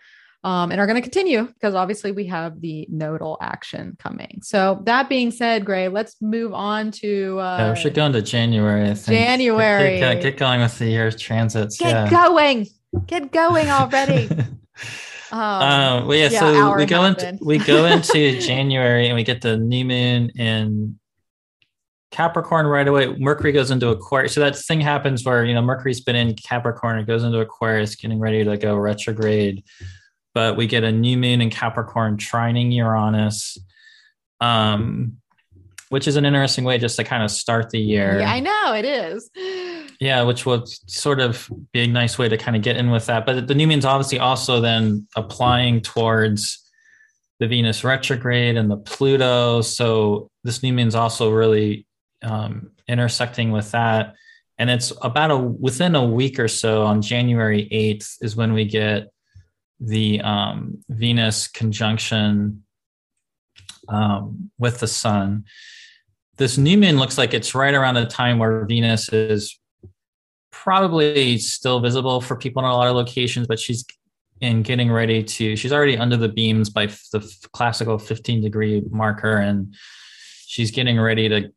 Um, 0.47 0.71
and 0.71 0.79
are 0.79 0.87
going 0.87 0.95
to 0.95 1.01
continue 1.01 1.43
because 1.43 1.75
obviously 1.75 2.13
we 2.13 2.25
have 2.27 2.61
the 2.61 2.87
nodal 2.89 3.37
action 3.41 3.97
coming. 3.99 4.39
So 4.43 4.81
that 4.85 5.09
being 5.09 5.29
said, 5.29 5.65
Gray, 5.65 5.89
let's 5.89 6.15
move 6.21 6.53
on 6.53 6.91
to 6.91 7.37
uh, 7.41 7.57
yeah, 7.57 7.73
we 7.73 7.79
should 7.79 7.93
go 7.93 8.05
into 8.05 8.21
january 8.21 8.89
i 8.89 8.93
think 8.93 9.19
January. 9.19 9.99
get, 9.99 10.21
get, 10.21 10.37
going 10.37 10.61
with 10.61 10.79
the 10.79 10.85
year's 10.85 11.19
transits 11.19 11.77
get 11.77 11.89
yeah 11.89 12.09
going, 12.09 12.65
get 13.07 13.31
going 13.31 13.69
already. 13.79 14.29
Um, 15.29 15.39
um, 15.41 16.07
well, 16.07 16.17
yeah, 16.17 16.29
yeah, 16.29 16.39
so 16.39 16.75
we 16.77 16.85
go 16.85 17.03
into 17.03 17.27
in. 17.27 17.39
we 17.41 17.57
go 17.57 17.85
into 17.93 18.39
January 18.39 19.07
and 19.07 19.15
we 19.15 19.25
get 19.25 19.41
the 19.41 19.57
new 19.57 19.83
moon 19.83 20.29
in 20.37 20.97
Capricorn 22.11 22.65
right 22.65 22.87
away. 22.87 23.13
Mercury 23.17 23.51
goes 23.51 23.69
into 23.69 23.89
Aquarius. 23.89 24.33
So 24.33 24.39
that 24.39 24.55
thing 24.55 24.79
happens 24.79 25.25
where 25.25 25.43
you 25.43 25.53
know 25.53 25.61
Mercury's 25.61 25.99
been 25.99 26.15
in 26.15 26.33
Capricorn, 26.35 26.97
it 26.99 27.07
goes 27.07 27.23
into 27.23 27.39
Aquarius, 27.39 27.95
getting 27.95 28.19
ready 28.19 28.45
to 28.45 28.57
go 28.57 28.77
retrograde. 28.77 29.65
But 30.37 30.55
we 30.55 30.67
get 30.67 30.83
a 30.83 30.91
new 30.91 31.17
moon 31.17 31.41
in 31.41 31.49
Capricorn 31.49 32.17
trining 32.17 32.71
Uranus, 32.71 33.57
um, 34.39 35.17
which 35.89 36.07
is 36.07 36.15
an 36.15 36.25
interesting 36.25 36.63
way 36.63 36.77
just 36.77 36.95
to 36.97 37.03
kind 37.03 37.23
of 37.23 37.31
start 37.31 37.71
the 37.71 37.79
year. 37.79 38.19
yeah, 38.19 38.31
I 38.31 38.39
know 38.39 38.73
it 38.75 38.85
is. 38.85 39.31
Yeah, 39.99 40.21
which 40.21 40.45
will 40.45 40.63
sort 40.85 41.21
of 41.21 41.49
be 41.73 41.85
a 41.85 41.87
nice 41.87 42.19
way 42.19 42.29
to 42.29 42.37
kind 42.37 42.55
of 42.55 42.61
get 42.61 42.77
in 42.77 42.91
with 42.91 43.07
that. 43.07 43.25
But 43.25 43.47
the 43.47 43.55
new 43.55 43.65
moon's 43.65 43.83
obviously 43.83 44.19
also 44.19 44.61
then 44.61 45.07
applying 45.15 45.81
towards 45.81 46.63
the 47.39 47.47
Venus 47.47 47.83
retrograde 47.83 48.57
and 48.57 48.69
the 48.69 48.77
Pluto. 48.77 49.61
So 49.61 50.29
this 50.43 50.61
new 50.61 50.71
moon's 50.71 50.93
also 50.93 51.31
really 51.31 51.87
um, 52.21 52.69
intersecting 52.87 53.51
with 53.51 53.71
that. 53.71 54.13
And 54.59 54.69
it's 54.69 54.93
about 55.01 55.31
a 55.31 55.37
within 55.37 55.95
a 55.95 56.05
week 56.05 56.37
or 56.37 56.47
so 56.47 56.83
on 56.83 57.01
January 57.01 57.67
8th 57.71 58.17
is 58.21 58.35
when 58.35 58.53
we 58.53 58.65
get 58.65 59.07
the 59.79 60.21
um, 60.21 60.83
Venus 60.89 61.47
conjunction 61.47 62.63
um, 63.89 64.51
with 64.57 64.79
the 64.79 64.87
sun. 64.87 65.45
This 66.37 66.57
new 66.57 66.77
moon 66.77 66.97
looks 66.97 67.17
like 67.17 67.33
it's 67.33 67.55
right 67.55 67.73
around 67.73 67.95
the 67.95 68.05
time 68.05 68.37
where 68.37 68.65
Venus 68.65 69.09
is 69.09 69.59
probably 70.51 71.37
still 71.37 71.79
visible 71.79 72.21
for 72.21 72.35
people 72.35 72.63
in 72.63 72.69
a 72.69 72.73
lot 72.73 72.87
of 72.87 72.95
locations, 72.95 73.47
but 73.47 73.59
she's 73.59 73.85
in 74.41 74.61
getting 74.61 74.91
ready 74.91 75.23
to, 75.23 75.55
she's 75.55 75.73
already 75.73 75.97
under 75.97 76.17
the 76.17 76.29
beams 76.29 76.69
by 76.69 76.85
the 76.85 77.35
classical 77.53 77.97
15 77.97 78.41
degree 78.41 78.83
marker, 78.91 79.37
and 79.37 79.73
she's 80.45 80.69
getting 80.69 80.99
ready 80.99 81.27
to 81.29 81.51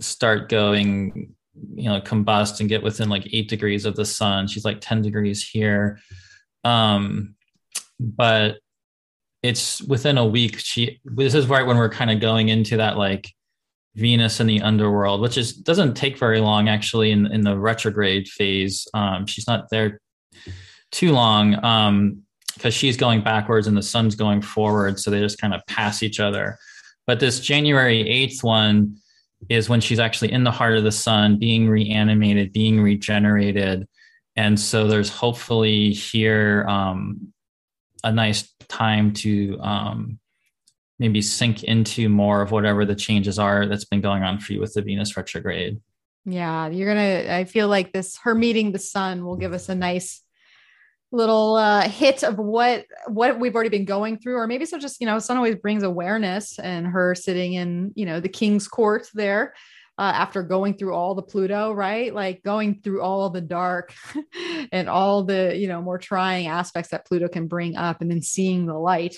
start 0.00 0.48
going, 0.48 1.34
you 1.74 1.90
know, 1.90 2.00
combust 2.00 2.60
and 2.60 2.68
get 2.68 2.82
within 2.82 3.10
like 3.10 3.28
eight 3.32 3.48
degrees 3.48 3.84
of 3.84 3.96
the 3.96 4.04
sun. 4.04 4.46
She's 4.46 4.64
like 4.64 4.78
10 4.80 5.02
degrees 5.02 5.46
here. 5.46 5.98
Um, 6.64 7.34
but 8.02 8.58
it's 9.42 9.82
within 9.82 10.18
a 10.18 10.26
week. 10.26 10.58
She, 10.58 11.00
this 11.04 11.34
is 11.34 11.46
right 11.46 11.66
when 11.66 11.76
we're 11.76 11.88
kind 11.88 12.10
of 12.10 12.20
going 12.20 12.48
into 12.48 12.76
that 12.78 12.96
like, 12.96 13.32
Venus 13.94 14.40
in 14.40 14.46
the 14.46 14.62
underworld, 14.62 15.20
which 15.20 15.36
is 15.36 15.52
doesn't 15.52 15.92
take 15.92 16.18
very 16.18 16.40
long 16.40 16.66
actually 16.66 17.10
in, 17.10 17.26
in 17.26 17.42
the 17.42 17.58
retrograde 17.58 18.26
phase. 18.26 18.88
Um, 18.94 19.26
she's 19.26 19.46
not 19.46 19.68
there 19.70 20.00
too 20.90 21.12
long 21.12 21.62
um, 21.62 22.22
because 22.54 22.72
she's 22.72 22.96
going 22.96 23.22
backwards 23.22 23.66
and 23.66 23.76
the 23.76 23.82
sun's 23.82 24.14
going 24.14 24.40
forward, 24.40 24.98
so 24.98 25.10
they 25.10 25.20
just 25.20 25.38
kind 25.38 25.52
of 25.52 25.60
pass 25.66 26.02
each 26.02 26.20
other. 26.20 26.56
But 27.06 27.20
this 27.20 27.38
January 27.38 28.08
eighth 28.08 28.42
one 28.42 28.96
is 29.50 29.68
when 29.68 29.82
she's 29.82 29.98
actually 29.98 30.32
in 30.32 30.44
the 30.44 30.50
heart 30.50 30.78
of 30.78 30.84
the 30.84 30.90
sun, 30.90 31.38
being 31.38 31.68
reanimated, 31.68 32.54
being 32.54 32.80
regenerated, 32.80 33.86
and 34.36 34.58
so 34.58 34.86
there's 34.86 35.10
hopefully 35.10 35.92
here 35.92 36.64
um, 36.66 37.34
a 38.04 38.12
nice 38.12 38.52
time 38.68 39.12
to 39.12 39.58
um, 39.60 40.18
maybe 40.98 41.22
sink 41.22 41.64
into 41.64 42.08
more 42.08 42.42
of 42.42 42.50
whatever 42.50 42.84
the 42.84 42.94
changes 42.94 43.38
are 43.38 43.66
that's 43.66 43.84
been 43.84 44.00
going 44.00 44.22
on 44.22 44.38
for 44.38 44.52
you 44.52 44.60
with 44.60 44.74
the 44.74 44.82
Venus 44.82 45.16
retrograde. 45.16 45.80
Yeah, 46.24 46.68
you're 46.68 46.88
gonna. 46.88 47.34
I 47.34 47.44
feel 47.44 47.68
like 47.68 47.92
this 47.92 48.16
her 48.18 48.34
meeting 48.34 48.72
the 48.72 48.78
sun 48.78 49.24
will 49.24 49.36
give 49.36 49.52
us 49.52 49.68
a 49.68 49.74
nice 49.74 50.22
little 51.10 51.56
uh, 51.56 51.88
hit 51.88 52.22
of 52.22 52.38
what 52.38 52.86
what 53.08 53.40
we've 53.40 53.54
already 53.54 53.70
been 53.70 53.84
going 53.84 54.18
through, 54.18 54.36
or 54.36 54.46
maybe 54.46 54.64
so. 54.64 54.78
Just 54.78 55.00
you 55.00 55.06
know, 55.06 55.18
sun 55.18 55.36
always 55.36 55.56
brings 55.56 55.82
awareness, 55.82 56.60
and 56.60 56.86
her 56.86 57.16
sitting 57.16 57.54
in 57.54 57.92
you 57.96 58.06
know 58.06 58.20
the 58.20 58.28
king's 58.28 58.68
court 58.68 59.08
there 59.14 59.54
uh, 60.02 60.12
after 60.16 60.42
going 60.42 60.74
through 60.74 60.92
all 60.92 61.14
the 61.14 61.22
Pluto, 61.22 61.72
right? 61.72 62.12
Like 62.12 62.42
going 62.42 62.80
through 62.82 63.02
all 63.02 63.30
the 63.30 63.40
dark 63.40 63.94
and 64.72 64.88
all 64.88 65.22
the, 65.22 65.56
you 65.56 65.68
know, 65.68 65.80
more 65.80 65.98
trying 65.98 66.48
aspects 66.48 66.90
that 66.90 67.06
Pluto 67.06 67.28
can 67.28 67.46
bring 67.46 67.76
up 67.76 68.00
and 68.00 68.10
then 68.10 68.20
seeing 68.20 68.66
the 68.66 68.74
light 68.76 69.16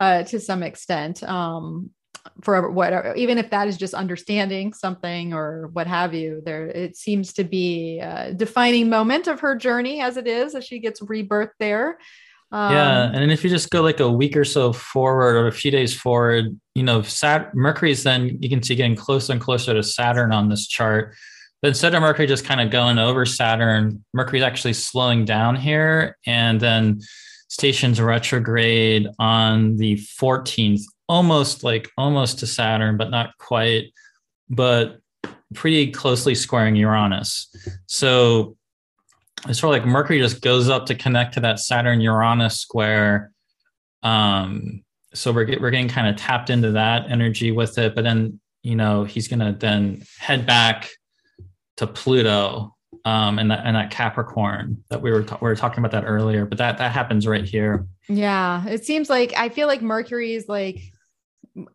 uh, 0.00 0.24
to 0.24 0.40
some 0.40 0.64
extent. 0.64 1.22
Um, 1.22 1.90
for 2.42 2.68
whatever, 2.68 3.14
even 3.14 3.38
if 3.38 3.50
that 3.50 3.68
is 3.68 3.76
just 3.76 3.94
understanding 3.94 4.72
something 4.72 5.34
or 5.34 5.68
what 5.72 5.86
have 5.86 6.14
you, 6.14 6.42
there 6.44 6.66
it 6.66 6.96
seems 6.96 7.34
to 7.34 7.44
be 7.44 8.00
a 8.00 8.34
defining 8.34 8.88
moment 8.88 9.28
of 9.28 9.38
her 9.38 9.54
journey 9.54 10.00
as 10.00 10.16
it 10.16 10.26
is 10.26 10.56
as 10.56 10.64
she 10.64 10.80
gets 10.80 11.00
rebirth 11.00 11.50
there. 11.60 11.98
Um, 12.54 12.72
yeah, 12.72 13.10
and 13.12 13.32
if 13.32 13.42
you 13.42 13.50
just 13.50 13.68
go 13.70 13.82
like 13.82 13.98
a 13.98 14.08
week 14.08 14.36
or 14.36 14.44
so 14.44 14.72
forward, 14.72 15.34
or 15.34 15.48
a 15.48 15.52
few 15.52 15.72
days 15.72 15.92
forward, 15.92 16.56
you 16.76 16.84
know, 16.84 17.02
Sat- 17.02 17.52
Mercury's 17.52 18.04
then 18.04 18.38
you 18.40 18.48
can 18.48 18.62
see 18.62 18.76
getting 18.76 18.94
closer 18.94 19.32
and 19.32 19.40
closer 19.40 19.74
to 19.74 19.82
Saturn 19.82 20.30
on 20.30 20.48
this 20.48 20.68
chart. 20.68 21.16
But 21.60 21.68
instead 21.68 21.96
of 21.96 22.00
Mercury 22.00 22.28
just 22.28 22.44
kind 22.44 22.60
of 22.60 22.70
going 22.70 22.96
over 22.96 23.26
Saturn, 23.26 24.04
Mercury's 24.12 24.44
actually 24.44 24.74
slowing 24.74 25.24
down 25.24 25.56
here, 25.56 26.16
and 26.28 26.60
then 26.60 27.00
stations 27.48 28.00
retrograde 28.00 29.08
on 29.18 29.76
the 29.76 29.96
14th, 29.96 30.82
almost 31.08 31.64
like 31.64 31.90
almost 31.98 32.38
to 32.38 32.46
Saturn, 32.46 32.96
but 32.96 33.10
not 33.10 33.36
quite, 33.38 33.86
but 34.48 35.00
pretty 35.54 35.90
closely 35.90 36.36
squaring 36.36 36.76
Uranus. 36.76 37.48
So 37.86 38.56
it's 39.48 39.60
sort 39.60 39.76
of 39.76 39.82
like 39.82 39.88
Mercury 39.90 40.18
just 40.18 40.40
goes 40.40 40.68
up 40.68 40.86
to 40.86 40.94
connect 40.94 41.34
to 41.34 41.40
that 41.40 41.58
Saturn 41.60 42.00
Uranus 42.00 42.60
square. 42.60 43.30
Um, 44.02 44.82
so 45.12 45.32
we're 45.32 45.44
get, 45.44 45.60
we're 45.60 45.70
getting 45.70 45.88
kind 45.88 46.08
of 46.08 46.16
tapped 46.16 46.50
into 46.50 46.72
that 46.72 47.10
energy 47.10 47.50
with 47.50 47.78
it, 47.78 47.94
but 47.94 48.04
then 48.04 48.40
you 48.62 48.74
know 48.74 49.04
he's 49.04 49.28
gonna 49.28 49.52
then 49.52 50.02
head 50.18 50.46
back 50.46 50.90
to 51.76 51.86
Pluto 51.86 52.74
um, 53.04 53.38
and 53.38 53.50
that 53.50 53.62
and 53.64 53.76
that 53.76 53.90
Capricorn 53.90 54.82
that 54.88 55.02
we 55.02 55.10
were 55.10 55.22
ta- 55.22 55.38
we 55.40 55.48
were 55.48 55.56
talking 55.56 55.78
about 55.78 55.92
that 55.92 56.06
earlier. 56.06 56.46
But 56.46 56.58
that 56.58 56.78
that 56.78 56.92
happens 56.92 57.26
right 57.26 57.44
here. 57.44 57.86
Yeah, 58.08 58.66
it 58.66 58.84
seems 58.84 59.10
like 59.10 59.34
I 59.36 59.48
feel 59.48 59.66
like 59.66 59.82
Mercury 59.82 60.34
is 60.34 60.48
like 60.48 60.80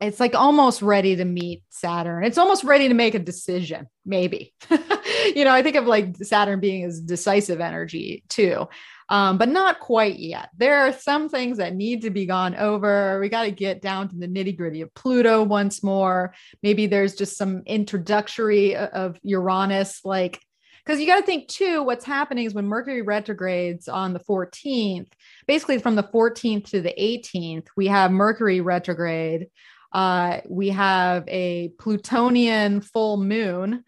it's 0.01 0.19
like 0.19 0.35
almost 0.35 0.81
ready 0.81 1.15
to 1.15 1.25
meet 1.25 1.63
Saturn. 1.69 2.23
It's 2.25 2.37
almost 2.37 2.63
ready 2.63 2.89
to 2.89 2.93
make 2.93 3.15
a 3.15 3.19
decision, 3.19 3.87
maybe. 4.05 4.53
you 5.35 5.45
know, 5.45 5.53
I 5.53 5.63
think 5.63 5.77
of 5.77 5.85
like 5.85 6.17
Saturn 6.17 6.59
being 6.59 6.83
as 6.83 6.99
decisive 6.99 7.61
energy 7.61 8.23
too, 8.27 8.67
um, 9.07 9.37
but 9.37 9.47
not 9.47 9.79
quite 9.79 10.19
yet. 10.19 10.49
There 10.57 10.81
are 10.81 10.91
some 10.91 11.29
things 11.29 11.57
that 11.57 11.75
need 11.75 12.01
to 12.01 12.09
be 12.09 12.25
gone 12.25 12.55
over. 12.55 13.19
We 13.21 13.29
got 13.29 13.43
to 13.43 13.51
get 13.51 13.81
down 13.81 14.09
to 14.09 14.15
the 14.15 14.27
nitty 14.27 14.57
gritty 14.57 14.81
of 14.81 14.93
Pluto 14.93 15.43
once 15.43 15.81
more. 15.81 16.33
Maybe 16.61 16.87
there's 16.87 17.15
just 17.15 17.37
some 17.37 17.63
introductory 17.65 18.75
of 18.75 19.17
Uranus, 19.23 20.01
like 20.03 20.41
because 20.83 20.99
you 20.99 21.07
got 21.07 21.19
to 21.19 21.25
think 21.25 21.47
too 21.47 21.83
what's 21.83 22.05
happening 22.05 22.45
is 22.45 22.53
when 22.53 22.65
mercury 22.65 23.01
retrogrades 23.01 23.87
on 23.87 24.13
the 24.13 24.19
14th 24.19 25.11
basically 25.47 25.79
from 25.79 25.95
the 25.95 26.03
14th 26.03 26.69
to 26.69 26.81
the 26.81 26.93
18th 26.99 27.67
we 27.75 27.87
have 27.87 28.11
mercury 28.11 28.61
retrograde. 28.61 29.47
Uh, 29.91 30.39
we 30.47 30.69
have 30.69 31.23
a 31.27 31.69
plutonian 31.79 32.79
full 32.79 33.17
moon 33.17 33.83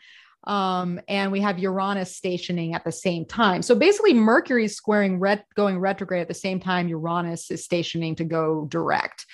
um, 0.45 0.99
and 1.07 1.31
we 1.31 1.39
have 1.41 1.59
uranus 1.59 2.15
stationing 2.15 2.73
at 2.73 2.83
the 2.83 2.91
same 2.91 3.25
time. 3.25 3.61
So 3.61 3.75
basically 3.75 4.13
mercury 4.13 4.67
squaring 4.67 5.19
ret- 5.19 5.45
going 5.55 5.79
retrograde 5.79 6.21
at 6.21 6.27
the 6.27 6.33
same 6.33 6.59
time 6.59 6.87
uranus 6.87 7.51
is 7.51 7.63
stationing 7.63 8.15
to 8.15 8.23
go 8.23 8.65
direct. 8.65 9.25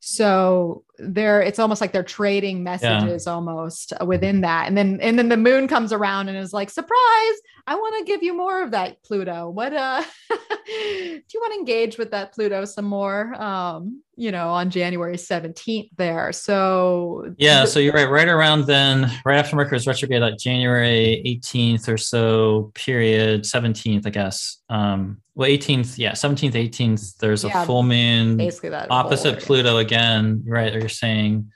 So 0.00 0.84
they're 0.98 1.42
it's 1.42 1.58
almost 1.58 1.80
like 1.80 1.92
they're 1.92 2.02
trading 2.02 2.62
messages 2.62 3.26
yeah. 3.26 3.32
almost 3.32 3.92
within 4.04 4.40
that. 4.42 4.68
And 4.68 4.76
then 4.76 4.98
and 5.00 5.18
then 5.18 5.28
the 5.28 5.36
moon 5.36 5.68
comes 5.68 5.92
around 5.92 6.28
and 6.28 6.36
is 6.36 6.52
like 6.52 6.70
surprise! 6.70 7.36
I 7.68 7.74
want 7.74 7.98
to 7.98 8.04
give 8.04 8.22
you 8.22 8.36
more 8.36 8.62
of 8.62 8.70
that 8.70 9.02
pluto. 9.02 9.50
What 9.50 9.72
uh 9.72 10.02
do 10.66 11.22
you 11.34 11.40
want 11.40 11.52
to 11.52 11.58
engage 11.58 11.98
with 11.98 12.12
that 12.12 12.32
pluto 12.32 12.64
some 12.64 12.84
more 12.84 13.34
um 13.40 14.02
you 14.18 14.32
know 14.32 14.48
on 14.48 14.70
january 14.70 15.16
17th 15.16 15.90
there? 15.96 16.32
So 16.32 17.34
yeah 17.38 17.64
so 17.64 17.80
you're 17.80 17.92
right 17.92 18.08
right 18.08 18.28
around 18.28 18.66
then 18.66 19.10
right 19.24 19.38
after 19.38 19.56
mercury's 19.56 19.86
retrograde 19.86 20.20
like 20.20 20.38
january 20.38 21.22
18th 21.26 21.88
or 21.88 21.96
so 21.96 22.70
period 22.74 23.42
17th 23.42 24.06
i 24.06 24.10
guess. 24.10 24.58
Um 24.68 25.18
well 25.34 25.48
18th 25.48 25.98
yeah 25.98 26.12
17th 26.12 26.52
18th 26.52 27.18
there's 27.18 27.44
a 27.44 27.50
full 27.64 27.82
moon 27.82 28.36
basically 28.36 28.70
that 28.70 28.90
opposite 28.90 29.40
pluto 29.40 29.76
again 29.78 30.42
right 30.46 30.72
you're 30.86 30.88
saying. 30.88 31.50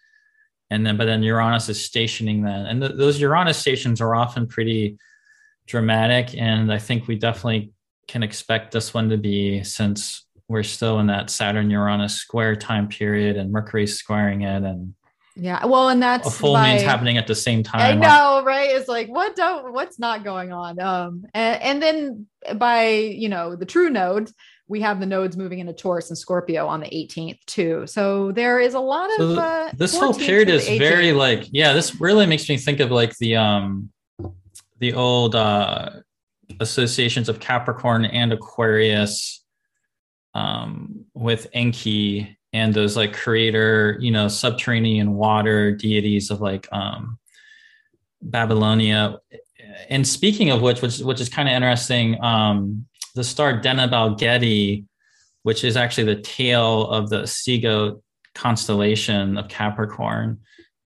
And 0.73 0.85
then 0.85 0.97
but 0.97 1.07
then 1.07 1.23
uranus 1.23 1.69
is 1.69 1.85
stationing 1.85 2.43
then 2.43 2.67
and 2.67 2.81
th- 2.81 2.95
those 2.97 3.21
uranus 3.21 3.59
stations 3.59 4.01
are 4.01 4.15
often 4.15 4.47
pretty 4.47 4.99
dramatic. 5.67 6.37
And 6.37 6.73
i 6.73 6.79
think 6.79 7.09
we 7.09 7.17
definitely 7.17 7.73
can 8.09 8.23
expect 8.23 8.73
this 8.73 8.93
one 8.93 9.09
to 9.11 9.17
be 9.17 9.63
since 9.63 10.27
we're 10.49 10.65
still 10.65 10.99
in 10.99 11.07
that 11.07 11.31
saturn 11.31 11.71
uranus 11.71 12.15
square 12.15 12.57
time 12.57 12.89
period 12.89 13.37
and 13.37 13.53
mercury 13.53 13.87
squaring 13.87 14.43
it 14.43 14.65
and 14.65 14.95
yeah 15.37 15.65
well 15.65 15.89
and 15.89 16.03
that's 16.03 16.27
a 16.27 16.31
full 16.31 16.57
moon's 16.57 16.83
happening 16.83 17.17
at 17.19 17.29
the 17.29 17.37
same 17.37 17.63
time. 17.63 17.81
i 17.81 17.95
know 17.95 18.31
right? 18.45 18.71
It's 18.71 18.89
like 18.89 19.09
what 19.09 19.37
don't 19.37 19.73
what's 19.73 19.99
not 19.99 20.25
going 20.25 20.53
on? 20.53 20.81
Um 20.81 21.27
and, 21.35 21.63
and 21.63 21.83
then 21.83 22.27
by 22.59 22.89
you 22.89 23.29
know 23.29 23.57
the 23.57 23.67
true 23.67 23.91
node 23.91 24.31
we 24.71 24.81
have 24.81 25.01
the 25.01 25.07
nodes 25.07 25.37
moving 25.37 25.59
into 25.59 25.73
Taurus 25.73 26.11
and 26.11 26.17
Scorpio 26.17 26.69
on 26.69 26.79
the 26.79 26.87
18th 26.87 27.45
too. 27.47 27.87
So 27.89 28.31
there 28.31 28.61
is 28.61 28.75
a 28.75 28.81
lot 28.81 29.11
of 29.19 29.37
uh, 29.37 29.71
this 29.75 29.99
whole 29.99 30.15
period 30.15 30.49
is 30.49 30.67
very 30.69 31.13
like 31.13 31.49
yeah. 31.51 31.73
This 31.73 32.01
really 32.01 32.25
makes 32.25 32.49
me 32.49 32.57
think 32.57 32.79
of 32.79 32.93
like 32.93 33.17
the 33.19 33.35
um 33.35 33.91
the 34.79 34.95
old 34.95 35.35
uh 35.35 35.91
associations 36.61 37.29
of 37.29 37.41
Capricorn 37.41 38.05
and 38.05 38.33
Aquarius 38.33 39.45
um 40.35 41.05
with 41.15 41.49
Enki 41.53 42.39
and 42.53 42.73
those 42.73 42.97
like 42.97 43.13
creator 43.13 43.97
you 44.01 44.13
know 44.13 44.29
subterranean 44.29 45.15
water 45.15 45.73
deities 45.73 46.31
of 46.31 46.41
like 46.41 46.69
um 46.71 47.19
Babylonia. 48.23 49.19
And 49.89 50.07
speaking 50.07 50.51
of 50.51 50.63
which, 50.63 50.81
which 50.81 51.01
which 51.01 51.21
is 51.21 51.29
kind 51.29 51.49
of 51.49 51.55
interesting, 51.55 52.23
um, 52.23 52.87
the 53.15 53.25
star 53.25 53.61
Deneb 53.61 53.91
Algedi, 53.91 54.85
which 55.43 55.65
is 55.65 55.77
actually 55.77 56.15
the 56.15 56.21
tail 56.21 56.87
of 56.89 57.09
the 57.09 57.27
Seagoat 57.27 58.03
constellation 58.35 59.39
of 59.39 59.49
Capricorn. 59.49 60.41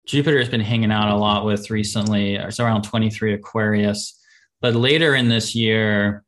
Jupiter 0.06 0.38
has 0.38 0.48
been 0.48 0.60
hanging 0.60 0.90
out 0.90 1.14
a 1.14 1.16
lot 1.16 1.44
with 1.44 1.70
recently. 1.70 2.36
It's 2.36 2.60
around 2.60 2.82
23 2.82 3.34
Aquarius. 3.34 4.18
But 4.60 4.74
later 4.74 5.14
in 5.14 5.28
this 5.28 5.54
year, 5.54 6.24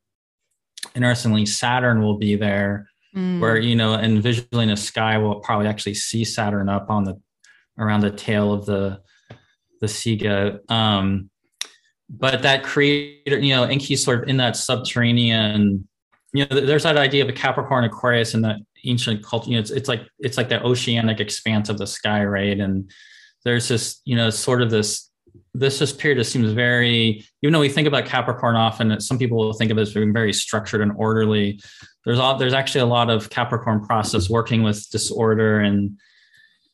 interestingly, 0.94 1.46
Saturn 1.46 2.02
will 2.02 2.18
be 2.18 2.36
there, 2.36 2.88
mm. 3.16 3.40
where, 3.40 3.56
you 3.56 3.74
know, 3.74 3.94
and 3.94 4.22
visually 4.22 4.64
in 4.64 4.68
the 4.68 4.76
sky, 4.76 5.18
we'll 5.18 5.40
probably 5.40 5.66
actually 5.66 5.94
see 5.94 6.24
Saturn 6.24 6.68
up 6.68 6.90
on 6.90 7.04
the 7.04 7.20
around 7.78 8.02
the 8.02 8.10
tail 8.10 8.52
of 8.52 8.66
the 8.66 9.00
the 9.80 9.88
Seagoat. 9.88 10.70
Um, 10.70 11.29
but 12.10 12.42
that 12.42 12.64
creator, 12.64 13.38
you 13.38 13.54
know, 13.54 13.64
Enki's 13.64 14.02
sort 14.02 14.24
of 14.24 14.28
in 14.28 14.36
that 14.38 14.56
subterranean, 14.56 15.86
you 16.32 16.44
know, 16.46 16.60
there's 16.60 16.82
that 16.82 16.96
idea 16.96 17.22
of 17.22 17.28
a 17.28 17.32
Capricorn 17.32 17.84
Aquarius 17.84 18.34
in 18.34 18.42
that 18.42 18.56
ancient 18.84 19.24
culture. 19.24 19.50
You 19.50 19.56
know, 19.56 19.60
it's, 19.60 19.70
it's 19.70 19.88
like 19.88 20.02
it's 20.18 20.36
like 20.36 20.48
the 20.48 20.62
oceanic 20.62 21.20
expanse 21.20 21.68
of 21.68 21.78
the 21.78 21.86
sky, 21.86 22.24
right? 22.24 22.58
And 22.58 22.90
there's 23.44 23.68
this, 23.68 24.00
you 24.04 24.16
know, 24.16 24.30
sort 24.30 24.60
of 24.60 24.70
this 24.70 25.08
this 25.54 25.78
this 25.78 25.92
period 25.92 26.18
just 26.18 26.32
seems 26.32 26.52
very, 26.52 27.24
even 27.42 27.52
though 27.52 27.60
we 27.60 27.68
think 27.68 27.86
about 27.86 28.06
Capricorn 28.06 28.56
often, 28.56 29.00
some 29.00 29.18
people 29.18 29.38
will 29.38 29.52
think 29.52 29.70
of 29.70 29.78
it 29.78 29.82
as 29.82 29.94
being 29.94 30.12
very 30.12 30.32
structured 30.32 30.80
and 30.80 30.92
orderly. 30.96 31.60
There's 32.04 32.18
all 32.18 32.38
there's 32.38 32.54
actually 32.54 32.82
a 32.82 32.86
lot 32.86 33.08
of 33.08 33.30
Capricorn 33.30 33.84
process 33.84 34.28
working 34.28 34.64
with 34.64 34.88
disorder 34.90 35.60
and 35.60 35.96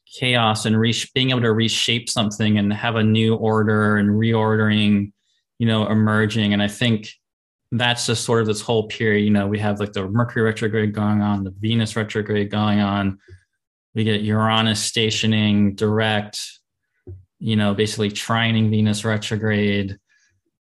chaos 0.07 0.65
and 0.65 0.79
re- 0.79 0.95
being 1.15 1.31
able 1.31 1.43
to 1.43 1.53
reshape 1.53 2.09
something 2.09 2.57
and 2.57 2.73
have 2.73 2.97
a 2.97 3.03
new 3.03 3.35
order 3.35 3.97
and 3.97 4.11
reordering 4.11 5.13
you 5.59 5.67
know, 5.67 5.87
emerging. 5.89 6.53
And 6.53 6.63
I 6.63 6.69
think 6.69 7.11
that's 7.73 8.07
just 8.07 8.25
sort 8.25 8.41
of 8.41 8.47
this 8.47 8.61
whole 8.61 8.87
period. 8.89 9.25
You 9.25 9.31
know, 9.31 9.47
we 9.47 9.59
have 9.59 9.81
like 9.81 9.93
the 9.93 10.09
Mercury 10.09 10.43
retrograde 10.43 10.95
going 10.95 11.21
on, 11.23 11.45
the 11.45 11.55
Venus 11.59 11.97
retrograde 11.97 12.51
going 12.51 12.81
on. 12.81 13.19
We 13.95 14.05
get 14.05 14.21
Uranus 14.21 14.83
stationing 14.83 15.75
direct, 15.75 16.39
you 17.39 17.57
know, 17.57 17.75
basically 17.75 18.11
trining 18.11 18.71
Venus 18.71 19.05
retrograde. 19.05 19.99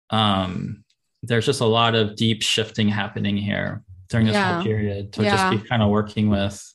Um, 0.09 0.83
there's 1.23 1.45
just 1.45 1.61
a 1.61 1.65
lot 1.65 1.95
of 1.95 2.15
deep 2.15 2.43
shifting 2.43 2.87
happening 2.89 3.37
here 3.37 3.83
during 4.09 4.27
this 4.27 4.35
yeah. 4.35 4.55
whole 4.55 4.63
period 4.63 5.13
to 5.13 5.23
yeah. 5.23 5.35
just 5.35 5.63
be 5.63 5.67
kind 5.67 5.81
of 5.81 5.89
working 5.89 6.29
with 6.29 6.72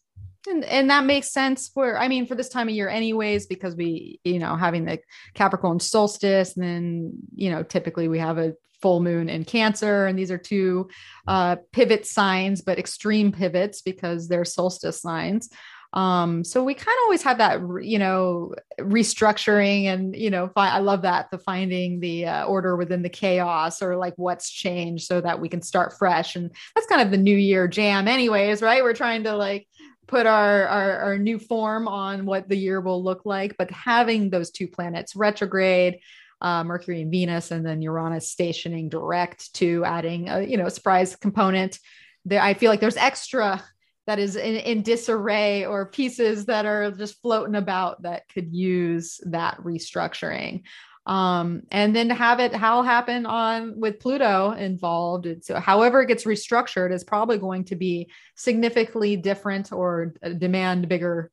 and, 0.48 0.64
and 0.64 0.90
that 0.90 1.04
makes 1.04 1.30
sense 1.30 1.68
for 1.68 1.98
i 1.98 2.08
mean 2.08 2.26
for 2.26 2.34
this 2.34 2.48
time 2.48 2.68
of 2.68 2.74
year 2.74 2.88
anyways 2.88 3.46
because 3.46 3.74
we 3.76 4.20
you 4.24 4.38
know 4.38 4.56
having 4.56 4.84
the 4.84 4.98
capricorn 5.34 5.80
solstice 5.80 6.56
and 6.56 6.64
then 6.64 7.12
you 7.34 7.50
know 7.50 7.62
typically 7.62 8.08
we 8.08 8.18
have 8.18 8.38
a 8.38 8.54
full 8.80 9.00
moon 9.00 9.28
in 9.28 9.44
cancer 9.44 10.06
and 10.06 10.16
these 10.18 10.30
are 10.30 10.38
two 10.38 10.88
uh, 11.26 11.56
pivot 11.72 12.06
signs 12.06 12.62
but 12.62 12.78
extreme 12.78 13.32
pivots 13.32 13.82
because 13.82 14.28
they're 14.28 14.44
solstice 14.44 15.00
signs 15.00 15.50
Um, 15.94 16.44
so 16.44 16.62
we 16.62 16.74
kind 16.74 16.94
of 16.94 17.02
always 17.04 17.22
have 17.22 17.38
that, 17.38 17.60
you 17.82 17.98
know, 17.98 18.54
restructuring 18.78 19.84
and, 19.84 20.14
you 20.14 20.28
know, 20.28 20.48
fi- 20.48 20.76
I 20.76 20.80
love 20.80 21.02
that 21.02 21.30
the 21.30 21.38
finding 21.38 22.00
the 22.00 22.26
uh, 22.26 22.44
order 22.44 22.76
within 22.76 23.02
the 23.02 23.08
chaos 23.08 23.80
or 23.80 23.96
like 23.96 24.12
what's 24.16 24.50
changed 24.50 25.06
so 25.06 25.20
that 25.22 25.40
we 25.40 25.48
can 25.48 25.62
start 25.62 25.96
fresh. 25.98 26.36
And 26.36 26.50
that's 26.74 26.86
kind 26.88 27.00
of 27.00 27.10
the 27.10 27.16
new 27.16 27.36
year 27.36 27.66
jam 27.68 28.06
anyways, 28.06 28.60
right? 28.60 28.82
We're 28.82 28.92
trying 28.92 29.24
to 29.24 29.34
like 29.34 29.66
put 30.09 30.26
our, 30.26 30.66
our, 30.66 30.98
our 30.98 31.18
new 31.18 31.39
form 31.39 31.86
on 31.86 32.26
what 32.26 32.48
the 32.48 32.56
year 32.56 32.80
will 32.80 33.02
look 33.02 33.24
like, 33.24 33.56
but 33.56 33.70
having 33.70 34.30
those 34.30 34.51
two 34.51 34.66
planets 34.66 35.14
retrograde, 35.14 36.01
uh, 36.40 36.64
Mercury 36.64 37.02
and 37.02 37.10
Venus, 37.10 37.51
and 37.51 37.64
then 37.64 37.82
Uranus 37.82 38.30
stationing 38.30 38.89
direct 38.89 39.55
to 39.55 39.85
adding 39.85 40.28
a 40.28 40.43
you 40.43 40.56
know 40.56 40.68
surprise 40.68 41.14
component. 41.14 41.78
There, 42.24 42.40
I 42.40 42.55
feel 42.55 42.70
like 42.70 42.80
there's 42.80 42.97
extra 42.97 43.62
that 44.06 44.18
is 44.18 44.36
in, 44.36 44.56
in 44.56 44.82
disarray 44.82 45.66
or 45.66 45.86
pieces 45.86 46.47
that 46.47 46.64
are 46.64 46.90
just 46.90 47.20
floating 47.20 47.56
about 47.56 48.02
that 48.02 48.22
could 48.32 48.55
use 48.55 49.20
that 49.26 49.59
restructuring 49.59 50.62
um, 51.09 51.62
and 51.70 51.97
then 51.97 52.09
to 52.09 52.14
have 52.14 52.39
it 52.39 52.55
how 52.55 52.82
happen 52.82 53.26
on 53.26 53.80
with 53.80 53.98
pluto 53.98 54.52
involved 54.52 55.26
So, 55.40 55.59
however 55.59 56.02
it 56.02 56.06
gets 56.06 56.24
restructured 56.24 56.93
is 56.93 57.02
probably 57.02 57.39
going 57.39 57.64
to 57.64 57.76
be 57.76 58.10
significantly 58.36 59.16
different 59.16 59.72
or 59.72 60.14
demand 60.36 60.89
bigger 60.89 61.30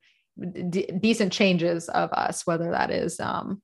d- 0.70 0.90
decent 1.00 1.32
changes 1.32 1.90
of 1.90 2.12
us 2.14 2.48
whether 2.48 2.72
that 2.72 2.90
is 2.90 3.20
um, 3.20 3.62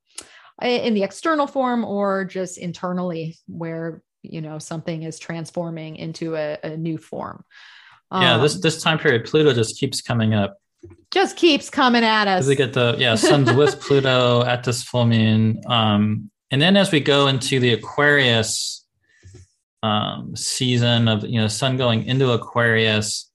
in 0.62 0.94
the 0.94 1.04
external 1.04 1.48
form 1.48 1.86
or 1.86 2.26
just 2.26 2.58
internally 2.58 3.38
where 3.48 4.04
you 4.22 4.42
know 4.42 4.60
something 4.60 5.04
is 5.04 5.18
transforming 5.18 5.96
into 5.96 6.36
a, 6.36 6.58
a 6.64 6.78
new 6.78 6.98
form 6.98 7.44
yeah, 8.14 8.38
this 8.38 8.56
um, 8.56 8.62
this 8.62 8.84
time 8.84 9.00
period, 9.00 9.24
Pluto 9.26 9.54
just 9.54 9.80
keeps 9.80 10.02
coming 10.02 10.34
up. 10.34 10.58
Just 11.12 11.36
keeps 11.36 11.70
coming 11.70 12.04
at 12.04 12.28
us. 12.28 12.48
We 12.48 12.56
get 12.56 12.74
the 12.74 12.96
yeah, 12.98 13.16
Sun's 13.16 13.52
with 13.54 13.80
Pluto 13.86 14.44
at 14.46 14.64
this 14.64 14.82
full 14.84 15.06
moon, 15.06 15.62
um, 15.68 16.32
and 16.50 16.62
then 16.62 16.78
as 16.78 16.92
we 16.92 17.00
go 17.00 17.28
into 17.28 17.60
the 17.60 17.74
Aquarius 17.74 18.86
um, 19.84 20.36
season 20.36 21.08
of 21.08 21.26
you 21.26 21.40
know 21.40 21.48
Sun 21.48 21.78
going 21.78 22.06
into 22.06 22.32
Aquarius, 22.32 23.30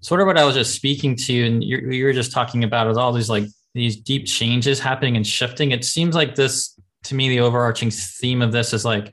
sort 0.00 0.20
of 0.20 0.26
what 0.26 0.38
I 0.38 0.44
was 0.44 0.54
just 0.54 0.74
speaking 0.74 1.16
to, 1.16 1.32
you, 1.32 1.46
and 1.46 1.64
you, 1.64 1.78
you 1.78 2.04
were 2.04 2.12
just 2.12 2.32
talking 2.32 2.62
about 2.62 2.90
is 2.90 2.96
all 2.96 3.12
these 3.12 3.30
like 3.30 3.44
these 3.74 3.96
deep 3.96 4.26
changes 4.26 4.78
happening 4.78 5.16
and 5.16 5.26
shifting. 5.26 5.72
It 5.72 5.84
seems 5.84 6.14
like 6.14 6.34
this 6.34 6.78
to 7.04 7.14
me, 7.14 7.28
the 7.28 7.40
overarching 7.40 7.90
theme 7.90 8.42
of 8.42 8.52
this 8.52 8.72
is 8.72 8.84
like 8.84 9.12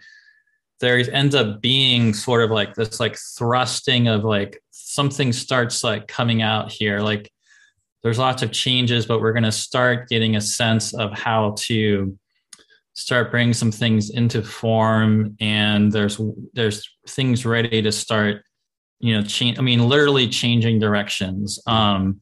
there 0.80 0.98
ends 1.14 1.36
up 1.36 1.62
being 1.62 2.14
sort 2.14 2.44
of 2.44 2.52
like 2.52 2.74
this 2.76 3.00
like 3.00 3.18
thrusting 3.38 4.08
of 4.08 4.24
like 4.24 4.62
something 4.72 5.32
starts 5.32 5.84
like 5.84 6.08
coming 6.08 6.42
out 6.42 6.72
here 6.72 7.00
like 7.00 7.32
there's 8.04 8.20
lots 8.20 8.42
of 8.42 8.52
changes 8.52 9.06
but 9.06 9.22
we're 9.22 9.34
going 9.34 9.44
to 9.44 9.52
start 9.52 10.08
getting 10.10 10.36
a 10.36 10.42
sense 10.42 10.94
of 10.94 11.12
how 11.18 11.54
to 11.58 12.18
start 12.94 13.32
bringing 13.32 13.54
some 13.54 13.72
things 13.72 14.10
into 14.10 14.42
form 14.42 15.36
and 15.40 15.92
there's 15.92 16.20
there's 16.54 16.90
things 17.08 17.46
ready 17.46 17.82
to 17.82 17.92
start 17.92 18.44
you 19.00 19.16
know 19.16 19.24
change 19.24 19.58
i 19.58 19.62
mean 19.62 19.88
literally 19.88 20.28
changing 20.28 20.80
directions 20.80 21.60
um 21.68 22.20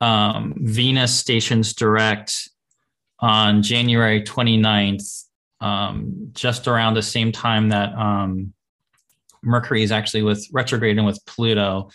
um 0.00 0.54
venus 0.58 1.14
stations 1.14 1.72
direct 1.72 2.48
on 3.20 3.62
january 3.62 4.22
29th 4.22 5.24
um 5.60 6.30
just 6.32 6.68
around 6.68 6.94
the 6.94 7.02
same 7.02 7.32
time 7.32 7.68
that 7.68 7.94
um 7.94 8.52
Mercury 9.46 9.82
is 9.82 9.92
actually 9.92 10.22
with 10.22 10.46
retrograde 10.52 10.98
and 10.98 11.06
with 11.06 11.24
Pluto. 11.24 11.88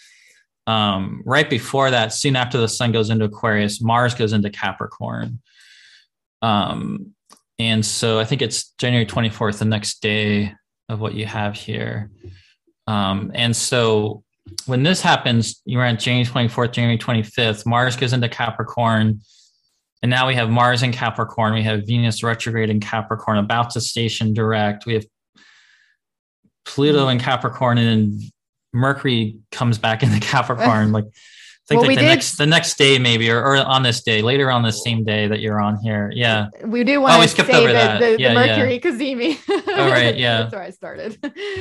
Um, 0.67 1.23
right 1.25 1.49
before 1.49 1.91
that, 1.91 2.13
soon 2.13 2.35
after 2.35 2.57
the 2.57 2.67
sun 2.67 2.91
goes 2.91 3.09
into 3.09 3.25
Aquarius, 3.25 3.81
Mars 3.81 4.13
goes 4.13 4.33
into 4.33 4.49
Capricorn. 4.49 5.39
Um, 6.41 7.13
and 7.59 7.85
so 7.85 8.19
I 8.19 8.25
think 8.25 8.41
it's 8.41 8.69
January 8.77 9.05
24th, 9.05 9.59
the 9.59 9.65
next 9.65 10.01
day 10.01 10.53
of 10.89 10.99
what 10.99 11.13
you 11.13 11.25
have 11.25 11.55
here. 11.55 12.09
Um, 12.87 13.31
and 13.35 13.55
so 13.55 14.23
when 14.65 14.83
this 14.83 15.01
happens, 15.01 15.61
you're 15.65 15.85
on 15.85 15.97
January 15.97 16.25
24th, 16.25 16.73
January 16.73 16.97
25th, 16.97 17.65
Mars 17.65 17.95
goes 17.95 18.13
into 18.13 18.29
Capricorn. 18.29 19.21
And 20.01 20.09
now 20.09 20.27
we 20.27 20.35
have 20.35 20.49
Mars 20.49 20.81
in 20.81 20.91
Capricorn. 20.91 21.53
We 21.53 21.61
have 21.63 21.85
Venus 21.85 22.23
retrograde 22.23 22.71
in 22.71 22.79
Capricorn, 22.79 23.37
about 23.37 23.69
to 23.71 23.81
station 23.81 24.33
direct. 24.33 24.87
We 24.87 24.95
have 24.95 25.05
Pluto 26.65 27.07
in 27.09 27.19
Capricorn, 27.19 27.77
and 27.77 28.19
Mercury 28.73 29.37
comes 29.51 29.77
back 29.77 30.03
into 30.03 30.19
Capricorn. 30.25 30.91
like, 30.91 31.05
I 31.05 31.73
think 31.73 31.81
well, 31.81 31.87
like 31.89 31.97
the 31.97 32.01
did, 32.01 32.07
next 32.07 32.37
the 32.37 32.45
next 32.45 32.77
day 32.77 32.99
maybe, 32.99 33.29
or, 33.29 33.39
or 33.39 33.55
on 33.55 33.83
this 33.83 34.01
day, 34.01 34.21
later 34.21 34.51
on 34.51 34.63
the 34.63 34.71
same 34.71 35.05
day 35.05 35.27
that 35.27 35.39
you're 35.39 35.61
on 35.61 35.77
here. 35.77 36.11
Yeah, 36.13 36.47
we 36.65 36.83
do 36.83 36.99
want 36.99 37.17
oh, 37.17 37.21
to 37.21 37.27
skip 37.27 37.49
over 37.49 37.67
the, 37.67 37.73
that. 37.73 37.99
The, 37.99 38.19
yeah, 38.19 38.29
the 38.29 38.35
Mercury 38.35 38.73
yeah. 38.73 38.79
Cazimi. 38.79 39.39
oh 39.67 39.89
right, 39.89 40.17
yeah, 40.17 40.37
that's 40.41 40.53
where 40.53 40.63
I 40.63 40.69
started. 40.71 41.17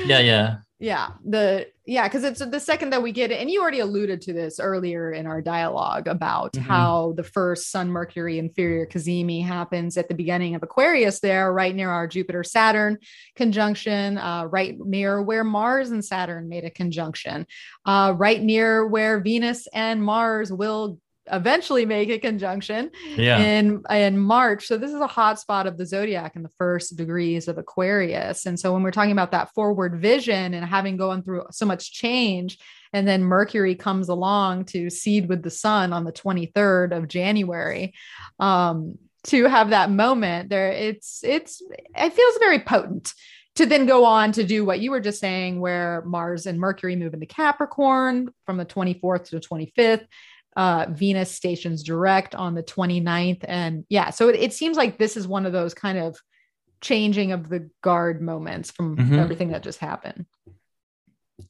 yeah, 0.06 0.18
yeah 0.18 0.56
yeah 0.80 1.10
the 1.26 1.66
yeah 1.84 2.08
because 2.08 2.24
it's 2.24 2.44
the 2.44 2.58
second 2.58 2.88
that 2.88 3.02
we 3.02 3.12
get 3.12 3.30
it 3.30 3.38
and 3.38 3.50
you 3.50 3.60
already 3.60 3.80
alluded 3.80 4.22
to 4.22 4.32
this 4.32 4.58
earlier 4.58 5.12
in 5.12 5.26
our 5.26 5.42
dialogue 5.42 6.08
about 6.08 6.54
mm-hmm. 6.54 6.64
how 6.66 7.12
the 7.18 7.22
first 7.22 7.70
sun 7.70 7.90
mercury 7.90 8.38
inferior 8.38 8.86
cazimi 8.86 9.44
happens 9.44 9.98
at 9.98 10.08
the 10.08 10.14
beginning 10.14 10.54
of 10.54 10.62
aquarius 10.62 11.20
there 11.20 11.52
right 11.52 11.74
near 11.74 11.90
our 11.90 12.08
jupiter 12.08 12.42
saturn 12.42 12.96
conjunction 13.36 14.16
uh, 14.16 14.44
right 14.46 14.78
near 14.80 15.20
where 15.22 15.44
mars 15.44 15.90
and 15.90 16.02
saturn 16.02 16.48
made 16.48 16.64
a 16.64 16.70
conjunction 16.70 17.46
uh, 17.84 18.14
right 18.16 18.42
near 18.42 18.86
where 18.86 19.20
venus 19.20 19.68
and 19.74 20.02
mars 20.02 20.50
will 20.50 20.98
eventually 21.32 21.86
make 21.86 22.08
a 22.08 22.18
conjunction 22.18 22.90
yeah. 23.16 23.38
in 23.38 23.82
in 23.90 24.18
March. 24.18 24.66
So 24.66 24.76
this 24.76 24.92
is 24.92 25.00
a 25.00 25.06
hot 25.06 25.38
spot 25.40 25.66
of 25.66 25.76
the 25.76 25.86
zodiac 25.86 26.36
in 26.36 26.42
the 26.42 26.50
first 26.50 26.96
degrees 26.96 27.48
of 27.48 27.58
Aquarius. 27.58 28.46
And 28.46 28.58
so 28.58 28.72
when 28.72 28.82
we're 28.82 28.90
talking 28.90 29.12
about 29.12 29.32
that 29.32 29.52
forward 29.54 30.00
vision 30.00 30.54
and 30.54 30.64
having 30.64 30.96
gone 30.96 31.22
through 31.22 31.44
so 31.50 31.66
much 31.66 31.92
change, 31.92 32.58
and 32.92 33.06
then 33.06 33.22
Mercury 33.22 33.74
comes 33.74 34.08
along 34.08 34.66
to 34.66 34.90
seed 34.90 35.28
with 35.28 35.42
the 35.42 35.50
sun 35.50 35.92
on 35.92 36.04
the 36.04 36.12
23rd 36.12 36.96
of 36.96 37.08
January. 37.08 37.94
Um, 38.38 38.98
to 39.24 39.44
have 39.44 39.70
that 39.70 39.90
moment 39.90 40.48
there, 40.48 40.72
it's 40.72 41.22
it's 41.22 41.62
it 41.94 42.12
feels 42.12 42.38
very 42.38 42.58
potent 42.58 43.12
to 43.56 43.66
then 43.66 43.84
go 43.84 44.04
on 44.04 44.32
to 44.32 44.44
do 44.44 44.64
what 44.64 44.80
you 44.80 44.90
were 44.90 45.00
just 45.00 45.20
saying, 45.20 45.60
where 45.60 46.02
Mars 46.06 46.46
and 46.46 46.58
Mercury 46.58 46.96
move 46.96 47.14
into 47.14 47.26
Capricorn 47.26 48.32
from 48.46 48.56
the 48.56 48.64
24th 48.64 49.24
to 49.24 49.38
the 49.38 49.40
25th 49.40 50.06
uh, 50.60 50.84
Venus 50.90 51.32
stations 51.32 51.82
direct 51.82 52.34
on 52.34 52.54
the 52.54 52.62
29th. 52.62 53.46
And 53.48 53.86
yeah, 53.88 54.10
so 54.10 54.28
it, 54.28 54.36
it, 54.36 54.52
seems 54.52 54.76
like 54.76 54.98
this 54.98 55.16
is 55.16 55.26
one 55.26 55.46
of 55.46 55.54
those 55.54 55.72
kind 55.72 55.96
of 55.96 56.18
changing 56.82 57.32
of 57.32 57.48
the 57.48 57.70
guard 57.80 58.20
moments 58.20 58.70
from 58.70 58.94
mm-hmm. 58.94 59.18
everything 59.18 59.52
that 59.52 59.62
just 59.62 59.78
happened. 59.78 60.26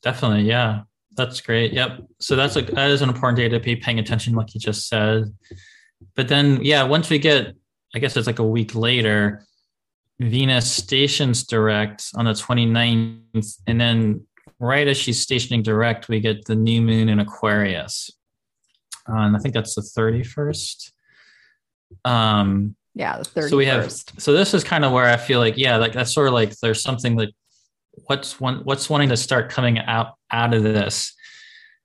Definitely. 0.00 0.42
Yeah. 0.42 0.82
That's 1.16 1.40
great. 1.40 1.72
Yep. 1.72 2.02
So 2.20 2.36
that's 2.36 2.54
a, 2.54 2.62
that 2.62 2.92
is 2.92 3.02
an 3.02 3.08
important 3.08 3.38
day 3.38 3.48
to 3.48 3.58
be 3.58 3.74
paying 3.74 3.98
attention, 3.98 4.34
like 4.34 4.54
you 4.54 4.60
just 4.60 4.86
said. 4.86 5.24
But 6.14 6.28
then, 6.28 6.60
yeah, 6.62 6.84
once 6.84 7.10
we 7.10 7.18
get, 7.18 7.56
I 7.92 7.98
guess 7.98 8.16
it's 8.16 8.28
like 8.28 8.38
a 8.38 8.46
week 8.46 8.76
later, 8.76 9.44
Venus 10.20 10.70
stations 10.70 11.42
direct 11.42 12.12
on 12.14 12.26
the 12.26 12.32
29th. 12.32 13.56
And 13.66 13.80
then 13.80 14.24
right 14.60 14.86
as 14.86 14.96
she's 14.96 15.20
stationing 15.20 15.64
direct, 15.64 16.08
we 16.08 16.20
get 16.20 16.44
the 16.44 16.54
new 16.54 16.80
moon 16.80 17.08
in 17.08 17.18
Aquarius 17.18 18.08
and 19.16 19.36
I 19.36 19.38
think 19.38 19.54
that's 19.54 19.74
the 19.74 19.82
31st. 19.82 20.92
Um, 22.04 22.76
yeah, 22.94 23.18
the 23.18 23.24
31st. 23.24 23.50
So 23.50 23.56
we 23.56 23.66
have, 23.66 23.92
so 23.92 24.32
this 24.32 24.54
is 24.54 24.64
kind 24.64 24.84
of 24.84 24.92
where 24.92 25.06
I 25.06 25.16
feel 25.16 25.38
like, 25.38 25.56
yeah, 25.56 25.76
like 25.76 25.92
that's 25.92 26.12
sort 26.12 26.28
of 26.28 26.34
like 26.34 26.56
there's 26.60 26.82
something 26.82 27.16
like 27.16 27.30
what's 28.06 28.40
one, 28.40 28.60
what's 28.64 28.90
wanting 28.90 29.08
to 29.10 29.16
start 29.16 29.50
coming 29.50 29.78
out, 29.78 30.14
out 30.30 30.54
of 30.54 30.62
this 30.62 31.14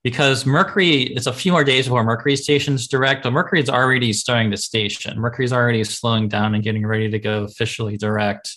because 0.05 0.45
Mercury, 0.45 1.01
it's 1.01 1.25
a 1.25 1.33
few 1.33 1.51
more 1.51 1.63
days 1.63 1.85
before 1.85 2.03
Mercury 2.03 2.35
stations 2.35 2.87
direct, 2.87 3.23
but 3.23 3.31
Mercury 3.31 3.59
is 3.59 3.71
already 3.71 4.13
starting 4.13 4.51
to 4.51 4.57
station. 4.57 5.19
Mercury's 5.19 5.51
already 5.51 5.83
slowing 5.83 6.27
down 6.27 6.53
and 6.53 6.63
getting 6.63 6.85
ready 6.85 7.09
to 7.09 7.17
go 7.17 7.43
officially 7.43 7.97
direct. 7.97 8.55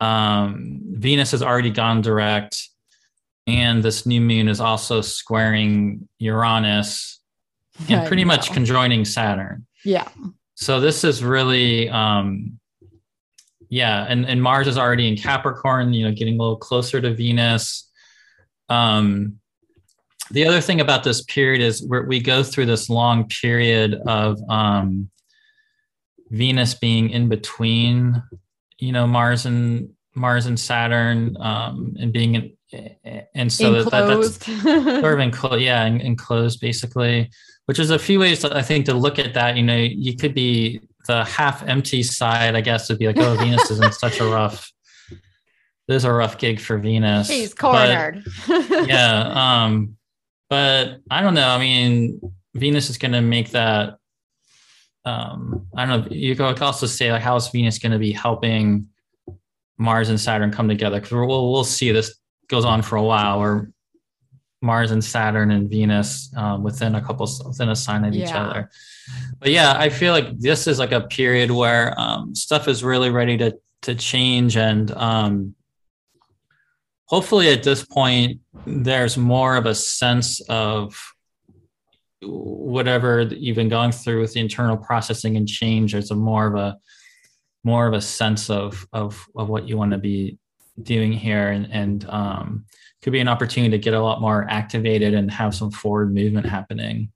Um, 0.00 0.80
Venus 0.90 1.30
has 1.30 1.44
already 1.44 1.70
gone 1.70 2.00
direct. 2.00 2.60
And 3.46 3.84
this 3.84 4.04
new 4.04 4.20
moon 4.20 4.48
is 4.48 4.58
also 4.58 5.00
squaring 5.00 6.08
Uranus 6.18 7.13
and 7.88 8.06
pretty 8.06 8.24
much 8.24 8.52
conjoining 8.52 9.04
Saturn. 9.04 9.66
Yeah. 9.84 10.08
So 10.54 10.80
this 10.80 11.04
is 11.04 11.22
really 11.24 11.88
um 11.88 12.58
yeah, 13.70 14.06
and, 14.08 14.24
and 14.26 14.40
Mars 14.40 14.68
is 14.68 14.78
already 14.78 15.08
in 15.08 15.16
Capricorn, 15.16 15.92
you 15.92 16.04
know, 16.04 16.14
getting 16.14 16.38
a 16.38 16.42
little 16.42 16.56
closer 16.56 17.00
to 17.00 17.14
Venus. 17.14 17.90
Um 18.68 19.38
the 20.30 20.46
other 20.46 20.60
thing 20.60 20.80
about 20.80 21.04
this 21.04 21.22
period 21.22 21.60
is 21.60 21.86
we 21.86 22.00
we 22.00 22.20
go 22.20 22.42
through 22.42 22.66
this 22.66 22.88
long 22.88 23.28
period 23.28 23.94
of 24.06 24.38
um 24.48 25.10
Venus 26.30 26.74
being 26.74 27.10
in 27.10 27.28
between, 27.28 28.22
you 28.78 28.92
know, 28.92 29.06
Mars 29.06 29.46
and 29.46 29.90
Mars 30.14 30.46
and 30.46 30.58
Saturn, 30.58 31.36
um, 31.40 31.94
and 31.98 32.12
being 32.12 32.34
in, 32.34 32.52
and 33.34 33.52
so 33.52 33.82
that, 33.82 33.90
that's 33.90 34.44
sort 35.00 35.14
of 35.14 35.20
enclosed, 35.20 35.62
yeah, 35.62 35.84
enclosed 35.84 36.60
basically 36.60 37.30
which 37.66 37.78
is 37.78 37.90
a 37.90 37.98
few 37.98 38.18
ways 38.18 38.44
I 38.44 38.62
think 38.62 38.86
to 38.86 38.94
look 38.94 39.18
at 39.18 39.34
that. 39.34 39.56
You 39.56 39.62
know, 39.62 39.76
you 39.76 40.16
could 40.16 40.34
be 40.34 40.80
the 41.06 41.24
half 41.24 41.62
empty 41.66 42.02
side, 42.02 42.54
I 42.54 42.60
guess, 42.60 42.88
would 42.88 42.98
be 42.98 43.06
like, 43.06 43.18
oh, 43.18 43.36
Venus 43.38 43.70
is 43.70 43.80
in 43.80 43.92
such 43.92 44.20
a 44.20 44.24
rough. 44.24 44.70
This 45.86 45.98
is 45.98 46.04
a 46.04 46.12
rough 46.12 46.38
gig 46.38 46.60
for 46.60 46.78
Venus. 46.78 47.28
He's 47.28 47.52
cornered. 47.52 48.24
But, 48.46 48.88
yeah, 48.88 49.64
um, 49.64 49.96
but 50.48 51.00
I 51.10 51.20
don't 51.20 51.34
know. 51.34 51.48
I 51.48 51.58
mean, 51.58 52.20
Venus 52.54 52.88
is 52.88 52.98
going 52.98 53.12
to 53.12 53.20
make 53.20 53.50
that. 53.50 53.96
Um, 55.04 55.66
I 55.76 55.84
don't 55.84 56.06
know. 56.06 56.16
You 56.16 56.34
could 56.34 56.62
also 56.62 56.86
say 56.86 57.12
like, 57.12 57.20
how 57.20 57.36
is 57.36 57.48
Venus 57.48 57.78
going 57.78 57.92
to 57.92 57.98
be 57.98 58.12
helping 58.12 58.88
Mars 59.76 60.08
and 60.08 60.18
Saturn 60.18 60.50
come 60.50 60.68
together? 60.68 60.98
Because 61.00 61.12
we'll 61.12 61.52
we'll 61.52 61.64
see 61.64 61.92
this 61.92 62.18
goes 62.48 62.64
on 62.64 62.80
for 62.80 62.96
a 62.96 63.02
while, 63.02 63.38
or 63.40 63.70
Mars 64.64 64.90
and 64.90 65.04
Saturn 65.04 65.50
and 65.50 65.70
Venus 65.70 66.32
um, 66.36 66.62
within 66.62 66.94
a 66.94 67.00
couple 67.00 67.28
within 67.46 67.68
a 67.68 67.76
sign 67.76 68.04
of 68.04 68.14
yeah. 68.14 68.24
each 68.24 68.32
other. 68.32 68.70
But 69.38 69.50
yeah, 69.50 69.74
I 69.78 69.90
feel 69.90 70.12
like 70.12 70.38
this 70.38 70.66
is 70.66 70.78
like 70.78 70.92
a 70.92 71.02
period 71.02 71.50
where 71.50 71.94
um, 72.00 72.34
stuff 72.34 72.66
is 72.66 72.82
really 72.82 73.10
ready 73.10 73.36
to 73.38 73.56
to 73.82 73.94
change, 73.94 74.56
and 74.56 74.90
um, 74.92 75.54
hopefully 77.04 77.50
at 77.50 77.62
this 77.62 77.84
point 77.84 78.40
there's 78.66 79.16
more 79.16 79.56
of 79.56 79.66
a 79.66 79.74
sense 79.74 80.40
of 80.48 81.00
whatever 82.22 83.22
you've 83.22 83.56
been 83.56 83.68
going 83.68 83.92
through 83.92 84.20
with 84.20 84.32
the 84.32 84.40
internal 84.40 84.78
processing 84.78 85.36
and 85.36 85.46
change. 85.46 85.92
There's 85.92 86.10
a 86.10 86.14
more 86.14 86.46
of 86.46 86.54
a 86.54 86.78
more 87.62 87.86
of 87.86 87.94
a 87.94 88.00
sense 88.00 88.50
of 88.50 88.86
of 88.92 89.26
of 89.36 89.48
what 89.48 89.68
you 89.68 89.76
want 89.76 89.92
to 89.92 89.98
be 89.98 90.38
doing 90.82 91.12
here, 91.12 91.48
and 91.48 91.70
and 91.70 92.08
um, 92.08 92.64
could 93.04 93.12
be 93.12 93.20
an 93.20 93.28
opportunity 93.28 93.70
to 93.70 93.78
get 93.78 93.92
a 93.92 94.00
lot 94.00 94.22
more 94.22 94.46
activated 94.48 95.12
and 95.12 95.30
have 95.30 95.54
some 95.54 95.70
forward 95.70 96.14
movement 96.14 96.46
happening. 96.46 97.12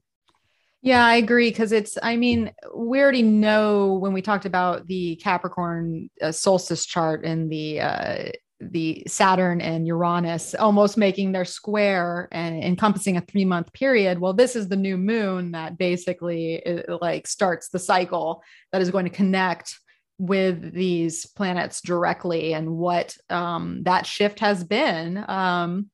Yeah, 0.82 1.02
I 1.04 1.16
agree. 1.16 1.48
Because 1.48 1.72
it's, 1.72 1.96
I 2.02 2.16
mean, 2.16 2.52
we 2.76 3.00
already 3.00 3.22
know 3.22 3.94
when 3.94 4.12
we 4.12 4.20
talked 4.20 4.44
about 4.44 4.86
the 4.86 5.16
Capricorn 5.16 6.10
uh, 6.20 6.30
solstice 6.30 6.84
chart 6.84 7.24
and 7.24 7.50
the, 7.50 7.80
uh, 7.80 8.24
the 8.60 9.02
Saturn 9.06 9.62
and 9.62 9.86
Uranus 9.86 10.54
almost 10.54 10.98
making 10.98 11.32
their 11.32 11.46
square 11.46 12.28
and 12.32 12.62
encompassing 12.62 13.16
a 13.16 13.22
three 13.22 13.46
month 13.46 13.72
period. 13.72 14.18
Well, 14.18 14.34
this 14.34 14.56
is 14.56 14.68
the 14.68 14.76
new 14.76 14.98
moon 14.98 15.52
that 15.52 15.78
basically 15.78 16.64
uh, 16.66 16.98
like 17.00 17.26
starts 17.26 17.70
the 17.70 17.78
cycle 17.78 18.42
that 18.72 18.82
is 18.82 18.90
going 18.90 19.06
to 19.06 19.10
connect 19.10 19.78
with 20.18 20.72
these 20.72 21.26
planets 21.26 21.80
directly 21.80 22.52
and 22.52 22.76
what 22.76 23.16
um, 23.30 23.82
that 23.84 24.04
shift 24.04 24.40
has 24.40 24.64
been. 24.64 25.24
Um, 25.28 25.90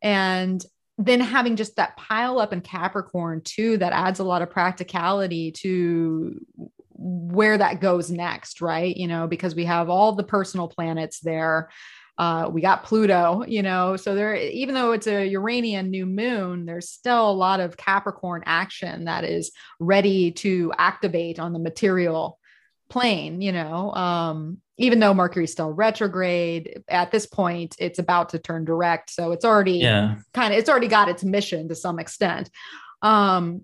and 0.00 0.64
then 0.98 1.20
having 1.20 1.56
just 1.56 1.76
that 1.76 1.96
pile 1.96 2.38
up 2.38 2.52
in 2.52 2.60
Capricorn 2.60 3.40
too, 3.42 3.78
that 3.78 3.92
adds 3.92 4.20
a 4.20 4.24
lot 4.24 4.42
of 4.42 4.50
practicality 4.50 5.50
to 5.50 6.38
where 6.92 7.56
that 7.56 7.80
goes 7.80 8.10
next, 8.10 8.60
right? 8.60 8.94
You 8.94 9.08
know, 9.08 9.26
because 9.26 9.54
we 9.54 9.64
have 9.64 9.88
all 9.88 10.12
the 10.12 10.22
personal 10.22 10.68
planets 10.68 11.20
there. 11.20 11.70
Uh, 12.18 12.50
we 12.52 12.60
got 12.60 12.84
Pluto, 12.84 13.44
you 13.48 13.62
know, 13.62 13.96
so 13.96 14.14
there, 14.14 14.34
even 14.36 14.74
though 14.74 14.92
it's 14.92 15.06
a 15.06 15.26
Uranian 15.26 15.90
new 15.90 16.04
moon, 16.04 16.66
there's 16.66 16.90
still 16.90 17.30
a 17.30 17.32
lot 17.32 17.60
of 17.60 17.78
Capricorn 17.78 18.42
action 18.44 19.06
that 19.06 19.24
is 19.24 19.52
ready 19.78 20.30
to 20.32 20.70
activate 20.76 21.40
on 21.40 21.54
the 21.54 21.58
material 21.58 22.38
plane, 22.90 23.40
you 23.40 23.52
know, 23.52 23.92
um, 23.94 24.58
even 24.76 24.98
though 24.98 25.14
Mercury's 25.14 25.52
still 25.52 25.70
retrograde 25.70 26.82
at 26.88 27.10
this 27.10 27.26
point, 27.26 27.76
it's 27.78 27.98
about 27.98 28.30
to 28.30 28.38
turn 28.38 28.64
direct. 28.64 29.10
So 29.10 29.32
it's 29.32 29.44
already 29.44 29.78
yeah. 29.78 30.16
kind 30.34 30.52
of, 30.52 30.58
it's 30.58 30.68
already 30.68 30.88
got 30.88 31.08
its 31.08 31.22
mission 31.22 31.68
to 31.68 31.74
some 31.74 31.98
extent. 31.98 32.50
Um, 33.02 33.62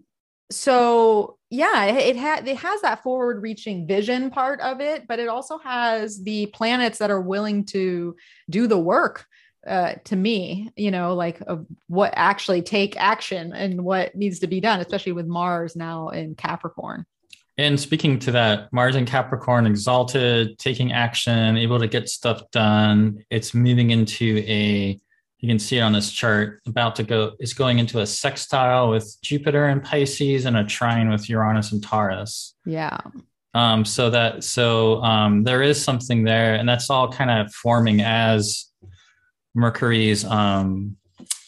so 0.51 1.39
yeah, 1.51 1.85
it, 1.86 1.97
it 1.97 2.16
had, 2.16 2.47
it 2.47 2.59
has 2.59 2.82
that 2.82 3.03
forward 3.03 3.43
reaching 3.43 3.86
vision 3.86 4.31
part 4.31 4.61
of 4.61 4.81
it, 4.81 5.09
but 5.09 5.19
it 5.19 5.28
also 5.28 5.59
has 5.59 6.23
the 6.23 6.47
planets 6.47 6.98
that 6.98 7.11
are 7.11 7.20
willing 7.20 7.65
to 7.66 8.16
do 8.48 8.66
the 8.66 8.78
work 8.78 9.27
uh, 9.66 9.94
to 10.05 10.15
me, 10.15 10.70
you 10.77 10.90
know, 10.90 11.15
like 11.15 11.40
of 11.47 11.66
what 11.89 12.12
actually 12.15 12.62
take 12.62 12.97
action 12.97 13.53
and 13.53 13.82
what 13.82 14.15
needs 14.15 14.40
to 14.40 14.47
be 14.47 14.61
done, 14.61 14.81
especially 14.81 15.12
with 15.12 15.27
Mars 15.27 15.74
now 15.74 16.11
in 16.11 16.35
Capricorn. 16.35 17.05
And 17.59 17.81
speaking 17.81 18.19
to 18.20 18.31
that, 18.33 18.70
Mars 18.73 18.97
and 18.97 19.07
Capricorn 19.07 19.66
exalted, 19.66 20.59
taking 20.59 20.93
action, 20.93 21.57
able 21.57 21.78
to 21.78 21.87
get 21.87 22.09
stuff 22.11 22.43
done. 22.51 23.24
It's 23.31 23.55
moving 23.55 23.93
into 23.93 24.45
a, 24.47 24.99
you 25.39 25.49
can 25.49 25.59
see 25.59 25.78
it 25.78 25.81
on 25.81 25.95
this 25.95 26.11
chart, 26.11 26.61
about 26.66 26.97
to 26.97 27.03
go, 27.03 27.33
it's 27.39 27.55
going 27.55 27.78
into 27.78 28.01
a 28.01 28.07
sextile 28.07 28.91
with 28.91 29.16
Jupiter 29.23 29.66
and 29.66 29.83
Pisces 29.83 30.45
and 30.45 30.57
a 30.57 30.65
trine 30.65 31.09
with 31.09 31.31
Uranus 31.31 31.73
and 31.73 31.83
Taurus. 31.83 32.55
Yeah. 32.66 32.99
Um, 33.55 33.87
so 33.87 34.11
that, 34.11 34.45
so 34.45 35.03
um, 35.03 35.43
there 35.43 35.62
is 35.62 35.83
something 35.83 36.24
there, 36.24 36.57
and 36.57 36.69
that's 36.69 36.91
all 36.91 37.11
kind 37.11 37.31
of 37.31 37.51
forming 37.55 38.03
as 38.03 38.70
Mercury's 39.55 40.27
um, 40.27 40.99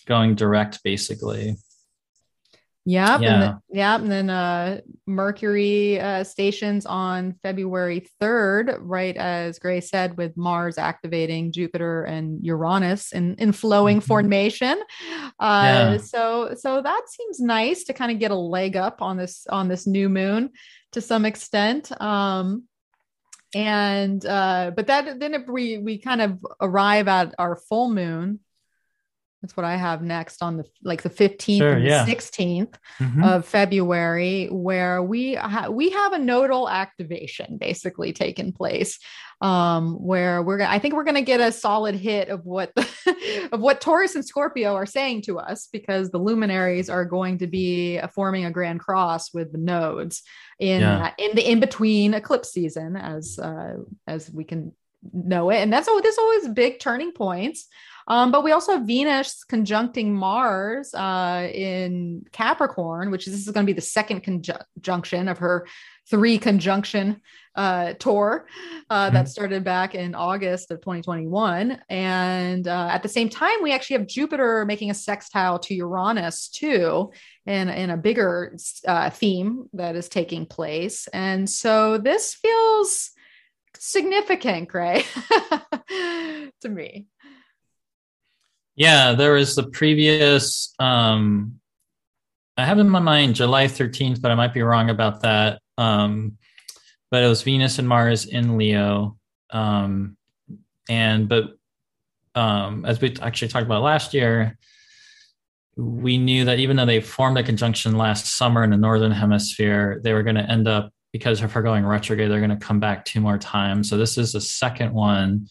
going 0.07 0.35
direct, 0.35 0.83
basically. 0.83 1.57
Yep. 2.89 3.21
Yeah. 3.21 3.33
And 3.35 3.43
then, 3.43 3.59
yep. 3.71 4.01
And 4.01 4.11
then 4.11 4.31
uh, 4.31 4.81
Mercury 5.07 6.01
uh, 6.01 6.25
stations 6.25 6.87
on 6.87 7.35
February 7.43 8.07
3rd, 8.19 8.79
right 8.81 9.15
as 9.15 9.59
Gray 9.59 9.83
said, 9.83 10.17
with 10.17 10.39
Mars 10.39 10.79
activating 10.79 11.53
Jupiter 11.53 12.05
and 12.05 12.43
Uranus 12.43 13.13
in, 13.13 13.35
in 13.35 13.53
flowing 13.53 13.99
mm-hmm. 13.99 14.07
formation. 14.07 14.81
Uh, 15.39 15.65
yeah. 15.65 15.97
So 15.99 16.55
so 16.59 16.81
that 16.81 17.03
seems 17.09 17.41
nice 17.41 17.85
to 17.85 17.93
kind 17.93 18.11
of 18.11 18.19
get 18.21 18.31
a 18.31 18.37
leg 18.37 18.75
up 18.75 19.03
on 19.03 19.19
this 19.19 19.47
on 19.51 19.69
this 19.69 19.87
new 19.87 20.09
moon 20.09 20.49
to 20.93 21.03
some 21.03 21.27
extent. 21.27 21.93
Um, 22.01 22.65
and 23.55 24.25
uh, 24.25 24.73
but 24.75 24.87
that 24.87 25.21
then 25.21 25.35
if 25.35 25.47
we 25.47 25.77
we 25.77 25.99
kind 25.99 26.23
of 26.23 26.43
arrive 26.59 27.07
at 27.07 27.35
our 27.39 27.57
full 27.57 27.91
moon 27.91 28.41
that's 29.41 29.57
what 29.57 29.65
I 29.65 29.77
have 29.77 30.03
next 30.03 30.43
on 30.43 30.57
the 30.57 30.65
like 30.83 31.03
the 31.03 31.11
15th 31.11 31.59
sure, 31.59 31.73
and 31.75 31.85
yeah. 31.85 32.05
16th 32.05 32.75
mm-hmm. 32.99 33.23
of 33.23 33.45
February, 33.45 34.47
where 34.47 35.01
we 35.01 35.35
ha- 35.35 35.69
we 35.69 35.91
have 35.91 36.13
a 36.13 36.19
nodal 36.19 36.69
activation 36.69 37.57
basically 37.57 38.13
taking 38.13 38.53
place, 38.53 38.99
um, 39.41 39.95
where 39.95 40.43
we're 40.43 40.61
I 40.63 40.81
think 40.81 40.95
we're 40.95 41.05
going 41.05 41.15
to 41.15 41.23
get 41.23 41.41
a 41.41 41.53
solid 41.53 41.95
hit 41.95 42.31
of 42.31 42.45
what 42.47 42.73
the, 42.75 43.49
of 43.53 43.61
what 43.61 43.81
Taurus 43.81 44.17
and 44.17 44.27
Scorpio 44.27 44.75
are 44.75 44.87
saying 44.87 45.23
to 45.23 45.39
us 45.39 45.69
because 45.73 46.11
the 46.11 46.19
luminaries 46.19 46.91
are 46.91 47.05
going 47.05 47.39
to 47.39 47.47
be 47.47 48.01
forming 48.15 48.45
a 48.45 48.51
grand 48.51 48.81
cross 48.81 49.33
with 49.33 49.53
the 49.53 49.59
nodes 49.59 50.23
in 50.59 50.81
yeah. 50.81 51.13
in 51.17 51.37
the 51.37 51.49
in 51.49 51.61
between 51.61 52.15
eclipse 52.15 52.53
season 52.53 52.97
as 52.97 53.39
uh, 53.39 53.75
as 54.09 54.33
we 54.33 54.43
can 54.43 54.73
know 55.13 55.51
it, 55.51 55.59
and 55.59 55.73
that's 55.73 55.89
all. 55.89 56.01
this 56.03 56.19
always 56.19 56.49
big 56.49 56.81
turning 56.81 57.13
points. 57.13 57.69
Um, 58.09 58.33
but 58.33 58.43
we 58.43 58.53
also 58.53 58.73
have 58.73 58.87
Venus 58.87 59.45
conjuncting 59.49 60.13
Mars 60.13 60.95
uh, 60.95 61.49
in 61.53 62.25
Capricorn, 62.33 63.11
which 63.11 63.27
is 63.27 63.35
this 63.35 63.47
is 63.47 63.53
going 63.53 63.67
to 63.67 63.71
be 63.71 63.77
the 63.77 63.83
second 63.83 64.23
conjunction 64.23 65.29
of 65.29 65.39
her 65.39 65.67
three 66.09 66.39
conjunction 66.39 67.21
uh, 67.55 67.93
tour 67.95 68.47
uh, 68.89 69.07
mm-hmm. 69.07 69.15
that 69.15 69.29
started 69.29 69.63
back 69.63 69.95
in 69.95 70.15
August 70.15 70.71
of 70.71 70.81
2021. 70.81 71.79
And 71.91 72.67
uh, 72.67 72.89
at 72.91 73.03
the 73.03 73.09
same 73.09 73.29
time, 73.29 73.63
we 73.63 73.73
actually 73.73 73.99
have 73.99 74.07
Jupiter 74.07 74.65
making 74.65 74.91
a 74.91 74.95
sextile 74.95 75.59
to 75.61 75.75
Uranus 75.75 76.49
too, 76.49 77.13
in, 77.47 77.69
in 77.69 77.91
a 77.91 77.97
bigger 77.97 78.57
uh, 78.87 79.11
theme 79.11 79.69
that 79.75 79.97
is 79.97 80.09
taking 80.09 80.47
place. 80.47 81.09
And 81.09 81.51
so 81.51 81.99
this 81.99 82.35
feels 82.35 83.11
significant, 83.77 84.69
Gray, 84.69 85.05
to 85.89 86.69
me. 86.69 87.07
Yeah, 88.79 89.15
there 89.15 89.33
was 89.33 89.57
the 89.57 89.65
previous. 89.65 90.73
Um, 90.79 91.59
I 92.57 92.65
have 92.65 92.79
in 92.79 92.89
my 92.89 93.01
mind 93.01 93.35
July 93.35 93.67
13th, 93.67 94.23
but 94.23 94.31
I 94.31 94.37
might 94.37 94.55
be 94.55 94.63
wrong 94.63 94.89
about 94.89 95.23
that. 95.23 95.61
Um, 95.77 96.39
but 97.11 97.25
it 97.25 97.27
was 97.27 97.43
Venus 97.43 97.81
and 97.81 97.89
Mars 97.89 98.25
in 98.25 98.57
Leo. 98.57 99.17
Um, 99.51 100.17
and 100.89 101.29
but 101.29 101.57
um, 102.37 102.85
as 102.85 103.01
we 103.01 103.17
actually 103.21 103.49
talked 103.49 103.67
about 103.67 103.83
last 103.83 104.15
year, 104.15 104.57
we 105.77 106.17
knew 106.17 106.45
that 106.45 106.61
even 106.61 106.77
though 106.77 106.87
they 106.87 107.01
formed 107.01 107.37
a 107.37 107.43
conjunction 107.43 107.99
last 107.99 108.37
summer 108.37 108.63
in 108.63 108.71
the 108.71 108.77
northern 108.77 109.11
hemisphere, 109.11 110.01
they 110.05 110.13
were 110.13 110.23
going 110.23 110.37
to 110.37 110.49
end 110.49 110.69
up 110.69 110.93
because 111.13 111.43
of 111.43 111.51
her 111.51 111.63
going 111.63 111.85
retrograde. 111.85 112.31
They're 112.31 112.39
going 112.39 112.57
to 112.57 112.65
come 112.65 112.79
back 112.79 113.05
two 113.05 113.21
more 113.21 113.39
times. 113.39 113.91
So 113.91 113.97
this 113.97 114.17
is 114.17 114.35
the 114.35 114.41
second 114.41 114.93
one 114.93 115.49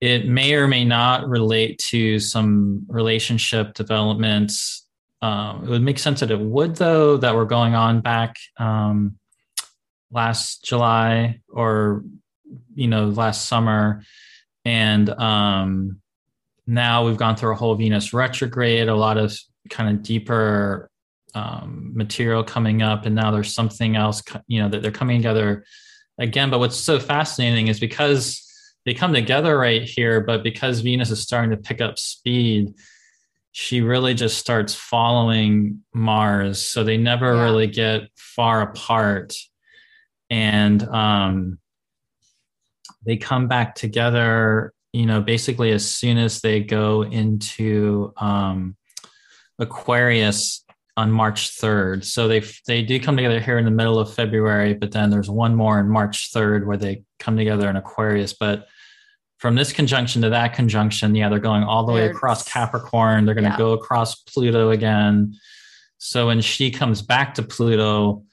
it 0.00 0.26
may 0.26 0.54
or 0.54 0.68
may 0.68 0.84
not 0.84 1.28
relate 1.28 1.78
to 1.90 2.18
some 2.20 2.86
relationship 2.88 3.74
developments. 3.74 4.86
Um, 5.20 5.64
it 5.64 5.70
would 5.70 5.82
make 5.82 5.98
sense 5.98 6.20
that 6.20 6.30
it 6.30 6.38
would, 6.38 6.76
though, 6.76 7.16
that 7.16 7.34
were 7.34 7.44
going 7.44 7.74
on 7.74 8.00
back 8.00 8.36
um, 8.58 9.18
last 10.12 10.64
July 10.64 11.40
or 11.48 12.04
you 12.74 12.86
know 12.86 13.06
last 13.08 13.46
summer, 13.46 14.02
and 14.64 15.10
um, 15.10 16.00
now 16.66 17.04
we've 17.04 17.16
gone 17.16 17.34
through 17.34 17.52
a 17.52 17.56
whole 17.56 17.74
Venus 17.74 18.12
retrograde, 18.12 18.88
a 18.88 18.94
lot 18.94 19.18
of 19.18 19.36
kind 19.68 19.96
of 19.96 20.02
deeper 20.02 20.88
um, 21.34 21.90
material 21.94 22.44
coming 22.44 22.82
up, 22.82 23.04
and 23.04 23.16
now 23.16 23.32
there's 23.32 23.52
something 23.52 23.96
else. 23.96 24.22
You 24.46 24.62
know 24.62 24.68
that 24.68 24.82
they're 24.82 24.92
coming 24.92 25.18
together 25.18 25.64
again. 26.18 26.50
But 26.50 26.60
what's 26.60 26.76
so 26.76 27.00
fascinating 27.00 27.66
is 27.66 27.80
because 27.80 28.47
they 28.88 28.94
come 28.94 29.12
together 29.12 29.58
right 29.58 29.82
here, 29.82 30.22
but 30.22 30.42
because 30.42 30.80
Venus 30.80 31.10
is 31.10 31.20
starting 31.20 31.50
to 31.50 31.58
pick 31.58 31.82
up 31.82 31.98
speed, 31.98 32.72
she 33.52 33.82
really 33.82 34.14
just 34.14 34.38
starts 34.38 34.72
following 34.72 35.82
Mars. 35.92 36.66
So 36.66 36.84
they 36.84 36.96
never 36.96 37.34
yeah. 37.34 37.42
really 37.42 37.66
get 37.66 38.08
far 38.16 38.62
apart. 38.62 39.34
And 40.30 40.82
um, 40.84 41.58
they 43.04 43.18
come 43.18 43.46
back 43.46 43.74
together, 43.74 44.72
you 44.94 45.04
know, 45.04 45.20
basically 45.20 45.70
as 45.72 45.86
soon 45.86 46.16
as 46.16 46.40
they 46.40 46.60
go 46.60 47.02
into 47.02 48.14
um, 48.16 48.74
Aquarius 49.58 50.64
on 50.96 51.12
March 51.12 51.60
3rd. 51.60 52.06
So 52.06 52.26
they 52.26 52.42
they 52.66 52.80
do 52.80 52.98
come 52.98 53.16
together 53.18 53.38
here 53.38 53.58
in 53.58 53.66
the 53.66 53.70
middle 53.70 53.98
of 53.98 54.14
February, 54.14 54.72
but 54.72 54.92
then 54.92 55.10
there's 55.10 55.28
one 55.28 55.54
more 55.54 55.78
in 55.78 55.90
March 55.90 56.32
3rd 56.32 56.64
where 56.64 56.78
they 56.78 57.02
come 57.18 57.36
together 57.36 57.68
in 57.68 57.76
Aquarius. 57.76 58.32
But 58.32 58.66
from 59.38 59.54
this 59.54 59.72
conjunction 59.72 60.22
to 60.22 60.30
that 60.30 60.52
conjunction, 60.52 61.14
yeah, 61.14 61.28
they're 61.28 61.38
going 61.38 61.62
all 61.62 61.86
the 61.86 61.92
way 61.92 62.06
across 62.06 62.46
Capricorn. 62.48 63.24
They're 63.24 63.34
going 63.34 63.44
to 63.44 63.50
yeah. 63.50 63.56
go 63.56 63.72
across 63.72 64.16
Pluto 64.16 64.70
again. 64.70 65.34
So 65.98 66.26
when 66.26 66.40
she 66.40 66.70
comes 66.70 67.02
back 67.02 67.34
to 67.34 67.42
Pluto, 67.42 68.24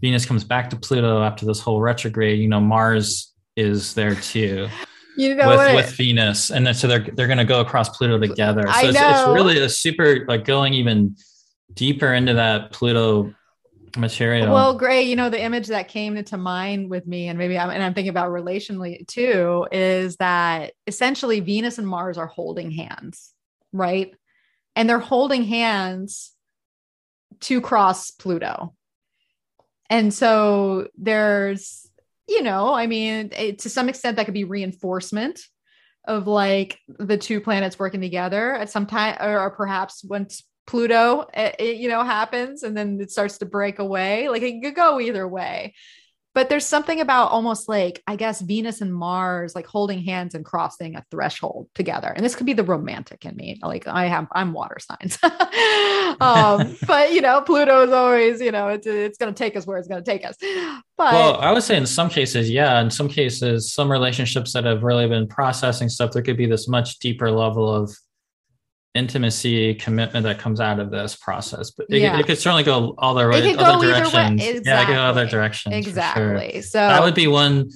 Venus 0.00 0.26
comes 0.26 0.44
back 0.44 0.70
to 0.70 0.76
Pluto 0.76 1.22
after 1.22 1.46
this 1.46 1.60
whole 1.60 1.80
retrograde, 1.80 2.40
you 2.40 2.48
know, 2.48 2.60
Mars 2.60 3.32
is 3.56 3.94
there 3.94 4.14
too. 4.16 4.68
You 5.16 5.34
know 5.34 5.48
with, 5.48 5.74
with 5.74 5.90
Venus, 5.96 6.52
and 6.52 6.64
then 6.64 6.74
so 6.74 6.86
they're 6.86 7.00
they're 7.00 7.26
going 7.26 7.38
to 7.38 7.44
go 7.44 7.60
across 7.60 7.88
Pluto 7.88 8.20
together. 8.20 8.62
So 8.62 8.88
it's, 8.88 8.98
it's 9.00 9.28
really 9.28 9.58
a 9.58 9.68
super 9.68 10.24
like 10.28 10.44
going 10.44 10.74
even 10.74 11.16
deeper 11.74 12.14
into 12.14 12.34
that 12.34 12.70
Pluto 12.70 13.34
material. 13.98 14.52
Well, 14.52 14.74
Gray, 14.74 15.02
you 15.02 15.16
know, 15.16 15.30
the 15.30 15.42
image 15.42 15.68
that 15.68 15.88
came 15.88 16.16
into 16.16 16.36
mind 16.36 16.90
with 16.90 17.06
me, 17.06 17.28
and 17.28 17.38
maybe 17.38 17.58
I'm, 17.58 17.70
and 17.70 17.82
I'm 17.82 17.94
thinking 17.94 18.10
about 18.10 18.30
relationally 18.30 19.06
too, 19.06 19.66
is 19.72 20.16
that 20.16 20.72
essentially 20.86 21.40
Venus 21.40 21.78
and 21.78 21.86
Mars 21.86 22.18
are 22.18 22.26
holding 22.26 22.70
hands, 22.70 23.32
right? 23.72 24.14
And 24.76 24.88
they're 24.88 24.98
holding 24.98 25.44
hands 25.44 26.32
to 27.40 27.60
cross 27.60 28.10
Pluto. 28.10 28.74
And 29.90 30.12
so 30.12 30.88
there's 30.96 31.88
you 32.28 32.42
know, 32.42 32.74
I 32.74 32.86
mean, 32.86 33.30
it, 33.36 33.60
to 33.60 33.70
some 33.70 33.88
extent, 33.88 34.16
that 34.16 34.26
could 34.26 34.34
be 34.34 34.44
reinforcement 34.44 35.40
of 36.06 36.26
like 36.26 36.78
the 36.86 37.16
two 37.16 37.40
planets 37.40 37.78
working 37.78 38.00
together 38.00 38.54
at 38.54 38.70
some 38.70 38.86
time, 38.86 39.16
or, 39.20 39.40
or 39.40 39.50
perhaps 39.50 40.04
once 40.04 40.44
Pluto, 40.68 41.22
it, 41.22 41.28
eh, 41.34 41.52
it, 41.58 41.76
you 41.78 41.88
know, 41.88 42.04
happens 42.04 42.62
and 42.62 42.76
then 42.76 43.00
it 43.00 43.10
starts 43.10 43.38
to 43.38 43.46
break 43.46 43.78
away. 43.78 44.28
Like 44.28 44.42
it 44.42 44.62
could 44.62 44.74
go 44.74 45.00
either 45.00 45.26
way. 45.26 45.74
But 46.34 46.50
there's 46.50 46.66
something 46.66 47.00
about 47.00 47.32
almost 47.32 47.68
like 47.68 48.00
i 48.06 48.14
guess 48.14 48.40
venus 48.40 48.80
and 48.80 48.94
mars 48.94 49.56
like 49.56 49.66
holding 49.66 50.00
hands 50.04 50.36
and 50.36 50.44
crossing 50.44 50.94
a 50.94 51.04
threshold 51.10 51.68
together. 51.74 52.12
And 52.14 52.24
this 52.24 52.36
could 52.36 52.46
be 52.46 52.52
the 52.52 52.62
romantic 52.62 53.24
in 53.24 53.34
me. 53.34 53.58
Like 53.62 53.88
i 53.88 54.06
have 54.06 54.28
i'm 54.32 54.52
water 54.52 54.76
signs. 54.78 55.18
Um, 56.20 56.76
but 56.86 57.12
you 57.12 57.20
know 57.20 57.40
pluto 57.42 57.84
is 57.84 57.92
always 57.92 58.40
you 58.40 58.50
know 58.50 58.68
it's, 58.68 58.86
it's 58.86 59.18
going 59.18 59.32
to 59.32 59.38
take 59.38 59.56
us 59.56 59.66
where 59.66 59.78
it's 59.78 59.88
going 59.88 60.02
to 60.02 60.10
take 60.10 60.24
us. 60.24 60.36
But 60.96 61.12
well 61.12 61.36
i 61.40 61.50
would 61.50 61.62
say 61.62 61.76
in 61.76 61.86
some 61.86 62.08
cases 62.08 62.50
yeah 62.50 62.80
in 62.80 62.90
some 62.90 63.08
cases 63.08 63.72
some 63.72 63.90
relationships 63.90 64.52
that 64.52 64.64
have 64.64 64.82
really 64.82 65.08
been 65.08 65.26
processing 65.28 65.88
stuff 65.88 66.12
there 66.12 66.22
could 66.22 66.36
be 66.36 66.46
this 66.46 66.68
much 66.68 66.98
deeper 66.98 67.30
level 67.30 67.72
of 67.72 67.96
intimacy 68.98 69.74
commitment 69.74 70.24
that 70.24 70.38
comes 70.38 70.60
out 70.60 70.80
of 70.80 70.90
this 70.90 71.14
process 71.14 71.70
but 71.70 71.86
it, 71.88 72.02
yeah. 72.02 72.18
it 72.18 72.26
could 72.26 72.36
certainly 72.36 72.64
go 72.64 72.94
all 72.98 73.14
the 73.14 73.26
right 73.26 73.56
other 73.58 73.86
directions 73.86 74.42
exactly. 74.42 74.62
yeah 74.66 74.82
it 74.82 74.86
could 74.86 74.94
go 74.94 75.00
other 75.00 75.26
directions 75.26 75.74
exactly 75.74 76.50
sure. 76.52 76.62
so 76.62 76.78
that 76.78 77.02
would 77.02 77.14
be 77.14 77.28
one 77.28 77.70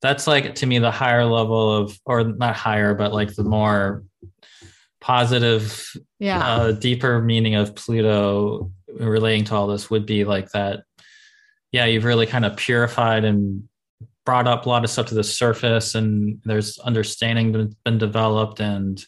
that's 0.00 0.26
like 0.28 0.54
to 0.54 0.66
me 0.66 0.78
the 0.78 0.90
higher 0.90 1.24
level 1.24 1.76
of 1.76 1.98
or 2.04 2.22
not 2.22 2.54
higher 2.54 2.94
but 2.94 3.12
like 3.12 3.34
the 3.34 3.42
more 3.42 4.04
positive 5.00 5.92
yeah 6.20 6.46
uh, 6.46 6.72
deeper 6.72 7.20
meaning 7.20 7.56
of 7.56 7.74
pluto 7.74 8.70
relating 9.00 9.44
to 9.44 9.54
all 9.54 9.66
this 9.66 9.90
would 9.90 10.06
be 10.06 10.24
like 10.24 10.48
that 10.52 10.84
yeah 11.72 11.86
you've 11.86 12.04
really 12.04 12.26
kind 12.26 12.44
of 12.44 12.56
purified 12.56 13.24
and 13.24 13.68
brought 14.24 14.46
up 14.46 14.66
a 14.66 14.68
lot 14.68 14.84
of 14.84 14.90
stuff 14.90 15.06
to 15.06 15.14
the 15.14 15.24
surface 15.24 15.94
and 15.94 16.40
there's 16.44 16.78
understanding 16.80 17.50
that's 17.50 17.74
been 17.84 17.98
developed 17.98 18.60
and 18.60 19.04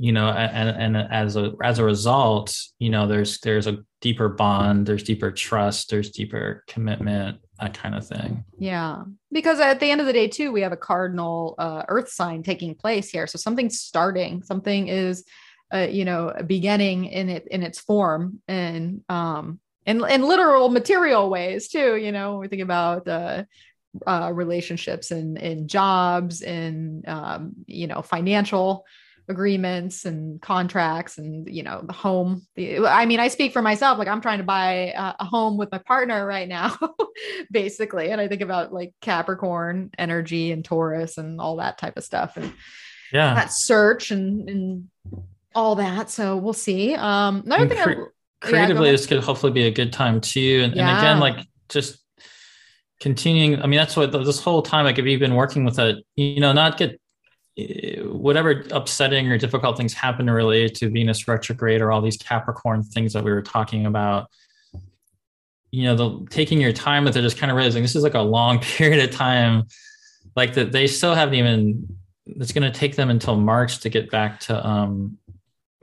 you 0.00 0.12
know 0.12 0.28
and, 0.28 0.96
and 0.96 1.12
as 1.12 1.36
a 1.36 1.52
as 1.62 1.78
a 1.78 1.84
result 1.84 2.56
you 2.78 2.90
know 2.90 3.06
there's 3.06 3.38
there's 3.40 3.66
a 3.66 3.78
deeper 4.00 4.28
bond 4.28 4.86
there's 4.86 5.02
deeper 5.02 5.30
trust 5.30 5.90
there's 5.90 6.10
deeper 6.10 6.64
commitment 6.68 7.38
that 7.60 7.74
kind 7.74 7.94
of 7.94 8.06
thing. 8.06 8.44
Yeah. 8.58 9.04
Because 9.30 9.60
at 9.60 9.80
the 9.80 9.90
end 9.90 10.00
of 10.00 10.06
the 10.06 10.12
day 10.12 10.28
too 10.28 10.52
we 10.52 10.62
have 10.62 10.72
a 10.72 10.76
cardinal 10.76 11.54
uh, 11.58 11.84
earth 11.88 12.08
sign 12.08 12.42
taking 12.42 12.74
place 12.74 13.08
here. 13.08 13.26
So 13.26 13.38
something's 13.38 13.80
starting. 13.80 14.42
Something 14.42 14.88
is 14.88 15.24
uh, 15.72 15.88
you 15.90 16.04
know 16.04 16.32
beginning 16.46 17.06
in 17.06 17.28
it 17.28 17.48
in 17.50 17.62
its 17.62 17.80
form 17.80 18.40
and 18.46 19.00
um 19.08 19.58
in, 19.86 20.04
in 20.04 20.22
literal 20.22 20.68
material 20.68 21.30
ways 21.30 21.68
too. 21.68 21.96
You 21.96 22.12
know 22.12 22.38
we 22.38 22.48
think 22.48 22.62
about 22.62 23.08
uh, 23.08 23.44
uh 24.06 24.30
relationships 24.32 25.10
and 25.10 25.38
in 25.38 25.68
jobs 25.68 26.42
and 26.42 27.08
um, 27.08 27.52
you 27.66 27.86
know 27.86 28.02
financial 28.02 28.84
agreements 29.28 30.04
and 30.04 30.40
contracts 30.42 31.16
and 31.16 31.48
you 31.48 31.62
know 31.62 31.80
the 31.82 31.94
home 31.94 32.46
the, 32.56 32.86
i 32.86 33.06
mean 33.06 33.20
i 33.20 33.28
speak 33.28 33.54
for 33.54 33.62
myself 33.62 33.98
like 33.98 34.06
i'm 34.06 34.20
trying 34.20 34.36
to 34.36 34.44
buy 34.44 34.92
a, 34.94 35.14
a 35.20 35.24
home 35.24 35.56
with 35.56 35.72
my 35.72 35.78
partner 35.78 36.26
right 36.26 36.46
now 36.46 36.76
basically. 37.50 38.10
And 38.10 38.20
i 38.20 38.28
think 38.28 38.42
about 38.42 38.72
like 38.72 38.92
capricorn 39.00 39.90
energy 39.98 40.52
and 40.52 40.64
taurus 40.64 41.18
and 41.18 41.40
all 41.40 41.56
that 41.56 41.78
type 41.78 41.96
of 41.96 42.04
stuff 42.04 42.36
and 42.36 42.52
yeah. 43.12 43.34
that 43.34 43.52
search 43.52 44.10
and 44.10 44.48
and 44.48 44.88
all 45.54 45.76
that. 45.76 46.10
So 46.10 46.36
we'll 46.36 46.52
see. 46.52 46.94
Um 46.94 47.42
another 47.46 47.68
thing 47.68 47.78
cre- 47.78 48.02
I, 48.42 48.48
creatively 48.48 48.86
yeah, 48.86 48.92
this 48.92 49.06
could 49.06 49.22
hopefully 49.22 49.52
be 49.52 49.66
a 49.66 49.70
good 49.70 49.92
time 49.92 50.20
too. 50.20 50.62
And, 50.64 50.74
yeah. 50.74 50.90
and 50.90 50.98
again 50.98 51.20
like 51.20 51.46
just 51.68 52.00
continuing 53.00 53.60
i 53.60 53.66
mean 53.66 53.76
that's 53.76 53.96
what 53.96 54.12
this 54.12 54.40
whole 54.40 54.62
time 54.62 54.84
like 54.84 54.98
if 54.98 55.04
you've 55.04 55.20
been 55.20 55.34
working 55.34 55.64
with 55.64 55.78
it 55.78 56.02
you 56.14 56.40
know 56.40 56.52
not 56.52 56.78
get 56.78 56.98
whatever 58.24 58.64
upsetting 58.70 59.30
or 59.30 59.36
difficult 59.36 59.76
things 59.76 59.92
happen 59.92 60.30
related 60.30 60.74
to 60.74 60.88
Venus 60.88 61.28
retrograde 61.28 61.82
or 61.82 61.92
all 61.92 62.00
these 62.00 62.16
Capricorn 62.16 62.82
things 62.82 63.12
that 63.12 63.22
we 63.22 63.30
were 63.30 63.42
talking 63.42 63.84
about, 63.84 64.30
you 65.70 65.82
know, 65.82 65.94
the 65.94 66.26
taking 66.30 66.58
your 66.58 66.72
time 66.72 67.04
with 67.04 67.18
it, 67.18 67.20
just 67.20 67.36
kind 67.36 67.50
of 67.52 67.56
realizing 67.58 67.82
this 67.82 67.94
is 67.94 68.02
like 68.02 68.14
a 68.14 68.22
long 68.22 68.58
period 68.62 69.06
of 69.06 69.14
time, 69.14 69.64
like 70.36 70.54
that 70.54 70.72
they 70.72 70.86
still 70.86 71.14
haven't 71.14 71.34
even. 71.34 71.98
It's 72.24 72.52
going 72.52 72.62
to 72.62 72.70
take 72.70 72.96
them 72.96 73.10
until 73.10 73.36
March 73.36 73.80
to 73.80 73.90
get 73.90 74.10
back 74.10 74.40
to 74.40 74.66
um, 74.66 75.18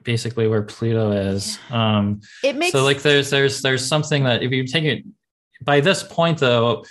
basically 0.01 0.47
where 0.47 0.63
Pluto 0.63 1.11
is. 1.11 1.59
Um, 1.69 2.21
it 2.43 2.55
makes 2.55 2.71
so 2.71 2.83
like 2.83 3.03
there's 3.03 3.29
there's 3.29 3.61
there's 3.61 3.87
something 3.87 4.23
that 4.23 4.41
if 4.41 4.51
you 4.51 4.65
take 4.65 4.85
it 4.85 5.03
by 5.61 5.79
this 5.79 6.01
point 6.01 6.39
though, 6.39 6.85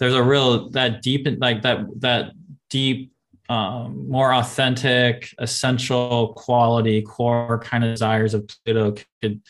there's 0.00 0.14
a 0.14 0.22
real 0.24 0.68
that 0.70 1.00
deep 1.00 1.28
like 1.38 1.62
that 1.62 1.86
that 2.00 2.32
deep 2.70 3.12
um, 3.48 4.08
more 4.08 4.34
authentic, 4.34 5.34
essential 5.38 6.34
quality, 6.34 7.02
core 7.02 7.58
kind 7.60 7.84
of 7.84 7.90
desires 7.90 8.34
of 8.34 8.48
Pluto 8.64 8.94
could 9.22 9.40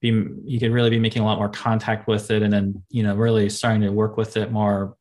be, 0.00 0.08
you 0.44 0.58
could 0.58 0.72
really 0.72 0.90
be 0.90 0.98
making 0.98 1.22
a 1.22 1.24
lot 1.24 1.38
more 1.38 1.48
contact 1.48 2.06
with 2.06 2.30
it 2.30 2.42
and 2.42 2.52
then, 2.52 2.82
you 2.90 3.02
know, 3.02 3.14
really 3.14 3.48
starting 3.48 3.82
to 3.82 3.90
work 3.90 4.16
with 4.16 4.36
it 4.36 4.50
more, 4.50 4.96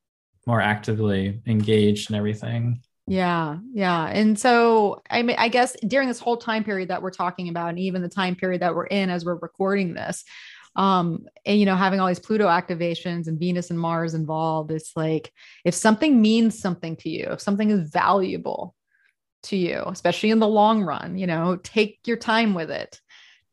more 0.45 0.61
actively 0.61 1.41
engaged 1.45 2.09
and 2.09 2.17
everything. 2.17 2.81
Yeah, 3.05 3.57
yeah. 3.73 4.05
And 4.05 4.39
so 4.39 5.01
I 5.09 5.23
mean 5.23 5.35
I 5.37 5.49
guess 5.49 5.75
during 5.85 6.07
this 6.07 6.19
whole 6.19 6.37
time 6.37 6.63
period 6.63 6.89
that 6.89 7.01
we're 7.01 7.11
talking 7.11 7.49
about 7.49 7.69
and 7.69 7.79
even 7.79 8.01
the 8.01 8.07
time 8.07 8.35
period 8.35 8.61
that 8.61 8.75
we're 8.75 8.85
in 8.85 9.09
as 9.09 9.25
we're 9.25 9.35
recording 9.35 9.93
this, 9.93 10.23
um 10.75 11.25
and 11.45 11.59
you 11.59 11.65
know 11.65 11.75
having 11.75 11.99
all 11.99 12.07
these 12.07 12.19
pluto 12.19 12.47
activations 12.47 13.27
and 13.27 13.39
venus 13.39 13.69
and 13.69 13.79
mars 13.79 14.13
involved 14.13 14.71
it's 14.71 14.93
like 14.95 15.31
if 15.65 15.73
something 15.75 16.21
means 16.21 16.57
something 16.57 16.95
to 16.95 17.09
you 17.09 17.27
if 17.31 17.41
something 17.41 17.69
is 17.69 17.89
valuable 17.89 18.73
to 19.43 19.55
you 19.55 19.83
especially 19.87 20.31
in 20.31 20.39
the 20.39 20.47
long 20.47 20.83
run 20.83 21.17
you 21.17 21.27
know 21.27 21.57
take 21.57 21.99
your 22.05 22.17
time 22.17 22.53
with 22.53 22.71
it 22.71 22.99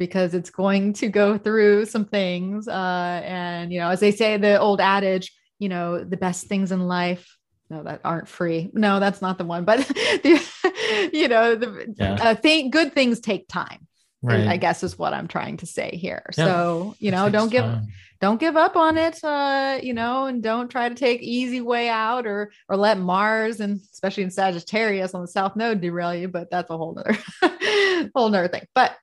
because 0.01 0.33
it's 0.33 0.49
going 0.49 0.95
to 0.95 1.09
go 1.11 1.37
through 1.37 1.85
some 1.85 2.07
things. 2.07 2.67
Uh 2.67 3.21
and 3.23 3.73
you 3.73 3.79
know 3.79 3.91
as 3.91 4.01
they 4.01 4.11
say 4.11 4.37
the 4.39 4.59
old 4.59 4.81
adage 4.81 5.33
you 5.61 5.69
know 5.69 6.03
the 6.03 6.17
best 6.17 6.47
things 6.47 6.73
in 6.73 6.81
life 6.81 7.37
no 7.69 7.85
that 7.85 8.01
aren't 8.03 8.27
free. 8.27 8.71
No 8.73 8.99
that's 8.99 9.23
not 9.23 9.39
the 9.39 9.45
one 9.45 9.65
but 9.65 9.79
the, 9.87 11.11
you 11.13 11.29
know 11.29 11.55
the 11.55 11.95
yeah. 11.97 12.15
uh, 12.15 12.35
thing 12.35 12.71
good 12.71 12.95
things 12.95 13.21
take 13.21 13.47
time 13.47 13.87
right. 14.23 14.47
I 14.47 14.57
guess 14.57 14.83
is 14.83 14.99
what 14.99 15.13
I'm 15.13 15.29
trying 15.29 15.57
to 15.59 15.67
say 15.67 15.91
here. 15.97 16.25
So, 16.33 16.95
you 16.99 17.11
know, 17.11 17.29
don't 17.29 17.51
give 17.51 17.65
time. 17.65 17.89
don't 18.21 18.39
give 18.39 18.57
up 18.57 18.77
on 18.77 18.99
it, 18.99 19.23
uh, 19.25 19.79
you 19.83 19.95
know, 19.95 20.27
and 20.27 20.43
don't 20.43 20.69
try 20.69 20.89
to 20.89 20.95
take 20.95 21.23
easy 21.23 21.61
way 21.61 21.89
out 21.89 22.27
or 22.27 22.53
or 22.69 22.77
let 22.77 22.99
Mars 22.99 23.61
and 23.61 23.81
especially 23.93 24.25
in 24.25 24.31
Sagittarius 24.31 25.15
on 25.15 25.23
the 25.23 25.29
South 25.29 25.57
Node 25.57 25.81
derail 25.81 26.15
you. 26.15 26.29
But 26.29 26.51
that's 26.51 26.71
a 26.71 26.77
whole 26.77 26.95
nother 26.95 27.17
whole 28.15 28.29
nother 28.29 28.49
thing. 28.49 28.67
But 28.75 28.97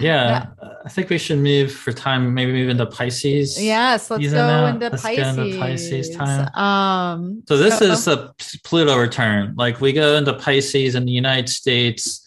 yeah, 0.00 0.48
yeah, 0.60 0.70
I 0.84 0.88
think 0.88 1.08
we 1.08 1.18
should 1.18 1.38
move 1.38 1.72
for 1.72 1.92
time. 1.92 2.34
Maybe 2.34 2.52
move 2.52 2.68
into 2.68 2.86
Pisces. 2.86 3.62
Yes, 3.62 4.10
let's 4.10 4.28
go 4.28 4.66
into 4.66 4.88
let's 4.88 5.02
Pisces. 5.02 5.38
Into 5.38 5.58
Pisces 5.58 6.16
time. 6.16 6.54
Um, 6.54 7.42
so 7.46 7.56
this 7.56 7.78
so, 7.78 7.84
is 7.84 8.08
a 8.08 8.34
Pluto 8.64 8.98
return. 8.98 9.54
Like 9.56 9.80
we 9.80 9.92
go 9.92 10.16
into 10.16 10.34
Pisces 10.34 10.94
in 10.94 11.04
the 11.04 11.12
United 11.12 11.48
States. 11.48 12.23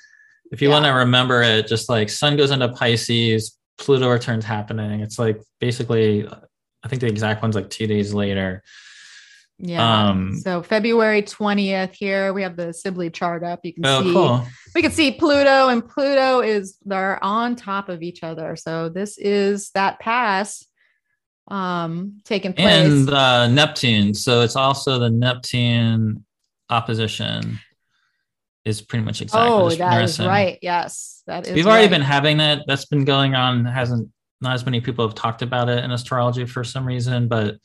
If 0.51 0.61
you 0.61 0.69
yeah. 0.69 0.75
want 0.75 0.85
to 0.85 0.91
remember 0.91 1.41
it, 1.41 1.67
just 1.67 1.89
like 1.89 2.09
Sun 2.09 2.37
goes 2.37 2.51
into 2.51 2.69
Pisces, 2.69 3.57
Pluto 3.77 4.09
returns 4.09 4.45
happening. 4.45 5.01
It's 5.01 5.19
like 5.19 5.41
basically, 5.59 6.27
I 6.83 6.87
think 6.87 7.01
the 7.01 7.07
exact 7.07 7.41
one's 7.41 7.55
like 7.55 7.69
two 7.69 7.87
days 7.87 8.13
later. 8.13 8.63
Yeah. 9.59 10.09
Um, 10.09 10.35
so 10.37 10.61
February 10.61 11.23
20th 11.23 11.95
here, 11.95 12.31
we 12.31 12.43
have 12.43 12.55
the 12.55 12.73
Sibly 12.73 13.09
chart 13.09 13.43
up. 13.43 13.61
You 13.63 13.73
can 13.73 13.85
oh, 13.85 14.03
see 14.03 14.13
cool. 14.13 14.45
we 14.75 14.81
can 14.81 14.91
see 14.91 15.11
Pluto 15.11 15.69
and 15.69 15.87
Pluto 15.87 16.41
is 16.41 16.77
they're 16.85 17.23
on 17.23 17.55
top 17.55 17.89
of 17.89 18.03
each 18.03 18.21
other. 18.23 18.55
So 18.55 18.89
this 18.89 19.17
is 19.17 19.71
that 19.71 19.99
pass 19.99 20.63
um 21.49 22.19
taking 22.25 22.53
place. 22.53 22.67
And 22.67 23.09
uh, 23.09 23.47
Neptune. 23.47 24.13
So 24.13 24.41
it's 24.41 24.55
also 24.55 24.99
the 24.99 25.09
Neptune 25.09 26.23
opposition 26.69 27.59
is 28.67 28.81
pretty 28.81 29.05
much 29.05 29.21
exactly. 29.21 29.49
Oh, 29.49 29.69
that 29.69 30.03
is 30.03 30.19
right. 30.19 30.59
Yes, 30.61 31.23
that 31.27 31.47
is. 31.47 31.53
We've 31.53 31.65
right. 31.65 31.71
already 31.71 31.87
been 31.87 32.01
having 32.01 32.37
that. 32.37 32.63
That's 32.67 32.85
been 32.85 33.05
going 33.05 33.35
on. 33.35 33.65
Hasn't 33.65 34.09
not 34.41 34.53
as 34.53 34.65
many 34.65 34.81
people 34.81 35.07
have 35.07 35.15
talked 35.15 35.41
about 35.41 35.69
it 35.69 35.83
in 35.83 35.91
astrology 35.91 36.45
for 36.45 36.63
some 36.63 36.85
reason, 36.85 37.27
but 37.27 37.55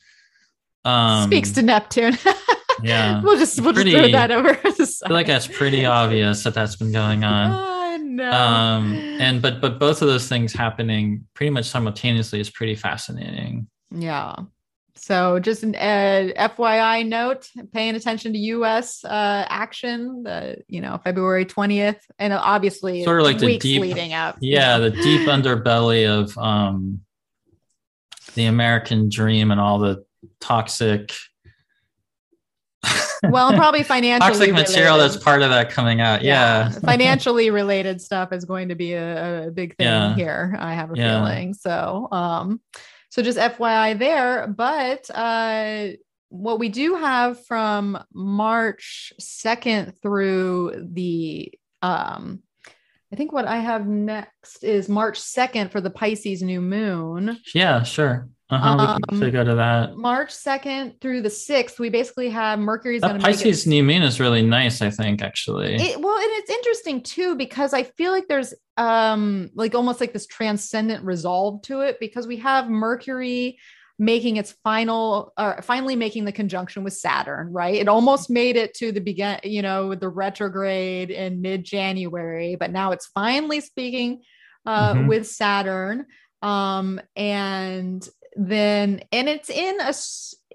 um, 0.85 1.29
speaks 1.29 1.51
to 1.51 1.61
Neptune. 1.61 2.17
yeah, 2.83 3.21
we'll 3.23 3.37
just 3.37 3.59
we'll 3.61 3.73
pretty, 3.73 3.91
just 3.91 4.03
throw 4.03 4.11
that 4.11 4.31
over. 4.31 4.49
I 4.63 4.71
feel 4.71 4.97
like 5.09 5.27
that's 5.27 5.47
pretty 5.47 5.85
obvious 5.85 6.43
that 6.43 6.53
that's 6.53 6.75
been 6.75 6.91
going 6.91 7.23
on. 7.23 7.51
Oh, 7.51 7.97
no. 8.03 8.31
Um, 8.31 8.93
and 9.19 9.41
but 9.41 9.61
but 9.61 9.79
both 9.79 10.01
of 10.01 10.07
those 10.07 10.27
things 10.27 10.53
happening 10.53 11.25
pretty 11.33 11.51
much 11.51 11.65
simultaneously 11.65 12.39
is 12.39 12.49
pretty 12.49 12.75
fascinating. 12.75 13.67
Yeah. 13.91 14.35
So 14.95 15.39
just 15.39 15.63
an 15.63 15.75
uh, 15.75 16.49
FYI 16.49 17.07
note, 17.07 17.49
paying 17.73 17.95
attention 17.95 18.33
to 18.33 18.39
U.S. 18.39 19.03
Uh, 19.03 19.45
action, 19.49 20.23
the 20.23 20.57
you 20.67 20.81
know 20.81 20.99
February 21.03 21.45
twentieth, 21.45 21.99
and 22.19 22.31
obviously 22.31 23.03
sort 23.03 23.19
of 23.19 23.25
like 23.25 23.39
the 23.39 23.57
deep 23.57 23.81
leading 23.81 24.13
up. 24.13 24.37
Yeah, 24.39 24.77
the 24.77 24.91
deep 24.91 25.21
underbelly 25.27 26.07
of 26.07 26.37
um, 26.37 27.01
the 28.35 28.45
American 28.45 29.09
dream 29.09 29.51
and 29.51 29.59
all 29.59 29.79
the 29.79 30.05
toxic. 30.39 31.11
well, 33.23 33.53
probably 33.53 33.83
financially 33.83 34.29
toxic 34.29 34.53
material 34.53 34.95
related. 34.95 35.13
that's 35.13 35.23
part 35.23 35.41
of 35.41 35.49
that 35.49 35.69
coming 35.71 36.01
out. 36.01 36.21
Yeah, 36.21 36.69
yeah. 36.69 36.79
financially 36.85 37.49
related 37.49 37.99
stuff 38.01 38.31
is 38.31 38.45
going 38.45 38.69
to 38.69 38.75
be 38.75 38.93
a, 38.93 39.47
a 39.47 39.51
big 39.51 39.75
thing 39.75 39.87
yeah. 39.87 40.15
here. 40.15 40.55
I 40.59 40.75
have 40.75 40.91
a 40.91 40.97
yeah. 40.97 41.19
feeling. 41.19 41.53
So, 41.53 42.09
um, 42.11 42.61
so 43.13 43.21
just 43.21 43.37
FYI 43.37 43.99
there. 43.99 44.47
But 44.47 45.07
uh, 45.11 45.89
what 46.29 46.57
we 46.57 46.69
do 46.69 46.95
have 46.95 47.45
from 47.45 48.03
March 48.11 49.13
2nd 49.21 50.01
through 50.01 50.87
the, 50.91 51.53
um, 51.83 52.41
I 53.11 53.15
think 53.15 53.31
what 53.31 53.45
I 53.45 53.57
have 53.57 53.85
next 53.85 54.63
is 54.63 54.89
March 54.89 55.19
2nd 55.19 55.69
for 55.69 55.79
the 55.79 55.91
Pisces 55.91 56.41
new 56.41 56.59
moon. 56.59 57.37
Yeah, 57.53 57.83
sure. 57.83 58.29
Uh-huh, 58.53 58.99
we 59.11 59.17
can 59.17 59.25
um, 59.25 59.31
go 59.31 59.43
to 59.43 59.55
that. 59.55 59.97
March 59.97 60.29
2nd 60.29 61.01
through 61.01 61.21
the 61.21 61.29
6th, 61.29 61.79
we 61.79 61.89
basically 61.89 62.29
have 62.29 62.59
Mercury's 62.59 63.01
going 63.01 63.19
to 63.19 63.21
Pisces 63.21 63.67
new 63.67 63.83
moon 63.83 64.01
is 64.01 64.19
really 64.19 64.41
nice, 64.41 64.81
I 64.81 64.89
think, 64.89 65.21
actually. 65.21 65.75
It, 65.75 65.99
well, 65.99 66.17
and 66.17 66.29
it's 66.31 66.49
interesting 66.49 67.01
too, 67.01 67.35
because 67.35 67.73
I 67.73 67.83
feel 67.83 68.11
like 68.11 68.27
there's 68.27 68.53
um 68.77 69.51
like 69.53 69.75
almost 69.75 70.01
like 70.01 70.13
this 70.13 70.25
transcendent 70.25 71.05
resolve 71.05 71.61
to 71.61 71.81
it 71.81 71.99
because 71.99 72.25
we 72.25 72.37
have 72.37 72.69
Mercury 72.69 73.59
making 73.99 74.37
its 74.37 74.53
final 74.63 75.33
or 75.37 75.59
uh, 75.59 75.61
finally 75.61 75.95
making 75.95 76.25
the 76.25 76.31
conjunction 76.31 76.83
with 76.83 76.93
Saturn, 76.93 77.51
right? 77.51 77.75
It 77.75 77.87
almost 77.87 78.29
made 78.29 78.55
it 78.55 78.73
to 78.75 78.91
the 78.91 78.99
begin, 78.99 79.39
you 79.43 79.61
know, 79.61 79.95
the 79.95 80.09
retrograde 80.09 81.11
in 81.11 81.41
mid-January, 81.41 82.55
but 82.55 82.71
now 82.71 82.91
it's 82.91 83.07
finally 83.07 83.61
speaking 83.61 84.23
uh, 84.65 84.93
mm-hmm. 84.93 85.07
with 85.07 85.27
Saturn. 85.27 86.05
Um, 86.41 86.99
and 87.15 88.07
then 88.35 89.01
and 89.11 89.29
it's 89.29 89.49
in 89.49 89.79
a 89.79 89.93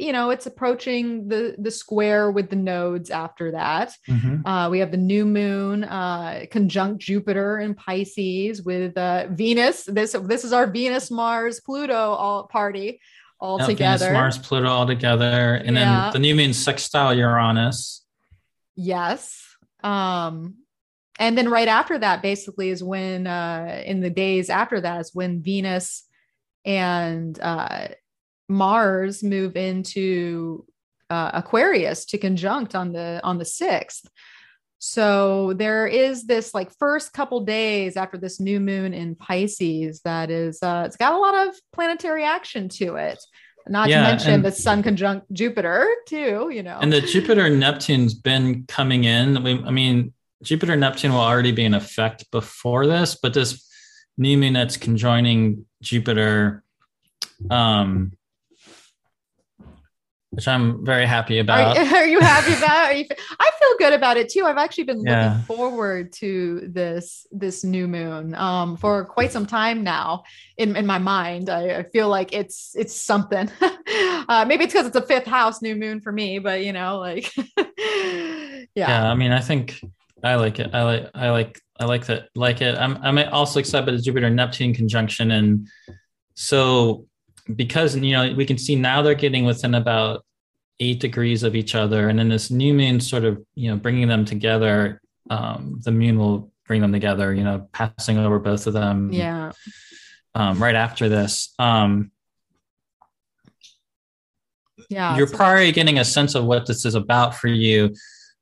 you 0.02 0.12
know 0.12 0.30
it's 0.30 0.46
approaching 0.46 1.28
the 1.28 1.54
the 1.58 1.70
square 1.70 2.30
with 2.30 2.50
the 2.50 2.56
nodes 2.56 3.10
after 3.10 3.52
that. 3.52 3.94
Mm-hmm. 4.08 4.46
uh, 4.46 4.68
we 4.68 4.78
have 4.80 4.90
the 4.90 4.96
new 4.96 5.24
moon 5.24 5.84
uh, 5.84 6.44
conjunct 6.50 7.00
jupiter 7.00 7.58
in 7.58 7.74
pisces 7.74 8.62
with 8.62 8.96
uh, 8.96 9.28
venus. 9.30 9.84
This 9.84 10.12
this 10.24 10.44
is 10.44 10.52
our 10.52 10.66
venus 10.66 11.10
mars 11.10 11.60
pluto 11.60 11.94
all 11.94 12.44
party 12.44 13.00
all 13.40 13.58
yep, 13.58 13.68
together. 13.68 14.06
Venus, 14.06 14.14
mars 14.14 14.38
pluto 14.38 14.68
all 14.68 14.86
together. 14.86 15.54
And 15.64 15.76
yeah. 15.76 16.04
then 16.04 16.12
the 16.12 16.18
new 16.18 16.34
moon 16.34 16.52
sextile 16.52 17.14
uranus. 17.14 18.04
Yes. 18.74 19.44
Um 19.82 20.56
and 21.20 21.36
then 21.36 21.48
right 21.48 21.68
after 21.68 21.98
that 21.98 22.22
basically 22.22 22.70
is 22.70 22.82
when 22.82 23.26
uh 23.26 23.82
in 23.84 24.00
the 24.00 24.10
days 24.10 24.50
after 24.50 24.80
that 24.80 25.00
is 25.00 25.14
when 25.14 25.42
venus 25.42 26.04
and 26.68 27.40
uh, 27.40 27.88
Mars 28.48 29.24
move 29.24 29.56
into 29.56 30.66
uh, 31.10 31.30
Aquarius 31.32 32.04
to 32.04 32.18
conjunct 32.18 32.74
on 32.74 32.92
the 32.92 33.20
on 33.24 33.38
the 33.38 33.44
sixth. 33.44 34.06
So 34.78 35.54
there 35.54 35.88
is 35.88 36.26
this 36.26 36.54
like 36.54 36.70
first 36.78 37.12
couple 37.12 37.40
days 37.40 37.96
after 37.96 38.16
this 38.16 38.38
new 38.38 38.60
moon 38.60 38.94
in 38.94 39.16
Pisces 39.16 40.02
that 40.02 40.30
is 40.30 40.62
uh, 40.62 40.84
it's 40.86 40.96
got 40.96 41.14
a 41.14 41.16
lot 41.16 41.48
of 41.48 41.56
planetary 41.72 42.22
action 42.22 42.68
to 42.68 42.96
it. 42.96 43.18
Not 43.66 43.88
yeah, 43.88 44.02
to 44.02 44.02
mention 44.02 44.42
the 44.42 44.52
Sun 44.52 44.82
conjunct 44.82 45.32
Jupiter 45.32 45.88
too. 46.06 46.50
You 46.52 46.62
know, 46.62 46.78
and 46.80 46.92
the 46.92 47.00
Jupiter 47.00 47.48
Neptune's 47.48 48.14
been 48.14 48.64
coming 48.68 49.04
in. 49.04 49.42
We, 49.42 49.62
I 49.62 49.70
mean, 49.70 50.12
Jupiter 50.42 50.76
Neptune 50.76 51.12
will 51.12 51.20
already 51.20 51.52
be 51.52 51.64
in 51.64 51.74
effect 51.74 52.30
before 52.30 52.86
this, 52.86 53.16
but 53.20 53.34
this 53.34 53.67
new 54.18 54.36
moon 54.36 54.52
that's 54.52 54.76
conjoining 54.76 55.64
Jupiter, 55.80 56.64
um, 57.50 58.12
which 60.30 60.46
I'm 60.46 60.84
very 60.84 61.06
happy 61.06 61.38
about. 61.38 61.76
Are, 61.76 61.96
are 61.96 62.06
you 62.06 62.20
happy 62.20 62.52
about? 62.52 62.98
You, 62.98 63.06
I 63.40 63.50
feel 63.58 63.78
good 63.78 63.92
about 63.94 64.16
it 64.16 64.28
too. 64.28 64.44
I've 64.44 64.58
actually 64.58 64.84
been 64.84 64.98
looking 64.98 65.42
forward 65.44 66.12
to 66.14 66.68
this 66.68 67.26
this 67.30 67.64
new 67.64 67.88
moon 67.88 68.34
um, 68.34 68.76
for 68.76 69.04
quite 69.04 69.32
some 69.32 69.46
time 69.46 69.82
now. 69.82 70.24
In, 70.58 70.76
in 70.76 70.84
my 70.84 70.98
mind, 70.98 71.48
I, 71.48 71.78
I 71.78 71.82
feel 71.84 72.08
like 72.08 72.32
it's 72.32 72.74
it's 72.76 72.94
something. 72.94 73.50
uh, 74.28 74.44
maybe 74.46 74.64
it's 74.64 74.72
because 74.72 74.86
it's 74.86 74.96
a 74.96 75.06
fifth 75.06 75.26
house 75.26 75.62
new 75.62 75.76
moon 75.76 76.00
for 76.00 76.12
me, 76.12 76.40
but 76.40 76.64
you 76.64 76.72
know, 76.72 76.98
like 76.98 77.32
yeah. 77.56 78.64
Yeah, 78.74 79.10
I 79.10 79.14
mean, 79.14 79.32
I 79.32 79.40
think 79.40 79.80
I 80.22 80.34
like 80.34 80.58
it. 80.58 80.74
I 80.74 80.82
like 80.82 81.10
I 81.14 81.30
like 81.30 81.60
I 81.78 81.84
like 81.84 82.06
that. 82.06 82.28
Like 82.34 82.60
it. 82.60 82.76
I'm 82.76 82.98
I'm 83.02 83.18
also 83.32 83.60
excited 83.60 83.84
about 83.84 83.96
the 83.96 84.02
Jupiter 84.02 84.30
Neptune 84.30 84.74
conjunction, 84.74 85.30
and 85.30 85.68
so 86.34 87.06
because 87.54 87.96
you 87.96 88.12
know 88.12 88.34
we 88.34 88.44
can 88.44 88.58
see 88.58 88.74
now 88.74 89.02
they're 89.02 89.14
getting 89.14 89.44
within 89.44 89.74
about 89.74 90.24
eight 90.80 91.00
degrees 91.00 91.42
of 91.42 91.54
each 91.54 91.74
other, 91.74 92.08
and 92.08 92.18
then 92.18 92.28
this 92.28 92.50
new 92.50 92.74
moon 92.74 93.00
sort 93.00 93.24
of 93.24 93.42
you 93.54 93.70
know 93.70 93.76
bringing 93.76 94.08
them 94.08 94.24
together. 94.24 95.00
Um, 95.30 95.80
the 95.84 95.92
moon 95.92 96.18
will 96.18 96.52
bring 96.66 96.80
them 96.80 96.92
together. 96.92 97.32
You 97.32 97.44
know, 97.44 97.68
passing 97.72 98.18
over 98.18 98.38
both 98.38 98.66
of 98.66 98.72
them. 98.72 99.12
Yeah. 99.12 99.52
Um, 100.34 100.62
right 100.62 100.74
after 100.74 101.08
this. 101.08 101.54
Um, 101.58 102.10
yeah. 104.88 105.16
You're 105.16 105.26
probably 105.28 105.72
getting 105.72 105.98
a 105.98 106.04
sense 106.04 106.34
of 106.34 106.44
what 106.44 106.66
this 106.66 106.84
is 106.84 106.94
about 106.94 107.34
for 107.34 107.48
you 107.48 107.94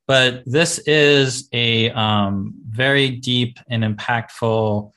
but 0.06 0.42
this 0.46 0.78
is 0.80 1.48
a 1.52 1.90
um, 1.90 2.54
very 2.68 3.10
deep 3.10 3.58
and 3.68 3.82
impactful 3.82 4.92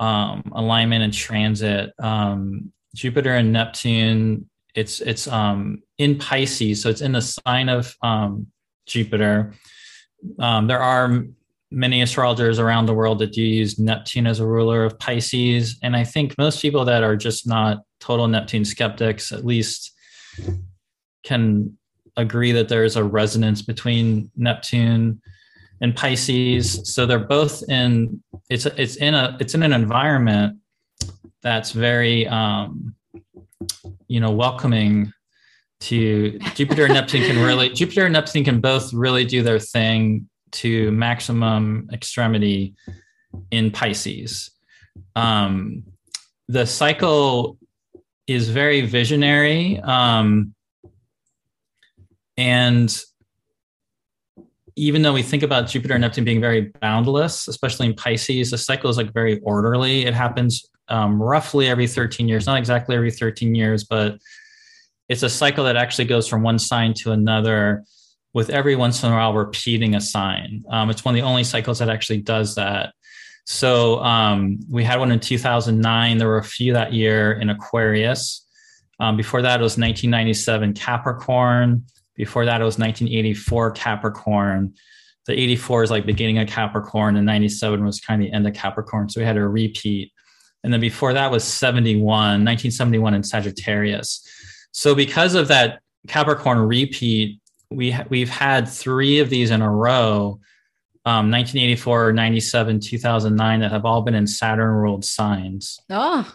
um, 0.00 0.52
alignment 0.54 1.04
and 1.04 1.12
transit. 1.12 1.92
Um, 1.98 2.72
Jupiter 2.94 3.34
and 3.34 3.52
Neptune. 3.52 4.48
It's 4.74 5.00
it's 5.00 5.28
um, 5.28 5.82
in 5.98 6.18
Pisces, 6.18 6.82
so 6.82 6.88
it's 6.88 7.02
in 7.02 7.12
the 7.12 7.22
sign 7.22 7.68
of 7.68 7.94
um, 8.02 8.48
Jupiter. 8.86 9.54
Um, 10.38 10.66
there 10.66 10.80
are 10.80 11.24
many 11.70 12.02
astrologers 12.02 12.58
around 12.58 12.86
the 12.86 12.94
world 12.94 13.18
that 13.20 13.32
do 13.32 13.42
use 13.42 13.78
Neptune 13.78 14.26
as 14.26 14.40
a 14.40 14.46
ruler 14.46 14.84
of 14.84 14.98
Pisces, 14.98 15.78
and 15.82 15.96
I 15.96 16.04
think 16.04 16.36
most 16.36 16.60
people 16.60 16.84
that 16.86 17.02
are 17.02 17.16
just 17.16 17.46
not 17.46 17.82
total 18.00 18.28
Neptune 18.28 18.64
skeptics, 18.64 19.30
at 19.30 19.44
least, 19.44 19.92
can 21.22 21.76
agree 22.16 22.52
that 22.52 22.68
there's 22.68 22.96
a 22.96 23.04
resonance 23.04 23.62
between 23.62 24.30
Neptune 24.36 25.20
and 25.80 25.96
Pisces. 25.96 26.92
So 26.92 27.06
they're 27.06 27.18
both 27.18 27.62
in 27.68 28.22
it's 28.48 28.66
it's 28.66 28.96
in 28.96 29.14
a 29.14 29.36
it's 29.40 29.54
in 29.54 29.62
an 29.62 29.72
environment 29.72 30.58
that's 31.42 31.72
very 31.72 32.26
um, 32.28 32.94
you 34.08 34.20
know, 34.20 34.30
welcoming 34.30 35.12
to 35.80 36.38
Jupiter 36.54 36.84
and 36.84 36.94
Neptune 36.94 37.22
can 37.22 37.42
really 37.42 37.70
Jupiter 37.70 38.04
and 38.04 38.12
Neptune 38.12 38.44
can 38.44 38.60
both 38.60 38.92
really 38.92 39.24
do 39.24 39.42
their 39.42 39.58
thing 39.58 40.28
to 40.52 40.90
maximum 40.92 41.88
extremity 41.92 42.74
in 43.50 43.70
Pisces. 43.70 44.50
Um, 45.16 45.84
the 46.48 46.66
cycle 46.66 47.56
is 48.26 48.50
very 48.50 48.82
visionary 48.82 49.80
um, 49.80 50.54
and 52.36 52.94
even 54.76 55.02
though 55.02 55.12
we 55.12 55.22
think 55.22 55.42
about 55.42 55.68
Jupiter 55.68 55.94
and 55.94 56.00
Neptune 56.00 56.24
being 56.24 56.40
very 56.40 56.72
boundless, 56.80 57.46
especially 57.48 57.86
in 57.86 57.94
Pisces, 57.94 58.50
the 58.50 58.58
cycle 58.58 58.88
is 58.88 58.96
like 58.96 59.12
very 59.12 59.38
orderly. 59.40 60.06
It 60.06 60.14
happens 60.14 60.66
um, 60.88 61.22
roughly 61.22 61.68
every 61.68 61.86
13 61.86 62.26
years, 62.26 62.46
not 62.46 62.58
exactly 62.58 62.96
every 62.96 63.10
13 63.10 63.54
years, 63.54 63.84
but 63.84 64.18
it's 65.08 65.22
a 65.22 65.28
cycle 65.28 65.64
that 65.64 65.76
actually 65.76 66.06
goes 66.06 66.26
from 66.26 66.42
one 66.42 66.58
sign 66.58 66.94
to 66.94 67.12
another 67.12 67.84
with 68.34 68.48
every 68.48 68.76
once 68.76 69.02
in 69.02 69.12
a 69.12 69.14
while 69.14 69.34
repeating 69.34 69.94
a 69.94 70.00
sign. 70.00 70.62
Um, 70.70 70.88
it's 70.88 71.04
one 71.04 71.14
of 71.14 71.20
the 71.20 71.26
only 71.26 71.44
cycles 71.44 71.78
that 71.80 71.90
actually 71.90 72.22
does 72.22 72.54
that. 72.54 72.94
So 73.44 73.98
um, 74.02 74.58
we 74.70 74.84
had 74.84 74.98
one 74.98 75.12
in 75.12 75.20
2009. 75.20 76.18
There 76.18 76.28
were 76.28 76.38
a 76.38 76.44
few 76.44 76.72
that 76.72 76.92
year 76.92 77.32
in 77.32 77.50
Aquarius. 77.50 78.46
Um, 79.00 79.16
before 79.16 79.42
that, 79.42 79.60
it 79.60 79.62
was 79.62 79.72
1997 79.72 80.74
Capricorn. 80.74 81.84
Before 82.22 82.44
that, 82.44 82.60
it 82.60 82.64
was 82.64 82.78
1984 82.78 83.72
Capricorn. 83.72 84.74
The 85.26 85.32
84 85.32 85.82
is 85.82 85.90
like 85.90 86.06
beginning 86.06 86.38
of 86.38 86.46
Capricorn, 86.46 87.16
and 87.16 87.26
97 87.26 87.84
was 87.84 87.98
kind 87.98 88.22
of 88.22 88.28
the 88.28 88.32
end 88.32 88.46
of 88.46 88.54
Capricorn. 88.54 89.08
So 89.08 89.20
we 89.20 89.24
had 89.24 89.36
a 89.36 89.48
repeat. 89.48 90.12
And 90.62 90.72
then 90.72 90.78
before 90.78 91.12
that 91.14 91.32
was 91.32 91.42
71, 91.42 91.98
1971 92.06 93.14
in 93.14 93.24
Sagittarius. 93.24 94.24
So 94.70 94.94
because 94.94 95.34
of 95.34 95.48
that 95.48 95.80
Capricorn 96.06 96.60
repeat, 96.60 97.40
we 97.72 97.90
ha- 97.90 98.04
we've 98.08 98.30
had 98.30 98.68
three 98.68 99.18
of 99.18 99.28
these 99.28 99.50
in 99.50 99.62
a 99.62 99.68
row, 99.68 100.38
um, 101.04 101.28
1984, 101.28 102.12
97, 102.12 102.78
2009, 102.78 103.60
that 103.60 103.72
have 103.72 103.84
all 103.84 104.02
been 104.02 104.14
in 104.14 104.28
Saturn 104.28 104.70
ruled 104.70 105.04
signs. 105.04 105.80
Oh, 105.90 106.32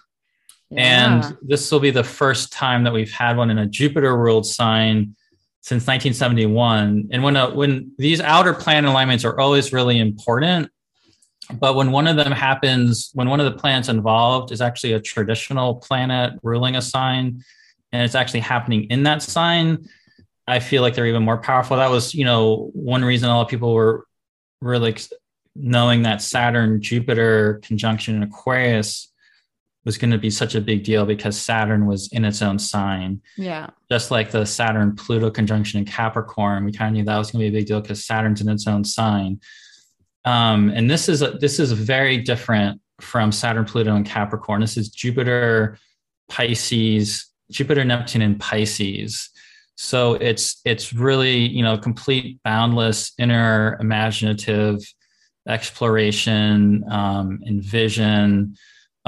yeah. 0.70 1.22
And 1.22 1.38
this 1.42 1.72
will 1.72 1.80
be 1.80 1.92
the 1.92 2.04
first 2.04 2.52
time 2.52 2.84
that 2.84 2.92
we've 2.92 3.14
had 3.14 3.38
one 3.38 3.50
in 3.50 3.58
a 3.58 3.66
Jupiter 3.66 4.18
ruled 4.18 4.46
sign 4.46 5.16
since 5.62 5.84
1971. 5.84 7.10
And 7.12 7.24
when 7.24 7.36
a, 7.36 7.54
when 7.54 7.92
these 7.98 8.22
outer 8.22 8.54
planet 8.54 8.90
alignments 8.90 9.26
are 9.26 9.40
always 9.40 9.74
really 9.74 10.00
important, 10.00 10.70
but 11.54 11.76
when 11.76 11.92
one 11.92 12.08
of 12.08 12.16
them 12.16 12.32
happens, 12.32 13.10
when 13.14 13.30
one 13.30 13.40
of 13.40 13.52
the 13.52 13.58
planets 13.58 13.90
involved 13.90 14.52
is 14.52 14.62
actually 14.62 14.94
a 14.94 15.00
traditional 15.00 15.76
planet 15.76 16.34
ruling 16.44 16.76
a 16.76 16.82
sign, 16.82 17.44
and 17.92 18.04
it's 18.04 18.16
actually 18.16 18.42
happening 18.42 18.84
in 18.86 19.04
that 19.04 19.22
sign, 19.22 19.88
I 20.48 20.60
feel 20.60 20.82
like 20.82 20.94
they're 20.94 21.08
even 21.08 21.24
more 21.24 21.38
powerful. 21.38 21.78
That 21.78 21.92
was, 21.92 22.14
you 22.14 22.26
know, 22.26 22.70
one 22.74 23.04
reason 23.04 23.30
a 23.30 23.36
lot 23.36 23.44
of 23.44 23.48
people 23.50 23.74
were 23.74 24.06
really 24.62 24.96
knowing 25.56 26.04
that 26.04 26.22
Saturn 26.22 26.82
Jupiter 26.82 27.60
conjunction 27.64 28.16
in 28.16 28.24
Aquarius 28.24 29.12
was 29.88 29.98
going 29.98 30.12
to 30.12 30.18
be 30.18 30.30
such 30.30 30.54
a 30.54 30.60
big 30.60 30.84
deal 30.84 31.06
because 31.06 31.40
Saturn 31.40 31.86
was 31.86 32.10
in 32.12 32.26
its 32.26 32.42
own 32.42 32.60
sign. 32.60 33.22
Yeah. 33.38 33.70
Just 33.90 34.12
like 34.12 34.32
the 34.32 34.46
Saturn 34.46 34.98
Pluto 34.98 35.32
conjunction 35.32 35.80
in 35.80 35.86
Capricorn, 35.86 36.66
we 36.66 36.74
kind 36.74 36.90
of 36.90 36.94
knew 36.94 37.06
that 37.06 37.18
was 37.18 37.32
going 37.32 37.46
to 37.46 37.50
be 37.50 37.58
a 37.58 37.60
big 37.62 37.68
deal 37.68 37.80
because 37.80 38.06
Saturn's 38.06 38.42
in 38.42 38.50
its 38.50 38.68
own 38.68 38.84
sign. 38.84 39.40
Um, 40.26 40.72
and 40.72 40.92
this 40.92 41.08
is 41.08 41.22
a, 41.22 41.32
this 41.32 41.58
is 41.58 41.72
very 41.72 42.18
different 42.18 42.82
from 43.00 43.32
Saturn, 43.32 43.64
Pluto, 43.64 43.96
and 43.96 44.06
Capricorn. 44.06 44.60
This 44.60 44.76
is 44.76 44.90
Jupiter, 44.90 45.78
Pisces, 46.28 47.32
Jupiter, 47.50 47.86
Neptune, 47.86 48.22
and 48.22 48.38
Pisces. 48.38 49.30
So 49.78 50.16
it's 50.16 50.60
it's 50.66 50.92
really 50.92 51.38
you 51.38 51.64
know 51.64 51.78
complete 51.78 52.44
boundless 52.44 53.14
inner 53.18 53.78
imaginative 53.80 54.80
exploration 55.48 56.84
um, 56.92 57.40
and 57.46 57.64
vision. 57.64 58.58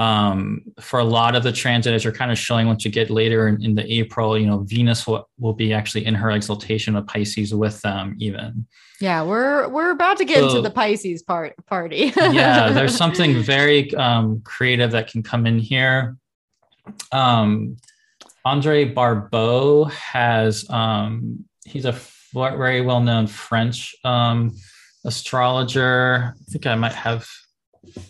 Um, 0.00 0.62
for 0.80 0.98
a 0.98 1.04
lot 1.04 1.36
of 1.36 1.42
the 1.42 1.52
transit, 1.52 1.92
as 1.92 2.04
you're 2.04 2.12
kind 2.14 2.32
of 2.32 2.38
showing 2.38 2.66
once 2.66 2.86
you 2.86 2.90
get 2.90 3.10
later 3.10 3.48
in, 3.48 3.62
in 3.62 3.74
the 3.74 3.84
April, 3.92 4.38
you 4.38 4.46
know, 4.46 4.60
Venus 4.60 5.06
will, 5.06 5.28
will 5.38 5.52
be 5.52 5.74
actually 5.74 6.06
in 6.06 6.14
her 6.14 6.30
exaltation 6.30 6.96
of 6.96 7.06
Pisces 7.06 7.54
with 7.54 7.78
them 7.82 8.16
even. 8.18 8.66
Yeah, 8.98 9.22
we're 9.22 9.68
we're 9.68 9.90
about 9.90 10.16
to 10.16 10.24
get 10.24 10.38
so, 10.38 10.48
into 10.48 10.62
the 10.62 10.70
Pisces 10.70 11.22
part 11.22 11.54
party. 11.66 12.14
yeah, 12.16 12.70
there's 12.72 12.96
something 12.96 13.42
very 13.42 13.94
um, 13.94 14.40
creative 14.42 14.90
that 14.92 15.08
can 15.08 15.22
come 15.22 15.46
in 15.46 15.58
here. 15.58 16.16
Um, 17.12 17.76
Andre 18.46 18.86
Barbault 18.86 19.92
has 19.92 20.64
um, 20.70 21.44
he's 21.66 21.84
a 21.84 21.94
very 22.32 22.80
well 22.80 23.02
known 23.02 23.26
French 23.26 23.94
um, 24.04 24.56
astrologer. 25.04 26.34
I 26.40 26.50
think 26.50 26.66
I 26.66 26.74
might 26.74 26.94
have 26.94 27.28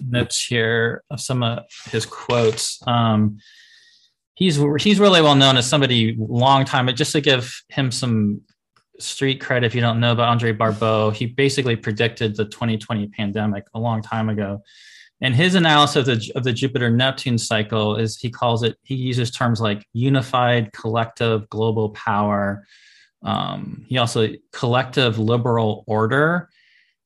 notes 0.06 0.44
here 0.44 1.02
of 1.10 1.20
some 1.20 1.42
of 1.42 1.64
his 1.90 2.06
quotes. 2.06 2.80
Um, 2.86 3.38
he's 4.34 4.58
he's 4.78 4.98
really 4.98 5.22
well 5.22 5.36
known 5.36 5.56
as 5.56 5.68
somebody 5.68 6.16
long 6.18 6.64
time, 6.64 6.86
but 6.86 6.96
just 6.96 7.12
to 7.12 7.20
give 7.20 7.62
him 7.68 7.90
some 7.90 8.42
street 8.98 9.40
credit, 9.40 9.66
if 9.66 9.74
you 9.74 9.80
don't 9.80 10.00
know 10.00 10.12
about 10.12 10.28
Andre 10.28 10.52
Barbault, 10.52 11.16
he 11.16 11.26
basically 11.26 11.76
predicted 11.76 12.36
the 12.36 12.44
2020 12.44 13.08
pandemic 13.08 13.64
a 13.74 13.78
long 13.78 14.02
time 14.02 14.28
ago. 14.28 14.62
And 15.22 15.34
his 15.34 15.54
analysis 15.54 15.96
of 15.96 16.06
the, 16.06 16.32
of 16.34 16.44
the 16.44 16.52
Jupiter 16.52 16.90
Neptune 16.90 17.36
cycle 17.36 17.96
is 17.96 18.16
he 18.16 18.30
calls 18.30 18.62
it, 18.62 18.76
he 18.82 18.94
uses 18.94 19.30
terms 19.30 19.60
like 19.60 19.86
unified 19.92 20.72
collective 20.72 21.48
global 21.50 21.90
power. 21.90 22.66
Um, 23.22 23.84
he 23.86 23.98
also 23.98 24.28
collective 24.52 25.18
liberal 25.18 25.84
order, 25.86 26.48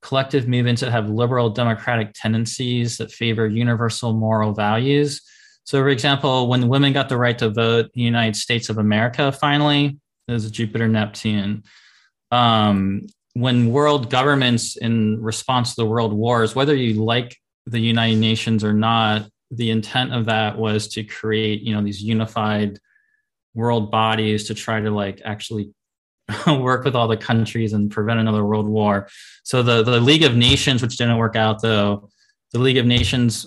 collective 0.04 0.46
movements 0.46 0.82
that 0.82 0.92
have 0.92 1.08
liberal 1.08 1.48
democratic 1.48 2.12
tendencies 2.14 2.98
that 2.98 3.10
favor 3.10 3.46
universal 3.46 4.12
moral 4.12 4.52
values. 4.52 5.22
So, 5.64 5.80
for 5.80 5.88
example, 5.88 6.46
when 6.46 6.68
women 6.68 6.92
got 6.92 7.08
the 7.08 7.16
right 7.16 7.38
to 7.38 7.48
vote 7.48 7.86
in 7.86 7.90
the 7.94 8.02
United 8.02 8.36
States 8.36 8.68
of 8.68 8.76
America, 8.76 9.32
finally, 9.32 9.98
there's 10.28 10.50
Jupiter 10.50 10.88
Neptune. 10.88 11.64
Um, 12.30 13.06
when 13.32 13.70
world 13.70 14.10
governments, 14.10 14.76
in 14.76 15.22
response 15.22 15.74
to 15.74 15.82
the 15.82 15.88
world 15.88 16.12
wars, 16.12 16.54
whether 16.54 16.74
you 16.74 17.02
like 17.02 17.38
the 17.66 17.80
United 17.80 18.18
Nations 18.18 18.62
or 18.62 18.74
not, 18.74 19.26
the 19.50 19.70
intent 19.70 20.12
of 20.12 20.26
that 20.26 20.58
was 20.58 20.88
to 20.88 21.04
create, 21.04 21.62
you 21.62 21.74
know, 21.74 21.82
these 21.82 22.02
unified 22.02 22.78
world 23.54 23.90
bodies 23.90 24.48
to 24.48 24.54
try 24.54 24.80
to 24.80 24.90
like 24.90 25.22
actually 25.24 25.72
work 26.46 26.84
with 26.84 26.94
all 26.94 27.08
the 27.08 27.16
countries 27.16 27.72
and 27.72 27.90
prevent 27.90 28.20
another 28.20 28.44
world 28.44 28.66
war. 28.66 29.08
So 29.42 29.62
the 29.62 29.82
the 29.82 30.00
League 30.00 30.22
of 30.22 30.36
Nations, 30.36 30.82
which 30.82 30.96
didn't 30.96 31.18
work 31.18 31.36
out 31.36 31.62
though, 31.62 32.08
the 32.52 32.58
League 32.58 32.78
of 32.78 32.86
Nations 32.86 33.46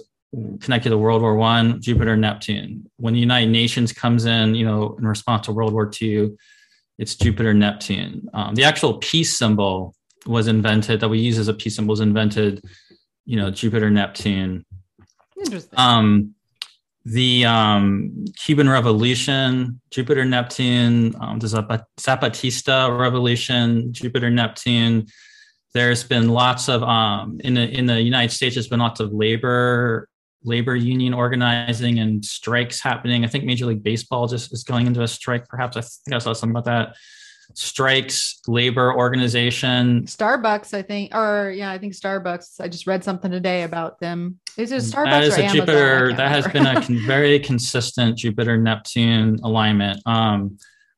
connected 0.59 0.89
to 0.89 0.97
World 0.97 1.21
War 1.21 1.35
One, 1.35 1.81
Jupiter, 1.81 2.15
Neptune. 2.15 2.89
When 2.97 3.13
the 3.13 3.19
United 3.19 3.49
Nations 3.49 3.93
comes 3.93 4.25
in, 4.25 4.55
you 4.55 4.65
know, 4.65 4.95
in 4.99 5.07
response 5.07 5.45
to 5.47 5.51
World 5.51 5.73
War 5.73 5.87
Two, 5.87 6.37
it's 6.97 7.15
Jupiter, 7.15 7.53
Neptune. 7.53 8.29
Um, 8.33 8.55
the 8.55 8.63
actual 8.63 8.97
peace 8.97 9.37
symbol 9.37 9.95
was 10.25 10.47
invented 10.47 10.99
that 10.99 11.09
we 11.09 11.19
use 11.19 11.37
as 11.37 11.47
a 11.47 11.53
peace 11.53 11.75
symbol 11.75 11.93
was 11.93 12.01
invented 12.01 12.61
you 13.27 13.35
know 13.35 13.51
Jupiter 13.51 13.91
Neptune. 13.91 14.65
Interesting. 15.37 15.77
Um, 15.77 16.33
the 17.07 17.45
um, 17.45 18.25
Cuban 18.35 18.67
Revolution, 18.67 19.79
Jupiter 19.91 20.25
Neptune, 20.25 21.15
um, 21.21 21.39
the 21.39 21.47
Zapatista 21.47 22.99
Revolution, 22.99 23.93
Jupiter 23.93 24.29
Neptune. 24.29 25.07
There's 25.73 26.03
been 26.03 26.27
lots 26.27 26.67
of 26.67 26.83
um, 26.83 27.39
in 27.45 27.53
the 27.53 27.69
in 27.69 27.85
the 27.85 28.01
United 28.01 28.33
States. 28.33 28.55
There's 28.55 28.67
been 28.67 28.81
lots 28.81 28.99
of 28.99 29.13
labor 29.13 30.09
labor 30.43 30.75
union 30.75 31.13
organizing 31.13 31.99
and 31.99 32.25
strikes 32.25 32.81
happening. 32.81 33.23
I 33.23 33.27
think 33.27 33.45
Major 33.45 33.67
League 33.67 33.83
Baseball 33.83 34.27
just 34.27 34.51
is 34.51 34.65
going 34.65 34.85
into 34.85 35.01
a 35.01 35.07
strike. 35.07 35.47
Perhaps 35.47 35.77
I 35.77 35.81
think 35.81 36.13
I 36.13 36.17
saw 36.17 36.33
something 36.33 36.57
about 36.57 36.65
that 36.65 36.95
strikes, 37.53 38.39
labor 38.47 38.93
organization. 38.93 40.03
Starbucks, 40.03 40.73
I 40.73 40.81
think, 40.81 41.15
or 41.15 41.51
yeah, 41.55 41.71
I 41.71 41.77
think 41.77 41.93
Starbucks. 41.93 42.59
I 42.59 42.67
just 42.67 42.87
read 42.87 43.03
something 43.03 43.31
today 43.31 43.63
about 43.63 43.99
them. 43.99 44.39
Is 44.57 44.71
it 44.71 44.83
Starbucks 44.83 45.05
that 45.05 45.23
is 45.23 45.37
or 45.37 45.41
a 45.41 45.43
Amazon? 45.43 45.55
Jupiter? 45.55 46.13
That 46.13 46.29
has 46.29 46.47
been 46.47 46.65
a 46.65 46.81
con- 46.81 46.99
very 47.05 47.39
consistent 47.51 48.17
Jupiter 48.17 48.57
Neptune 48.57 49.39
alignment. 49.43 50.01
Um, 50.05 50.57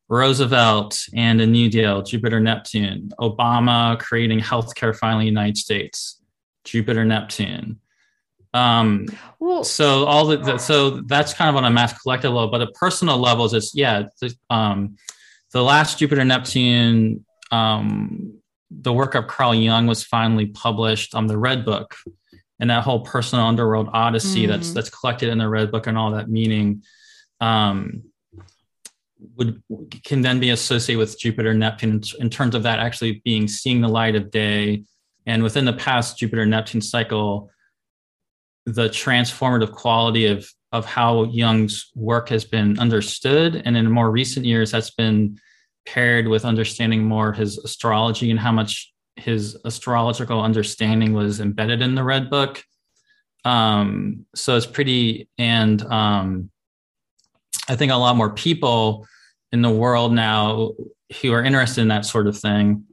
Roosevelt 0.10 1.06
and 1.14 1.40
a 1.40 1.46
New 1.46 1.70
Deal, 1.70 2.02
Jupiter 2.02 2.40
Neptune. 2.40 3.12
Obama 3.20 4.00
creating 4.00 4.40
healthcare 4.40 4.96
finally 4.96 5.28
in 5.28 5.34
the 5.34 5.40
United 5.40 5.58
States, 5.58 6.20
Jupiter 6.64 7.06
Neptune. 7.06 7.80
Um, 8.54 9.06
well, 9.40 9.64
so 9.64 10.06
all 10.06 10.26
the, 10.26 10.38
the, 10.38 10.58
so 10.58 11.02
that's 11.02 11.34
kind 11.34 11.50
of 11.50 11.56
on 11.56 11.66
a 11.66 11.70
mass 11.70 12.00
collective 12.02 12.32
level, 12.34 12.50
but 12.50 12.62
at 12.62 12.74
personal 12.74 13.18
levels, 13.18 13.54
it's 13.54 13.76
yeah, 13.76 14.04
um, 14.50 14.96
the 15.52 15.64
last 15.64 16.00
Jupiter 16.00 16.24
Neptune, 16.24 17.26
um, 17.52 18.40
the 18.70 18.94
work 18.94 19.16
of 19.16 19.28
Carl 19.28 19.56
Jung 19.56 19.88
was 19.88 20.04
finally 20.04 20.46
published 20.48 21.16
on 21.16 21.28
the 21.28 21.38
Red 21.38 21.66
Book, 21.66 21.96
and 22.60 22.70
that 22.70 22.84
whole 22.84 23.02
personal 23.02 23.46
underworld 23.46 23.90
odyssey 23.94 24.44
mm-hmm. 24.44 24.52
that's 24.52 24.72
that's 24.74 24.90
collected 24.90 25.30
in 25.30 25.38
the 25.38 25.50
Red 25.50 25.72
Book 25.72 25.88
and 25.88 25.98
all 25.98 26.12
that 26.12 26.30
meaning. 26.30 26.84
Um, 27.42 28.04
would 29.36 29.62
can 30.04 30.22
then 30.22 30.40
be 30.40 30.52
associated 30.52 31.00
with 31.00 31.20
Jupiter 31.20 31.54
Neptune 31.54 32.02
in 32.20 32.30
terms 32.30 32.56
of 32.56 32.64
that 32.64 32.80
actually 32.80 33.22
being 33.26 33.48
seeing 33.48 33.82
the 33.82 33.88
light 33.88 34.16
of 34.16 34.32
day. 34.32 34.84
And 35.26 35.44
within 35.44 35.66
the 35.66 35.74
past 35.74 36.18
Jupiter 36.18 36.46
Neptune 36.46 36.82
cycle, 36.82 37.50
the 38.66 38.88
transformative 38.90 39.72
quality 39.72 40.28
of 40.28 40.50
of 40.72 40.86
how 40.86 41.26
Jung's 41.26 41.90
work 41.96 42.30
has 42.30 42.46
been 42.46 42.80
understood, 42.80 43.62
and 43.66 43.76
in 43.76 43.90
more 43.90 44.12
recent 44.12 44.46
years, 44.46 44.72
that's 44.72 44.92
been 44.92 45.40
paired 45.86 46.28
with 46.28 46.46
understanding 46.46 47.04
more 47.04 47.34
his 47.34 47.58
astrology 47.58 48.30
and 48.30 48.40
how 48.40 48.52
much 48.52 48.94
his 49.16 49.58
astrological 49.66 50.42
understanding 50.42 51.14
was 51.14 51.40
embedded 51.40 51.82
in 51.82 51.96
the 51.96 52.04
Red 52.04 52.30
Book. 52.30 52.64
Um, 53.46 54.26
so 54.36 54.56
it's 54.56 54.66
pretty, 54.66 55.28
and 55.38 55.82
um, 55.84 56.52
I 57.68 57.76
think 57.76 57.92
a 57.92 57.96
lot 57.96 58.16
more 58.16 58.32
people 58.32 59.08
in 59.52 59.62
the 59.62 59.70
world 59.70 60.14
now 60.14 60.74
who 61.22 61.34
are 61.34 61.44
interested 61.44 61.82
in 61.82 61.88
that 61.88 62.06
sort 62.06 62.28
of 62.28 62.38
thing. 62.38 62.86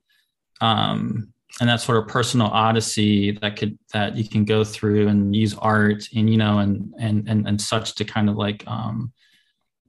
Um, 0.60 1.32
and 1.60 1.68
that 1.68 1.80
sort 1.80 1.98
of 1.98 2.06
personal 2.06 2.48
odyssey 2.48 3.32
that 3.40 3.56
could 3.56 3.78
that 3.92 4.16
you 4.16 4.28
can 4.28 4.44
go 4.44 4.62
through 4.62 5.08
and 5.08 5.34
use 5.34 5.54
art 5.54 6.06
and 6.14 6.28
you 6.28 6.36
know 6.36 6.58
and 6.58 6.92
and 6.98 7.28
and, 7.28 7.48
and 7.48 7.60
such 7.60 7.94
to 7.94 8.04
kind 8.04 8.28
of 8.28 8.36
like 8.36 8.64
um 8.66 9.12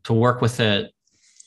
to 0.04 0.14
work 0.14 0.42
with 0.42 0.60
it. 0.60 0.92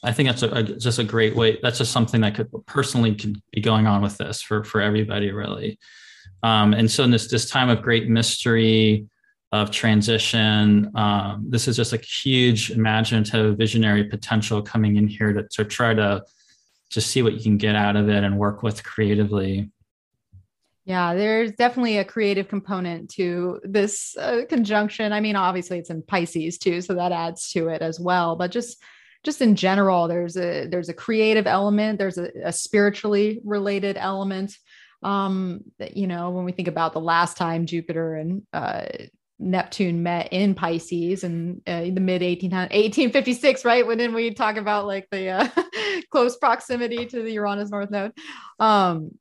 I 0.03 0.13
think 0.13 0.29
that's 0.29 0.43
a, 0.43 0.51
a, 0.51 0.63
just 0.63 0.99
a 0.99 1.05
great 1.05 1.35
way 1.35 1.59
that's 1.63 1.79
just 1.79 1.93
something 1.93 2.21
that 2.21 2.35
could 2.35 2.51
personally 2.67 3.15
could 3.15 3.41
be 3.53 3.61
going 3.61 3.87
on 3.87 4.03
with 4.03 4.19
this 4.19 4.43
for 4.43 4.65
for 4.65 4.81
everybody 4.81 5.33
really. 5.33 5.79
Um 6.43 6.75
and 6.75 6.91
so 6.91 7.05
in 7.05 7.11
this 7.11 7.29
this 7.29 7.49
time 7.49 7.71
of 7.71 7.83
great 7.83 8.09
mystery 8.09 9.07
of 9.53 9.71
transition 9.73 10.93
um 10.97 11.45
this 11.49 11.67
is 11.67 11.77
just 11.77 11.93
a 11.93 11.97
huge 11.97 12.71
imaginative 12.71 13.57
visionary 13.57 14.05
potential 14.05 14.63
coming 14.63 14.95
in 14.97 15.09
here 15.09 15.33
to, 15.33 15.43
to 15.51 15.65
try 15.65 15.93
to 15.93 16.23
just 16.89 17.11
see 17.11 17.23
what 17.23 17.33
you 17.33 17.43
can 17.43 17.57
get 17.57 17.75
out 17.75 17.97
of 17.97 18.09
it 18.09 18.23
and 18.23 18.39
work 18.39 18.63
with 18.63 18.85
creatively 18.85 19.69
yeah, 20.91 21.15
there's 21.15 21.53
definitely 21.53 21.99
a 21.99 22.05
creative 22.05 22.49
component 22.49 23.11
to 23.11 23.61
this 23.63 24.17
uh, 24.17 24.41
conjunction. 24.49 25.13
I 25.13 25.21
mean, 25.21 25.37
obviously 25.37 25.79
it's 25.79 25.89
in 25.89 26.03
Pisces 26.03 26.59
too, 26.59 26.81
so 26.81 26.95
that 26.95 27.13
adds 27.13 27.53
to 27.53 27.69
it 27.69 27.81
as 27.81 28.01
well. 28.01 28.35
But 28.35 28.51
just 28.51 28.83
just 29.23 29.41
in 29.41 29.55
general, 29.55 30.09
there's 30.09 30.37
a 30.37 30.67
there's 30.67 30.89
a 30.89 30.93
creative 30.93 31.47
element, 31.47 32.01
there's 32.01 32.19
a, 32.19 32.33
a 32.45 32.53
spiritually 32.53 33.41
related 33.45 33.97
element. 33.99 34.59
Um, 35.05 35.61
that, 35.79 35.97
you 35.97 36.09
know, 36.09 36.31
when 36.31 36.45
we 36.45 36.51
think 36.51 36.67
about 36.67 36.93
the 36.93 37.01
last 37.01 37.37
time 37.37 37.67
Jupiter 37.67 38.17
and 38.17 38.43
uh, 38.53 38.87
Neptune 39.39 40.03
met 40.03 40.33
in 40.33 40.57
Pisces 40.57 41.23
and 41.23 41.63
uh, 41.69 41.83
the 41.83 42.01
mid 42.01 42.21
1856, 42.23 43.65
right? 43.65 43.87
When 43.87 43.97
then 43.97 44.13
we 44.13 44.35
talk 44.35 44.57
about 44.57 44.89
like 44.89 45.07
the 45.13 45.29
uh, 45.29 45.49
close 46.11 46.37
proximity 46.37 47.07
to 47.07 47.23
the 47.23 47.31
Uranus 47.31 47.71
North 47.71 47.93
Node. 47.93 48.13
Um, 48.59 49.13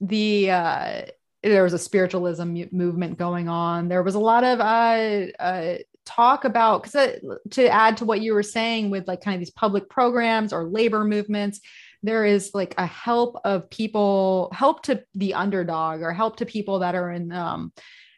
the 0.00 0.50
uh, 0.50 1.02
there 1.42 1.62
was 1.62 1.72
a 1.72 1.78
spiritualism 1.78 2.56
movement 2.72 3.18
going 3.18 3.48
on. 3.48 3.88
There 3.88 4.02
was 4.02 4.14
a 4.14 4.20
lot 4.20 4.44
of 4.44 4.60
uh, 4.60 5.42
uh, 5.42 5.78
talk 6.04 6.44
about 6.44 6.82
because 6.82 6.96
uh, 6.96 7.36
to 7.50 7.68
add 7.68 7.96
to 7.98 8.04
what 8.04 8.20
you 8.20 8.34
were 8.34 8.42
saying 8.42 8.90
with 8.90 9.06
like 9.08 9.20
kind 9.20 9.34
of 9.34 9.40
these 9.40 9.50
public 9.50 9.88
programs 9.88 10.52
or 10.52 10.64
labor 10.64 11.04
movements 11.04 11.60
there 12.02 12.24
is 12.24 12.52
like 12.54 12.74
a 12.78 12.86
help 12.86 13.36
of 13.44 13.68
people 13.68 14.50
help 14.54 14.82
to 14.82 15.02
the 15.14 15.34
underdog 15.34 16.02
or 16.02 16.12
help 16.12 16.36
to 16.36 16.46
people 16.46 16.78
that 16.78 16.94
are 16.94 17.10
in 17.10 17.32
um, 17.32 17.72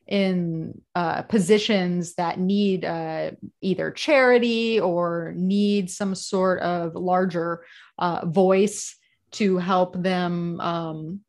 in 0.07 0.81
uh, 0.95 1.23
positions 1.23 2.15
that 2.15 2.39
need 2.39 2.85
uh, 2.85 3.31
either 3.61 3.91
charity 3.91 4.81
or 4.81 5.35
need 5.37 5.91
some 5.91 6.15
sort 6.15 6.61
of 6.61 6.95
larger 6.95 7.65
uh, 7.99 8.25
voice 8.25 8.97
to 9.31 9.59
help 9.59 10.01
them 10.03 10.59
um, 10.61 11.21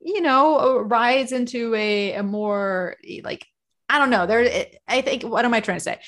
you 0.00 0.20
know, 0.20 0.78
rise 0.80 1.32
into 1.32 1.74
a, 1.74 2.14
a 2.14 2.22
more 2.22 2.96
like, 3.22 3.46
I 3.88 3.98
don't 3.98 4.10
know. 4.10 4.26
There, 4.26 4.66
I 4.86 5.00
think, 5.00 5.22
what 5.22 5.44
am 5.44 5.54
I 5.54 5.60
trying 5.60 5.78
to 5.78 5.84
say? 5.84 6.00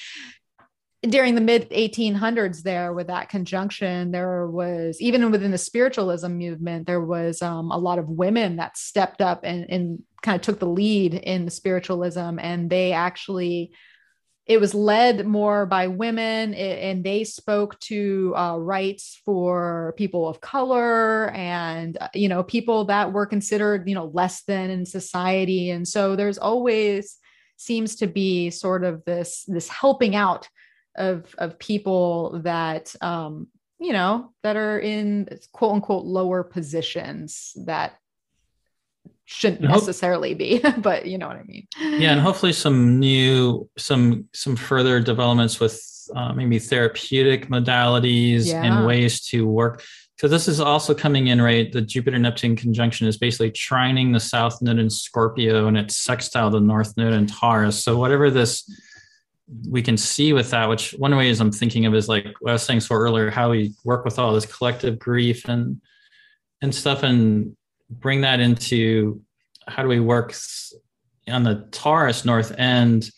During 1.02 1.34
the 1.34 1.40
mid 1.40 1.70
1800s, 1.70 2.62
there 2.62 2.92
with 2.92 3.06
that 3.06 3.30
conjunction, 3.30 4.10
there 4.10 4.46
was 4.46 5.00
even 5.00 5.30
within 5.30 5.50
the 5.50 5.58
spiritualism 5.58 6.32
movement, 6.32 6.86
there 6.86 7.00
was 7.00 7.40
um, 7.40 7.70
a 7.70 7.78
lot 7.78 7.98
of 7.98 8.08
women 8.08 8.56
that 8.56 8.76
stepped 8.76 9.22
up 9.22 9.40
and, 9.44 9.64
and 9.70 10.02
kind 10.22 10.36
of 10.36 10.42
took 10.42 10.58
the 10.58 10.66
lead 10.66 11.14
in 11.14 11.46
the 11.46 11.50
spiritualism, 11.50 12.38
and 12.38 12.68
they 12.68 12.92
actually 12.92 13.72
it 14.46 14.60
was 14.60 14.74
led 14.74 15.26
more 15.26 15.66
by 15.66 15.86
women 15.86 16.54
and 16.54 17.04
they 17.04 17.24
spoke 17.24 17.78
to 17.80 18.34
uh, 18.36 18.56
rights 18.56 19.20
for 19.24 19.94
people 19.96 20.28
of 20.28 20.40
color 20.40 21.30
and 21.30 21.96
uh, 22.00 22.08
you 22.14 22.28
know 22.28 22.42
people 22.42 22.86
that 22.86 23.12
were 23.12 23.26
considered 23.26 23.88
you 23.88 23.94
know 23.94 24.06
less 24.06 24.42
than 24.44 24.70
in 24.70 24.84
society. 24.86 25.70
And 25.70 25.86
so 25.86 26.16
there's 26.16 26.38
always 26.38 27.16
seems 27.56 27.96
to 27.96 28.06
be 28.06 28.50
sort 28.50 28.84
of 28.84 29.04
this 29.04 29.44
this 29.46 29.68
helping 29.68 30.16
out 30.16 30.48
of 30.96 31.32
of 31.38 31.58
people 31.58 32.40
that 32.42 32.94
um 33.00 33.46
you 33.78 33.92
know 33.92 34.32
that 34.42 34.56
are 34.56 34.78
in 34.80 35.28
quote 35.52 35.74
unquote 35.74 36.04
lower 36.04 36.42
positions 36.42 37.52
that 37.66 37.96
shouldn't 39.30 39.64
hope, 39.64 39.76
necessarily 39.76 40.34
be 40.34 40.60
but 40.78 41.06
you 41.06 41.16
know 41.16 41.28
what 41.28 41.36
i 41.36 41.42
mean. 41.44 41.66
Yeah 41.78 42.12
and 42.12 42.20
hopefully 42.20 42.52
some 42.52 42.98
new 42.98 43.68
some 43.78 44.28
some 44.34 44.56
further 44.56 45.00
developments 45.00 45.60
with 45.60 45.80
uh, 46.14 46.32
maybe 46.32 46.58
therapeutic 46.58 47.48
modalities 47.48 48.46
yeah. 48.46 48.64
and 48.64 48.86
ways 48.86 49.20
to 49.26 49.46
work. 49.46 49.84
So 50.18 50.26
this 50.26 50.48
is 50.48 50.60
also 50.60 50.92
coming 50.92 51.28
in 51.28 51.40
right? 51.40 51.70
The 51.70 51.80
jupiter 51.80 52.18
neptune 52.18 52.56
conjunction 52.56 53.06
is 53.06 53.16
basically 53.16 53.52
trining 53.52 54.12
the 54.12 54.20
south 54.20 54.60
node 54.60 54.80
in 54.80 54.90
scorpio 54.90 55.68
and 55.68 55.78
it's 55.78 55.96
sextile 55.96 56.50
the 56.50 56.60
north 56.60 56.96
node 56.96 57.12
in 57.12 57.26
taurus. 57.26 57.82
So 57.82 57.96
whatever 57.96 58.30
this 58.30 58.68
we 59.68 59.82
can 59.82 59.96
see 59.96 60.32
with 60.32 60.50
that 60.50 60.68
which 60.68 60.92
one 60.92 61.16
way 61.16 61.28
is 61.28 61.40
i'm 61.40 61.50
thinking 61.50 61.84
of 61.84 61.92
is 61.92 62.08
like 62.08 62.24
what 62.38 62.50
i 62.50 62.52
was 62.52 62.62
saying 62.62 62.78
so 62.78 62.94
earlier 62.94 63.30
how 63.30 63.50
we 63.50 63.74
work 63.82 64.04
with 64.04 64.16
all 64.16 64.32
this 64.32 64.46
collective 64.46 64.96
grief 64.96 65.48
and 65.48 65.80
and 66.62 66.72
stuff 66.72 67.02
and 67.02 67.56
bring 67.90 68.20
that 68.22 68.40
into 68.40 69.20
how 69.66 69.82
do 69.82 69.88
we 69.88 70.00
work 70.00 70.34
on 71.28 71.42
the 71.42 71.66
Taurus 71.70 72.24
North 72.24 72.52
End, 72.58 73.10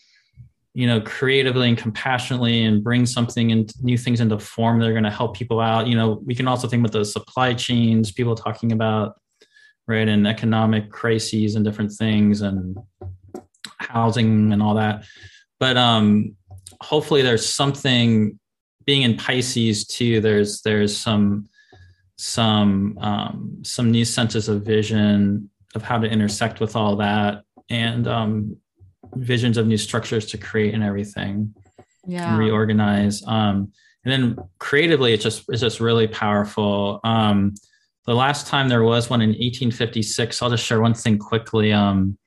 you 0.73 0.87
know, 0.87 1.01
creatively 1.01 1.69
and 1.69 1.77
compassionately 1.77 2.63
and 2.63 2.83
bring 2.83 3.05
something 3.05 3.51
and 3.51 3.71
new 3.81 3.97
things 3.97 4.19
into 4.19 4.39
form 4.39 4.79
that 4.79 4.87
are 4.87 4.93
going 4.93 5.03
to 5.03 5.11
help 5.11 5.35
people 5.35 5.59
out. 5.59 5.87
You 5.87 5.95
know, 5.95 6.21
we 6.25 6.35
can 6.35 6.47
also 6.47 6.67
think 6.67 6.81
about 6.81 6.97
the 6.97 7.05
supply 7.05 7.53
chains, 7.53 8.11
people 8.11 8.35
talking 8.35 8.71
about, 8.71 9.19
right, 9.87 10.07
and 10.07 10.27
economic 10.27 10.89
crises 10.91 11.55
and 11.55 11.63
different 11.63 11.91
things 11.91 12.41
and 12.41 12.77
housing 13.77 14.51
and 14.51 14.61
all 14.63 14.75
that. 14.75 15.05
But 15.59 15.77
um, 15.77 16.35
hopefully 16.81 17.21
there's 17.21 17.47
something 17.47 18.39
being 18.85 19.03
in 19.03 19.15
Pisces 19.15 19.85
too, 19.85 20.19
there's 20.19 20.61
there's 20.61 20.95
some 20.95 21.47
some 22.17 22.97
um, 22.99 23.59
some 23.63 23.91
new 23.91 24.05
senses 24.05 24.49
of 24.49 24.63
vision 24.63 25.49
of 25.75 25.81
how 25.81 25.97
to 25.97 26.07
intersect 26.07 26.59
with 26.59 26.75
all 26.75 26.95
that 26.97 27.43
and 27.69 28.07
um, 28.07 28.57
visions 29.15 29.57
of 29.57 29.67
new 29.67 29.77
structures 29.77 30.25
to 30.27 30.37
create 30.37 30.73
and 30.73 30.83
everything 30.83 31.53
yeah. 32.05 32.29
and 32.29 32.39
reorganize. 32.39 33.23
Um, 33.25 33.71
and 34.05 34.11
then 34.11 34.37
creatively 34.59 35.13
it's 35.13 35.23
just 35.23 35.45
it's 35.49 35.61
just 35.61 35.79
really 35.79 36.07
powerful. 36.07 36.99
Um, 37.03 37.53
the 38.05 38.13
last 38.13 38.47
time 38.47 38.67
there 38.67 38.83
was 38.83 39.09
one 39.09 39.21
in 39.21 39.29
1856 39.29 40.41
i'll 40.41 40.49
just 40.49 40.65
share 40.65 40.81
one 40.81 40.93
thing 40.93 41.17
quickly. 41.17 41.71
Um, 41.71 42.17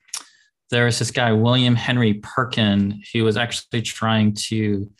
there 0.69 0.85
was 0.85 0.99
this 0.99 1.11
guy 1.11 1.31
william 1.31 1.75
henry 1.75 2.15
perkin 2.15 3.01
who 3.13 3.23
was 3.23 3.37
actually 3.37 3.81
trying 3.81 4.33
to 4.33 4.91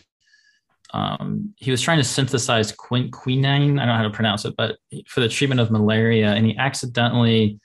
um, 0.94 1.54
he 1.58 1.72
was 1.72 1.82
trying 1.82 1.98
to 1.98 2.04
synthesize 2.04 2.72
quin- 2.72 3.12
quinine. 3.12 3.80
I 3.80 3.86
don't 3.86 3.88
know 3.88 3.98
how 3.98 4.04
to 4.04 4.10
pronounce 4.10 4.46
it, 4.46 4.56
but 4.58 4.78
for 5.08 5.20
the 5.20 5.30
treatment 5.30 5.60
of 5.60 5.72
malaria, 5.72 6.34
and 6.34 6.46
he 6.46 6.58
accidentally 6.58 7.60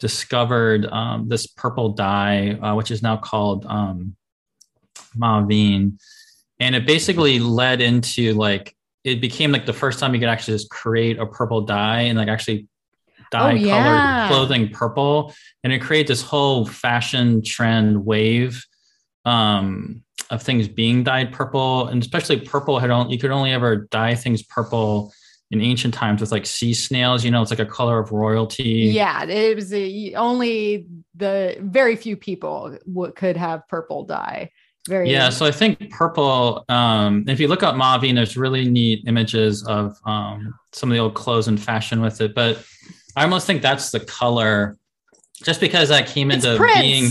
discovered 0.00 0.86
um, 0.86 1.28
this 1.28 1.46
purple 1.46 1.90
dye, 1.90 2.52
uh, 2.52 2.74
which 2.74 2.90
is 2.90 3.02
now 3.02 3.16
called 3.16 3.66
um, 3.66 4.16
mauveine, 5.16 5.98
and 6.60 6.74
it 6.74 6.86
basically 6.86 7.38
led 7.38 7.80
into 7.80 8.32
like 8.34 8.74
it 9.04 9.20
became 9.20 9.52
like 9.52 9.66
the 9.66 9.72
first 9.72 9.98
time 9.98 10.14
you 10.14 10.20
could 10.20 10.28
actually 10.28 10.54
just 10.54 10.70
create 10.70 11.18
a 11.18 11.26
purple 11.26 11.60
dye 11.60 12.02
and 12.02 12.18
like 12.18 12.28
actually 12.28 12.66
dye 13.30 13.52
oh, 13.52 13.54
yeah. 13.54 14.28
colored 14.28 14.28
clothing 14.28 14.68
purple, 14.70 15.34
and 15.62 15.72
it 15.72 15.80
created 15.80 16.08
this 16.08 16.22
whole 16.22 16.64
fashion 16.64 17.42
trend 17.42 18.04
wave. 18.04 18.64
Um, 19.24 20.02
of 20.30 20.42
things 20.42 20.68
being 20.68 21.04
dyed 21.04 21.32
purple, 21.32 21.88
and 21.88 22.02
especially 22.02 22.40
purple 22.40 22.78
had 22.78 22.90
only 22.90 23.12
you 23.12 23.18
could 23.18 23.30
only 23.30 23.52
ever 23.52 23.76
dye 23.90 24.14
things 24.14 24.42
purple 24.42 25.12
in 25.50 25.60
ancient 25.60 25.92
times 25.94 26.20
with 26.20 26.32
like 26.32 26.46
sea 26.46 26.72
snails. 26.74 27.24
You 27.24 27.30
know, 27.30 27.42
it's 27.42 27.50
like 27.50 27.60
a 27.60 27.66
color 27.66 27.98
of 27.98 28.10
royalty. 28.10 28.90
Yeah, 28.92 29.24
it 29.24 29.54
was 29.54 29.72
a, 29.72 30.14
only 30.14 30.86
the 31.14 31.56
very 31.60 31.96
few 31.96 32.16
people 32.16 32.76
w- 32.92 33.12
could 33.12 33.36
have 33.36 33.66
purple 33.68 34.04
dye. 34.04 34.50
very 34.88 35.10
yeah 35.10 35.30
so 35.30 35.46
i 35.46 35.50
think 35.50 35.90
purple 35.90 36.64
um 36.68 37.24
if 37.28 37.38
you 37.40 37.48
look 37.48 37.62
up 37.62 37.74
mauve 37.76 38.02
there's 38.02 38.36
really 38.36 38.68
neat 38.68 39.02
images 39.06 39.64
of 39.66 39.96
um 40.04 40.52
some 40.72 40.90
of 40.90 40.94
the 40.94 41.00
old 41.00 41.14
clothes 41.14 41.48
and 41.48 41.58
fashion 41.62 42.02
with 42.02 42.20
it 42.20 42.34
but 42.34 42.62
i 43.16 43.22
almost 43.22 43.46
think 43.46 43.62
that's 43.62 43.90
the 43.92 44.00
color 44.00 44.76
just 45.42 45.60
because 45.60 45.88
that 45.88 46.06
came 46.06 46.30
It's 46.30 46.44
into 46.44 46.58
Prince. 46.58 46.80
being 46.80 47.10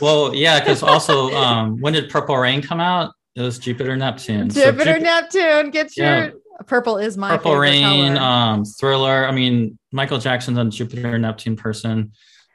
well 0.00 0.34
yeah 0.34 0.58
because 0.60 0.82
also 0.82 1.30
um 1.34 1.80
when 1.80 1.92
did 1.92 2.08
purple 2.10 2.36
rain 2.36 2.62
come 2.62 2.80
out 2.80 3.12
it 3.36 3.42
was 3.42 3.58
jupiter 3.58 3.96
neptune 3.96 4.48
Jupiter, 4.48 4.94
Jup- 4.94 5.02
Neptune, 5.02 5.70
get 5.70 5.96
your 5.96 6.06
Yeah. 6.06 6.30
purple 6.66 6.96
is 6.98 7.16
my 7.16 7.30
purple 7.36 7.56
rain 7.56 8.14
color. 8.14 8.20
um 8.22 8.64
thriller 8.64 9.26
i 9.26 9.32
mean 9.32 9.78
michael 9.92 10.18
jackson's 10.18 10.58
a 10.58 10.64
jupiter 10.66 11.18
neptune 11.18 11.56
person 11.56 12.12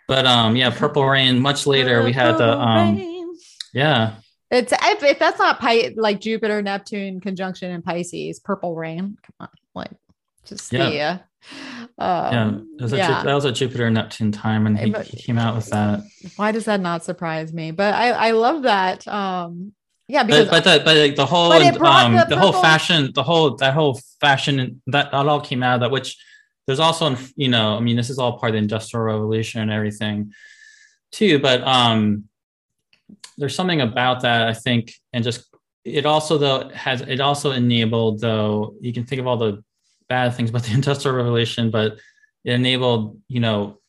but 0.08 0.26
um 0.26 0.56
yeah 0.56 0.70
purple 0.72 1.06
rain 1.06 1.40
much 1.40 1.68
later 1.68 2.04
we 2.04 2.12
had 2.12 2.38
the 2.38 2.58
um 2.60 2.96
rain. 2.96 3.36
yeah 3.74 4.14
It's 4.52 4.72
if, 4.72 5.04
if 5.04 5.20
that's 5.20 5.40
not 5.40 5.60
Pi- 5.60 5.94
like 5.98 6.22
Jupiter, 6.22 6.62
Neptune 6.62 7.20
conjunction 7.20 7.72
in 7.72 7.82
Pisces, 7.82 8.40
purple 8.40 8.76
rain. 8.76 9.18
Come 9.26 9.36
on, 9.40 9.50
like 9.74 9.92
just 10.46 10.72
Yeah. 10.72 10.80
the 10.80 10.86
uh, 10.86 10.90
yeah 10.92 11.18
um, 11.98 12.68
yeah. 12.80 13.22
Ju- 13.22 13.26
that 13.26 13.34
was 13.34 13.46
a 13.46 13.52
jupiter 13.52 13.90
neptune 13.90 14.32
time 14.32 14.68
and 14.68 14.78
he, 14.78 14.92
But- 14.92 15.08
he 15.08 15.18
came 15.18 15.38
out 15.38 15.56
with 15.56 15.70
that 15.70 16.02
Why 16.36 16.52
does 16.52 16.66
that 16.66 16.82
not 16.82 17.04
surprise 17.04 17.54
me? 17.54 17.72
But 17.72 17.94
I 17.94 18.10
I 18.12 18.32
love 18.32 18.64
that. 18.64 19.08
Um, 19.08 19.74
yeah, 20.08 20.24
because 20.24 20.50
but 20.50 20.64
but 20.64 20.80
the 20.80 20.84
but 20.86 20.98
like 20.98 21.16
the 21.16 21.26
whole 21.26 21.52
um 21.52 22.16
the 22.16 22.26
the, 22.30 22.38
whole 22.38 22.54
fashion 22.54 23.12
the 23.14 23.24
whole 23.24 23.56
that 23.56 23.74
whole 23.74 24.00
fashion 24.20 24.82
that 24.88 25.12
that 25.12 25.28
all 25.28 25.42
came 25.42 25.64
out 25.64 25.76
of 25.76 25.80
that 25.82 25.92
which 25.92 26.18
there's 26.68 26.80
also 26.80 27.16
you 27.36 27.48
know 27.48 27.76
i 27.76 27.80
mean 27.80 27.96
this 27.96 28.10
is 28.10 28.20
all 28.20 28.38
part 28.38 28.52
of 28.52 28.54
the 28.54 28.60
industrial 28.60 29.04
revolution 29.04 29.62
and 29.62 29.72
everything 29.72 30.32
too 31.12 31.40
but 31.40 31.64
um 31.64 32.26
there's 33.38 33.56
something 33.56 33.82
about 33.82 34.22
that 34.22 34.48
i 34.48 34.54
think 34.54 34.94
and 35.12 35.24
just 35.24 35.46
it 35.84 36.06
also 36.06 36.38
though 36.38 36.70
has 36.70 37.02
it 37.02 37.20
also 37.20 37.52
enabled 37.52 38.22
though 38.22 38.76
you 38.82 38.94
can 38.94 39.06
think 39.06 39.20
of 39.20 39.28
all 39.28 39.38
the 39.38 39.64
bad 40.10 40.34
things 40.36 40.50
about 40.50 40.64
the 40.64 40.74
industrial 40.80 41.16
revolution 41.18 41.72
but 41.72 41.94
it 42.44 42.52
enabled 42.54 43.20
you 43.28 43.40
know 43.40 43.80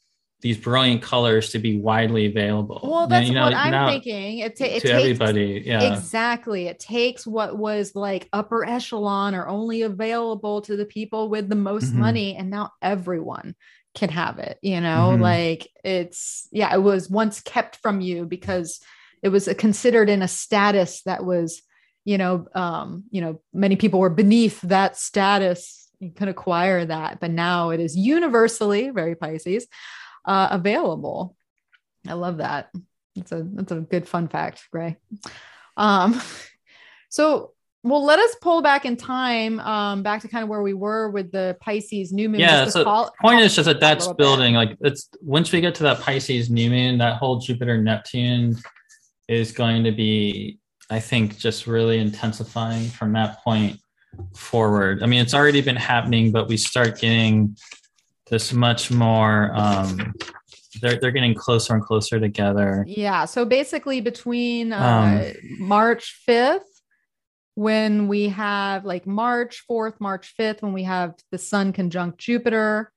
these 0.43 0.59
brilliant 0.59 1.01
colors 1.03 1.51
to 1.51 1.59
be 1.59 1.79
widely 1.81 2.27
available 2.27 2.79
well, 2.83 3.07
that's 3.07 3.27
you 3.29 3.35
know, 3.35 3.45
what 3.45 3.55
I'm 3.55 3.89
thinking. 3.91 4.39
It, 4.41 4.57
ta- 4.57 4.67
it 4.67 4.81
to 4.81 4.89
takes 4.89 4.91
everybody 4.91 5.63
yeah 5.65 5.97
Exactly. 5.97 6.67
It 6.67 6.79
takes 6.79 7.27
what 7.27 7.57
was 7.57 7.95
like 7.97 8.29
upper 8.35 8.65
echelon 8.65 9.35
or 9.35 9.49
only 9.49 9.83
available 9.83 10.61
to 10.63 10.77
the 10.77 10.85
people 10.85 11.31
with 11.31 11.49
the 11.49 11.57
most 11.57 11.95
Mhm. 11.95 11.99
money, 11.99 12.37
and 12.37 12.51
now 12.51 12.71
everyone 12.83 13.55
can 13.95 14.11
have 14.11 14.39
it. 14.39 14.59
You 14.61 14.81
know, 14.83 15.17
Mhm. 15.17 15.21
like 15.21 15.69
it's, 15.83 16.49
yeah, 16.53 16.73
it 16.75 16.83
was 16.83 17.09
once 17.09 17.41
kept 17.41 17.77
from 17.77 18.03
you 18.03 18.27
because 18.27 18.79
it 19.23 19.31
was 19.31 19.49
considered 19.57 20.11
in 20.11 20.21
a 20.21 20.29
status 20.29 21.03
that 21.05 21.25
was, 21.25 21.63
you 22.05 22.19
know, 22.19 22.47
um, 22.55 23.05
you 23.11 23.23
know, 23.23 23.41
many 23.55 23.75
people 23.77 24.01
were 24.01 24.11
beneath 24.11 24.61
that 24.61 24.99
status. 24.99 25.86
You 26.01 26.11
could 26.11 26.29
acquire 26.29 26.85
that, 26.85 27.21
but 27.21 27.31
now 27.31 27.71
it 27.71 27.81
is 27.81 27.97
universally 27.97 28.91
very 28.91 29.15
Pisces 29.15 29.67
uh, 30.25 30.49
available. 30.51 31.37
I 32.07 32.15
love 32.15 32.39
that. 32.39 32.71
That's 33.15 33.33
a 33.33 33.47
that's 33.47 33.73
a 33.73 33.81
good 33.81 34.07
fun 34.07 34.29
fact, 34.29 34.63
Gray. 34.71 34.97
Um, 35.77 36.21
so 37.09 37.53
well, 37.87 38.05
let 38.05 38.19
us 38.19 38.35
pull 38.43 38.63
back 38.63 38.85
in 38.85 38.97
time, 38.97 39.61
um, 39.61 40.03
back 40.03 40.23
to 40.23 40.29
kind 40.29 40.43
of 40.43 40.49
where 40.49 40.61
we 40.61 40.75
were 40.75 41.09
with 41.09 41.31
the 41.31 41.57
Pisces 41.61 42.13
new 42.13 42.29
moon. 42.29 42.41
Yeah, 42.41 42.65
so 42.67 42.83
call- 42.83 43.15
point 43.21 43.37
call 43.37 43.43
is 43.43 43.55
just 43.55 43.67
that 43.67 43.79
that's 43.79 44.07
little 44.07 44.15
bit. 44.15 44.23
building 44.25 44.55
like 44.55 44.77
it's 44.81 45.09
once 45.21 45.53
we 45.53 45.61
get 45.61 45.75
to 45.77 45.85
that 45.85 46.01
pisces 46.01 46.51
new 46.51 46.69
moon 46.69 46.99
that 46.99 47.17
whole 47.19 47.39
jupiter 47.39 47.81
neptune 47.81 48.57
is 49.29 49.53
going 49.53 49.85
to 49.85 49.93
be 49.93 50.59
i 50.91 50.99
think 50.99 51.39
just 51.39 51.67
really 51.67 51.99
intensifying 51.99 52.89
from 52.89 53.13
that 53.13 53.43
point 53.45 53.79
forward 54.35 55.03
i 55.03 55.07
mean 55.07 55.21
it's 55.21 55.35
already 55.35 55.61
been 55.61 55.77
happening 55.77 56.33
but 56.33 56.49
we 56.49 56.57
start 56.57 57.01
getting 57.01 57.57
this 58.31 58.53
much 58.53 58.91
more 58.91 59.53
um 59.55 60.13
they're, 60.81 60.97
they're 60.97 61.11
getting 61.11 61.35
closer 61.35 61.75
and 61.75 61.83
closer 61.83 62.21
together 62.21 62.85
Yeah. 62.87 63.25
So 63.25 63.45
basically, 63.45 64.01
between 64.01 64.73
uh, 64.73 65.33
Um, 65.33 65.33
March 65.59 66.21
5th, 66.29 66.61
when 67.55 68.09
we 68.09 68.29
have 68.29 68.85
like 68.85 69.07
March 69.07 69.65
4th, 69.69 70.01
March 70.01 70.35
5th, 70.39 70.63
when 70.63 70.73
we 70.73 70.83
have 70.83 71.15
the 71.31 71.39
sun 71.39 71.73
conjunct 71.73 72.19
Jupiter, 72.19 72.93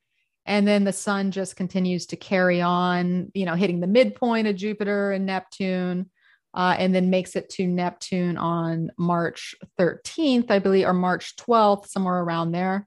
and 0.45 0.67
then 0.67 0.83
the 0.83 0.93
sun 0.93 1.31
just 1.31 1.55
continues 1.55 2.07
to 2.07 2.17
carry 2.17 2.61
on, 2.61 3.31
you 3.33 3.45
know, 3.45 3.55
hitting 3.55 3.79
the 3.79 3.87
midpoint 3.87 4.47
of 4.47 4.55
Jupiter 4.55 5.11
and 5.11 5.25
Neptune, 5.25 6.09
uh, 6.53 6.75
and 6.77 6.93
then 6.93 7.09
makes 7.09 7.35
it 7.35 7.49
to 7.49 7.67
Neptune 7.67 8.37
on 8.37 8.91
March 8.97 9.55
13th, 9.79 10.49
I 10.49 10.59
believe, 10.59 10.87
or 10.87 10.93
March 10.93 11.35
12th, 11.35 11.87
somewhere 11.87 12.19
around 12.19 12.51
there. 12.51 12.85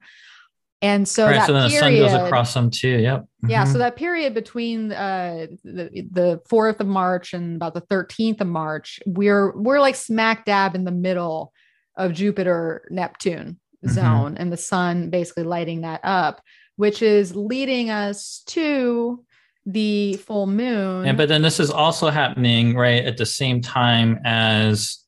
And 0.81 1.07
so 1.07 1.27
right 1.27 1.35
that 1.35 1.47
so 1.47 1.53
then 1.53 1.63
the 1.71 1.77
sun 1.79 1.95
goes 1.95 2.13
across 2.13 2.55
them 2.55 2.69
too 2.69 2.89
yep 2.89 3.25
yeah, 3.47 3.65
Mhm. 3.65 3.73
so 3.73 3.79
that 3.79 3.95
period 3.95 4.35
between 4.35 4.91
uh, 4.91 5.47
the 5.63 6.09
the 6.11 6.41
fourth 6.49 6.81
of 6.81 6.89
March 6.89 7.35
and 7.35 7.55
about 7.55 7.75
the 7.75 7.83
thirteenth 7.83 8.41
of 8.41 8.49
March, 8.49 8.99
we're 9.07 9.57
we're 9.57 9.79
like 9.81 9.95
smack 9.95 10.45
dab 10.45 10.75
in 10.75 10.83
the 10.85 10.91
middle 10.91 11.53
of 11.97 12.13
Jupiter 12.15 12.89
Neptune 12.91 13.61
Mhm. 13.87 13.91
zone, 13.91 14.37
and 14.39 14.53
the 14.53 14.57
sun 14.57 15.11
basically 15.11 15.45
lighting 15.45 15.83
that 15.83 16.01
up, 16.03 16.41
which 16.77 17.01
is 17.01 17.37
leading 17.37 17.91
us 17.91 18.43
to 18.49 19.25
the 19.65 20.15
full 20.15 20.47
moon. 20.47 21.07
And 21.07 21.17
but 21.17 21.29
then 21.29 21.43
this 21.43 21.61
is 21.61 21.71
also 21.71 22.11
happening 22.11 22.75
right 22.77 23.05
at 23.05 23.17
the 23.17 23.27
same 23.27 23.61
time 23.61 24.21
as 24.25 24.99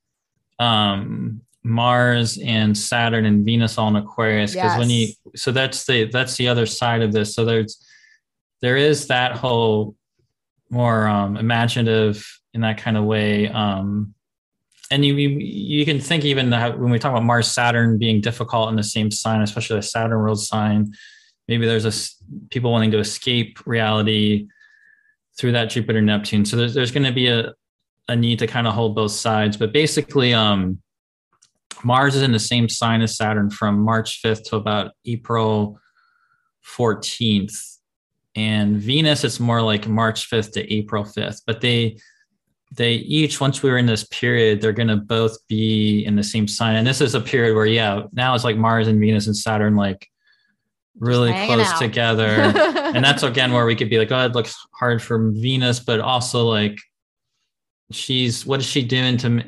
um 0.59 1.41
Mars 1.63 2.39
and 2.39 2.77
Saturn 2.77 3.25
and 3.25 3.45
Venus 3.45 3.79
all 3.79 3.89
in 3.89 3.97
Aquarius. 3.97 4.53
Because 4.53 4.79
when 4.79 4.91
you 4.91 5.09
so 5.35 5.51
that's 5.51 5.87
the 5.87 6.05
that's 6.05 6.37
the 6.37 6.49
other 6.49 6.67
side 6.67 7.03
of 7.03 7.13
this. 7.13 7.35
So 7.35 7.45
there's 7.45 7.85
there 8.61 8.77
is 8.77 9.09
that 9.09 9.33
whole 9.33 9.97
more 10.71 11.09
um 11.09 11.37
imaginative 11.37 12.25
in 12.53 12.61
that 12.61 12.79
kind 12.79 12.97
of 12.97 13.05
way. 13.05 13.49
Um 13.49 14.15
and 14.91 15.05
you 15.05 15.15
you, 15.15 15.31
you 15.39 15.85
can 15.85 15.99
think 15.99 16.25
even 16.25 16.53
how, 16.53 16.77
when 16.77 16.93
we 16.93 16.99
talk 16.99 17.11
about 17.11 17.25
Mars 17.25 17.49
Saturn 17.49 17.99
being 17.99 18.21
difficult 18.21 18.69
in 18.69 18.77
the 18.77 18.83
same 18.83 19.11
sign, 19.11 19.41
especially 19.41 19.77
the 19.77 19.83
Saturn 19.83 20.19
world 20.19 20.41
sign, 20.41 20.93
maybe 21.49 21.67
there's 21.67 21.85
a 21.85 21.93
people 22.51 22.73
wanting 22.73 22.91
to 22.93 22.99
escape 22.99 23.59
reality 23.67 24.49
through 25.37 25.53
that 25.53 25.67
Jupiter 25.67 26.01
Neptune. 26.01 26.45
So 26.45 26.57
there's 26.57 26.75
there's 26.75 26.93
going 26.93 27.05
to 27.05 27.13
be 27.13 27.29
a 27.29 27.53
a 28.09 28.17
need 28.17 28.39
to 28.39 28.47
kind 28.47 28.67
of 28.67 28.75
hold 28.75 28.95
both 28.95 29.13
sides. 29.13 29.57
But 29.57 29.73
basically, 29.73 30.35
um, 30.35 30.79
Mars 31.83 32.15
is 32.15 32.23
in 32.23 32.33
the 32.33 32.39
same 32.39 32.69
sign 32.69 33.01
as 33.03 33.17
Saturn 33.17 33.51
from 33.51 33.79
March 33.79 34.23
5th 34.23 34.45
to 34.45 34.57
about 34.57 34.93
April 35.07 35.79
14th, 36.77 37.79
and 38.37 38.77
Venus 38.77 39.25
it's 39.25 39.41
more 39.41 39.63
like 39.63 39.87
March 39.87 40.31
5th 40.31 40.53
to 40.53 40.73
April 40.73 41.05
5th. 41.05 41.43
But 41.47 41.61
they 41.61 41.97
they 42.77 42.95
each 42.95 43.41
once 43.41 43.63
we 43.63 43.71
were 43.71 43.79
in 43.79 43.87
this 43.87 44.05
period 44.05 44.61
they're 44.61 44.73
going 44.73 44.89
to 44.89 44.97
both 44.97 45.37
be 45.49 46.05
in 46.05 46.17
the 46.17 46.25
same 46.25 46.49
sign 46.49 46.75
and 46.75 46.87
this 46.87 47.01
is 47.01 47.15
a 47.15 47.21
period 47.21 47.55
where 47.55 47.67
yeah 47.67 48.03
now 48.13 48.35
it's 48.35 48.43
like 48.43 48.57
mars 48.57 48.89
and 48.89 48.99
venus 48.99 49.27
and 49.27 49.37
saturn 49.37 49.77
like 49.77 50.09
really 50.99 51.33
close 51.47 51.67
out. 51.67 51.79
together 51.79 52.27
and 52.27 53.05
that's 53.05 53.23
again 53.25 53.53
where 53.53 53.67
we 53.67 53.75
could 53.75 53.91
be 53.91 53.99
like, 53.99 54.13
oh, 54.13 54.25
it 54.25 54.33
looks 54.33 54.57
hard 54.73 55.03
for 55.03 55.31
Venus, 55.31 55.81
but 55.81 56.01
also 56.01 56.45
like 56.47 56.79
she's 57.91 58.47
what 58.47 58.61
is 58.61 58.67
she 58.67 58.83
doing 58.83 59.17
to 59.19 59.31
me? 59.31 59.45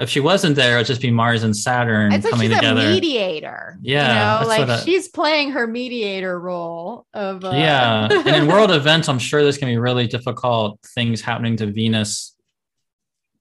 If 0.00 0.08
she 0.10 0.20
wasn't 0.20 0.54
there, 0.54 0.76
it'd 0.76 0.86
just 0.86 1.00
be 1.02 1.10
Mars 1.10 1.42
and 1.42 1.56
Saturn 1.56 2.12
it's 2.12 2.24
like 2.24 2.32
coming 2.32 2.50
she's 2.50 2.56
together. 2.58 2.82
a 2.82 2.84
mediator. 2.84 3.78
Yeah, 3.82 4.38
you 4.38 4.42
know, 4.42 4.48
like 4.48 4.68
I- 4.68 4.80
she's 4.84 5.08
playing 5.08 5.50
her 5.52 5.66
mediator 5.66 6.38
role 6.38 7.06
of 7.14 7.44
uh, 7.44 7.50
yeah, 7.50 8.08
and 8.10 8.28
in 8.28 8.46
world 8.46 8.70
events, 8.80 9.08
I'm 9.08 9.18
sure 9.18 9.42
there's 9.42 9.58
gonna 9.58 9.72
be 9.72 9.78
really 9.78 10.06
difficult 10.06 10.78
things 10.94 11.20
happening 11.20 11.56
to 11.56 11.66
Venus, 11.66 12.36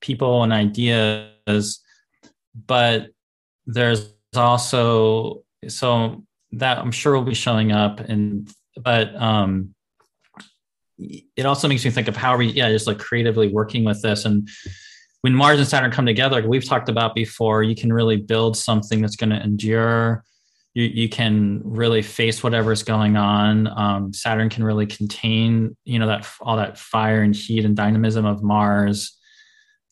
people 0.01 0.41
and 0.43 0.51
ideas, 0.51 1.79
but 2.65 3.09
there's 3.67 4.11
also 4.35 5.43
so 5.67 6.23
that 6.53 6.77
I'm 6.77 6.91
sure 6.91 7.13
will 7.13 7.23
be 7.23 7.33
showing 7.33 7.71
up, 7.71 7.99
and 7.99 8.49
but 8.81 9.15
um, 9.15 9.73
it 10.97 11.45
also 11.45 11.67
makes 11.67 11.85
me 11.85 11.91
think 11.91 12.07
of 12.07 12.15
how 12.15 12.37
we 12.37 12.47
yeah 12.47 12.69
just 12.69 12.87
like 12.87 12.99
creatively 12.99 13.49
working 13.49 13.83
with 13.83 14.01
this 14.01 14.25
and 14.25 14.47
when 15.21 15.33
Mars 15.33 15.59
and 15.59 15.67
Saturn 15.67 15.91
come 15.91 16.05
together, 16.05 16.37
like 16.37 16.49
we've 16.49 16.65
talked 16.65 16.89
about 16.89 17.15
before, 17.15 17.63
you 17.63 17.75
can 17.75 17.91
really 17.91 18.17
build 18.17 18.55
something 18.55 19.01
that's 19.01 19.15
going 19.15 19.31
to 19.31 19.41
endure. 19.41 20.23
You, 20.73 20.83
you 20.83 21.09
can 21.09 21.61
really 21.63 22.01
face 22.01 22.43
whatever's 22.43 22.83
going 22.83 23.17
on. 23.17 23.67
Um, 23.67 24.13
Saturn 24.13 24.49
can 24.49 24.63
really 24.63 24.85
contain, 24.85 25.75
you 25.85 25.99
know, 25.99 26.07
that 26.07 26.27
all 26.39 26.57
that 26.57 26.77
fire 26.77 27.23
and 27.23 27.35
heat 27.35 27.65
and 27.65 27.75
dynamism 27.75 28.25
of 28.25 28.43
Mars. 28.43 29.17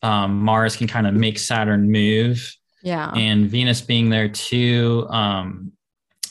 Um, 0.02 0.40
Mars 0.42 0.76
can 0.76 0.86
kind 0.86 1.06
of 1.06 1.14
make 1.14 1.38
Saturn 1.38 1.90
move, 1.90 2.54
yeah. 2.82 3.10
and 3.10 3.50
Venus 3.50 3.80
being 3.80 4.10
there 4.10 4.28
too. 4.28 5.06
Um, 5.10 5.72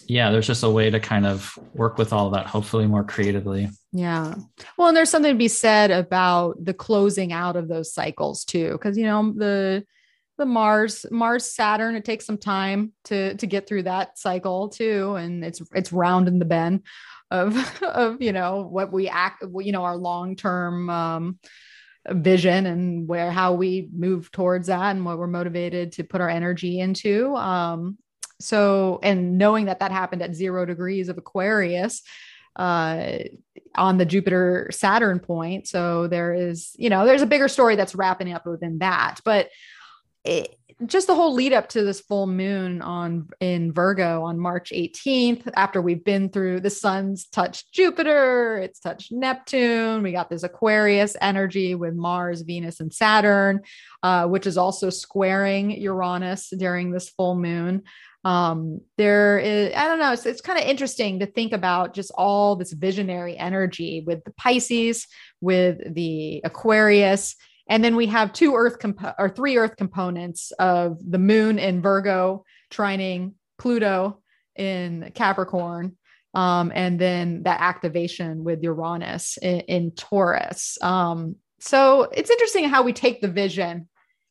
yeah, 0.08 0.32
there's 0.32 0.48
just 0.48 0.64
a 0.64 0.70
way 0.70 0.90
to 0.90 1.00
kind 1.00 1.26
of 1.26 1.58
work 1.74 1.98
with 1.98 2.14
all 2.14 2.30
that, 2.32 2.46
hopefully 2.48 2.88
more 2.88 3.04
creatively. 3.04 3.70
Yeah. 3.92 4.36
Well, 4.78 4.90
and 4.90 4.98
there's 4.98 5.10
something 5.10 5.34
to 5.34 5.38
be 5.38 5.48
said 5.48 5.92
about 5.92 6.64
the 6.64 6.74
closing 6.74 7.34
out 7.34 7.56
of 7.56 7.68
those 7.68 7.94
cycles 7.94 8.46
too. 8.46 8.78
Cause, 8.82 8.98
you 8.98 9.06
know, 9.06 9.34
the, 9.36 9.86
the 10.38 10.46
Mars 10.46 11.06
Mars 11.12 11.46
Saturn. 11.46 11.96
It 11.96 12.06
takes 12.06 12.26
some 12.26 12.38
time 12.38 12.92
to 13.06 13.36
to 13.36 13.48
get 13.48 13.68
through 13.68 13.84
that 13.84 14.18
cycle 14.18 14.70
too, 14.70 15.16
and 15.16 15.44
it's 15.44 15.62
it's 15.74 15.94
round 15.94 16.28
in 16.28 16.40
the 16.40 16.46
bend 16.46 16.84
of 17.32 17.56
of 17.84 18.22
you 18.22 18.34
know 18.34 18.68
what 18.70 18.92
we 18.92 19.08
act 19.08 19.44
you 19.60 19.72
know 19.72 19.84
our 19.84 19.98
long 19.98 20.36
term 20.36 20.90
um, 20.90 21.40
vision 22.10 22.66
and 22.66 23.08
where 23.08 23.32
how 23.32 23.54
we 23.54 23.90
move 23.96 24.32
towards 24.32 24.68
that 24.68 24.96
and 24.96 25.06
what 25.06 25.18
we're 25.18 25.28
motivated 25.28 25.94
to 25.94 26.04
put 26.04 26.22
our 26.22 26.30
energy 26.30 26.80
into. 26.80 27.36
Um, 27.36 27.98
so 28.40 29.00
and 29.04 29.38
knowing 29.38 29.66
that 29.66 29.80
that 29.80 29.92
happened 29.92 30.22
at 30.22 30.36
zero 30.36 30.66
degrees 30.66 31.10
of 31.10 31.18
Aquarius 31.18 32.02
uh, 32.56 33.18
on 33.76 33.98
the 33.98 34.06
Jupiter 34.06 34.70
Saturn 34.72 35.20
point. 35.20 35.68
So 35.68 36.08
there 36.08 36.34
is, 36.34 36.72
you 36.78 36.90
know, 36.90 37.06
there's 37.06 37.22
a 37.22 37.28
bigger 37.28 37.48
story 37.48 37.76
that's 37.76 37.96
wrapping 37.96 38.32
up 38.32 38.46
within 38.46 38.80
that. 38.80 39.20
But 39.26 39.50
it, 40.24 40.56
just 40.86 41.08
the 41.08 41.16
whole 41.16 41.34
lead 41.34 41.54
up 41.54 41.70
to 41.70 41.84
this 41.84 42.02
full 42.02 42.28
moon 42.28 42.82
on 42.82 43.30
in 43.40 43.72
Virgo 43.72 44.24
on 44.24 44.38
March 44.38 44.72
18th, 44.72 45.50
after 45.56 45.82
we've 45.82 46.04
been 46.04 46.30
through 46.30 46.60
the 46.60 46.70
sun's 46.70 47.28
touched 47.28 47.72
Jupiter, 47.72 48.58
it's 48.58 48.80
touched 48.80 49.12
Neptune. 49.12 50.04
We 50.04 50.12
got 50.12 50.30
this 50.30 50.44
Aquarius 50.44 51.16
energy 51.22 51.76
with 51.76 51.96
Mars, 51.96 52.42
Venus, 52.42 52.82
and 52.82 52.94
Saturn, 52.94 53.62
uh, 54.04 54.28
which 54.28 54.48
is 54.48 54.58
also 54.58 54.90
squaring 54.90 55.72
Uranus 55.72 56.50
during 56.50 56.92
this 56.92 57.10
full 57.10 57.36
moon 57.36 57.84
um, 58.26 58.82
there 58.98 59.40
is 59.40 59.74
i 59.76 59.88
don't 59.88 60.00
know 60.00 60.12
it's, 60.12 60.26
it's 60.26 60.42
kind 60.42 60.60
of 60.60 60.66
interesting 60.66 61.20
to 61.20 61.26
think 61.26 61.54
about 61.54 61.94
just 61.94 62.12
all 62.16 62.58
this 62.58 62.74
visionary 62.74 63.38
energy 63.38 64.04
with 64.06 64.24
the 64.26 64.32
pisces 64.32 65.08
with 65.40 65.94
the 65.94 66.42
aquarius 66.44 67.36
and 67.70 67.84
then 67.84 67.96
we 67.96 68.08
have 68.08 68.34
two 68.34 68.56
earth 68.56 68.80
comp- 68.80 69.16
or 69.18 69.30
three 69.30 69.58
earth 69.58 69.78
components 69.78 70.52
of 70.60 71.00
the 71.10 71.20
moon 71.20 71.58
in 71.60 71.82
virgo 71.82 72.44
trining 72.72 73.34
pluto 73.58 74.20
in 74.58 75.12
capricorn 75.16 75.96
um, 76.36 76.72
and 76.76 77.00
then 77.00 77.44
that 77.44 77.62
activation 77.62 78.44
with 78.44 78.62
uranus 78.62 79.38
in, 79.38 79.62
in 79.62 79.92
taurus. 79.92 80.78
Um, 80.82 81.38
so 81.60 82.04
it's 82.04 82.30
interesting 82.30 82.66
how 82.66 82.84
we 82.84 82.94
take 82.94 83.22
the 83.22 83.30
vision 83.30 83.88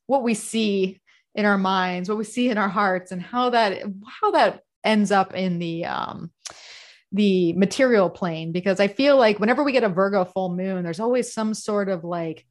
what 0.06 0.22
we 0.22 0.34
see 0.34 1.00
in 1.34 1.44
our 1.44 1.58
minds, 1.58 2.08
what 2.08 2.18
we 2.18 2.24
see 2.24 2.48
in 2.48 2.58
our 2.58 2.68
hearts, 2.68 3.12
and 3.12 3.20
how 3.20 3.50
that 3.50 3.82
how 4.06 4.30
that 4.32 4.62
ends 4.82 5.10
up 5.10 5.34
in 5.34 5.58
the 5.58 5.86
um, 5.86 6.30
the 7.12 7.52
material 7.54 8.10
plane. 8.10 8.52
Because 8.52 8.80
I 8.80 8.88
feel 8.88 9.16
like 9.16 9.40
whenever 9.40 9.64
we 9.64 9.72
get 9.72 9.84
a 9.84 9.88
Virgo 9.88 10.24
full 10.24 10.54
moon, 10.54 10.84
there's 10.84 11.00
always 11.00 11.32
some 11.32 11.54
sort 11.54 11.88
of 11.88 12.04
like 12.04 12.46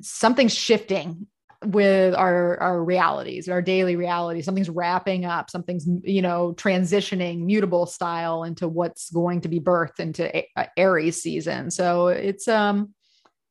something 0.00 0.48
shifting 0.48 1.26
with 1.64 2.14
our 2.14 2.60
our 2.60 2.84
realities 2.84 3.48
our 3.48 3.62
daily 3.62 3.96
reality 3.96 4.42
something's 4.42 4.68
wrapping 4.70 5.24
up. 5.24 5.50
Something's 5.50 5.86
you 6.04 6.22
know 6.22 6.52
transitioning 6.56 7.40
mutable 7.40 7.86
style 7.86 8.44
into 8.44 8.68
what's 8.68 9.10
going 9.10 9.40
to 9.42 9.48
be 9.48 9.60
birthed 9.60 9.98
into 9.98 10.44
aries 10.78 11.22
season. 11.22 11.70
So 11.70 12.08
it's 12.08 12.46
um 12.48 12.94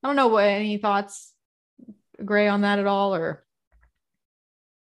i 0.03 0.07
don't 0.07 0.15
know 0.15 0.27
what 0.27 0.45
any 0.45 0.77
thoughts 0.77 1.33
gray 2.23 2.47
on 2.47 2.61
that 2.61 2.79
at 2.79 2.85
all 2.85 3.15
or 3.15 3.44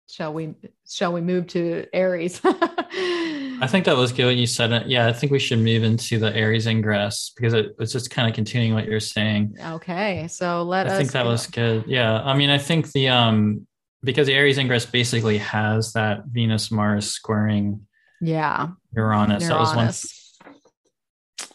shall 0.09 0.33
we 0.33 0.55
shall 0.89 1.13
we 1.13 1.21
move 1.21 1.47
to 1.47 1.85
aries? 1.93 2.41
I 2.45 3.67
think 3.67 3.85
that 3.85 3.95
was 3.95 4.11
good 4.11 4.25
what 4.25 4.35
you 4.35 4.47
said 4.47 4.87
yeah 4.87 5.07
i 5.07 5.13
think 5.13 5.31
we 5.33 5.39
should 5.39 5.59
move 5.59 5.83
into 5.83 6.17
the 6.17 6.33
aries 6.33 6.65
ingress 6.65 7.33
because 7.35 7.53
it, 7.53 7.75
it's 7.77 7.91
just 7.91 8.09
kind 8.09 8.27
of 8.27 8.33
continuing 8.33 8.73
what 8.73 8.85
you're 8.85 8.99
saying. 8.99 9.55
Okay 9.73 10.27
so 10.29 10.63
let 10.63 10.87
us 10.87 10.93
i 10.93 10.95
us 10.95 10.99
think 10.99 11.11
that 11.11 11.23
go. 11.23 11.29
was 11.29 11.47
good. 11.47 11.83
Yeah 11.85 12.21
i 12.23 12.33
mean 12.35 12.49
i 12.49 12.57
think 12.57 12.91
the 12.93 13.09
um 13.09 13.67
because 14.01 14.27
the 14.27 14.33
aries 14.33 14.57
ingress 14.57 14.85
basically 14.85 15.37
has 15.39 15.93
that 15.93 16.25
venus 16.25 16.71
mars 16.71 17.11
squaring 17.11 17.85
yeah. 18.21 18.69
Uranus, 18.95 19.43
uranus. 19.43 19.47
that 19.47 19.59
was 19.59 20.25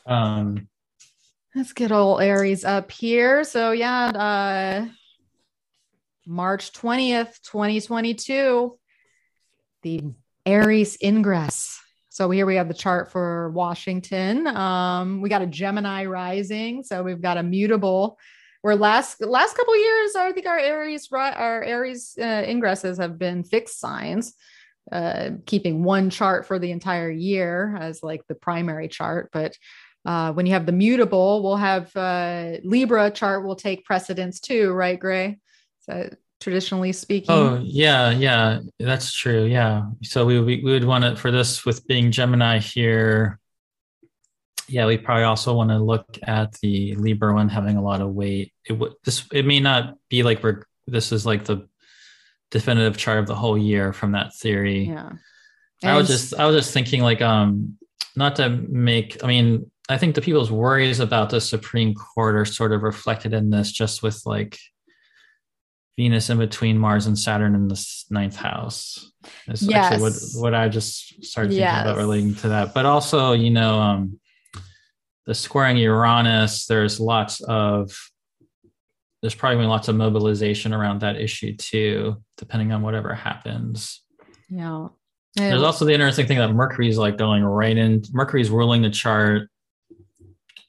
one 0.06 0.16
um 0.16 0.68
let's 1.55 1.72
get 1.72 1.93
old 1.93 2.22
aries 2.22 2.64
up 2.64 2.90
here. 2.90 3.44
So 3.44 3.72
yeah 3.72 4.06
uh 4.06 4.86
March 6.26 6.72
20th, 6.72 7.40
2022, 7.42 8.78
the 9.82 10.02
Aries 10.46 10.98
ingress. 11.02 11.80
So 12.09 12.30
here 12.30 12.46
we 12.46 12.56
have 12.56 12.68
the 12.68 12.74
chart 12.74 13.10
for 13.10 13.51
Washington. 13.51 14.46
Um, 14.46 15.20
we 15.20 15.28
got 15.28 15.42
a 15.42 15.46
Gemini 15.46 16.05
rising. 16.05 16.84
So 16.84 17.02
we've 17.02 17.20
got 17.20 17.38
a 17.38 17.42
mutable. 17.42 18.18
Where 18.62 18.76
last 18.76 19.20
last 19.20 19.56
couple 19.56 19.76
years, 19.76 20.16
I 20.16 20.32
think 20.32 20.46
our 20.46 20.59
Aries 20.59 21.09
our 21.12 21.62
Aries 21.62 22.16
uh, 22.18 22.22
ingresses 22.22 22.98
have 22.98 23.18
been 23.18 23.44
fixed 23.44 23.78
signs, 23.78 24.32
uh, 24.90 25.30
keeping 25.44 25.84
one 25.84 26.09
chart 26.09 26.46
for 26.46 26.59
the 26.59 26.70
entire 26.70 27.10
year 27.10 27.76
as 27.78 28.02
like 28.02 28.26
the 28.26 28.34
primary 28.34 28.88
chart. 28.88 29.28
But 29.32 29.56
uh, 30.06 30.32
when 30.32 30.46
you 30.46 30.52
have 30.52 30.66
the 30.66 30.72
mutable, 30.72 31.42
we'll 31.42 31.56
have 31.56 31.94
uh, 31.96 32.59
Libra 32.62 33.10
chart 33.10 33.44
will 33.44 33.56
take 33.56 33.84
precedence 33.84 34.40
too, 34.40 34.72
right, 34.72 34.98
Gray? 34.98 35.38
So 35.86 36.11
traditionally 36.40 36.93
speaking. 36.93 37.31
Oh 37.31 37.61
yeah, 37.62 38.11
yeah, 38.11 38.61
that's 38.78 39.12
true. 39.12 39.44
Yeah, 39.44 39.86
so 40.02 40.24
we 40.24 40.40
we, 40.40 40.62
we 40.62 40.73
would 40.73 40.85
want 40.85 41.05
to 41.05 41.16
for 41.16 41.31
this 41.31 41.65
with 41.65 41.86
being 41.86 42.11
Gemini 42.11 42.59
here. 42.59 43.39
Yeah, 44.66 44.86
we 44.86 44.97
probably 44.97 45.24
also 45.24 45.55
want 45.55 45.70
to 45.70 45.78
look 45.78 46.19
at 46.23 46.52
the 46.61 46.94
Libra 46.94 47.35
one 47.35 47.48
having 47.48 47.77
a 47.77 47.82
lot 47.82 48.01
of 48.01 48.15
weight. 48.15 48.52
It 48.69 48.74
would 48.74 48.94
this 49.05 49.24
it 49.32 49.44
may 49.44 49.61
not 49.61 49.97
be 50.09 50.23
like 50.23 50.43
we're 50.43 50.65
this 50.86 51.12
is 51.12 51.27
like 51.27 51.44
the 51.44 51.69
definitive 52.51 52.97
chart 52.97 53.19
of 53.19 53.27
the 53.27 53.35
whole 53.35 53.59
year 53.59 53.93
from 53.93 54.12
that 54.12 54.35
theory. 54.35 54.85
Yeah. 54.85 55.11
And 55.82 55.90
I 55.90 55.97
was 55.97 56.09
just 56.09 56.35
I 56.35 56.47
was 56.47 56.56
just 56.56 56.73
thinking 56.73 57.02
like 57.02 57.20
um 57.20 57.77
not 58.16 58.36
to 58.36 58.48
make 58.48 59.23
I 59.23 59.27
mean 59.27 59.70
I 59.89 59.98
think 59.98 60.15
the 60.15 60.23
people's 60.23 60.51
worries 60.51 61.01
about 61.01 61.28
the 61.28 61.43
Supreme 61.43 61.94
Court 61.94 62.36
are 62.36 62.47
sort 62.47 62.73
of 62.73 62.82
reflected 62.82 63.35
in 63.35 63.51
this 63.51 63.70
just 63.70 64.02
with 64.02 64.23
like 64.24 64.59
Venus 65.97 66.29
in 66.29 66.39
between 66.39 66.77
Mars 66.79 67.07
and 67.07 67.19
Saturn 67.19 67.55
in 67.55 67.69
the 67.69 68.05
ninth 68.11 68.37
house. 68.37 69.12
Is 69.47 69.62
yes. 69.62 69.93
actually 69.93 70.03
what, 70.03 70.15
what 70.35 70.55
I 70.55 70.69
just 70.69 71.25
started 71.25 71.51
thinking 71.51 71.65
yes. 71.65 71.83
about 71.83 71.97
relating 71.97 72.35
to 72.37 72.49
that. 72.49 72.75
But 72.75 72.85
also, 72.85 73.33
you 73.33 73.51
know, 73.51 73.81
um, 73.81 74.19
the 75.27 75.35
squaring 75.35 75.77
Uranus, 75.77 76.66
there's 76.66 77.01
lots 77.01 77.41
of 77.41 77.97
there's 79.23 79.35
probably 79.35 79.65
lots 79.65 79.89
of 79.89 79.97
mobilization 79.97 80.75
around 80.75 81.01
that 81.01 81.16
issue 81.16 81.57
too, 81.57 82.23
depending 82.37 82.73
on 82.73 82.83
whatever 82.83 83.15
happens. 83.15 84.03
Yeah. 84.51 84.89
There's 85.37 85.62
also 85.62 85.85
the 85.85 85.95
interesting 85.95 86.27
thing 86.27 86.39
that 86.39 86.53
Mercury's 86.53 86.99
like 86.99 87.16
going 87.16 87.43
right 87.43 87.77
in 87.77 88.03
Mercury's 88.12 88.51
ruling 88.51 88.83
the 88.83 88.91
chart 88.91 89.49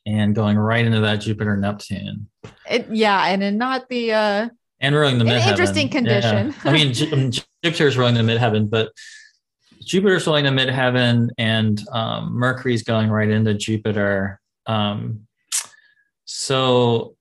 and 0.06 0.34
going 0.34 0.58
right 0.58 0.86
into 0.86 1.02
that 1.02 1.18
Jupiter 1.18 1.58
Neptune. 1.58 2.30
It, 2.70 2.88
yeah, 2.90 3.26
and 3.28 3.44
in 3.44 3.58
not 3.58 3.90
the 3.90 4.14
uh 4.14 4.50
and 4.80 4.96
ruling 4.96 5.18
the 5.18 5.26
midheaven. 5.26 5.52
Interesting 5.52 5.90
condition. 5.90 6.48
Yeah. 6.48 6.54
I 6.64 6.74
mean, 6.74 6.94
Jupiter's 6.94 7.98
ruling 7.98 8.16
the 8.16 8.22
midheaven, 8.22 8.70
but 8.70 8.92
Jupiter's 9.82 10.26
ruling 10.28 10.46
the 10.46 10.52
midheaven, 10.52 11.30
and 11.38 11.82
um, 11.92 12.34
Mercury's 12.34 12.84
going 12.84 13.10
right 13.10 13.30
into 13.30 13.54
Jupiter. 13.54 14.40
Um, 14.66 15.28
so, 16.26 17.16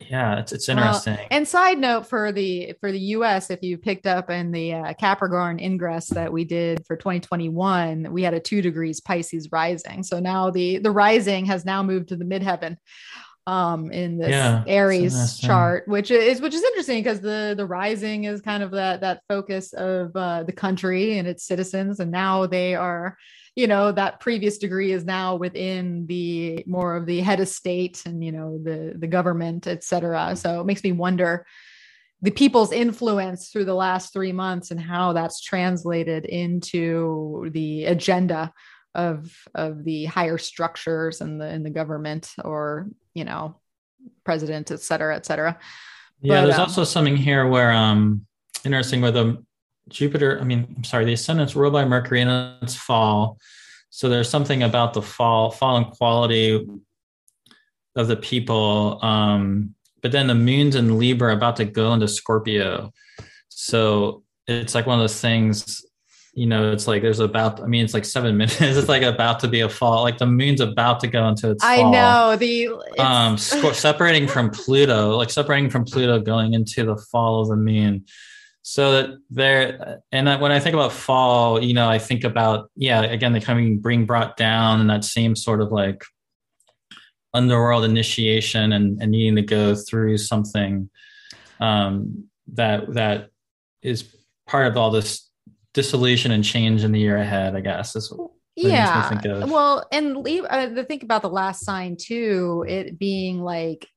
yeah, 0.00 0.40
it's 0.40 0.52
it's 0.52 0.68
interesting. 0.68 1.14
Well, 1.14 1.26
and 1.30 1.46
side 1.46 1.78
note 1.78 2.06
for 2.06 2.32
the 2.32 2.74
for 2.80 2.92
the 2.92 3.00
U.S., 3.00 3.50
if 3.50 3.62
you 3.62 3.78
picked 3.78 4.06
up 4.06 4.30
in 4.30 4.50
the 4.50 4.74
uh, 4.74 4.94
Capricorn 4.94 5.60
ingress 5.60 6.08
that 6.08 6.32
we 6.32 6.44
did 6.44 6.84
for 6.86 6.96
2021, 6.96 8.12
we 8.12 8.22
had 8.22 8.34
a 8.34 8.40
two 8.40 8.60
degrees 8.60 9.00
Pisces 9.00 9.50
rising. 9.52 10.02
So 10.02 10.18
now 10.18 10.50
the 10.50 10.78
the 10.78 10.90
rising 10.90 11.46
has 11.46 11.64
now 11.64 11.82
moved 11.82 12.08
to 12.08 12.16
the 12.16 12.24
midheaven 12.24 12.76
um 13.46 13.90
in 13.92 14.18
this 14.18 14.30
yeah, 14.30 14.64
Aries 14.66 15.38
chart, 15.38 15.86
which 15.86 16.10
is 16.10 16.40
which 16.40 16.54
is 16.54 16.62
interesting 16.62 17.02
because 17.02 17.20
the 17.20 17.54
the 17.56 17.66
rising 17.66 18.24
is 18.24 18.40
kind 18.40 18.62
of 18.62 18.70
that 18.70 19.00
that 19.02 19.22
focus 19.28 19.72
of 19.74 20.14
uh, 20.16 20.42
the 20.44 20.52
country 20.52 21.18
and 21.18 21.28
its 21.28 21.44
citizens, 21.44 22.00
and 22.00 22.10
now 22.10 22.46
they 22.46 22.74
are, 22.74 23.18
you 23.54 23.66
know, 23.66 23.92
that 23.92 24.20
previous 24.20 24.58
degree 24.58 24.92
is 24.92 25.04
now 25.04 25.36
within 25.36 26.06
the 26.06 26.64
more 26.66 26.96
of 26.96 27.06
the 27.06 27.20
head 27.20 27.40
of 27.40 27.48
state 27.48 28.02
and 28.06 28.24
you 28.24 28.32
know 28.32 28.58
the 28.62 28.94
the 28.96 29.08
government, 29.08 29.66
etc. 29.66 30.34
So 30.36 30.60
it 30.60 30.66
makes 30.66 30.82
me 30.82 30.92
wonder 30.92 31.46
the 32.22 32.30
people's 32.30 32.72
influence 32.72 33.50
through 33.50 33.66
the 33.66 33.74
last 33.74 34.10
three 34.14 34.32
months 34.32 34.70
and 34.70 34.80
how 34.80 35.12
that's 35.12 35.42
translated 35.42 36.24
into 36.24 37.50
the 37.52 37.84
agenda 37.84 38.50
of 38.94 39.30
of 39.54 39.84
the 39.84 40.06
higher 40.06 40.38
structures 40.38 41.20
and 41.20 41.38
the 41.38 41.48
in 41.48 41.62
the 41.62 41.70
government 41.70 42.32
or 42.42 42.88
you 43.14 43.24
know 43.24 43.56
president 44.24 44.70
et 44.70 44.80
cetera 44.80 45.16
et 45.16 45.24
cetera. 45.24 45.58
Yeah 46.20 46.40
but, 46.40 46.46
there's 46.46 46.58
um, 46.58 46.62
also 46.62 46.84
something 46.84 47.16
here 47.16 47.46
where 47.48 47.72
um 47.72 48.26
interesting 48.64 49.00
with 49.00 49.16
a 49.16 49.42
jupiter 49.88 50.40
i 50.40 50.44
mean 50.44 50.66
i'm 50.76 50.84
sorry 50.84 51.04
the 51.04 51.12
ascendant's 51.12 51.54
ruled 51.54 51.72
by 51.72 51.84
mercury 51.84 52.20
and 52.22 52.62
it's 52.62 52.74
fall. 52.74 53.38
So 53.90 54.08
there's 54.08 54.28
something 54.28 54.64
about 54.64 54.92
the 54.92 55.02
fall 55.02 55.50
fallen 55.50 55.84
quality 55.84 56.66
of 57.96 58.08
the 58.08 58.16
people 58.16 58.98
um 59.02 59.74
but 60.02 60.12
then 60.12 60.26
the 60.26 60.34
moon's 60.34 60.76
in 60.76 60.98
libra 60.98 61.34
about 61.34 61.56
to 61.56 61.64
go 61.64 61.94
into 61.94 62.06
scorpio. 62.06 62.92
So 63.48 64.22
it's 64.46 64.74
like 64.74 64.86
one 64.86 64.98
of 64.98 65.02
those 65.02 65.18
things, 65.18 65.86
you 66.34 66.46
know, 66.46 66.72
it's 66.72 66.86
like 66.88 67.02
there's 67.02 67.20
about, 67.20 67.62
I 67.62 67.66
mean, 67.66 67.84
it's 67.84 67.94
like 67.94 68.04
seven 68.04 68.36
minutes. 68.38 68.60
It's 68.60 68.88
like 68.88 69.02
about 69.02 69.40
to 69.40 69.48
be 69.48 69.60
a 69.60 69.68
fall. 69.68 70.02
Like 70.02 70.18
the 70.18 70.26
moon's 70.26 70.60
about 70.60 71.00
to 71.00 71.06
go 71.06 71.26
into 71.28 71.52
its 71.52 71.64
I 71.64 71.78
fall. 71.78 71.92
know 71.92 72.36
the 72.36 72.68
Um, 72.98 73.38
separating 73.38 74.26
from 74.26 74.50
Pluto, 74.50 75.16
like 75.16 75.30
separating 75.30 75.70
from 75.70 75.84
Pluto, 75.84 76.18
going 76.20 76.54
into 76.54 76.84
the 76.84 76.96
fall 76.96 77.40
of 77.40 77.48
the 77.48 77.56
moon. 77.56 78.04
So 78.62 78.92
that 78.92 79.18
there, 79.28 80.00
and 80.10 80.40
when 80.40 80.50
I 80.50 80.58
think 80.58 80.74
about 80.74 80.90
fall, 80.90 81.62
you 81.62 81.74
know, 81.74 81.88
I 81.88 81.98
think 81.98 82.24
about 82.24 82.70
yeah, 82.76 83.02
again, 83.02 83.34
the 83.34 83.40
coming 83.40 83.78
being 83.78 84.06
brought 84.06 84.38
down, 84.38 84.80
and 84.80 84.88
that 84.88 85.04
same 85.04 85.36
sort 85.36 85.60
of 85.60 85.70
like 85.70 86.02
underworld 87.34 87.84
initiation, 87.84 88.72
and 88.72 89.02
and 89.02 89.10
needing 89.10 89.36
to 89.36 89.42
go 89.42 89.74
through 89.74 90.16
something 90.16 90.88
um, 91.60 92.24
that 92.54 92.94
that 92.94 93.28
is 93.82 94.16
part 94.46 94.66
of 94.66 94.78
all 94.78 94.90
this 94.90 95.28
dissolution 95.74 96.30
and 96.30 96.42
change 96.42 96.82
in 96.84 96.92
the 96.92 97.00
year 97.00 97.18
ahead. 97.18 97.54
I 97.54 97.60
guess 97.60 97.94
is 97.94 98.10
what 98.10 98.30
yeah 98.56 99.10
well 99.46 99.86
and 99.90 100.18
leave 100.18 100.44
uh, 100.44 100.66
the 100.66 100.84
think 100.84 101.02
about 101.02 101.22
the 101.22 101.28
last 101.28 101.64
sign 101.64 101.96
too 101.96 102.64
it 102.68 102.98
being 102.98 103.40
like 103.40 103.88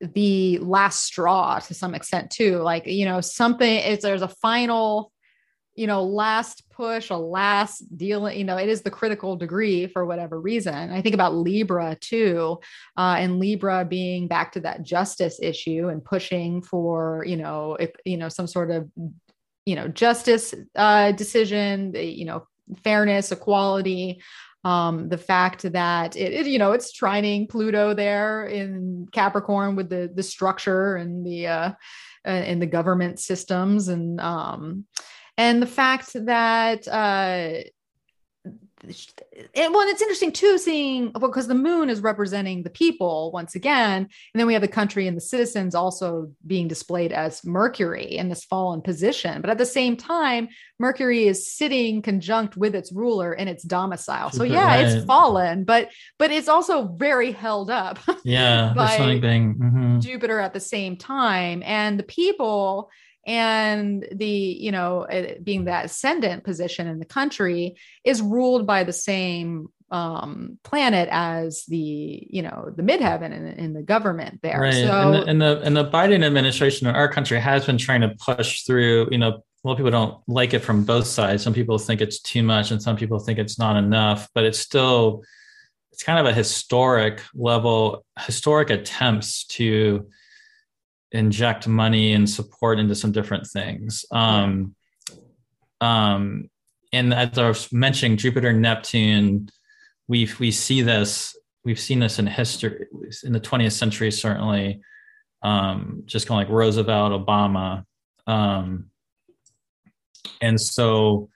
the 0.00 0.58
last 0.58 1.04
straw 1.04 1.58
to 1.58 1.72
some 1.72 1.94
extent 1.94 2.30
too 2.30 2.58
like 2.58 2.86
you 2.86 3.06
know 3.06 3.20
something 3.22 3.78
is 3.78 4.00
there's 4.00 4.20
a 4.20 4.28
final 4.28 5.10
you 5.74 5.86
know 5.86 6.04
last 6.04 6.68
push 6.70 7.08
a 7.08 7.16
last 7.16 7.82
deal 7.96 8.30
you 8.30 8.44
know 8.44 8.58
it 8.58 8.68
is 8.68 8.82
the 8.82 8.90
critical 8.90 9.36
degree 9.36 9.86
for 9.86 10.04
whatever 10.04 10.38
reason 10.38 10.92
i 10.92 11.00
think 11.00 11.14
about 11.14 11.34
libra 11.34 11.96
too 12.00 12.58
uh, 12.98 13.16
and 13.18 13.38
libra 13.38 13.86
being 13.86 14.28
back 14.28 14.52
to 14.52 14.60
that 14.60 14.82
justice 14.82 15.40
issue 15.40 15.88
and 15.88 16.04
pushing 16.04 16.60
for 16.60 17.24
you 17.26 17.36
know 17.36 17.74
if 17.80 17.90
you 18.04 18.18
know 18.18 18.28
some 18.28 18.46
sort 18.46 18.70
of 18.70 18.86
you 19.66 19.74
know 19.74 19.88
justice 19.88 20.54
uh, 20.76 21.12
decision 21.12 21.92
the, 21.92 22.04
you 22.04 22.24
know 22.24 22.46
fairness 22.82 23.32
equality 23.32 24.22
um, 24.64 25.10
the 25.10 25.18
fact 25.18 25.70
that 25.72 26.16
it, 26.16 26.32
it, 26.32 26.46
you 26.46 26.58
know 26.58 26.72
it's 26.72 26.98
trining 26.98 27.48
pluto 27.48 27.94
there 27.94 28.46
in 28.46 29.06
capricorn 29.12 29.76
with 29.76 29.88
the 29.88 30.10
the 30.14 30.22
structure 30.22 30.96
and 30.96 31.26
the 31.26 31.46
uh, 31.46 31.72
uh 32.26 32.30
in 32.30 32.58
the 32.58 32.66
government 32.66 33.18
systems 33.20 33.88
and 33.88 34.20
um 34.20 34.84
and 35.36 35.60
the 35.60 35.66
fact 35.66 36.12
that 36.14 36.86
uh 36.88 37.62
it, 38.88 39.72
well, 39.72 39.88
it's 39.88 40.02
interesting 40.02 40.32
too, 40.32 40.58
seeing 40.58 41.10
because 41.12 41.46
the 41.46 41.54
moon 41.54 41.88
is 41.90 42.00
representing 42.00 42.62
the 42.62 42.70
people 42.70 43.30
once 43.32 43.54
again, 43.54 44.02
and 44.02 44.08
then 44.40 44.46
we 44.46 44.52
have 44.52 44.62
the 44.62 44.68
country 44.68 45.06
and 45.06 45.16
the 45.16 45.20
citizens 45.20 45.74
also 45.74 46.30
being 46.46 46.68
displayed 46.68 47.12
as 47.12 47.44
Mercury 47.44 48.16
in 48.16 48.28
this 48.28 48.44
fallen 48.44 48.80
position. 48.82 49.40
But 49.40 49.50
at 49.50 49.58
the 49.58 49.66
same 49.66 49.96
time, 49.96 50.48
Mercury 50.78 51.26
is 51.26 51.50
sitting 51.52 52.02
conjunct 52.02 52.56
with 52.56 52.74
its 52.74 52.92
ruler 52.92 53.32
in 53.32 53.48
its 53.48 53.62
domicile. 53.64 54.30
So 54.30 54.44
yeah, 54.44 54.64
Right. 54.66 54.84
it's 54.86 55.04
fallen, 55.04 55.64
but 55.64 55.90
but 56.18 56.30
it's 56.30 56.48
also 56.48 56.88
very 56.88 57.32
held 57.32 57.70
up. 57.70 57.98
yeah, 58.24 58.72
by- 58.76 58.86
there's 58.86 58.96
something 58.98 59.20
being. 59.20 59.54
mhm. 59.54 60.00
Jupiter 60.02 60.40
at 60.40 60.52
the 60.52 60.60
same 60.60 60.96
time, 60.96 61.62
and 61.64 61.98
the 61.98 62.02
people 62.04 62.90
and 63.26 64.06
the 64.12 64.26
you 64.26 64.72
know 64.72 65.06
being 65.42 65.64
that 65.64 65.86
ascendant 65.86 66.44
position 66.44 66.86
in 66.86 66.98
the 66.98 67.04
country 67.04 67.76
is 68.04 68.20
ruled 68.22 68.66
by 68.66 68.84
the 68.84 68.92
same 68.92 69.68
um 69.90 70.58
planet 70.64 71.08
as 71.12 71.64
the 71.68 72.26
you 72.30 72.42
know 72.42 72.72
the 72.74 72.82
midheaven 72.82 73.32
in, 73.32 73.46
in 73.46 73.72
the 73.74 73.82
government 73.82 74.40
there 74.42 74.60
Right. 74.60 74.72
so 74.74 74.90
and, 74.90 75.14
the, 75.14 75.24
and 75.26 75.40
the 75.42 75.60
and 75.62 75.76
the 75.76 75.90
Biden 75.90 76.24
administration 76.24 76.86
in 76.88 76.94
our 76.94 77.08
country 77.08 77.38
has 77.38 77.66
been 77.66 77.78
trying 77.78 78.00
to 78.00 78.08
push 78.18 78.62
through, 78.62 79.08
you 79.10 79.18
know, 79.18 79.28
a 79.28 79.68
lot 79.68 79.72
of 79.72 79.76
people 79.78 79.90
don't 79.90 80.18
like 80.26 80.52
it 80.54 80.60
from 80.60 80.84
both 80.84 81.06
sides. 81.06 81.42
Some 81.42 81.54
people 81.54 81.78
think 81.78 82.00
it's 82.00 82.20
too 82.20 82.42
much 82.42 82.70
and 82.70 82.82
some 82.82 82.96
people 82.96 83.18
think 83.18 83.38
it's 83.38 83.58
not 83.58 83.76
enough, 83.76 84.28
but 84.34 84.44
it's 84.44 84.58
still 84.58 85.22
it's 85.92 86.02
kind 86.02 86.18
of 86.18 86.26
a 86.26 86.32
historic 86.32 87.22
level, 87.34 88.04
historic 88.18 88.70
attempts 88.70 89.44
to 89.44 90.08
inject 91.14 91.68
money 91.68 92.12
and 92.12 92.28
support 92.28 92.78
into 92.78 92.94
some 92.94 93.12
different 93.12 93.46
things. 93.46 94.04
Um, 94.10 94.74
um, 95.80 96.50
and 96.92 97.14
as 97.14 97.38
I 97.38 97.48
was 97.48 97.72
mentioning, 97.72 98.16
Jupiter, 98.16 98.52
Neptune, 98.52 99.48
we 100.08 100.28
we 100.38 100.50
see 100.50 100.82
this. 100.82 101.36
We've 101.64 101.80
seen 101.80 102.00
this 102.00 102.18
in 102.18 102.26
history 102.26 102.86
in 103.22 103.32
the 103.32 103.40
20th 103.40 103.72
century, 103.72 104.10
certainly. 104.10 104.82
Um, 105.42 106.02
just 106.04 106.26
kind 106.26 106.42
of 106.42 106.48
like 106.48 106.54
Roosevelt, 106.54 107.26
Obama, 107.26 107.84
um, 108.26 108.90
and 110.40 110.60
so 110.60 111.28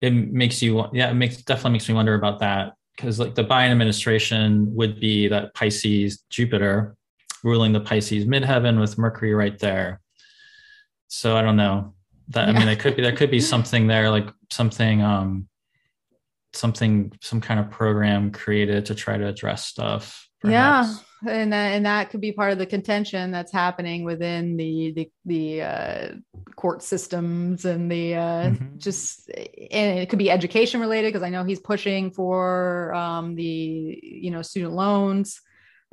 it 0.00 0.10
makes 0.10 0.62
you 0.62 0.86
yeah, 0.92 1.10
it 1.10 1.14
makes 1.14 1.38
definitely 1.42 1.72
makes 1.72 1.88
me 1.88 1.94
wonder 1.94 2.14
about 2.14 2.40
that 2.40 2.74
because 2.96 3.18
like 3.18 3.34
the 3.34 3.44
Biden 3.44 3.70
administration 3.70 4.74
would 4.74 5.00
be 5.00 5.28
that 5.28 5.54
Pisces 5.54 6.24
Jupiter 6.30 6.96
ruling 7.44 7.72
the 7.72 7.80
Pisces 7.80 8.24
midheaven 8.26 8.80
with 8.80 8.98
Mercury 8.98 9.34
right 9.34 9.58
there. 9.58 10.00
So 11.08 11.36
I 11.36 11.42
don't 11.42 11.56
know 11.56 11.94
that 12.28 12.48
I 12.48 12.52
mean 12.52 12.62
Yeah. 12.62 12.66
there 12.66 12.76
could 12.76 12.96
be 12.96 13.02
there 13.02 13.16
could 13.16 13.30
be 13.30 13.40
something 13.40 13.86
there 13.86 14.10
like 14.10 14.28
something 14.50 15.02
um 15.02 15.48
something 16.52 17.12
some 17.20 17.40
kind 17.40 17.60
of 17.60 17.70
program 17.70 18.32
created 18.32 18.86
to 18.86 18.94
try 18.94 19.16
to 19.18 19.26
address 19.28 19.66
stuff. 19.66 20.28
yeah 20.44 20.92
and 21.26 21.52
that, 21.52 21.72
and 21.72 21.86
that 21.86 22.10
could 22.10 22.20
be 22.20 22.30
part 22.32 22.52
of 22.52 22.58
the 22.58 22.66
contention 22.66 23.30
that's 23.30 23.50
happening 23.52 24.04
within 24.04 24.56
the 24.56 24.92
the, 24.92 25.10
the 25.24 25.62
uh, 25.62 26.08
court 26.56 26.82
systems 26.82 27.64
and 27.64 27.90
the 27.90 28.14
uh, 28.14 28.50
Mhm. 28.50 28.78
just 28.78 29.28
and 29.70 29.98
it 29.98 30.08
could 30.08 30.18
be 30.18 30.30
education 30.30 30.80
related 30.80 31.08
because 31.12 31.22
I 31.22 31.30
know 31.30 31.44
he's 31.44 31.60
pushing 31.60 32.10
for 32.10 32.94
um, 32.94 33.34
the 33.34 33.98
you 34.02 34.30
know 34.30 34.42
student 34.42 34.74
loans. 34.74 35.40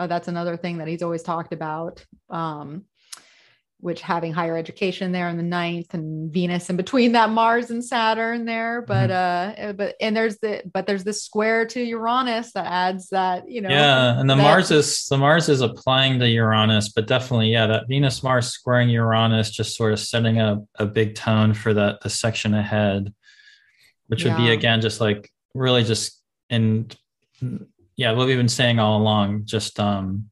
Uh, 0.03 0.07
that's 0.07 0.27
another 0.27 0.57
thing 0.57 0.79
that 0.79 0.87
he's 0.87 1.01
always 1.01 1.23
talked 1.23 1.53
about. 1.53 2.05
Um, 2.29 2.85
which 3.79 3.99
having 3.99 4.31
higher 4.31 4.55
education 4.55 5.11
there 5.11 5.27
in 5.27 5.35
the 5.35 5.43
ninth 5.43 5.93
and 5.93 6.31
Venus 6.31 6.69
in 6.69 6.77
between 6.77 7.11
that 7.11 7.29
Mars 7.29 7.69
and 7.69 7.83
Saturn 7.83 8.45
there, 8.45 8.81
but 8.81 9.11
uh, 9.11 9.73
but 9.75 9.95
and 9.99 10.15
there's 10.15 10.37
the 10.37 10.61
but 10.71 10.87
there's 10.87 11.03
this 11.03 11.21
square 11.21 11.65
to 11.65 11.81
Uranus 11.81 12.53
that 12.53 12.65
adds 12.65 13.09
that 13.09 13.49
you 13.49 13.59
know 13.59 13.69
yeah 13.69 14.17
and 14.17 14.29
the 14.29 14.35
that- 14.35 14.41
mars 14.41 14.71
is 14.71 15.05
the 15.07 15.17
mars 15.17 15.49
is 15.49 15.59
applying 15.59 16.17
to 16.19 16.29
uranus 16.29 16.89
but 16.89 17.07
definitely 17.07 17.51
yeah 17.51 17.67
that 17.67 17.87
venus 17.89 18.23
mars 18.23 18.47
squaring 18.47 18.87
uranus 18.87 19.51
just 19.51 19.75
sort 19.75 19.91
of 19.91 19.99
setting 19.99 20.39
a, 20.39 20.61
a 20.79 20.85
big 20.85 21.13
tone 21.13 21.53
for 21.53 21.73
that 21.73 21.99
the 22.01 22.09
section 22.09 22.53
ahead 22.53 23.13
which 24.07 24.23
would 24.23 24.37
be 24.37 24.49
again 24.51 24.79
just 24.79 25.01
like 25.01 25.29
really 25.53 25.83
just 25.83 26.21
and 26.49 26.95
yeah 27.95 28.11
what 28.11 28.27
we've 28.27 28.37
been 28.37 28.47
saying 28.47 28.79
all 28.79 28.99
along 28.99 29.41
just 29.45 29.79
um 29.79 30.29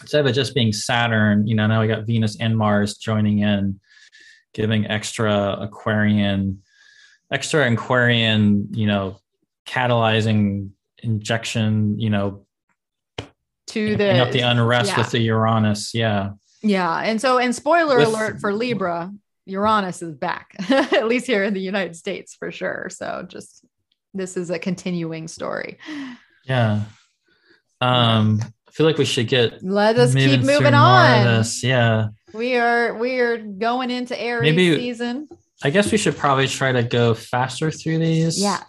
instead 0.00 0.20
of 0.20 0.26
it 0.26 0.32
just 0.32 0.54
being 0.54 0.72
saturn 0.72 1.46
you 1.46 1.54
know 1.54 1.66
now 1.66 1.80
we 1.80 1.86
got 1.86 2.06
venus 2.06 2.36
and 2.40 2.56
mars 2.56 2.96
joining 2.96 3.40
in 3.40 3.78
giving 4.54 4.86
extra 4.86 5.56
aquarian 5.60 6.62
extra 7.30 7.70
aquarian 7.70 8.68
you 8.70 8.86
know 8.86 9.18
catalyzing 9.66 10.70
injection 11.02 11.98
you 11.98 12.10
know 12.10 12.46
to 13.68 13.96
the 13.96 14.18
up 14.18 14.32
the 14.32 14.40
unrest 14.40 14.92
yeah. 14.92 14.98
with 14.98 15.10
the 15.10 15.20
Uranus. 15.20 15.94
Yeah. 15.94 16.30
Yeah. 16.62 16.98
And 17.00 17.20
so, 17.20 17.38
and 17.38 17.54
spoiler 17.54 17.98
With- 17.98 18.08
alert 18.08 18.40
for 18.40 18.52
Libra, 18.52 19.12
Uranus 19.46 20.02
is 20.02 20.14
back, 20.14 20.54
at 20.70 21.06
least 21.06 21.26
here 21.26 21.44
in 21.44 21.54
the 21.54 21.60
United 21.60 21.96
States 21.96 22.34
for 22.34 22.50
sure. 22.50 22.88
So, 22.90 23.24
just 23.28 23.64
this 24.14 24.36
is 24.36 24.50
a 24.50 24.58
continuing 24.58 25.28
story. 25.28 25.78
Yeah. 26.48 26.82
Um, 27.80 28.40
I 28.66 28.70
feel 28.72 28.86
like 28.86 28.98
we 28.98 29.04
should 29.04 29.28
get 29.28 29.62
Let 29.62 29.98
us 29.98 30.14
keep 30.14 30.40
moving 30.40 30.74
on. 30.74 31.44
Yeah. 31.62 32.08
We 32.34 32.56
are 32.56 32.96
we 32.96 33.18
are 33.20 33.38
going 33.38 33.90
into 33.90 34.20
Aries 34.20 34.54
Maybe- 34.54 34.76
season. 34.76 35.28
I 35.62 35.70
guess 35.70 35.90
we 35.90 35.98
should 35.98 36.16
probably 36.16 36.46
try 36.46 36.70
to 36.70 36.84
go 36.84 37.14
faster 37.14 37.70
through 37.72 37.98
these. 37.98 38.40
Yeah. 38.40 38.62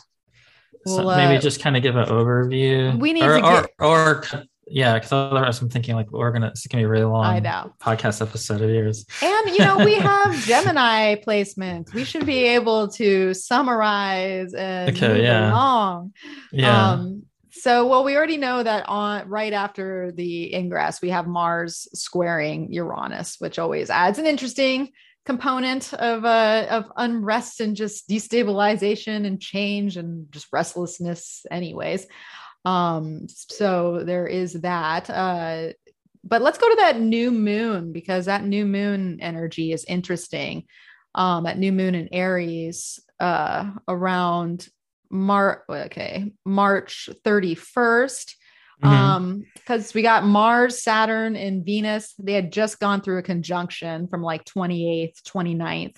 So 0.87 1.05
Well, 1.05 1.17
maybe 1.17 1.37
uh, 1.37 1.41
just 1.41 1.61
kind 1.61 1.77
of 1.77 1.83
give 1.83 1.95
an 1.95 2.05
overview. 2.07 2.99
we 2.99 3.13
need 3.13 3.23
or, 3.23 3.37
to 3.39 3.45
or, 3.45 3.61
get- 3.61 3.71
or, 3.79 4.23
yeah, 4.71 4.93
because 4.95 5.11
otherwise 5.11 5.61
I'm 5.61 5.69
thinking 5.69 5.95
like 5.95 6.09
we're 6.11 6.31
gonna 6.31 6.47
it's 6.47 6.65
gonna 6.65 6.81
be 6.81 6.85
a 6.85 6.89
really 6.89 7.03
long 7.05 7.25
I 7.25 7.39
know. 7.39 7.73
podcast 7.81 8.21
episode 8.21 8.61
of 8.61 8.69
yours. 8.69 9.05
And 9.21 9.49
you 9.49 9.59
know, 9.59 9.77
we 9.83 9.95
have 9.95 10.33
Gemini 10.45 11.15
placement. 11.15 11.93
We 11.93 12.03
should 12.05 12.25
be 12.25 12.45
able 12.45 12.87
to 12.93 13.33
summarize 13.35 14.53
and 14.53 14.95
Okay, 14.95 15.07
move 15.09 15.17
yeah. 15.17 15.51
along. 15.51 16.13
Yeah. 16.51 16.91
Um, 16.91 17.23
so, 17.51 17.87
well, 17.87 18.03
we 18.03 18.15
already 18.15 18.37
know 18.37 18.61
that 18.61 18.87
on 18.87 19.27
right 19.27 19.53
after 19.53 20.11
the 20.11 20.53
ingress, 20.53 21.01
we 21.01 21.09
have 21.09 21.27
Mars 21.27 21.87
squaring 21.93 22.71
Uranus, 22.71 23.37
which 23.39 23.59
always 23.59 23.89
adds 23.89 24.19
an 24.19 24.25
interesting 24.25 24.89
component 25.25 25.93
of 25.93 26.25
uh, 26.25 26.65
of 26.69 26.91
unrest 26.95 27.59
and 27.59 27.75
just 27.75 28.09
destabilization 28.09 29.25
and 29.25 29.41
change 29.41 29.97
and 29.97 30.31
just 30.31 30.47
restlessness, 30.51 31.45
anyways. 31.51 32.07
Um, 32.65 33.27
so 33.27 34.03
there 34.03 34.27
is 34.27 34.53
that. 34.53 35.09
Uh, 35.09 35.73
but 36.23 36.41
let's 36.41 36.57
go 36.57 36.69
to 36.69 36.75
that 36.77 36.99
new 36.99 37.31
moon 37.31 37.93
because 37.93 38.25
that 38.25 38.43
new 38.43 38.65
moon 38.65 39.19
energy 39.21 39.71
is 39.71 39.85
interesting. 39.85 40.65
Um, 41.15 41.45
that 41.45 41.57
new 41.57 41.71
moon 41.71 41.95
in 41.95 42.09
Aries 42.11 42.99
uh, 43.19 43.71
around 43.87 44.67
March, 45.09 45.61
okay, 45.69 46.31
March 46.45 47.09
31st. 47.25 48.35
Mm-hmm. 48.83 48.87
Um, 48.87 49.45
because 49.55 49.93
we 49.93 50.01
got 50.01 50.23
Mars, 50.23 50.81
Saturn, 50.81 51.35
and 51.35 51.65
Venus. 51.65 52.13
They 52.17 52.31
had 52.31 52.51
just 52.51 52.79
gone 52.79 53.01
through 53.01 53.17
a 53.17 53.23
conjunction 53.23 54.07
from 54.07 54.23
like 54.23 54.45
28th, 54.45 55.21
29th. 55.23 55.97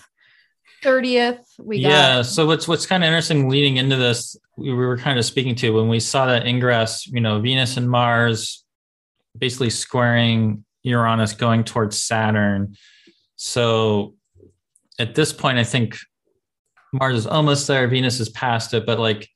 30th 0.82 1.44
we 1.60 1.80
got 1.80 1.88
yeah 1.88 2.22
so 2.22 2.44
what's 2.44 2.66
what's 2.66 2.86
kind 2.86 3.04
of 3.04 3.06
interesting 3.06 3.48
leading 3.48 3.76
into 3.76 3.94
this 3.94 4.36
we 4.56 4.72
were 4.72 4.98
kind 4.98 5.16
of 5.16 5.24
speaking 5.24 5.54
to 5.54 5.70
when 5.70 5.88
we 5.88 6.00
saw 6.00 6.26
that 6.26 6.44
ingress 6.44 7.06
you 7.06 7.20
know 7.20 7.40
venus 7.40 7.76
and 7.76 7.88
mars 7.88 8.64
basically 9.38 9.70
squaring 9.70 10.64
uranus 10.82 11.34
going 11.34 11.62
towards 11.62 11.96
saturn 12.02 12.74
so 13.36 14.14
at 14.98 15.14
this 15.14 15.32
point 15.32 15.56
i 15.56 15.62
think 15.62 15.96
mars 16.92 17.16
is 17.16 17.26
almost 17.26 17.66
there. 17.66 17.88
Venus 17.88 18.20
is 18.20 18.28
past 18.30 18.74
it 18.74 18.86
but 18.86 18.98
like 18.98 19.28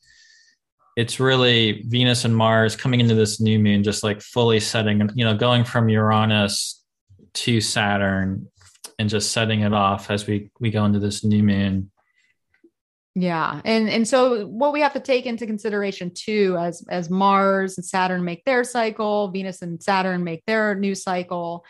it's 0.96 1.20
really 1.20 1.82
venus 1.88 2.24
and 2.24 2.34
mars 2.34 2.74
coming 2.74 3.00
into 3.00 3.14
this 3.14 3.38
new 3.38 3.58
moon 3.58 3.82
just 3.82 4.02
like 4.02 4.22
fully 4.22 4.58
setting 4.58 5.06
you 5.14 5.26
know 5.26 5.36
going 5.36 5.62
from 5.62 5.90
uranus 5.90 6.82
to 7.34 7.60
saturn 7.60 8.48
and 8.98 9.08
just 9.08 9.32
setting 9.32 9.60
it 9.60 9.72
off 9.72 10.10
as 10.10 10.26
we 10.26 10.50
we 10.58 10.70
go 10.70 10.84
into 10.84 10.98
this 10.98 11.22
new 11.22 11.42
moon. 11.42 11.90
Yeah. 13.14 13.60
And 13.64 13.88
and 13.88 14.06
so 14.06 14.46
what 14.46 14.72
we 14.72 14.80
have 14.80 14.92
to 14.92 15.00
take 15.00 15.26
into 15.26 15.46
consideration 15.46 16.12
too 16.14 16.56
as 16.58 16.84
as 16.90 17.08
mars 17.08 17.78
and 17.78 17.84
saturn 17.84 18.24
make 18.24 18.44
their 18.44 18.64
cycle 18.64 19.28
venus 19.28 19.62
and 19.62 19.82
saturn 19.82 20.24
make 20.24 20.44
their 20.46 20.74
new 20.74 20.94
cycle 20.94 21.64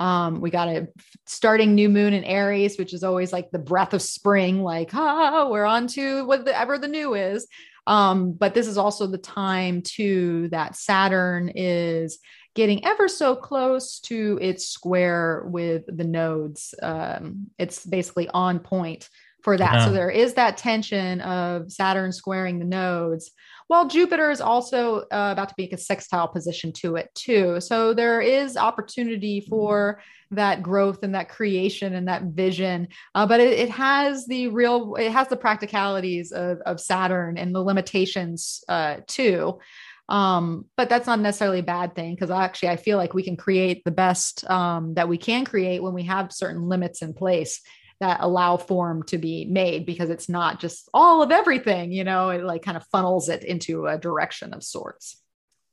um, 0.00 0.40
we 0.40 0.50
got 0.50 0.68
a 0.68 0.88
starting 1.26 1.74
new 1.74 1.90
moon 1.90 2.14
in 2.14 2.24
Aries, 2.24 2.78
which 2.78 2.94
is 2.94 3.04
always 3.04 3.32
like 3.32 3.50
the 3.50 3.58
breath 3.58 3.92
of 3.92 4.00
spring, 4.00 4.62
like, 4.62 4.94
ah, 4.94 5.48
we're 5.48 5.66
on 5.66 5.86
to 5.88 6.24
whatever 6.24 6.78
the 6.78 6.88
new 6.88 7.14
is. 7.14 7.46
Um, 7.86 8.32
but 8.32 8.54
this 8.54 8.66
is 8.66 8.78
also 8.78 9.06
the 9.06 9.18
time 9.18 9.82
too 9.82 10.48
that 10.48 10.74
Saturn 10.74 11.52
is 11.54 12.18
getting 12.54 12.84
ever 12.84 13.08
so 13.08 13.36
close 13.36 14.00
to 14.00 14.38
its 14.40 14.66
square 14.66 15.44
with 15.46 15.84
the 15.86 16.04
nodes. 16.04 16.74
Um, 16.82 17.50
it's 17.58 17.84
basically 17.84 18.28
on 18.28 18.58
point 18.58 19.08
for 19.42 19.56
that. 19.56 19.74
Yeah. 19.74 19.84
So 19.84 19.92
there 19.92 20.10
is 20.10 20.34
that 20.34 20.56
tension 20.56 21.20
of 21.20 21.70
Saturn 21.70 22.12
squaring 22.12 22.58
the 22.58 22.64
nodes, 22.64 23.32
while 23.70 23.86
Jupiter 23.86 24.32
is 24.32 24.40
also 24.40 25.02
uh, 25.12 25.30
about 25.30 25.48
to 25.48 25.54
make 25.56 25.72
a 25.72 25.78
sextile 25.78 26.26
position 26.26 26.72
to 26.72 26.96
it 26.96 27.08
too. 27.14 27.60
So 27.60 27.94
there 27.94 28.20
is 28.20 28.56
opportunity 28.56 29.42
for 29.48 30.02
that 30.32 30.60
growth 30.60 31.04
and 31.04 31.14
that 31.14 31.28
creation 31.28 31.94
and 31.94 32.08
that 32.08 32.24
vision. 32.24 32.88
Uh, 33.14 33.26
but 33.26 33.38
it, 33.38 33.56
it, 33.60 33.70
has 33.70 34.26
the 34.26 34.48
real, 34.48 34.96
it 34.96 35.12
has 35.12 35.28
the 35.28 35.36
practicalities 35.36 36.32
of, 36.32 36.58
of 36.66 36.80
Saturn 36.80 37.38
and 37.38 37.54
the 37.54 37.62
limitations 37.62 38.64
uh, 38.68 38.96
too. 39.06 39.60
Um, 40.08 40.64
but 40.76 40.88
that's 40.88 41.06
not 41.06 41.20
necessarily 41.20 41.60
a 41.60 41.62
bad 41.62 41.94
thing 41.94 42.16
because 42.16 42.32
actually 42.32 42.70
I 42.70 42.76
feel 42.76 42.96
like 42.96 43.14
we 43.14 43.22
can 43.22 43.36
create 43.36 43.84
the 43.84 43.92
best 43.92 44.50
um, 44.50 44.94
that 44.94 45.08
we 45.08 45.16
can 45.16 45.44
create 45.44 45.80
when 45.80 45.94
we 45.94 46.02
have 46.02 46.32
certain 46.32 46.68
limits 46.68 47.02
in 47.02 47.14
place 47.14 47.60
that 48.00 48.18
allow 48.20 48.56
form 48.56 49.02
to 49.04 49.18
be 49.18 49.44
made 49.44 49.86
because 49.86 50.10
it's 50.10 50.28
not 50.28 50.58
just 50.58 50.88
all 50.92 51.22
of 51.22 51.30
everything, 51.30 51.92
you 51.92 52.02
know, 52.02 52.30
it 52.30 52.42
like 52.42 52.62
kind 52.62 52.76
of 52.76 52.86
funnels 52.86 53.28
it 53.28 53.44
into 53.44 53.86
a 53.86 53.98
direction 53.98 54.52
of 54.54 54.64
sorts. 54.64 55.20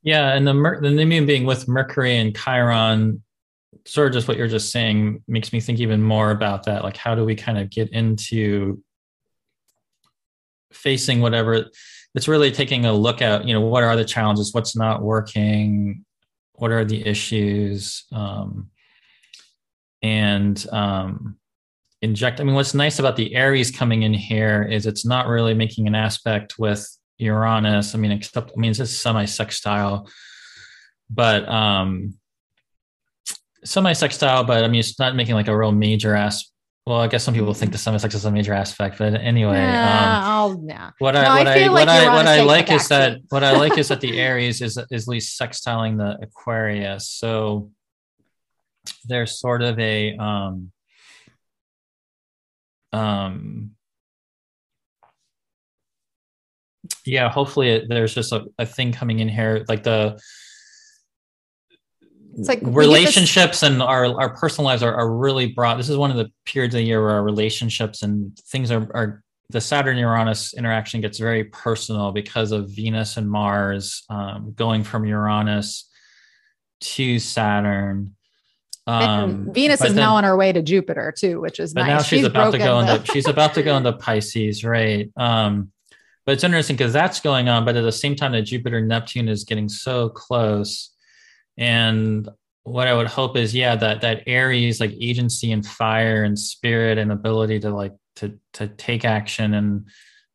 Yeah, 0.03 0.33
and 0.33 0.47
the 0.47 0.53
the 0.81 0.91
new 0.91 1.25
being 1.25 1.45
with 1.45 1.67
Mercury 1.67 2.17
and 2.17 2.35
Chiron, 2.35 3.23
sort 3.85 4.07
of 4.07 4.13
just 4.13 4.27
what 4.27 4.37
you're 4.37 4.47
just 4.47 4.71
saying 4.71 5.23
makes 5.27 5.51
me 5.51 5.59
think 5.59 5.79
even 5.79 6.01
more 6.01 6.31
about 6.31 6.63
that. 6.65 6.83
Like, 6.83 6.97
how 6.97 7.15
do 7.15 7.25
we 7.25 7.35
kind 7.35 7.57
of 7.57 7.69
get 7.69 7.89
into 7.89 8.81
facing 10.71 11.21
whatever 11.21 11.65
it's 12.15 12.27
really 12.27 12.51
taking 12.51 12.85
a 12.85 12.93
look 12.93 13.21
at 13.21 13.47
you 13.47 13.53
know 13.53 13.61
what 13.61 13.83
are 13.83 13.95
the 13.95 14.05
challenges 14.05 14.53
what's 14.53 14.75
not 14.75 15.01
working 15.01 16.03
what 16.53 16.71
are 16.71 16.83
the 16.83 17.05
issues 17.05 18.05
um, 18.11 18.69
and 20.01 20.65
um, 20.71 21.37
inject 22.01 22.39
i 22.39 22.43
mean 22.43 22.55
what's 22.55 22.73
nice 22.73 22.99
about 22.99 23.15
the 23.15 23.35
aries 23.35 23.71
coming 23.71 24.03
in 24.03 24.13
here 24.13 24.63
is 24.63 24.85
it's 24.85 25.05
not 25.05 25.27
really 25.27 25.53
making 25.53 25.87
an 25.87 25.95
aspect 25.95 26.59
with 26.59 26.87
uranus. 27.17 27.95
I 27.95 27.97
mean 27.97 28.11
except 28.11 28.51
i 28.55 28.59
mean 28.59 28.69
it's 28.69 28.77
just 28.77 29.01
semi-sextile 29.01 30.07
but 31.09 31.47
um 31.49 32.13
semi-sextile 33.65 34.43
but 34.43 34.63
i 34.63 34.67
mean 34.67 34.79
it's 34.79 34.99
not 34.99 35.15
making 35.15 35.35
like 35.35 35.47
a 35.47 35.57
real 35.57 35.71
major 35.71 36.13
aspect 36.15 36.51
well, 36.87 37.01
I 37.01 37.07
guess 37.07 37.21
some 37.21 37.33
people 37.33 37.53
think 37.53 37.73
the 37.73 37.77
semi-sex 37.77 38.15
is 38.15 38.23
a 38.23 38.31
major 38.31 38.53
aspect, 38.53 38.97
but 38.97 39.13
anyway, 39.15 39.57
yeah, 39.57 40.41
um, 40.41 40.65
what 40.99 41.15
no, 41.15 41.19
I 41.19 41.39
what 41.39 41.47
I, 41.47 41.67
like 41.67 41.71
what 41.71 41.89
I 41.89 42.15
what 42.15 42.27
I 42.27 42.41
like 42.43 42.71
is 42.71 42.87
that 42.87 43.17
what 43.27 43.43
I 43.43 43.57
like 43.57 43.77
is 43.77 43.89
that 43.89 43.99
the 43.99 44.17
Aries 44.21 44.61
is 44.61 44.79
is 44.89 45.03
at 45.03 45.07
least 45.09 45.37
sextiling 45.37 45.97
the 45.97 46.17
Aquarius, 46.23 47.09
so 47.09 47.71
there's 49.03 49.37
sort 49.37 49.63
of 49.63 49.77
a 49.79 50.15
um 50.15 50.71
um 52.93 53.71
yeah. 57.05 57.29
Hopefully, 57.29 57.69
it, 57.69 57.89
there's 57.89 58.13
just 58.13 58.31
a, 58.31 58.45
a 58.57 58.65
thing 58.65 58.91
coming 58.91 59.19
in 59.19 59.29
here, 59.29 59.65
like 59.67 59.83
the 59.83 60.19
it's 62.37 62.47
like 62.47 62.59
relationships 62.63 63.63
and 63.63 63.81
our 63.81 64.05
our 64.19 64.35
personal 64.35 64.65
lives 64.65 64.83
are, 64.83 64.93
are 64.93 65.11
really 65.11 65.47
broad. 65.47 65.79
This 65.79 65.89
is 65.89 65.97
one 65.97 66.11
of 66.11 66.17
the 66.17 66.29
periods 66.45 66.75
of 66.75 66.79
the 66.79 66.85
year 66.85 67.01
where 67.01 67.15
our 67.15 67.23
relationships 67.23 68.03
and 68.03 68.37
things 68.51 68.71
are 68.71 68.87
are 68.93 69.23
the 69.49 69.61
Saturn 69.61 69.97
Uranus 69.97 70.53
interaction 70.53 71.01
gets 71.01 71.19
very 71.19 71.45
personal 71.45 72.11
because 72.11 72.51
of 72.51 72.69
Venus 72.69 73.17
and 73.17 73.29
Mars 73.29 74.03
um, 74.09 74.53
going 74.55 74.83
from 74.83 75.05
Uranus 75.05 75.89
to 76.81 77.17
Saturn. 77.17 78.16
Um, 78.87 79.51
Venus 79.51 79.81
is 79.81 79.93
then, 79.93 79.95
now 79.97 80.15
on 80.15 80.23
her 80.23 80.37
way 80.37 80.53
to 80.53 80.61
Jupiter 80.61 81.13
too, 81.15 81.41
which 81.41 81.59
is 81.59 81.73
but 81.73 81.81
nice. 81.81 81.89
now 81.89 81.97
she's, 81.99 82.19
she's 82.19 82.25
about 82.25 82.51
to 82.51 82.57
go 82.57 82.81
the... 82.81 82.95
into 82.95 83.05
she's 83.13 83.27
about 83.27 83.53
to 83.55 83.63
go 83.63 83.75
into 83.77 83.93
Pisces, 83.93 84.63
right? 84.63 85.11
Um, 85.17 85.71
but 86.25 86.33
it's 86.33 86.43
interesting 86.43 86.75
because 86.75 86.93
that's 86.93 87.19
going 87.19 87.49
on, 87.49 87.65
but 87.65 87.75
at 87.75 87.81
the 87.81 87.91
same 87.91 88.15
time 88.15 88.31
that 88.33 88.43
Jupiter 88.43 88.81
Neptune 88.81 89.29
is 89.29 89.43
getting 89.43 89.69
so 89.69 90.09
close 90.09 90.91
and 91.57 92.29
what 92.63 92.87
I 92.87 92.93
would 92.93 93.07
hope 93.07 93.37
is, 93.37 93.55
yeah, 93.55 93.75
that 93.77 94.01
that 94.01 94.23
Aries 94.27 94.79
like 94.79 94.91
agency 94.99 95.51
and 95.51 95.65
fire 95.65 96.23
and 96.23 96.37
spirit 96.37 96.97
and 96.97 97.11
ability 97.11 97.59
to 97.61 97.69
like 97.69 97.93
to 98.17 98.37
to 98.53 98.67
take 98.67 99.05
action 99.05 99.53
and 99.53 99.87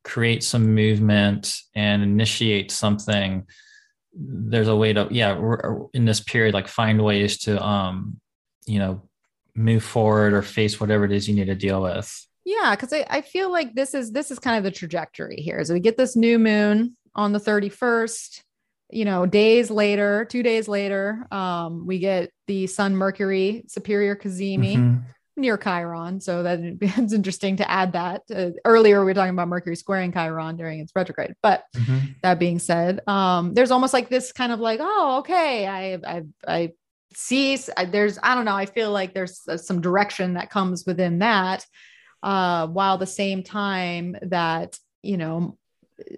create 0.03 0.43
some 0.43 0.73
movement 0.73 1.55
and 1.75 2.01
initiate 2.01 2.71
something. 2.71 3.45
There's 4.15 4.67
a 4.67 4.75
way 4.75 4.93
to, 4.93 5.07
yeah, 5.09 5.39
in 5.93 6.05
this 6.05 6.19
period, 6.19 6.53
like 6.53 6.67
find 6.67 7.03
ways 7.03 7.39
to, 7.39 7.63
um, 7.63 8.19
you 8.65 8.79
know, 8.79 9.01
move 9.55 9.83
forward 9.83 10.33
or 10.33 10.41
face 10.41 10.79
whatever 10.79 11.05
it 11.05 11.11
is 11.11 11.27
you 11.27 11.35
need 11.35 11.45
to 11.45 11.55
deal 11.55 11.81
with. 11.81 12.27
Yeah, 12.45 12.75
because 12.75 12.91
I, 12.91 13.05
I 13.09 13.21
feel 13.21 13.51
like 13.51 13.73
this 13.73 13.93
is 13.93 14.11
this 14.11 14.31
is 14.31 14.39
kind 14.39 14.57
of 14.57 14.63
the 14.63 14.71
trajectory 14.71 15.37
here. 15.37 15.63
So 15.63 15.73
we 15.73 15.79
get 15.79 15.97
this 15.97 16.15
new 16.15 16.37
moon 16.39 16.97
on 17.15 17.31
the 17.31 17.39
31st 17.39 18.41
you 18.93 19.05
know, 19.05 19.25
days 19.25 19.71
later, 19.71 20.25
two 20.25 20.43
days 20.43 20.67
later, 20.67 21.25
um, 21.31 21.85
we 21.85 21.99
get 21.99 22.29
the 22.47 22.67
Sun 22.67 22.95
Mercury 22.95 23.63
Superior 23.67 24.15
Cazimi 24.15 24.75
mm-hmm. 24.75 24.97
near 25.35 25.57
Chiron. 25.57 26.21
So 26.21 26.43
that 26.43 26.59
it's 26.81 27.13
interesting 27.13 27.57
to 27.57 27.69
add 27.69 27.93
that. 27.93 28.21
Uh, 28.33 28.51
earlier, 28.65 28.99
we 28.99 29.05
were 29.05 29.13
talking 29.15 29.33
about 29.33 29.47
Mercury 29.47 29.75
squaring 29.75 30.11
Chiron 30.11 30.57
during 30.57 30.79
its 30.79 30.91
retrograde. 30.95 31.33
But 31.41 31.63
mm-hmm. 31.75 32.11
that 32.21 32.39
being 32.39 32.59
said, 32.59 33.01
um, 33.07 33.53
there's 33.53 33.71
almost 33.71 33.93
like 33.93 34.09
this 34.09 34.31
kind 34.31 34.51
of 34.51 34.59
like, 34.59 34.79
oh, 34.81 35.17
okay, 35.19 35.67
I, 35.67 35.93
I, 36.05 36.23
I 36.47 36.71
see. 37.15 37.57
There's, 37.87 38.19
I 38.21 38.35
don't 38.35 38.45
know. 38.45 38.55
I 38.55 38.65
feel 38.65 38.91
like 38.91 39.13
there's 39.13 39.41
uh, 39.47 39.57
some 39.57 39.81
direction 39.81 40.33
that 40.33 40.49
comes 40.49 40.85
within 40.85 41.19
that. 41.19 41.65
Uh, 42.21 42.67
while 42.67 42.97
the 42.97 43.05
same 43.05 43.43
time 43.43 44.15
that 44.21 44.79
you 45.01 45.17
know 45.17 45.57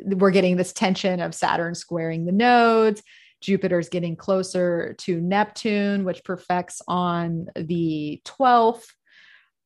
we're 0.03 0.31
getting 0.31 0.55
this 0.55 0.73
tension 0.73 1.19
of 1.19 1.35
Saturn 1.35 1.75
squaring 1.75 2.25
the 2.25 2.31
nodes. 2.31 3.01
Jupiter's 3.41 3.89
getting 3.89 4.15
closer 4.15 4.95
to 4.99 5.19
Neptune, 5.19 6.03
which 6.03 6.23
perfects 6.23 6.81
on 6.87 7.47
the 7.55 8.21
12th. 8.25 8.85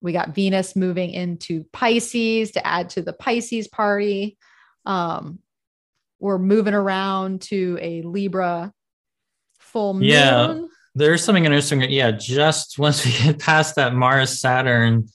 We 0.01 0.11
got 0.11 0.33
Venus 0.33 0.75
moving 0.75 1.11
into 1.11 1.65
Pisces 1.71 2.51
to 2.51 2.65
add 2.65 2.89
to 2.91 3.01
the 3.01 3.13
Pisces 3.13 3.67
party. 3.67 4.37
Um, 4.85 5.39
we're 6.19 6.39
moving 6.39 6.73
around 6.73 7.41
to 7.43 7.77
a 7.81 8.01
Libra 8.01 8.73
full 9.59 9.93
moon. 9.93 10.03
Yeah, 10.03 10.61
there's 10.95 11.23
something 11.23 11.45
interesting. 11.45 11.81
Yeah, 11.81 12.11
just 12.11 12.79
once 12.79 13.05
we 13.05 13.11
get 13.23 13.39
past 13.39 13.75
that 13.75 13.93
Mars 13.93 14.39
Saturn 14.39 15.09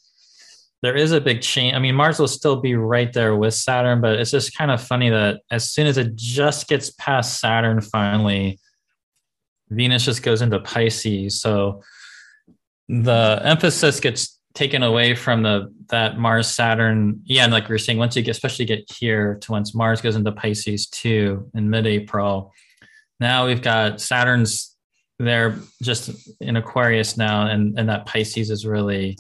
there 0.85 0.94
is 0.94 1.12
a 1.12 1.20
big 1.20 1.41
change. 1.41 1.75
I 1.75 1.78
mean, 1.78 1.94
Mars 1.94 2.19
will 2.19 2.28
still 2.28 2.57
be 2.57 2.75
right 2.75 3.11
there 3.11 3.35
with 3.35 3.55
Saturn, 3.55 4.03
but 4.03 4.20
it's 4.20 4.31
just 4.31 4.55
kind 4.55 4.70
of 4.70 4.83
funny 4.83 5.09
that 5.09 5.41
as 5.51 5.70
soon 5.70 5.86
as 5.86 5.97
it 5.97 6.15
just 6.15 6.69
gets 6.69 6.91
past 6.91 7.41
Saturn, 7.41 7.81
finally, 7.81 8.61
Venus 9.70 10.05
just 10.05 10.23
goes 10.23 10.43
into 10.43 10.61
Pisces. 10.61 11.41
So 11.41 11.83
the 12.91 13.41
emphasis 13.43 13.99
gets 13.99 14.39
taken 14.53 14.83
away 14.83 15.15
from 15.15 15.43
the 15.43 15.73
that 15.89 16.19
Mars 16.19 16.49
Saturn. 16.49 17.23
Yeah, 17.25 17.44
and 17.44 17.53
like 17.53 17.67
we 17.67 17.77
are 17.77 17.78
saying, 17.78 17.97
once 17.97 18.15
you 18.15 18.20
get 18.20 18.33
especially 18.33 18.67
get 18.67 18.85
here 18.93 19.39
to 19.41 19.53
once 19.53 19.75
Mars 19.75 20.03
goes 20.03 20.17
into 20.17 20.33
Pisces 20.33 20.86
too 20.86 21.51
in 21.55 21.70
mid-April. 21.70 22.53
Now 23.19 23.47
we've 23.47 23.62
got 23.62 24.03
Saturn's 24.03 24.74
there 25.18 25.57
just 25.83 26.10
in 26.41 26.57
Aquarius 26.57 27.17
now, 27.17 27.47
and 27.47 27.78
and 27.78 27.89
that 27.89 28.07
Pisces 28.07 28.51
is 28.51 28.67
really 28.67 29.17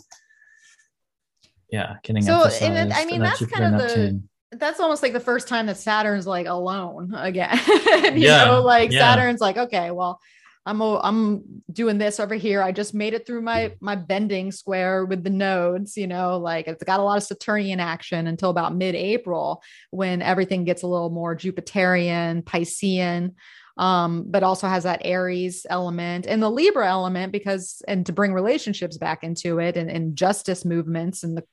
yeah 1.70 1.96
getting 2.02 2.22
so. 2.22 2.48
And 2.60 2.92
I 2.92 3.04
mean 3.04 3.20
that's 3.20 3.44
kind 3.46 3.74
of 3.74 3.80
Neptune. 3.80 4.28
the 4.50 4.58
that's 4.58 4.80
almost 4.80 5.02
like 5.02 5.12
the 5.12 5.20
first 5.20 5.48
time 5.48 5.66
that 5.66 5.76
Saturn's 5.76 6.26
like 6.26 6.46
alone 6.46 7.14
again. 7.14 7.58
you 7.66 8.26
yeah, 8.26 8.44
know, 8.44 8.62
like 8.62 8.90
yeah. 8.92 9.00
Saturn's 9.00 9.40
like, 9.40 9.56
okay, 9.56 9.90
well, 9.90 10.20
I'm 10.66 10.80
a, 10.80 10.98
I'm 11.00 11.62
doing 11.70 11.98
this 11.98 12.18
over 12.18 12.34
here. 12.34 12.62
I 12.62 12.72
just 12.72 12.94
made 12.94 13.12
it 13.12 13.26
through 13.26 13.42
my 13.42 13.74
my 13.80 13.96
bending 13.96 14.50
square 14.50 15.04
with 15.04 15.22
the 15.22 15.30
nodes, 15.30 15.96
you 15.96 16.06
know, 16.06 16.38
like 16.38 16.68
it's 16.68 16.84
got 16.84 17.00
a 17.00 17.02
lot 17.02 17.18
of 17.18 17.22
Saturnian 17.22 17.80
action 17.80 18.26
until 18.26 18.50
about 18.50 18.74
mid-April 18.74 19.62
when 19.90 20.22
everything 20.22 20.64
gets 20.64 20.82
a 20.82 20.86
little 20.86 21.10
more 21.10 21.36
Jupiterian, 21.36 22.42
Piscean 22.44 23.34
um, 23.76 24.24
but 24.28 24.42
also 24.42 24.68
has 24.68 24.84
that 24.84 25.02
Aries 25.04 25.66
element 25.68 26.26
and 26.26 26.42
the 26.42 26.50
Libra 26.50 26.88
element 26.88 27.32
because, 27.32 27.82
and 27.88 28.06
to 28.06 28.12
bring 28.12 28.32
relationships 28.32 28.96
back 28.98 29.24
into 29.24 29.58
it 29.58 29.76
and, 29.76 29.90
and 29.90 30.16
justice 30.16 30.64
movements 30.64 31.24
and 31.24 31.36
the, 31.36 31.44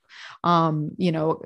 um, 0.44 0.92
you 0.98 1.12
know, 1.12 1.42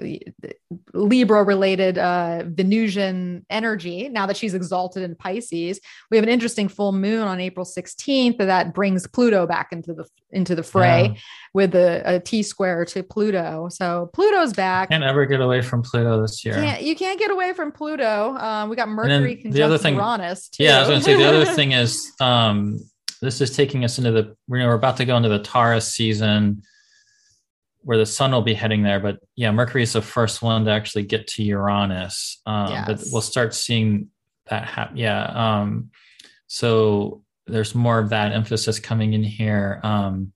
Libra 0.94 1.44
related 1.44 1.98
uh, 1.98 2.44
Venusian 2.45 3.45
energy. 3.50 4.10
Now 4.10 4.26
that 4.26 4.38
she's 4.38 4.53
exalted 4.53 5.03
in 5.03 5.16
Pisces, 5.16 5.80
we 6.10 6.18
have 6.18 6.24
an 6.24 6.30
interesting 6.30 6.68
full 6.68 6.92
moon 6.92 7.22
on 7.22 7.40
April 7.40 7.66
16th 7.66 8.38
that 8.38 8.74
brings 8.74 9.08
Pluto 9.08 9.45
back 9.45 9.72
into 9.72 9.94
the 9.94 10.06
into 10.32 10.56
the 10.56 10.64
fray 10.64 11.11
yeah. 11.14 11.19
with 11.53 11.76
a, 11.76 12.02
a 12.06 12.19
T 12.19 12.44
square 12.44 12.85
to 12.85 13.03
Pluto. 13.03 13.69
So 13.69 14.10
Pluto's 14.14 14.53
back. 14.53 14.90
Can't 14.90 15.03
ever 15.03 15.26
get 15.26 15.42
away 15.42 15.61
from 15.61 15.82
Pluto 15.82 16.22
this 16.22 16.44
year. 16.44 16.56
Can't, 16.56 16.82
you 16.82 16.95
can't 16.95 17.19
get 17.19 17.32
away 17.32 17.53
from 17.53 17.72
Pluto. 17.72 18.35
Um, 18.35 18.69
we 18.69 18.76
got 18.76 18.90
Mercury 18.90 19.35
conjunct 19.35 19.56
the 19.56 19.64
other 19.64 19.77
thing, 19.77 19.95
Uranus. 19.95 20.50
Too. 20.50 20.64
Yeah, 20.64 20.77
I 20.77 20.80
was 20.80 20.90
going 20.90 21.00
to 21.00 21.06
say 21.06 21.16
the 21.16 21.27
other 21.27 21.45
thing 21.56 21.72
is 21.72 22.11
um, 22.19 22.80
this 23.22 23.42
is 23.42 23.56
taking 23.56 23.84
us 23.84 23.98
into 23.98 24.11
the 24.11 24.35
we're, 24.48 24.66
we're 24.68 24.74
about 24.74 24.98
to 24.98 25.06
go 25.06 25.18
into 25.18 25.30
the 25.30 25.40
Taurus 25.40 25.94
season 25.94 26.61
where 27.85 27.99
the 27.99 28.05
sun 28.05 28.31
will 28.31 28.41
be 28.41 28.55
heading 28.55 28.81
there. 28.81 28.99
But 28.99 29.19
yeah, 29.35 29.51
Mercury 29.51 29.83
is 29.83 29.93
the 29.93 30.01
first 30.01 30.41
one 30.41 30.65
to 30.65 30.72
actually 30.72 31.03
get 31.03 31.27
to 31.27 31.43
Uranus. 31.43 32.41
Um, 32.45 32.72
yes. 32.72 32.88
But 32.88 33.03
we'll 33.11 33.22
start 33.22 33.53
seeing 33.53 34.09
that 34.47 34.65
happen. 34.65 34.97
Yeah. 34.97 35.23
Um, 35.23 35.91
so 36.47 37.22
there's 37.45 37.75
more 37.75 37.99
of 37.99 38.09
that 38.09 38.31
emphasis 38.31 38.80
coming 38.80 39.14
in 39.14 39.23
here. 39.23 39.80
Um, 39.83 40.33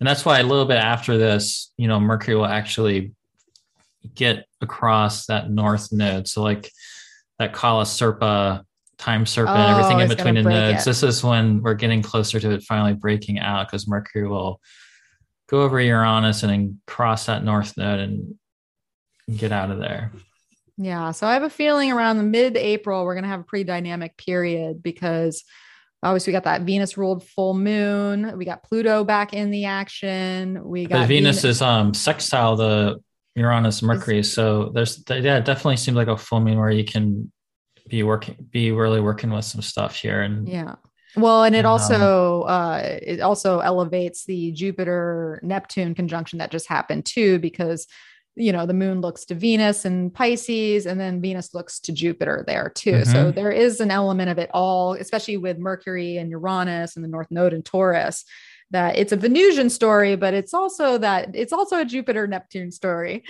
and 0.00 0.08
that's 0.08 0.24
why 0.24 0.40
a 0.40 0.42
little 0.42 0.64
bit 0.64 0.78
after 0.78 1.18
this, 1.18 1.70
you 1.76 1.86
know, 1.86 2.00
Mercury 2.00 2.34
will 2.34 2.46
actually 2.46 3.12
get 4.14 4.46
across 4.62 5.26
that 5.26 5.50
north 5.50 5.92
node. 5.92 6.26
So 6.28 6.42
like 6.42 6.70
that 7.38 7.52
Kala 7.52 7.84
Sarpa 7.84 8.64
time 8.96 9.26
serpent, 9.26 9.58
oh, 9.58 9.78
everything 9.78 10.00
in 10.00 10.08
between 10.08 10.34
the 10.36 10.42
nodes. 10.42 10.82
It. 10.82 10.84
This 10.86 11.02
is 11.02 11.22
when 11.22 11.60
we're 11.60 11.74
getting 11.74 12.00
closer 12.00 12.40
to 12.40 12.52
it 12.52 12.62
finally 12.62 12.94
breaking 12.94 13.38
out 13.38 13.68
because 13.68 13.86
Mercury 13.86 14.26
will 14.26 14.62
go 15.48 15.62
over 15.62 15.80
Uranus 15.80 16.42
and 16.42 16.52
then 16.52 16.80
cross 16.86 17.26
that 17.26 17.44
north 17.44 17.76
node 17.76 18.00
and 18.00 18.34
get 19.34 19.52
out 19.52 19.70
of 19.70 19.78
there. 19.78 20.12
Yeah. 20.78 21.10
So 21.12 21.26
I 21.26 21.34
have 21.34 21.42
a 21.42 21.50
feeling 21.50 21.90
around 21.90 22.18
the 22.18 22.22
mid 22.22 22.56
April, 22.56 23.04
we're 23.04 23.14
going 23.14 23.24
to 23.24 23.30
have 23.30 23.40
a 23.40 23.44
pretty 23.44 23.64
dynamic 23.64 24.16
period 24.16 24.82
because 24.82 25.44
obviously 26.02 26.30
we 26.30 26.36
got 26.36 26.44
that 26.44 26.62
Venus 26.62 26.98
ruled 26.98 27.24
full 27.24 27.54
moon. 27.54 28.36
We 28.36 28.44
got 28.44 28.62
Pluto 28.62 29.02
back 29.04 29.32
in 29.32 29.50
the 29.50 29.64
action. 29.64 30.62
We 30.62 30.86
got 30.86 31.00
but 31.00 31.06
Venus, 31.06 31.44
is 31.44 31.62
um 31.62 31.94
sextile 31.94 32.56
the 32.56 33.00
Uranus 33.34 33.82
Mercury. 33.82 34.22
So 34.22 34.70
there's, 34.74 35.02
yeah, 35.08 35.38
it 35.38 35.44
definitely 35.44 35.76
seems 35.76 35.96
like 35.96 36.08
a 36.08 36.16
full 36.16 36.40
moon 36.40 36.58
where 36.58 36.70
you 36.70 36.84
can 36.84 37.30
be 37.88 38.02
working, 38.02 38.36
be 38.50 38.72
really 38.72 39.00
working 39.00 39.30
with 39.30 39.44
some 39.44 39.62
stuff 39.62 39.96
here. 39.96 40.22
And 40.22 40.48
yeah. 40.48 40.74
Well, 41.16 41.44
and 41.44 41.56
it 41.56 41.64
um, 41.64 41.72
also 41.72 42.42
uh, 42.42 42.98
it 43.02 43.20
also 43.20 43.60
elevates 43.60 44.24
the 44.24 44.52
Jupiter 44.52 45.40
Neptune 45.42 45.94
conjunction 45.94 46.38
that 46.38 46.50
just 46.50 46.68
happened 46.68 47.06
too, 47.06 47.38
because 47.38 47.86
you 48.34 48.52
know 48.52 48.66
the 48.66 48.74
Moon 48.74 49.00
looks 49.00 49.24
to 49.26 49.34
Venus 49.34 49.84
and 49.84 50.12
Pisces, 50.12 50.86
and 50.86 51.00
then 51.00 51.22
Venus 51.22 51.54
looks 51.54 51.80
to 51.80 51.92
Jupiter 51.92 52.44
there 52.46 52.70
too. 52.74 52.92
Mm-hmm. 52.92 53.12
So 53.12 53.30
there 53.30 53.50
is 53.50 53.80
an 53.80 53.90
element 53.90 54.30
of 54.30 54.38
it 54.38 54.50
all, 54.52 54.92
especially 54.92 55.38
with 55.38 55.58
Mercury 55.58 56.18
and 56.18 56.30
Uranus 56.30 56.96
and 56.96 57.04
the 57.04 57.08
North 57.08 57.30
Node 57.30 57.54
in 57.54 57.62
Taurus. 57.62 58.24
That 58.72 58.98
it's 58.98 59.12
a 59.12 59.16
Venusian 59.16 59.70
story, 59.70 60.16
but 60.16 60.34
it's 60.34 60.52
also 60.52 60.98
that 60.98 61.34
it's 61.34 61.52
also 61.52 61.80
a 61.80 61.84
Jupiter 61.84 62.26
Neptune 62.26 62.72
story 62.72 63.22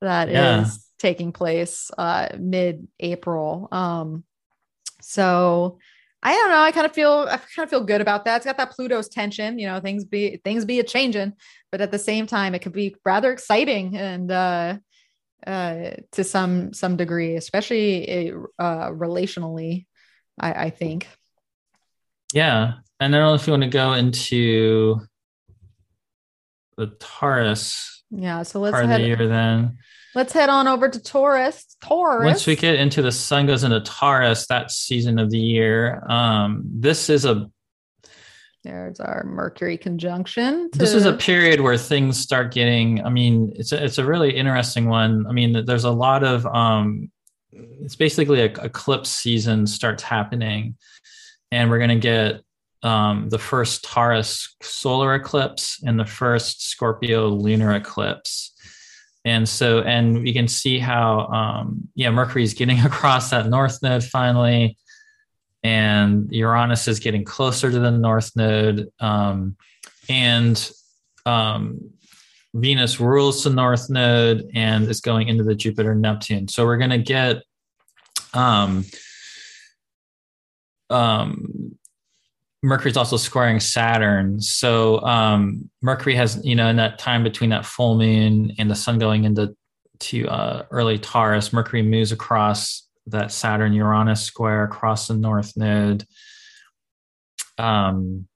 that 0.00 0.28
yeah. 0.28 0.62
is 0.62 0.86
taking 0.98 1.32
place 1.32 1.90
uh, 1.96 2.28
mid 2.38 2.86
April. 3.00 3.68
Um, 3.72 4.24
so 5.00 5.78
I 6.22 6.34
don't 6.34 6.50
know. 6.50 6.60
I 6.60 6.70
kind 6.70 6.86
of 6.86 6.92
feel 6.92 7.26
I 7.28 7.36
kind 7.36 7.64
of 7.64 7.70
feel 7.70 7.84
good 7.84 8.00
about 8.00 8.24
that. 8.24 8.36
It's 8.36 8.44
got 8.44 8.56
that 8.58 8.70
Pluto's 8.70 9.08
tension, 9.08 9.58
you 9.58 9.66
know, 9.66 9.80
things 9.80 10.04
be 10.04 10.40
things 10.44 10.64
be 10.64 10.78
a 10.78 10.84
changing, 10.84 11.32
but 11.70 11.80
at 11.80 11.90
the 11.90 11.98
same 11.98 12.26
time, 12.26 12.54
it 12.54 12.60
could 12.60 12.72
be 12.72 12.94
rather 13.04 13.32
exciting 13.32 13.96
and 13.96 14.30
uh, 14.30 14.78
uh, 15.46 15.90
to 16.12 16.22
some 16.22 16.72
some 16.72 16.96
degree, 16.96 17.36
especially 17.36 18.32
uh, 18.58 18.88
relationally. 18.90 19.86
I, 20.38 20.66
I 20.66 20.70
think. 20.70 21.08
Yeah, 22.32 22.74
and 23.00 23.14
I 23.14 23.18
don't 23.18 23.28
know 23.28 23.34
if 23.34 23.46
you 23.46 23.52
want 23.52 23.64
to 23.64 23.68
go 23.68 23.92
into 23.92 25.00
the 26.76 26.86
Taurus. 26.98 28.04
Yeah, 28.10 28.42
so 28.42 28.60
let's 28.60 28.72
part 28.72 28.86
head, 28.86 29.00
of 29.00 29.02
the 29.02 29.08
year 29.08 29.28
then. 29.28 29.78
Let's 30.14 30.32
head 30.32 30.48
on 30.48 30.68
over 30.68 30.88
to 30.88 31.02
Taurus. 31.02 31.76
Taurus. 31.80 32.26
Once 32.26 32.46
we 32.46 32.56
get 32.56 32.74
into 32.74 33.00
the 33.00 33.12
sun 33.12 33.46
goes 33.46 33.64
into 33.64 33.80
Taurus, 33.80 34.46
that 34.48 34.70
season 34.70 35.18
of 35.18 35.30
the 35.30 35.38
year. 35.38 36.04
Um, 36.08 36.62
this 36.66 37.08
is 37.08 37.24
a 37.24 37.50
there's 38.64 39.00
our 39.00 39.24
Mercury 39.24 39.76
conjunction. 39.76 40.70
To... 40.70 40.78
This 40.78 40.94
is 40.94 41.04
a 41.04 41.14
period 41.14 41.60
where 41.60 41.76
things 41.76 42.18
start 42.18 42.52
getting. 42.52 43.04
I 43.04 43.08
mean, 43.08 43.52
it's 43.56 43.72
a, 43.72 43.82
it's 43.82 43.98
a 43.98 44.04
really 44.04 44.36
interesting 44.36 44.88
one. 44.88 45.26
I 45.26 45.32
mean, 45.32 45.64
there's 45.64 45.84
a 45.84 45.90
lot 45.90 46.22
of. 46.22 46.46
Um, 46.46 47.10
it's 47.50 47.96
basically 47.96 48.40
a 48.40 48.44
eclipse 48.44 49.10
season 49.10 49.66
starts 49.66 50.02
happening, 50.02 50.76
and 51.50 51.70
we're 51.70 51.78
going 51.78 51.90
to 51.90 51.96
get 51.96 52.42
um, 52.82 53.28
the 53.28 53.38
first 53.38 53.84
Taurus 53.84 54.56
solar 54.62 55.14
eclipse 55.14 55.82
and 55.84 55.98
the 55.98 56.06
first 56.06 56.68
Scorpio 56.68 57.28
lunar 57.28 57.72
eclipse 57.72 58.51
and 59.24 59.48
so 59.48 59.80
and 59.80 60.22
we 60.22 60.32
can 60.32 60.48
see 60.48 60.78
how 60.78 61.26
um, 61.26 61.88
yeah 61.94 62.10
mercury 62.10 62.42
is 62.42 62.54
getting 62.54 62.80
across 62.84 63.30
that 63.30 63.48
north 63.48 63.82
node 63.82 64.04
finally. 64.04 64.76
And 65.64 66.28
uranus 66.32 66.88
is 66.88 66.98
getting 66.98 67.24
closer 67.24 67.70
to 67.70 67.78
the 67.78 67.92
north 67.92 68.32
node. 68.34 68.88
Um, 68.98 69.56
and 70.08 70.72
um, 71.24 71.92
venus 72.54 73.00
rules 73.00 73.44
the 73.44 73.50
north 73.50 73.88
node 73.88 74.50
and 74.54 74.88
is 74.88 75.00
going 75.00 75.28
into 75.28 75.44
the 75.44 75.54
jupiter 75.54 75.94
neptune. 75.94 76.48
So 76.48 76.64
we're 76.66 76.78
going 76.78 76.90
to 76.90 76.98
get 76.98 77.42
um, 78.34 78.84
um, 80.90 81.78
Mercury's 82.62 82.96
also 82.96 83.16
squaring 83.16 83.58
Saturn. 83.58 84.40
So 84.40 85.00
um, 85.00 85.68
Mercury 85.80 86.14
has, 86.14 86.40
you 86.44 86.54
know, 86.54 86.68
in 86.68 86.76
that 86.76 86.98
time 86.98 87.24
between 87.24 87.50
that 87.50 87.66
full 87.66 87.96
moon 87.96 88.52
and 88.58 88.70
the 88.70 88.76
sun 88.76 88.98
going 88.98 89.24
into 89.24 89.56
to 89.98 90.28
uh, 90.28 90.66
early 90.70 90.98
Taurus, 90.98 91.52
Mercury 91.52 91.82
moves 91.82 92.12
across 92.12 92.86
that 93.06 93.32
Saturn 93.32 93.72
Uranus 93.72 94.22
square 94.22 94.64
across 94.64 95.08
the 95.08 95.14
north 95.14 95.56
node. 95.56 96.04
Um, 97.58 98.28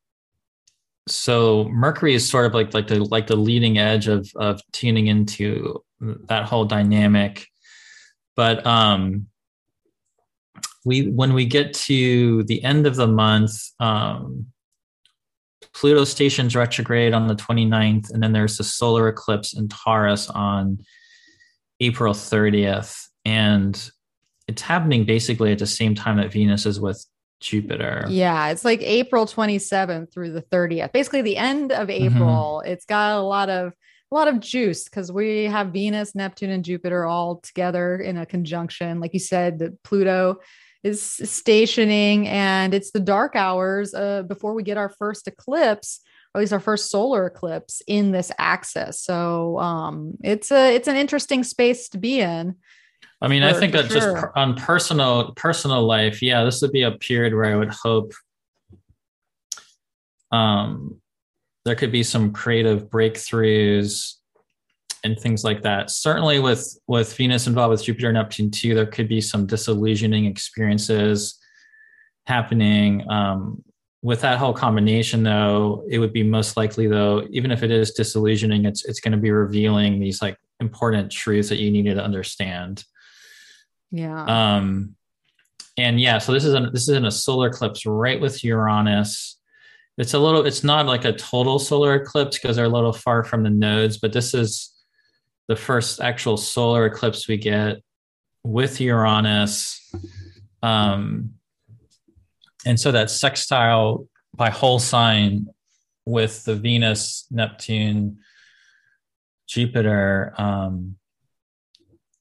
so 1.08 1.64
Mercury 1.64 2.14
is 2.14 2.28
sort 2.28 2.46
of 2.46 2.54
like 2.54 2.74
like 2.74 2.88
the 2.88 3.04
like 3.04 3.28
the 3.28 3.36
leading 3.36 3.78
edge 3.78 4.08
of 4.08 4.28
of 4.34 4.60
tuning 4.72 5.06
into 5.06 5.84
that 6.00 6.44
whole 6.44 6.64
dynamic. 6.64 7.46
But 8.34 8.66
um, 8.66 9.28
we 10.86 11.08
when 11.08 11.34
we 11.34 11.44
get 11.44 11.74
to 11.74 12.44
the 12.44 12.62
end 12.62 12.86
of 12.86 12.94
the 12.94 13.08
month, 13.08 13.60
um, 13.80 14.46
Pluto 15.74 16.04
stations 16.04 16.54
retrograde 16.54 17.12
on 17.12 17.26
the 17.26 17.34
29th, 17.34 18.10
and 18.12 18.22
then 18.22 18.32
there's 18.32 18.56
the 18.56 18.64
solar 18.64 19.08
eclipse 19.08 19.52
in 19.52 19.68
Taurus 19.68 20.30
on 20.30 20.78
April 21.80 22.14
30th. 22.14 23.08
And 23.24 23.90
it's 24.46 24.62
happening 24.62 25.04
basically 25.04 25.50
at 25.50 25.58
the 25.58 25.66
same 25.66 25.96
time 25.96 26.18
that 26.18 26.32
Venus 26.32 26.64
is 26.66 26.80
with 26.80 27.04
Jupiter. 27.40 28.06
Yeah, 28.08 28.48
it's 28.50 28.64
like 28.64 28.80
April 28.80 29.26
27th 29.26 30.12
through 30.12 30.32
the 30.32 30.42
30th. 30.42 30.92
Basically 30.92 31.20
the 31.20 31.36
end 31.36 31.72
of 31.72 31.88
mm-hmm. 31.88 32.16
April. 32.16 32.62
Mm-hmm. 32.64 32.72
It's 32.72 32.86
got 32.86 33.18
a 33.18 33.22
lot 33.22 33.50
of 33.50 33.72
a 34.12 34.14
lot 34.14 34.28
of 34.28 34.38
juice 34.38 34.84
because 34.84 35.10
we 35.10 35.44
have 35.44 35.72
Venus, 35.72 36.14
Neptune, 36.14 36.50
and 36.50 36.64
Jupiter 36.64 37.04
all 37.04 37.40
together 37.40 37.96
in 37.96 38.16
a 38.16 38.24
conjunction. 38.24 39.00
Like 39.00 39.12
you 39.12 39.18
said, 39.18 39.76
Pluto 39.82 40.36
is 40.86 41.02
stationing, 41.02 42.28
and 42.28 42.72
it's 42.72 42.92
the 42.92 43.00
dark 43.00 43.34
hours 43.34 43.92
uh, 43.94 44.22
before 44.22 44.54
we 44.54 44.62
get 44.62 44.76
our 44.76 44.88
first 44.88 45.26
eclipse, 45.26 46.00
or 46.32 46.38
at 46.38 46.42
least 46.42 46.52
our 46.52 46.60
first 46.60 46.90
solar 46.90 47.26
eclipse 47.26 47.82
in 47.86 48.12
this 48.12 48.30
axis. 48.38 49.00
So 49.00 49.58
um, 49.58 50.16
it's 50.22 50.50
a 50.52 50.74
it's 50.74 50.88
an 50.88 50.96
interesting 50.96 51.44
space 51.44 51.88
to 51.90 51.98
be 51.98 52.20
in. 52.20 52.56
I 53.20 53.28
mean, 53.28 53.42
for, 53.42 53.48
I 53.48 53.52
think 53.54 53.72
that 53.72 53.90
sure. 53.90 54.00
just 54.00 54.26
on 54.36 54.54
personal 54.56 55.32
personal 55.32 55.82
life, 55.82 56.22
yeah, 56.22 56.44
this 56.44 56.62
would 56.62 56.72
be 56.72 56.82
a 56.82 56.92
period 56.92 57.34
where 57.34 57.46
I 57.46 57.56
would 57.56 57.70
hope 57.70 58.12
um, 60.30 61.00
there 61.64 61.74
could 61.74 61.92
be 61.92 62.02
some 62.02 62.32
creative 62.32 62.90
breakthroughs 62.90 64.14
and 65.06 65.18
things 65.18 65.44
like 65.44 65.62
that. 65.62 65.90
Certainly, 65.90 66.40
with 66.40 66.78
with 66.86 67.14
Venus 67.16 67.46
involved 67.46 67.70
with 67.70 67.84
Jupiter 67.84 68.08
and 68.08 68.14
Neptune 68.16 68.50
too, 68.50 68.74
there 68.74 68.86
could 68.86 69.08
be 69.08 69.20
some 69.20 69.46
disillusioning 69.46 70.26
experiences 70.26 71.38
happening. 72.26 73.08
Um, 73.10 73.62
with 74.02 74.20
that 74.20 74.38
whole 74.38 74.52
combination, 74.52 75.22
though, 75.22 75.84
it 75.88 75.98
would 75.98 76.12
be 76.12 76.22
most 76.22 76.56
likely, 76.56 76.86
though, 76.86 77.26
even 77.30 77.50
if 77.50 77.62
it 77.62 77.70
is 77.70 77.92
disillusioning, 77.92 78.66
it's 78.66 78.84
it's 78.84 79.00
going 79.00 79.12
to 79.12 79.18
be 79.18 79.30
revealing 79.30 79.98
these 79.98 80.20
like 80.20 80.36
important 80.60 81.10
truths 81.10 81.48
that 81.48 81.58
you 81.58 81.70
needed 81.70 81.94
to 81.94 82.04
understand. 82.04 82.84
Yeah. 83.90 84.24
Um, 84.24 84.96
and 85.78 86.00
yeah, 86.00 86.18
so 86.18 86.32
this 86.32 86.44
is 86.44 86.54
a 86.54 86.70
this 86.72 86.82
is 86.82 86.96
in 86.96 87.06
a 87.06 87.10
solar 87.10 87.48
eclipse 87.48 87.86
right 87.86 88.20
with 88.20 88.44
Uranus 88.44 89.36
it's 89.98 90.14
a 90.14 90.18
little 90.18 90.44
it's 90.44 90.62
not 90.62 90.86
like 90.86 91.04
a 91.04 91.12
total 91.12 91.58
solar 91.58 91.94
eclipse 91.94 92.38
because 92.38 92.56
they're 92.56 92.66
a 92.66 92.68
little 92.68 92.92
far 92.92 93.24
from 93.24 93.42
the 93.42 93.50
nodes 93.50 93.96
but 93.96 94.12
this 94.12 94.34
is 94.34 94.75
the 95.48 95.56
first 95.56 96.00
actual 96.00 96.36
solar 96.36 96.86
eclipse 96.86 97.28
we 97.28 97.36
get 97.36 97.78
with 98.44 98.80
uranus 98.80 99.92
um, 100.62 101.30
and 102.64 102.78
so 102.78 102.92
that 102.92 103.10
sextile 103.10 104.06
by 104.34 104.50
whole 104.50 104.78
sign 104.78 105.46
with 106.04 106.44
the 106.44 106.54
venus 106.54 107.26
neptune 107.30 108.18
jupiter 109.46 110.34
um, 110.38 110.96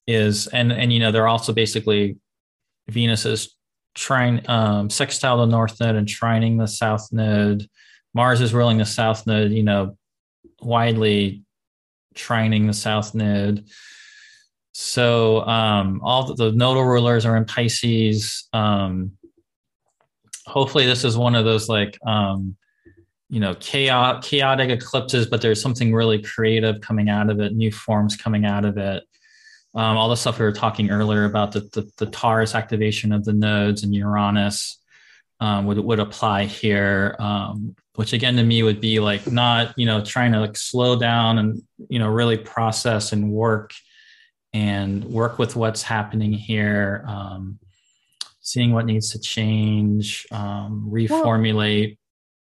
is 0.06 0.46
and 0.48 0.72
and 0.72 0.92
you 0.92 1.00
know 1.00 1.10
they're 1.10 1.28
also 1.28 1.52
basically 1.52 2.16
venus 2.88 3.26
is 3.26 3.56
trine 3.96 4.42
um, 4.48 4.88
sextile 4.90 5.38
the 5.38 5.46
north 5.46 5.80
node 5.80 5.96
and 5.96 6.06
trining 6.06 6.58
the 6.58 6.68
south 6.68 7.08
node. 7.12 7.68
Mars 8.14 8.40
is 8.40 8.54
ruling 8.54 8.78
the 8.78 8.84
south 8.84 9.26
node, 9.26 9.50
you 9.50 9.62
know, 9.62 9.96
widely 10.60 11.42
trining 12.16 12.66
the 12.66 12.74
south 12.74 13.14
node. 13.14 13.66
So 14.72 15.40
um, 15.42 16.00
all 16.02 16.26
the, 16.26 16.34
the, 16.34 16.52
nodal 16.52 16.84
rulers 16.84 17.24
are 17.24 17.36
in 17.36 17.44
Pisces. 17.44 18.48
Um, 18.52 19.12
hopefully, 20.46 20.86
this 20.86 21.04
is 21.04 21.16
one 21.16 21.34
of 21.34 21.44
those 21.44 21.68
like 21.68 21.98
um, 22.06 22.56
you 23.30 23.40
know 23.40 23.54
chaotic, 23.54 24.22
chaotic 24.22 24.70
eclipses, 24.70 25.26
but 25.26 25.40
there's 25.40 25.62
something 25.62 25.94
really 25.94 26.20
creative 26.20 26.80
coming 26.80 27.08
out 27.08 27.30
of 27.30 27.40
it, 27.40 27.54
new 27.54 27.72
forms 27.72 28.16
coming 28.16 28.44
out 28.44 28.64
of 28.64 28.76
it 28.76 29.04
um, 29.76 29.98
all 29.98 30.08
the 30.08 30.16
stuff 30.16 30.38
we 30.38 30.44
were 30.46 30.52
talking 30.52 30.90
earlier 30.90 31.26
about 31.26 31.52
the, 31.52 31.60
the, 31.72 31.88
the 31.98 32.06
Taurus 32.06 32.54
activation 32.54 33.12
of 33.12 33.26
the 33.26 33.34
nodes 33.34 33.82
and 33.82 33.94
Uranus 33.94 34.78
um, 35.40 35.66
would, 35.66 35.78
would 35.78 36.00
apply 36.00 36.44
here, 36.44 37.16
um, 37.18 37.74
which 37.96 38.12
again 38.12 38.36
to 38.36 38.42
me 38.42 38.62
would 38.62 38.80
be 38.80 39.00
like 39.00 39.30
not, 39.30 39.74
you 39.78 39.86
know, 39.86 40.02
trying 40.04 40.32
to 40.32 40.40
like 40.40 40.56
slow 40.56 40.98
down 40.98 41.38
and, 41.38 41.62
you 41.88 41.98
know, 41.98 42.08
really 42.08 42.36
process 42.38 43.12
and 43.12 43.30
work 43.30 43.72
and 44.52 45.04
work 45.04 45.38
with 45.38 45.56
what's 45.56 45.82
happening 45.82 46.32
here, 46.32 47.04
um, 47.06 47.58
seeing 48.40 48.72
what 48.72 48.86
needs 48.86 49.10
to 49.10 49.20
change, 49.20 50.26
um, 50.30 50.88
reformulate, 50.90 51.98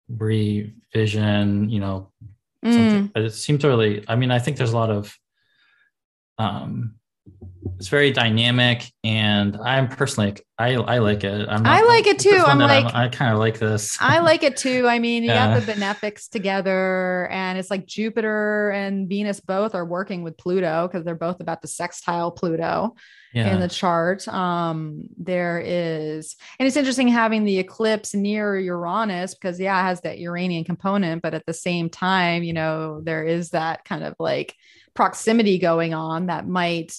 revision, 0.09 1.71
you 1.71 1.81
know, 1.81 2.11
mm. 2.65 3.11
but 3.13 3.23
it 3.23 3.31
seems 3.31 3.61
to 3.63 3.69
really, 3.69 4.05
I 4.09 4.17
mean, 4.17 4.31
I 4.31 4.39
think 4.39 4.57
there's 4.57 4.73
a 4.73 4.77
lot 4.77 4.91
of, 4.91 5.17
um, 6.39 6.97
it's 7.83 7.89
very 7.89 8.13
dynamic 8.13 8.93
and 9.03 9.57
i'm 9.65 9.89
personally 9.89 10.37
i 10.57 10.75
i 10.75 10.99
like 10.99 11.25
it. 11.25 11.47
Not, 11.47 11.67
i 11.67 11.83
like 11.83 12.07
it 12.07 12.21
too. 12.21 12.43
i'm 12.47 12.59
like 12.59 12.85
I'm, 12.85 12.95
i 12.95 13.09
kind 13.09 13.33
of 13.33 13.41
like 13.41 13.59
this. 13.59 13.99
I 14.01 14.21
like 14.21 14.45
it 14.45 14.57
too. 14.57 14.87
I 14.87 15.01
mean 15.01 15.25
you 15.25 15.31
yeah. 15.31 15.53
got 15.53 15.61
the 15.61 15.67
benefics 15.67 16.29
together 16.29 17.29
and 17.33 17.59
it's 17.59 17.71
like 17.71 17.87
jupiter 17.87 18.71
and 18.71 19.09
venus 19.09 19.41
both 19.41 19.75
are 19.75 19.85
working 19.85 20.23
with 20.23 20.37
pluto 20.37 20.87
because 20.87 21.05
they're 21.05 21.17
both 21.17 21.41
about 21.41 21.61
the 21.61 21.67
sextile 21.67 22.31
pluto 22.31 22.95
yeah. 23.33 23.53
in 23.53 23.61
the 23.61 23.69
chart. 23.69 24.29
Um 24.29 25.09
there 25.19 25.61
is 25.65 26.37
and 26.61 26.69
it's 26.69 26.77
interesting 26.77 27.09
having 27.09 27.45
the 27.45 27.59
eclipse 27.59 28.15
near 28.15 28.57
uranus 28.59 29.35
because 29.35 29.59
yeah 29.59 29.81
it 29.81 29.83
has 29.83 30.01
that 30.03 30.19
uranian 30.19 30.63
component 30.63 31.21
but 31.21 31.35
at 31.35 31.47
the 31.47 31.55
same 31.55 31.91
time 31.91 32.45
you 32.45 32.53
know 32.53 33.01
there 33.01 33.25
is 33.25 33.51
that 33.51 33.85
kind 33.85 34.05
of 34.05 34.15
like 34.21 34.55
proximity 34.95 35.59
going 35.59 35.95
on 35.95 36.27
that 36.27 36.47
might 36.47 36.95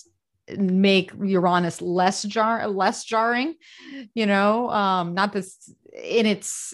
make 0.57 1.11
Uranus 1.23 1.81
less 1.81 2.23
jar 2.23 2.67
less 2.67 3.03
jarring, 3.03 3.55
you 4.13 4.25
know, 4.25 4.69
um, 4.69 5.13
not 5.13 5.33
this 5.33 5.73
in 5.93 6.25
its 6.25 6.73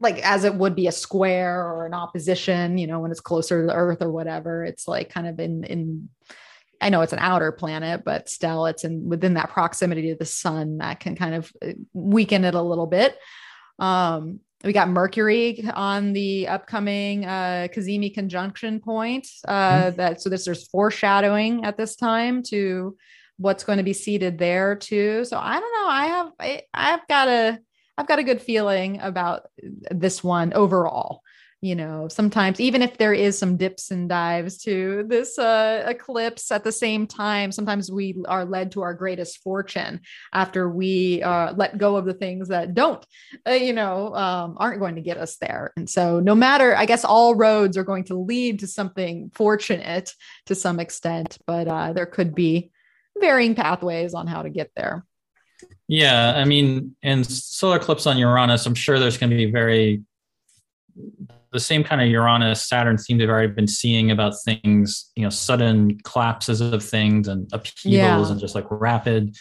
like 0.00 0.18
as 0.18 0.44
it 0.44 0.54
would 0.54 0.74
be 0.74 0.88
a 0.88 0.92
square 0.92 1.60
or 1.60 1.86
an 1.86 1.94
opposition, 1.94 2.76
you 2.76 2.86
know, 2.86 3.00
when 3.00 3.10
it's 3.10 3.20
closer 3.20 3.60
to 3.60 3.66
the 3.66 3.74
Earth 3.74 4.02
or 4.02 4.10
whatever. 4.10 4.64
It's 4.64 4.88
like 4.88 5.10
kind 5.10 5.26
of 5.26 5.38
in 5.38 5.64
in 5.64 6.08
I 6.80 6.88
know 6.88 7.00
it's 7.02 7.12
an 7.12 7.20
outer 7.20 7.52
planet, 7.52 8.02
but 8.04 8.28
still 8.28 8.66
it's 8.66 8.84
in 8.84 9.08
within 9.08 9.34
that 9.34 9.50
proximity 9.50 10.08
to 10.08 10.16
the 10.16 10.24
sun 10.26 10.78
that 10.78 10.98
can 10.98 11.14
kind 11.14 11.36
of 11.36 11.52
uh, 11.64 11.72
weaken 11.92 12.44
it 12.44 12.54
a 12.54 12.62
little 12.62 12.88
bit. 12.88 13.16
Um, 13.78 14.40
we 14.64 14.72
got 14.72 14.88
Mercury 14.88 15.68
on 15.74 16.12
the 16.12 16.48
upcoming 16.48 17.24
uh, 17.24 17.68
Cazimi 17.74 18.12
conjunction 18.12 18.80
point. 18.80 19.28
Uh, 19.46 19.84
mm-hmm. 19.84 19.96
That 19.96 20.20
so 20.20 20.28
this 20.30 20.44
there's 20.44 20.68
foreshadowing 20.68 21.64
at 21.64 21.76
this 21.76 21.96
time 21.96 22.42
to 22.44 22.96
what's 23.38 23.64
going 23.64 23.78
to 23.78 23.84
be 23.84 23.92
seated 23.92 24.38
there 24.38 24.76
too. 24.76 25.24
So 25.24 25.38
I 25.38 25.58
don't 25.58 25.72
know. 25.72 25.88
I 25.88 26.06
have 26.06 26.32
I, 26.38 26.62
I've 26.72 27.06
got 27.08 27.28
a 27.28 27.58
I've 27.98 28.08
got 28.08 28.18
a 28.18 28.24
good 28.24 28.40
feeling 28.40 29.00
about 29.00 29.42
this 29.90 30.22
one 30.22 30.52
overall 30.52 31.21
you 31.62 31.76
know 31.76 32.08
sometimes 32.08 32.60
even 32.60 32.82
if 32.82 32.98
there 32.98 33.14
is 33.14 33.38
some 33.38 33.56
dips 33.56 33.92
and 33.92 34.08
dives 34.08 34.58
to 34.58 35.04
this 35.06 35.38
uh, 35.38 35.84
eclipse 35.86 36.50
at 36.50 36.64
the 36.64 36.72
same 36.72 37.06
time 37.06 37.52
sometimes 37.52 37.90
we 37.90 38.16
are 38.26 38.44
led 38.44 38.72
to 38.72 38.82
our 38.82 38.92
greatest 38.92 39.38
fortune 39.42 40.00
after 40.34 40.68
we 40.68 41.22
uh, 41.22 41.54
let 41.54 41.78
go 41.78 41.96
of 41.96 42.04
the 42.04 42.12
things 42.12 42.48
that 42.48 42.74
don't 42.74 43.06
uh, 43.48 43.52
you 43.52 43.72
know 43.72 44.12
um, 44.14 44.56
aren't 44.58 44.80
going 44.80 44.96
to 44.96 45.00
get 45.00 45.16
us 45.16 45.36
there. 45.36 45.72
And 45.76 45.88
so 45.88 46.20
no 46.20 46.34
matter 46.34 46.76
i 46.76 46.84
guess 46.84 47.04
all 47.04 47.34
roads 47.36 47.76
are 47.76 47.84
going 47.84 48.04
to 48.04 48.18
lead 48.18 48.58
to 48.60 48.66
something 48.66 49.30
fortunate 49.32 50.12
to 50.46 50.54
some 50.54 50.80
extent 50.80 51.38
but 51.46 51.68
uh, 51.68 51.92
there 51.92 52.06
could 52.06 52.34
be 52.34 52.72
varying 53.18 53.54
pathways 53.54 54.14
on 54.14 54.26
how 54.26 54.42
to 54.42 54.50
get 54.50 54.72
there. 54.74 55.04
Yeah 55.86 56.34
i 56.36 56.44
mean 56.44 56.96
in 57.02 57.22
solar 57.22 57.76
eclipse 57.76 58.06
on 58.06 58.18
uranus 58.18 58.66
i'm 58.66 58.74
sure 58.74 58.98
there's 58.98 59.16
going 59.16 59.30
to 59.30 59.36
be 59.36 59.50
very 59.50 60.02
the 61.52 61.60
same 61.60 61.84
kind 61.84 62.00
of 62.00 62.08
Uranus 62.08 62.66
Saturn 62.66 62.96
theme 62.96 63.18
they've 63.18 63.28
already 63.28 63.52
been 63.52 63.66
seeing 63.66 64.10
about 64.10 64.34
things, 64.44 65.10
you 65.16 65.22
know, 65.22 65.30
sudden 65.30 65.98
collapses 66.04 66.60
of 66.60 66.82
things 66.82 67.28
and 67.28 67.48
upheavals 67.52 67.84
yeah. 67.84 68.30
and 68.30 68.40
just 68.40 68.54
like 68.54 68.66
rapid 68.70 69.36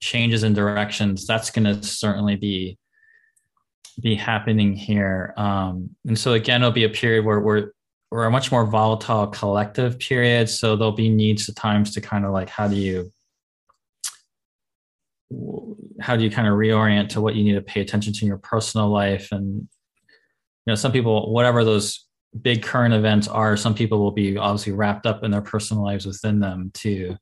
changes 0.00 0.42
in 0.42 0.52
directions. 0.52 1.26
That's 1.26 1.50
going 1.50 1.64
to 1.64 1.82
certainly 1.82 2.36
be 2.36 2.78
be 4.00 4.14
happening 4.14 4.74
here. 4.74 5.34
Um, 5.36 5.90
and 6.06 6.18
so 6.18 6.34
again, 6.34 6.62
it'll 6.62 6.72
be 6.72 6.84
a 6.84 6.88
period 6.88 7.24
where 7.24 7.40
we're 7.40 7.70
we're 8.10 8.24
a 8.24 8.30
much 8.30 8.50
more 8.50 8.64
volatile 8.64 9.26
collective 9.26 9.98
period. 9.98 10.48
So 10.48 10.76
there'll 10.76 10.92
be 10.92 11.08
needs 11.08 11.48
at 11.48 11.56
times 11.56 11.92
to 11.94 12.00
kind 12.00 12.24
of 12.24 12.32
like 12.32 12.48
how 12.48 12.68
do 12.68 12.76
you 12.76 13.12
how 16.00 16.16
do 16.16 16.24
you 16.24 16.30
kind 16.30 16.48
of 16.48 16.54
reorient 16.54 17.10
to 17.10 17.20
what 17.20 17.34
you 17.34 17.44
need 17.44 17.54
to 17.54 17.60
pay 17.60 17.80
attention 17.80 18.12
to 18.12 18.20
in 18.22 18.28
your 18.28 18.38
personal 18.38 18.88
life 18.88 19.28
and 19.30 19.68
know 20.68 20.74
some 20.74 20.92
people 20.92 21.32
whatever 21.32 21.64
those 21.64 22.06
big 22.42 22.62
current 22.62 22.94
events 22.94 23.26
are 23.26 23.56
some 23.56 23.74
people 23.74 23.98
will 23.98 24.12
be 24.12 24.36
obviously 24.36 24.72
wrapped 24.72 25.06
up 25.06 25.24
in 25.24 25.30
their 25.30 25.42
personal 25.42 25.82
lives 25.82 26.06
within 26.06 26.38
them 26.38 26.70
too 26.74 27.16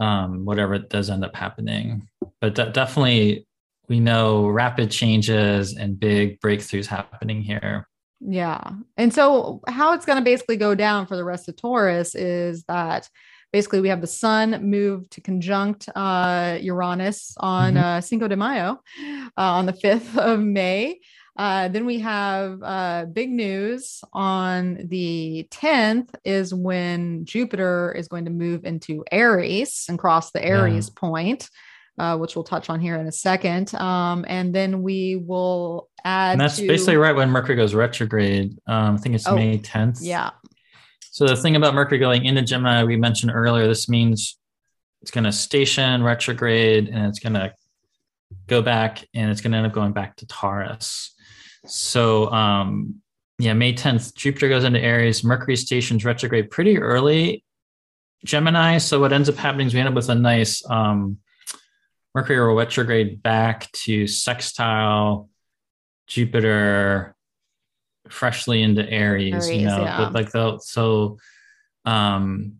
um, 0.00 0.46
whatever 0.46 0.78
does 0.78 1.10
end 1.10 1.24
up 1.24 1.36
happening. 1.36 2.08
But 2.40 2.54
de- 2.54 2.70
definitely 2.70 3.46
we 3.88 4.00
know 4.00 4.48
rapid 4.48 4.90
changes 4.90 5.76
and 5.76 6.00
big 6.00 6.40
breakthroughs 6.40 6.86
happening 6.86 7.42
here. 7.42 7.86
Yeah. 8.20 8.60
And 8.96 9.12
so 9.12 9.60
how 9.66 9.92
it's 9.92 10.06
going 10.06 10.18
to 10.18 10.24
basically 10.24 10.56
go 10.56 10.74
down 10.74 11.06
for 11.06 11.16
the 11.16 11.24
rest 11.24 11.48
of 11.48 11.56
taurus 11.56 12.14
is 12.14 12.64
that 12.64 13.08
basically 13.52 13.80
we 13.80 13.88
have 13.88 14.00
the 14.00 14.06
sun 14.06 14.70
move 14.70 15.08
to 15.10 15.20
conjunct 15.20 15.88
uh, 15.94 16.58
uranus 16.60 17.34
on 17.38 17.74
mm-hmm. 17.74 17.84
uh, 17.84 18.00
cinco 18.00 18.28
de 18.28 18.36
mayo 18.36 18.80
uh, 19.02 19.28
on 19.36 19.66
the 19.66 19.72
5th 19.72 20.16
of 20.18 20.40
may 20.40 21.00
uh, 21.40 21.68
then 21.68 21.86
we 21.86 21.98
have 22.00 22.62
uh, 22.62 23.06
big 23.10 23.30
news 23.30 24.04
on 24.12 24.78
the 24.88 25.48
10th 25.50 26.10
is 26.22 26.52
when 26.52 27.24
Jupiter 27.24 27.94
is 27.96 28.08
going 28.08 28.26
to 28.26 28.30
move 28.30 28.66
into 28.66 29.02
Aries 29.10 29.86
and 29.88 29.98
cross 29.98 30.32
the 30.32 30.44
Aries 30.44 30.88
yeah. 30.88 31.00
point. 31.00 31.48
uh, 31.98 32.16
which 32.16 32.34
we'll 32.34 32.44
touch 32.44 32.68
on 32.68 32.78
here 32.78 32.96
in 32.96 33.06
a 33.06 33.12
second. 33.12 33.74
Um, 33.74 34.24
and 34.28 34.54
then 34.54 34.82
we 34.82 35.16
will 35.16 35.88
add. 36.04 36.32
And 36.32 36.40
that's 36.40 36.56
to, 36.56 36.66
basically 36.66 36.96
right 36.96 37.14
when 37.14 37.30
Mercury 37.30 37.56
goes 37.56 37.74
retrograde. 37.74 38.58
Um, 38.66 38.96
I 38.96 38.98
think 38.98 39.14
it's 39.14 39.26
Oh, 39.26 39.34
May 39.34 39.58
10th. 39.58 39.98
Yeah. 40.00 40.30
So 41.10 41.26
the 41.26 41.36
thing 41.36 41.56
about 41.56 41.74
Mercury 41.74 41.98
going 41.98 42.26
into 42.26 42.42
Gemini, 42.42 42.84
we 42.84 42.96
mentioned 42.96 43.32
earlier, 43.34 43.66
this 43.66 43.88
means 43.88 44.38
it's 45.02 45.10
going 45.10 45.24
to 45.24 45.32
station 45.32 46.02
retrograde 46.02 46.88
and 46.88 47.06
it's 47.06 47.18
going 47.18 47.34
to 47.34 47.54
go 48.46 48.62
back 48.62 49.06
and 49.14 49.30
it's 49.30 49.40
going 49.40 49.52
to 49.52 49.58
end 49.58 49.66
up 49.66 49.72
going 49.72 49.92
back 49.92 50.16
to 50.16 50.26
Taurus. 50.26 51.14
So 51.66 52.30
um, 52.30 52.96
yeah, 53.38 53.54
May 53.54 53.72
10th, 53.72 54.14
Jupiter 54.14 54.48
goes 54.48 54.64
into 54.64 54.80
Aries, 54.80 55.24
Mercury 55.24 55.56
stations 55.56 56.04
retrograde 56.04 56.50
pretty 56.50 56.78
early 56.78 57.44
Gemini. 58.24 58.78
So 58.78 59.00
what 59.00 59.12
ends 59.12 59.28
up 59.28 59.36
happening 59.36 59.66
is 59.66 59.74
we 59.74 59.80
end 59.80 59.88
up 59.88 59.94
with 59.94 60.08
a 60.08 60.14
nice 60.14 60.68
um, 60.68 61.18
Mercury 62.14 62.54
retrograde 62.54 63.22
back 63.22 63.70
to 63.72 64.06
sextile 64.06 65.28
Jupiter 66.06 67.14
freshly 68.08 68.62
into 68.62 68.88
Aries, 68.88 69.48
you 69.48 69.66
know, 69.66 69.82
yeah. 69.82 70.08
like 70.08 70.32
the 70.32 70.58
so 70.58 71.18
um 71.84 72.56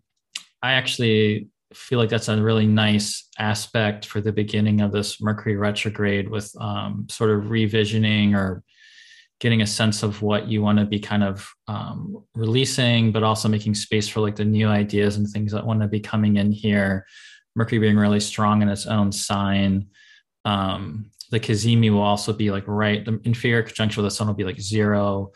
I 0.63 0.73
actually 0.73 1.49
feel 1.75 1.99
like 1.99 2.11
that's 2.11 2.29
a 2.29 2.41
really 2.41 2.67
nice 2.67 3.29
aspect 3.39 4.07
for 4.07 4.21
the 4.21 4.33
beginning 4.33 4.81
of 4.81 4.93
this 4.93 5.21
Mercury 5.21 5.57
retrograde 5.57 6.29
with 6.29 6.55
um 6.61 7.07
sort 7.11 7.31
of 7.31 7.45
revisioning 7.45 8.35
or 8.37 8.63
getting 9.41 9.63
a 9.63 9.67
sense 9.67 10.03
of 10.03 10.21
what 10.23 10.49
you 10.49 10.63
want 10.63 10.79
to 10.79 10.85
be 10.85 11.01
kind 11.01 11.25
of 11.25 11.51
um, 11.67 12.23
releasing, 12.35 13.11
but 13.11 13.23
also 13.23 13.49
making 13.49 13.75
space 13.75 14.07
for 14.07 14.21
like 14.21 14.37
the 14.37 14.45
new 14.45 14.69
ideas 14.69 15.17
and 15.17 15.27
things 15.27 15.51
that 15.53 15.67
want 15.67 15.81
to 15.81 15.89
be 15.89 15.99
coming 15.99 16.37
in 16.37 16.53
here. 16.53 17.07
Mercury 17.57 17.81
being 17.81 17.97
really 17.97 18.21
strong 18.21 18.63
in 18.63 18.69
its 18.69 18.87
own 18.87 19.11
sign. 19.11 19.89
Um, 20.45 21.11
the 21.31 21.41
Cazimi 21.41 21.91
will 21.91 22.03
also 22.03 22.33
be 22.33 22.51
like 22.51 22.65
right, 22.67 23.05
the 23.05 23.19
inferior 23.25 23.63
conjunction 23.63 24.03
with 24.03 24.13
the 24.13 24.15
sun 24.15 24.27
will 24.27 24.35
be 24.35 24.45
like 24.45 24.61
zero 24.61 25.33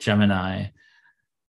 Gemini. 0.00 0.66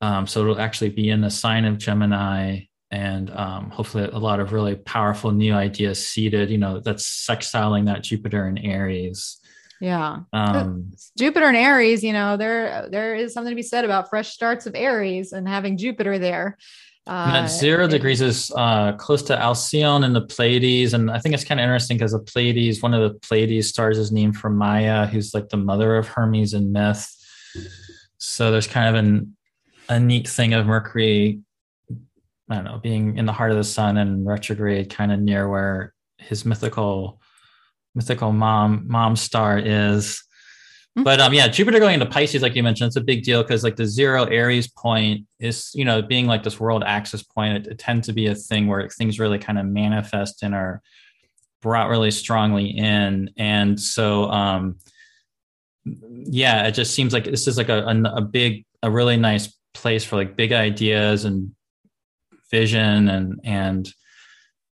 Um, 0.01 0.27
so 0.27 0.41
it'll 0.41 0.59
actually 0.59 0.90
be 0.90 1.09
in 1.09 1.22
the 1.22 1.30
sign 1.30 1.64
of 1.64 1.77
Gemini 1.77 2.61
and 2.91 3.32
um, 3.32 3.69
hopefully 3.72 4.03
a 4.03 4.19
lot 4.19 4.40
of 4.40 4.53
really 4.53 4.75
powerful 4.75 5.32
new 5.32 5.53
ideas 5.53 6.06
seeded, 6.06 6.51
you 6.51 6.59
know, 6.59 6.80
that's 6.80 7.25
sextiling 7.27 7.85
that 7.85 8.03
Jupiter 8.03 8.45
and 8.45 8.59
Aries. 8.64 9.40
Yeah. 9.84 10.20
Um, 10.32 10.94
Jupiter 11.18 11.48
and 11.48 11.58
Aries, 11.58 12.06
you 12.06 12.14
know, 12.14 12.38
there 12.38 12.88
there 12.90 13.16
is 13.16 13.34
something 13.34 13.52
to 13.52 13.56
be 13.56 13.62
said 13.62 13.84
about 13.84 14.10
fresh 14.10 14.30
starts 14.32 14.66
of 14.66 14.76
Aries 14.76 15.34
and 15.34 15.45
having 15.45 15.76
Jupiter 15.78 16.18
there. 16.18 16.58
And 17.06 17.36
Uh, 17.36 17.40
at 17.42 17.48
zero 17.48 17.84
it- 17.84 17.90
degrees 17.90 18.22
is 18.22 18.50
uh, 18.56 18.94
close 18.94 19.22
to 19.24 19.36
Alcyone 19.36 20.06
and 20.06 20.16
the 20.16 20.22
Pleiades. 20.22 20.94
And 20.94 21.12
I 21.12 21.20
think 21.20 21.36
it's 21.36 21.44
kind 21.44 21.60
of 21.60 21.64
interesting 21.66 21.98
because 21.98 22.14
the 22.14 22.20
Pleiades, 22.20 22.82
one 22.82 22.94
of 22.94 23.02
the 23.02 23.20
Pleiades 23.20 23.68
stars 23.68 23.98
is 23.98 24.10
named 24.10 24.38
for 24.38 24.50
Maya, 24.50 25.06
who's 25.06 25.34
like 25.34 25.50
the 25.50 25.58
mother 25.58 25.98
of 25.98 26.08
Hermes 26.08 26.53
in 26.53 26.72
myth. 26.72 27.06
So 28.20 28.52
there's 28.52 28.68
kind 28.68 28.88
of 28.88 28.95
an, 29.03 29.36
a 29.90 30.00
neat 30.00 30.30
thing 30.30 30.53
of 30.53 30.66
Mercury, 30.66 31.42
I 32.50 32.56
don't 32.56 32.64
know, 32.64 32.78
being 32.82 33.18
in 33.18 33.26
the 33.26 33.34
heart 33.34 33.52
of 33.52 33.58
the 33.58 33.66
sun 33.66 33.98
and 33.98 34.26
retrograde, 34.26 34.90
kind 34.90 35.12
of 35.12 35.20
near 35.20 35.50
where 35.50 35.94
his 36.18 36.45
mythical 36.45 37.20
mythical 37.95 38.31
mom 38.31 38.85
mom 38.88 39.15
star 39.15 39.57
is. 39.57 40.23
Mhm. 40.97 41.03
But 41.03 41.19
um, 41.19 41.33
yeah, 41.33 41.47
Jupiter 41.47 41.80
going 41.80 41.95
into 41.95 42.05
Pisces, 42.05 42.41
like 42.41 42.55
you 42.55 42.63
mentioned, 42.63 42.88
it's 42.88 42.95
a 42.95 43.01
big 43.01 43.23
deal 43.23 43.41
because 43.41 43.63
like 43.63 43.75
the 43.75 43.85
zero 43.85 44.25
Aries 44.25 44.67
point 44.67 45.25
is, 45.39 45.72
you 45.73 45.85
know, 45.85 46.01
being 46.01 46.27
like 46.27 46.43
this 46.43 46.59
world 46.59 46.83
axis 46.85 47.23
point, 47.23 47.65
it, 47.65 47.72
it 47.72 47.80
tends 47.80 48.07
to 48.07 48.13
be 48.13 48.27
a 48.27 48.35
thing 48.35 48.67
where 48.67 48.88
things 48.89 49.19
really 49.19 49.39
kind 49.39 49.57
of 49.57 49.65
manifest 49.65 50.43
and 50.43 50.53
are 50.53 50.81
brought 51.61 51.89
really 51.89 52.11
strongly 52.11 52.67
in. 52.67 53.31
And 53.38 53.80
so, 53.80 54.25
um, 54.25 54.77
yeah, 55.85 56.67
it 56.67 56.73
just 56.73 56.93
seems 56.93 57.13
like 57.13 57.25
this 57.25 57.47
is 57.47 57.57
like 57.57 57.69
a, 57.69 57.85
a, 57.85 58.03
a 58.17 58.22
big, 58.22 58.65
a 58.83 58.91
really 58.91 59.17
nice 59.17 59.57
place 59.73 60.03
for 60.03 60.15
like 60.15 60.35
big 60.35 60.51
ideas 60.51 61.25
and 61.25 61.55
vision 62.51 63.09
and, 63.09 63.39
and, 63.43 63.91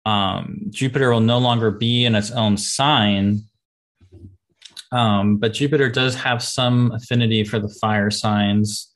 um, 0.06 0.60
Jupiter 0.70 1.10
will 1.12 1.20
no 1.20 1.38
longer 1.38 1.70
be 1.70 2.04
in 2.04 2.14
its 2.14 2.30
own 2.30 2.56
sign. 2.56 3.42
Um, 4.92 5.36
but 5.36 5.52
Jupiter 5.52 5.88
does 5.88 6.14
have 6.16 6.42
some 6.42 6.92
affinity 6.92 7.44
for 7.44 7.58
the 7.58 7.68
fire 7.68 8.10
signs. 8.10 8.90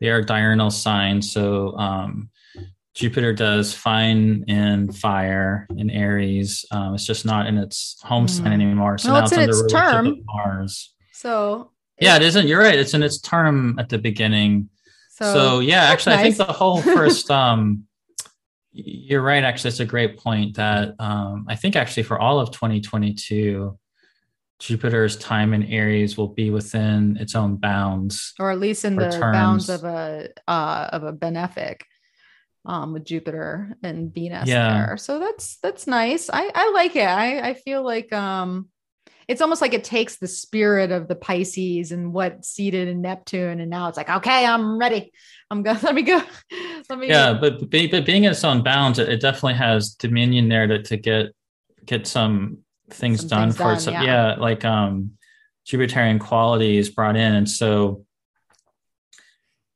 They 0.00 0.08
are 0.08 0.22
diurnal 0.22 0.70
signs. 0.70 1.32
So 1.32 1.76
um, 1.78 2.30
Jupiter 2.94 3.32
does 3.32 3.72
fine 3.74 4.44
in 4.46 4.92
fire 4.92 5.66
in 5.76 5.90
Aries. 5.90 6.64
Um, 6.70 6.94
it's 6.94 7.06
just 7.06 7.24
not 7.24 7.46
in 7.46 7.56
its 7.58 8.00
home 8.02 8.28
sign 8.28 8.46
Mm. 8.48 8.52
anymore. 8.52 8.98
So 8.98 9.12
Well, 9.12 9.20
now 9.20 9.24
it's 9.24 9.32
it's, 9.32 9.38
in 9.38 9.42
under 9.50 9.64
its 9.64 9.72
term. 9.72 10.20
Mars. 10.26 10.94
So 11.12 11.70
Yeah, 12.00 12.16
it 12.16 12.22
isn't. 12.22 12.46
You're 12.46 12.60
right. 12.60 12.78
It's 12.78 12.94
in 12.94 13.02
its 13.02 13.18
term 13.20 13.78
at 13.78 13.88
the 13.88 13.98
beginning. 13.98 14.68
So, 15.10 15.32
So, 15.32 15.58
yeah, 15.60 15.82
actually, 15.84 16.16
I 16.16 16.22
think 16.22 16.36
the 16.36 16.44
whole 16.44 16.82
first. 16.82 17.30
um 17.42 17.84
You're 18.72 19.22
right. 19.22 19.44
Actually, 19.44 19.68
it's 19.68 19.80
a 19.80 19.84
great 19.86 20.18
point. 20.18 20.56
That 20.56 20.94
um 20.98 21.46
I 21.48 21.56
think 21.56 21.76
actually 21.76 22.04
for 22.04 22.18
all 22.18 22.40
of 22.40 22.50
2022, 22.50 23.78
Jupiter's 24.58 25.16
time 25.16 25.54
in 25.54 25.64
Aries 25.64 26.16
will 26.16 26.28
be 26.28 26.50
within 26.50 27.16
its 27.18 27.34
own 27.34 27.56
bounds. 27.56 28.32
or 28.38 28.50
at 28.50 28.60
least 28.60 28.84
in 28.84 28.96
the 28.96 29.18
bounds 29.20 29.68
of 29.68 29.84
a 29.84 30.28
uh, 30.48 30.88
of 30.92 31.02
a 31.04 31.12
benefic 31.12 31.80
um, 32.64 32.92
with 32.92 33.04
Jupiter 33.04 33.76
and 33.82 34.14
Venus 34.14 34.48
Yeah. 34.48 34.86
there. 34.86 34.96
So 34.96 35.18
that's 35.18 35.58
that's 35.58 35.86
nice. 35.86 36.30
I 36.32 36.50
I 36.54 36.70
like 36.72 36.96
it. 36.96 37.08
I 37.08 37.50
I 37.50 37.54
feel 37.54 37.82
like 37.82 38.12
um 38.12 38.68
it's 39.28 39.40
almost 39.40 39.60
like 39.62 39.74
it 39.74 39.84
takes 39.84 40.16
the 40.16 40.26
spirit 40.28 40.90
of 40.90 41.08
the 41.08 41.14
Pisces 41.14 41.92
and 41.92 42.12
what 42.12 42.44
seated 42.44 42.88
in 42.88 43.00
Neptune, 43.02 43.60
and 43.60 43.70
now 43.70 43.88
it's 43.88 43.96
like, 43.96 44.08
okay, 44.10 44.44
I'm 44.44 44.78
ready. 44.78 45.12
I'm 45.50 45.62
going. 45.62 45.78
Let 45.82 45.94
me 45.94 46.02
go. 46.02 46.20
Let 46.88 46.98
me. 46.98 47.08
Yeah, 47.08 47.34
but 47.34 47.68
be, 47.70 47.86
but 47.86 48.04
being 48.06 48.24
in 48.24 48.32
its 48.32 48.44
own 48.44 48.62
bounds, 48.62 48.98
it, 48.98 49.08
it 49.08 49.20
definitely 49.20 49.54
has 49.54 49.90
dominion 49.94 50.48
there 50.48 50.66
to 50.66 50.82
to 50.82 50.96
get 50.96 51.26
get 51.84 52.06
some 52.06 52.58
things 52.90 53.20
Some 53.20 53.28
done 53.28 53.52
things 53.52 53.84
for 53.84 53.90
done, 53.90 54.02
it. 54.02 54.06
Yeah. 54.06 54.32
yeah, 54.32 54.34
like 54.38 54.64
um 54.64 55.12
Jupiterian 55.66 56.18
qualities 56.20 56.90
brought 56.90 57.16
in, 57.16 57.34
and 57.34 57.48
so 57.48 58.04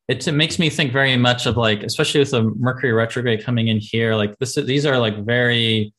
it, 0.08 0.26
it 0.26 0.32
makes 0.32 0.58
me 0.58 0.70
think 0.70 0.92
very 0.92 1.16
much 1.16 1.46
of 1.46 1.56
like, 1.56 1.82
especially 1.82 2.20
with 2.20 2.30
the 2.30 2.42
Mercury 2.42 2.92
retrograde 2.92 3.44
coming 3.44 3.68
in 3.68 3.78
here, 3.78 4.14
like 4.14 4.38
this. 4.38 4.56
is- 4.56 4.66
These 4.66 4.86
are 4.86 4.98
like 4.98 5.24
very 5.24 5.92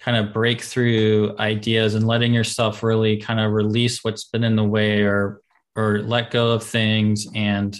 kind 0.00 0.16
of 0.16 0.32
breakthrough 0.32 1.34
ideas 1.38 1.94
and 1.94 2.06
letting 2.06 2.34
yourself 2.34 2.82
really 2.82 3.16
kind 3.16 3.40
of 3.40 3.52
release 3.52 4.04
what's 4.04 4.24
been 4.24 4.44
in 4.44 4.56
the 4.56 4.64
way 4.64 5.02
or 5.02 5.40
or 5.74 6.00
let 6.00 6.30
go 6.30 6.52
of 6.52 6.62
things 6.62 7.26
and 7.34 7.76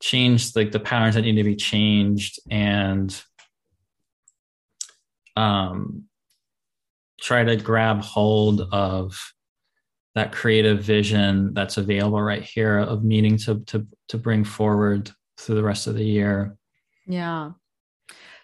change 0.00 0.56
like 0.56 0.72
the 0.72 0.80
patterns 0.80 1.14
that 1.14 1.22
need 1.22 1.36
to 1.36 1.44
be 1.44 1.56
changed 1.56 2.40
and 2.50 3.22
um 5.36 6.04
try 7.20 7.44
to 7.44 7.56
grab 7.56 8.00
hold 8.00 8.62
of 8.72 9.16
that 10.14 10.32
creative 10.32 10.82
vision 10.82 11.52
that's 11.54 11.76
available 11.76 12.20
right 12.20 12.42
here 12.42 12.78
of 12.78 13.04
meaning 13.04 13.36
to 13.36 13.60
to 13.66 13.86
to 14.08 14.18
bring 14.18 14.44
forward 14.44 15.10
through 15.38 15.54
the 15.54 15.62
rest 15.62 15.86
of 15.86 15.94
the 15.94 16.04
year 16.04 16.56
Yeah. 17.06 17.52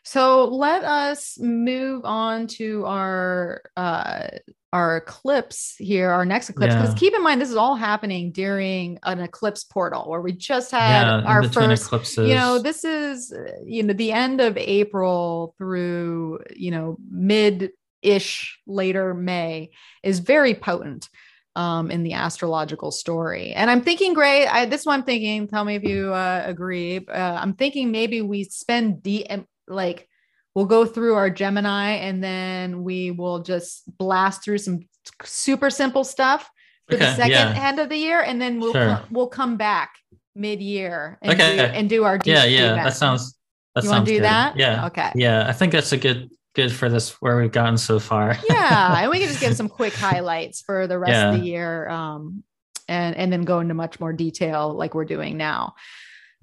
So 0.06 0.44
let 0.44 0.84
us 0.84 1.36
move 1.40 2.04
on 2.04 2.46
to 2.58 2.86
our 2.86 3.62
uh 3.76 4.28
our 4.72 4.98
eclipse 4.98 5.74
here, 5.78 6.10
our 6.10 6.24
next 6.24 6.48
eclipse. 6.48 6.74
Because 6.74 6.90
Yeah. 6.90 6.98
keep 6.98 7.14
in 7.14 7.24
mind, 7.24 7.40
this 7.40 7.50
is 7.50 7.56
all 7.56 7.74
happening 7.74 8.30
during 8.30 8.98
an 9.02 9.20
eclipse 9.20 9.64
portal 9.64 10.08
where 10.08 10.20
we 10.20 10.30
just 10.30 10.70
had 10.70 10.88
yeah 10.88 11.22
our 11.26 11.42
first 11.42 11.86
eclipses 11.86 12.18
you 12.18 12.34
know 12.36 12.60
this 12.60 12.84
is 12.84 13.34
you 13.64 13.82
know 13.82 13.94
the 13.94 14.12
end 14.12 14.40
of 14.40 14.56
april 14.56 15.54
through 15.58 16.38
you 16.54 16.70
know 16.70 16.96
mid-ish 17.10 18.60
later 18.66 19.12
may 19.14 19.70
is 20.02 20.20
very 20.20 20.54
potent 20.54 21.08
um, 21.56 21.90
in 21.90 22.02
the 22.02 22.12
astrological 22.12 22.90
story 22.90 23.52
and 23.52 23.70
i'm 23.70 23.80
thinking 23.80 24.12
gray 24.14 24.46
I, 24.46 24.66
this 24.66 24.80
is 24.80 24.86
what 24.86 24.94
i'm 24.94 25.04
thinking 25.04 25.48
tell 25.48 25.64
me 25.64 25.74
if 25.74 25.82
you 25.82 26.12
uh, 26.12 26.42
agree 26.44 26.98
uh, 27.08 27.38
i'm 27.42 27.54
thinking 27.54 27.90
maybe 27.90 28.20
we 28.22 28.44
spend 28.44 29.02
d 29.02 29.26
like 29.68 30.08
we'll 30.54 30.64
go 30.66 30.84
through 30.86 31.14
our 31.14 31.28
gemini 31.30 31.90
and 31.92 32.22
then 32.24 32.82
we 32.82 33.10
will 33.10 33.40
just 33.42 33.82
blast 33.98 34.42
through 34.42 34.58
some 34.58 34.80
super 35.24 35.70
simple 35.70 36.04
stuff 36.04 36.50
for 36.88 36.96
the 36.96 37.14
second 37.14 37.30
yeah. 37.32 37.68
end 37.68 37.78
of 37.78 37.88
the 37.88 37.96
year 37.96 38.20
and 38.22 38.40
then 38.40 38.60
we'll 38.60 38.72
Sure. 38.72 38.96
co- 38.96 39.04
we'll 39.10 39.28
come 39.28 39.56
back 39.56 39.94
mid-year 40.34 41.18
and, 41.22 41.32
Okay. 41.40 41.56
do, 41.56 41.62
and 41.62 41.88
do 41.88 42.04
our 42.04 42.18
yeah 42.24 42.44
yeah 42.44 42.72
event. 42.72 42.84
that 42.84 42.94
sounds 42.96 43.34
that 43.74 43.84
you 43.84 43.90
want 43.90 44.06
to 44.06 44.12
do 44.12 44.16
good. 44.18 44.24
that 44.24 44.56
yeah 44.56 44.86
okay 44.86 45.10
yeah 45.14 45.46
i 45.48 45.52
think 45.52 45.72
that's 45.72 45.92
a 45.92 45.96
good 45.96 46.30
good 46.54 46.72
for 46.72 46.88
this 46.88 47.10
where 47.20 47.36
we've 47.38 47.52
gotten 47.52 47.76
so 47.76 47.98
far 47.98 48.36
yeah 48.48 49.00
and 49.02 49.10
we 49.10 49.18
can 49.18 49.28
just 49.28 49.40
give 49.40 49.54
some 49.54 49.68
quick 49.68 49.92
highlights 49.94 50.62
for 50.62 50.86
the 50.86 50.98
rest 50.98 51.34
of 51.34 51.40
the 51.40 51.46
year 51.46 51.88
um 51.88 52.42
and 52.88 53.14
and 53.16 53.32
then 53.32 53.42
go 53.42 53.60
into 53.60 53.74
much 53.74 53.98
more 54.00 54.12
detail 54.12 54.72
like 54.74 54.94
we're 54.94 55.04
doing 55.04 55.36
now 55.36 55.74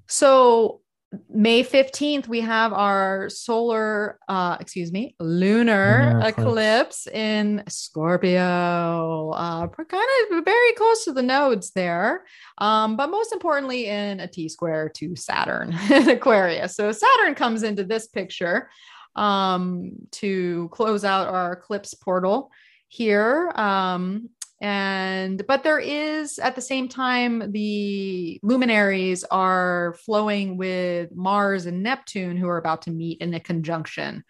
so 0.08 0.82
May 1.30 1.64
15th, 1.64 2.27
we 2.27 2.42
have 2.42 2.74
our 2.74 3.30
solar, 3.30 4.19
uh, 4.27 4.58
excuse 4.59 4.92
me, 4.92 5.16
lunar, 5.19 6.14
Lunar 6.14 6.27
eclipse. 6.27 7.06
eclipse. 7.06 7.08
in 7.08 7.64
Scorpio. 7.67 9.32
Uh, 9.32 9.67
kind 9.67 10.08
of 10.32 10.45
very 10.45 10.72
close 10.74 11.06
to 11.06 11.14
the 11.14 11.24
nodes 11.24 11.72
there. 11.72 12.25
Um, 12.58 12.95
but 12.95 13.09
most 13.09 13.33
importantly, 13.33 13.88
in 13.88 14.19
a 14.19 14.27
T 14.27 14.50
square 14.50 14.90
to 14.95 15.16
Saturn 15.16 15.77
in 15.92 16.09
Aquarius. 16.09 16.75
So 16.75 16.92
Saturn 16.92 17.35
comes 17.35 17.64
into 17.64 17.83
this 17.83 18.08
picture 18.08 18.69
um, 19.16 19.92
to 20.11 20.69
close 20.72 21.03
out 21.03 21.27
our 21.27 21.53
eclipse 21.53 21.93
portal 21.93 22.51
here. 22.88 23.51
Um, 23.56 24.30
and 24.64 25.45
but 25.45 25.61
there 25.64 25.77
is 25.80 26.40
at 26.40 26.56
the 26.56 26.61
same 26.61 26.88
time 26.88 27.51
the 27.51 28.40
luminaries 28.42 29.25
are 29.25 29.95
flowing 30.06 30.58
with 30.58 31.14
mars 31.14 31.66
and 31.66 31.83
neptune 31.83 32.38
who 32.38 32.48
are 32.48 32.58
about 32.58 32.82
to 32.83 32.92
meet 32.92 33.19
in 33.19 33.33
a 33.33 33.40
conjunction 33.40 34.24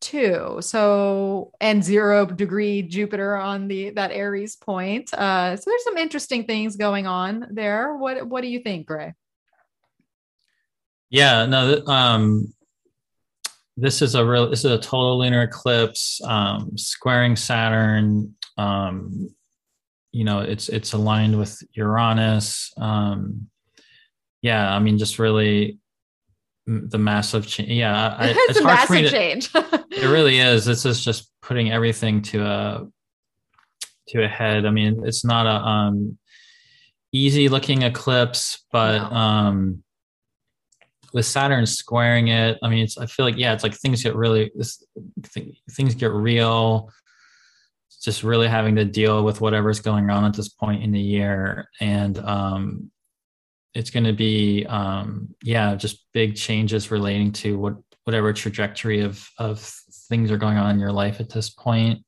too. 0.00 0.58
So 0.60 1.52
and 1.60 1.84
zero 1.84 2.26
degree 2.26 2.82
jupiter 2.82 3.36
on 3.36 3.68
the 3.68 3.90
that 3.90 4.12
aries 4.12 4.56
point. 4.56 5.12
Uh 5.12 5.56
so 5.56 5.70
there's 5.70 5.84
some 5.84 5.98
interesting 5.98 6.44
things 6.44 6.76
going 6.76 7.06
on 7.06 7.46
there. 7.50 7.96
What 7.96 8.26
what 8.26 8.40
do 8.40 8.48
you 8.48 8.60
think 8.60 8.86
gray? 8.86 9.12
Yeah, 11.10 11.46
no, 11.46 11.84
um, 11.86 12.52
this 13.76 14.02
is 14.02 14.14
a 14.14 14.26
real, 14.26 14.50
this 14.50 14.64
is 14.64 14.72
a 14.72 14.78
total 14.78 15.18
lunar 15.18 15.42
eclipse, 15.42 16.20
um, 16.24 16.76
squaring 16.76 17.36
Saturn. 17.36 18.34
Um, 18.58 19.30
you 20.16 20.24
know, 20.24 20.40
it's 20.40 20.70
it's 20.70 20.94
aligned 20.94 21.38
with 21.38 21.62
Uranus. 21.72 22.72
Um, 22.78 23.48
yeah, 24.40 24.74
I 24.74 24.78
mean, 24.78 24.96
just 24.96 25.18
really 25.18 25.78
the 26.66 26.96
massive 26.96 27.46
change. 27.46 27.68
Yeah, 27.68 28.16
I, 28.18 28.28
it's, 28.30 28.56
it's 28.56 28.60
a 28.60 28.62
hard 28.62 28.88
massive 28.90 29.04
to. 29.04 29.10
change 29.10 29.50
It 29.90 30.08
really 30.10 30.38
is. 30.38 30.64
This 30.64 30.86
is 30.86 31.04
just 31.04 31.30
putting 31.42 31.70
everything 31.70 32.22
to 32.22 32.42
a 32.46 32.86
to 34.08 34.24
a 34.24 34.28
head. 34.28 34.64
I 34.64 34.70
mean, 34.70 35.02
it's 35.04 35.22
not 35.22 35.44
a 35.44 35.50
um, 35.68 36.16
easy 37.12 37.50
looking 37.50 37.82
eclipse, 37.82 38.64
but 38.72 38.96
No. 39.10 39.14
um, 39.16 39.82
with 41.12 41.26
Saturn 41.26 41.66
squaring 41.66 42.28
it, 42.28 42.56
I 42.62 42.70
mean, 42.70 42.84
it's. 42.84 42.96
I 42.96 43.04
feel 43.04 43.26
like 43.26 43.36
yeah, 43.36 43.52
it's 43.52 43.62
like 43.62 43.74
things 43.74 44.02
get 44.02 44.16
really 44.16 44.50
this 44.54 44.82
th- 45.34 45.60
things 45.72 45.94
get 45.94 46.10
real. 46.10 46.90
Just 48.02 48.22
really 48.22 48.48
having 48.48 48.76
to 48.76 48.84
deal 48.84 49.24
with 49.24 49.40
whatever's 49.40 49.80
going 49.80 50.10
on 50.10 50.24
at 50.24 50.34
this 50.34 50.48
point 50.48 50.82
in 50.82 50.92
the 50.92 51.00
year, 51.00 51.68
and 51.80 52.18
um, 52.18 52.90
it's 53.74 53.90
going 53.90 54.04
to 54.04 54.12
be 54.12 54.64
um, 54.66 55.34
yeah, 55.42 55.74
just 55.74 56.06
big 56.12 56.36
changes 56.36 56.90
relating 56.90 57.32
to 57.32 57.58
what 57.58 57.74
whatever 58.04 58.32
trajectory 58.32 59.00
of 59.00 59.28
of 59.38 59.60
things 60.08 60.30
are 60.30 60.36
going 60.36 60.56
on 60.56 60.70
in 60.70 60.80
your 60.80 60.92
life 60.92 61.20
at 61.20 61.30
this 61.30 61.50
point. 61.50 62.04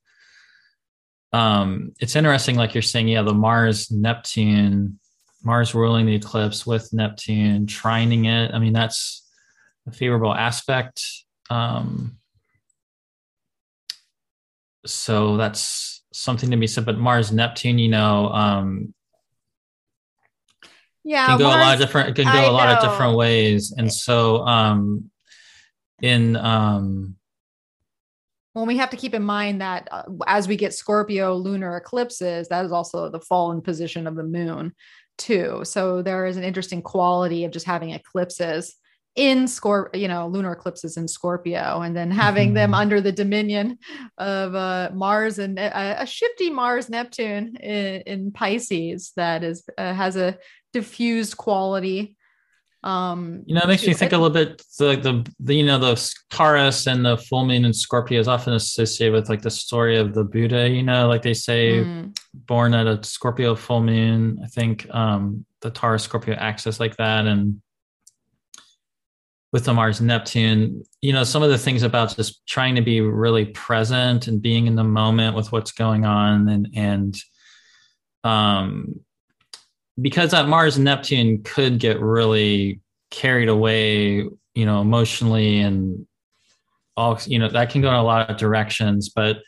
Um, 1.32 1.92
it's 2.00 2.16
interesting, 2.16 2.56
like 2.56 2.74
you're 2.74 2.82
saying, 2.82 3.08
yeah, 3.08 3.22
the 3.22 3.34
Mars 3.34 3.90
Neptune, 3.90 4.98
Mars 5.42 5.74
ruling 5.74 6.06
the 6.06 6.14
eclipse 6.14 6.66
with 6.66 6.92
Neptune, 6.92 7.66
trining 7.66 8.26
it. 8.26 8.54
I 8.54 8.58
mean, 8.58 8.72
that's 8.72 9.28
a 9.86 9.92
favorable 9.92 10.34
aspect. 10.34 11.02
Um, 11.50 12.18
so 14.86 15.36
that's 15.36 16.02
something 16.12 16.50
to 16.50 16.56
be 16.56 16.66
said. 16.66 16.86
But 16.86 16.98
Mars 16.98 17.32
Neptune, 17.32 17.78
you 17.78 17.88
know, 17.88 18.28
um, 18.28 18.94
yeah 21.04 21.26
can 21.26 21.38
go 21.38 21.46
a 21.46 21.48
lot 21.48 21.74
of 21.74 21.80
different. 21.80 22.10
It 22.10 22.16
can 22.16 22.32
go 22.32 22.38
I 22.38 22.44
a 22.44 22.50
lot 22.50 22.68
of 22.68 22.82
different 22.82 23.16
ways, 23.16 23.72
and 23.76 23.92
so 23.92 24.46
um, 24.46 25.10
in 26.02 26.36
um, 26.36 27.16
Well, 28.54 28.66
we 28.66 28.76
have 28.78 28.90
to 28.90 28.96
keep 28.96 29.14
in 29.14 29.22
mind 29.22 29.60
that 29.60 29.88
uh, 29.90 30.02
as 30.26 30.48
we 30.48 30.56
get 30.56 30.74
Scorpio 30.74 31.34
lunar 31.34 31.76
eclipses, 31.76 32.48
that 32.48 32.64
is 32.64 32.72
also 32.72 33.08
the 33.08 33.20
fallen 33.20 33.60
position 33.60 34.06
of 34.06 34.16
the 34.16 34.24
moon, 34.24 34.72
too. 35.16 35.60
So 35.64 36.02
there 36.02 36.26
is 36.26 36.36
an 36.36 36.44
interesting 36.44 36.82
quality 36.82 37.44
of 37.44 37.52
just 37.52 37.66
having 37.66 37.90
eclipses 37.90 38.74
in 39.18 39.46
Scorp, 39.46 39.96
you 39.96 40.06
know, 40.06 40.28
lunar 40.28 40.52
eclipses 40.52 40.96
in 40.96 41.08
Scorpio, 41.08 41.80
and 41.84 41.94
then 41.96 42.10
having 42.10 42.54
them 42.54 42.70
Mhm. 42.72 42.80
under 42.82 43.00
the 43.00 43.10
dominion 43.12 43.78
of 44.16 44.54
uh, 44.54 44.90
Mars 44.94 45.38
and 45.40 45.58
uh, 45.58 45.96
a 45.98 46.06
shifty 46.06 46.48
Mars 46.50 46.88
Neptune 46.88 47.56
in, 47.56 48.02
in 48.12 48.32
Pisces 48.32 49.12
that 49.16 49.42
is 49.42 49.58
uh, 49.76 49.92
has 49.92 50.14
a 50.16 50.38
diffused 50.72 51.36
quality. 51.36 52.14
Um, 52.84 53.42
You 53.46 53.54
know, 53.56 53.62
it 53.64 53.66
makes 53.68 53.84
me 53.84 53.92
think 53.92 54.12
it. 54.12 54.16
a 54.16 54.18
little 54.18 54.32
bit 54.42 54.62
the, 54.78 54.94
the 55.06 55.26
the 55.40 55.54
you 55.54 55.66
know 55.66 55.80
the 55.80 55.94
Taurus 56.30 56.86
and 56.86 57.04
the 57.04 57.16
full 57.16 57.44
moon 57.44 57.64
in 57.64 57.72
Scorpio 57.72 58.20
is 58.20 58.28
often 58.28 58.52
associated 58.54 59.14
with 59.14 59.28
like 59.28 59.42
the 59.42 59.50
story 59.50 59.96
of 59.98 60.14
the 60.14 60.22
Buddha. 60.22 60.68
You 60.70 60.84
know, 60.84 61.08
like 61.08 61.22
they 61.22 61.34
say, 61.34 61.80
Mm. 61.82 62.16
born 62.52 62.74
at 62.74 62.86
a 62.86 63.02
Scorpio 63.02 63.56
full 63.56 63.82
moon. 63.82 64.38
I 64.44 64.46
think 64.46 64.86
um, 64.94 65.44
the 65.60 65.70
Taurus 65.70 66.04
Scorpio 66.04 66.34
axis 66.36 66.78
like 66.78 66.96
that, 66.98 67.26
and 67.26 67.60
with 69.52 69.64
the 69.64 69.72
Mars 69.72 70.00
Neptune, 70.00 70.84
you 71.00 71.12
know, 71.12 71.24
some 71.24 71.42
of 71.42 71.48
the 71.48 71.58
things 71.58 71.82
about 71.82 72.14
just 72.14 72.46
trying 72.46 72.74
to 72.74 72.82
be 72.82 73.00
really 73.00 73.46
present 73.46 74.28
and 74.28 74.42
being 74.42 74.66
in 74.66 74.74
the 74.74 74.84
moment 74.84 75.34
with 75.34 75.52
what's 75.52 75.72
going 75.72 76.04
on, 76.04 76.48
and 76.48 76.68
and 76.74 77.16
um, 78.24 79.00
because 80.00 80.30
that 80.32 80.48
Mars 80.48 80.78
Neptune 80.78 81.42
could 81.42 81.78
get 81.78 82.00
really 82.00 82.80
carried 83.10 83.48
away, 83.48 84.28
you 84.54 84.66
know, 84.66 84.80
emotionally 84.80 85.60
and 85.60 86.06
all, 86.96 87.18
you 87.26 87.38
know, 87.38 87.48
that 87.48 87.70
can 87.70 87.80
go 87.80 87.88
in 87.88 87.94
a 87.94 88.02
lot 88.02 88.28
of 88.28 88.36
directions, 88.36 89.08
but 89.08 89.38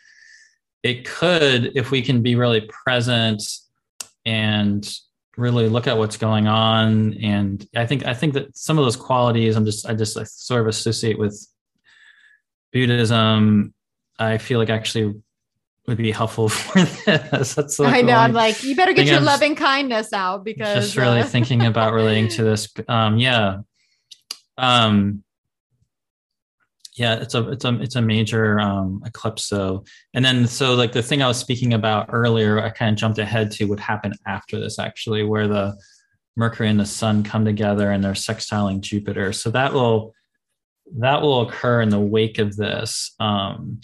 it 0.82 1.04
could, 1.04 1.72
if 1.76 1.90
we 1.90 2.00
can 2.00 2.22
be 2.22 2.36
really 2.36 2.62
present 2.62 3.42
and 4.24 4.92
really 5.36 5.68
look 5.68 5.86
at 5.86 5.96
what's 5.96 6.16
going 6.16 6.46
on. 6.46 7.14
And 7.22 7.66
I 7.74 7.86
think, 7.86 8.04
I 8.04 8.14
think 8.14 8.34
that 8.34 8.56
some 8.56 8.78
of 8.78 8.84
those 8.84 8.96
qualities 8.96 9.56
I'm 9.56 9.64
just, 9.64 9.88
I 9.88 9.94
just 9.94 10.18
I 10.18 10.24
sort 10.24 10.62
of 10.62 10.66
associate 10.66 11.18
with 11.18 11.46
Buddhism. 12.72 13.74
I 14.18 14.38
feel 14.38 14.58
like 14.58 14.70
actually 14.70 15.14
would 15.86 15.98
be 15.98 16.10
helpful 16.10 16.48
for 16.48 16.82
this. 16.82 17.54
That's 17.54 17.78
like 17.78 17.94
I 17.94 18.00
know. 18.00 18.14
I'm 18.14 18.32
like, 18.32 18.62
you 18.62 18.74
better 18.76 18.92
get 18.92 19.06
your 19.06 19.16
I'm 19.16 19.24
loving 19.24 19.56
kindness 19.56 20.12
out 20.12 20.44
because 20.44 20.86
just 20.86 20.96
really 20.96 21.20
uh, 21.20 21.26
thinking 21.26 21.66
about 21.66 21.92
relating 21.92 22.28
to 22.28 22.44
this 22.50 22.68
um 22.88 23.18
yeah 23.18 23.58
um 24.56 25.22
yeah 26.96 27.14
it's 27.14 27.34
a 27.34 27.48
it's 27.50 27.64
a 27.64 27.80
it's 27.80 27.96
a 27.96 28.02
major 28.02 28.58
um 28.58 29.00
eclipse 29.06 29.44
so 29.44 29.84
and 30.14 30.24
then 30.24 30.46
so 30.46 30.74
like 30.74 30.92
the 30.92 31.02
thing 31.02 31.22
i 31.22 31.28
was 31.28 31.38
speaking 31.38 31.72
about 31.72 32.08
earlier 32.10 32.60
i 32.60 32.68
kind 32.68 32.92
of 32.92 32.98
jumped 32.98 33.18
ahead 33.18 33.50
to 33.50 33.66
what 33.66 33.78
happened 33.78 34.14
after 34.26 34.58
this 34.58 34.78
actually 34.78 35.22
where 35.22 35.46
the 35.46 35.76
mercury 36.36 36.68
and 36.68 36.80
the 36.80 36.86
sun 36.86 37.22
come 37.22 37.44
together 37.44 37.90
and 37.90 38.02
they're 38.02 38.12
sextiling 38.12 38.80
jupiter. 38.80 39.32
So 39.32 39.50
that 39.50 39.72
will 39.72 40.14
that 40.98 41.22
will 41.22 41.42
occur 41.42 41.82
in 41.82 41.90
the 41.90 42.00
wake 42.00 42.38
of 42.38 42.56
this. 42.56 43.14
Um 43.20 43.80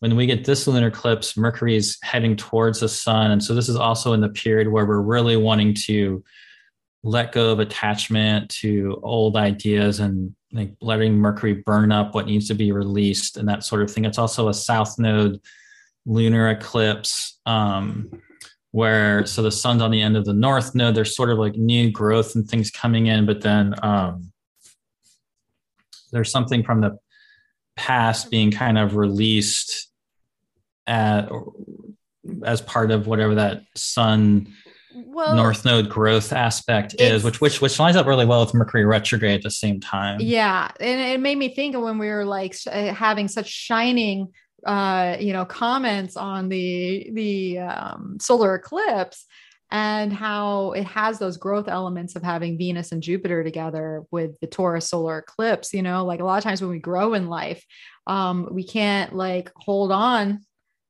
when 0.00 0.16
we 0.16 0.26
get 0.26 0.44
this 0.44 0.66
lunar 0.66 0.88
eclipse 0.88 1.36
mercury 1.36 1.76
is 1.76 1.98
heading 2.02 2.34
towards 2.34 2.80
the 2.80 2.88
sun 2.88 3.30
and 3.30 3.42
so 3.42 3.54
this 3.54 3.68
is 3.68 3.76
also 3.76 4.12
in 4.12 4.20
the 4.20 4.30
period 4.30 4.68
where 4.68 4.86
we're 4.86 5.00
really 5.00 5.36
wanting 5.36 5.74
to 5.74 6.24
let 7.02 7.32
go 7.32 7.52
of 7.52 7.60
attachment 7.60 8.50
to 8.50 8.98
old 9.02 9.36
ideas 9.36 10.00
and 10.00 10.34
like 10.52 10.74
letting 10.80 11.16
mercury 11.16 11.54
burn 11.54 11.92
up 11.92 12.14
what 12.14 12.26
needs 12.26 12.48
to 12.48 12.54
be 12.54 12.72
released 12.72 13.36
and 13.36 13.48
that 13.48 13.64
sort 13.64 13.82
of 13.82 13.90
thing. 13.90 14.04
It's 14.04 14.18
also 14.18 14.48
a 14.48 14.54
south 14.54 14.98
node 14.98 15.40
lunar 16.06 16.48
eclipse 16.48 17.38
um, 17.46 18.10
where 18.72 19.26
so 19.26 19.42
the 19.42 19.50
sun's 19.50 19.82
on 19.82 19.90
the 19.90 20.02
end 20.02 20.16
of 20.16 20.24
the 20.24 20.32
north 20.32 20.74
node. 20.74 20.94
There's 20.94 21.14
sort 21.14 21.30
of 21.30 21.38
like 21.38 21.54
new 21.54 21.90
growth 21.90 22.34
and 22.34 22.48
things 22.48 22.70
coming 22.70 23.06
in 23.06 23.26
but 23.26 23.40
then 23.42 23.74
um, 23.82 24.32
there's 26.12 26.30
something 26.30 26.62
from 26.62 26.80
the 26.80 26.98
past 27.76 28.30
being 28.30 28.50
kind 28.50 28.78
of 28.78 28.96
released 28.96 29.88
at, 30.86 31.30
as 32.44 32.60
part 32.60 32.90
of 32.90 33.06
whatever 33.06 33.36
that 33.36 33.62
sun 33.76 34.52
well, 34.94 35.36
north 35.36 35.64
node 35.64 35.88
growth 35.88 36.32
aspect 36.32 36.94
is 36.98 37.22
which 37.22 37.40
which 37.40 37.60
which 37.60 37.78
lines 37.78 37.96
up 37.96 38.06
really 38.06 38.26
well 38.26 38.44
with 38.44 38.54
mercury 38.54 38.84
retrograde 38.84 39.36
at 39.36 39.42
the 39.42 39.50
same 39.50 39.80
time 39.80 40.20
Yeah, 40.20 40.70
and 40.80 41.00
it 41.00 41.20
made 41.20 41.38
me 41.38 41.54
think 41.54 41.74
of 41.74 41.82
when 41.82 41.98
we 41.98 42.08
were 42.08 42.24
like 42.24 42.54
sh- 42.54 42.66
uh, 42.66 42.92
having 42.92 43.28
such 43.28 43.48
shining, 43.48 44.28
uh, 44.66 45.16
you 45.20 45.32
know, 45.32 45.44
comments 45.44 46.16
on 46.16 46.48
the 46.48 47.10
the 47.12 47.58
um, 47.58 48.18
solar 48.20 48.54
eclipse 48.54 49.26
and 49.70 50.12
how 50.12 50.72
it 50.72 50.84
has 50.84 51.18
those 51.18 51.36
growth 51.36 51.68
elements 51.68 52.16
of 52.16 52.22
having 52.22 52.58
Venus 52.58 52.90
and 52.90 53.02
Jupiter 53.02 53.44
together 53.44 54.04
with 54.10 54.38
the 54.40 54.46
Taurus 54.46 54.88
solar 54.88 55.18
eclipse. 55.18 55.72
You 55.72 55.82
know, 55.82 56.04
like 56.04 56.20
a 56.20 56.24
lot 56.24 56.38
of 56.38 56.44
times 56.44 56.60
when 56.60 56.70
we 56.70 56.80
grow 56.80 57.14
in 57.14 57.28
life, 57.28 57.64
um, 58.06 58.48
we 58.50 58.64
can't 58.64 59.14
like 59.14 59.52
hold 59.54 59.92
on 59.92 60.40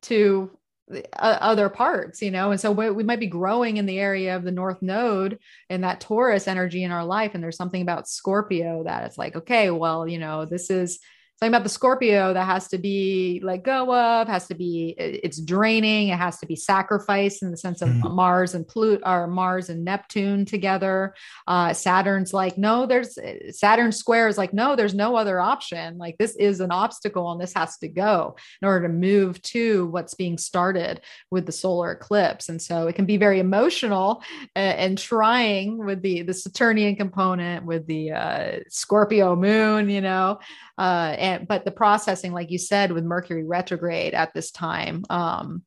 to 0.02 0.50
Uh, 0.90 1.38
other 1.40 1.68
parts, 1.68 2.20
you 2.20 2.32
know, 2.32 2.50
and 2.50 2.60
so 2.60 2.72
we, 2.72 2.90
we 2.90 3.04
might 3.04 3.20
be 3.20 3.28
growing 3.28 3.76
in 3.76 3.86
the 3.86 4.00
area 4.00 4.34
of 4.34 4.42
the 4.42 4.50
North 4.50 4.82
Node 4.82 5.38
and 5.68 5.84
that 5.84 6.00
Taurus 6.00 6.48
energy 6.48 6.82
in 6.82 6.90
our 6.90 7.04
life. 7.04 7.32
And 7.34 7.44
there's 7.44 7.56
something 7.56 7.82
about 7.82 8.08
Scorpio 8.08 8.82
that 8.84 9.04
it's 9.04 9.16
like, 9.16 9.36
okay, 9.36 9.70
well, 9.70 10.08
you 10.08 10.18
know, 10.18 10.46
this 10.46 10.68
is 10.68 10.98
something 11.42 11.54
about 11.54 11.62
the 11.62 11.70
Scorpio 11.70 12.34
that 12.34 12.44
has 12.44 12.68
to 12.68 12.76
be 12.76 13.40
let 13.42 13.62
go 13.62 13.94
of, 13.94 14.28
has 14.28 14.46
to 14.48 14.54
be 14.54 14.94
it's 14.98 15.40
draining, 15.40 16.08
it 16.08 16.18
has 16.18 16.38
to 16.40 16.46
be 16.46 16.54
sacrificed 16.54 17.42
in 17.42 17.50
the 17.50 17.56
sense 17.56 17.80
of 17.80 17.88
mm-hmm. 17.88 18.14
Mars 18.14 18.54
and 18.54 18.68
Pluto 18.68 19.02
or 19.06 19.26
Mars 19.26 19.70
and 19.70 19.82
Neptune 19.82 20.44
together. 20.44 21.14
Uh, 21.46 21.72
Saturn's 21.72 22.34
like, 22.34 22.58
no, 22.58 22.84
there's 22.84 23.18
Saturn 23.58 23.90
square 23.90 24.28
is 24.28 24.36
like, 24.36 24.52
no, 24.52 24.76
there's 24.76 24.92
no 24.92 25.16
other 25.16 25.40
option. 25.40 25.96
Like 25.96 26.18
this 26.18 26.36
is 26.36 26.60
an 26.60 26.72
obstacle 26.72 27.32
and 27.32 27.40
this 27.40 27.54
has 27.54 27.78
to 27.78 27.88
go 27.88 28.36
in 28.60 28.68
order 28.68 28.86
to 28.86 28.92
move 28.92 29.40
to 29.42 29.86
what's 29.86 30.12
being 30.12 30.36
started 30.36 31.00
with 31.30 31.46
the 31.46 31.52
solar 31.52 31.92
eclipse. 31.92 32.50
And 32.50 32.60
so 32.60 32.86
it 32.86 32.96
can 32.96 33.06
be 33.06 33.16
very 33.16 33.40
emotional 33.40 34.22
and, 34.54 34.78
and 34.78 34.98
trying 34.98 35.78
with 35.78 36.02
the 36.02 36.20
the 36.20 36.34
Saturnian 36.34 36.96
component 36.96 37.64
with 37.64 37.86
the 37.86 38.12
uh, 38.12 38.58
Scorpio 38.68 39.36
moon, 39.36 39.88
you 39.88 40.02
know. 40.02 40.38
Uh, 40.76 41.14
and 41.18 41.29
but 41.38 41.64
the 41.64 41.70
processing, 41.70 42.32
like 42.32 42.50
you 42.50 42.58
said, 42.58 42.92
with 42.92 43.04
Mercury 43.04 43.44
retrograde 43.44 44.14
at 44.14 44.34
this 44.34 44.50
time, 44.50 45.04
um, 45.10 45.62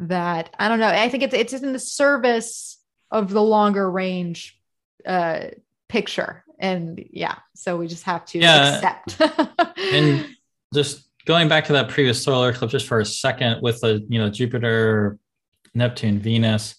that 0.00 0.54
I 0.58 0.68
don't 0.68 0.80
know. 0.80 0.88
I 0.88 1.08
think 1.08 1.22
it's 1.22 1.34
it's 1.34 1.52
in 1.52 1.72
the 1.72 1.78
service 1.78 2.78
of 3.10 3.30
the 3.30 3.42
longer 3.42 3.90
range 3.90 4.58
uh, 5.06 5.46
picture, 5.88 6.44
and 6.58 7.04
yeah, 7.10 7.36
so 7.54 7.76
we 7.76 7.86
just 7.86 8.04
have 8.04 8.24
to 8.26 8.38
yeah. 8.38 8.74
accept. 8.76 9.78
and 9.78 10.26
just 10.72 11.08
going 11.26 11.48
back 11.48 11.64
to 11.66 11.72
that 11.74 11.88
previous 11.88 12.22
solar 12.22 12.50
eclipse, 12.50 12.72
just 12.72 12.86
for 12.86 13.00
a 13.00 13.06
second, 13.06 13.62
with 13.62 13.80
the 13.80 14.04
you 14.08 14.18
know 14.18 14.30
Jupiter, 14.30 15.18
Neptune, 15.74 16.18
Venus. 16.18 16.74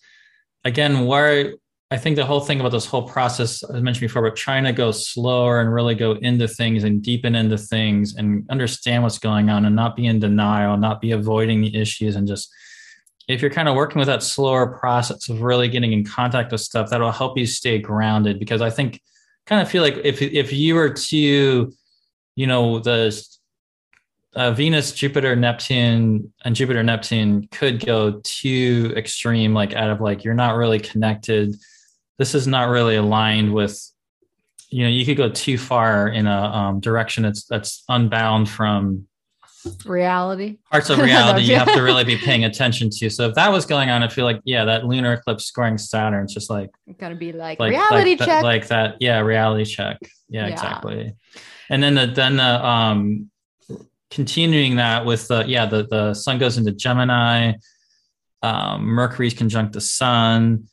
Again, 0.64 1.06
where 1.06 1.56
I 1.92 1.98
think 1.98 2.16
the 2.16 2.26
whole 2.26 2.40
thing 2.40 2.60
about 2.60 2.72
this 2.72 2.88
whole 2.88 3.08
process, 3.08 3.62
as 3.64 3.76
I 3.76 3.80
mentioned 3.80 4.08
before, 4.08 4.24
but 4.24 4.36
trying 4.36 4.64
to 4.64 4.74
go 4.74 4.92
slower 4.92 5.62
and 5.62 5.72
really 5.72 5.94
go 5.94 6.14
into 6.14 6.48
things 6.48 6.84
and 6.84 7.02
deepen 7.02 7.36
into 7.36 7.58
things 7.58 8.16
and 8.16 8.44
understand 8.50 9.04
what's 9.04 9.20
going 9.20 9.50
on 9.50 9.66
and 9.66 9.76
not 9.76 9.96
be 9.96 10.08
in 10.08 10.20
denial, 10.20 10.78
not 10.78 11.00
be 11.00 11.12
avoiding 11.12 11.62
the 11.62 11.76
issues 11.80 12.16
and 12.16 12.28
just 12.28 12.52
if 13.28 13.42
you're 13.42 13.52
kind 13.52 13.68
of 13.68 13.76
working 13.76 14.00
with 14.00 14.08
that 14.08 14.24
slower 14.24 14.68
process 14.78 15.30
of 15.30 15.42
really 15.42 15.68
getting 15.68 15.94
in 15.94 16.04
contact 16.04 16.52
with 16.52 16.62
stuff, 16.62 16.90
that'll 16.90 17.12
help 17.12 17.38
you 17.38 17.46
stay 17.46 17.80
grounded. 17.80 18.40
Because 18.40 18.62
I 18.62 18.70
think 18.70 19.02
kind 19.46 19.62
of 19.62 19.70
feel 19.70 19.82
like 19.82 19.98
if 20.04 20.22
if 20.22 20.54
you 20.54 20.76
were 20.76 20.92
to, 20.92 21.74
you 22.36 22.48
know, 22.48 22.80
the 22.80 23.28
uh, 24.36 24.52
Venus, 24.52 24.92
Jupiter, 24.92 25.36
Neptune, 25.36 26.34
and 26.44 26.56
Jupiter, 26.56 26.84
Neptune 26.84 27.48
could 27.52 27.84
go 27.84 28.20
too 28.24 28.94
extreme, 28.96 29.54
like 29.54 29.74
out 29.74 29.90
of 29.90 30.02
like 30.02 30.24
you're 30.24 30.34
not 30.34 30.56
really 30.56 30.80
connected 30.80 31.56
this 32.18 32.36
is 32.36 32.48
not 32.48 32.70
really 32.70 32.96
aligned 32.96 33.54
with 33.54 33.80
you 34.70 34.84
know 34.84 34.90
you 34.90 35.06
could 35.06 35.18
go 35.18 35.30
too 35.30 35.58
far 35.58 36.08
in 36.08 36.28
a 36.28 36.42
um, 36.42 36.80
direction 36.80 37.24
that's 37.24 37.46
that's 37.46 37.84
unbound 37.90 38.50
from 38.50 39.08
reality? 39.86 40.58
parts 40.72 40.90
of 40.90 41.00
reality 41.12 41.44
you 41.44 41.56
have 41.56 41.72
to 41.74 41.82
really 41.82 42.04
be 42.04 42.18
paying 42.18 42.46
attention 42.46 42.90
to. 42.90 43.10
So 43.10 43.30
if 43.30 43.36
that 43.36 43.52
was 43.52 43.66
going 43.66 43.90
on 43.90 44.04
i 44.04 44.08
feel 44.08 44.26
like 44.26 44.42
yeah 44.44 44.66
that 44.66 44.86
lunar 44.86 45.14
eclipse 45.14 45.46
scoring 45.46 45.78
saturn 45.78 46.24
it's 46.26 46.34
just 46.34 46.50
like 46.50 46.72
gonna 46.98 47.16
be 47.16 47.32
like, 47.32 47.60
like 47.60 47.72
reality 47.72 48.12
like 48.12 48.20
check. 48.20 48.28
that, 48.28 48.44
like 48.44 48.68
that. 48.68 48.96
Yeah 49.00 49.20
reality 49.20 49.66
check. 49.66 49.98
Yeah, 50.30 50.48
yeah, 50.48 50.54
exactly. 50.54 51.14
And 51.70 51.82
then 51.82 51.96
the 51.96 52.08
then 52.08 52.38
the 52.38 52.66
um 52.66 53.30
continuing 54.10 54.78
that 54.78 55.06
with 55.06 55.28
the 55.28 55.46
yeah 55.46 55.66
the 55.66 55.88
the 55.88 56.14
sun 56.14 56.38
goes 56.38 56.58
into 56.58 56.72
gemini 56.72 57.54
um 58.44 58.86
mercury's 58.86 59.34
conjunct 59.34 59.74
the 59.74 59.82
sun 59.82 60.68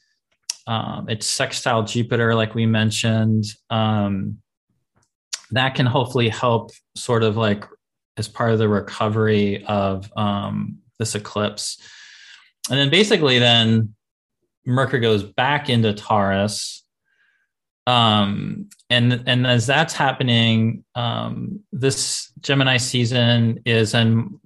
um, 0.66 1.08
it's 1.08 1.26
sextile 1.26 1.82
Jupiter, 1.82 2.34
like 2.34 2.54
we 2.54 2.66
mentioned. 2.66 3.44
Um, 3.70 4.38
that 5.50 5.74
can 5.74 5.86
hopefully 5.86 6.28
help 6.28 6.70
sort 6.96 7.22
of 7.22 7.36
like 7.36 7.64
as 8.16 8.28
part 8.28 8.52
of 8.52 8.58
the 8.58 8.68
recovery 8.68 9.64
of 9.66 10.10
um, 10.16 10.78
this 10.98 11.14
eclipse. 11.14 11.78
And 12.70 12.78
then 12.78 12.90
basically, 12.90 13.38
then 13.38 13.94
Mercury 14.64 15.00
goes 15.00 15.22
back 15.22 15.68
into 15.68 15.92
Taurus. 15.92 16.84
Um, 17.86 18.70
and 18.88 19.24
and 19.26 19.46
as 19.46 19.66
that's 19.66 19.94
happening, 19.94 20.84
um, 20.94 21.60
this 21.72 22.30
Gemini 22.40 22.76
season 22.76 23.60
is 23.64 23.94
in 23.94 24.38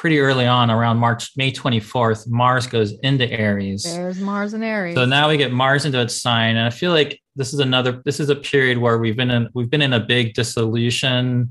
pretty 0.00 0.18
early 0.18 0.46
on 0.46 0.70
around 0.70 0.96
March, 0.96 1.36
May 1.36 1.52
24th, 1.52 2.26
Mars 2.26 2.66
goes 2.66 2.92
into 3.02 3.30
Aries. 3.30 3.82
There's 3.82 4.18
Mars 4.18 4.54
and 4.54 4.64
Aries. 4.64 4.94
So 4.94 5.04
now 5.04 5.28
we 5.28 5.36
get 5.36 5.52
Mars 5.52 5.84
into 5.84 6.00
its 6.00 6.14
sign. 6.14 6.56
And 6.56 6.66
I 6.66 6.70
feel 6.70 6.90
like 6.90 7.20
this 7.36 7.52
is 7.52 7.60
another, 7.60 8.00
this 8.06 8.18
is 8.18 8.30
a 8.30 8.34
period 8.34 8.78
where 8.78 8.96
we've 8.96 9.14
been 9.14 9.30
in, 9.30 9.50
we've 9.52 9.68
been 9.68 9.82
in 9.82 9.92
a 9.92 10.00
big 10.00 10.32
dissolution 10.32 11.50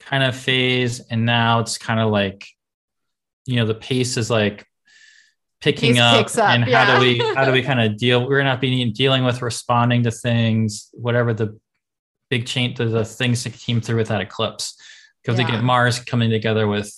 kind 0.00 0.22
of 0.22 0.36
phase. 0.36 1.00
And 1.00 1.24
now 1.24 1.60
it's 1.60 1.78
kind 1.78 1.98
of 1.98 2.10
like, 2.10 2.46
you 3.46 3.56
know, 3.56 3.64
the 3.64 3.74
pace 3.74 4.18
is 4.18 4.28
like 4.28 4.66
picking 5.62 5.98
up, 5.98 6.26
up, 6.26 6.38
and 6.40 6.66
yeah. 6.66 6.84
how 6.84 6.98
do 6.98 7.00
we, 7.00 7.18
how 7.18 7.46
do 7.46 7.52
we 7.52 7.62
kind 7.62 7.80
of 7.80 7.96
deal? 7.96 8.28
We're 8.28 8.44
not 8.44 8.60
being 8.60 8.92
dealing 8.92 9.24
with 9.24 9.40
responding 9.40 10.02
to 10.02 10.10
things, 10.10 10.90
whatever 10.92 11.32
the 11.32 11.58
big 12.28 12.44
change, 12.44 12.76
the, 12.76 12.84
the 12.84 13.06
things 13.06 13.44
that 13.44 13.54
came 13.54 13.80
through 13.80 13.96
with 13.96 14.08
that 14.08 14.20
eclipse. 14.20 14.76
Because 15.22 15.38
yeah. 15.38 15.46
they 15.46 15.52
get 15.52 15.64
Mars 15.64 16.00
coming 16.00 16.28
together 16.28 16.68
with 16.68 16.92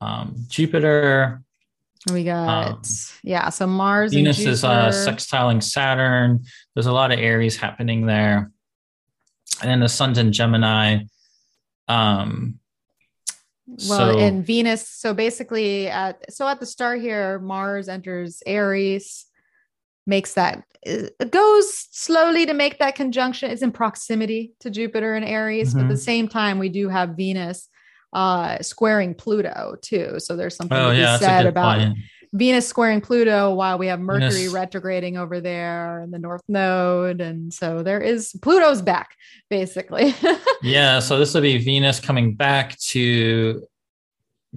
um, 0.00 0.34
Jupiter. 0.48 1.42
We 2.12 2.24
got 2.24 2.68
um, 2.68 2.82
yeah, 3.24 3.48
so 3.48 3.66
Mars. 3.66 4.12
Venus 4.12 4.38
is 4.38 4.62
uh, 4.62 4.88
sextiling 4.88 5.62
Saturn. 5.62 6.44
There's 6.74 6.86
a 6.86 6.92
lot 6.92 7.10
of 7.10 7.18
Aries 7.18 7.56
happening 7.56 8.06
there, 8.06 8.50
and 9.60 9.70
then 9.70 9.80
the 9.80 9.88
Sun's 9.88 10.18
in 10.18 10.32
Gemini. 10.32 11.00
Um, 11.88 12.60
well, 13.66 14.12
so, 14.12 14.18
and 14.18 14.46
Venus. 14.46 14.88
So 14.88 15.14
basically, 15.14 15.88
at 15.88 16.32
so 16.32 16.46
at 16.46 16.60
the 16.60 16.66
start 16.66 17.00
here, 17.00 17.40
Mars 17.40 17.88
enters 17.88 18.40
Aries, 18.46 19.26
makes 20.06 20.34
that 20.34 20.62
it 20.86 21.32
goes 21.32 21.88
slowly 21.90 22.46
to 22.46 22.54
make 22.54 22.78
that 22.78 22.94
conjunction. 22.94 23.50
It's 23.50 23.62
in 23.62 23.72
proximity 23.72 24.52
to 24.60 24.70
Jupiter 24.70 25.14
and 25.14 25.24
Aries, 25.24 25.70
mm-hmm. 25.70 25.78
but 25.78 25.84
at 25.84 25.88
the 25.88 25.94
mm-hmm. 25.94 26.02
same 26.02 26.28
time, 26.28 26.60
we 26.60 26.68
do 26.68 26.88
have 26.88 27.16
Venus 27.16 27.68
uh, 28.16 28.62
squaring 28.62 29.14
Pluto 29.14 29.76
too. 29.82 30.14
So 30.18 30.36
there's 30.36 30.56
something 30.56 30.76
oh, 30.76 30.90
to 30.90 30.98
yeah, 30.98 31.18
be 31.18 31.24
said 31.24 31.44
about 31.44 31.78
point. 31.78 31.98
Venus 32.32 32.66
squaring 32.66 33.02
Pluto 33.02 33.54
while 33.54 33.76
we 33.76 33.88
have 33.88 34.00
Mercury 34.00 34.30
Venus. 34.30 34.54
retrograding 34.54 35.18
over 35.18 35.38
there 35.38 36.00
in 36.00 36.10
the 36.10 36.18
North 36.18 36.42
Node. 36.48 37.20
And 37.20 37.52
so 37.52 37.82
there 37.82 38.00
is 38.00 38.34
Pluto's 38.40 38.80
back, 38.80 39.10
basically. 39.50 40.14
yeah. 40.62 40.98
So 40.98 41.18
this 41.18 41.34
will 41.34 41.42
be 41.42 41.58
Venus 41.58 42.00
coming 42.00 42.34
back 42.34 42.78
to 42.78 43.62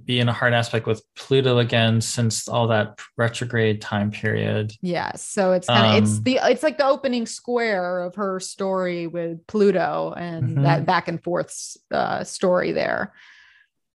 be 0.06 0.22
in 0.22 0.30
a 0.30 0.34
hard 0.34 0.54
aspect 0.54 0.88
with 0.88 1.04
Pluto 1.18 1.58
again 1.58 2.00
since 2.00 2.48
all 2.48 2.68
that 2.70 2.98
retrograde 3.18 3.82
time 3.82 4.10
period. 4.10 4.72
Yes. 4.82 5.22
So 5.22 5.52
it's 5.52 5.68
kind 5.68 5.86
of 5.86 5.92
um, 5.92 6.04
it's 6.04 6.22
the 6.22 6.40
it's 6.44 6.64
like 6.64 6.78
the 6.78 6.88
opening 6.88 7.26
square 7.26 8.04
of 8.04 8.16
her 8.16 8.40
story 8.40 9.08
with 9.08 9.46
Pluto 9.48 10.14
and 10.16 10.44
mm-hmm. 10.52 10.64
that 10.64 10.86
back 10.86 11.10
and 11.10 11.22
forth 11.22 11.76
uh, 11.92 12.24
story 12.24 12.72
there 12.72 13.14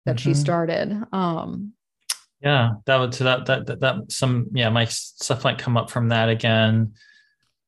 that 0.04 0.16
mm-hmm. 0.16 0.30
she 0.30 0.34
started. 0.34 1.04
Um, 1.12 1.72
yeah, 2.40 2.72
that 2.86 2.96
would 2.96 3.14
so 3.14 3.24
that, 3.24 3.46
that 3.46 3.66
that 3.66 3.80
that 3.80 4.12
some 4.12 4.48
yeah, 4.52 4.68
my 4.68 4.84
stuff 4.86 5.44
might 5.44 5.58
come 5.58 5.76
up 5.76 5.90
from 5.90 6.08
that 6.08 6.28
again. 6.28 6.94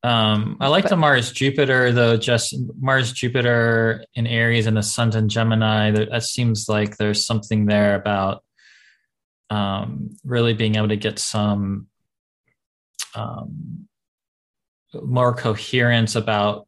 Um, 0.03 0.57
I 0.59 0.67
like 0.67 0.83
but, 0.83 0.89
the 0.89 0.97
Mars 0.97 1.31
Jupiter 1.31 1.91
though. 1.91 2.17
Just 2.17 2.55
Mars 2.79 3.11
Jupiter 3.13 4.05
in 4.13 4.27
Aries 4.27 4.67
and 4.67 4.77
the 4.77 4.83
Sun 4.83 5.15
in 5.15 5.29
Gemini. 5.29 5.91
That, 5.91 6.11
that 6.11 6.23
seems 6.23 6.67
like 6.67 6.97
there's 6.97 7.25
something 7.25 7.65
there 7.65 7.95
about 7.95 8.43
um, 9.49 10.17
really 10.23 10.53
being 10.53 10.75
able 10.75 10.89
to 10.89 10.97
get 10.97 11.19
some 11.19 11.87
um, 13.15 13.87
more 14.93 15.33
coherence 15.33 16.15
about 16.15 16.64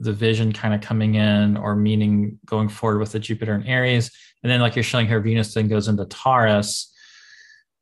the 0.00 0.12
vision 0.12 0.52
kind 0.52 0.74
of 0.74 0.80
coming 0.80 1.16
in 1.16 1.56
or 1.56 1.74
meaning 1.74 2.38
going 2.46 2.68
forward 2.68 2.98
with 2.98 3.12
the 3.12 3.18
Jupiter 3.18 3.54
and 3.54 3.66
Aries. 3.66 4.10
And 4.42 4.50
then, 4.50 4.60
like 4.60 4.76
you're 4.76 4.82
showing 4.82 5.06
here, 5.06 5.20
Venus 5.20 5.54
then 5.54 5.68
goes 5.68 5.88
into 5.88 6.04
Taurus. 6.06 6.94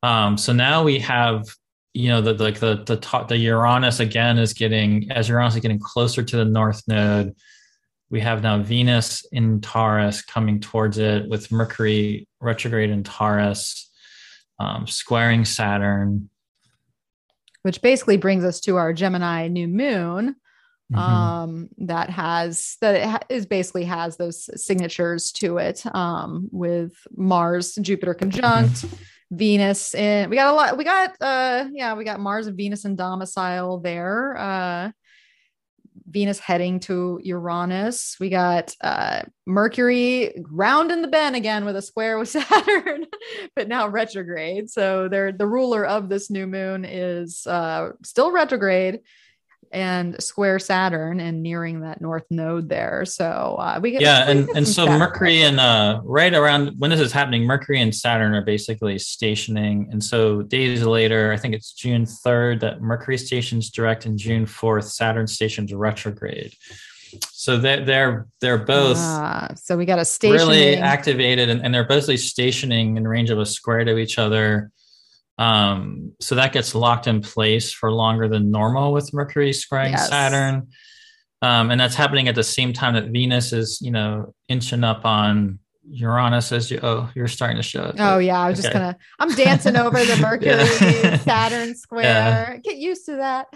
Um, 0.03 0.37
so 0.37 0.53
now 0.53 0.83
we 0.83 0.99
have, 0.99 1.45
you 1.93 2.09
know, 2.09 2.21
the 2.21 2.33
like 2.33 2.59
the 2.59 2.83
the 2.83 3.25
the 3.27 3.37
Uranus 3.37 3.99
again 3.99 4.37
is 4.37 4.53
getting 4.53 5.11
as 5.11 5.29
Uranus 5.29 5.55
is 5.55 5.61
getting 5.61 5.79
closer 5.79 6.23
to 6.23 6.37
the 6.37 6.45
North 6.45 6.81
Node. 6.87 7.35
We 8.09 8.21
have 8.21 8.41
now 8.41 8.59
Venus 8.59 9.25
in 9.31 9.59
Taurus 9.61 10.21
coming 10.21 10.59
towards 10.59 10.97
it 10.97 11.27
with 11.27 11.51
Mercury 11.51 12.27
retrograde 12.39 12.89
in 12.89 13.03
Taurus, 13.03 13.91
um, 14.59 14.87
squaring 14.87 15.43
Saturn. 15.43 16.29
Which 17.63 17.81
basically 17.81 18.17
brings 18.17 18.45
us 18.45 18.61
to 18.61 18.77
our 18.77 18.93
Gemini 18.93 19.49
new 19.49 19.67
moon, 19.67 20.37
mm-hmm. 20.91 20.99
um, 20.99 21.69
that 21.79 22.09
has 22.09 22.77
that 22.81 23.25
is 23.29 23.45
basically 23.45 23.85
has 23.85 24.17
those 24.17 24.49
signatures 24.61 25.31
to 25.33 25.57
it 25.57 25.83
um, 25.95 26.49
with 26.51 26.93
Mars 27.15 27.75
Jupiter 27.75 28.13
conjunct. 28.13 28.73
Mm-hmm. 28.75 28.95
Venus 29.29 29.93
and 29.93 30.29
we 30.29 30.37
got 30.37 30.53
a 30.53 30.55
lot. 30.55 30.77
We 30.77 30.85
got 30.85 31.13
uh 31.19 31.67
yeah, 31.73 31.95
we 31.95 32.05
got 32.05 32.21
Mars 32.21 32.47
and 32.47 32.55
Venus 32.55 32.85
in 32.85 32.95
domicile 32.95 33.77
there. 33.77 34.37
Uh 34.37 34.91
Venus 36.09 36.39
heading 36.39 36.79
to 36.81 37.19
Uranus. 37.23 38.15
We 38.19 38.29
got 38.29 38.73
uh, 38.81 39.23
Mercury 39.45 40.33
round 40.49 40.91
in 40.91 41.01
the 41.01 41.07
bend 41.07 41.35
again 41.35 41.65
with 41.65 41.75
a 41.75 41.81
square 41.81 42.17
with 42.17 42.29
Saturn, 42.29 43.05
but 43.55 43.67
now 43.67 43.87
retrograde. 43.87 44.69
So 44.69 45.09
they're 45.09 45.31
the 45.31 45.47
ruler 45.47 45.85
of 45.85 46.09
this 46.09 46.29
new 46.29 46.47
moon 46.47 46.85
is 46.85 47.45
uh, 47.45 47.89
still 48.03 48.31
retrograde 48.31 49.01
and 49.71 50.21
square 50.21 50.59
Saturn 50.59 51.19
and 51.19 51.43
nearing 51.43 51.81
that 51.81 52.01
north 52.01 52.25
node 52.29 52.69
there. 52.69 53.05
So 53.05 53.57
uh, 53.59 53.79
we 53.81 53.91
get 53.91 54.01
yeah, 54.01 54.29
and 54.29 54.49
and 54.49 54.67
so 54.67 54.85
Mercury 54.85 55.41
and 55.41 55.59
uh, 55.59 56.01
right 56.03 56.33
around 56.33 56.75
when 56.77 56.89
this 56.89 56.99
is 56.99 57.11
happening, 57.11 57.43
Mercury 57.43 57.81
and 57.81 57.93
Saturn 57.93 58.33
are 58.33 58.43
basically 58.43 58.97
stationing, 58.99 59.89
and 59.91 60.03
so 60.03 60.41
days 60.41 60.83
later, 60.83 61.31
I 61.31 61.37
think 61.37 61.53
it's 61.53 61.73
June 61.73 62.05
third 62.05 62.59
that 62.61 62.81
Mercury 62.81 63.17
stations 63.17 63.69
direct, 63.69 64.05
and 64.05 64.17
June 64.17 64.45
fourth 64.45 64.85
Saturn 64.85 65.27
stations 65.27 65.73
retrograde. 65.73 66.53
So 67.31 67.57
they're 67.57 67.85
they're 67.85 68.27
they're 68.41 68.57
both 68.57 68.97
ah, 68.97 69.49
so 69.55 69.77
we 69.77 69.85
got 69.85 69.99
a 69.99 70.05
station 70.05 70.35
really 70.35 70.75
activated, 70.75 71.49
and, 71.49 71.63
and 71.63 71.73
they're 71.73 71.87
both 71.87 72.05
stationing 72.19 72.97
in 72.97 73.07
range 73.07 73.29
of 73.29 73.39
a 73.39 73.45
square 73.45 73.83
to 73.85 73.97
each 73.97 74.17
other 74.17 74.71
um, 75.37 76.13
so 76.19 76.35
that 76.35 76.53
gets 76.53 76.73
locked 76.73 77.07
in 77.07 77.21
place 77.21 77.71
for 77.71 77.91
longer 77.91 78.27
than 78.27 78.49
normal 78.51 78.91
with 78.91 79.13
Mercury 79.13 79.53
squaring 79.53 79.91
yes. 79.91 80.09
Saturn. 80.09 80.69
Um, 81.41 81.69
and 81.69 81.79
that's 81.79 81.95
happening 81.95 82.27
at 82.27 82.35
the 82.35 82.43
same 82.43 82.73
time 82.73 82.95
that 82.95 83.09
Venus 83.09 83.53
is, 83.53 83.79
you 83.81 83.91
know, 83.91 84.33
inching 84.47 84.83
up 84.83 85.05
on 85.05 85.59
Uranus 85.89 86.51
as 86.51 86.69
you 86.69 86.79
oh 86.83 87.09
you're 87.15 87.27
starting 87.27 87.57
to 87.57 87.63
show 87.63 87.85
it. 87.85 87.95
Oh 87.97 88.17
yeah, 88.17 88.39
I 88.39 88.49
was 88.49 88.59
okay. 88.59 88.63
just 88.63 88.73
gonna 88.73 88.97
I'm 89.19 89.33
dancing 89.35 89.77
over 89.77 90.03
the 90.03 90.17
Mercury 90.21 91.17
Saturn 91.19 91.75
square. 91.75 92.03
Yeah. 92.03 92.57
Get 92.57 92.77
used 92.77 93.05
to 93.05 93.17
that. 93.17 93.47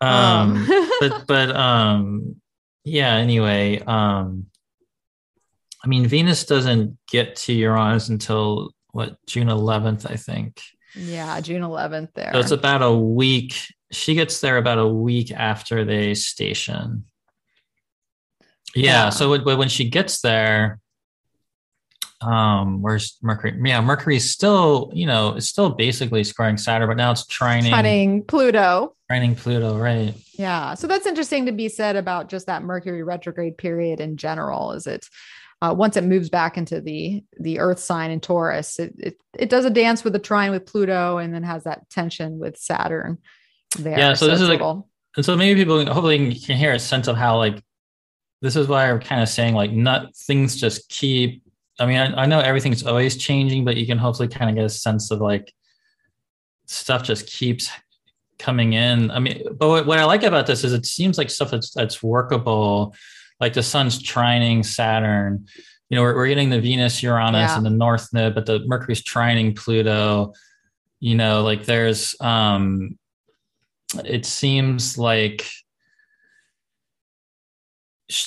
Um, 0.00 0.68
um 0.68 0.90
but 1.00 1.26
but 1.26 1.56
um 1.56 2.36
yeah, 2.84 3.14
anyway, 3.14 3.80
um 3.80 4.46
I 5.82 5.88
mean 5.88 6.06
Venus 6.06 6.44
doesn't 6.44 6.96
get 7.10 7.34
to 7.36 7.52
Uranus 7.52 8.08
until 8.08 8.70
what 8.92 9.16
June 9.26 9.48
11th, 9.48 10.08
I 10.10 10.16
think. 10.16 10.60
Yeah, 10.94 11.40
June 11.40 11.62
11th 11.62 12.14
there. 12.14 12.30
So 12.32 12.40
it's 12.40 12.50
about 12.50 12.82
a 12.82 12.92
week. 12.92 13.54
She 13.92 14.14
gets 14.14 14.40
there 14.40 14.56
about 14.56 14.78
a 14.78 14.86
week 14.86 15.32
after 15.32 15.84
they 15.84 16.14
station. 16.14 17.04
Yeah, 18.74 19.04
yeah. 19.04 19.10
so 19.10 19.42
when 19.42 19.68
she 19.68 19.88
gets 19.88 20.20
there, 20.20 20.80
um, 22.20 22.82
where's 22.82 23.16
Mercury? 23.22 23.58
Yeah, 23.64 23.80
Mercury's 23.80 24.30
still, 24.30 24.90
you 24.94 25.06
know, 25.06 25.36
it's 25.36 25.48
still 25.48 25.70
basically 25.70 26.22
squaring 26.22 26.58
Saturn, 26.58 26.88
but 26.88 26.96
now 26.96 27.12
it's 27.12 27.24
trining 27.24 27.70
trining 27.70 28.26
Pluto. 28.26 28.94
Trining 29.10 29.36
Pluto, 29.36 29.78
right? 29.78 30.14
Yeah. 30.34 30.74
So 30.74 30.86
that's 30.86 31.06
interesting 31.06 31.46
to 31.46 31.52
be 31.52 31.68
said 31.68 31.96
about 31.96 32.28
just 32.28 32.46
that 32.46 32.62
Mercury 32.62 33.02
retrograde 33.02 33.56
period 33.56 34.00
in 34.00 34.16
general. 34.16 34.72
Is 34.72 34.86
it 34.86 35.08
uh, 35.62 35.74
once 35.76 35.96
it 35.96 36.04
moves 36.04 36.30
back 36.30 36.56
into 36.56 36.80
the 36.80 37.22
the 37.38 37.58
Earth 37.58 37.78
sign 37.78 38.10
in 38.10 38.20
Taurus, 38.20 38.78
it, 38.78 38.94
it 38.98 39.16
it 39.38 39.50
does 39.50 39.64
a 39.64 39.70
dance 39.70 40.02
with 40.02 40.12
the 40.12 40.18
trine 40.18 40.50
with 40.50 40.66
Pluto, 40.66 41.18
and 41.18 41.34
then 41.34 41.42
has 41.42 41.64
that 41.64 41.88
tension 41.90 42.38
with 42.38 42.56
Saturn. 42.56 43.18
There. 43.78 43.98
Yeah, 43.98 44.14
so, 44.14 44.26
so 44.26 44.32
this 44.32 44.40
is 44.40 44.48
like, 44.48 44.60
and 44.60 45.24
so 45.24 45.36
maybe 45.36 45.60
people 45.60 45.84
hopefully 45.86 46.34
can 46.34 46.56
hear 46.56 46.72
a 46.72 46.78
sense 46.78 47.08
of 47.08 47.16
how 47.16 47.36
like 47.36 47.62
this 48.40 48.56
is 48.56 48.68
why 48.68 48.90
I'm 48.90 49.00
kind 49.00 49.22
of 49.22 49.28
saying 49.28 49.54
like 49.54 49.72
not 49.72 50.16
things 50.16 50.56
just 50.56 50.88
keep. 50.88 51.42
I 51.78 51.86
mean, 51.86 51.98
I, 51.98 52.22
I 52.22 52.26
know 52.26 52.40
everything's 52.40 52.84
always 52.84 53.16
changing, 53.16 53.64
but 53.64 53.76
you 53.76 53.86
can 53.86 53.98
hopefully 53.98 54.28
kind 54.28 54.50
of 54.50 54.56
get 54.56 54.64
a 54.64 54.70
sense 54.70 55.10
of 55.10 55.20
like 55.20 55.52
stuff 56.66 57.02
just 57.02 57.26
keeps 57.26 57.70
coming 58.38 58.72
in. 58.72 59.10
I 59.10 59.18
mean, 59.18 59.42
but 59.56 59.68
what, 59.68 59.86
what 59.86 59.98
I 59.98 60.04
like 60.04 60.22
about 60.22 60.46
this 60.46 60.64
is 60.64 60.72
it 60.72 60.86
seems 60.86 61.18
like 61.18 61.28
stuff 61.28 61.50
that's 61.50 61.70
that's 61.70 62.02
workable 62.02 62.94
like 63.40 63.54
the 63.54 63.62
sun's 63.62 64.02
trining 64.02 64.64
Saturn. 64.64 65.46
You 65.88 65.96
know, 65.96 66.02
we're, 66.02 66.14
we're 66.14 66.28
getting 66.28 66.50
the 66.50 66.60
Venus, 66.60 67.02
Uranus, 67.02 67.50
yeah. 67.50 67.56
and 67.56 67.66
the 67.66 67.70
North 67.70 68.12
Node, 68.12 68.34
but 68.34 68.46
the 68.46 68.60
Mercury's 68.66 69.02
trining 69.02 69.56
Pluto. 69.56 70.34
You 71.00 71.16
know, 71.16 71.42
like 71.42 71.64
there's, 71.64 72.14
um, 72.20 72.98
it 74.04 74.26
seems 74.26 74.98
like 74.98 75.46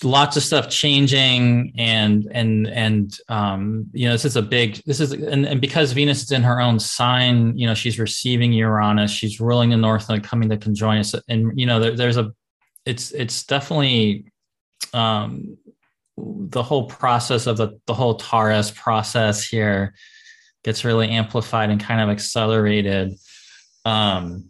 lots 0.04 0.38
of 0.38 0.44
stuff 0.44 0.70
changing 0.70 1.74
and 1.78 2.28
and 2.32 2.68
and 2.68 3.18
um 3.28 3.86
you 3.92 4.08
know 4.08 4.14
this 4.14 4.24
is 4.24 4.38
a 4.38 4.42
big 4.42 4.82
this 4.86 5.02
is 5.02 5.12
and, 5.12 5.46
and 5.46 5.60
because 5.60 5.92
venus 5.92 6.24
is 6.24 6.32
in 6.32 6.42
her 6.42 6.62
own 6.62 6.80
sign 6.80 7.58
you 7.58 7.68
know 7.68 7.74
she's 7.74 8.00
receiving 8.00 8.54
uranus 8.54 9.12
she's 9.12 9.42
ruling 9.42 9.70
the 9.70 9.78
north 9.78 10.08
node 10.08 10.24
coming 10.24 10.48
to 10.48 10.56
conjoin 10.56 11.00
us 11.00 11.14
and 11.28 11.60
you 11.60 11.66
know 11.66 11.82
there, 11.82 11.96
there's 11.98 12.16
a 12.16 12.32
it's 12.86 13.12
it's 13.12 13.44
definitely 13.44 14.26
um, 14.94 15.58
the 16.18 16.64
whole 16.64 16.88
process 16.88 17.48
of 17.48 17.58
the, 17.58 17.80
the 17.88 17.94
whole 17.94 18.16
Taurus 18.16 18.72
process 18.72 19.44
here 19.44 19.94
gets 20.64 20.86
really 20.86 21.10
amplified 21.10 21.70
and 21.70 21.80
kind 21.80 22.02
of 22.02 22.10
accelerated. 22.10 23.16
Um, 23.86 24.50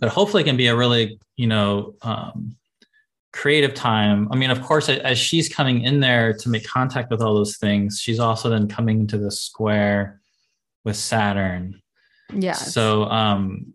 but 0.00 0.08
hopefully 0.08 0.42
it 0.42 0.46
can 0.46 0.56
be 0.56 0.68
a 0.68 0.76
really, 0.76 1.18
you 1.36 1.46
know, 1.46 1.94
um, 2.02 2.56
creative 3.32 3.74
time. 3.74 4.28
I 4.30 4.36
mean, 4.36 4.50
of 4.50 4.62
course, 4.62 4.88
as 4.88 5.18
she's 5.18 5.48
coming 5.48 5.82
in 5.82 6.00
there 6.00 6.32
to 6.34 6.48
make 6.48 6.66
contact 6.66 7.10
with 7.10 7.22
all 7.22 7.34
those 7.34 7.56
things, 7.56 7.98
she's 8.00 8.20
also 8.20 8.48
then 8.48 8.68
coming 8.68 9.00
into 9.00 9.18
the 9.18 9.30
square 9.30 10.20
with 10.84 10.96
Saturn. 10.96 11.80
Yeah. 12.32 12.52
So, 12.52 13.04
um, 13.04 13.74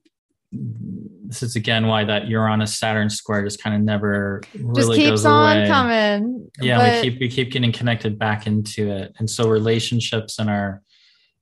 this 1.28 1.44
is 1.44 1.56
again 1.56 1.88
why 1.88 2.04
that 2.06 2.28
Uranus 2.28 2.78
Saturn 2.78 3.10
square 3.10 3.44
just 3.44 3.62
kind 3.62 3.76
of 3.76 3.82
never 3.82 4.42
really 4.56 4.98
just 4.98 5.00
keeps 5.00 5.10
goes 5.10 5.26
on 5.26 5.58
away. 5.58 5.68
coming. 5.68 6.50
Yeah, 6.60 6.78
but... 6.78 6.94
we 6.94 7.02
keep 7.10 7.20
we 7.20 7.30
keep 7.30 7.52
getting 7.52 7.72
connected 7.72 8.18
back 8.18 8.48
into 8.48 8.90
it, 8.90 9.14
and 9.20 9.30
so 9.30 9.50
relationships 9.50 10.40
and 10.40 10.50
our 10.50 10.82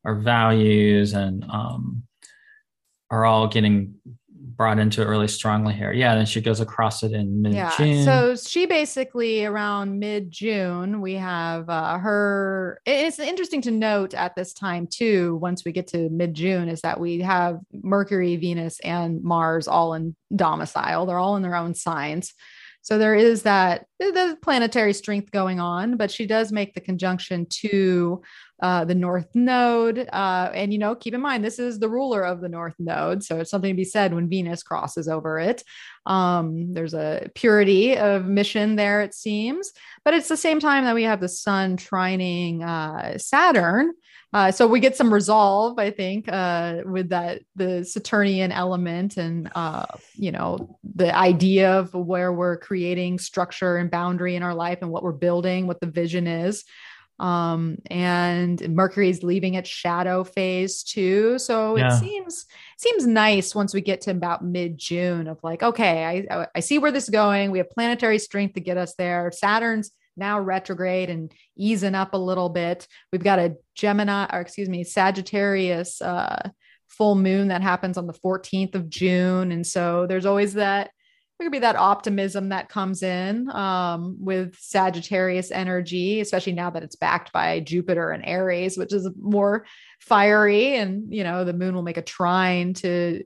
our 0.04 0.16
values 0.16 1.14
and 1.14 1.44
um, 1.50 2.04
are 3.10 3.26
all 3.26 3.48
getting 3.48 3.96
brought 4.58 4.80
into 4.80 5.02
it 5.02 5.08
really 5.08 5.28
strongly 5.28 5.74
here. 5.74 5.92
Yeah, 5.92 6.16
then 6.16 6.26
she 6.26 6.42
goes 6.42 6.60
across 6.60 7.04
it 7.04 7.12
in 7.12 7.42
mid 7.42 7.54
June. 7.78 7.88
Yeah. 7.88 8.06
So 8.06 8.36
she 8.36 8.66
basically 8.66 9.46
around 9.46 10.00
mid 10.00 10.32
June, 10.32 11.02
we 11.02 11.14
have 11.14 11.70
uh, 11.70 11.98
her. 11.98 12.82
It's 12.86 13.20
interesting 13.20 13.62
to 13.64 13.72
note 13.72 14.14
at 14.14 14.36
this 14.36 14.54
time 14.54 14.88
too. 14.88 15.38
Once 15.38 15.64
we 15.66 15.72
get 15.72 15.88
to 15.88 16.10
mid 16.10 16.34
June, 16.34 16.70
is 16.70 16.82
that 16.82 17.00
we 17.00 17.20
have 17.20 17.60
Mercury, 17.74 18.36
Venus, 18.36 18.80
and 18.82 19.24
Mars 19.24 19.68
all 19.68 19.94
in 19.94 20.16
domicile. 20.36 21.06
They're 21.06 21.20
all 21.20 21.36
in 21.36 21.44
their 21.44 21.56
own 21.56 21.76
signs. 21.76 22.34
So 22.86 23.00
there 23.00 23.16
is 23.16 23.42
that 23.44 23.88
the 23.98 24.38
planetary 24.44 24.94
strength 24.94 25.32
going 25.32 25.60
on, 25.60 25.98
but 25.98 26.12
she 26.12 26.28
does 26.28 26.52
make 26.52 26.76
the 26.76 26.82
conjunction 26.82 27.48
to 27.62 28.22
uh, 28.62 28.86
the 28.86 28.96
North 28.96 29.28
Node. 29.34 30.08
Uh, 30.12 30.52
and, 30.54 30.72
you 30.72 30.80
know, 30.80 30.96
keep 30.96 31.14
in 31.14 31.22
mind, 31.22 31.44
this 31.44 31.60
is 31.60 31.80
the 31.80 31.90
ruler 31.90 32.24
of 32.24 32.42
the 32.42 32.50
North 32.50 32.76
Node. 32.80 33.24
So 33.24 33.40
it's 33.40 33.52
something 33.52 33.74
to 33.74 33.78
be 33.78 33.84
said 33.84 34.14
when 34.14 34.30
Venus 34.30 34.64
crosses 34.64 35.08
over 35.08 35.40
it. 35.40 35.64
Um, 36.06 36.74
there's 36.74 36.94
a 36.94 37.30
purity 37.36 37.98
of 37.98 38.26
mission 38.26 38.76
there, 38.76 39.02
it 39.02 39.14
seems. 39.14 39.72
But 40.04 40.14
it's 40.14 40.30
the 40.30 40.38
same 40.38 40.60
time 40.60 40.86
that 40.86 40.96
we 40.96 41.04
have 41.04 41.20
the 41.20 41.30
sun 41.30 41.78
trining 41.78 42.64
uh, 42.64 43.18
Saturn. 43.18 43.94
Uh, 44.36 44.52
so 44.52 44.68
we 44.68 44.82
get 44.82 44.98
some 44.98 45.14
resolve, 45.14 45.80
I 45.80 45.92
think, 45.92 46.28
uh, 46.28 46.82
with 46.86 47.08
that 47.10 47.42
the 47.56 47.86
Saturnian 47.86 48.52
element 48.52 49.16
and 49.16 49.50
uh, 49.56 49.86
you 50.14 50.34
know 50.34 50.78
the 50.84 51.16
idea 51.16 51.72
of 51.80 51.94
where 51.94 52.34
we're 52.34 52.58
creating 52.58 53.18
structure 53.20 53.78
and 53.78 53.90
boundary 53.90 54.36
in 54.36 54.44
our 54.44 54.54
life 54.54 54.80
and 54.82 54.92
what 54.92 55.04
we're 55.04 55.14
building, 55.14 55.68
what 55.68 55.80
the 55.80 55.88
vision 55.88 56.28
is. 56.28 56.66
Um, 57.18 57.78
and 57.90 58.76
Mercury 58.76 59.10
is 59.10 59.24
leaving 59.24 59.54
its 59.54 59.70
shadow 59.70 60.24
phase 60.24 60.84
too. 60.84 61.40
So 61.40 61.78
yeah. 61.78 61.96
it 61.96 62.00
seems 62.00 62.46
seems 62.78 63.08
nice 63.08 63.56
once 63.56 63.74
we 63.74 63.82
get 63.82 64.02
to 64.02 64.12
about 64.12 64.44
mid 64.44 64.78
June 64.78 65.28
of 65.28 65.40
like, 65.44 65.64
okay, 65.64 66.28
I 66.30 66.48
I 66.54 66.60
see 66.60 66.78
where 66.78 66.92
this 66.92 67.06
is 67.06 67.10
going. 67.10 67.52
We 67.52 67.60
have 67.60 67.70
planetary 67.70 68.20
strength 68.20 68.56
to 68.56 68.60
get 68.60 68.78
us 68.78 68.96
there. 68.96 69.32
Saturn's 69.34 69.92
now 70.18 70.40
retrograde 70.40 71.10
and 71.10 71.32
easing 71.58 71.96
up 71.96 72.14
a 72.14 72.18
little 72.18 72.50
bit. 72.50 72.88
We've 73.12 73.24
got 73.24 73.40
a 73.40 73.56
Gemini, 73.76 74.28
or 74.32 74.40
excuse 74.40 74.70
me, 74.70 74.84
Sagittarius 74.84 76.02
uh, 76.02 76.50
full 76.88 77.16
moon 77.16 77.50
that 77.50 77.62
happens 77.62 77.98
on 77.98 78.08
the 78.08 78.14
14th 78.14 78.76
of 78.76 78.90
June. 78.90 79.52
And 79.52 79.66
so 79.66 80.08
there's 80.08 80.26
always 80.26 80.54
that, 80.54 80.92
there 81.38 81.46
could 81.46 81.52
be 81.52 81.60
that 81.60 81.76
optimism 81.76 82.50
that 82.50 82.70
comes 82.70 83.04
in 83.04 83.50
um, 83.52 84.16
with 84.20 84.56
Sagittarius 84.58 85.52
energy, 85.52 86.22
especially 86.22 86.54
now 86.54 86.70
that 86.70 86.84
it's 86.84 86.96
backed 86.96 87.34
by 87.34 87.60
Jupiter 87.60 88.12
and 88.12 88.24
Aries, 88.26 88.78
which 88.78 88.94
is 88.94 89.10
more 89.20 89.66
fiery. 90.00 90.76
And, 90.76 91.14
you 91.14 91.24
know, 91.24 91.44
the 91.44 91.54
moon 91.54 91.76
will 91.76 91.82
make 91.84 91.98
a 91.98 92.02
trine 92.02 92.74
to 92.76 93.24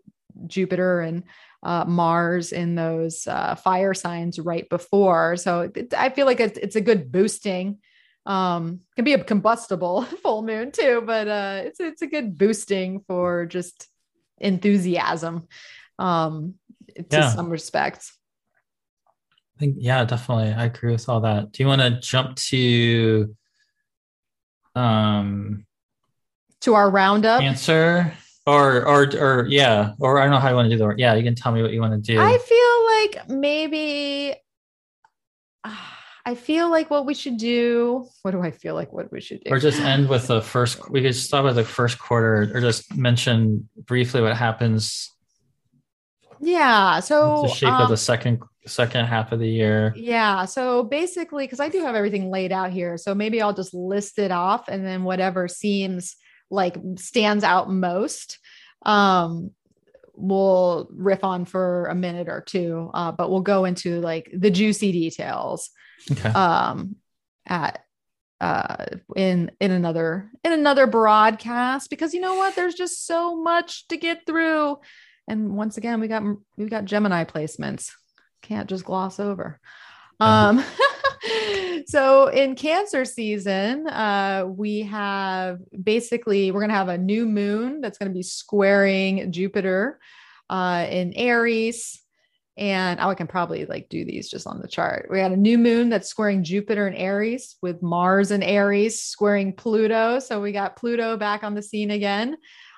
Jupiter 0.47 1.01
and 1.01 1.23
uh, 1.61 1.85
Mars 1.85 2.51
in 2.51 2.73
those 2.73 3.27
uh, 3.27 3.55
fire 3.55 3.93
signs 3.93 4.39
right 4.39 4.67
before. 4.69 5.35
So 5.35 5.69
it, 5.75 5.93
I 5.93 6.09
feel 6.09 6.25
like 6.25 6.39
it's, 6.39 6.57
it's 6.57 6.75
a 6.75 6.81
good 6.81 7.11
boosting 7.11 7.79
Um, 8.25 8.79
can 8.95 9.05
be 9.05 9.13
a 9.13 9.23
combustible 9.23 10.03
full 10.23 10.41
moon 10.43 10.71
too, 10.71 11.01
but 11.05 11.27
uh, 11.27 11.61
it's 11.65 11.79
it's 11.79 12.01
a 12.01 12.07
good 12.07 12.38
boosting 12.38 13.01
for 13.07 13.45
just 13.45 13.88
enthusiasm 14.38 15.47
um, 15.97 16.55
to 16.95 17.06
yeah. 17.11 17.30
some 17.30 17.50
respects. 17.50 18.18
I 19.08 19.59
think 19.59 19.76
yeah, 19.80 20.06
definitely. 20.06 20.53
I 20.53 20.66
agree 20.66 20.92
with 20.92 21.09
all 21.09 21.22
that. 21.22 21.51
Do 21.51 21.64
you 21.64 21.68
want 21.68 21.82
to 21.82 22.00
jump 22.00 22.38
to 22.38 23.35
um 24.76 25.66
to 26.61 26.74
our 26.74 26.90
roundup 26.90 27.42
answer 27.42 28.14
or 28.45 28.85
or 28.85 29.03
or 29.18 29.48
yeah 29.48 29.93
or 30.00 30.19
i 30.19 30.24
don't 30.24 30.32
know 30.32 30.40
how 30.40 30.50
you 30.50 30.56
want 30.56 30.69
to 30.69 30.76
do 30.76 30.77
the 30.77 30.95
yeah 30.98 31.14
you 31.14 31.24
can 31.24 31.35
tell 31.35 31.51
me 31.51 31.61
what 31.61 31.72
you 31.72 31.82
want 31.82 31.93
to 31.93 32.14
do 32.14 32.19
i 32.19 32.38
feel 32.38 33.18
like 33.18 33.30
maybe 33.30 34.34
i 36.26 36.35
feel 36.35 36.69
like 36.69 36.90
what 36.90 37.06
we 37.06 37.14
should 37.14 37.38
do 37.38 38.08
what 38.22 38.32
do 38.32 38.42
i 38.42 38.51
feel 38.51 38.76
like 38.76 38.92
what 38.92 39.11
we 39.11 39.22
should 39.22 39.42
do 39.43 39.51
or 39.51 39.59
just 39.59 39.80
end 39.82 40.08
with 40.08 40.27
the 40.27 40.42
first 40.42 40.90
we 40.90 41.01
could 41.01 41.16
start 41.16 41.45
with 41.45 41.56
the 41.56 41.64
first 41.64 42.00
quarter 42.00 42.51
or 42.53 42.61
just 42.61 42.95
mention 42.95 43.68
briefly 43.85 44.22
what 44.22 44.35
happens 44.35 45.11
yeah 46.42 47.00
so 47.00 47.43
the 47.43 47.53
shape 47.53 47.69
um, 47.69 47.84
of 47.84 47.90
the 47.90 47.98
second 47.98 48.42
second 48.66 49.06
half 49.06 49.32
of 49.32 49.40
the 49.40 49.50
year. 49.50 49.93
Yeah 49.95 50.45
so 50.45 50.84
basically 50.84 51.45
because 51.45 51.59
i 51.59 51.69
do 51.69 51.82
have 51.84 51.95
everything 51.95 52.30
laid 52.30 52.51
out 52.51 52.72
here 52.72 52.98
so 52.98 53.16
maybe 53.16 53.42
i'll 53.42 53.53
just 53.53 53.74
list 53.74 54.19
it 54.19 54.32
off 54.32 54.68
and 54.68 54.85
then 54.85 55.03
whatever 55.03 55.48
seems 55.48 56.16
like 56.51 56.77
stands 56.98 57.43
out 57.43 57.69
most 57.69 58.40
um 58.85 59.51
we'll 60.16 60.90
riff 60.92 61.24
on 61.24 61.45
for 61.45 61.85
a 61.85 61.95
minute 61.95 62.27
or 62.27 62.42
two 62.42 62.92
uh, 62.93 63.11
but 63.11 63.30
we'll 63.30 63.42
go 63.42 63.66
into 63.66 64.01
like 64.01 64.30
the 64.34 64.51
juicy 64.51 64.92
details 64.92 65.69
okay. 66.11 66.30
um 66.30 66.95
at 67.48 67.84
uh 68.42 68.85
in 69.16 69.51
in 69.59 69.72
another 69.72 70.32
in 70.43 70.53
another 70.53 70.88
broadcast 70.88 71.90
because 71.90 72.14
you 72.14 72.22
know 72.22 72.35
what? 72.35 72.56
There's 72.56 72.76
just 72.76 73.06
so 73.06 73.35
much 73.35 73.88
to 73.90 73.98
get 73.98 74.26
through 74.26 74.77
and 75.30 75.56
once 75.56 75.77
again 75.77 75.99
we 75.99 76.08
got 76.08 76.24
we 76.58 76.66
got 76.66 76.85
gemini 76.85 77.24
placements 77.24 77.91
can't 78.41 78.69
just 78.69 78.83
gloss 78.83 79.19
over 79.19 79.59
um 80.19 80.64
so 81.85 82.27
in 82.27 82.56
cancer 82.56 83.06
season 83.06 83.88
uh, 83.88 84.45
we 84.45 84.82
have 84.82 85.59
basically 85.82 86.51
we're 86.51 86.59
going 86.59 86.69
to 86.69 86.75
have 86.75 86.90
a 86.90 86.98
new 86.98 87.25
moon 87.25 87.80
that's 87.80 87.98
going 87.98 88.09
to 88.09 88.14
be 88.14 88.24
squaring 88.24 89.32
jupiter 89.32 89.99
uh, 90.49 90.85
in 90.90 91.14
aries 91.14 92.01
and 92.59 92.99
oh, 92.99 93.09
I 93.09 93.16
can 93.16 93.27
probably 93.27 93.66
like 93.66 93.88
do 93.88 94.03
these 94.03 94.30
just 94.30 94.45
on 94.45 94.59
the 94.59 94.67
chart. 94.67 95.08
We 95.09 95.22
had 95.22 95.32
a 95.32 95.38
new 95.38 95.58
moon 95.58 95.88
that's 95.88 96.09
squaring 96.09 96.43
Jupiter 96.43 96.88
and 96.88 96.98
Aries 96.98 97.56
with 97.61 97.82
Mars 97.82 98.32
and 98.32 98.43
Aries 98.43 99.01
squaring 99.01 99.53
Pluto. 99.53 100.19
So 100.19 100.41
we 100.41 100.51
got 100.51 100.75
Pluto 100.75 101.16
back 101.16 101.45
on 101.45 101.56
the 101.56 101.61
scene 101.61 101.91
again. 101.91 102.35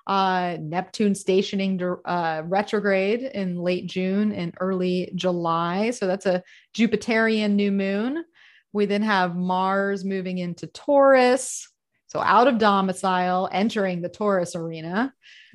Uh, 0.08 0.58
Neptune 0.60 1.14
stationing 1.14 1.82
uh, 2.06 2.42
retrograde 2.46 3.22
in 3.22 3.58
late 3.58 3.88
June 3.88 4.32
and 4.32 4.54
early 4.60 5.12
July. 5.16 5.92
So 5.92 6.08
that's 6.08 6.26
a 6.26 6.44
Jupiterian 6.74 7.54
new 7.54 7.72
moon. 7.72 8.26
We 8.74 8.86
then 8.86 9.04
have 9.04 9.36
Mars 9.36 10.04
moving 10.04 10.40
into 10.40 10.68
Taurus. 10.68 11.68
So 12.08 12.20
out 12.20 12.48
of 12.48 12.58
domicile, 12.58 13.48
entering 13.52 14.02
the 14.02 14.10
Taurus 14.10 14.56
arena. 14.56 15.14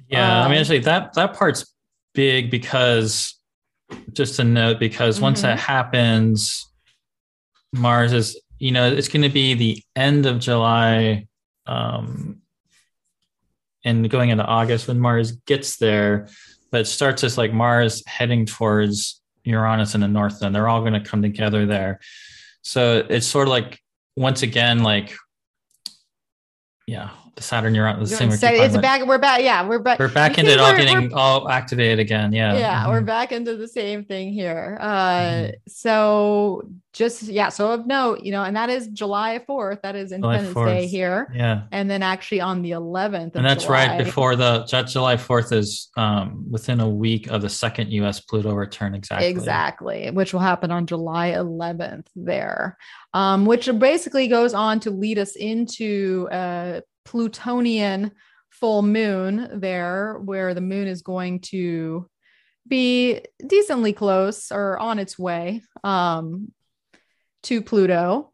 Yeah, 0.09 0.41
um, 0.41 0.47
I 0.47 0.49
mean, 0.49 0.57
um, 0.57 0.61
actually, 0.61 0.79
that 0.81 1.13
that 1.15 1.35
part's 1.35 1.75
big 2.15 2.51
because 2.51 3.39
just 4.13 4.37
to 4.37 4.45
note, 4.45 4.79
because 4.79 5.21
once 5.21 5.41
mm-hmm. 5.41 5.49
that 5.49 5.59
happens, 5.59 6.67
Mars 7.73 8.13
is, 8.13 8.41
you 8.59 8.73
know, 8.73 8.91
it's 8.91 9.09
going 9.09 9.23
to 9.23 9.29
be 9.29 9.55
the 9.55 9.83
end 9.95 10.27
of 10.27 10.39
July 10.39 11.27
um, 11.67 12.41
and 13.87 14.11
going 14.11 14.29
into 14.31 14.45
August 14.45 14.89
when 14.89 14.99
Mars 14.99 15.33
gets 15.47 15.77
there. 15.79 16.29
But 16.71 16.83
it 16.83 16.87
starts 16.87 17.25
as 17.25 17.39
like 17.39 17.55
Mars 17.55 18.03
heading 18.07 18.45
towards 18.45 19.23
Uranus 19.45 19.95
in 19.95 20.03
the 20.03 20.09
north, 20.09 20.43
and 20.43 20.55
they're 20.55 20.69
all 20.69 20.81
going 20.81 20.93
to 20.93 21.01
come 21.01 21.23
together 21.23 21.65
there. 21.65 22.01
So 22.63 23.07
it's 23.09 23.27
sort 23.27 23.47
of 23.47 23.53
like 23.53 23.81
once 24.17 24.43
again, 24.43 24.83
like 24.83 25.15
yeah, 26.87 27.11
the 27.37 27.43
Saturn 27.43 27.75
Uranus. 27.75 28.11
The 28.11 28.17
same. 28.17 28.31
Say, 28.31 28.61
it's 28.61 28.79
back. 28.79 29.07
We're 29.07 29.19
back. 29.19 29.43
Yeah, 29.43 29.69
we're 29.69 29.79
back. 29.79 29.99
We're 29.99 30.09
back 30.09 30.39
into 30.39 30.53
it 30.53 30.59
all 30.59 30.75
getting 30.75 31.13
all 31.13 31.51
activated 31.51 31.99
again. 31.99 32.33
Yeah. 32.33 32.57
Yeah, 32.57 32.81
mm-hmm. 32.81 32.91
we're 32.91 33.03
back 33.03 33.31
into 33.31 33.57
the 33.57 33.69
same 33.69 34.05
thing 34.05 34.33
here. 34.33 34.79
Uh, 34.81 35.21
mm-hmm. 35.21 35.51
so 35.69 36.67
just 36.95 37.25
yeah. 37.25 37.51
So 37.51 37.73
of 37.73 37.87
note, 37.87 38.21
you 38.23 38.33
know, 38.33 38.43
and 38.43 38.57
that 38.57 38.71
is 38.71 38.89
July 38.89 39.39
fourth. 39.47 39.83
That 39.83 39.97
is 39.97 40.13
Independence 40.13 40.55
Day 40.55 40.87
here. 40.87 41.31
Yeah. 41.35 41.65
And 41.73 41.91
then 41.91 42.03
actually 42.03 42.41
on 42.41 42.63
the 42.63 42.71
eleventh. 42.71 43.37
And 43.37 43.45
that's 43.45 43.65
July, 43.65 43.87
right 43.87 44.03
before 44.03 44.35
the 44.35 44.67
that 44.71 44.87
July 44.87 45.19
fourth 45.19 45.53
is 45.53 45.91
um, 45.99 46.47
within 46.51 46.81
a 46.81 46.89
week 46.89 47.27
of 47.27 47.43
the 47.43 47.51
second 47.51 47.93
U.S. 47.93 48.19
Pluto 48.19 48.55
return. 48.55 48.95
Exactly. 48.95 49.29
Exactly, 49.29 50.11
which 50.11 50.33
will 50.33 50.41
happen 50.41 50.71
on 50.71 50.87
July 50.87 51.29
eleventh 51.29 52.09
there. 52.17 52.79
Um, 53.13 53.45
which 53.45 53.69
basically 53.79 54.27
goes 54.29 54.55
on 54.55 54.81
to 54.81 54.91
lead 54.91 55.19
us 55.19 55.37
into 55.37 56.29
uh, 56.31 56.81
Plutonian 57.07 58.13
full 58.51 58.83
moon 58.83 59.61
there, 59.61 60.19
where 60.25 60.53
the 60.53 60.61
moon 60.61 60.89
is 60.89 61.03
going 61.03 61.41
to 61.41 62.09
be 62.69 63.21
decently 63.47 63.93
close 63.93 64.51
or 64.51 64.79
on 64.79 64.99
its 64.99 65.19
way 65.19 65.63
um, 65.85 66.53
to 67.45 67.63
Pluto, 67.63 68.33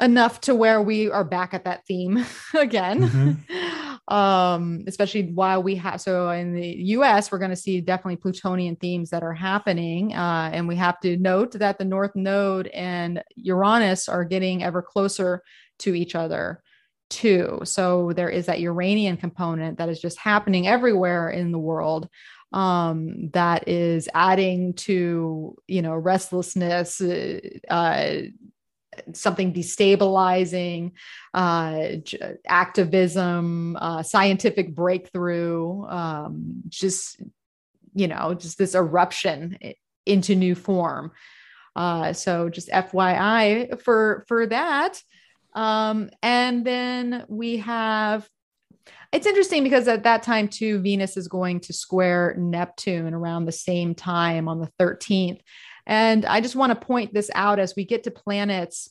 enough 0.00 0.40
to 0.42 0.54
where 0.54 0.80
we 0.80 1.10
are 1.10 1.24
back 1.24 1.52
at 1.52 1.64
that 1.64 1.86
theme 1.86 2.24
again. 2.54 3.02
Mm-hmm. 3.02 3.92
um, 4.14 4.84
especially 4.86 5.30
while 5.32 5.62
we 5.62 5.76
have 5.76 6.00
so 6.00 6.30
in 6.30 6.54
the 6.54 6.68
US, 6.96 7.30
we're 7.30 7.38
going 7.38 7.50
to 7.50 7.56
see 7.56 7.80
definitely 7.80 8.16
Plutonian 8.16 8.76
themes 8.76 9.10
that 9.10 9.22
are 9.22 9.34
happening. 9.34 10.14
Uh, 10.14 10.50
and 10.52 10.66
we 10.66 10.76
have 10.76 10.98
to 11.00 11.16
note 11.18 11.52
that 11.52 11.78
the 11.78 11.84
North 11.84 12.16
Node 12.16 12.68
and 12.68 13.22
Uranus 13.36 14.08
are 14.08 14.24
getting 14.24 14.62
ever 14.62 14.82
closer 14.82 15.42
to 15.80 15.94
each 15.94 16.14
other 16.14 16.62
too. 17.12 17.60
So 17.64 18.12
there 18.14 18.30
is 18.30 18.46
that 18.46 18.60
Uranian 18.60 19.16
component 19.16 19.78
that 19.78 19.88
is 19.88 20.00
just 20.00 20.18
happening 20.18 20.66
everywhere 20.66 21.28
in 21.30 21.52
the 21.52 21.58
world 21.58 22.08
um, 22.52 23.30
that 23.30 23.68
is 23.68 24.08
adding 24.14 24.74
to, 24.74 25.56
you 25.68 25.82
know, 25.82 25.94
restlessness, 25.94 27.00
uh, 27.00 27.40
uh 27.68 28.12
something 29.14 29.54
destabilizing, 29.54 30.92
uh, 31.32 31.88
activism, 32.46 33.76
uh, 33.76 34.02
scientific 34.02 34.74
breakthrough, 34.74 35.86
um, 35.86 36.62
just, 36.68 37.22
you 37.94 38.06
know, 38.06 38.34
just 38.34 38.58
this 38.58 38.74
eruption 38.74 39.56
into 40.04 40.34
new 40.34 40.54
form. 40.54 41.12
Uh, 41.74 42.12
so 42.12 42.50
just 42.50 42.68
FYI 42.68 43.80
for 43.80 44.24
for 44.28 44.46
that. 44.46 45.00
Um, 45.54 46.10
and 46.22 46.64
then 46.64 47.24
we 47.28 47.58
have 47.58 48.28
it's 49.12 49.26
interesting 49.26 49.62
because 49.62 49.88
at 49.88 50.04
that 50.04 50.22
time 50.22 50.48
too 50.48 50.80
venus 50.80 51.16
is 51.16 51.28
going 51.28 51.60
to 51.60 51.72
square 51.72 52.34
neptune 52.38 53.14
around 53.14 53.44
the 53.44 53.52
same 53.52 53.94
time 53.94 54.48
on 54.48 54.58
the 54.58 54.70
13th 54.80 55.40
and 55.86 56.24
i 56.24 56.40
just 56.40 56.56
want 56.56 56.70
to 56.70 56.86
point 56.86 57.12
this 57.12 57.30
out 57.34 57.58
as 57.58 57.74
we 57.76 57.84
get 57.84 58.04
to 58.04 58.10
planets 58.10 58.88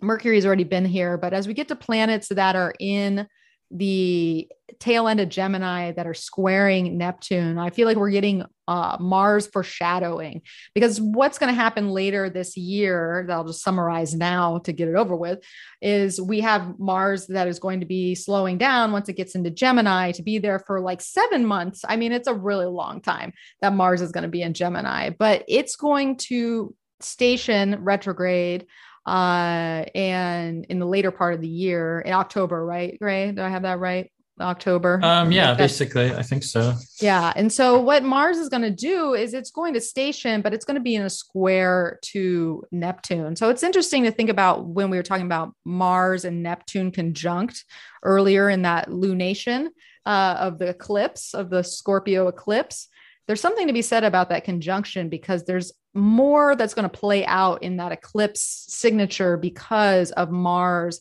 mercury's 0.00 0.44
already 0.44 0.64
been 0.64 0.84
here 0.84 1.16
but 1.16 1.32
as 1.32 1.48
we 1.48 1.54
get 1.54 1.68
to 1.68 1.76
planets 1.76 2.28
that 2.28 2.54
are 2.54 2.74
in 2.78 3.26
the 3.70 4.48
tail 4.78 5.08
end 5.08 5.20
of 5.20 5.28
Gemini 5.28 5.92
that 5.92 6.06
are 6.06 6.14
squaring 6.14 6.98
Neptune. 6.98 7.58
I 7.58 7.70
feel 7.70 7.86
like 7.86 7.96
we're 7.96 8.10
getting 8.10 8.44
uh, 8.68 8.96
Mars 9.00 9.46
foreshadowing 9.46 10.42
because 10.74 11.00
what's 11.00 11.38
going 11.38 11.52
to 11.54 11.60
happen 11.60 11.90
later 11.90 12.28
this 12.28 12.56
year, 12.56 13.24
that 13.26 13.32
I'll 13.32 13.44
just 13.46 13.62
summarize 13.62 14.14
now 14.14 14.58
to 14.58 14.72
get 14.72 14.88
it 14.88 14.96
over 14.96 15.14
with, 15.16 15.44
is 15.80 16.20
we 16.20 16.40
have 16.40 16.78
Mars 16.78 17.28
that 17.28 17.48
is 17.48 17.58
going 17.58 17.80
to 17.80 17.86
be 17.86 18.14
slowing 18.14 18.58
down 18.58 18.92
once 18.92 19.08
it 19.08 19.16
gets 19.16 19.34
into 19.34 19.50
Gemini 19.50 20.12
to 20.12 20.22
be 20.22 20.38
there 20.38 20.58
for 20.58 20.80
like 20.80 21.00
seven 21.00 21.46
months. 21.46 21.84
I 21.88 21.96
mean, 21.96 22.12
it's 22.12 22.28
a 22.28 22.34
really 22.34 22.66
long 22.66 23.00
time 23.00 23.32
that 23.60 23.72
Mars 23.72 24.00
is 24.00 24.12
going 24.12 24.22
to 24.22 24.28
be 24.28 24.42
in 24.42 24.54
Gemini, 24.54 25.10
but 25.10 25.44
it's 25.48 25.76
going 25.76 26.16
to 26.16 26.74
station 27.00 27.76
retrograde 27.84 28.66
uh, 29.06 29.84
and 29.94 30.64
in 30.66 30.78
the 30.78 30.86
later 30.86 31.10
part 31.10 31.34
of 31.34 31.40
the 31.40 31.48
year 31.48 32.00
in 32.00 32.12
October, 32.12 32.64
right? 32.64 32.98
Gray, 32.98 33.32
do 33.32 33.42
I 33.42 33.48
have 33.48 33.62
that 33.62 33.78
right? 33.78 34.10
October. 34.38 35.00
Um, 35.02 35.32
yeah, 35.32 35.54
basically, 35.54 36.12
I 36.14 36.22
think 36.22 36.42
so. 36.42 36.74
Yeah. 37.00 37.32
And 37.36 37.50
so 37.50 37.80
what 37.80 38.02
Mars 38.02 38.36
is 38.36 38.50
going 38.50 38.62
to 38.62 38.70
do 38.70 39.14
is 39.14 39.32
it's 39.32 39.50
going 39.50 39.72
to 39.74 39.80
station, 39.80 40.42
but 40.42 40.52
it's 40.52 40.64
going 40.64 40.74
to 40.74 40.82
be 40.82 40.94
in 40.94 41.02
a 41.02 41.10
square 41.10 41.98
to 42.02 42.62
Neptune. 42.70 43.36
So 43.36 43.48
it's 43.48 43.62
interesting 43.62 44.04
to 44.04 44.10
think 44.10 44.28
about 44.28 44.66
when 44.66 44.90
we 44.90 44.98
were 44.98 45.02
talking 45.02 45.24
about 45.24 45.54
Mars 45.64 46.24
and 46.26 46.42
Neptune 46.42 46.90
conjunct 46.90 47.64
earlier 48.02 48.50
in 48.50 48.62
that 48.62 48.88
lunation 48.90 49.68
uh, 50.04 50.36
of 50.38 50.58
the 50.58 50.68
eclipse, 50.68 51.32
of 51.32 51.48
the 51.48 51.62
Scorpio 51.62 52.28
eclipse 52.28 52.88
there's 53.26 53.40
something 53.40 53.66
to 53.66 53.72
be 53.72 53.82
said 53.82 54.04
about 54.04 54.28
that 54.28 54.44
conjunction 54.44 55.08
because 55.08 55.44
there's 55.44 55.72
more 55.96 56.54
that's 56.56 56.74
going 56.74 56.88
to 56.88 56.98
play 56.98 57.24
out 57.26 57.62
in 57.62 57.78
that 57.78 57.92
eclipse 57.92 58.66
signature 58.68 59.36
because 59.36 60.12
of 60.12 60.30
Mars 60.30 61.00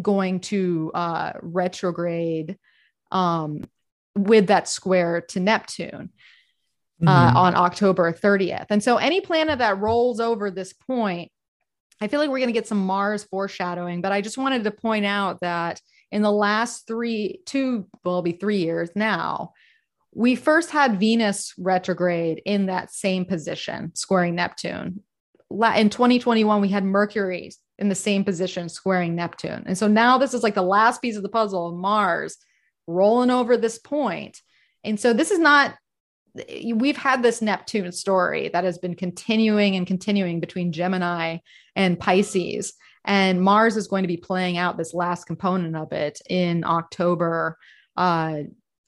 going 0.00 0.40
to 0.40 0.90
uh, 0.94 1.32
retrograde 1.40 2.58
um, 3.12 3.64
with 4.16 4.48
that 4.48 4.68
square 4.68 5.22
to 5.22 5.40
Neptune. 5.40 6.10
Uh, 7.06 7.28
mm-hmm. 7.28 7.36
on 7.36 7.54
October 7.54 8.10
30th. 8.10 8.68
And 8.70 8.82
so 8.82 8.96
any 8.96 9.20
planet 9.20 9.58
that 9.58 9.78
rolls 9.78 10.18
over 10.18 10.50
this 10.50 10.72
point, 10.72 11.30
I 12.00 12.08
feel 12.08 12.20
like 12.20 12.30
we're 12.30 12.38
going 12.38 12.48
to 12.48 12.54
get 12.54 12.66
some 12.66 12.86
Mars 12.86 13.22
foreshadowing, 13.24 14.00
but 14.00 14.12
I 14.12 14.22
just 14.22 14.38
wanted 14.38 14.64
to 14.64 14.70
point 14.70 15.04
out 15.04 15.40
that 15.42 15.78
in 16.10 16.22
the 16.22 16.32
last 16.32 16.86
three, 16.86 17.40
two, 17.44 17.86
well, 18.02 18.22
be 18.22 18.32
three 18.32 18.60
years 18.60 18.88
now, 18.94 19.52
we 20.16 20.34
first 20.34 20.70
had 20.70 20.98
Venus 20.98 21.52
retrograde 21.58 22.40
in 22.46 22.66
that 22.66 22.90
same 22.90 23.26
position, 23.26 23.94
squaring 23.94 24.34
Neptune. 24.34 25.02
In 25.50 25.90
2021, 25.90 26.62
we 26.62 26.68
had 26.68 26.84
Mercury 26.84 27.52
in 27.78 27.90
the 27.90 27.94
same 27.94 28.24
position, 28.24 28.70
squaring 28.70 29.14
Neptune. 29.14 29.64
And 29.66 29.76
so 29.76 29.86
now 29.86 30.16
this 30.16 30.32
is 30.32 30.42
like 30.42 30.54
the 30.54 30.62
last 30.62 31.02
piece 31.02 31.16
of 31.16 31.22
the 31.22 31.28
puzzle 31.28 31.68
of 31.68 31.76
Mars 31.76 32.38
rolling 32.86 33.30
over 33.30 33.58
this 33.58 33.78
point. 33.78 34.40
And 34.82 34.98
so 34.98 35.12
this 35.12 35.30
is 35.30 35.38
not, 35.38 35.74
we've 36.74 36.96
had 36.96 37.22
this 37.22 37.42
Neptune 37.42 37.92
story 37.92 38.48
that 38.54 38.64
has 38.64 38.78
been 38.78 38.94
continuing 38.94 39.76
and 39.76 39.86
continuing 39.86 40.40
between 40.40 40.72
Gemini 40.72 41.38
and 41.74 42.00
Pisces. 42.00 42.72
And 43.04 43.42
Mars 43.42 43.76
is 43.76 43.86
going 43.86 44.04
to 44.04 44.08
be 44.08 44.16
playing 44.16 44.56
out 44.56 44.78
this 44.78 44.94
last 44.94 45.24
component 45.24 45.76
of 45.76 45.92
it 45.92 46.22
in 46.26 46.64
October. 46.64 47.58
Uh, 47.98 48.44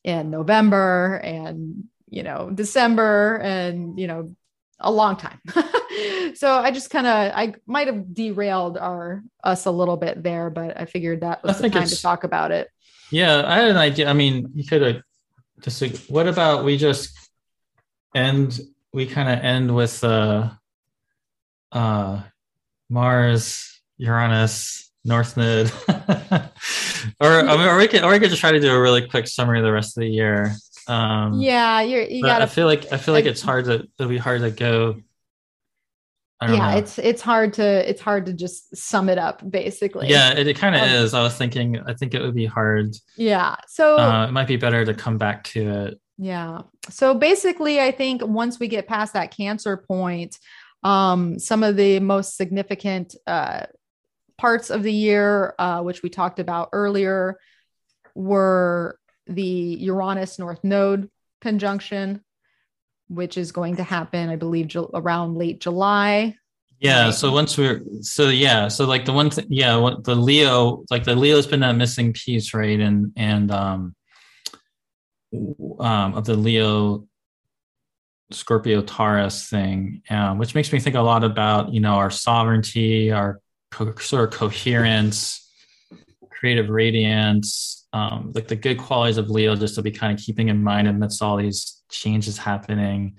and 0.09 0.31
November 0.31 1.17
and 1.23 1.85
you 2.09 2.23
know 2.23 2.51
December 2.53 3.37
and 3.37 4.01
you 4.01 4.07
know 4.07 4.35
a 4.81 4.91
long 4.91 5.17
time. 5.17 5.41
so 6.35 6.51
I 6.51 6.71
just 6.71 6.91
kind 6.91 7.07
of 7.07 7.13
I 7.13 7.55
might 7.67 7.89
have 7.89 8.15
derailed 8.15 8.79
our 8.79 9.23
us 9.45 9.67
a 9.67 9.71
little 9.71 9.97
bit 9.97 10.23
there, 10.23 10.51
but 10.51 10.81
I 10.81 10.87
figured 10.87 11.21
that 11.21 11.43
was 11.45 11.59
I 11.59 11.63
the 11.63 11.71
time 11.71 11.89
to 11.89 12.03
talk 12.03 12.25
about 12.25 12.53
it. 12.53 12.69
Yeah, 13.11 13.43
I 13.47 13.59
had 13.59 13.71
an 13.71 13.77
idea. 13.77 14.09
I 14.09 14.15
mean, 14.15 14.51
you 14.55 14.65
could 14.65 14.83
have 14.83 15.03
just 15.61 16.11
what 16.11 16.27
about 16.27 16.65
we 16.65 16.77
just 16.79 17.11
end 18.15 18.59
we 18.93 19.07
kind 19.07 19.29
of 19.29 19.45
end 19.45 19.75
with 19.75 20.03
uh 20.03 20.51
uh 21.71 22.23
Mars, 22.89 23.81
Uranus, 23.99 24.88
North 25.09 25.37
Node. 25.37 25.73
or 27.21 27.41
I 27.41 27.57
mean, 27.57 27.67
or 27.67 27.77
we 27.77 27.89
could, 27.89 28.05
or 28.05 28.13
we 28.13 28.21
could 28.21 28.31
just 28.31 28.41
try 28.41 28.53
to 28.53 28.61
do 28.61 28.73
a 28.73 28.81
really 28.81 29.09
quick 29.09 29.27
summary 29.27 29.59
of 29.59 29.65
the 29.65 29.73
rest 29.73 29.97
of 29.97 30.03
the 30.03 30.09
year. 30.09 30.55
Um, 30.87 31.41
yeah, 31.41 31.81
you're, 31.81 32.03
you 32.03 32.23
got. 32.23 32.43
I 32.43 32.47
feel 32.47 32.67
like 32.67 32.93
I 32.93 32.97
feel 32.97 33.15
like 33.15 33.25
it's 33.25 33.43
hard 33.43 33.65
to 33.65 33.89
it'll 33.99 34.09
be 34.09 34.19
hard 34.19 34.43
to 34.43 34.51
go. 34.51 35.01
yeah, 36.43 36.73
know. 36.73 36.79
it's 36.79 36.99
it's 36.99 37.23
hard 37.23 37.55
to 37.55 37.91
it's 37.91 38.01
hard 38.01 38.27
to 38.27 38.33
just 38.33 38.77
sum 38.77 39.09
it 39.09 39.19
up 39.19 39.43
basically. 39.51 40.09
Yeah, 40.09 40.35
it, 40.35 40.47
it 40.47 40.57
kind 40.57 40.77
of 40.77 40.83
um, 40.83 40.89
is. 40.89 41.15
I 41.15 41.23
was 41.23 41.37
thinking, 41.37 41.81
I 41.81 41.95
think 41.95 42.15
it 42.15 42.23
would 42.23 42.35
be 42.35 42.47
hard. 42.47 42.95
Yeah, 43.17 43.57
so 43.67 43.99
uh, 43.99 44.27
it 44.29 44.33
might 44.33 44.47
be 44.47 44.57
better 44.57 44.85
to 44.85 44.95
come 44.95 45.19
back 45.19 45.45
to 45.45 45.87
it. 45.87 46.01
Yeah. 46.19 46.63
So 46.91 47.15
basically, 47.15 47.81
I 47.81 47.93
think 47.93 48.23
once 48.25 48.59
we 48.59 48.69
get 48.69 48.89
past 48.89 49.13
that 49.13 49.35
cancer 49.35 49.77
point, 49.77 50.39
um, 50.83 51.39
some 51.39 51.63
of 51.63 51.77
the 51.77 52.01
most 52.01 52.37
significant 52.37 53.15
uh, 53.27 53.67
parts 54.39 54.71
of 54.71 54.83
the 54.83 54.93
year, 54.93 55.55
uh, 55.59 55.83
which 55.83 56.03
we 56.03 56.09
talked 56.09 56.39
about 56.39 56.71
earlier, 56.73 57.39
were 58.15 58.99
the 59.27 59.43
Uranus 59.43 60.39
North 60.39 60.65
Node 60.65 61.11
conjunction, 61.41 62.25
which 63.09 63.37
is 63.37 63.53
going 63.53 63.77
to 63.77 63.83
happen, 63.83 64.31
I 64.31 64.37
believe, 64.37 64.69
ju- 64.69 64.91
around 64.95 65.37
late 65.37 65.61
July. 65.61 66.37
Yeah. 66.81 67.11
So 67.11 67.33
once 67.33 67.59
we're 67.59 67.83
so 68.03 68.29
yeah, 68.29 68.69
so 68.69 68.87
like 68.87 69.05
the 69.05 69.13
one 69.13 69.31
thing, 69.31 69.47
yeah, 69.49 69.77
what 69.77 70.05
the 70.05 70.15
Leo, 70.15 70.85
like 70.91 71.05
the 71.05 71.17
Leo's 71.17 71.47
been 71.47 71.61
that 71.61 71.77
missing 71.77 72.13
piece, 72.13 72.55
right? 72.55 72.79
And 72.79 73.13
and 73.17 73.51
um, 73.51 73.97
um 75.81 76.15
of 76.15 76.25
the 76.25 76.37
Leo 76.37 77.09
Scorpio 78.31 78.83
Taurus 78.83 79.49
thing, 79.49 80.03
um, 80.09 80.39
which 80.39 80.55
makes 80.55 80.73
me 80.73 80.79
think 80.79 80.95
a 80.95 81.01
lot 81.01 81.25
about 81.25 81.73
you 81.73 81.81
know 81.81 81.95
our 81.95 82.11
sovereignty, 82.11 83.11
our 83.11 83.41
co- 83.71 83.95
sort 83.97 84.33
of 84.33 84.39
coherence, 84.39 85.51
creative 86.31 86.69
radiance, 86.69 87.87
um, 87.93 88.33
like 88.35 88.49
the 88.49 88.57
good 88.57 88.79
qualities 88.79 89.19
of 89.19 89.31
Leo, 89.31 89.57
just 89.57 89.75
to 89.77 89.83
be 89.83 89.91
kind 89.91 90.13
of 90.17 90.25
keeping 90.25 90.49
in 90.49 90.63
mind 90.63 90.89
amidst 90.89 91.23
all 91.23 91.37
these 91.37 91.83
changes 91.91 92.39
happening. 92.39 93.17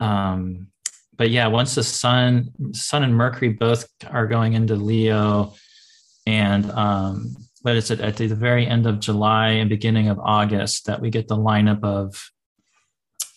Um, 0.00 0.68
but 1.16 1.30
yeah, 1.30 1.46
once 1.46 1.74
the 1.74 1.84
Sun, 1.84 2.50
Sun 2.72 3.04
and 3.04 3.14
Mercury 3.14 3.50
both 3.50 3.88
are 4.10 4.26
going 4.26 4.54
into 4.54 4.74
Leo, 4.74 5.54
and 6.26 6.70
um, 6.72 7.36
but 7.62 7.76
it's 7.76 7.90
at, 7.90 8.00
at 8.00 8.16
the 8.16 8.28
very 8.28 8.66
end 8.66 8.86
of 8.86 9.00
July 9.00 9.48
and 9.48 9.68
beginning 9.70 10.08
of 10.08 10.18
August 10.18 10.86
that 10.86 11.00
we 11.00 11.10
get 11.10 11.28
the 11.28 11.36
lineup 11.36 11.82
of 11.84 12.30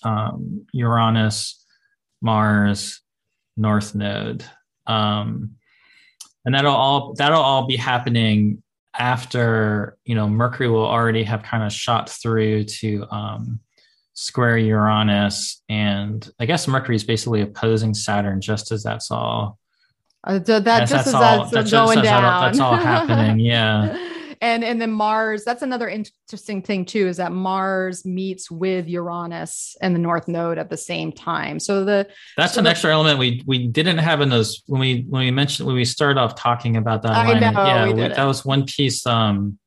um, 0.04 0.66
Uranus, 0.74 1.64
Mars, 2.22 3.02
North 3.56 3.96
Node. 3.96 4.44
Um, 4.86 5.56
and 6.48 6.56
that'll 6.56 6.74
all 6.74 7.14
that'll 7.16 7.42
all 7.42 7.68
be 7.68 7.76
happening 7.76 8.64
after 8.98 9.98
you 10.06 10.16
know 10.16 10.30
Mercury 10.30 10.70
will 10.70 10.86
already 10.86 11.24
have 11.24 11.44
kind 11.44 11.62
of 11.62 11.74
shot 11.74 12.10
through 12.10 12.64
to 12.64 13.06
um, 13.12 13.60
square 14.14 14.58
Uranus, 14.58 15.62
and 15.68 16.28
I 16.40 16.46
guess 16.46 16.66
Mercury 16.66 16.96
is 16.96 17.04
basically 17.04 17.42
opposing 17.42 17.94
Saturn 17.94 18.40
just 18.40 18.72
as 18.72 18.82
that's 18.82 19.12
all. 19.12 19.60
Uh, 20.24 20.40
that 20.40 20.88
just 20.88 21.08
as 21.08 21.14
all, 21.14 21.22
that's, 21.22 21.52
that's 21.52 21.72
going 21.72 22.02
down. 22.02 22.24
that's 22.24 22.60
all 22.62 22.76
happening. 22.76 23.40
Yeah. 23.40 24.14
and 24.42 24.64
and 24.64 24.82
then 24.82 24.92
Mars. 24.92 25.44
That's 25.44 25.62
another 25.62 25.90
interesting 25.90 26.62
thing 26.62 26.86
too, 26.86 27.08
is 27.08 27.18
that 27.18 27.32
Mars 27.32 28.06
meets 28.06 28.50
with 28.52 28.88
Uranus 28.88 29.76
and 29.82 29.96
the 29.96 30.00
North 30.00 30.28
Node 30.28 30.58
at 30.58 30.70
the 30.70 30.78
same 30.78 31.12
time. 31.12 31.60
So 31.60 31.84
the 31.84 32.08
that's 32.36 32.54
so 32.54 32.60
an 32.60 32.66
the, 32.66 32.70
extra 32.70 32.92
element 32.92 33.20
we 33.20 33.44
we 33.46 33.68
didn't 33.68 33.98
have 34.00 34.22
in 34.22 34.30
those 34.30 34.64
when 34.68 34.82
we 34.82 35.06
when 35.10 35.24
we 35.24 35.32
mentioned 35.32 35.68
when 35.68 35.76
we 35.76 35.86
started 35.86 36.20
off 36.20 36.36
talking 36.36 36.78
about 36.78 37.02
that. 37.04 37.12
I 37.12 37.40
know, 37.40 37.52
yeah, 37.52 37.86
we 37.86 37.94
we, 37.94 38.02
that 38.08 38.26
was 38.26 38.46
one 38.46 38.66
piece. 38.66 39.06
Um, 39.06 39.58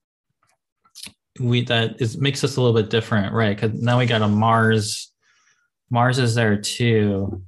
we 1.39 1.65
that 1.65 2.01
is 2.01 2.19
makes 2.19 2.45
us 2.45 2.57
a 2.57 2.61
little 2.61 2.81
bit 2.81 2.91
different, 2.91 3.33
right? 3.33 3.57
Because 3.57 3.81
now 3.81 3.99
we 3.99 4.07
got 4.07 4.23
a 4.23 4.29
Mars. 4.29 5.13
Mars 5.91 6.19
is 6.19 6.35
there 6.35 6.57
too. 6.57 7.43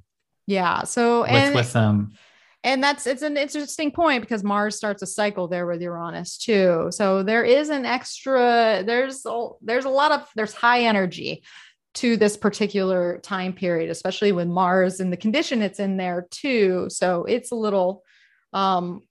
Yeah. 0.46 0.82
So 0.82 1.22
with, 1.22 1.30
and 1.30 1.54
with 1.54 1.72
them 1.72 2.12
and 2.64 2.82
that's 2.82 3.06
it's 3.06 3.22
an 3.22 3.36
interesting 3.36 3.90
point 3.90 4.22
because 4.22 4.44
mars 4.44 4.76
starts 4.76 5.02
a 5.02 5.06
cycle 5.06 5.48
there 5.48 5.66
with 5.66 5.82
uranus 5.82 6.38
too. 6.38 6.88
So 6.90 7.22
there 7.22 7.44
is 7.44 7.70
an 7.70 7.84
extra 7.84 8.82
there's 8.86 9.26
a, 9.26 9.48
there's 9.60 9.84
a 9.84 9.90
lot 9.90 10.12
of 10.12 10.28
there's 10.36 10.54
high 10.54 10.82
energy 10.82 11.42
to 11.94 12.16
this 12.16 12.36
particular 12.36 13.18
time 13.18 13.52
period 13.52 13.90
especially 13.90 14.32
with 14.32 14.46
mars 14.46 15.00
and 15.00 15.12
the 15.12 15.16
condition 15.16 15.60
it's 15.60 15.80
in 15.80 15.96
there 15.96 16.26
too. 16.30 16.86
So 16.88 17.24
it's 17.24 17.50
a 17.50 17.56
little 17.56 18.04
um 18.52 19.02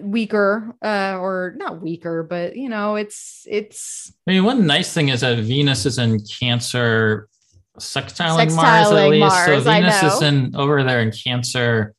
weaker 0.00 0.74
uh 0.84 1.16
or 1.18 1.54
not 1.56 1.80
weaker 1.80 2.22
but 2.22 2.56
you 2.56 2.68
know 2.68 2.96
it's 2.96 3.46
it's 3.48 4.12
i 4.28 4.32
mean 4.32 4.44
one 4.44 4.66
nice 4.66 4.92
thing 4.92 5.08
is 5.08 5.22
that 5.22 5.38
venus 5.38 5.86
is 5.86 5.96
in 5.96 6.20
cancer 6.24 7.26
sextiling, 7.78 8.48
sextiling 8.48 8.56
mars 8.56 8.90
at 8.90 9.08
least. 9.08 9.20
Mars, 9.20 9.46
so 9.46 9.60
venus 9.60 10.02
is 10.02 10.20
in 10.20 10.54
over 10.56 10.84
there 10.84 11.00
in 11.00 11.10
cancer 11.10 11.94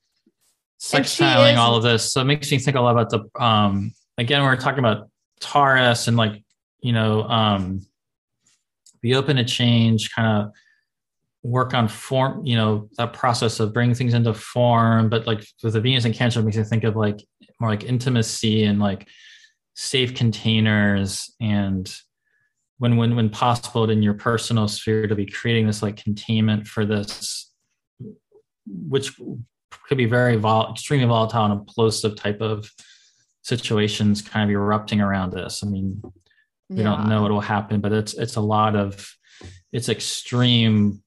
sextiling 0.84 1.56
all 1.56 1.78
of 1.78 1.84
this. 1.84 2.12
So 2.12 2.20
it 2.20 2.26
makes 2.26 2.52
me 2.52 2.60
think 2.60 2.76
a 2.76 2.82
lot 2.82 2.92
about 2.92 3.10
the 3.10 3.44
um 3.44 3.94
again, 4.18 4.44
we're 4.44 4.58
talking 4.58 4.80
about 4.80 5.10
Taurus 5.40 6.08
and 6.08 6.18
like, 6.18 6.44
you 6.82 6.92
know, 6.92 7.24
um 7.24 7.82
be 9.02 9.16
open 9.16 9.38
to 9.38 9.46
change, 9.46 10.12
kind 10.14 10.28
of 10.28 10.52
work 11.42 11.74
on 11.74 11.88
form, 11.88 12.46
you 12.46 12.56
know, 12.56 12.90
that 12.98 13.14
process 13.14 13.60
of 13.60 13.74
bringing 13.74 13.96
things 13.96 14.14
into 14.14 14.34
form. 14.34 15.10
But 15.10 15.26
like 15.26 15.46
with 15.62 15.74
the 15.74 15.82
Venus 15.82 16.06
and 16.06 16.14
Cancer, 16.14 16.40
it 16.40 16.44
makes 16.44 16.58
me 16.58 16.64
think 16.64 16.84
of 16.84 16.96
like 16.96 17.26
more 17.60 17.70
like 17.70 17.84
intimacy 17.86 18.64
and 18.64 18.80
like 18.80 19.08
safe 19.76 20.14
containers 20.14 21.34
and 21.42 21.94
when 22.78 22.98
when 22.98 23.16
when 23.16 23.30
possible 23.30 23.90
in 23.90 24.04
your 24.04 24.14
personal 24.14 24.68
sphere 24.68 25.08
to 25.08 25.16
be 25.16 25.26
creating 25.26 25.66
this 25.66 25.82
like 25.82 25.98
containment 25.98 26.68
for 26.68 26.86
this 26.86 27.52
which 28.66 29.20
could 29.88 29.98
be 29.98 30.06
very 30.06 30.36
vol- 30.36 30.72
extremely 30.72 31.06
volatile 31.06 31.46
and 31.46 31.66
implosive 31.66 32.16
type 32.16 32.42
of 32.42 32.70
situations 33.42 34.22
kind 34.22 34.50
of 34.50 34.54
erupting 34.54 35.02
around 35.02 35.32
this. 35.34 35.64
I 35.64 35.68
mean, 35.68 36.02
we 36.70 36.78
yeah. 36.78 36.84
don't 36.84 37.10
know 37.10 37.22
what 37.22 37.32
will 37.32 37.42
happen, 37.42 37.82
but 37.82 37.92
it's 37.92 38.14
it's 38.14 38.36
a 38.36 38.42
lot 38.42 38.76
of 38.76 39.16
it's 39.72 39.90
extreme, 39.90 41.04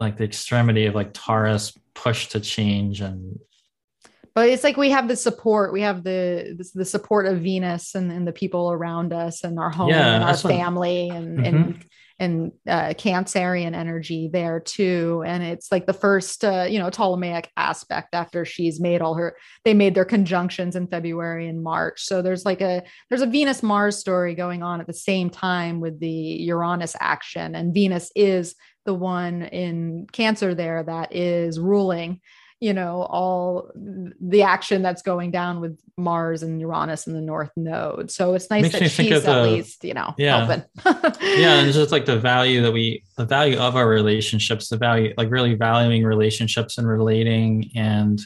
like 0.00 0.16
the 0.16 0.24
extremity 0.24 0.86
of 0.86 0.94
like 0.94 1.12
Taurus 1.12 1.72
push 1.94 2.28
to 2.28 2.40
change 2.40 3.00
and. 3.00 3.38
But 4.34 4.48
it's 4.48 4.64
like 4.64 4.76
we 4.76 4.90
have 4.90 5.06
the 5.06 5.14
support. 5.14 5.72
We 5.72 5.82
have 5.82 6.02
the 6.02 6.60
the 6.74 6.84
support 6.84 7.26
of 7.26 7.38
Venus 7.38 7.94
and, 7.94 8.10
and 8.10 8.26
the 8.26 8.32
people 8.32 8.72
around 8.72 9.12
us 9.12 9.44
and 9.44 9.60
our 9.60 9.70
home 9.70 9.90
yeah, 9.90 10.16
and 10.16 10.24
our 10.24 10.36
family 10.36 11.06
what, 11.06 11.16
and 11.16 11.38
mm-hmm. 11.38 11.56
and 11.56 11.84
and 12.18 12.52
uh, 12.68 12.94
Cancerian 12.94 13.74
energy 13.74 14.30
there 14.32 14.60
too. 14.60 15.22
And 15.26 15.42
it's 15.42 15.72
like 15.72 15.86
the 15.86 15.92
first, 15.92 16.44
uh, 16.44 16.66
you 16.68 16.78
know, 16.78 16.90
Ptolemaic 16.90 17.50
aspect 17.56 18.14
after 18.14 18.44
she's 18.44 18.80
made 18.80 19.02
all 19.02 19.14
her, 19.14 19.36
they 19.64 19.74
made 19.74 19.94
their 19.94 20.04
conjunctions 20.04 20.76
in 20.76 20.86
February 20.86 21.48
and 21.48 21.62
March. 21.62 22.04
So 22.04 22.22
there's 22.22 22.44
like 22.44 22.60
a, 22.60 22.82
there's 23.08 23.22
a 23.22 23.26
Venus 23.26 23.62
Mars 23.62 23.98
story 23.98 24.34
going 24.34 24.62
on 24.62 24.80
at 24.80 24.86
the 24.86 24.94
same 24.94 25.28
time 25.28 25.80
with 25.80 25.98
the 25.98 26.08
Uranus 26.08 26.94
action. 27.00 27.54
And 27.54 27.74
Venus 27.74 28.12
is 28.14 28.54
the 28.84 28.94
one 28.94 29.42
in 29.42 30.06
Cancer 30.12 30.54
there 30.54 30.82
that 30.82 31.14
is 31.14 31.58
ruling 31.58 32.20
you 32.60 32.72
know 32.72 33.02
all 33.02 33.70
the 33.74 34.42
action 34.42 34.82
that's 34.82 35.02
going 35.02 35.30
down 35.30 35.60
with 35.60 35.78
Mars 35.96 36.42
and 36.42 36.60
Uranus 36.60 37.06
in 37.06 37.12
the 37.12 37.20
North 37.20 37.50
Node. 37.56 38.10
So 38.10 38.34
it's 38.34 38.50
nice 38.50 38.62
Makes 38.62 38.78
that 38.78 38.90
she's 38.90 39.12
at 39.12 39.22
the, 39.24 39.42
least 39.42 39.84
you 39.84 39.94
know 39.94 40.14
yeah. 40.16 40.46
helping. 40.46 40.64
yeah, 41.22 41.60
and 41.60 41.72
just 41.72 41.92
like 41.92 42.06
the 42.06 42.18
value 42.18 42.62
that 42.62 42.72
we, 42.72 43.04
the 43.16 43.26
value 43.26 43.58
of 43.58 43.76
our 43.76 43.88
relationships, 43.88 44.68
the 44.68 44.76
value, 44.76 45.12
like 45.16 45.30
really 45.30 45.54
valuing 45.54 46.04
relationships 46.04 46.78
and 46.78 46.88
relating 46.88 47.70
and. 47.74 48.20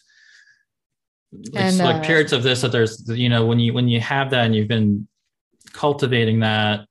It's 1.31 1.79
and, 1.79 1.79
like 1.79 1.97
uh, 1.97 2.05
periods 2.05 2.33
of 2.33 2.43
this 2.43 2.63
that 2.63 2.73
there's 2.73 3.07
you 3.09 3.29
know 3.29 3.45
when 3.45 3.59
you 3.59 3.75
when 3.75 3.87
you 3.87 4.01
have 4.01 4.31
that 4.31 4.47
and 4.47 4.57
you've 4.57 4.67
been 4.67 5.07
cultivating 5.75 6.41
that 6.41 6.87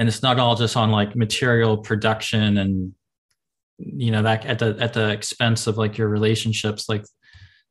and 0.00 0.08
it's 0.08 0.22
not 0.22 0.38
all 0.38 0.56
just 0.56 0.76
on 0.76 0.90
like 0.90 1.14
material 1.14 1.76
production 1.76 2.56
and 2.56 2.94
you 3.80 4.10
know 4.10 4.22
that 4.22 4.44
at 4.46 4.58
the 4.58 4.76
at 4.78 4.92
the 4.92 5.10
expense 5.10 5.66
of 5.66 5.78
like 5.78 5.96
your 5.96 6.08
relationships 6.08 6.88
like 6.88 7.04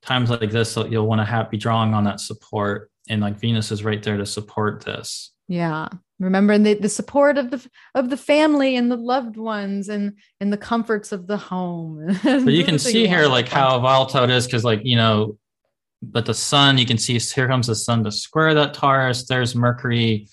times 0.02 0.30
like 0.30 0.52
this 0.52 0.78
you'll 0.90 1.08
want 1.08 1.20
to 1.20 1.26
have 1.26 1.50
be 1.50 1.58
drawing 1.58 1.94
on 1.94 2.04
that 2.06 2.20
support. 2.20 2.90
And 3.10 3.22
like 3.22 3.40
venus 3.40 3.72
is 3.72 3.84
right 3.84 4.02
there 4.02 4.18
to 4.18 4.26
support 4.26 4.86
this. 4.86 5.32
Yeah. 5.48 5.90
Remember 6.20 6.58
the, 6.60 6.76
the 6.76 6.90
support 6.90 7.38
of 7.38 7.50
the 7.50 7.68
of 7.96 8.10
the 8.10 8.18
family 8.18 8.76
and 8.76 8.92
the 8.92 8.98
loved 8.98 9.36
ones 9.36 9.90
and 9.90 10.14
and 10.40 10.54
the 10.54 10.58
comforts 10.58 11.12
of 11.12 11.28
the 11.28 11.38
home. 11.38 12.20
But 12.24 12.54
you 12.54 12.64
can 12.64 12.78
see 12.78 13.08
here 13.08 13.26
like 13.26 13.48
how 13.48 13.80
volatile 13.80 14.26
it 14.26 14.30
is 14.30 14.46
because 14.46 14.64
like 14.64 14.82
you 14.84 14.96
know 14.96 15.38
but 16.02 16.26
the 16.26 16.34
sun 16.34 16.78
you 16.78 16.86
can 16.86 16.98
see 16.98 17.18
here 17.18 17.48
comes 17.48 17.68
the 17.68 17.76
sun 17.76 18.04
to 18.04 18.12
square 18.12 18.54
that 18.54 18.74
taurus. 18.74 19.26
There's 19.26 19.56
mercury 19.56 20.28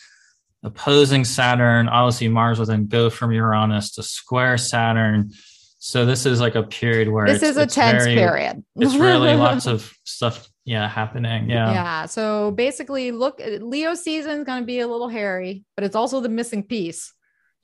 opposing 0.62 1.24
saturn. 1.24 1.88
Obviously 1.88 2.28
mars 2.28 2.58
will 2.58 2.66
then 2.66 2.88
go 2.88 3.08
from 3.08 3.32
uranus 3.32 3.92
to 3.92 4.02
square 4.02 4.58
saturn 4.58 5.30
so 5.78 6.06
this 6.06 6.26
is 6.26 6.40
like 6.40 6.54
a 6.54 6.62
period 6.62 7.08
where 7.08 7.26
this 7.26 7.42
is 7.42 7.56
a 7.56 7.66
tense 7.66 8.04
very, 8.04 8.16
period. 8.16 8.64
it's 8.76 8.94
really 8.94 9.34
lots 9.34 9.66
of 9.66 9.92
stuff, 10.04 10.48
yeah, 10.64 10.88
happening. 10.88 11.50
Yeah. 11.50 11.72
Yeah. 11.72 12.06
So 12.06 12.50
basically, 12.52 13.10
look, 13.10 13.40
Leo 13.60 13.94
season 13.94 14.40
is 14.40 14.44
going 14.44 14.62
to 14.62 14.66
be 14.66 14.80
a 14.80 14.86
little 14.86 15.08
hairy, 15.08 15.64
but 15.74 15.84
it's 15.84 15.96
also 15.96 16.20
the 16.20 16.28
missing 16.28 16.62
piece 16.62 17.12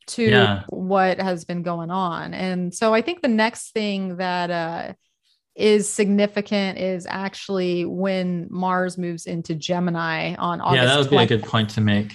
to 0.09 0.25
yeah. 0.25 0.63
what 0.69 1.21
has 1.21 1.45
been 1.45 1.63
going 1.63 1.91
on. 1.91 2.35
And 2.35 2.75
so 2.75 2.93
I 2.93 3.03
think 3.03 3.23
the 3.23 3.29
next 3.29 3.73
thing 3.73 4.17
that 4.17 4.51
uh, 4.51 4.93
is 5.55 5.89
significant 5.89 6.79
is 6.79 7.07
actually 7.09 7.85
when 7.85 8.49
Mars 8.51 8.99
moves 8.99 9.27
into 9.27 9.55
Gemini 9.55 10.35
on 10.35 10.61
August. 10.61 10.83
Yeah, 10.83 10.85
that 10.87 10.99
would 10.99 11.07
20th. 11.07 11.11
be 11.29 11.35
a 11.35 11.39
good 11.39 11.45
point 11.45 11.71
to 11.71 11.81
make 11.81 12.13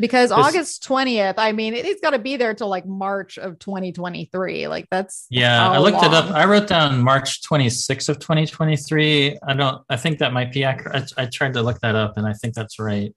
because 0.00 0.32
August 0.32 0.82
20th, 0.88 1.34
I 1.36 1.52
mean, 1.52 1.74
it's 1.74 2.00
got 2.00 2.10
to 2.10 2.18
be 2.18 2.36
there 2.36 2.54
till 2.54 2.68
like 2.68 2.86
March 2.86 3.38
of 3.38 3.58
2023. 3.58 4.66
Like 4.66 4.86
that's 4.90 5.26
yeah, 5.30 5.68
I 5.68 5.78
looked 5.78 5.98
long. 5.98 6.06
it 6.06 6.14
up. 6.14 6.30
I 6.30 6.44
wrote 6.46 6.66
down 6.66 7.02
March 7.02 7.42
26th 7.42 8.08
of 8.08 8.18
2023. 8.18 9.38
I 9.46 9.54
don't, 9.54 9.82
I 9.88 9.96
think 9.96 10.18
that 10.18 10.32
might 10.32 10.52
be 10.52 10.64
accurate. 10.64 11.12
I, 11.16 11.22
I 11.22 11.26
tried 11.26 11.52
to 11.54 11.62
look 11.62 11.80
that 11.80 11.94
up 11.94 12.16
and 12.16 12.26
I 12.26 12.32
think 12.32 12.54
that's 12.54 12.78
right. 12.78 13.14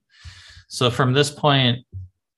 So 0.68 0.90
from 0.90 1.12
this 1.12 1.30
point 1.30 1.84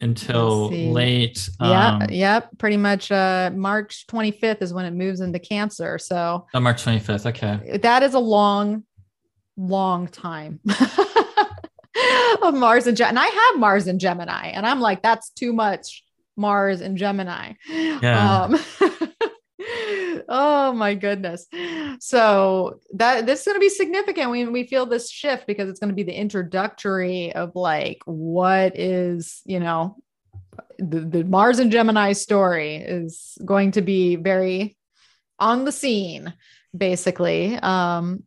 until 0.00 0.68
late. 0.70 1.48
Yeah, 1.60 1.98
um, 2.02 2.10
yep, 2.10 2.50
pretty 2.58 2.76
much 2.76 3.10
uh 3.10 3.50
March 3.54 4.06
25th 4.08 4.62
is 4.62 4.72
when 4.72 4.84
it 4.84 4.92
moves 4.92 5.20
into 5.20 5.38
Cancer. 5.38 5.98
So 5.98 6.46
oh, 6.52 6.60
March 6.60 6.84
25th. 6.84 7.26
Okay. 7.26 7.78
That 7.78 8.02
is 8.02 8.14
a 8.14 8.18
long, 8.18 8.84
long 9.56 10.08
time. 10.08 10.60
of 12.42 12.54
Mars 12.54 12.86
and 12.86 12.96
Gemini. 12.96 13.10
And 13.10 13.18
I 13.18 13.26
have 13.26 13.60
Mars 13.60 13.86
and 13.86 14.00
Gemini, 14.00 14.48
and 14.48 14.66
I'm 14.66 14.80
like, 14.80 15.02
that's 15.02 15.30
too 15.30 15.52
much 15.52 16.04
Mars 16.36 16.80
and 16.80 16.96
Gemini. 16.96 17.54
Yeah. 17.68 18.42
Um, 18.42 18.58
oh 20.28 20.72
my 20.72 20.94
goodness. 20.94 21.46
So 22.00 22.80
that 22.94 23.26
this 23.26 23.40
is 23.40 23.46
going 23.46 23.56
to 23.56 23.60
be 23.60 23.68
significant. 23.68 24.30
We 24.30 24.46
we 24.46 24.66
feel 24.66 24.86
this 24.86 25.10
shift 25.10 25.46
because 25.46 25.68
it's 25.68 25.80
going 25.80 25.90
to 25.90 25.94
be 25.94 26.02
the 26.02 26.14
introductory 26.14 27.32
of 27.32 27.54
like 27.54 27.98
what 28.04 28.78
is, 28.78 29.40
you 29.44 29.60
know, 29.60 29.96
the, 30.78 31.00
the 31.00 31.24
Mars 31.24 31.58
and 31.58 31.72
Gemini 31.72 32.12
story 32.12 32.76
is 32.76 33.38
going 33.44 33.72
to 33.72 33.82
be 33.82 34.16
very 34.16 34.76
on 35.38 35.64
the 35.64 35.72
scene, 35.72 36.34
basically. 36.76 37.56
Um, 37.56 38.24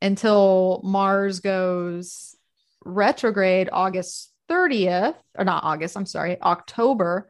until 0.00 0.80
Mars 0.84 1.40
goes 1.40 2.36
retrograde 2.84 3.68
August 3.72 4.32
30th, 4.50 5.16
or 5.36 5.44
not 5.44 5.64
August, 5.64 5.96
I'm 5.96 6.06
sorry, 6.06 6.40
October 6.40 7.28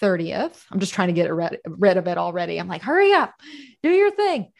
30th. 0.00 0.64
I'm 0.70 0.80
just 0.80 0.94
trying 0.94 1.08
to 1.08 1.14
get 1.14 1.32
rid, 1.32 1.58
rid 1.66 1.96
of 1.96 2.06
it 2.06 2.18
already. 2.18 2.58
I'm 2.58 2.68
like, 2.68 2.82
hurry 2.82 3.12
up, 3.12 3.34
do 3.82 3.90
your 3.90 4.10
thing. 4.10 4.52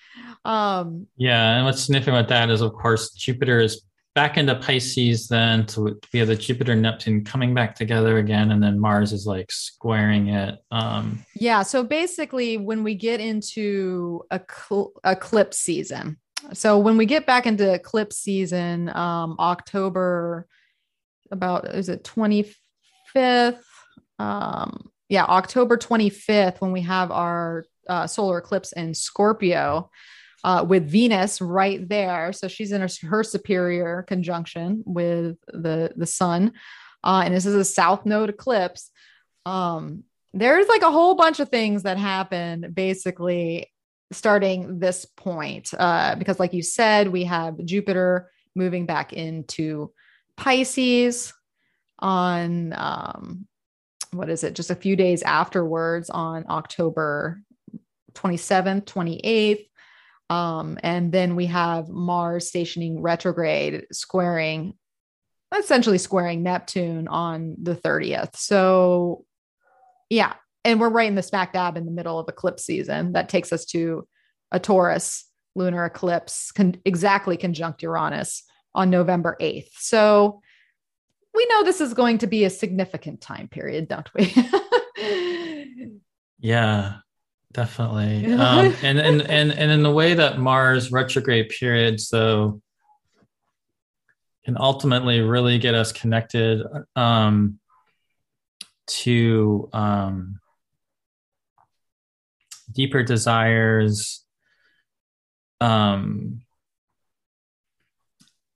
Um, 0.45 1.07
yeah. 1.17 1.57
And 1.57 1.65
what's 1.65 1.83
significant 1.83 2.17
about 2.17 2.29
that 2.29 2.51
is, 2.51 2.61
of 2.61 2.73
course, 2.73 3.11
Jupiter 3.13 3.61
is 3.61 3.83
back 4.15 4.37
into 4.37 4.55
Pisces 4.57 5.29
then 5.29 5.65
to 5.65 5.97
we 6.13 6.19
have 6.19 6.27
the 6.27 6.35
Jupiter 6.35 6.75
Neptune 6.75 7.25
coming 7.25 7.55
back 7.55 7.77
together 7.77 8.19
again, 8.19 8.51
and 8.51 8.61
then 8.61 8.81
Mars 8.81 9.13
is 9.13 9.27
like 9.27 9.53
squaring 9.53 10.29
it. 10.29 10.59
Um, 10.73 11.25
yeah. 11.37 11.63
So 11.63 11.85
basically, 11.85 12.57
when 12.57 12.83
we 12.83 12.97
get 12.97 13.21
into 13.21 14.23
a 14.33 14.41
cl- 14.41 14.93
eclipse 15.05 15.59
season, 15.59 16.19
so 16.53 16.79
when 16.79 16.97
we 16.97 17.07
get 17.07 17.27
back 17.27 17.47
into 17.47 17.73
eclipse 17.73 18.19
season, 18.19 18.89
um, 18.91 19.37
October, 19.39 20.47
about 21.31 21.69
is 21.75 21.89
it 21.89 22.05
25th? 22.05 23.63
Um, 24.19 24.91
yeah, 25.09 25.25
October 25.25 25.77
25th, 25.77 26.61
when 26.61 26.73
we 26.73 26.83
have 26.83 27.11
our 27.11 27.65
uh, 27.89 28.07
solar 28.07 28.39
eclipse 28.39 28.73
in 28.73 28.95
Scorpio 28.95 29.91
uh, 30.45 30.65
with 30.67 30.89
Venus 30.89 31.41
right 31.41 31.87
there. 31.89 32.33
So 32.33 32.49
she's 32.49 32.73
in 32.73 32.81
her, 32.81 32.89
her 33.03 33.23
superior 33.23 34.05
conjunction 34.07 34.83
with 34.87 35.37
the, 35.49 35.93
the 35.97 36.07
sun. 36.07 36.53
Uh, 37.03 37.23
and 37.25 37.35
this 37.35 37.47
is 37.47 37.55
a 37.55 37.65
south 37.65 38.05
node 38.07 38.31
eclipse. 38.31 38.91
Um, 39.47 40.05
there's 40.35 40.69
like 40.69 40.83
a 40.83 40.91
whole 40.91 41.15
bunch 41.15 41.41
of 41.41 41.49
things 41.49 41.85
that 41.85 41.97
happen 41.97 42.73
basically 42.73 43.71
starting 44.11 44.79
this 44.79 45.05
point 45.05 45.71
uh, 45.79 46.15
because 46.17 46.41
like 46.41 46.53
you 46.53 46.63
said 46.63 47.09
we 47.09 47.25
have 47.25 47.63
jupiter 47.65 48.31
moving 48.55 48.87
back 48.87 49.13
into 49.13 49.93
pisces 50.37 51.33
on 51.99 52.73
um, 52.77 53.47
what 54.13 54.31
is 54.31 54.45
it? 54.45 54.55
Just 54.55 54.71
a 54.71 54.77
few 54.77 54.97
days 54.97 55.23
afterwards 55.23 56.11
on 56.11 56.45
october 56.49 57.41
27th 58.15 58.85
28th 58.85 59.65
um, 60.31 60.79
and 60.83 61.13
then 61.13 61.37
we 61.37 61.47
have 61.47 61.89
mars 61.89 62.49
stationing 62.49 63.01
retrograde 63.01 63.87
squaring 63.93 64.75
essentially 65.57 65.99
squaring 65.99 66.43
neptune 66.43 67.09
on 67.09 67.57
the 67.63 67.75
30th 67.75 68.37
so 68.37 69.25
yeah 70.11 70.35
and 70.69 70.79
we're 70.79 70.91
right 70.91 71.09
in 71.09 71.15
the 71.15 71.23
smack 71.23 71.55
dab 71.55 71.79
in 71.79 71.87
the 71.87 71.91
middle 71.91 72.19
of 72.19 72.29
eclipse 72.29 72.65
season 72.65 73.13
that 73.15 73.31
takes 73.31 73.55
us 73.55 73.65
to 73.65 74.07
a 74.53 74.61
Taurus 74.61 75.25
lunar 75.55 75.87
eclipse 75.87 76.53
con- 76.53 76.77
exactly 76.85 77.39
conjunct 77.39 77.83
Uranus 77.83 78.45
on 78.75 78.91
November 78.91 79.35
8th. 79.41 79.71
So 79.79 80.43
we 81.35 81.47
know 81.47 81.65
this 81.65 81.81
is 81.81 81.95
going 81.95 82.19
to 82.19 82.27
be 82.27 82.45
a 82.45 82.51
significant 82.51 83.23
time 83.23 83.49
period, 83.49 83.89
don't 83.89 84.09
we? 84.15 84.35
yeah, 86.39 86.97
definitely. 87.53 88.31
Um, 88.35 88.75
and, 88.83 88.99
and, 88.99 89.23
and, 89.23 89.53
and 89.53 89.71
in 89.71 89.83
the 89.83 89.91
way 89.91 90.13
that 90.15 90.39
Mars 90.39 90.93
retrograde 90.93 91.49
periods, 91.49 92.11
though, 92.11 92.61
can 94.45 94.59
ultimately 94.61 95.21
really 95.21 95.59
get 95.59 95.75
us 95.75 95.93
connected 95.93 96.63
um, 96.95 97.59
to 98.87 99.71
um, 99.73 100.41
deeper 102.79 103.03
desires. 103.03 104.25
Um 105.61 106.41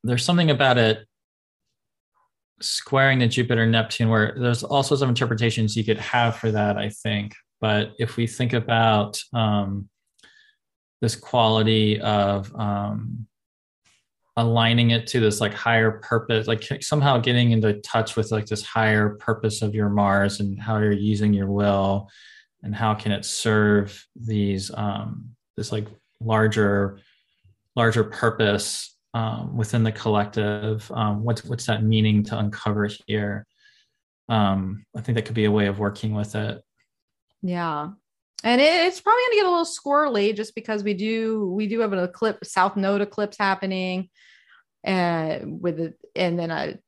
there's 0.05 0.25
something 0.25 0.51
about 0.51 0.79
it 0.79 1.07
squaring 2.61 3.19
the 3.19 3.27
jupiter 3.27 3.67
neptune 3.67 4.09
where 4.09 4.35
there's 4.39 4.63
all 4.63 4.85
sorts 4.85 5.03
of 5.03 5.09
interpretations 5.09 5.77
you 5.77 5.85
could 5.85 5.99
have 5.99 6.37
for 6.37 6.51
that 6.53 6.77
i 6.77 6.89
think. 6.89 7.35
But 7.61 7.93
if 7.99 8.17
we 8.17 8.27
think 8.27 8.53
about 8.53 9.21
um 9.33 9.89
this 11.01 11.17
quality 11.17 12.01
of 12.01 12.55
um 12.55 13.27
aligning 14.37 14.91
it 14.91 15.07
to 15.09 15.21
this 15.21 15.41
like 15.41 15.53
higher 15.53 15.91
purpose 16.11 16.47
like 16.47 16.63
somehow 16.81 17.19
getting 17.19 17.51
into 17.51 17.75
touch 17.81 18.17
with 18.17 18.31
like 18.31 18.47
this 18.47 18.63
higher 18.63 19.11
purpose 19.27 19.61
of 19.63 19.75
your 19.75 19.91
mars 19.91 20.41
and 20.41 20.59
how 20.61 20.79
you're 20.79 20.93
using 20.93 21.35
your 21.35 21.51
will 21.51 22.09
and 22.63 22.75
how 22.75 22.95
can 22.95 23.13
it 23.13 23.25
serve 23.25 24.07
these 24.15 24.71
um 24.75 25.31
this 25.57 25.73
like 25.73 25.87
larger 26.21 26.99
larger 27.75 28.05
purpose 28.05 28.97
um, 29.15 29.57
within 29.57 29.83
the 29.83 29.93
collective? 29.93 30.91
Um, 30.93 31.25
what's 31.25 31.45
what's 31.45 31.67
that 31.67 31.83
meaning 31.83 32.23
to 32.25 32.39
uncover 32.39 32.89
here? 33.07 33.47
Um, 34.29 34.87
i 34.97 35.01
think 35.01 35.17
that 35.17 35.27
could 35.27 35.35
be 35.35 35.45
a 35.45 35.51
way 35.51 35.67
of 35.67 35.79
working 35.79 36.15
with 36.15 36.35
it. 36.35 36.63
Yeah. 37.43 37.91
And 38.45 38.61
it's 38.61 39.01
probably 39.01 39.23
going 39.23 39.31
to 39.31 39.37
get 39.37 39.47
a 39.47 39.51
little 39.51 39.65
squirrely 39.65 40.35
just 40.35 40.55
because 40.55 40.83
we 40.83 40.95
do 40.95 41.47
we 41.51 41.67
do 41.67 41.81
have 41.81 41.93
an 41.93 42.01
eclipse 42.01 42.53
south 42.53 42.77
node 42.77 43.01
eclipse 43.01 43.37
happening 43.39 44.09
and 44.83 45.43
uh, 45.43 45.47
with 45.61 45.79
it 45.79 45.99
and 46.17 46.39
then 46.39 46.51
a 46.51 46.79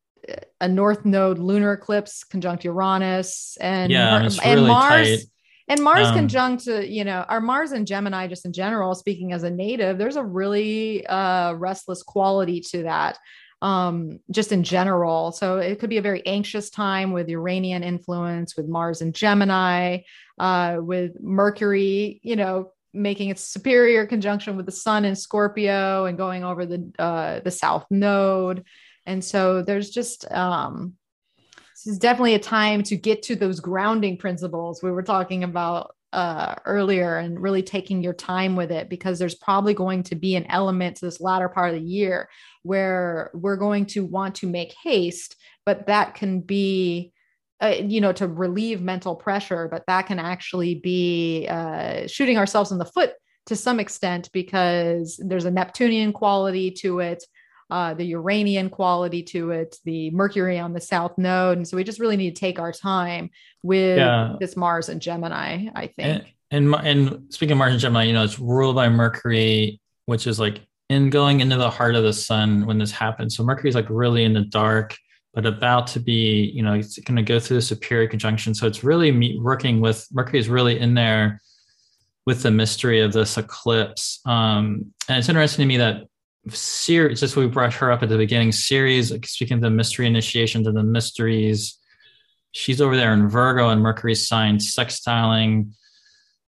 a 0.61 0.67
north 0.67 1.05
node 1.05 1.39
lunar 1.39 1.73
eclipse 1.73 2.25
conjunct 2.25 2.65
uranus 2.65 3.57
and 3.61 3.93
yeah 3.93 4.17
and, 4.17 4.25
really 4.25 4.53
and 4.53 4.67
mars 4.67 5.09
tight. 5.09 5.27
And 5.69 5.83
mars 5.83 6.09
um, 6.09 6.15
conjunct 6.15 6.65
to 6.65 6.87
you 6.87 7.05
know 7.05 7.25
our 7.29 7.41
mars 7.41 7.73
and 7.73 7.87
gemini 7.87 8.27
just 8.27 8.45
in 8.45 8.53
general 8.53 8.95
speaking 8.95 9.33
as 9.33 9.43
a 9.43 9.51
native 9.51 9.99
there's 9.99 10.17
a 10.17 10.25
really 10.25 11.07
uh 11.07 11.53
restless 11.55 12.03
quality 12.03 12.61
to 12.61 12.83
that 12.83 13.19
um, 13.65 14.21
just 14.31 14.53
in 14.53 14.63
general. 14.63 15.33
So 15.33 15.57
it 15.57 15.79
could 15.79 15.89
be 15.89 15.97
a 15.97 16.03
very 16.03 16.25
anxious 16.27 16.69
time 16.69 17.13
with 17.13 17.31
Uranian 17.31 17.83
influence, 17.83 18.59
with 18.59 18.69
Mars 18.69 19.01
and 19.01 19.15
Gemini, 19.15 20.01
uh, 20.39 20.77
with 20.81 21.13
Mercury, 21.23 22.21
you 22.23 22.37
know, 22.37 22.73
making 22.93 23.31
its 23.31 23.43
superior 23.43 24.07
conjunction 24.07 24.59
with 24.59 24.67
the 24.67 24.73
Sun 24.73 25.07
in 25.07 25.17
Scorpio 25.17 26.05
and 26.05 26.19
going 26.19 26.45
over 26.45 26.67
the 26.67 26.93
uh, 26.99 27.41
the 27.41 27.51
South 27.51 27.87
Node. 27.91 28.65
And 29.07 29.25
so 29.25 29.63
there's 29.63 29.91
just 29.91 30.31
um, 30.31 30.95
is 31.87 31.99
definitely 31.99 32.35
a 32.35 32.39
time 32.39 32.83
to 32.83 32.97
get 32.97 33.23
to 33.23 33.37
those 33.37 33.61
grounding 33.61 34.17
principles 34.17 34.83
we 34.83 34.91
were 34.91 35.03
talking 35.03 35.45
about 35.45 35.95
uh, 36.15 36.55
earlier 36.65 37.19
and 37.19 37.43
really 37.43 37.63
taking 37.63 38.01
your 38.01 38.13
time 38.13 38.55
with 38.55 38.71
it 38.71 38.89
because 38.89 39.19
there's 39.19 39.35
probably 39.35 39.75
going 39.75 40.01
to 40.05 40.15
be 40.15 40.37
an 40.37 40.47
element 40.49 40.97
to 40.97 41.05
this 41.05 41.21
latter 41.21 41.49
part 41.49 41.75
of 41.75 41.75
the 41.75 41.87
year 41.87 42.29
where 42.63 43.33
we're 43.35 43.57
going 43.57 43.85
to 43.85 44.05
want 44.05 44.37
to 44.37 44.47
make 44.47 44.73
haste, 44.81 45.35
but 45.67 45.89
that 45.89 46.15
can 46.15 46.41
be, 46.41 47.13
uh, 47.61 47.75
you 47.81 48.01
know, 48.01 48.13
to 48.13 48.29
relieve 48.29 48.81
mental 48.81 49.17
pressure, 49.17 49.67
but 49.69 49.83
that 49.89 50.07
can 50.07 50.21
actually 50.21 50.77
be 50.77 51.49
uh, 51.51 52.07
shooting 52.07 52.39
ourselves 52.39 52.71
in 52.71 52.79
the 52.79 52.85
foot 52.85 53.15
to 53.47 53.57
some 53.57 53.81
extent 53.81 54.31
because 54.33 55.21
there's 55.23 55.47
a 55.47 55.51
Neptunian 55.51 56.13
quality 56.13 56.71
to 56.71 57.01
it. 57.01 57.25
Uh, 57.75 57.93
the 57.93 58.05
Uranian 58.19 58.71
quality 58.71 59.21
to 59.25 59.51
it, 59.51 59.77
the 59.85 60.09
Mercury 60.13 60.61
on 60.61 60.73
the 60.73 60.81
South 60.81 61.19
Node, 61.19 61.57
and 61.57 61.67
so 61.67 61.77
we 61.77 61.83
just 61.83 61.99
really 61.99 62.17
need 62.17 62.37
to 62.37 62.41
take 62.41 62.61
our 62.61 62.71
time 62.71 63.31
with 63.65 63.99
yeah. 63.99 64.37
this 64.39 64.57
Mars 64.57 64.89
and 64.89 65.03
Gemini. 65.03 65.67
I 65.75 65.89
think. 65.89 66.37
And, 66.53 66.73
and 66.73 66.87
and 66.87 67.35
speaking 67.35 67.55
of 67.55 67.59
Mars 67.59 67.73
and 67.73 67.81
Gemini, 67.81 68.05
you 68.05 68.13
know, 68.13 68.23
it's 68.23 68.39
ruled 68.39 68.77
by 68.77 68.89
Mercury, 68.89 69.81
which 70.07 70.29
is 70.29 70.39
like 70.39 70.61
in 70.89 71.11
going 71.11 71.41
into 71.41 71.57
the 71.57 71.69
heart 71.69 71.97
of 71.97 72.05
the 72.05 72.13
sun 72.13 72.65
when 72.65 72.79
this 72.79 72.93
happens. 72.93 73.37
So 73.37 73.43
Mercury's 73.43 73.75
like 73.75 73.91
really 73.91 74.23
in 74.23 74.35
the 74.35 74.43
dark, 74.43 74.97
but 75.33 75.45
about 75.45 75.89
to 75.89 75.99
be, 75.99 76.53
you 76.55 76.63
know, 76.63 76.75
it's 76.75 76.97
going 77.01 77.17
to 77.17 77.23
go 77.23 77.41
through 77.41 77.57
the 77.57 77.63
superior 77.63 78.07
conjunction. 78.07 78.55
So 78.55 78.69
it's 78.69 78.85
really 78.85 79.11
me- 79.11 79.41
working 79.43 79.81
with 79.81 80.07
Mercury 80.13 80.39
is 80.39 80.49
really 80.49 80.79
in 80.79 80.95
there 80.95 81.41
with 82.25 82.45
the 82.45 82.53
mystery 82.53 83.01
of 83.01 83.13
this 83.13 83.37
eclipse. 83.37 84.21
Um, 84.25 84.95
and 85.09 85.19
it's 85.19 85.29
interesting 85.29 85.65
to 85.65 85.67
me 85.67 85.79
that 85.79 86.05
Ceres, 86.49 87.21
just 87.21 87.37
we 87.37 87.47
brought 87.47 87.73
her 87.75 87.91
up 87.91 88.03
at 88.03 88.09
the 88.09 88.19
beginning, 88.19 88.53
Ceres 88.53 89.13
speaking 89.25 89.57
of 89.57 89.63
the 89.63 89.71
mystery 89.71 90.07
initiation 90.07 90.67
and 90.67 90.77
the 90.77 90.83
mysteries, 90.83 91.79
she's 92.53 92.81
over 92.81 92.97
there 92.97 93.13
in 93.13 93.29
Virgo 93.29 93.71
and 93.71 93.83
Mercury's 93.83 94.29
sign 94.29 94.59
sextiling 94.59 95.73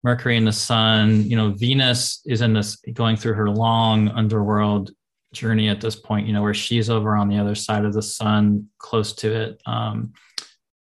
Mercury 0.06 0.38
in 0.38 0.45
the 0.45 0.51
Sun. 0.51 1.24
You 1.24 1.35
know, 1.35 1.49
Venus 1.49 2.22
is 2.25 2.41
in 2.41 2.53
this 2.53 2.75
going 2.93 3.17
through 3.17 3.33
her 3.33 3.49
long 3.49 4.09
underworld 4.09 4.91
journey 5.33 5.67
at 5.67 5.82
this 5.82 5.95
point. 5.95 6.27
You 6.27 6.33
know, 6.33 6.43
where 6.43 6.53
she's 6.53 6.91
over 6.91 7.15
on 7.15 7.27
the 7.27 7.40
other 7.40 7.56
side 7.56 7.85
of 7.85 7.93
the 7.93 8.03
Sun, 8.03 8.69
close 8.77 9.14
to 9.14 9.33
it. 9.33 9.61
Um, 9.65 10.14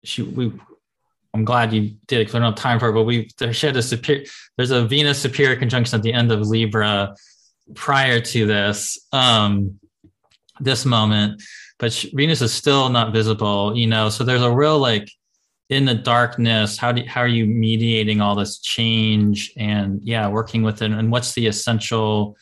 she 0.03 0.23
we. 0.23 0.51
I'm 1.33 1.45
glad 1.45 1.71
you 1.71 1.91
did 2.07 2.17
it 2.17 2.19
because 2.21 2.35
I 2.35 2.39
don't 2.39 2.51
have 2.51 2.55
time 2.55 2.79
for 2.79 2.89
it, 2.89 2.93
but 2.93 3.03
we 3.03 3.29
she 3.51 3.67
had 3.67 3.77
a 3.77 3.83
superior. 3.83 4.25
There's 4.57 4.71
a 4.71 4.85
Venus 4.85 5.19
superior 5.19 5.55
conjunction 5.55 5.95
at 5.95 6.03
the 6.03 6.13
end 6.13 6.31
of 6.31 6.41
Libra 6.41 7.15
prior 7.75 8.19
to 8.19 8.45
this 8.45 9.07
um, 9.11 9.79
this 10.59 10.85
moment, 10.85 11.41
but 11.79 11.91
she, 11.91 12.11
Venus 12.13 12.41
is 12.41 12.53
still 12.53 12.89
not 12.89 13.13
visible. 13.13 13.75
You 13.75 13.87
know, 13.87 14.09
so 14.09 14.23
there's 14.23 14.43
a 14.43 14.51
real 14.51 14.79
like 14.79 15.09
in 15.69 15.85
the 15.85 15.95
darkness 15.95 16.77
how 16.77 16.91
do 16.91 17.03
how 17.05 17.21
are 17.21 17.27
you 17.27 17.45
mediating 17.45 18.19
all 18.19 18.35
this 18.35 18.59
change 18.59 19.53
and 19.57 20.01
yeah 20.03 20.27
working 20.27 20.63
with 20.63 20.81
it? 20.81 20.91
And 20.91 21.11
what's 21.11 21.33
the 21.33 21.47
essential 21.47 22.37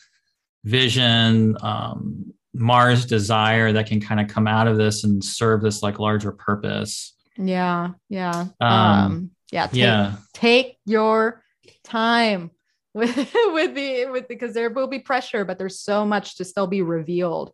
vision 0.64 1.56
um, 1.62 2.34
mars 2.52 3.06
desire 3.06 3.72
that 3.72 3.86
can 3.86 4.00
kind 4.00 4.20
of 4.20 4.28
come 4.28 4.48
out 4.48 4.66
of 4.66 4.76
this 4.76 5.04
and 5.04 5.24
serve 5.24 5.62
this 5.62 5.82
like 5.82 5.98
larger 5.98 6.32
purpose? 6.32 7.14
Yeah 7.36 7.90
yeah. 8.08 8.46
Um, 8.60 8.72
um 8.72 9.30
yeah 9.52 9.66
take, 9.68 9.76
yeah. 9.76 10.16
take 10.34 10.78
your 10.84 11.42
time 11.84 12.50
with 12.94 13.16
with 13.16 13.74
the 13.74 14.06
with 14.06 14.26
because 14.26 14.52
there 14.52 14.70
will 14.70 14.88
be 14.88 14.98
pressure 14.98 15.44
but 15.44 15.58
there's 15.58 15.78
so 15.78 16.04
much 16.04 16.36
to 16.36 16.44
still 16.44 16.66
be 16.66 16.82
revealed 16.82 17.52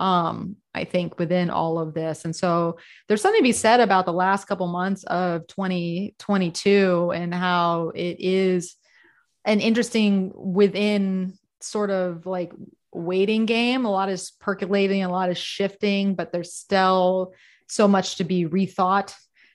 um, 0.00 0.56
I 0.74 0.84
think 0.84 1.18
within 1.18 1.50
all 1.50 1.78
of 1.78 1.92
this. 1.92 2.24
And 2.24 2.34
so 2.34 2.78
there's 3.06 3.20
something 3.20 3.40
to 3.40 3.48
be 3.48 3.52
said 3.52 3.80
about 3.80 4.06
the 4.06 4.14
last 4.14 4.46
couple 4.46 4.66
months 4.66 5.04
of 5.04 5.46
2022 5.46 7.12
and 7.14 7.34
how 7.34 7.92
it 7.94 8.16
is 8.18 8.76
an 9.44 9.60
interesting 9.60 10.32
within 10.34 11.34
sort 11.60 11.90
of 11.90 12.24
like 12.24 12.52
waiting 12.92 13.44
game. 13.44 13.84
A 13.84 13.90
lot 13.90 14.08
is 14.08 14.32
percolating, 14.40 15.04
a 15.04 15.10
lot 15.10 15.28
is 15.28 15.38
shifting, 15.38 16.14
but 16.14 16.32
there's 16.32 16.54
still 16.54 17.34
so 17.68 17.86
much 17.86 18.16
to 18.16 18.24
be 18.24 18.46
rethought 18.46 19.14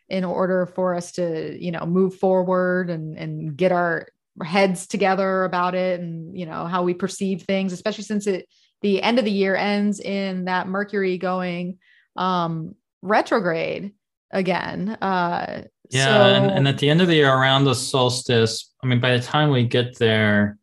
in 0.10 0.24
order 0.24 0.68
for 0.68 0.94
us 0.94 1.14
to, 1.14 1.58
you 1.60 1.72
know, 1.72 1.88
move 1.88 2.16
forward 2.16 2.92
and 2.92 3.18
and 3.18 3.58
get 3.58 3.72
our 3.72 4.08
heads 4.44 4.88
together 4.88 5.44
about 5.46 5.76
it 5.76 6.00
and 6.00 6.38
you 6.38 6.46
know 6.46 6.66
how 6.66 6.84
we 6.84 6.94
perceive 6.94 7.44
things, 7.44 7.74
especially 7.74 8.04
since 8.04 8.28
it 8.28 8.48
the 8.82 9.02
end 9.02 9.20
of 9.20 9.26
the 9.26 9.32
year 9.32 9.56
ends 9.56 10.00
in 10.00 10.46
that 10.46 10.68
Mercury 10.68 11.18
going 11.18 11.80
um, 12.16 12.76
retrograde 13.02 13.94
again. 14.32 14.90
Uh, 14.90 15.64
yeah, 15.90 16.06
so... 16.06 16.12
and, 16.12 16.52
and, 16.52 16.68
at 16.68 16.78
the 16.78 16.90
end 16.90 17.02
of 17.02 17.08
the 17.08 17.16
year, 17.16 17.34
around 17.34 17.64
the 17.64 17.76
solstice, 17.76 18.74
I 18.84 18.88
mean, 18.88 19.00
by 19.00 19.18
the 19.18 19.24
time 19.24 19.50
we 19.50 19.66
get 19.66 19.98
there, 19.98 20.58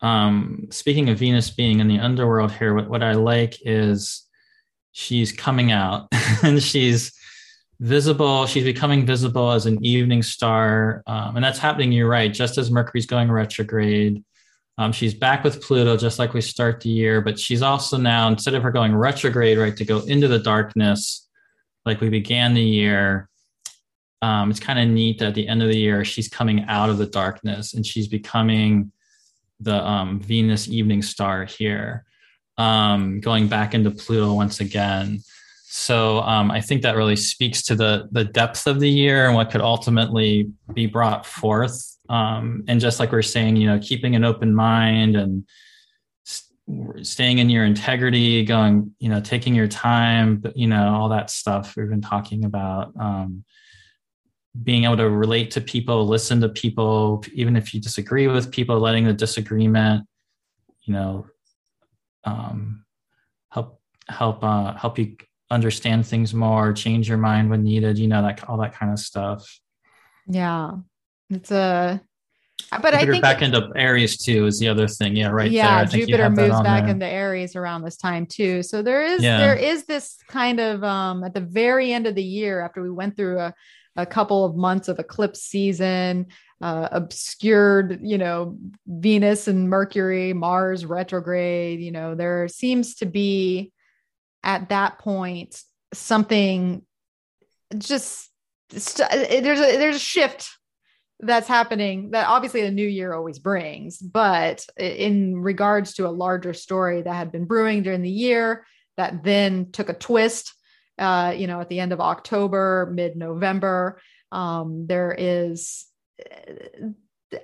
um, 0.00 0.66
speaking 0.70 1.08
of 1.08 1.18
Venus 1.18 1.50
being 1.50 1.80
in 1.80 1.88
the 1.88 1.98
underworld 1.98 2.52
here, 2.52 2.74
what, 2.74 2.88
what 2.88 3.02
I 3.02 3.12
like 3.12 3.56
is 3.62 4.24
she's 4.92 5.32
coming 5.32 5.72
out 5.72 6.08
and 6.42 6.62
she's 6.62 7.12
visible. 7.80 8.46
She's 8.46 8.64
becoming 8.64 9.06
visible 9.06 9.50
as 9.50 9.66
an 9.66 9.84
evening 9.84 10.22
star, 10.22 11.02
um, 11.06 11.36
and 11.36 11.44
that's 11.44 11.58
happening. 11.58 11.92
You're 11.92 12.08
right. 12.08 12.32
Just 12.32 12.58
as 12.58 12.70
Mercury's 12.70 13.06
going 13.06 13.30
retrograde, 13.30 14.24
um, 14.78 14.92
she's 14.92 15.14
back 15.14 15.42
with 15.42 15.62
Pluto 15.62 15.96
just 15.96 16.18
like 16.18 16.34
we 16.34 16.40
start 16.40 16.80
the 16.80 16.90
year, 16.90 17.20
but 17.20 17.38
she's 17.38 17.62
also 17.62 17.96
now, 17.96 18.28
instead 18.28 18.54
of 18.54 18.62
her 18.62 18.70
going 18.70 18.94
retrograde, 18.94 19.58
right, 19.58 19.76
to 19.76 19.84
go 19.84 20.00
into 20.00 20.28
the 20.28 20.38
darkness 20.38 21.28
like 21.86 22.00
we 22.00 22.08
began 22.08 22.52
the 22.52 22.62
year, 22.62 23.28
um, 24.22 24.50
it's 24.50 24.60
kind 24.60 24.78
of 24.78 24.88
neat 24.88 25.18
that 25.18 25.28
at 25.28 25.34
the 25.34 25.48
end 25.48 25.62
of 25.62 25.68
the 25.68 25.78
year, 25.78 26.04
she's 26.04 26.28
coming 26.28 26.64
out 26.68 26.90
of 26.90 26.98
the 26.98 27.06
darkness 27.06 27.74
and 27.74 27.86
she's 27.86 28.08
becoming 28.08 28.92
the 29.60 29.82
um, 29.86 30.20
Venus 30.20 30.68
evening 30.68 31.00
star 31.00 31.44
here, 31.44 32.04
um, 32.58 33.20
going 33.20 33.48
back 33.48 33.74
into 33.74 33.90
Pluto 33.90 34.34
once 34.34 34.60
again. 34.60 35.20
So 35.68 36.20
um, 36.20 36.52
I 36.52 36.60
think 36.60 36.82
that 36.82 36.94
really 36.94 37.16
speaks 37.16 37.62
to 37.64 37.74
the 37.74 38.08
the 38.12 38.24
depth 38.24 38.68
of 38.68 38.78
the 38.78 38.88
year 38.88 39.26
and 39.26 39.34
what 39.34 39.50
could 39.50 39.60
ultimately 39.60 40.48
be 40.72 40.86
brought 40.86 41.26
forth. 41.26 41.96
Um, 42.08 42.62
and 42.68 42.80
just 42.80 43.00
like 43.00 43.10
we're 43.10 43.22
saying 43.22 43.56
you 43.56 43.66
know 43.66 43.80
keeping 43.80 44.14
an 44.14 44.24
open 44.24 44.54
mind 44.54 45.16
and 45.16 45.44
st- 46.24 47.04
staying 47.04 47.38
in 47.38 47.50
your 47.50 47.64
integrity 47.64 48.44
going 48.44 48.94
you 49.00 49.08
know 49.08 49.20
taking 49.20 49.56
your 49.56 49.66
time 49.66 50.40
you 50.54 50.68
know 50.68 50.94
all 50.94 51.08
that 51.08 51.30
stuff 51.30 51.74
we've 51.76 51.90
been 51.90 52.00
talking 52.00 52.44
about 52.44 52.92
um, 53.00 53.44
being 54.62 54.84
able 54.84 54.96
to 54.98 55.10
relate 55.10 55.50
to 55.50 55.60
people 55.60 56.06
listen 56.06 56.40
to 56.42 56.48
people 56.48 57.24
even 57.34 57.56
if 57.56 57.74
you 57.74 57.80
disagree 57.80 58.28
with 58.28 58.52
people 58.52 58.78
letting 58.78 59.04
the 59.04 59.12
disagreement 59.12 60.06
you 60.82 60.92
know 60.92 61.26
um, 62.22 62.84
help 63.50 63.80
help 64.08 64.44
uh, 64.44 64.72
help 64.74 64.96
you 64.96 65.16
understand 65.50 66.06
things 66.06 66.34
more 66.34 66.72
change 66.72 67.08
your 67.08 67.18
mind 67.18 67.48
when 67.50 67.62
needed 67.62 67.98
you 67.98 68.08
know 68.08 68.22
that 68.22 68.48
all 68.48 68.56
that 68.58 68.74
kind 68.74 68.92
of 68.92 68.98
stuff 68.98 69.60
yeah 70.28 70.72
it's 71.30 71.50
a 71.50 72.00
but 72.70 72.82
Jupiter 72.82 72.96
I 72.96 73.06
think 73.06 73.22
back 73.22 73.42
into 73.42 73.70
Aries 73.76 74.16
too 74.16 74.46
is 74.46 74.58
the 74.58 74.68
other 74.68 74.88
thing. 74.88 75.14
Yeah, 75.14 75.28
right. 75.28 75.50
yeah, 75.50 75.68
there. 75.68 75.76
I 75.76 75.86
think 75.86 76.00
you 76.00 76.06
Jupiter 76.06 76.30
moves 76.30 76.60
back 76.62 76.84
there. 76.84 76.90
into 76.94 77.06
Aries 77.06 77.54
around 77.54 77.82
this 77.82 77.96
time 77.96 78.26
too. 78.26 78.62
So 78.62 78.82
there 78.82 79.04
is 79.04 79.22
Yeah. 79.22 79.38
there 79.38 79.54
is 79.54 79.84
this 79.84 80.16
kind 80.26 80.58
of 80.58 80.82
um 80.82 81.22
at 81.22 81.34
the 81.34 81.40
very 81.40 81.92
end 81.92 82.06
of 82.06 82.14
the 82.14 82.24
year 82.24 82.62
after 82.62 82.82
we 82.82 82.90
went 82.90 83.14
through 83.16 83.38
a 83.38 83.54
a 83.94 84.06
couple 84.06 84.44
of 84.44 84.56
months 84.56 84.88
of 84.88 84.98
eclipse 84.98 85.42
season, 85.42 86.26
uh, 86.60 86.88
obscured, 86.92 88.00
you 88.02 88.18
know, 88.18 88.58
Venus 88.86 89.48
and 89.48 89.70
Mercury, 89.70 90.32
Mars 90.32 90.84
retrograde. 90.84 91.80
You 91.80 91.92
know, 91.92 92.14
there 92.14 92.48
seems 92.48 92.96
to 92.96 93.06
be 93.06 93.72
at 94.46 94.68
that 94.70 94.98
point 95.00 95.60
something 95.92 96.82
just 97.76 98.30
st- 98.70 99.10
there's 99.10 99.60
a 99.60 99.76
there's 99.76 99.96
a 99.96 99.98
shift 99.98 100.48
that's 101.20 101.48
happening 101.48 102.10
that 102.12 102.28
obviously 102.28 102.62
the 102.62 102.70
new 102.70 102.86
year 102.86 103.12
always 103.12 103.38
brings 103.38 103.98
but 103.98 104.64
in 104.78 105.36
regards 105.36 105.94
to 105.94 106.06
a 106.06 106.10
larger 106.10 106.54
story 106.54 107.02
that 107.02 107.14
had 107.14 107.32
been 107.32 107.44
brewing 107.44 107.82
during 107.82 108.02
the 108.02 108.10
year 108.10 108.64
that 108.96 109.24
then 109.24 109.70
took 109.72 109.88
a 109.88 109.94
twist 109.94 110.54
uh 110.98 111.34
you 111.36 111.46
know 111.46 111.60
at 111.60 111.68
the 111.68 111.80
end 111.80 111.92
of 111.92 112.00
october 112.00 112.90
mid-november 112.94 114.00
um 114.30 114.86
there 114.86 115.14
is 115.18 115.86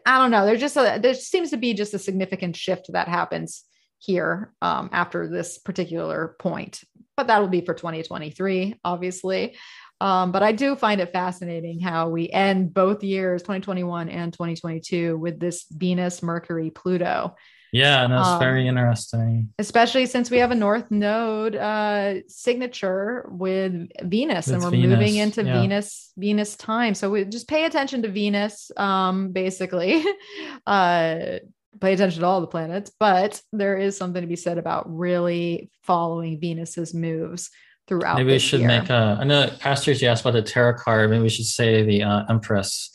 i 0.07 0.19
don't 0.19 0.31
know 0.31 0.47
there's 0.47 0.61
just 0.61 0.77
a 0.77 1.01
there 1.03 1.15
seems 1.15 1.51
to 1.51 1.57
be 1.57 1.75
just 1.75 1.95
a 1.95 1.99
significant 1.99 2.55
shift 2.55 2.93
that 2.93 3.09
happens 3.09 3.65
here 4.03 4.53
um, 4.61 4.91
after 4.93 5.29
this 5.29 5.59
particular 5.59 6.37
point 6.39 6.83
but 7.17 7.27
that'll 7.27 7.49
be 7.49 7.65
for 7.65 7.75
2023 7.75 8.81
obviously 8.85 9.55
um, 10.03 10.33
but 10.33 10.43
I 10.43 10.51
do 10.51 10.75
find 10.75 11.01
it 11.01 11.13
fascinating 11.13 11.79
how 11.79 12.09
we 12.09 12.29
end 12.29 12.75
both 12.75 13.05
years, 13.05 13.43
2021 13.43 14.09
and 14.09 14.33
2022, 14.33 15.17
with 15.17 15.39
this 15.39 15.65
Venus, 15.71 16.25
Mercury, 16.25 16.71
Pluto, 16.71 17.37
Yeah, 17.71 18.03
and 18.03 18.13
that's 18.13 18.27
Um, 18.27 18.41
very 18.41 18.67
interesting. 18.67 19.51
especially 19.61 20.07
since 20.07 20.29
we 20.29 20.39
have 20.39 20.51
a 20.51 20.57
North 20.57 20.91
Node 20.91 21.55
uh, 21.55 22.15
signature 22.27 23.29
with 23.31 23.91
Venus, 24.03 24.49
and 24.49 24.61
we're 24.61 24.73
moving 24.73 25.15
into 25.15 25.45
yeah. 25.45 25.61
Venus 25.61 26.13
Venus 26.19 26.57
time. 26.57 26.95
So 26.95 27.09
we 27.09 27.25
just 27.25 27.47
pay 27.47 27.65
attention 27.65 28.03
to 28.03 28.09
Venus, 28.09 28.73
um, 28.77 29.31
basically. 29.31 30.05
uh, 30.67 31.39
pay 31.81 31.95
attention 31.95 32.21
to 32.21 32.27
all 32.27 32.41
the 32.41 32.47
planets, 32.47 32.93
but 32.99 33.41
there 33.53 33.77
is 33.77 33.97
something 33.97 34.21
to 34.21 34.27
be 34.27 34.37
said 34.37 34.59
about 34.59 34.95
really 34.95 35.71
following 35.83 36.41
Venus's 36.41 36.95
moves 36.95 37.51
throughout. 37.89 38.17
Maybe 38.17 38.33
we 38.33 38.39
should 38.39 38.61
year. 38.61 38.69
make 38.69 38.91
a. 38.91 39.19
I 39.21 39.25
know 39.25 39.51
pastors 39.59 40.03
you 40.03 40.09
asked 40.09 40.23
about 40.23 40.35
the 40.35 40.43
tarot 40.43 40.79
card. 40.79 41.11
Maybe 41.11 41.23
we 41.23 41.29
should 41.29 41.47
say 41.47 41.83
the 41.83 42.03
uh, 42.03 42.25
Empress. 42.29 42.91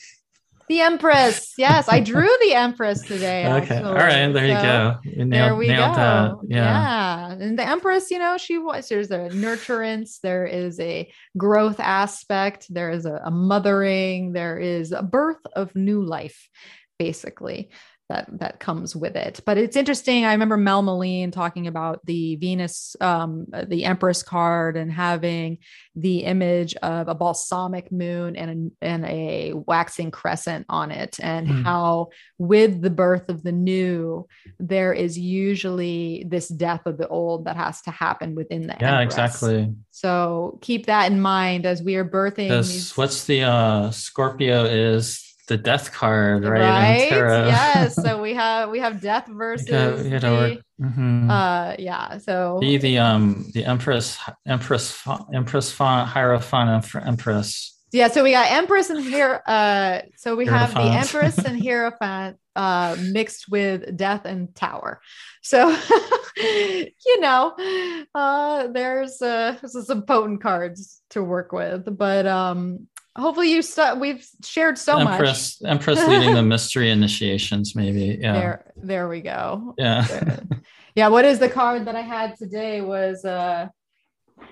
The 0.70 0.82
Empress. 0.82 1.54
Yes, 1.58 1.88
I 1.88 2.02
drew 2.02 2.28
the 2.42 2.54
Empress 2.54 3.02
today. 3.02 3.46
Okay. 3.48 3.76
actually. 3.76 3.90
All 3.90 3.94
right. 3.96 4.28
There 4.28 4.46
you 4.46 4.54
go. 4.54 4.98
You 5.04 5.30
There 5.30 5.56
we 5.56 5.68
nailed 5.68 5.96
go. 5.96 6.02
that. 6.02 6.32
Yeah. 6.50 6.58
yeah. 6.58 7.32
And 7.32 7.58
the 7.58 7.66
Empress, 7.68 8.12
you 8.12 8.20
know, 8.20 8.38
she 8.38 8.58
was 8.58 8.90
there's 8.90 9.10
a 9.12 9.30
nurturance, 9.30 10.20
there 10.22 10.46
is 10.46 10.80
a 10.82 11.10
growth 11.38 11.80
aspect, 11.80 12.68
there 12.70 12.92
is 12.92 13.06
a, 13.06 13.22
a 13.24 13.32
mothering, 13.32 14.34
there 14.34 14.60
is 14.60 14.92
a 14.92 15.02
birth 15.02 15.40
of 15.56 15.74
new 15.74 16.04
life, 16.04 16.50
basically. 17.00 17.70
That, 18.10 18.40
that 18.40 18.62
comes 18.62 18.96
with 18.96 19.18
it. 19.18 19.42
But 19.46 19.58
it's 19.58 19.76
interesting. 19.76 20.24
I 20.24 20.32
remember 20.32 20.56
Mel 20.56 20.82
Moline 20.82 21.30
talking 21.30 21.68
about 21.68 22.00
the 22.06 22.38
Venus, 22.38 22.96
um, 23.02 23.48
the 23.68 23.84
Empress 23.84 24.24
card, 24.24 24.78
and 24.78 24.90
having 24.90 25.58
the 25.94 26.20
image 26.20 26.74
of 26.76 27.10
a 27.10 27.16
balsamic 27.16 27.92
moon 27.92 28.38
and 28.38 28.72
a, 28.82 28.86
and 28.86 29.06
a 29.06 29.52
waxing 29.56 30.10
crescent 30.12 30.66
on 30.70 30.92
it, 30.92 31.18
and 31.22 31.50
Hmm. 31.50 31.64
how 31.64 32.08
with 32.38 32.82
the 32.82 32.90
birth 32.90 33.28
of 33.28 33.44
the 33.44 33.52
new, 33.52 34.26
there 34.58 34.94
is 34.94 35.20
usually 35.20 36.24
this 36.30 36.48
death 36.48 36.86
of 36.86 36.98
the 36.98 37.10
old 37.10 37.44
that 37.44 37.58
has 37.58 37.82
to 37.82 37.92
happen 37.92 38.36
within 38.36 38.68
the 38.68 38.76
Yeah. 38.80 39.02
Empress. 39.02 39.16
Exactly. 39.18 39.74
So 39.92 40.60
keep 40.62 40.86
that 40.86 41.12
in 41.12 41.20
mind 41.20 41.66
as 41.66 41.84
we 41.84 41.98
are 41.98 42.06
birthing. 42.06 42.48
These- 42.64 42.96
what's 42.96 43.26
the 43.26 43.42
uh 43.44 43.92
Scorpio 43.92 44.64
is 44.64 45.27
the 45.48 45.58
death 45.58 45.92
card, 45.94 46.44
right? 46.46 47.10
right? 47.12 47.48
Yes. 47.48 47.96
So 48.04 48.22
we 48.22 48.34
have 48.34 48.70
we 48.70 48.80
have 48.80 49.02
death 49.02 49.28
versus 49.28 49.68
gotta- 49.70 50.04
you 50.04 50.20
the, 50.20 50.62
Mhm. 50.82 51.30
uh 51.32 51.76
yeah. 51.80 52.18
So 52.20 52.60
be 52.60 52.78
the 52.78 52.98
um 53.00 53.50
the 53.54 53.66
Empress 53.66 54.18
Empress 54.46 55.02
Empress 55.34 55.72
font 55.72 56.08
Hierophant 56.10 56.96
Empress. 56.96 57.74
Yeah, 57.94 58.10
so 58.10 58.22
we 58.22 58.32
got 58.32 58.52
Empress 58.52 58.90
and 58.90 59.02
here. 59.02 59.42
Uh, 59.48 60.02
so 60.18 60.36
we 60.36 60.46
have 60.46 60.74
the 60.74 60.82
Empress 60.82 61.38
and 61.38 61.58
Hierophant 61.64 62.36
uh, 62.54 62.98
mixed 63.00 63.50
with 63.50 63.96
Death 63.96 64.26
and 64.26 64.54
Tower. 64.54 65.00
So 65.42 65.70
you 66.38 67.22
know, 67.22 67.56
uh, 68.14 68.68
there's 68.68 69.22
uh, 69.22 69.56
there's 69.62 69.88
some 69.88 70.04
potent 70.04 70.42
cards 70.42 71.02
to 71.12 71.24
work 71.24 71.54
with, 71.54 71.98
but 71.98 72.28
um, 72.28 72.88
hopefully 73.18 73.52
you 73.52 73.62
st- 73.62 74.00
we've 74.00 74.26
shared 74.44 74.78
so 74.78 74.98
Empress 75.00 75.62
Empress 75.66 76.06
leading 76.08 76.34
the 76.36 76.44
mystery 76.44 76.92
initiations, 76.98 77.76
maybe. 77.76 78.18
Yeah. 78.22 78.34
There, 78.34 78.74
there 78.76 79.08
we 79.10 79.22
go. 79.22 79.74
Yeah. 79.78 80.40
yeah, 80.96 81.08
what 81.08 81.26
is 81.26 81.40
the 81.40 81.50
card 81.50 81.86
that 81.86 81.96
I 81.96 82.02
had 82.02 82.38
today 82.38 82.82
was 82.82 83.26
uh 83.26 83.68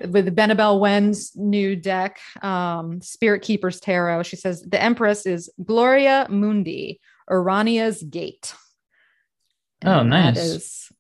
with 0.02 0.35
Benebell 0.35 0.80
Wen's 0.80 1.35
new 1.35 1.76
deck, 1.76 2.19
um, 2.42 3.02
Spirit 3.02 3.44
Keepers 3.44 3.80
Tarot. 3.80 4.24
She 4.24 4.35
says 4.35 4.61
the 4.61 4.82
Empress 4.82 5.26
is 5.26 5.50
Gloria 5.64 6.26
Mundi, 6.30 7.00
Urania's 7.30 8.02
Gate. 8.02 8.53
Oh, 9.85 10.00
And 10.00 10.10
nice. 10.10 10.35
That 10.35 10.42
is 10.42 10.92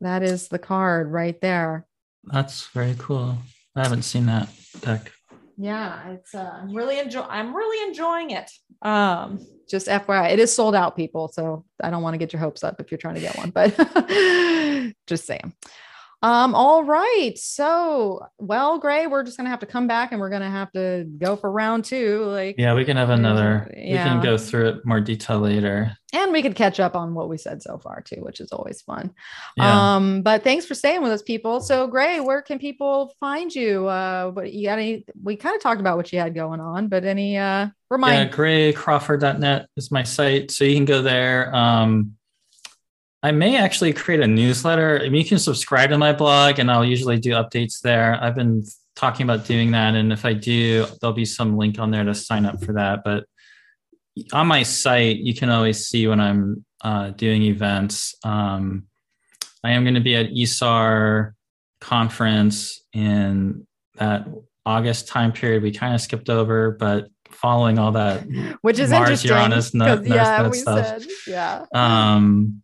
that 0.00 0.22
is 0.22 0.48
the 0.48 0.58
card 0.58 1.10
right 1.10 1.38
there. 1.40 1.86
That's 2.24 2.66
very 2.68 2.94
cool. 2.98 3.36
I 3.74 3.82
haven't 3.82 4.02
seen 4.02 4.26
that 4.26 4.48
deck. 4.80 5.10
Yeah, 5.62 6.12
it's 6.12 6.34
uh, 6.34 6.58
I'm 6.62 6.74
really 6.74 6.98
enjoy 6.98 7.20
I'm 7.20 7.54
really 7.54 7.86
enjoying 7.86 8.30
it. 8.30 8.50
Um, 8.80 9.46
just 9.68 9.88
FYI, 9.88 10.32
it 10.32 10.38
is 10.38 10.50
sold 10.50 10.74
out, 10.74 10.96
people. 10.96 11.28
So 11.28 11.66
I 11.82 11.90
don't 11.90 12.02
want 12.02 12.14
to 12.14 12.18
get 12.18 12.32
your 12.32 12.40
hopes 12.40 12.64
up 12.64 12.80
if 12.80 12.90
you're 12.90 12.98
trying 12.98 13.16
to 13.16 13.20
get 13.20 13.36
one, 13.36 13.50
but 13.50 13.76
just 15.06 15.26
saying. 15.26 15.52
Um, 16.22 16.54
all 16.54 16.84
right. 16.84 17.32
So, 17.36 18.20
well, 18.38 18.78
Gray, 18.78 19.06
we're 19.06 19.22
just 19.22 19.38
gonna 19.38 19.48
have 19.48 19.60
to 19.60 19.66
come 19.66 19.86
back 19.86 20.12
and 20.12 20.20
we're 20.20 20.28
gonna 20.28 20.50
have 20.50 20.70
to 20.72 21.04
go 21.18 21.34
for 21.34 21.50
round 21.50 21.84
two. 21.86 22.24
Like, 22.26 22.56
Yeah, 22.58 22.74
we 22.74 22.84
can 22.84 22.98
have 22.98 23.08
another. 23.10 23.72
Yeah. 23.74 24.04
We 24.04 24.10
can 24.10 24.22
go 24.22 24.36
through 24.36 24.68
it 24.68 24.86
more 24.86 25.00
detail 25.00 25.38
later. 25.40 25.96
and 26.12 26.32
we 26.32 26.42
could 26.42 26.56
catch 26.56 26.80
up 26.80 26.96
on 26.96 27.14
what 27.14 27.28
we 27.28 27.38
said 27.38 27.62
so 27.62 27.78
far 27.78 28.02
too, 28.02 28.16
which 28.20 28.40
is 28.40 28.50
always 28.52 28.82
fun. 28.82 29.12
Yeah. 29.56 29.94
Um, 29.96 30.22
but 30.22 30.42
thanks 30.44 30.66
for 30.66 30.74
staying 30.74 31.02
with 31.02 31.12
us, 31.12 31.22
people. 31.22 31.60
So, 31.60 31.86
Gray, 31.86 32.18
where 32.20 32.42
can 32.42 32.58
people 32.58 33.14
find 33.20 33.54
you? 33.54 33.86
Uh, 33.86 34.30
what 34.32 34.52
you 34.52 34.66
got 34.66 34.78
any? 34.78 35.06
We 35.22 35.36
kind 35.36 35.54
of 35.56 35.62
talked 35.62 35.80
about 35.80 35.96
what 35.96 36.12
you 36.12 36.18
had 36.18 36.34
going 36.34 36.60
on, 36.60 36.88
but 36.88 37.04
any 37.04 37.36
uh 37.38 37.40
yeah, 37.40 37.68
remind? 37.88 38.32
graycrawford.net 38.32 39.68
is 39.76 39.90
my 39.90 40.02
site. 40.02 40.50
So 40.50 40.64
you 40.64 40.74
can 40.74 40.84
go 40.84 41.00
there. 41.02 41.54
Um, 41.54 42.16
I 43.22 43.32
may 43.32 43.58
actually 43.58 43.92
create 43.92 44.20
a 44.20 44.26
newsletter. 44.26 44.98
I 45.00 45.08
mean, 45.10 45.22
you 45.22 45.28
can 45.28 45.38
subscribe 45.38 45.90
to 45.90 45.98
my 45.98 46.12
blog 46.12 46.58
and 46.58 46.70
I'll 46.70 46.84
usually 46.84 47.18
do 47.18 47.32
updates 47.32 47.80
there. 47.80 48.18
I've 48.22 48.34
been 48.34 48.64
talking 48.96 49.24
about 49.24 49.44
doing 49.46 49.72
that. 49.72 49.94
And 49.94 50.12
if 50.12 50.24
I 50.24 50.32
do, 50.32 50.86
there'll 51.00 51.14
be 51.14 51.26
some 51.26 51.56
link 51.56 51.78
on 51.78 51.90
there 51.90 52.04
to 52.04 52.14
sign 52.14 52.46
up 52.46 52.64
for 52.64 52.72
that. 52.74 53.00
But 53.04 53.26
on 54.32 54.46
my 54.46 54.62
site, 54.62 55.18
you 55.18 55.34
can 55.34 55.50
always 55.50 55.86
see 55.86 56.06
when 56.06 56.18
I'm 56.20 56.64
uh, 56.82 57.10
doing 57.10 57.42
events. 57.42 58.14
Um, 58.24 58.84
I 59.62 59.72
am 59.72 59.84
going 59.84 59.94
to 59.94 60.00
be 60.00 60.16
at 60.16 60.30
ISAR 60.30 61.32
conference 61.82 62.80
in 62.94 63.66
that 63.96 64.26
August 64.64 65.08
time 65.08 65.32
period. 65.32 65.62
We 65.62 65.72
kind 65.72 65.94
of 65.94 66.00
skipped 66.00 66.30
over, 66.30 66.70
but 66.70 67.08
following 67.28 67.78
all 67.78 67.92
that 67.92 68.26
which 68.60 68.78
is 68.78 68.90
Mars, 68.90 69.24
interesting. 69.24 69.30
Uranus, 69.30 69.70
'cause, 69.70 70.06
yeah, 70.06 70.48
we 70.48 70.58
stuff. 70.58 70.86
said, 71.02 71.06
yeah. 71.26 71.64
um 71.72 72.62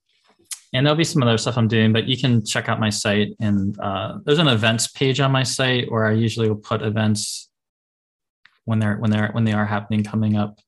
and 0.76 0.86
there'll 0.86 0.96
be 0.96 1.04
some 1.04 1.22
other 1.22 1.38
stuff 1.38 1.56
i'm 1.56 1.68
doing 1.68 1.92
but 1.92 2.06
you 2.06 2.16
can 2.16 2.44
check 2.44 2.68
out 2.68 2.78
my 2.80 2.90
site 2.90 3.34
and 3.40 3.78
uh, 3.80 4.18
there's 4.24 4.38
an 4.38 4.48
events 4.48 4.88
page 4.88 5.20
on 5.20 5.32
my 5.32 5.42
site 5.42 5.90
where 5.90 6.06
i 6.06 6.12
usually 6.12 6.48
will 6.48 6.56
put 6.56 6.82
events 6.82 7.48
when 8.64 8.78
they're 8.78 8.96
when 8.96 9.10
they're 9.10 9.30
when 9.32 9.44
they 9.44 9.52
are 9.52 9.66
happening 9.66 10.04
coming 10.04 10.36
up 10.36 10.58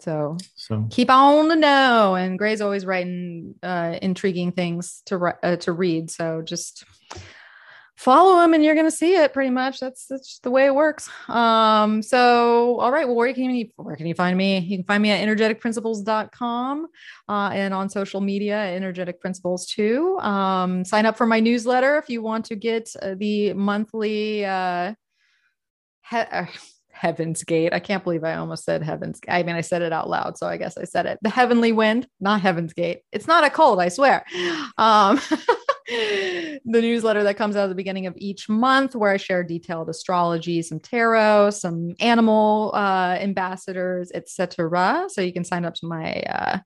So 0.00 0.36
so 0.54 0.86
keep 0.90 1.10
on 1.10 1.48
the 1.48 1.56
know. 1.56 2.14
And 2.14 2.38
Gray's 2.38 2.60
always 2.60 2.86
writing 2.86 3.56
uh, 3.62 3.98
intriguing 4.00 4.52
things 4.52 5.02
to 5.06 5.34
uh, 5.42 5.56
to 5.56 5.72
read. 5.72 6.10
So 6.10 6.40
just 6.40 6.84
follow 7.98 8.40
them 8.40 8.54
and 8.54 8.64
you're 8.64 8.74
going 8.76 8.86
to 8.86 8.96
see 8.96 9.16
it. 9.16 9.32
Pretty 9.32 9.50
much. 9.50 9.80
That's 9.80 10.06
that's 10.06 10.38
the 10.38 10.50
way 10.50 10.66
it 10.66 10.74
works. 10.74 11.10
Um. 11.28 12.02
So 12.02 12.78
all 12.80 12.92
right. 12.92 13.06
Well, 13.06 13.16
where 13.16 13.32
can 13.34 13.50
you 13.54 13.68
where 13.76 13.96
can 13.96 14.06
you 14.06 14.14
find 14.14 14.36
me? 14.38 14.58
You 14.60 14.78
can 14.78 14.84
find 14.86 15.02
me 15.02 15.10
at 15.10 15.26
energeticprinciples.com 15.26 16.86
uh, 17.28 17.50
and 17.52 17.74
on 17.74 17.88
social 17.90 18.20
media, 18.20 18.56
energetic 18.56 19.20
principles 19.20 19.66
too. 19.66 20.18
Um. 20.20 20.84
Sign 20.84 21.04
up 21.06 21.16
for 21.16 21.26
my 21.26 21.40
newsletter 21.40 21.96
if 21.98 22.08
you 22.08 22.22
want 22.22 22.46
to 22.46 22.56
get 22.56 22.94
uh, 23.02 23.14
the 23.16 23.52
monthly. 23.52 24.44
Uh, 24.44 24.94
he- 26.08 26.16
uh, 26.16 26.46
Heaven's 26.90 27.44
Gate. 27.44 27.72
I 27.72 27.78
can't 27.78 28.02
believe 28.02 28.24
I 28.24 28.34
almost 28.34 28.64
said 28.64 28.82
Heaven's. 28.82 29.20
I 29.28 29.44
mean, 29.44 29.54
I 29.54 29.60
said 29.60 29.82
it 29.82 29.92
out 29.92 30.10
loud, 30.10 30.36
so 30.36 30.48
I 30.48 30.56
guess 30.56 30.76
I 30.76 30.82
said 30.82 31.06
it. 31.06 31.18
The 31.22 31.30
Heavenly 31.30 31.70
Wind, 31.70 32.08
not 32.18 32.40
Heaven's 32.40 32.72
Gate. 32.72 33.02
It's 33.12 33.28
not 33.28 33.44
a 33.44 33.50
cold, 33.50 33.78
I 33.80 33.88
swear. 33.88 34.24
Um, 34.76 35.20
the 35.88 36.60
newsletter 36.64 37.22
that 37.22 37.38
comes 37.38 37.56
out 37.56 37.64
at 37.64 37.68
the 37.68 37.74
beginning 37.74 38.06
of 38.06 38.14
each 38.18 38.48
month, 38.48 38.94
where 38.94 39.10
I 39.10 39.16
share 39.16 39.42
detailed 39.42 39.88
astrology, 39.88 40.60
some 40.60 40.80
tarot, 40.80 41.50
some 41.50 41.94
animal 41.98 42.72
uh, 42.74 43.16
ambassadors, 43.18 44.12
etc. 44.14 45.06
So 45.08 45.22
you 45.22 45.32
can 45.32 45.44
sign 45.44 45.64
up 45.64 45.74
to 45.76 45.86
my 45.86 46.20
uh, 46.20 46.58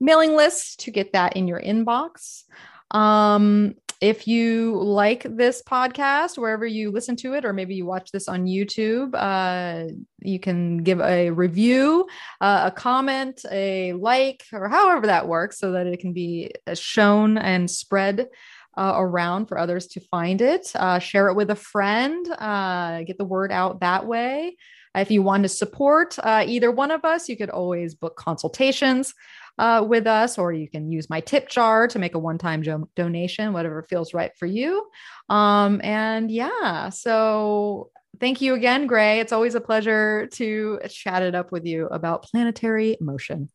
mailing 0.00 0.34
list 0.34 0.80
to 0.80 0.90
get 0.90 1.12
that 1.12 1.36
in 1.36 1.46
your 1.46 1.60
inbox. 1.60 2.44
Um, 2.90 3.74
if 4.00 4.26
you 4.26 4.80
like 4.82 5.24
this 5.24 5.62
podcast, 5.62 6.38
wherever 6.38 6.64
you 6.64 6.90
listen 6.90 7.16
to 7.16 7.34
it, 7.34 7.44
or 7.44 7.52
maybe 7.52 7.74
you 7.74 7.84
watch 7.84 8.10
this 8.12 8.28
on 8.28 8.46
YouTube, 8.46 9.14
uh, 9.14 9.92
you 10.20 10.40
can 10.40 10.78
give 10.78 11.00
a 11.00 11.30
review, 11.30 12.06
uh, 12.40 12.62
a 12.64 12.70
comment, 12.70 13.44
a 13.50 13.92
like, 13.92 14.44
or 14.54 14.70
however 14.70 15.06
that 15.06 15.28
works 15.28 15.58
so 15.58 15.72
that 15.72 15.86
it 15.86 16.00
can 16.00 16.14
be 16.14 16.50
uh, 16.66 16.74
shown 16.74 17.36
and 17.36 17.70
spread. 17.70 18.28
Uh, 18.76 18.94
around 18.96 19.46
for 19.46 19.58
others 19.58 19.88
to 19.88 20.00
find 20.00 20.40
it, 20.40 20.70
uh, 20.76 20.98
share 21.00 21.28
it 21.28 21.34
with 21.34 21.50
a 21.50 21.56
friend, 21.56 22.24
uh, 22.38 23.02
get 23.02 23.18
the 23.18 23.24
word 23.24 23.50
out 23.50 23.80
that 23.80 24.06
way. 24.06 24.56
If 24.94 25.10
you 25.10 25.22
want 25.22 25.42
to 25.42 25.48
support 25.48 26.16
either 26.24 26.70
one 26.70 26.90
of 26.92 27.04
us, 27.04 27.28
you 27.28 27.36
could 27.36 27.50
always 27.50 27.94
book 27.94 28.16
consultations 28.16 29.12
uh, 29.60 29.84
with 29.86 30.06
us, 30.06 30.38
or 30.38 30.52
you 30.52 30.68
can 30.68 30.90
use 30.90 31.10
my 31.10 31.20
tip 31.20 31.48
jar 31.48 31.86
to 31.88 31.98
make 31.98 32.14
a 32.14 32.18
one 32.18 32.38
time 32.38 32.62
jo- 32.62 32.88
donation, 32.96 33.52
whatever 33.52 33.82
feels 33.82 34.14
right 34.14 34.32
for 34.38 34.46
you. 34.46 34.88
Um, 35.28 35.80
and 35.84 36.30
yeah, 36.30 36.88
so 36.88 37.90
thank 38.20 38.40
you 38.40 38.54
again, 38.54 38.86
Gray. 38.86 39.20
It's 39.20 39.32
always 39.32 39.54
a 39.54 39.60
pleasure 39.60 40.28
to 40.34 40.80
chat 40.88 41.22
it 41.22 41.34
up 41.34 41.52
with 41.52 41.66
you 41.66 41.86
about 41.88 42.22
planetary 42.22 42.96
motion. 43.00 43.50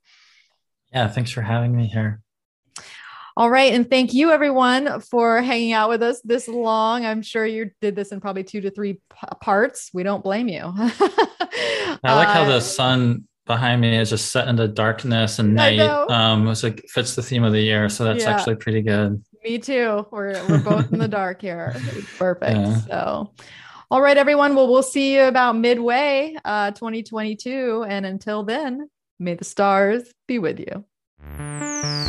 Yeah, 0.93 1.07
thanks 1.07 1.31
for 1.31 1.41
having 1.41 1.75
me 1.75 1.87
here. 1.87 2.21
All 3.37 3.49
right. 3.49 3.73
And 3.73 3.89
thank 3.89 4.13
you, 4.13 4.31
everyone, 4.31 5.01
for 5.01 5.41
hanging 5.41 5.73
out 5.73 5.89
with 5.89 6.01
us 6.01 6.21
this 6.21 6.47
long. 6.47 7.05
I'm 7.05 7.21
sure 7.21 7.45
you 7.45 7.71
did 7.81 7.95
this 7.95 8.13
in 8.13 8.21
probably 8.21 8.45
two 8.45 8.61
to 8.61 8.71
three 8.71 8.93
p- 8.93 9.27
parts. 9.41 9.89
We 9.93 10.03
don't 10.03 10.23
blame 10.23 10.47
you. 10.47 10.61
I 10.75 11.97
like 12.03 12.29
how 12.29 12.45
the 12.45 12.55
uh, 12.55 12.59
sun 12.61 13.27
behind 13.45 13.81
me 13.81 13.97
is 13.97 14.09
just 14.09 14.31
set 14.31 14.47
into 14.47 14.67
darkness 14.69 15.39
and 15.39 15.53
night. 15.53 15.79
Um, 15.79 16.47
it's 16.47 16.63
like 16.63 16.85
fits 16.87 17.15
the 17.15 17.21
theme 17.21 17.43
of 17.43 17.51
the 17.51 17.61
year, 17.61 17.89
so 17.89 18.05
that's 18.05 18.23
yeah. 18.23 18.31
actually 18.31 18.55
pretty 18.55 18.81
good. 18.81 19.21
Me 19.43 19.59
too. 19.59 20.07
We're 20.11 20.41
we're 20.47 20.63
both 20.63 20.91
in 20.91 20.99
the 20.99 21.07
dark 21.07 21.41
here. 21.41 21.75
Perfect. 22.17 22.57
Yeah. 22.57 22.79
So, 22.81 23.33
all 23.91 24.01
right, 24.01 24.17
everyone. 24.17 24.55
Well, 24.55 24.67
we'll 24.67 24.81
see 24.81 25.13
you 25.13 25.23
about 25.23 25.57
midway, 25.57 26.35
uh, 26.45 26.71
2022, 26.71 27.85
and 27.87 28.05
until 28.05 28.43
then, 28.43 28.89
may 29.19 29.35
the 29.35 29.45
stars 29.45 30.09
be 30.27 30.39
with 30.39 30.59
you. 30.59 32.04